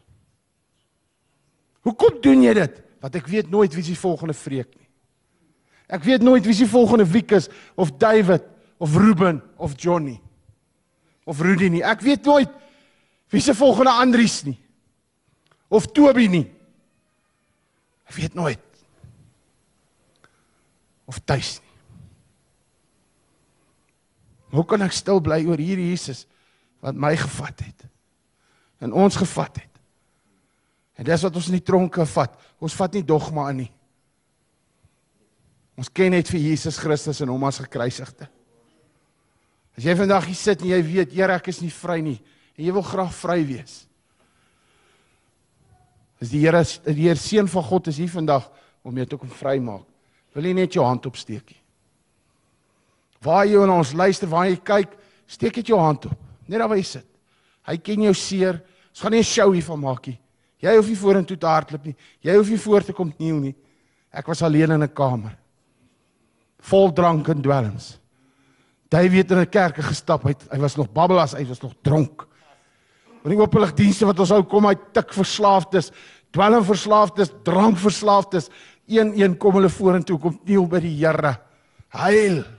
Hoekom 1.88 2.20
doen 2.22 2.44
jy 2.44 2.54
dit? 2.58 2.84
Want 3.00 3.16
ek 3.16 3.30
weet 3.32 3.50
nooit 3.54 3.72
wie 3.78 3.86
se 3.86 3.96
volgende 3.96 4.36
vreek 4.36 4.74
nie. 4.76 4.88
Ek 5.88 6.04
weet 6.04 6.26
nooit 6.26 6.44
wie 6.44 6.56
se 6.58 6.68
volgende 6.68 7.06
wiek 7.08 7.32
is 7.38 7.48
of 7.80 7.94
David 7.96 8.44
of 8.84 8.96
Ruben 9.00 9.40
of 9.56 9.78
Johnny 9.80 10.18
of 11.24 11.40
Rudy 11.44 11.70
nie. 11.72 11.84
Ek 11.84 12.04
weet 12.04 12.28
nooit 12.28 12.52
wie 13.32 13.44
se 13.44 13.56
volgende 13.56 13.94
Andries 13.96 14.42
nie 14.48 14.58
of 15.72 15.88
Toby 15.92 16.28
nie. 16.32 16.46
Ek 18.08 18.20
weet 18.20 18.36
nooit 18.36 18.64
of 21.08 21.20
tuis 21.24 21.58
nie. 21.62 21.74
Hoe 24.56 24.64
kan 24.68 24.84
ek 24.84 24.96
stil 24.96 25.20
bly 25.24 25.42
oor 25.48 25.60
hierdie 25.60 25.90
Jesus 25.92 26.26
wat 26.84 26.96
my 26.96 27.16
gevat 27.20 27.64
het 27.64 27.88
en 28.84 28.96
ons 28.96 29.16
gevat 29.20 29.64
het? 29.64 29.67
En 30.98 31.06
dis 31.06 31.24
wat 31.24 31.36
ons 31.36 31.50
in 31.52 31.60
die 31.60 31.66
tronke 31.66 32.06
vat. 32.10 32.34
Ons 32.60 32.76
vat 32.78 32.94
nie 32.98 33.06
dogma 33.06 33.50
in 33.54 33.64
nie. 33.64 33.72
Ons 35.78 35.92
ken 35.94 36.16
net 36.16 36.30
vir 36.34 36.42
Jesus 36.42 36.80
Christus 36.82 37.22
en 37.22 37.30
hom 37.30 37.44
as 37.46 37.62
gekruisigde. 37.62 38.26
As 39.78 39.86
jy 39.86 39.94
vandag 39.94 40.26
hier 40.26 40.40
sit 40.40 40.64
en 40.66 40.72
jy 40.72 40.80
weet, 40.82 41.14
Here, 41.14 41.36
ek 41.38 41.52
is 41.54 41.62
nie 41.62 41.74
vry 41.74 42.00
nie 42.02 42.18
en 42.58 42.66
jy 42.66 42.74
wil 42.74 42.82
graag 42.82 43.12
vry 43.14 43.44
wees. 43.46 43.84
As 46.18 46.32
die 46.34 46.42
Here 46.42 46.64
die 46.88 47.04
Here 47.04 47.20
seun 47.22 47.50
van 47.52 47.66
God 47.68 47.92
is 47.92 48.00
hier 48.02 48.10
vandag 48.10 48.48
om 48.82 48.98
jou 48.98 49.06
te 49.06 49.20
kom 49.22 49.30
vrymaak. 49.30 49.86
Wil 50.34 50.50
jy 50.50 50.54
net 50.58 50.74
jou 50.74 50.86
hand 50.86 51.06
opsteek? 51.06 51.54
Waar 53.22 53.46
jy 53.46 53.62
na 53.66 53.78
ons 53.78 53.94
luister, 53.98 54.30
waar 54.30 54.50
jy 54.50 54.58
kyk, 54.66 54.98
steek 55.30 55.62
net 55.62 55.70
jou 55.70 55.78
hand 55.82 56.10
op. 56.10 56.18
Net 56.48 56.62
daar 56.62 56.70
waar 56.70 56.82
jy 56.82 56.88
sit. 56.90 57.08
Hy 57.68 57.78
ken 57.78 58.06
jou 58.08 58.14
seer. 58.18 58.62
Ons 58.94 59.02
gaan 59.02 59.12
nie 59.12 59.20
'n 59.20 59.30
show 59.30 59.52
hiervan 59.54 59.80
maak 59.80 60.08
nie. 60.08 60.20
Jy 60.64 60.74
hoef 60.76 60.88
nie 60.90 60.98
vorentoe 60.98 61.38
te 61.38 61.50
hardloop 61.50 61.86
nie. 61.86 61.96
Jy 62.26 62.36
hoef 62.36 62.50
nie 62.50 62.62
voor 62.62 62.86
te 62.86 62.94
kom 62.94 63.12
kniel 63.14 63.38
nie. 63.42 63.56
Ek 64.12 64.28
was 64.28 64.42
alleen 64.42 64.72
in 64.72 64.84
'n 64.84 64.94
kamer. 64.94 65.38
Vol 66.60 66.94
drank 66.94 67.28
en 67.30 67.42
dwelms. 67.42 68.00
David 68.90 69.32
in 69.32 69.40
'n 69.40 69.50
kerk 69.50 69.76
gestap. 69.76 70.24
Hy 70.24 70.34
hy 70.52 70.60
was 70.60 70.76
nog 70.76 70.92
babbelas, 70.92 71.34
hy 71.34 71.46
was 71.46 71.62
nog 71.62 71.74
dronk. 71.82 72.28
Want 73.22 73.36
die 73.36 73.42
openlig 73.42 73.74
dienste 73.74 74.06
wat 74.06 74.20
ons 74.20 74.30
hou 74.30 74.44
kom 74.44 74.66
hy 74.66 74.76
tik 74.94 75.14
verslaafdes, 75.14 75.92
dwelm 76.32 76.64
verslaafdes, 76.64 77.32
drank 77.44 77.78
verslaafdes. 77.78 78.50
Een 78.88 79.20
een 79.20 79.38
kom 79.38 79.54
hulle 79.54 79.70
vorentoe 79.70 80.18
kom 80.20 80.40
kniel 80.46 80.68
by 80.68 80.80
die 80.80 80.96
Here. 80.96 81.38
Heil. 81.90 82.57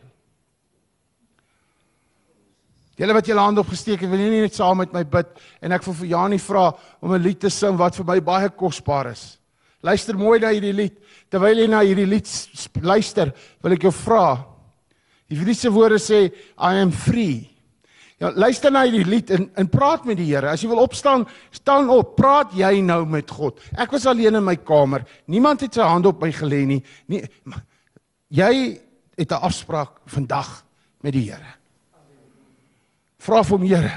Julle 2.99 3.15
wat 3.15 3.29
julle 3.31 3.43
hand 3.43 3.61
opgesteek 3.63 4.03
het, 4.03 4.11
wil 4.11 4.19
nie 4.19 4.43
net 4.43 4.57
saam 4.59 4.81
met 4.83 4.93
my 4.93 5.05
bid 5.07 5.29
en 5.63 5.75
ek 5.77 5.85
wil 5.87 5.95
vir 6.01 6.09
Janie 6.11 6.43
vra 6.43 6.73
om 7.01 7.15
'n 7.15 7.23
lied 7.23 7.41
te 7.41 7.51
sing 7.51 7.79
wat 7.79 7.95
vir 7.95 8.05
my 8.05 8.21
baie 8.21 8.49
kosbaar 8.51 9.13
is. 9.13 9.39
Luister 9.83 10.17
mooi 10.19 10.41
na 10.41 10.51
hierdie 10.51 10.75
lied. 10.75 10.97
Terwyl 11.31 11.59
jy 11.59 11.69
na 11.69 11.81
hierdie 11.81 12.07
lied 12.07 12.27
luister, 12.83 13.33
wil 13.63 13.73
ek 13.73 13.83
jou 13.83 13.93
vra. 13.93 14.45
Die 15.29 15.37
Hebreëse 15.37 15.71
woorde 15.71 16.01
sê 16.03 16.33
I 16.59 16.81
am 16.83 16.91
free. 16.91 17.49
Ja, 18.19 18.33
luister 18.35 18.73
na 18.75 18.83
hierdie 18.83 19.07
lied 19.07 19.31
en 19.31 19.51
en 19.55 19.69
praat 19.69 20.05
met 20.05 20.17
die 20.17 20.27
Here. 20.27 20.51
As 20.51 20.63
jy 20.63 20.69
wil 20.69 20.83
opstaan, 20.83 21.27
staan 21.53 21.89
op. 21.91 22.17
Praat 22.17 22.53
jy 22.53 22.81
nou 22.83 23.05
met 23.07 23.31
God. 23.31 23.61
Ek 23.79 23.93
was 23.93 24.07
alleen 24.07 24.35
in 24.35 24.45
my 24.45 24.57
kamer. 24.57 25.05
Niemand 25.27 25.61
het 25.61 25.75
sy 25.75 25.87
hand 25.87 26.07
op 26.07 26.23
my 26.23 26.33
gelê 26.33 26.65
nie. 26.67 26.83
Nie 27.07 27.23
jy 28.29 28.81
het 29.17 29.31
'n 29.33 29.43
afspraak 29.43 30.01
vandag 30.07 30.65
met 31.03 31.13
die 31.13 31.31
Here. 31.31 31.58
Vra 33.19 33.43
vir 33.43 33.57
hom, 33.57 33.67
Here. 33.67 33.97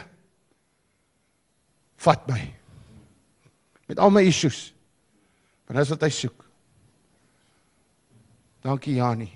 Vat 2.02 2.28
my. 2.28 2.42
Met 3.88 4.00
al 4.00 4.10
my 4.10 4.24
issues. 4.26 4.72
Want 5.68 5.80
dis 5.80 5.94
wat 5.94 6.08
hy 6.08 6.10
soek. 6.10 6.48
Dankie 8.66 8.98
Janie. 8.98 9.32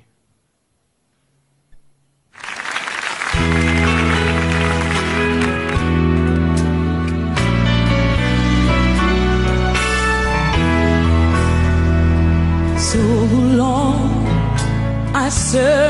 So 12.78 13.02
long 13.58 14.28
I 15.14 15.30
search 15.30 15.85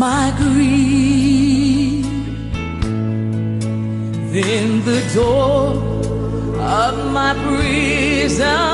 my 0.00 0.32
greed. 0.38 2.04
Then 4.34 4.82
the 4.86 5.00
door 5.12 5.76
of 6.58 7.12
my 7.12 7.34
prison 7.44 8.69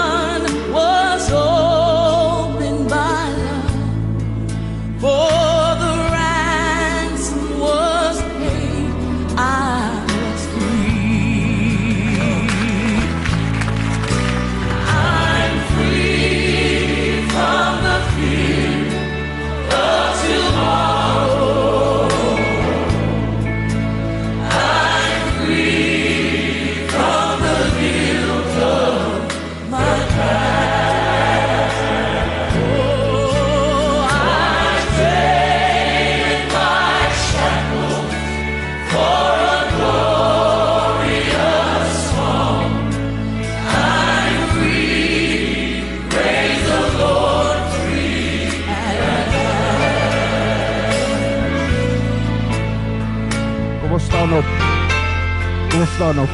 staan 56.13 56.23
op. 56.23 56.29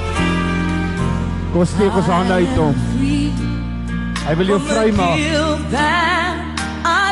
Kom 1.53 1.65
steek 1.65 1.95
ons 1.97 2.07
hande 2.07 2.33
uit 2.33 2.57
hom. 2.57 2.75
Hy 4.27 4.37
wil 4.37 4.47
jou 4.47 4.61
vrymaak. 4.61 5.19
I 6.85 7.09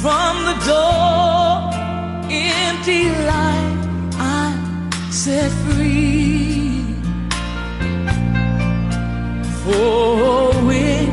from 0.00 0.34
the 0.48 0.54
door 0.66 1.72
empty 2.30 3.10
life 3.26 3.74
I'm 4.20 4.90
set 5.10 5.50
free 5.66 6.94
for 9.64 10.52
when 10.68 11.10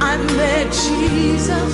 I 0.00 0.16
met 0.36 0.68
Jesus 0.70 1.71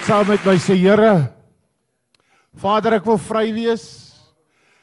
Dit 0.00 0.08
saam 0.08 0.30
met 0.32 0.44
my 0.48 0.54
sê 0.56 0.72
Here. 0.80 1.28
Vader, 2.56 2.94
ek 2.96 3.04
wil 3.04 3.18
vry 3.20 3.50
wees. 3.52 3.82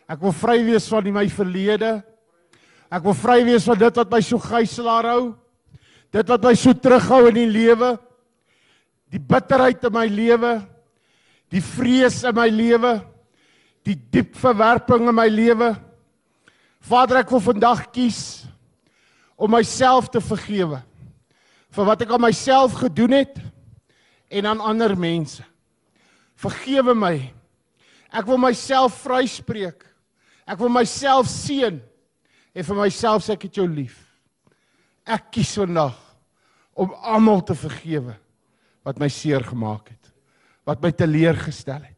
Ek 0.06 0.20
wil 0.22 0.30
vry 0.30 0.60
wees 0.62 0.86
van 0.94 1.08
my 1.10 1.24
verlede. 1.34 1.90
Ek 2.94 3.02
wil 3.02 3.16
vry 3.18 3.40
wees 3.48 3.66
van 3.66 3.80
dit 3.82 3.98
wat 3.98 4.14
my 4.14 4.20
so 4.22 4.38
gijslaar 4.38 5.10
hou. 5.10 5.24
Dit 6.14 6.30
wat 6.30 6.46
my 6.46 6.54
so 6.54 6.70
terughou 6.78 7.32
in 7.32 7.40
die 7.40 7.48
lewe. 7.50 7.90
Die 9.10 9.18
bitterheid 9.18 9.90
in 9.90 9.98
my 9.98 10.06
lewe. 10.06 10.54
Die 11.50 11.66
vrees 11.66 12.22
in 12.22 12.38
my 12.38 12.46
lewe. 12.54 12.94
Die 13.90 13.98
diep 13.98 14.38
verwerping 14.38 15.10
in 15.10 15.18
my 15.18 15.28
lewe. 15.34 15.74
Vader, 16.78 17.24
ek 17.26 17.34
wil 17.34 17.42
vandag 17.42 17.88
kies 17.90 18.46
om 19.34 19.50
myself 19.50 20.14
te 20.14 20.22
vergewe 20.22 20.84
vir 21.74 21.90
wat 21.90 22.06
ek 22.06 22.14
aan 22.14 22.28
myself 22.30 22.78
gedoen 22.86 23.18
het 23.18 23.47
en 24.30 24.46
aan 24.46 24.62
ander 24.62 24.98
mense. 24.98 25.44
Vergewe 26.38 26.94
my. 26.96 27.16
Ek 28.14 28.26
wil 28.26 28.40
myself 28.42 29.02
vryspreek. 29.04 29.84
Ek 30.48 30.60
wil 30.60 30.72
myself 30.72 31.28
seën 31.32 31.80
en 32.58 32.66
vir 32.66 32.78
myself 32.80 33.26
sê 33.26 33.36
ek 33.36 33.48
het 33.50 33.60
jou 33.60 33.68
lief. 33.70 34.00
Ek 35.08 35.30
kies 35.36 35.54
vandag 35.60 35.98
om 36.78 36.94
almal 37.02 37.44
te 37.46 37.56
vergewe 37.58 38.16
wat 38.88 39.00
my 39.02 39.10
seer 39.12 39.44
gemaak 39.44 39.92
het, 39.92 40.12
wat 40.68 40.82
my 40.84 40.94
teleurgestel 40.96 41.82
het. 41.82 41.98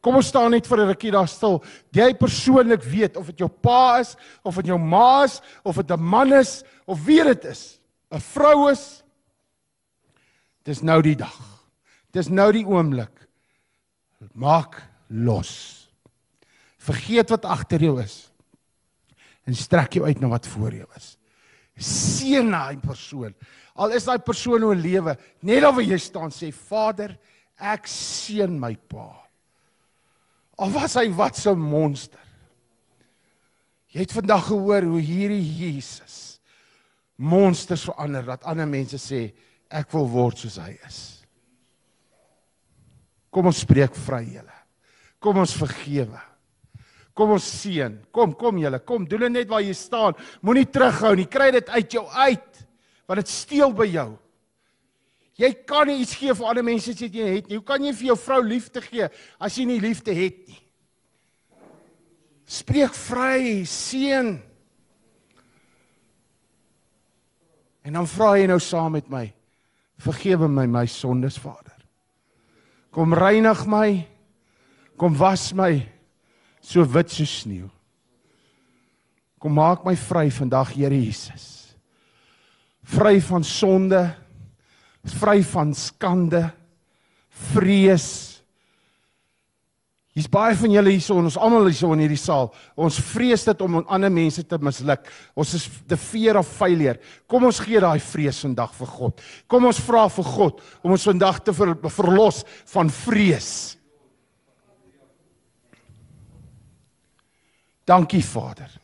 Kom 0.00 0.16
ons 0.16 0.30
staan 0.32 0.54
net 0.54 0.66
vir 0.66 0.80
'n 0.80 0.88
rukkie 0.88 1.12
daar 1.12 1.28
stil. 1.28 1.62
Jy 1.92 2.14
persoonlik 2.14 2.82
weet 2.82 3.16
of 3.16 3.26
dit 3.26 3.38
jou 3.38 3.48
pa 3.48 4.00
is, 4.00 4.16
of 4.42 4.54
dit 4.56 4.66
jou 4.66 4.78
ma 4.78 5.24
is, 5.24 5.40
of 5.64 5.76
dit 5.76 5.90
'n 5.90 6.00
man 6.00 6.32
is, 6.32 6.64
of 6.86 7.04
wie 7.04 7.22
dit 7.22 7.44
is, 7.44 7.78
'n 8.10 8.20
vrou 8.20 8.70
is. 8.70 9.02
Dis 10.64 10.82
nou 10.82 11.02
die 11.02 11.16
dag. 11.16 11.59
Dis 12.14 12.30
nou 12.32 12.48
die 12.54 12.66
oomblik. 12.66 13.12
Maak 14.34 14.80
los. 15.08 15.52
Vergeet 16.80 17.30
wat 17.32 17.46
agter 17.48 17.82
jou 17.90 17.96
is 18.02 18.26
en 19.48 19.56
strek 19.56 19.96
jou 19.96 20.04
uit 20.06 20.20
na 20.22 20.28
wat 20.30 20.46
voor 20.46 20.74
jou 20.76 20.86
is. 20.94 21.14
Seën 21.80 22.50
daai 22.52 22.78
persoon. 22.78 23.32
Al 23.80 23.96
is 23.96 24.06
daai 24.06 24.20
persoon 24.22 24.62
nou 24.62 24.74
lewe, 24.76 25.16
net 25.42 25.64
daar 25.64 25.74
waar 25.74 25.86
jy 25.86 25.98
staan 25.98 26.30
sê 26.34 26.50
Vader, 26.54 27.16
ek 27.56 27.88
seën 27.90 28.52
my 28.60 28.74
pa. 28.90 29.08
Al 30.60 30.70
was 30.76 30.94
hy 31.00 31.08
wat 31.16 31.40
so 31.40 31.56
monster. 31.56 32.20
Jy 33.90 34.04
het 34.04 34.14
vandag 34.14 34.44
gehoor 34.52 34.86
hoe 34.86 35.00
hierdie 35.02 35.42
Jesus 35.42 36.18
monsters 37.20 37.84
verander 37.84 38.24
dat 38.24 38.44
ander 38.48 38.68
mense 38.68 38.96
sê 39.00 39.26
ek 39.68 39.90
wil 39.92 40.06
word 40.08 40.40
soos 40.40 40.56
hy 40.62 40.72
is. 40.86 41.19
Kom 43.30 43.46
ons 43.50 43.62
spreek 43.62 43.94
vry 44.06 44.24
julle. 44.34 44.56
Kom 45.22 45.38
ons 45.38 45.54
vergewe. 45.54 46.18
Kom 47.14 47.34
ons 47.36 47.46
seën. 47.60 47.98
Kom, 48.14 48.32
kom 48.38 48.58
julle, 48.58 48.80
kom, 48.86 49.04
doen 49.06 49.26
dit 49.26 49.34
net 49.40 49.50
waar 49.50 49.62
jy 49.62 49.74
staan. 49.76 50.18
Moenie 50.42 50.66
terughou 50.66 51.14
nie. 51.18 51.28
Kry 51.30 51.50
dit 51.54 51.70
uit 51.76 51.96
jou 51.98 52.06
uit. 52.06 52.64
Want 53.06 53.22
dit 53.22 53.32
steel 53.32 53.74
by 53.76 53.86
jou. 53.90 54.08
Jy 55.40 55.50
kan 55.68 55.88
nie 55.88 56.02
iets 56.02 56.16
gee 56.20 56.34
vir 56.36 56.50
ander 56.50 56.66
mense 56.66 56.92
as 56.92 57.00
jy 57.00 57.08
dit 57.08 57.28
het 57.36 57.48
nie. 57.48 57.58
Hoe 57.60 57.66
kan 57.66 57.84
jy 57.84 57.94
vir 57.96 58.10
jou 58.10 58.18
vrou 58.20 58.40
liefde 58.44 58.82
gee 58.84 59.08
as 59.40 59.56
jy 59.56 59.64
nie 59.68 59.80
liefde 59.80 60.12
het 60.16 60.42
nie? 60.50 60.60
Spreek 62.50 62.96
vry, 62.98 63.62
seën. 63.68 64.34
En 67.86 67.96
dan 67.96 68.08
vra 68.10 68.34
jy 68.36 68.48
nou 68.50 68.58
saam 68.60 68.98
met 68.98 69.08
my. 69.12 69.28
Vergewe 70.00 70.48
my 70.50 70.66
my 70.66 70.86
sondes, 70.90 71.38
Vader. 71.40 71.69
Kom 72.90 73.14
reinig 73.14 73.66
my. 73.66 74.06
Kom 74.98 75.16
was 75.16 75.52
my 75.54 75.86
so 76.60 76.84
wit 76.84 77.10
so 77.10 77.24
sneeu. 77.24 77.70
Kom 79.40 79.56
maak 79.56 79.84
my 79.84 79.96
vry 79.96 80.28
vandag, 80.30 80.76
Here 80.76 80.94
Jesus. 80.94 81.74
Vry 82.84 83.20
van 83.20 83.44
sonde, 83.44 84.14
vry 85.04 85.42
van 85.42 85.74
skande, 85.74 86.50
vrees. 87.52 88.39
Hier's 90.20 90.28
baie 90.28 90.52
van 90.52 90.74
julle 90.74 90.92
hierso 90.92 91.14
en 91.16 91.30
ons 91.30 91.36
almal 91.40 91.70
hierso 91.70 91.88
in 91.94 92.02
hierdie 92.02 92.18
saal. 92.20 92.50
Ons 92.76 92.98
vrees 93.08 93.40
dit 93.46 93.62
om 93.64 93.78
ander 93.80 94.12
mense 94.12 94.42
te 94.44 94.58
misluk. 94.60 95.06
Ons 95.32 95.54
is 95.56 95.64
the 95.88 95.96
fear 95.96 96.36
of 96.36 96.50
failure. 96.58 97.00
Kom 97.24 97.46
ons 97.48 97.60
gee 97.64 97.80
daai 97.80 97.96
vrees 98.04 98.42
vandag 98.44 98.74
vir 98.76 98.90
God. 98.98 99.24
Kom 99.48 99.64
ons 99.70 99.80
vra 99.86 100.04
vir 100.12 100.28
God 100.28 100.60
om 100.84 100.92
ons 100.92 101.08
vandag 101.08 101.40
te 101.46 101.54
ver, 101.56 101.72
verlos 101.96 102.42
van 102.74 102.92
vrees. 102.92 103.48
Dankie 107.88 108.20
Vader. 108.20 108.79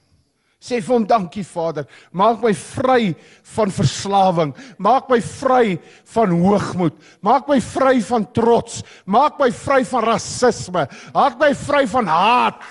Sê 0.66 0.80
vir 0.82 0.94
hom 0.96 1.04
dankie 1.06 1.44
Vader. 1.46 1.86
Maak 2.10 2.42
my 2.42 2.50
vry 2.58 3.14
van 3.54 3.70
verslawing. 3.70 4.54
Maak 4.82 5.10
my 5.12 5.20
vry 5.22 5.76
van 6.14 6.34
hoogmoed. 6.42 6.96
Maak 7.22 7.46
my 7.46 7.60
vry 7.62 8.00
van 8.08 8.26
trots. 8.34 8.82
Maak 9.06 9.38
my 9.38 9.50
vry 9.54 9.84
van 9.86 10.06
rasisme. 10.10 10.86
Maak 11.14 11.38
my 11.38 11.52
vry 11.54 11.84
van 11.94 12.10
haat. 12.10 12.66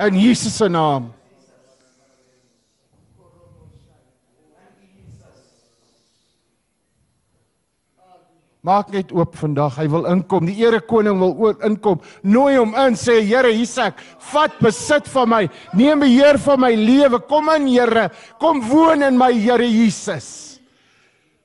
In 0.00 0.16
Jesus 0.16 0.56
se 0.56 0.68
naam. 0.72 1.10
Maak 8.60 8.90
net 8.92 9.12
oop 9.16 9.38
vandag. 9.40 9.78
Hy 9.80 9.86
wil 9.88 10.04
inkom. 10.10 10.44
Die 10.48 10.58
Here 10.58 10.82
koning 10.84 11.16
wil 11.20 11.32
ook 11.32 11.62
inkom. 11.64 12.00
Nooi 12.28 12.58
hom 12.58 12.74
in. 12.76 12.96
Sê 12.98 13.20
Here, 13.24 13.48
hier's 13.54 13.78
ek. 13.80 14.00
Vat 14.32 14.58
besit 14.60 15.08
van 15.08 15.30
my. 15.32 15.42
Neem 15.78 16.04
beheer 16.04 16.38
van 16.44 16.60
my 16.60 16.74
lewe. 16.76 17.22
Kom 17.28 17.48
in, 17.54 17.70
Here. 17.72 18.10
Kom 18.40 18.60
woon 18.68 19.06
in 19.06 19.16
my, 19.16 19.32
Here 19.32 19.64
Jesus. 19.64 20.60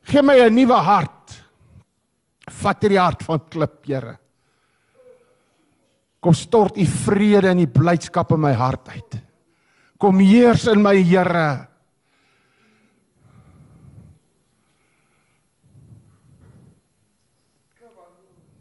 Gee 0.05 0.21
my 0.21 0.37
'n 0.39 0.53
nuwe 0.53 0.75
hart. 0.75 1.41
Vat 2.51 2.81
hierdie 2.81 2.99
hart 2.99 3.23
van 3.23 3.39
klip, 3.49 3.85
Here. 3.85 4.17
Kom 6.19 6.33
stort 6.33 6.77
u 6.77 6.85
vrede 6.85 7.49
en 7.49 7.59
u 7.59 7.67
blydskap 7.67 8.31
in 8.31 8.41
my 8.41 8.53
hart 8.53 8.89
uit. 8.89 9.21
Kom 9.97 10.19
heers 10.19 10.67
in 10.67 10.81
my, 10.81 10.95
Here. 10.95 11.67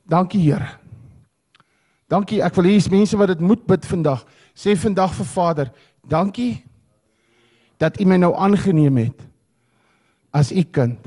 Dankie 0.04 0.40
Here. 0.40 0.68
Dankie. 2.08 2.42
Ek 2.44 2.54
wil 2.56 2.68
hê 2.68 2.76
hier's 2.76 2.90
mense 2.92 3.16
wat 3.16 3.32
dit 3.32 3.42
moet 3.42 3.62
bid 3.66 3.86
vandag. 3.88 4.24
Sê 4.54 4.76
vandag 4.78 5.14
vir 5.16 5.26
Vader, 5.26 5.70
dankie 6.06 6.62
dat 7.80 7.98
U 8.00 8.06
my 8.06 8.18
nou 8.20 8.32
aangeneem 8.38 9.00
het 9.08 9.24
as 10.34 10.52
U 10.52 10.62
kind. 10.62 11.00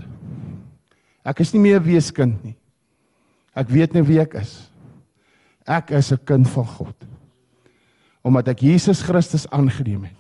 Ek 1.28 1.40
is 1.44 1.54
nie 1.54 1.62
meer 1.62 1.80
'n 1.80 1.86
weeskind 1.86 2.44
nie. 2.44 2.56
Ek 3.56 3.70
weet 3.70 3.94
nou 3.94 4.04
wie 4.04 4.20
ek 4.20 4.34
is. 4.36 4.70
Ek 5.66 5.92
is 5.92 6.12
'n 6.12 6.26
kind 6.26 6.48
van 6.48 6.66
God. 6.66 6.96
Omdat 8.24 8.48
ek 8.48 8.60
Jesus 8.60 9.02
Christus 9.02 9.50
aangeneem 9.50 10.04
het 10.04 10.18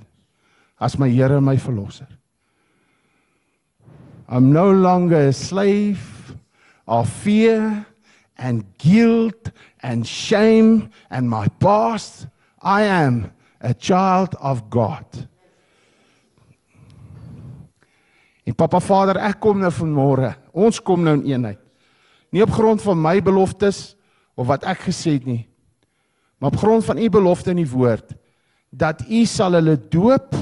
as 0.80 0.98
my 0.98 1.10
Here 1.10 1.38
en 1.38 1.44
my 1.44 1.58
verlosser. 1.58 2.08
I'm 4.30 4.52
no 4.52 4.72
longer 4.72 5.28
a 5.28 5.32
slave 5.32 6.36
of 6.86 7.10
fear 7.10 7.86
and 8.38 8.64
guilt 8.78 9.52
and 9.82 10.08
shame 10.08 10.90
and 11.10 11.30
my 11.30 11.48
past. 11.60 12.28
I 12.62 12.84
am 12.84 13.32
a 13.62 13.74
child 13.74 14.36
of 14.40 14.70
God. 14.70 15.28
En 18.48 18.56
Papa 18.56 18.80
Vader, 18.80 19.20
ek 19.28 19.42
kom 19.44 19.60
nou 19.60 19.72
vanmôre. 19.76 20.32
Ons 20.56 20.80
kom 20.80 21.04
nou 21.04 21.18
in 21.20 21.26
eenheid. 21.28 21.60
Nie 22.32 22.46
op 22.46 22.54
grond 22.56 22.82
van 22.84 23.00
my 23.00 23.18
beloftes 23.24 23.98
of 24.38 24.48
wat 24.48 24.64
ek 24.68 24.86
gesê 24.88 25.18
het 25.18 25.28
nie, 25.28 25.44
maar 26.38 26.54
op 26.54 26.60
grond 26.62 26.86
van 26.86 27.00
u 27.02 27.08
belofte 27.10 27.52
in 27.52 27.64
die 27.64 27.72
woord 27.72 28.14
dat 28.70 29.02
u 29.10 29.24
sal 29.26 29.58
hulle 29.58 29.78
doop 29.90 30.36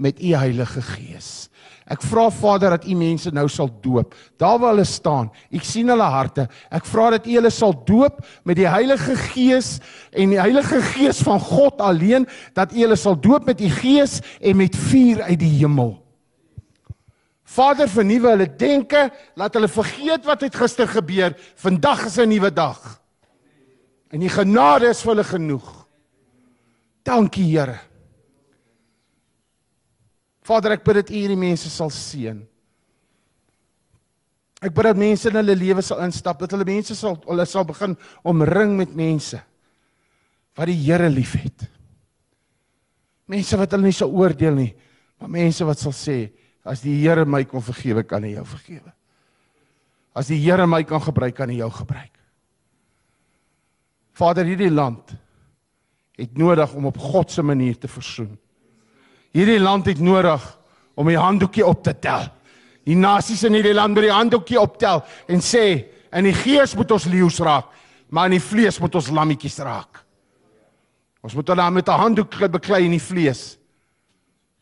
met 0.00 0.22
u 0.22 0.32
Heilige 0.34 0.82
Gees. 0.82 1.47
Ek 1.88 2.02
vra 2.04 2.26
Vader 2.30 2.74
dat 2.76 2.84
U 2.84 2.94
mense 3.00 3.30
nou 3.32 3.46
sal 3.48 3.70
doop. 3.80 4.12
Daar 4.36 4.58
waar 4.60 4.74
hulle 4.74 4.84
staan, 4.84 5.30
ek 5.54 5.64
sien 5.64 5.88
hulle 5.88 6.08
harte. 6.12 6.44
Ek 6.68 6.84
vra 6.84 7.08
dat 7.16 7.26
U 7.26 7.36
hulle 7.38 7.52
sal 7.54 7.72
doop 7.88 8.20
met 8.44 8.58
die 8.60 8.68
Heilige 8.68 9.16
Gees 9.30 9.78
en 10.12 10.34
die 10.34 10.40
Heilige 10.40 10.82
Gees 10.92 11.22
van 11.24 11.40
God 11.40 11.80
alleen, 11.80 12.28
dat 12.52 12.76
U 12.76 12.82
hulle 12.82 12.98
sal 13.00 13.16
doop 13.16 13.48
met 13.48 13.64
U 13.64 13.72
Gees 13.80 14.18
en 14.40 14.60
met 14.60 14.76
vuur 14.76 15.24
uit 15.30 15.40
die 15.40 15.54
hemel. 15.62 15.96
Vader, 17.48 17.88
vernuwe 17.88 18.34
hulle 18.34 18.50
denke, 18.60 19.06
laat 19.40 19.56
hulle 19.56 19.70
vergeet 19.72 20.28
wat 20.28 20.44
het 20.44 20.56
gister 20.60 20.88
gebeur. 20.92 21.32
Vandag 21.56 22.04
is 22.06 22.18
'n 22.18 22.28
nuwe 22.28 22.52
dag. 22.52 23.00
En 24.12 24.20
die 24.20 24.28
genade 24.28 24.88
is 24.88 25.00
vir 25.02 25.14
hulle 25.14 25.24
genoeg. 25.24 25.86
Dankie, 27.02 27.56
Here. 27.56 27.87
Vader, 30.48 30.78
ek 30.78 30.86
bid 30.86 31.02
dat 31.02 31.10
U 31.12 31.16
hierdie 31.18 31.38
mense 31.38 31.68
sal 31.72 31.90
seën. 31.92 32.38
Ek 34.64 34.72
bid 34.74 34.88
dat 34.88 34.98
mense 34.98 35.28
in 35.28 35.36
hulle 35.38 35.56
lewe 35.58 35.84
sal 35.84 36.00
instap, 36.06 36.40
dat 36.42 36.54
hulle 36.56 36.66
mense 36.66 36.96
sal 36.98 37.18
hulle 37.28 37.44
sal 37.46 37.66
begin 37.68 37.94
omring 38.26 38.74
met 38.78 38.94
mense 38.96 39.40
wat 40.58 40.66
die 40.66 40.78
Here 40.80 41.06
liefhet. 41.12 41.68
Mense 43.30 43.58
wat 43.60 43.76
hulle 43.76 43.86
nie 43.86 43.94
sal 43.94 44.10
oordeel 44.10 44.56
nie, 44.56 44.72
maar 45.20 45.30
mense 45.30 45.66
wat 45.68 45.78
sal 45.78 45.94
sê, 45.94 46.16
as 46.66 46.82
die 46.82 46.96
Here 47.02 47.26
my 47.28 47.44
kon 47.46 47.62
vergewe, 47.62 48.02
kan 48.08 48.24
hy 48.24 48.32
jou 48.34 48.46
vergewe. 48.56 48.90
As 50.18 50.32
die 50.32 50.40
Here 50.42 50.66
my 50.66 50.82
kan 50.88 51.04
gebruik, 51.04 51.36
kan 51.36 51.52
hy 51.52 51.60
jou 51.60 51.70
gebruik. 51.76 52.14
Vader, 54.18 54.48
hierdie 54.48 54.72
land 54.72 55.14
het 56.18 56.34
nodig 56.34 56.72
om 56.74 56.88
op 56.90 56.96
God 56.98 57.30
se 57.30 57.44
manier 57.46 57.76
te 57.78 57.86
versoen. 57.86 58.32
Hierdie 59.38 59.60
land 59.62 59.86
het 59.86 60.00
nodig 60.02 60.42
om 60.98 61.06
die 61.06 61.18
handdoekie 61.18 61.62
op 61.66 61.84
te 61.86 61.94
tel. 61.94 62.26
Die 62.88 62.96
nasies 62.98 63.44
in 63.46 63.54
hierdie 63.54 63.76
land 63.76 63.94
moet 63.94 64.08
die 64.08 64.14
handdoekie 64.14 64.58
optel 64.58 65.04
en 65.30 65.44
sê 65.44 65.64
in 66.08 66.26
die 66.26 66.34
gees 66.34 66.74
moet 66.74 66.90
ons 66.96 67.06
leeu's 67.06 67.38
raak, 67.44 67.68
maar 68.10 68.26
in 68.26 68.38
die 68.38 68.42
vlees 68.42 68.80
moet 68.82 68.96
ons 68.98 69.10
lammetjies 69.14 69.60
raak. 69.62 70.02
Ons 71.22 71.36
moet 71.36 71.48
hulle 71.52 71.70
met 71.70 71.88
'n 71.88 72.00
handdoek 72.02 72.50
beklei 72.50 72.84
in 72.84 72.96
die 72.96 73.02
vlees, 73.02 73.58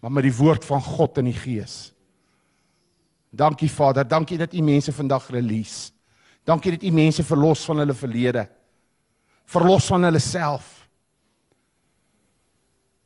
maar 0.01 0.13
met 0.13 0.25
die 0.25 0.37
woord 0.37 0.65
van 0.65 0.83
God 0.83 1.19
in 1.19 1.25
die 1.25 1.41
gees. 1.41 1.93
Dankie 3.31 3.71
Vader, 3.71 4.05
dankie 4.09 4.39
dat 4.39 4.55
U 4.55 4.63
mense 4.63 4.93
vandag 4.93 5.31
release. 5.31 5.93
Dankie 6.45 6.73
dat 6.73 6.83
U 6.83 6.91
mense 6.91 7.25
verlos 7.25 7.65
van 7.65 7.79
hulle 7.79 7.95
verlede. 7.95 8.49
Verlos 9.45 9.87
van 9.87 10.03
hulle 10.03 10.19
self. 10.19 10.76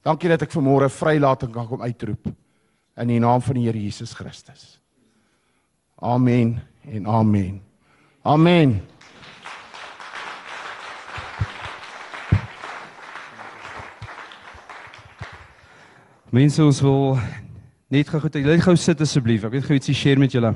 Dankie 0.01 0.31
dat 0.33 0.47
ek 0.47 0.55
vanmôre 0.55 0.89
vrylating 0.89 1.51
kan 1.53 1.67
kom 1.69 1.83
uitroep 1.85 2.31
in 3.01 3.11
die 3.13 3.21
naam 3.21 3.43
van 3.45 3.59
die 3.59 3.67
Here 3.67 3.81
Jesus 3.81 4.15
Christus. 4.17 4.79
Amen 6.01 6.57
en 6.89 7.07
amen. 7.07 7.61
Amen. 8.25 8.81
Mense 16.31 16.63
ons 16.65 16.81
wil 16.81 17.19
net 17.91 18.09
gou 18.09 18.21
goed, 18.23 18.41
net 18.41 18.65
gou 18.65 18.77
sit 18.79 19.01
asseblief. 19.05 19.45
Ek 19.45 19.53
weet 19.59 19.69
gou 19.69 19.77
ietsie 19.77 19.97
share 19.99 20.21
met 20.21 20.33
julle. 20.33 20.55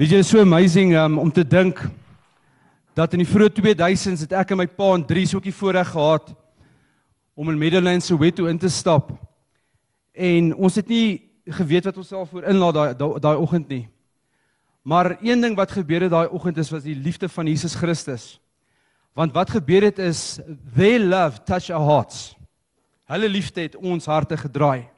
Weet 0.00 0.12
jy, 0.12 0.20
so 0.24 0.40
amazing 0.44 0.92
um, 0.96 1.18
om 1.22 1.32
te 1.32 1.44
dink 1.44 1.80
dat 2.94 3.12
in 3.14 3.22
die 3.22 3.28
vroeë 3.28 3.52
2000s 3.54 4.26
het 4.26 4.34
ek 4.42 4.52
en 4.52 4.60
my 4.62 4.66
pa 4.66 4.92
en 4.96 5.06
drie 5.06 5.26
soekie 5.28 5.54
voorreg 5.54 5.92
gehad 5.92 6.32
om 7.34 7.50
in 7.50 7.58
Meadowlands 7.58 8.10
Soweto 8.10 8.46
in 8.50 8.58
te 8.58 8.68
stap. 8.68 9.12
En 10.12 10.54
ons 10.54 10.74
het 10.74 10.88
nie 10.88 11.30
geweet 11.50 11.86
wat 11.88 11.96
ons 11.96 12.08
self 12.08 12.28
voor 12.30 12.48
inlaat 12.50 12.98
daai 12.98 13.20
daai 13.22 13.36
oggend 13.36 13.68
nie. 13.68 13.86
Maar 14.82 15.16
een 15.20 15.40
ding 15.40 15.56
wat 15.56 15.72
gebeur 15.72 16.06
het 16.06 16.12
daai 16.12 16.28
oggend 16.28 16.58
is 16.58 16.70
was 16.70 16.82
die 16.82 16.96
liefde 16.96 17.28
van 17.28 17.46
Jesus 17.46 17.74
Christus. 17.74 18.40
Want 19.14 19.32
wat 19.32 19.50
gebeur 19.50 19.82
het 19.82 19.98
is 19.98 20.38
their 20.74 21.00
love 21.00 21.42
touch 21.44 21.70
our 21.70 21.86
hearts. 21.86 22.34
Hulle 23.10 23.28
liefde 23.28 23.60
het 23.60 23.76
ons 23.76 24.06
harte 24.06 24.36
gedraai. 24.36 24.88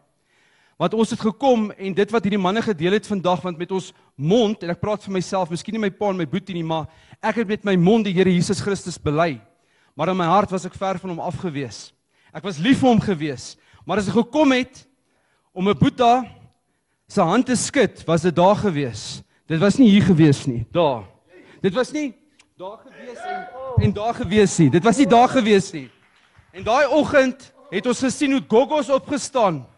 Want 0.83 0.97
ons 0.99 1.13
het 1.15 1.21
gekom 1.23 1.69
en 1.71 1.95
dit 1.95 2.11
wat 2.11 2.25
hierdie 2.27 2.41
manne 2.43 2.59
gedeel 2.65 2.97
het 2.97 3.07
vandag 3.07 3.45
want 3.45 3.59
met 3.61 3.71
ons 3.71 3.93
mond 4.19 4.65
en 4.65 4.71
ek 4.73 4.81
praat 4.83 5.05
vir 5.07 5.15
myself, 5.15 5.53
miskien 5.53 5.77
nie 5.77 5.85
my 5.85 5.93
pa 5.95 6.09
en 6.11 6.19
my 6.19 6.27
boetie 6.27 6.57
nie, 6.57 6.65
maar 6.67 6.89
ek 7.23 7.39
het 7.39 7.53
met 7.53 7.69
my 7.69 7.77
mond 7.79 8.09
die 8.09 8.15
Here 8.17 8.33
Jesus 8.33 8.59
Christus 8.65 8.99
bely. 8.99 9.37
Maar 9.95 10.11
in 10.11 10.19
my 10.19 10.27
hart 10.27 10.51
was 10.51 10.67
ek 10.67 10.75
ver 10.75 10.99
van 10.99 11.13
hom 11.13 11.23
afgewees. 11.23 11.93
Ek 12.35 12.43
was 12.43 12.59
lief 12.59 12.81
vir 12.83 12.91
hom 12.91 13.03
gewees, 13.05 13.53
maar 13.87 14.03
as 14.03 14.11
ek 14.11 14.19
gekom 14.19 14.57
het 14.57 14.83
om 15.55 15.69
'n 15.71 15.79
Boeta 15.79 16.27
se 17.07 17.23
hand 17.23 17.47
te 17.47 17.55
skud, 17.55 18.03
was 18.09 18.23
dit 18.23 18.35
daar 18.35 18.57
gewees. 18.57 19.23
Dit 19.47 19.61
was 19.61 19.79
nie 19.79 19.89
hier 19.89 20.03
gewees 20.03 20.47
nie, 20.47 20.67
daar. 20.73 21.05
Dit 21.63 21.75
was 21.75 21.93
nie 21.93 22.11
daar 22.59 22.83
gewees 22.83 23.23
en 23.23 23.85
en 23.85 23.93
daar 23.93 24.15
gewees 24.15 24.59
nie. 24.59 24.71
Dit 24.71 24.83
was 24.83 24.97
nie 24.99 25.07
daar 25.07 25.29
gewees 25.29 25.73
nie. 25.73 25.91
En 26.53 26.65
daai 26.65 26.87
oggend 26.87 27.53
het 27.71 27.87
ons 27.87 28.01
gesien 28.01 28.33
hoe 28.33 28.43
Gogos 28.49 28.91
opgestaan. 28.91 29.71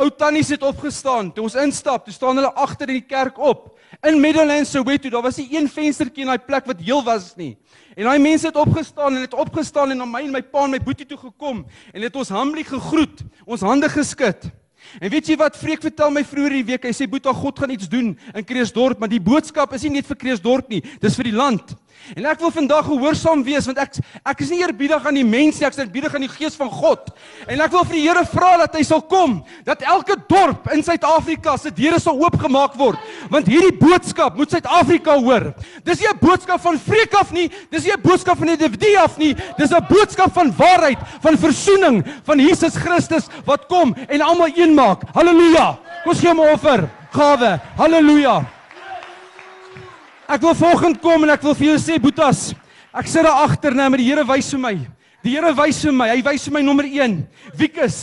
Ou 0.00 0.08
tannies 0.08 0.48
het 0.48 0.62
opgestaan. 0.64 1.28
Toe 1.34 1.44
ons 1.44 1.56
instap, 1.60 2.06
toe 2.06 2.14
staan 2.14 2.38
hulle 2.40 2.52
agter 2.56 2.88
in 2.88 2.96
die 3.02 3.04
kerk 3.04 3.36
op. 3.36 3.74
In 4.08 4.16
Meadowlands 4.22 4.70
Soweto, 4.72 5.10
daar 5.12 5.24
was 5.26 5.36
nie 5.36 5.50
een 5.52 5.68
venstertjie 5.68 6.24
in 6.24 6.32
daai 6.32 6.40
plek 6.40 6.64
wat 6.70 6.80
heel 6.80 7.02
was 7.04 7.34
nie. 7.36 7.58
En 7.92 8.08
daai 8.08 8.22
mense 8.22 8.48
het 8.48 8.56
opgestaan 8.56 9.18
en 9.18 9.26
het 9.26 9.36
opgestaan 9.36 9.92
en 9.92 10.00
na 10.00 10.08
my 10.08 10.24
en 10.24 10.32
my 10.32 10.40
pa 10.42 10.64
en 10.64 10.72
my 10.72 10.80
boetie 10.80 11.06
toe 11.06 11.20
gekom 11.20 11.66
en 11.92 12.06
het 12.06 12.16
ons 12.16 12.32
humbly 12.32 12.64
gegroet, 12.64 13.20
ons 13.44 13.60
hande 13.68 13.90
geskud. 13.92 14.48
En 14.98 15.12
weet 15.12 15.28
jy 15.28 15.36
wat 15.38 15.60
Freek 15.60 15.84
vertel 15.84 16.10
my 16.10 16.24
vroeër 16.26 16.56
die 16.56 16.66
week? 16.72 16.88
Hy 16.88 16.94
sê 16.96 17.06
Boeta 17.06 17.30
God 17.36 17.60
gaan 17.60 17.70
iets 17.70 17.88
doen 17.92 18.14
in 18.16 18.46
Kreeusdorp, 18.48 18.98
maar 18.98 19.12
die 19.12 19.20
boodskap 19.22 19.76
is 19.76 19.84
nie 19.86 19.98
net 19.98 20.08
vir 20.08 20.18
Kreeusdorp 20.24 20.72
nie, 20.72 20.80
dis 21.04 21.20
vir 21.20 21.28
die 21.28 21.36
land. 21.36 21.76
En 22.16 22.26
ek 22.26 22.40
wil 22.42 22.50
vandag 22.50 22.84
gehoorsaam 22.86 23.42
wees 23.46 23.66
want 23.68 23.78
ek 23.78 24.00
ek 24.26 24.40
is 24.44 24.50
nie 24.50 24.60
eerbiedig 24.60 25.06
aan 25.06 25.14
die 25.14 25.26
mense 25.26 25.60
nie, 25.60 25.66
ek 25.66 25.76
is 25.76 25.82
eerbiedig 25.84 26.14
aan 26.14 26.24
die 26.26 26.32
gees 26.32 26.56
van 26.58 26.70
God. 26.70 27.12
En 27.46 27.60
ek 27.60 27.72
wil 27.72 27.84
vir 27.88 27.96
die 27.96 28.02
Here 28.02 28.24
vra 28.26 28.50
dat 28.64 28.74
hy 28.76 28.82
sal 28.86 29.02
kom, 29.08 29.38
dat 29.64 29.84
elke 29.86 30.16
dorp 30.28 30.66
in 30.74 30.82
Suid-Afrika 30.82 31.54
se 31.60 31.70
deure 31.74 32.00
sal 32.02 32.18
oopgemaak 32.18 32.74
word, 32.80 32.98
want 33.30 33.48
hierdie 33.50 33.74
boodskap 33.78 34.36
moet 34.36 34.50
Suid-Afrika 34.50 35.14
hoor. 35.20 35.52
Dis 35.84 36.00
nie 36.00 36.08
'n 36.10 36.18
boodskap 36.20 36.60
van 36.60 36.78
vreek 36.78 37.14
af 37.14 37.32
nie, 37.32 37.48
dis 37.70 37.84
nie 37.84 37.92
'n 37.92 38.02
boodskap 38.02 38.38
van 38.38 38.48
'n 38.48 38.58
individu 38.58 38.96
af 38.96 39.18
nie, 39.18 39.34
dis 39.58 39.70
'n 39.70 39.86
boodskap 39.88 40.32
van 40.34 40.52
waarheid, 40.56 40.98
van 41.22 41.38
verzoening, 41.38 42.04
van 42.24 42.38
Jesus 42.38 42.74
Christus 42.76 43.28
wat 43.46 43.66
kom 43.68 43.94
en 44.08 44.20
almal 44.20 44.50
een 44.56 44.74
maak. 44.74 45.02
Halleluja. 45.14 45.78
Kom 46.02 46.12
ons 46.12 46.20
gee 46.20 46.28
hom 46.28 46.40
'n 46.40 46.52
offer, 46.52 46.90
gawe. 47.12 47.60
Halleluja. 47.76 48.61
Ek 50.32 50.40
wil 50.40 50.54
vanoggend 50.56 50.96
kom 51.02 51.26
en 51.26 51.34
ek 51.34 51.42
wil 51.44 51.52
vir 51.58 51.66
julle 51.66 51.80
sê 51.82 51.98
Boetas, 52.00 52.54
ek 52.96 53.08
sit 53.10 53.26
daar 53.26 53.42
agter 53.44 53.74
nou 53.76 53.84
met 53.92 54.00
die 54.00 54.06
Here 54.08 54.22
wys 54.24 54.46
vir 54.54 54.60
my. 54.62 54.70
Die 55.20 55.34
Here 55.34 55.50
wys 55.58 55.80
vir 55.84 55.92
my. 55.92 56.06
Hy 56.08 56.22
wys 56.24 56.46
vir 56.48 56.54
my 56.56 56.62
nommer 56.64 56.88
1. 56.88 57.18
Wiekus. 57.60 57.98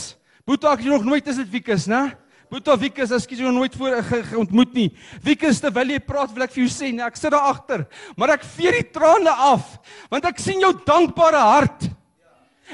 Boeta, 0.46 0.70
ek 0.70 0.84
het 0.84 0.86
jou 0.86 0.94
nog 0.94 1.08
nooit 1.08 1.26
is 1.26 1.40
dit 1.42 1.50
Wiekus, 1.56 1.88
né? 1.90 2.04
Boeta 2.50 2.76
Wiekus, 2.78 3.16
ek 3.18 3.34
jou 3.34 3.50
nooit 3.54 3.74
voor 3.74 3.98
ge, 3.98 4.22
ge, 4.28 4.38
ontmoet 4.38 4.78
nie. 4.78 4.86
Wiekus, 5.26 5.58
terwyl 5.62 5.90
jy 5.96 6.00
praat, 6.06 6.30
wil 6.36 6.46
ek 6.46 6.54
vir 6.54 6.64
jou 6.64 6.70
sê, 6.70 6.94
nee, 6.94 7.02
ek 7.02 7.18
sit 7.18 7.34
daar 7.34 7.50
agter, 7.50 7.84
maar 8.18 8.36
ek 8.36 8.46
vee 8.54 8.76
die 8.78 8.86
trane 8.94 9.34
af, 9.50 9.76
want 10.10 10.30
ek 10.30 10.38
sien 10.42 10.62
jou 10.62 10.72
dankbare 10.86 11.44
hart. 11.50 11.86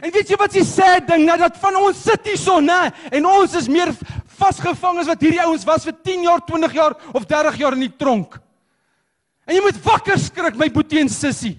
En 0.04 0.12
weet 0.12 0.32
jy 0.32 0.36
wat 0.40 0.52
die 0.52 0.64
sad 0.68 1.08
ding, 1.08 1.24
nou 1.24 1.36
dat 1.40 1.56
van 1.60 1.80
ons 1.80 2.04
sit 2.04 2.28
hierso, 2.28 2.60
né? 2.60 2.90
En 3.08 3.28
ons 3.38 3.56
is 3.56 3.72
meer 3.72 3.96
vasgevang 4.36 5.00
as 5.00 5.08
wat 5.08 5.24
hierdie 5.24 5.44
ouens 5.48 5.64
was 5.64 5.88
vir 5.88 5.96
10 6.04 6.28
jaar, 6.28 6.44
20 6.44 6.76
jaar 6.76 6.96
of 7.16 7.24
30 7.24 7.64
jaar 7.64 7.76
in 7.76 7.88
die 7.88 7.96
tronk. 7.96 8.36
En 9.46 9.54
jy 9.54 9.62
moet 9.62 9.78
wakker 9.84 10.18
skrik 10.18 10.58
my 10.58 10.68
boetie 10.74 11.00
en 11.00 11.10
sussie. 11.12 11.54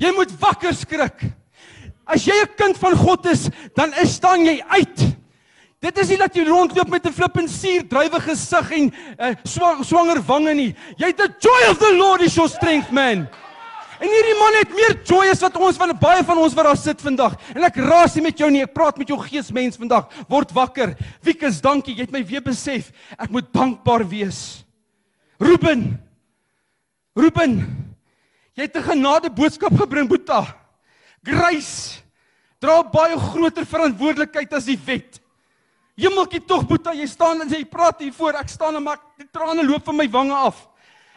Jy 0.00 0.12
moet 0.16 0.32
wakker 0.40 0.74
skrik. 0.76 1.28
As 2.06 2.24
jy 2.24 2.32
'n 2.32 2.56
kind 2.56 2.76
van 2.78 2.94
God 2.96 3.26
is, 3.26 3.50
dan 3.74 3.92
is 4.00 4.14
staan 4.14 4.44
jy 4.44 4.62
uit. 4.68 5.16
Dit 5.80 5.98
is 5.98 6.08
nie 6.08 6.16
dat 6.16 6.34
jy 6.34 6.44
rondloop 6.44 6.88
met 6.88 7.06
'n 7.06 7.12
flippend 7.12 7.50
suur 7.50 7.84
drywe 7.88 8.20
gesig 8.20 8.70
en 8.70 8.92
uh, 9.18 9.34
swang, 9.44 9.84
swanger 9.84 10.22
wange 10.22 10.54
nie. 10.54 10.74
Jy 10.96 11.06
het 11.06 11.16
the 11.16 11.28
joy 11.40 11.70
of 11.70 11.78
the 11.78 11.92
Lord 11.96 12.22
is 12.22 12.34
your 12.34 12.48
strength 12.48 12.90
man. 12.90 13.28
En 14.00 14.08
hierdie 14.12 14.38
man 14.38 14.56
het 14.58 14.72
meer 14.76 14.96
joy 15.08 15.28
as 15.32 15.40
wat 15.40 15.56
ons 15.56 15.76
van 15.80 15.92
baie 15.98 16.24
van 16.24 16.38
ons 16.38 16.54
wat 16.54 16.64
daar 16.68 16.76
sit 16.76 17.00
vandag. 17.00 17.36
En 17.54 17.64
ek 17.64 17.76
raas 17.76 18.14
nie 18.14 18.26
met 18.26 18.38
jou 18.38 18.50
nie, 18.50 18.62
ek 18.62 18.74
praat 18.74 18.98
met 18.98 19.08
jou 19.08 19.18
geesmens 19.20 19.76
vandag. 19.80 20.08
Word 20.28 20.52
wakker. 20.52 20.96
Wiekus, 21.24 21.62
dankie. 21.64 21.94
Jy 21.94 22.04
het 22.04 22.12
my 22.12 22.24
weer 22.24 22.44
besef. 22.44 22.92
Ek 23.16 23.30
moet 23.32 23.48
dankbaar 23.52 24.04
wees. 24.08 24.64
Ruben, 25.40 25.98
Ruben, 27.16 27.60
jy 28.54 28.62
het 28.62 28.76
'n 28.76 28.82
genade 28.82 29.30
boodskap 29.30 29.72
gebring, 29.72 30.08
Boeta. 30.08 30.44
Grace 31.24 32.02
dra 32.60 32.82
baie 32.82 33.16
groter 33.18 33.64
verantwoordelikheid 33.66 34.52
as 34.52 34.64
die 34.64 34.78
wet. 34.86 35.20
Hemeltjie 35.96 36.44
tog, 36.46 36.66
Boeta, 36.68 36.92
jy 36.92 37.06
staan 37.06 37.40
en 37.40 37.48
jy 37.48 37.64
praat 37.64 38.00
hier 38.00 38.12
voor. 38.12 38.34
Ek 38.34 38.48
staan 38.48 38.76
en 38.76 38.82
maar 38.82 38.98
die 39.18 39.28
trane 39.32 39.64
loop 39.64 39.84
van 39.84 39.96
my 39.96 40.08
wange 40.08 40.34
af. 40.34 40.68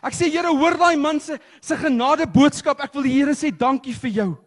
Ek 0.01 0.13
sê 0.13 0.29
Here, 0.31 0.47
hoor 0.47 0.77
daai 0.77 0.95
man 0.95 1.19
se 1.19 1.37
se 1.61 1.75
genade 1.75 2.25
boodskap. 2.25 2.79
Ek 2.79 2.93
wil 2.93 3.03
die 3.03 3.13
Here 3.13 3.35
sê 3.35 3.51
dankie 3.51 3.93
vir 3.93 4.11
jou. 4.11 4.37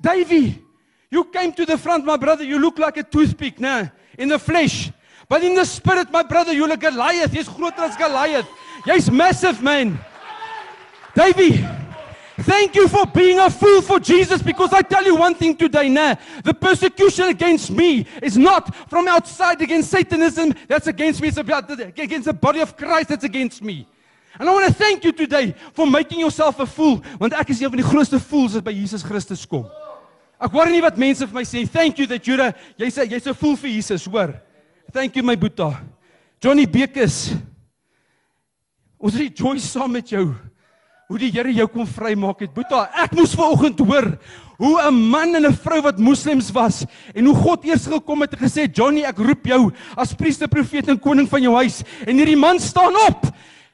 Davey, 0.00 0.62
you 1.10 1.24
came 1.24 1.52
to 1.52 1.64
the 1.64 1.78
front, 1.78 2.04
my 2.04 2.16
brother. 2.16 2.44
You 2.44 2.58
look 2.58 2.78
like 2.78 2.96
a 2.96 3.02
toothpick, 3.02 3.58
né? 3.58 3.90
In 4.16 4.28
the 4.28 4.38
flesh. 4.38 4.92
But 5.28 5.42
in 5.42 5.54
the 5.54 5.64
spirit, 5.64 6.12
my 6.12 6.22
brother, 6.22 6.52
you 6.52 6.66
look 6.68 6.80
Goliath. 6.80 7.32
Jy's 7.32 7.48
groter 7.48 7.82
as 7.82 7.96
Goliath. 7.96 8.46
Jy's 8.86 9.10
massive, 9.10 9.62
man. 9.62 9.98
Davey, 11.14 11.64
thank 12.38 12.74
you 12.74 12.88
for 12.88 13.06
being 13.06 13.38
a 13.38 13.48
fool 13.48 13.80
for 13.82 14.00
Jesus 14.00 14.42
because 14.42 14.72
I 14.72 14.82
tell 14.82 15.04
you 15.04 15.14
one 15.14 15.34
thing 15.34 15.56
today, 15.56 15.88
nah, 15.88 16.16
the 16.42 16.52
persecution 16.52 17.26
against 17.28 17.70
me 17.70 18.04
is 18.20 18.36
not 18.36 18.74
from 18.90 19.06
outside 19.06 19.62
against 19.62 19.90
Satanism 19.90 20.52
that's 20.66 20.88
against 20.88 21.20
me, 21.20 21.28
it's 21.28 21.36
about 21.36 21.70
against 21.70 22.24
the 22.24 22.32
body 22.32 22.60
of 22.60 22.76
Christ 22.76 23.10
that's 23.10 23.24
against 23.24 23.62
me. 23.62 23.86
And 24.38 24.48
I 24.48 24.52
want 24.52 24.66
to 24.66 24.74
thank 24.74 25.04
you 25.04 25.12
today 25.12 25.54
for 25.72 25.86
making 25.86 26.18
yourself 26.18 26.58
a 26.58 26.66
fool 26.66 27.00
want 27.20 27.32
ek 27.38 27.50
is 27.50 27.62
een 27.62 27.70
van 27.70 27.78
die 27.78 27.86
grootste 27.86 28.18
fools 28.18 28.56
as 28.56 28.62
by 28.66 28.74
Jesus 28.74 29.06
Christus 29.06 29.46
kom. 29.46 29.68
Ek 30.42 30.50
hoor 30.50 30.66
nie 30.66 30.82
wat 30.82 30.98
mense 30.98 31.22
vir 31.22 31.38
my 31.38 31.44
sê, 31.46 31.62
thank 31.70 32.00
you 32.02 32.08
that 32.10 32.26
you're 32.26 32.42
a, 32.42 32.50
jy's 32.76 32.98
a, 32.98 33.06
jy's 33.06 33.28
'n 33.30 33.38
fool 33.38 33.54
vir 33.54 33.70
Jesus, 33.70 34.06
hoor. 34.10 34.34
Thank 34.90 35.14
you 35.14 35.22
my 35.22 35.36
boeta. 35.36 35.78
Johnny 36.42 36.66
Bekes. 36.66 37.36
Ons 38.98 39.14
rejoice 39.14 39.70
saam 39.70 39.92
met 39.92 40.10
jou 40.10 40.34
hoe 41.14 41.22
die 41.22 41.30
Here 41.30 41.52
jou 41.54 41.68
kom 41.70 41.86
vrymaak 41.86 42.40
het. 42.42 42.50
Boeta, 42.50 42.88
ek 43.04 43.12
moes 43.14 43.36
vanoggend 43.38 43.78
hoor 43.86 44.08
hoe 44.58 44.82
'n 44.82 44.94
man 45.10 45.34
en 45.34 45.46
'n 45.46 45.54
vrou 45.54 45.80
wat 45.82 45.98
moslems 45.98 46.50
was 46.50 46.84
en 47.14 47.24
hoe 47.26 47.34
God 47.34 47.64
eers 47.64 47.86
gekom 47.86 48.20
het 48.22 48.32
en 48.32 48.38
gesê 48.38 48.66
Johnny, 48.66 49.02
ek 49.02 49.18
roep 49.18 49.46
jou 49.46 49.72
as 49.96 50.14
priester, 50.14 50.48
profeet 50.48 50.88
en 50.88 50.98
koning 50.98 51.28
van 51.28 51.42
jou 51.42 51.54
huis. 51.54 51.82
En 52.06 52.16
hierdie 52.16 52.36
man 52.36 52.58
staan 52.58 52.94
op. 53.08 53.26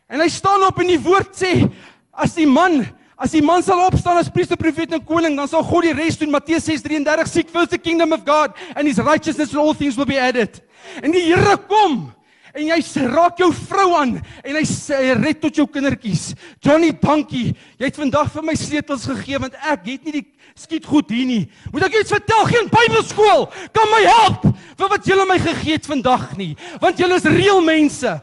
En 0.09 0.21
hy 0.21 0.29
staan 0.29 0.67
op 0.67 0.79
en 0.81 0.87
die 0.87 1.01
woord 1.01 1.35
sê 1.35 1.71
as 2.13 2.35
die 2.35 2.47
man 2.47 2.87
As 3.21 3.33
die 3.33 3.43
man 3.43 3.63
sal 3.63 3.85
opstaan 3.85 4.17
as 4.17 4.31
priester, 4.31 4.57
profeet 4.57 4.93
en 4.93 5.05
koning, 5.05 5.37
dan 5.37 5.47
sal 5.47 5.63
God 5.63 5.83
die 5.83 5.93
res 5.93 6.17
doen. 6.17 6.31
Matteus 6.31 6.65
6:33 6.65 7.29
Seek 7.29 7.51
first 7.51 7.71
the 7.71 7.79
kingdom 7.79 8.15
of 8.15 8.25
God 8.25 8.55
and 8.75 8.89
his 8.89 8.97
righteousness 8.97 9.53
and 9.53 9.61
all 9.61 9.75
things 9.75 9.95
will 9.97 10.07
be 10.07 10.19
added. 10.19 10.63
En 11.03 11.13
die 11.13 11.21
Here 11.21 11.59
kom 11.69 12.15
en 12.55 12.67
jy 12.67 12.79
raak 13.11 13.39
jou 13.39 13.51
vrou 13.55 13.89
aan 13.99 14.17
en 14.19 14.57
hy 14.59 14.63
sê 14.67 15.15
red 15.19 15.41
tot 15.43 15.57
jou 15.57 15.67
kindertjies. 15.71 16.35
Johnny, 16.63 16.91
dankie. 16.93 17.55
Jy 17.79 17.91
het 17.91 18.01
vandag 18.01 18.31
vir 18.35 18.47
my 18.47 18.57
sleutels 18.59 19.07
gegee 19.11 19.39
want 19.43 19.55
ek 19.61 19.87
het 19.87 20.09
nie 20.09 20.17
die 20.21 20.27
skiet 20.59 20.87
goed 20.89 21.11
hier 21.11 21.29
nie. 21.29 21.45
Moet 21.73 21.87
ek 21.89 22.01
iets 22.01 22.15
vertel? 22.15 22.47
Geen 22.51 22.71
Bybelskool 22.73 23.47
kan 23.77 23.93
my 23.93 24.03
help 24.07 24.49
vir 24.51 24.91
wat 24.91 25.07
julle 25.07 25.29
my 25.29 25.39
gegee 25.39 25.79
het 25.79 25.87
vandag 25.89 26.33
nie, 26.39 26.55
want 26.83 26.99
julle 26.99 27.21
is 27.21 27.29
reël 27.29 27.63
mense. 27.65 28.17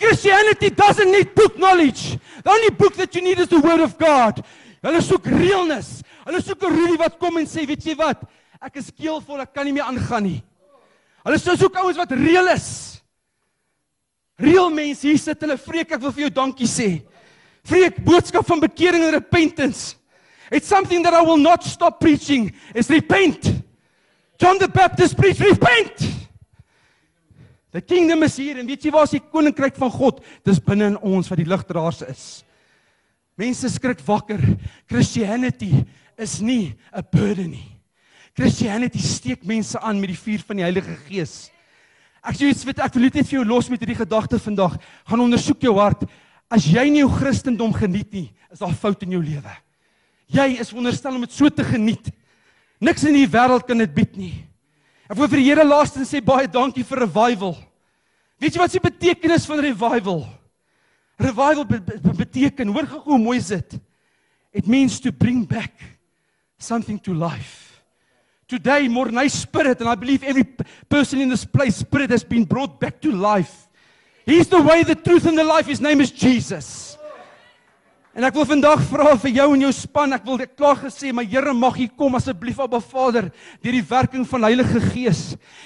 Christianity 0.00 0.70
doesn't 0.72 1.12
need 1.12 1.34
book 1.34 1.56
knowledge. 1.56 2.18
The 2.42 2.50
only 2.50 2.70
book 2.70 2.94
that 2.96 3.14
you 3.14 3.20
need 3.22 3.38
is 3.38 3.48
the 3.48 3.60
word 3.60 3.80
of 3.84 3.98
God. 3.98 4.40
Hulle 4.80 5.02
soek 5.04 5.26
realness. 5.28 6.00
Hulle 6.24 6.40
soek 6.40 6.62
'n 6.62 6.72
Rudy 6.72 6.96
wat 6.96 7.18
kom 7.18 7.36
en 7.36 7.46
sê, 7.46 7.66
weet 7.66 7.84
jy 7.84 7.94
wat? 7.96 8.22
Ek 8.60 8.76
is 8.76 8.90
keelvol, 8.90 9.40
ek 9.40 9.52
kan 9.52 9.64
nie 9.64 9.72
meer 9.72 9.84
aangaan 9.84 10.22
nie. 10.22 10.42
Hulle 11.24 11.38
soek 11.38 11.76
ouens 11.76 11.96
wat 11.96 12.12
reël 12.12 12.48
is. 12.54 12.99
Reël 14.40 14.70
mense 14.72 15.06
hier 15.06 15.18
sit 15.20 15.42
hulle 15.44 15.58
vreek 15.60 15.92
ek 15.92 16.00
wil 16.00 16.14
vir 16.16 16.26
jou 16.26 16.34
dankie 16.40 16.68
sê. 16.68 16.90
Vreek 17.68 17.98
boodskap 18.04 18.46
van 18.48 18.62
bekering 18.62 19.04
en 19.04 19.14
repentance. 19.18 19.96
It's 20.50 20.66
something 20.66 21.04
that 21.04 21.14
I 21.14 21.22
will 21.22 21.38
not 21.38 21.62
stop 21.64 22.00
preaching. 22.00 22.50
Is 22.74 22.88
repent. 22.90 23.52
John 24.40 24.58
the 24.58 24.68
Baptist 24.68 25.16
preached 25.16 25.40
repent. 25.44 26.08
The 27.70 27.80
kingdom 27.80 28.24
is 28.24 28.36
here 28.36 28.58
en 28.58 28.66
weet 28.66 28.82
jy 28.82 28.90
waar 28.90 29.06
is 29.06 29.14
die 29.14 29.22
koninkryk 29.22 29.76
van 29.78 29.92
God? 29.94 30.24
Dis 30.46 30.58
binne 30.64 30.88
in 30.90 30.96
ons 31.06 31.28
wat 31.30 31.38
die 31.38 31.46
ligdraers 31.46 32.00
is. 32.08 32.24
Mense 33.38 33.68
skrik 33.70 34.00
wakker. 34.04 34.40
Christianity 34.90 35.84
is 36.18 36.40
nie 36.40 36.74
'n 36.92 37.06
burden 37.12 37.50
nie. 37.50 37.68
Christianity 38.34 38.98
steek 38.98 39.44
mense 39.44 39.78
aan 39.78 40.00
met 40.00 40.10
die 40.10 40.18
vuur 40.18 40.42
van 40.46 40.56
die 40.56 40.64
Heilige 40.64 40.96
Gees. 41.06 41.50
Ek 42.20 42.36
sê 42.36 42.50
iets 42.52 42.66
wat 42.68 42.82
ek 42.84 42.96
wil 42.96 43.06
net 43.08 43.22
vir 43.22 43.38
jou 43.38 43.44
los 43.48 43.70
met 43.72 43.80
hierdie 43.80 43.98
gedagte 43.98 44.38
vandag. 44.42 44.76
Gaan 45.08 45.24
ondersoek 45.24 45.62
jou 45.64 45.74
hart. 45.78 46.04
As 46.52 46.66
jy 46.66 46.84
nie 46.90 47.00
jou 47.04 47.10
Christendom 47.14 47.72
geniet 47.72 48.10
nie, 48.12 48.28
is 48.50 48.60
daar 48.60 48.74
fout 48.74 49.02
in 49.06 49.14
jou 49.16 49.22
lewe. 49.22 49.54
Jy 50.30 50.60
is 50.62 50.70
veronderstel 50.70 51.16
om 51.16 51.24
dit 51.24 51.34
so 51.34 51.48
te 51.48 51.64
geniet. 51.66 52.10
Niks 52.82 53.04
in 53.08 53.16
die 53.16 53.28
wêreld 53.30 53.66
kan 53.68 53.78
dit 53.80 53.92
bied 53.94 54.18
nie. 54.18 54.34
Ek 55.10 55.18
wil 55.18 55.30
vir 55.30 55.40
die 55.40 55.48
Here 55.48 55.64
laastens 55.66 56.12
sê 56.12 56.20
baie 56.22 56.48
dankie 56.50 56.84
vir 56.86 57.02
revival. 57.04 57.56
Weet 58.40 58.56
jy 58.56 58.62
wat 58.62 58.72
se 58.72 58.82
betekenis 58.82 59.46
van 59.48 59.62
revival? 59.64 60.22
Revival 61.20 61.66
be 61.68 61.80
be 61.80 62.14
beteken, 62.22 62.70
hoor 62.72 62.86
gou 62.88 63.00
hoe 63.10 63.18
mooi 63.20 63.38
is 63.38 63.50
dit. 63.52 63.76
It 64.52 64.66
means 64.66 65.00
to 65.00 65.12
bring 65.12 65.44
back 65.46 65.74
something 66.58 66.98
to 67.04 67.14
life. 67.14 67.69
Today, 68.50 68.88
Mornay 68.88 69.28
spirit, 69.28 69.78
and 69.78 69.88
I 69.88 69.94
believe 69.94 70.24
every 70.24 70.42
person 70.88 71.20
in 71.20 71.28
this 71.28 71.44
place, 71.44 71.76
spirit 71.76 72.10
has 72.10 72.24
been 72.24 72.44
brought 72.44 72.80
back 72.80 73.00
to 73.02 73.12
life. 73.12 73.68
He's 74.26 74.48
the 74.48 74.60
way, 74.60 74.82
the 74.82 74.96
truth, 74.96 75.24
and 75.24 75.38
the 75.38 75.44
life. 75.44 75.66
His 75.66 75.80
name 75.80 76.00
is 76.00 76.10
Jesus. 76.10 76.89
En 78.10 78.24
ek 78.26 78.34
wil 78.34 78.42
vandag 78.42 78.80
vra 78.90 79.12
vir 79.22 79.30
jou 79.36 79.44
en 79.54 79.60
jou 79.62 79.68
span, 79.70 80.10
ek 80.16 80.24
wil 80.26 80.40
dit 80.40 80.50
klaar 80.58 80.80
gesê, 80.80 81.12
maar 81.14 81.28
Here 81.30 81.52
mag 81.54 81.76
U 81.78 81.84
kom 81.94 82.16
asseblief 82.18 82.58
Abba 82.58 82.80
Vader 82.82 83.28
deur 83.62 83.76
die 83.76 83.84
werking 83.86 84.24
van 84.26 84.48
Heilige 84.48 84.82
Gees. 84.88 85.20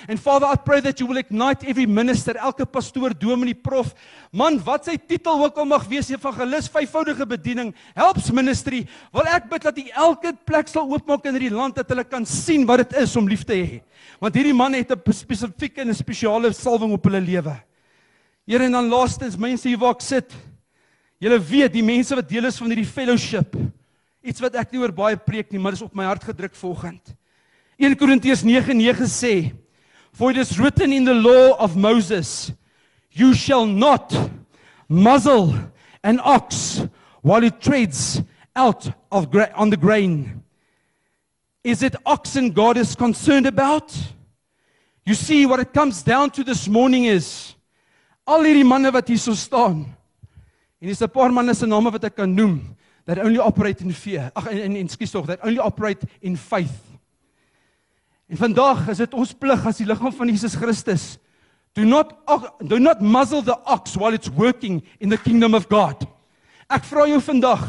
And 0.05 0.21
Father, 0.21 0.51
I 0.53 0.61
pray 0.61 0.83
that 0.85 1.01
you 1.01 1.09
will 1.09 1.23
ignite 1.23 1.65
every 1.65 1.87
minister, 1.89 2.37
elke 2.37 2.67
pastoor, 2.69 3.17
dominee, 3.17 3.57
prof, 3.57 3.95
man, 4.29 4.61
wat 4.61 4.85
sy 4.91 4.99
titel 5.01 5.41
ook 5.47 5.57
al 5.57 5.71
mag 5.73 5.89
wees, 5.89 6.13
evangelis, 6.13 6.69
vyfvoudige 6.69 7.25
bediening, 7.33 7.73
helps 7.97 8.29
ministry. 8.29 8.85
Wil 9.17 9.33
ek 9.33 9.49
bid 9.49 9.65
dat 9.65 9.81
U 9.81 9.89
elke 10.05 10.37
plek 10.45 10.69
sal 10.69 10.85
oopmaak 10.93 11.25
in 11.25 11.39
hierdie 11.39 11.55
land 11.57 11.81
dat 11.81 11.97
hulle 11.97 12.05
kan 12.05 12.29
sien 12.29 12.69
wat 12.69 12.85
dit 12.85 12.99
is 13.07 13.17
om 13.17 13.25
lief 13.31 13.49
te 13.49 13.57
hê. 13.57 13.81
Want 14.21 14.37
hierdie 14.37 14.53
man 14.53 14.77
het 14.77 14.93
'n 14.93 15.13
spesifieke 15.17 15.81
en 15.81 15.89
'n 15.89 15.97
spesiale 15.97 16.53
salwing 16.53 16.93
op 16.93 17.05
hulle 17.09 17.25
lewe. 17.25 17.57
Here 18.47 18.65
en 18.65 18.73
dan 18.73 18.89
laastens 18.93 19.39
mense 19.39 19.67
hier 19.67 19.79
waar 19.79 19.97
ek 19.97 20.03
sit. 20.03 20.29
Julle 21.25 21.41
weet 21.41 21.73
die 21.73 21.85
mense 21.85 22.13
wat 22.13 22.29
deel 22.29 22.45
is 22.51 22.59
van 22.61 22.69
hierdie 22.69 22.85
fellowship. 22.85 23.55
Iets 24.21 24.43
wat 24.45 24.59
ek 24.61 24.75
nie 24.75 24.83
oor 24.83 24.93
baie 24.93 25.17
preek 25.17 25.49
nie, 25.53 25.61
maar 25.61 25.73
dit 25.73 25.81
is 25.81 25.87
op 25.87 25.95
my 25.97 26.05
hart 26.05 26.25
gedruk 26.29 26.53
vanoggend. 26.59 27.15
1 27.81 27.97
Korintiërs 27.97 28.43
9:9 28.45 29.09
sê, 29.09 29.55
"For 30.13 30.31
it 30.31 30.37
is 30.37 30.59
written 30.59 30.93
in 30.93 31.05
the 31.05 31.15
law 31.15 31.57
of 31.59 31.77
Moses, 31.77 32.53
you 33.11 33.33
shall 33.33 33.65
not 33.65 34.13
muzzle 34.87 35.55
an 36.03 36.21
ox 36.21 36.85
while 37.23 37.43
it 37.43 37.61
treads 37.61 38.21
out 38.55 38.93
of 39.11 39.29
on 39.55 39.71
the 39.71 39.81
grain." 39.81 40.43
Is 41.63 41.83
it 41.83 41.97
oxen 42.05 42.53
God 42.53 42.77
is 42.77 42.95
concerned 42.95 43.47
about? 43.47 43.97
You 45.07 45.15
see 45.15 45.47
what 45.47 45.59
it 45.59 45.73
comes 45.73 46.03
down 46.03 46.31
to 46.33 46.45
this 46.45 46.69
morning 46.69 47.07
is 47.07 47.57
al 48.27 48.43
hierdie 48.43 48.65
manne 48.65 48.93
wat 48.93 49.09
hier 49.09 49.19
so 49.19 49.33
staan. 49.33 49.97
En 50.85 50.91
dis 50.91 51.01
'n 51.01 51.09
paar 51.09 51.33
manne 51.33 51.55
se 51.55 51.67
name 51.67 51.91
wat 51.91 52.05
ek 52.05 52.15
kan 52.15 52.35
noem 52.35 52.77
that 53.07 53.19
only 53.19 53.39
operate 53.39 53.83
in 53.83 53.93
fear. 53.93 54.31
Ag 54.35 54.47
en 54.47 54.59
en, 54.59 54.77
en 54.77 54.89
skus 54.89 55.11
tog 55.11 55.27
that 55.27 55.41
only 55.43 55.59
operate 55.59 56.07
in 56.21 56.37
faith. 56.37 56.77
En 58.29 58.37
vandag 58.37 58.89
is 58.89 58.99
dit 58.99 59.15
ons 59.15 59.33
plig 59.33 59.67
as 59.67 59.79
die 59.81 59.87
liggaam 59.87 60.13
van 60.13 60.29
Jesus 60.29 60.55
Christus 60.55 61.19
do 61.73 61.85
not 61.85 62.13
do 62.61 62.79
not 62.79 63.01
muzzle 63.01 63.43
the 63.43 63.57
ox 63.65 63.97
while 63.97 64.13
it's 64.13 64.29
working 64.29 64.83
in 65.01 65.09
the 65.09 65.17
kingdom 65.17 65.55
of 65.55 65.67
God. 65.69 66.05
Ek 66.69 66.85
vra 66.85 67.09
jou 67.09 67.21
vandag, 67.21 67.65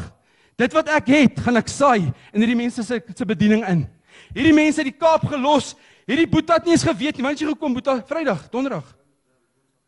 dit 0.58 0.74
wat 0.74 0.90
ek 0.90 1.08
het, 1.08 1.40
gaan 1.40 1.56
ek 1.56 1.72
saai 1.72 2.12
in 2.34 2.44
hierdie 2.44 2.60
mense 2.60 2.84
se 2.84 3.00
se 3.00 3.26
bediening 3.26 3.64
in. 3.64 3.88
Hierdie 4.36 4.54
mense 4.54 4.84
het 4.84 4.92
die 4.92 5.00
Kaap 5.00 5.24
gelos. 5.24 5.76
Hierdie 6.06 6.28
Boeta 6.28 6.60
het 6.60 6.66
nie 6.66 6.76
eens 6.76 6.84
geweet 6.84 7.16
nie. 7.16 7.24
Wanneer 7.24 7.48
jy 7.48 7.48
gekom 7.56 7.74
Boeta? 7.74 8.02
Vrydag, 8.04 8.50
Donderdag. 8.52 8.96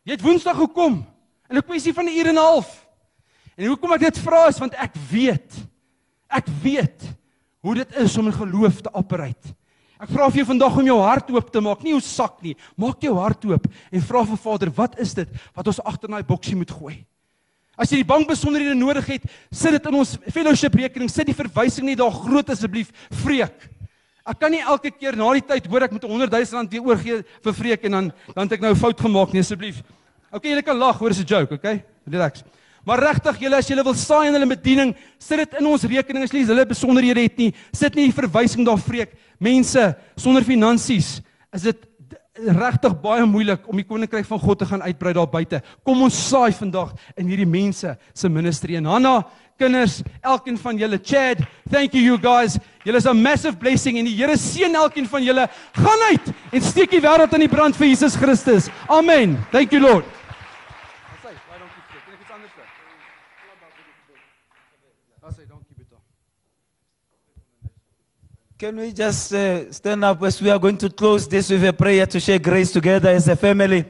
Jy 0.07 0.15
het 0.15 0.23
Woensdag 0.23 0.55
gekom 0.55 1.05
in 1.49 1.57
'n 1.57 1.61
kwessie 1.61 1.93
van 1.93 2.05
'n 2.05 2.15
uur 2.15 2.27
en 2.27 2.35
'n 2.35 2.37
half. 2.37 2.86
En 3.57 3.71
hoekom 3.71 3.95
ek 3.97 4.07
dit 4.07 4.19
vra 4.21 4.45
is 4.51 4.59
want 4.61 4.77
ek 4.77 4.95
weet 5.09 5.63
ek 6.27 6.49
weet 6.61 7.05
hoe 7.63 7.73
dit 7.79 7.95
is 8.03 8.15
om 8.19 8.27
in 8.27 8.35
geloof 8.35 8.81
te 8.83 8.91
operate. 8.95 9.53
Ek 9.97 10.11
vra 10.11 10.27
vir 10.29 10.43
jou 10.43 10.49
vandag 10.51 10.75
om 10.77 10.89
jou 10.91 10.97
hart 11.01 11.29
oop 11.33 11.47
te 11.49 11.61
maak, 11.63 11.79
nie 11.81 11.95
jou 11.95 12.01
sak 12.03 12.35
nie. 12.45 12.53
Maak 12.77 13.01
jou 13.01 13.15
hart 13.17 13.47
oop 13.49 13.63
en 13.65 14.03
vra 14.09 14.23
vir 14.29 14.41
Vader, 14.43 14.71
wat 14.77 14.99
is 15.01 15.15
dit 15.17 15.31
wat 15.55 15.71
ons 15.71 15.79
agter 15.89 16.11
daai 16.11 16.27
boksie 16.27 16.57
moet 16.59 16.71
gooi? 16.71 16.99
As 17.77 17.91
jy 17.93 18.01
die 18.01 18.09
bankbesonderhede 18.09 18.75
nodig 18.77 19.05
het, 19.15 19.25
sit 19.53 19.75
dit 19.75 19.89
in 19.89 19.97
ons 19.99 20.15
fellowship 20.33 20.75
rekening, 20.77 21.09
sit 21.13 21.29
die 21.29 21.37
verwysing 21.37 21.85
net 21.85 21.99
daar 22.01 22.13
groot 22.13 22.49
asseblief, 22.49 22.89
vreek. 23.23 23.67
Ek 24.27 24.39
kan 24.41 24.51
nie 24.51 24.63
elke 24.65 24.91
keer 24.91 25.15
na 25.17 25.29
die 25.37 25.45
tyd 25.45 25.69
hoor 25.71 25.85
ek 25.85 25.93
moet 25.95 26.07
100 26.09 26.33
000 26.33 26.57
rand 26.57 26.73
weer 26.73 26.89
oorgee 26.89 27.19
vir 27.45 27.57
vreek 27.61 27.85
en 27.87 27.97
dan 27.97 28.11
dan 28.33 28.43
het 28.43 28.57
ek 28.57 28.65
nou 28.65 28.73
'n 28.73 28.81
fout 28.83 28.99
gemaak 28.99 29.33
nie 29.33 29.41
asseblief. 29.41 29.81
Okay, 30.31 30.51
julle 30.51 30.61
kan 30.65 30.77
lag, 30.77 30.97
hoor 30.99 31.09
is 31.09 31.21
'n 31.21 31.25
joke, 31.25 31.53
okay? 31.53 31.83
Relax. 32.05 32.43
Maar 32.87 33.03
regtig 33.09 33.41
julle 33.43 33.59
as 33.59 33.67
julle 33.67 33.83
wil 33.83 33.97
saai 33.99 34.29
in 34.29 34.37
hulle 34.37 34.47
bediening, 34.53 34.93
sit 35.19 35.43
dit 35.43 35.57
in 35.59 35.67
ons 35.67 35.83
rekening 35.83 36.23
as 36.23 36.31
hulle 36.31 36.65
besonderhede 36.69 37.25
het 37.25 37.41
nie. 37.41 37.51
Sit 37.75 37.97
nie 37.99 38.07
die 38.07 38.15
verwysing 38.15 38.63
daar 38.67 38.79
vreek. 38.79 39.11
Mense 39.43 39.89
sonder 40.15 40.45
finansies 40.47 41.17
is 41.53 41.67
dit 41.67 41.83
regtig 42.37 42.93
baie 43.01 43.25
moeilik 43.25 43.65
om 43.67 43.79
die 43.79 43.85
koninkryk 43.87 44.25
van 44.29 44.39
God 44.39 44.61
te 44.61 44.67
gaan 44.69 44.85
uitbrei 44.85 45.13
daar 45.17 45.29
buite. 45.29 45.59
Kom 45.83 46.01
ons 46.05 46.17
saai 46.29 46.53
vandag 46.55 46.93
in 47.17 47.27
hierdie 47.27 47.49
mense 47.49 47.95
se 48.13 48.29
ministry 48.29 48.77
en 48.77 48.89
Hanna 48.89 49.17
kinders, 49.57 50.01
elkeen 50.21 50.57
van 50.61 50.77
julle 50.77 50.99
Chad, 51.01 51.41
thank 51.71 51.93
you 51.93 52.03
you 52.03 52.17
guys. 52.21 52.59
Julle 52.85 53.01
is 53.01 53.07
a 53.09 53.13
massive 53.13 53.57
blessing 53.57 53.97
en 53.97 54.05
die 54.05 54.15
Here 54.15 54.37
seën 54.37 54.75
elkeen 54.75 55.07
van 55.09 55.23
julle. 55.25 55.47
Gaan 55.73 56.05
uit 56.11 56.29
en 56.51 56.61
steek 56.61 56.93
die 56.93 57.01
wêreld 57.01 57.33
in 57.33 57.47
die 57.47 57.51
brand 57.51 57.75
vir 57.75 57.89
Jesus 57.89 58.15
Christus. 58.15 58.69
Amen. 58.87 59.37
Thank 59.51 59.73
you 59.73 59.81
Lord. 59.81 60.16
Can 68.57 68.75
we 68.77 68.91
just 68.91 69.31
uh, 69.35 69.71
stand 69.71 70.03
up 70.03 70.23
as 70.23 70.41
we 70.41 70.49
are 70.49 70.57
going 70.57 70.79
to 70.79 70.89
close 70.89 71.27
this 71.27 71.51
with 71.51 71.63
a 71.63 71.71
prayer 71.71 72.07
to 72.07 72.19
share 72.19 72.39
grace 72.39 72.71
together 72.71 73.09
as 73.09 73.27
a 73.27 73.35
family? 73.35 73.85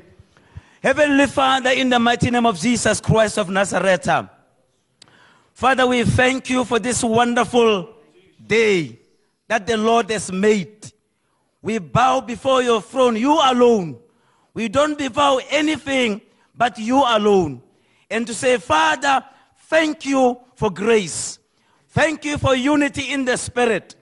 Heavenly 0.84 1.28
Father, 1.28 1.70
in 1.70 1.88
the 1.88 1.98
mighty 1.98 2.30
name 2.30 2.46
of 2.46 2.60
Jesus 2.60 3.00
Christ 3.00 3.38
of 3.38 3.50
Nazareth, 3.50 4.10
Father, 5.54 5.88
we 5.88 6.04
thank 6.04 6.50
you 6.50 6.66
for 6.66 6.80
this 6.80 7.02
wonderful 7.02 7.96
day 8.46 9.00
that 9.48 9.66
the 9.66 9.78
Lord 9.78 10.12
has 10.12 10.34
made. 10.34 10.92
We 11.62 11.78
bow 11.78 12.20
before 12.20 12.62
your 12.62 12.82
throne, 12.82 13.16
you 13.16 13.40
alone. 13.42 13.98
We 14.54 14.68
don't 14.68 14.98
bow 15.14 15.40
anything 15.50 16.20
but 16.54 16.78
you 16.78 16.98
alone. 17.08 17.62
And 18.10 18.28
to 18.28 18.34
say, 18.34 18.58
Father, 18.58 19.24
thank 19.70 20.06
you 20.06 20.42
for 20.56 20.70
grace. 20.70 21.40
Thank 21.88 22.26
you 22.26 22.38
for 22.38 22.54
unity 22.54 23.14
in 23.14 23.24
the 23.24 23.38
Spirit. 23.38 23.97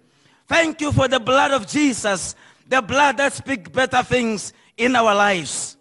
Thank 0.48 0.82
you 0.82 0.92
for 0.92 1.08
the 1.08 1.20
blood 1.20 1.52
of 1.52 1.68
Jesus, 1.68 2.36
the 2.68 2.82
blood 2.82 3.18
that 3.18 3.34
speaks 3.34 3.70
better 3.70 4.04
things 4.04 4.54
in 4.78 4.96
our 4.96 5.16
lives. 5.16 5.78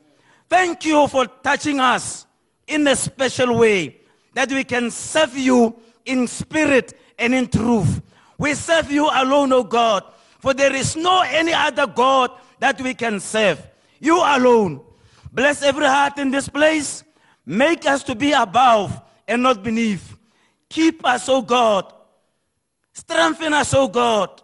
Thank 0.48 0.84
you 0.84 1.06
for 1.08 1.26
touching 1.26 1.80
us 1.80 2.26
in 2.66 2.86
a 2.86 2.96
special 2.96 3.58
way 3.58 3.98
that 4.34 4.50
we 4.50 4.64
can 4.64 4.90
serve 4.90 5.36
you 5.36 5.76
in 6.04 6.26
spirit 6.26 6.98
and 7.18 7.34
in 7.34 7.48
truth. 7.48 8.02
We 8.38 8.54
serve 8.54 8.90
you 8.90 9.08
alone, 9.12 9.52
O 9.52 9.62
God, 9.62 10.04
for 10.38 10.54
there 10.54 10.74
is 10.74 10.96
no 10.96 11.22
any 11.22 11.52
other 11.52 11.86
God 11.86 12.30
that 12.58 12.80
we 12.80 12.94
can 12.94 13.20
serve. 13.20 13.64
You 14.00 14.16
alone. 14.18 14.80
Bless 15.32 15.62
every 15.62 15.86
heart 15.86 16.18
in 16.18 16.30
this 16.30 16.48
place. 16.48 17.04
Make 17.46 17.86
us 17.86 18.02
to 18.04 18.14
be 18.14 18.32
above 18.32 19.00
and 19.26 19.42
not 19.42 19.62
beneath. 19.62 20.16
Keep 20.68 21.04
us, 21.04 21.28
O 21.28 21.42
God. 21.42 21.92
Strengthen 22.92 23.52
us, 23.52 23.74
O 23.74 23.88
God. 23.88 24.42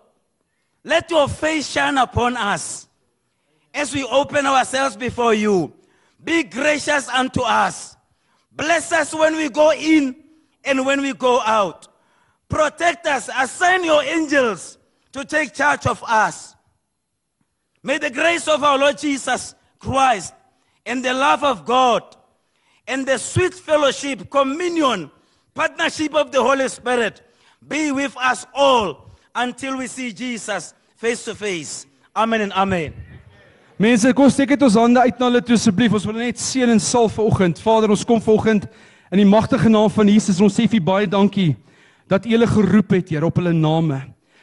Let 0.85 1.11
your 1.11 1.29
face 1.29 1.69
shine 1.69 1.99
upon 1.99 2.37
us 2.37 2.89
as 3.75 3.95
we 3.95 4.05
open 4.05 4.47
ourselves 4.47 4.97
before 4.97 5.35
you. 5.35 5.73
Be 6.23 6.43
gracious 6.43 7.09
unto 7.09 7.43
us. 7.43 7.97
Bless 8.53 8.93
us 8.93 9.15
when 9.15 9.37
we 9.37 9.49
go 9.49 9.73
in 9.73 10.17
and 10.65 10.85
when 10.85 11.01
we 11.01 11.13
go 11.15 11.41
out. 11.41 11.89
Protect 12.49 13.07
us. 13.07 13.31
Assign 13.35 13.85
your 13.85 14.03
angels 14.03 14.79
to 15.13 15.25
take 15.25 15.55
charge 15.55 15.87
of 15.87 16.03
us. 16.07 16.55
May 17.83 17.99
the 17.99 18.11
grace 18.11 18.49
of 18.49 18.63
our 18.63 18.79
Lord 18.79 18.99
Jesus 18.99 19.55
Christ 19.79 20.35
and 20.85 21.05
the 21.05 21.15
love 21.15 21.45
of 21.45 21.65
God 21.65 22.03
and 22.87 23.07
the 23.07 23.19
sweet 23.19 23.55
fellowship, 23.55 24.31
communion, 24.31 25.11
partnership 25.55 26.15
of 26.15 26.33
the 26.33 26.43
Holy 26.43 26.69
Spirit 26.69 27.23
be 27.67 27.93
with 27.93 28.17
us 28.17 28.47
all 28.55 29.10
until 29.35 29.77
we 29.79 29.87
see 29.87 30.13
Jesus 30.13 30.75
face 30.97 31.25
to 31.25 31.35
face. 31.35 31.87
Amen 32.15 32.41
and 32.41 32.53
amen. 32.53 32.93
Mense, 33.81 34.13
kom 34.13 34.29
steek 34.29 34.51
dit 34.53 34.63
ons 34.67 34.77
hande 34.77 35.01
uit 35.01 35.21
na 35.21 35.29
hulle 35.31 35.41
toe 35.41 35.57
asseblief. 35.57 35.95
Ons 35.97 36.05
wil 36.05 36.19
net 36.21 36.41
seën 36.41 36.69
en 36.69 36.83
salf 36.83 37.15
vanoggend. 37.17 37.63
Vader, 37.65 37.95
ons 37.95 38.05
kom 38.05 38.21
vanoggend 38.21 38.67
in 39.09 39.23
die 39.23 39.29
magtige 39.29 39.71
naam 39.73 39.89
van 39.95 40.11
Jesus. 40.11 40.41
Ons 40.45 40.59
sê 40.59 40.67
vir 40.69 40.83
baie 40.85 41.09
dankie 41.09 41.55
dat 42.11 42.27
U 42.27 42.35
hulle 42.35 42.49
geroep 42.51 42.97
het, 42.99 43.13
Here, 43.15 43.25
op 43.25 43.39
hulle 43.41 43.55
name. 43.57 44.03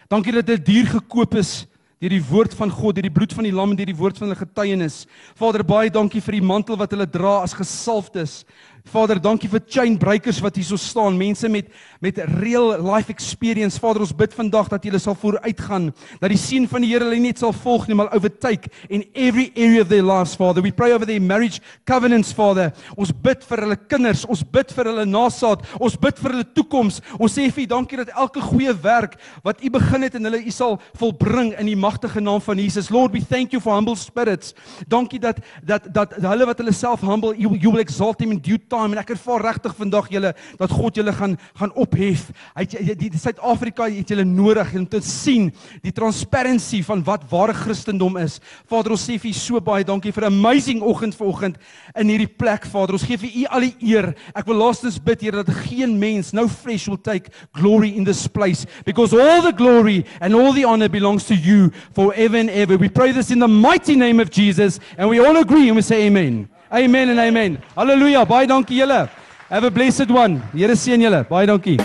Dankie 0.09 0.33
dat 0.39 0.47
dit 0.47 0.65
duur 0.65 0.93
gekoop 0.95 1.35
is 1.37 1.67
deur 1.97 2.13
die 2.13 2.23
woord 2.29 2.53
van 2.53 2.69
God, 2.69 2.95
deur 2.95 3.07
die 3.07 3.13
bloed 3.13 3.33
van 3.33 3.45
die 3.47 3.53
lam 3.53 3.71
en 3.73 3.77
deur 3.79 3.89
die 3.89 3.97
woord 3.97 4.19
van 4.19 4.27
hulle 4.27 4.37
getuienis. 4.37 4.99
Vader, 5.37 5.63
baie 5.65 5.89
dankie 5.93 6.21
vir 6.21 6.37
die 6.37 6.45
mantel 6.45 6.77
wat 6.77 6.93
hulle 6.93 7.07
dra 7.09 7.39
as 7.41 7.55
gesalfdes. 7.57 8.43
Vader, 8.87 9.19
dankie 9.19 9.49
vir 9.51 9.61
chain 9.67 9.97
breakers 9.99 10.39
wat 10.43 10.55
hier 10.55 10.65
so 10.67 10.79
staan, 10.79 11.17
mense 11.19 11.49
met 11.51 11.67
met 11.99 12.19
real 12.37 12.75
life 12.77 13.09
experience. 13.09 13.79
Vader, 13.81 14.03
ons 14.05 14.13
bid 14.13 14.33
vandag 14.37 14.67
dat 14.69 14.83
julle 14.85 14.99
sal 15.01 15.15
vooruitgaan, 15.17 15.87
dat 16.21 16.29
die 16.29 16.37
seën 16.37 16.67
van 16.69 16.83
die 16.85 16.91
Here 16.91 17.07
hulle 17.07 17.17
net 17.19 17.41
sal 17.41 17.55
volg 17.57 17.87
nie, 17.89 17.95
maar 17.97 18.11
overtake 18.13 18.69
in 18.93 19.03
every 19.17 19.47
area 19.57 19.81
of 19.81 19.89
their 19.89 20.05
lives, 20.05 20.35
Father. 20.37 20.61
We 20.61 20.71
pray 20.71 20.93
over 20.93 21.07
their 21.09 21.21
marriage 21.21 21.59
covenants, 21.89 22.31
Father. 22.37 22.69
Ons 22.95 23.11
bid 23.11 23.41
vir 23.49 23.63
hulle 23.65 23.79
kinders, 23.89 24.27
ons 24.29 24.43
bid 24.45 24.71
vir 24.77 24.91
hulle 24.91 25.07
nasaad, 25.09 25.65
ons 25.81 25.97
bid 25.97 26.21
vir 26.21 26.35
hulle 26.35 26.47
toekoms. 26.53 27.01
Ons 27.17 27.37
sê 27.39 27.47
vir 27.49 27.65
U 27.65 27.67
dankie 27.73 27.97
dat 28.03 28.13
elke 28.13 28.43
goeie 28.45 28.75
werk 28.83 29.17
wat 29.43 29.63
U 29.65 29.73
begin 29.73 30.05
het 30.05 30.15
in 30.19 30.29
hulle 30.29 30.43
U 30.45 30.53
sal 30.53 30.77
volbring 31.01 31.55
in 31.57 31.71
die 31.71 31.79
magtige 31.79 32.21
naam 32.21 32.43
van 32.45 32.61
Jesus. 32.61 32.91
Lord, 32.93 33.11
we 33.17 33.25
thank 33.25 33.57
you 33.57 33.61
for 33.63 33.73
humble 33.73 33.97
spirits. 33.97 34.53
Dankie 34.87 35.19
dat 35.19 35.41
dat 35.65 35.89
dat 35.93 36.13
hulle 36.21 36.45
wat 36.45 36.61
hulle 36.61 36.75
self 36.77 37.01
humble, 37.01 37.33
you, 37.33 37.57
you 37.57 37.73
will 37.73 37.81
exalt 37.81 38.21
them 38.21 38.31
in 38.31 38.39
due 38.39 38.61
time 38.61 38.76
en 38.85 38.97
ek 38.97 39.13
ervaar 39.15 39.45
regtig 39.51 39.75
vandag 39.77 40.09
julle 40.11 40.33
dat 40.59 40.71
God 40.71 40.95
julle 40.95 41.13
gaan 41.13 41.37
gaan 41.57 41.73
ophef. 41.75 42.31
Hy 42.55 42.65
die, 42.97 43.11
Suid-Afrika 43.17 43.87
het 43.89 44.09
julle 44.09 44.25
nodig 44.25 44.73
om 44.75 44.85
te 44.87 45.01
sien 45.01 45.51
die 45.83 45.93
transparency 45.95 46.83
van 46.85 47.03
wat 47.07 47.25
ware 47.31 47.53
Christendom 47.53 48.17
is. 48.17 48.39
Vader, 48.69 48.95
ons 48.95 49.05
sê 49.07 49.17
vir 49.21 49.31
U 49.31 49.33
so 49.37 49.59
baie 49.61 49.83
dankie 49.83 50.11
vir 50.11 50.25
'n 50.25 50.33
amazing 50.33 50.81
oggend 50.81 51.15
vanoggend 51.15 51.57
in 51.95 52.09
hierdie 52.09 52.37
plek, 52.37 52.65
Vader. 52.65 52.93
Ons 52.93 53.03
gee 53.03 53.17
vir 53.17 53.29
U 53.29 53.45
al 53.49 53.61
die 53.61 53.75
eer. 53.81 54.15
Ek 54.35 54.45
wil 54.45 54.55
laastens 54.55 54.99
bid 54.99 55.21
Here 55.21 55.43
dat 55.43 55.55
geen 55.67 55.97
mens, 55.99 56.33
no 56.33 56.47
flesh 56.47 56.87
will 56.87 56.97
take 56.97 57.29
glory 57.53 57.95
in 57.97 58.03
this 58.03 58.27
place 58.27 58.65
because 58.85 59.13
all 59.13 59.41
the 59.41 59.51
glory 59.51 60.05
and 60.21 60.35
all 60.35 60.53
the 60.53 60.63
honor 60.63 60.89
belongs 60.89 61.25
to 61.25 61.35
you 61.35 61.71
forever 61.93 62.37
and 62.37 62.49
ever. 62.49 62.77
We 62.77 62.89
pray 62.89 63.11
this 63.11 63.31
in 63.31 63.39
the 63.39 63.47
mighty 63.47 63.95
name 63.95 64.19
of 64.19 64.29
Jesus 64.29 64.79
and 64.97 65.09
we 65.09 65.19
all 65.19 65.37
agree 65.37 65.67
and 65.67 65.75
we 65.75 65.81
say 65.81 66.07
amen. 66.07 66.49
Amen 66.73 67.09
and 67.09 67.19
amen. 67.19 67.57
Halleluja. 67.75 68.25
Baie 68.25 68.47
dankie 68.47 68.79
julle. 68.79 69.07
Have 69.49 69.63
a 69.63 69.71
blessed 69.71 70.11
one. 70.11 70.41
Here 70.53 70.75
seën 70.75 71.01
julle. 71.01 71.23
Baie 71.29 71.45
dankie. 71.47 71.77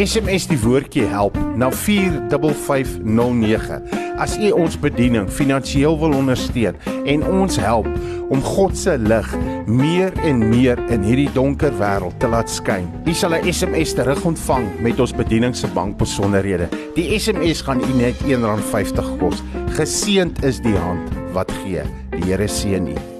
SMS 0.00 0.46
die 0.48 0.56
woordjie 0.62 1.04
help 1.10 1.34
na 1.60 1.68
45509. 1.72 3.80
As 4.20 4.36
u 4.40 4.50
ons 4.56 4.78
bediening 4.80 5.28
finansiëel 5.32 5.98
wil 6.00 6.14
ondersteun 6.16 6.76
en 7.04 7.24
ons 7.28 7.56
help 7.60 7.88
om 8.32 8.40
God 8.44 8.78
se 8.78 8.96
lig 8.96 9.36
meer 9.68 10.12
en 10.24 10.48
meer 10.48 10.80
in 10.94 11.02
hierdie 11.04 11.28
donker 11.36 11.72
wêreld 11.76 12.16
te 12.22 12.28
laat 12.32 12.48
skyn. 12.48 12.88
U 13.04 13.12
sal 13.12 13.36
'n 13.36 13.52
SMS 13.52 13.92
terug 13.94 14.24
ontvang 14.24 14.80
met 14.80 15.00
ons 15.00 15.12
bediening 15.12 15.56
se 15.56 15.68
bankbesonderhede. 15.68 16.68
Die 16.94 17.18
SMS 17.18 17.62
gaan 17.62 17.80
u 17.80 17.92
net 17.94 18.14
R1.50 18.24 19.18
kos. 19.18 19.42
Geseend 19.76 20.44
is 20.44 20.60
die 20.60 20.76
hand 20.76 21.10
wat 21.32 21.52
gee. 21.64 21.82
Die 22.10 22.24
Here 22.24 22.48
seën 22.48 22.86
u. 22.86 23.19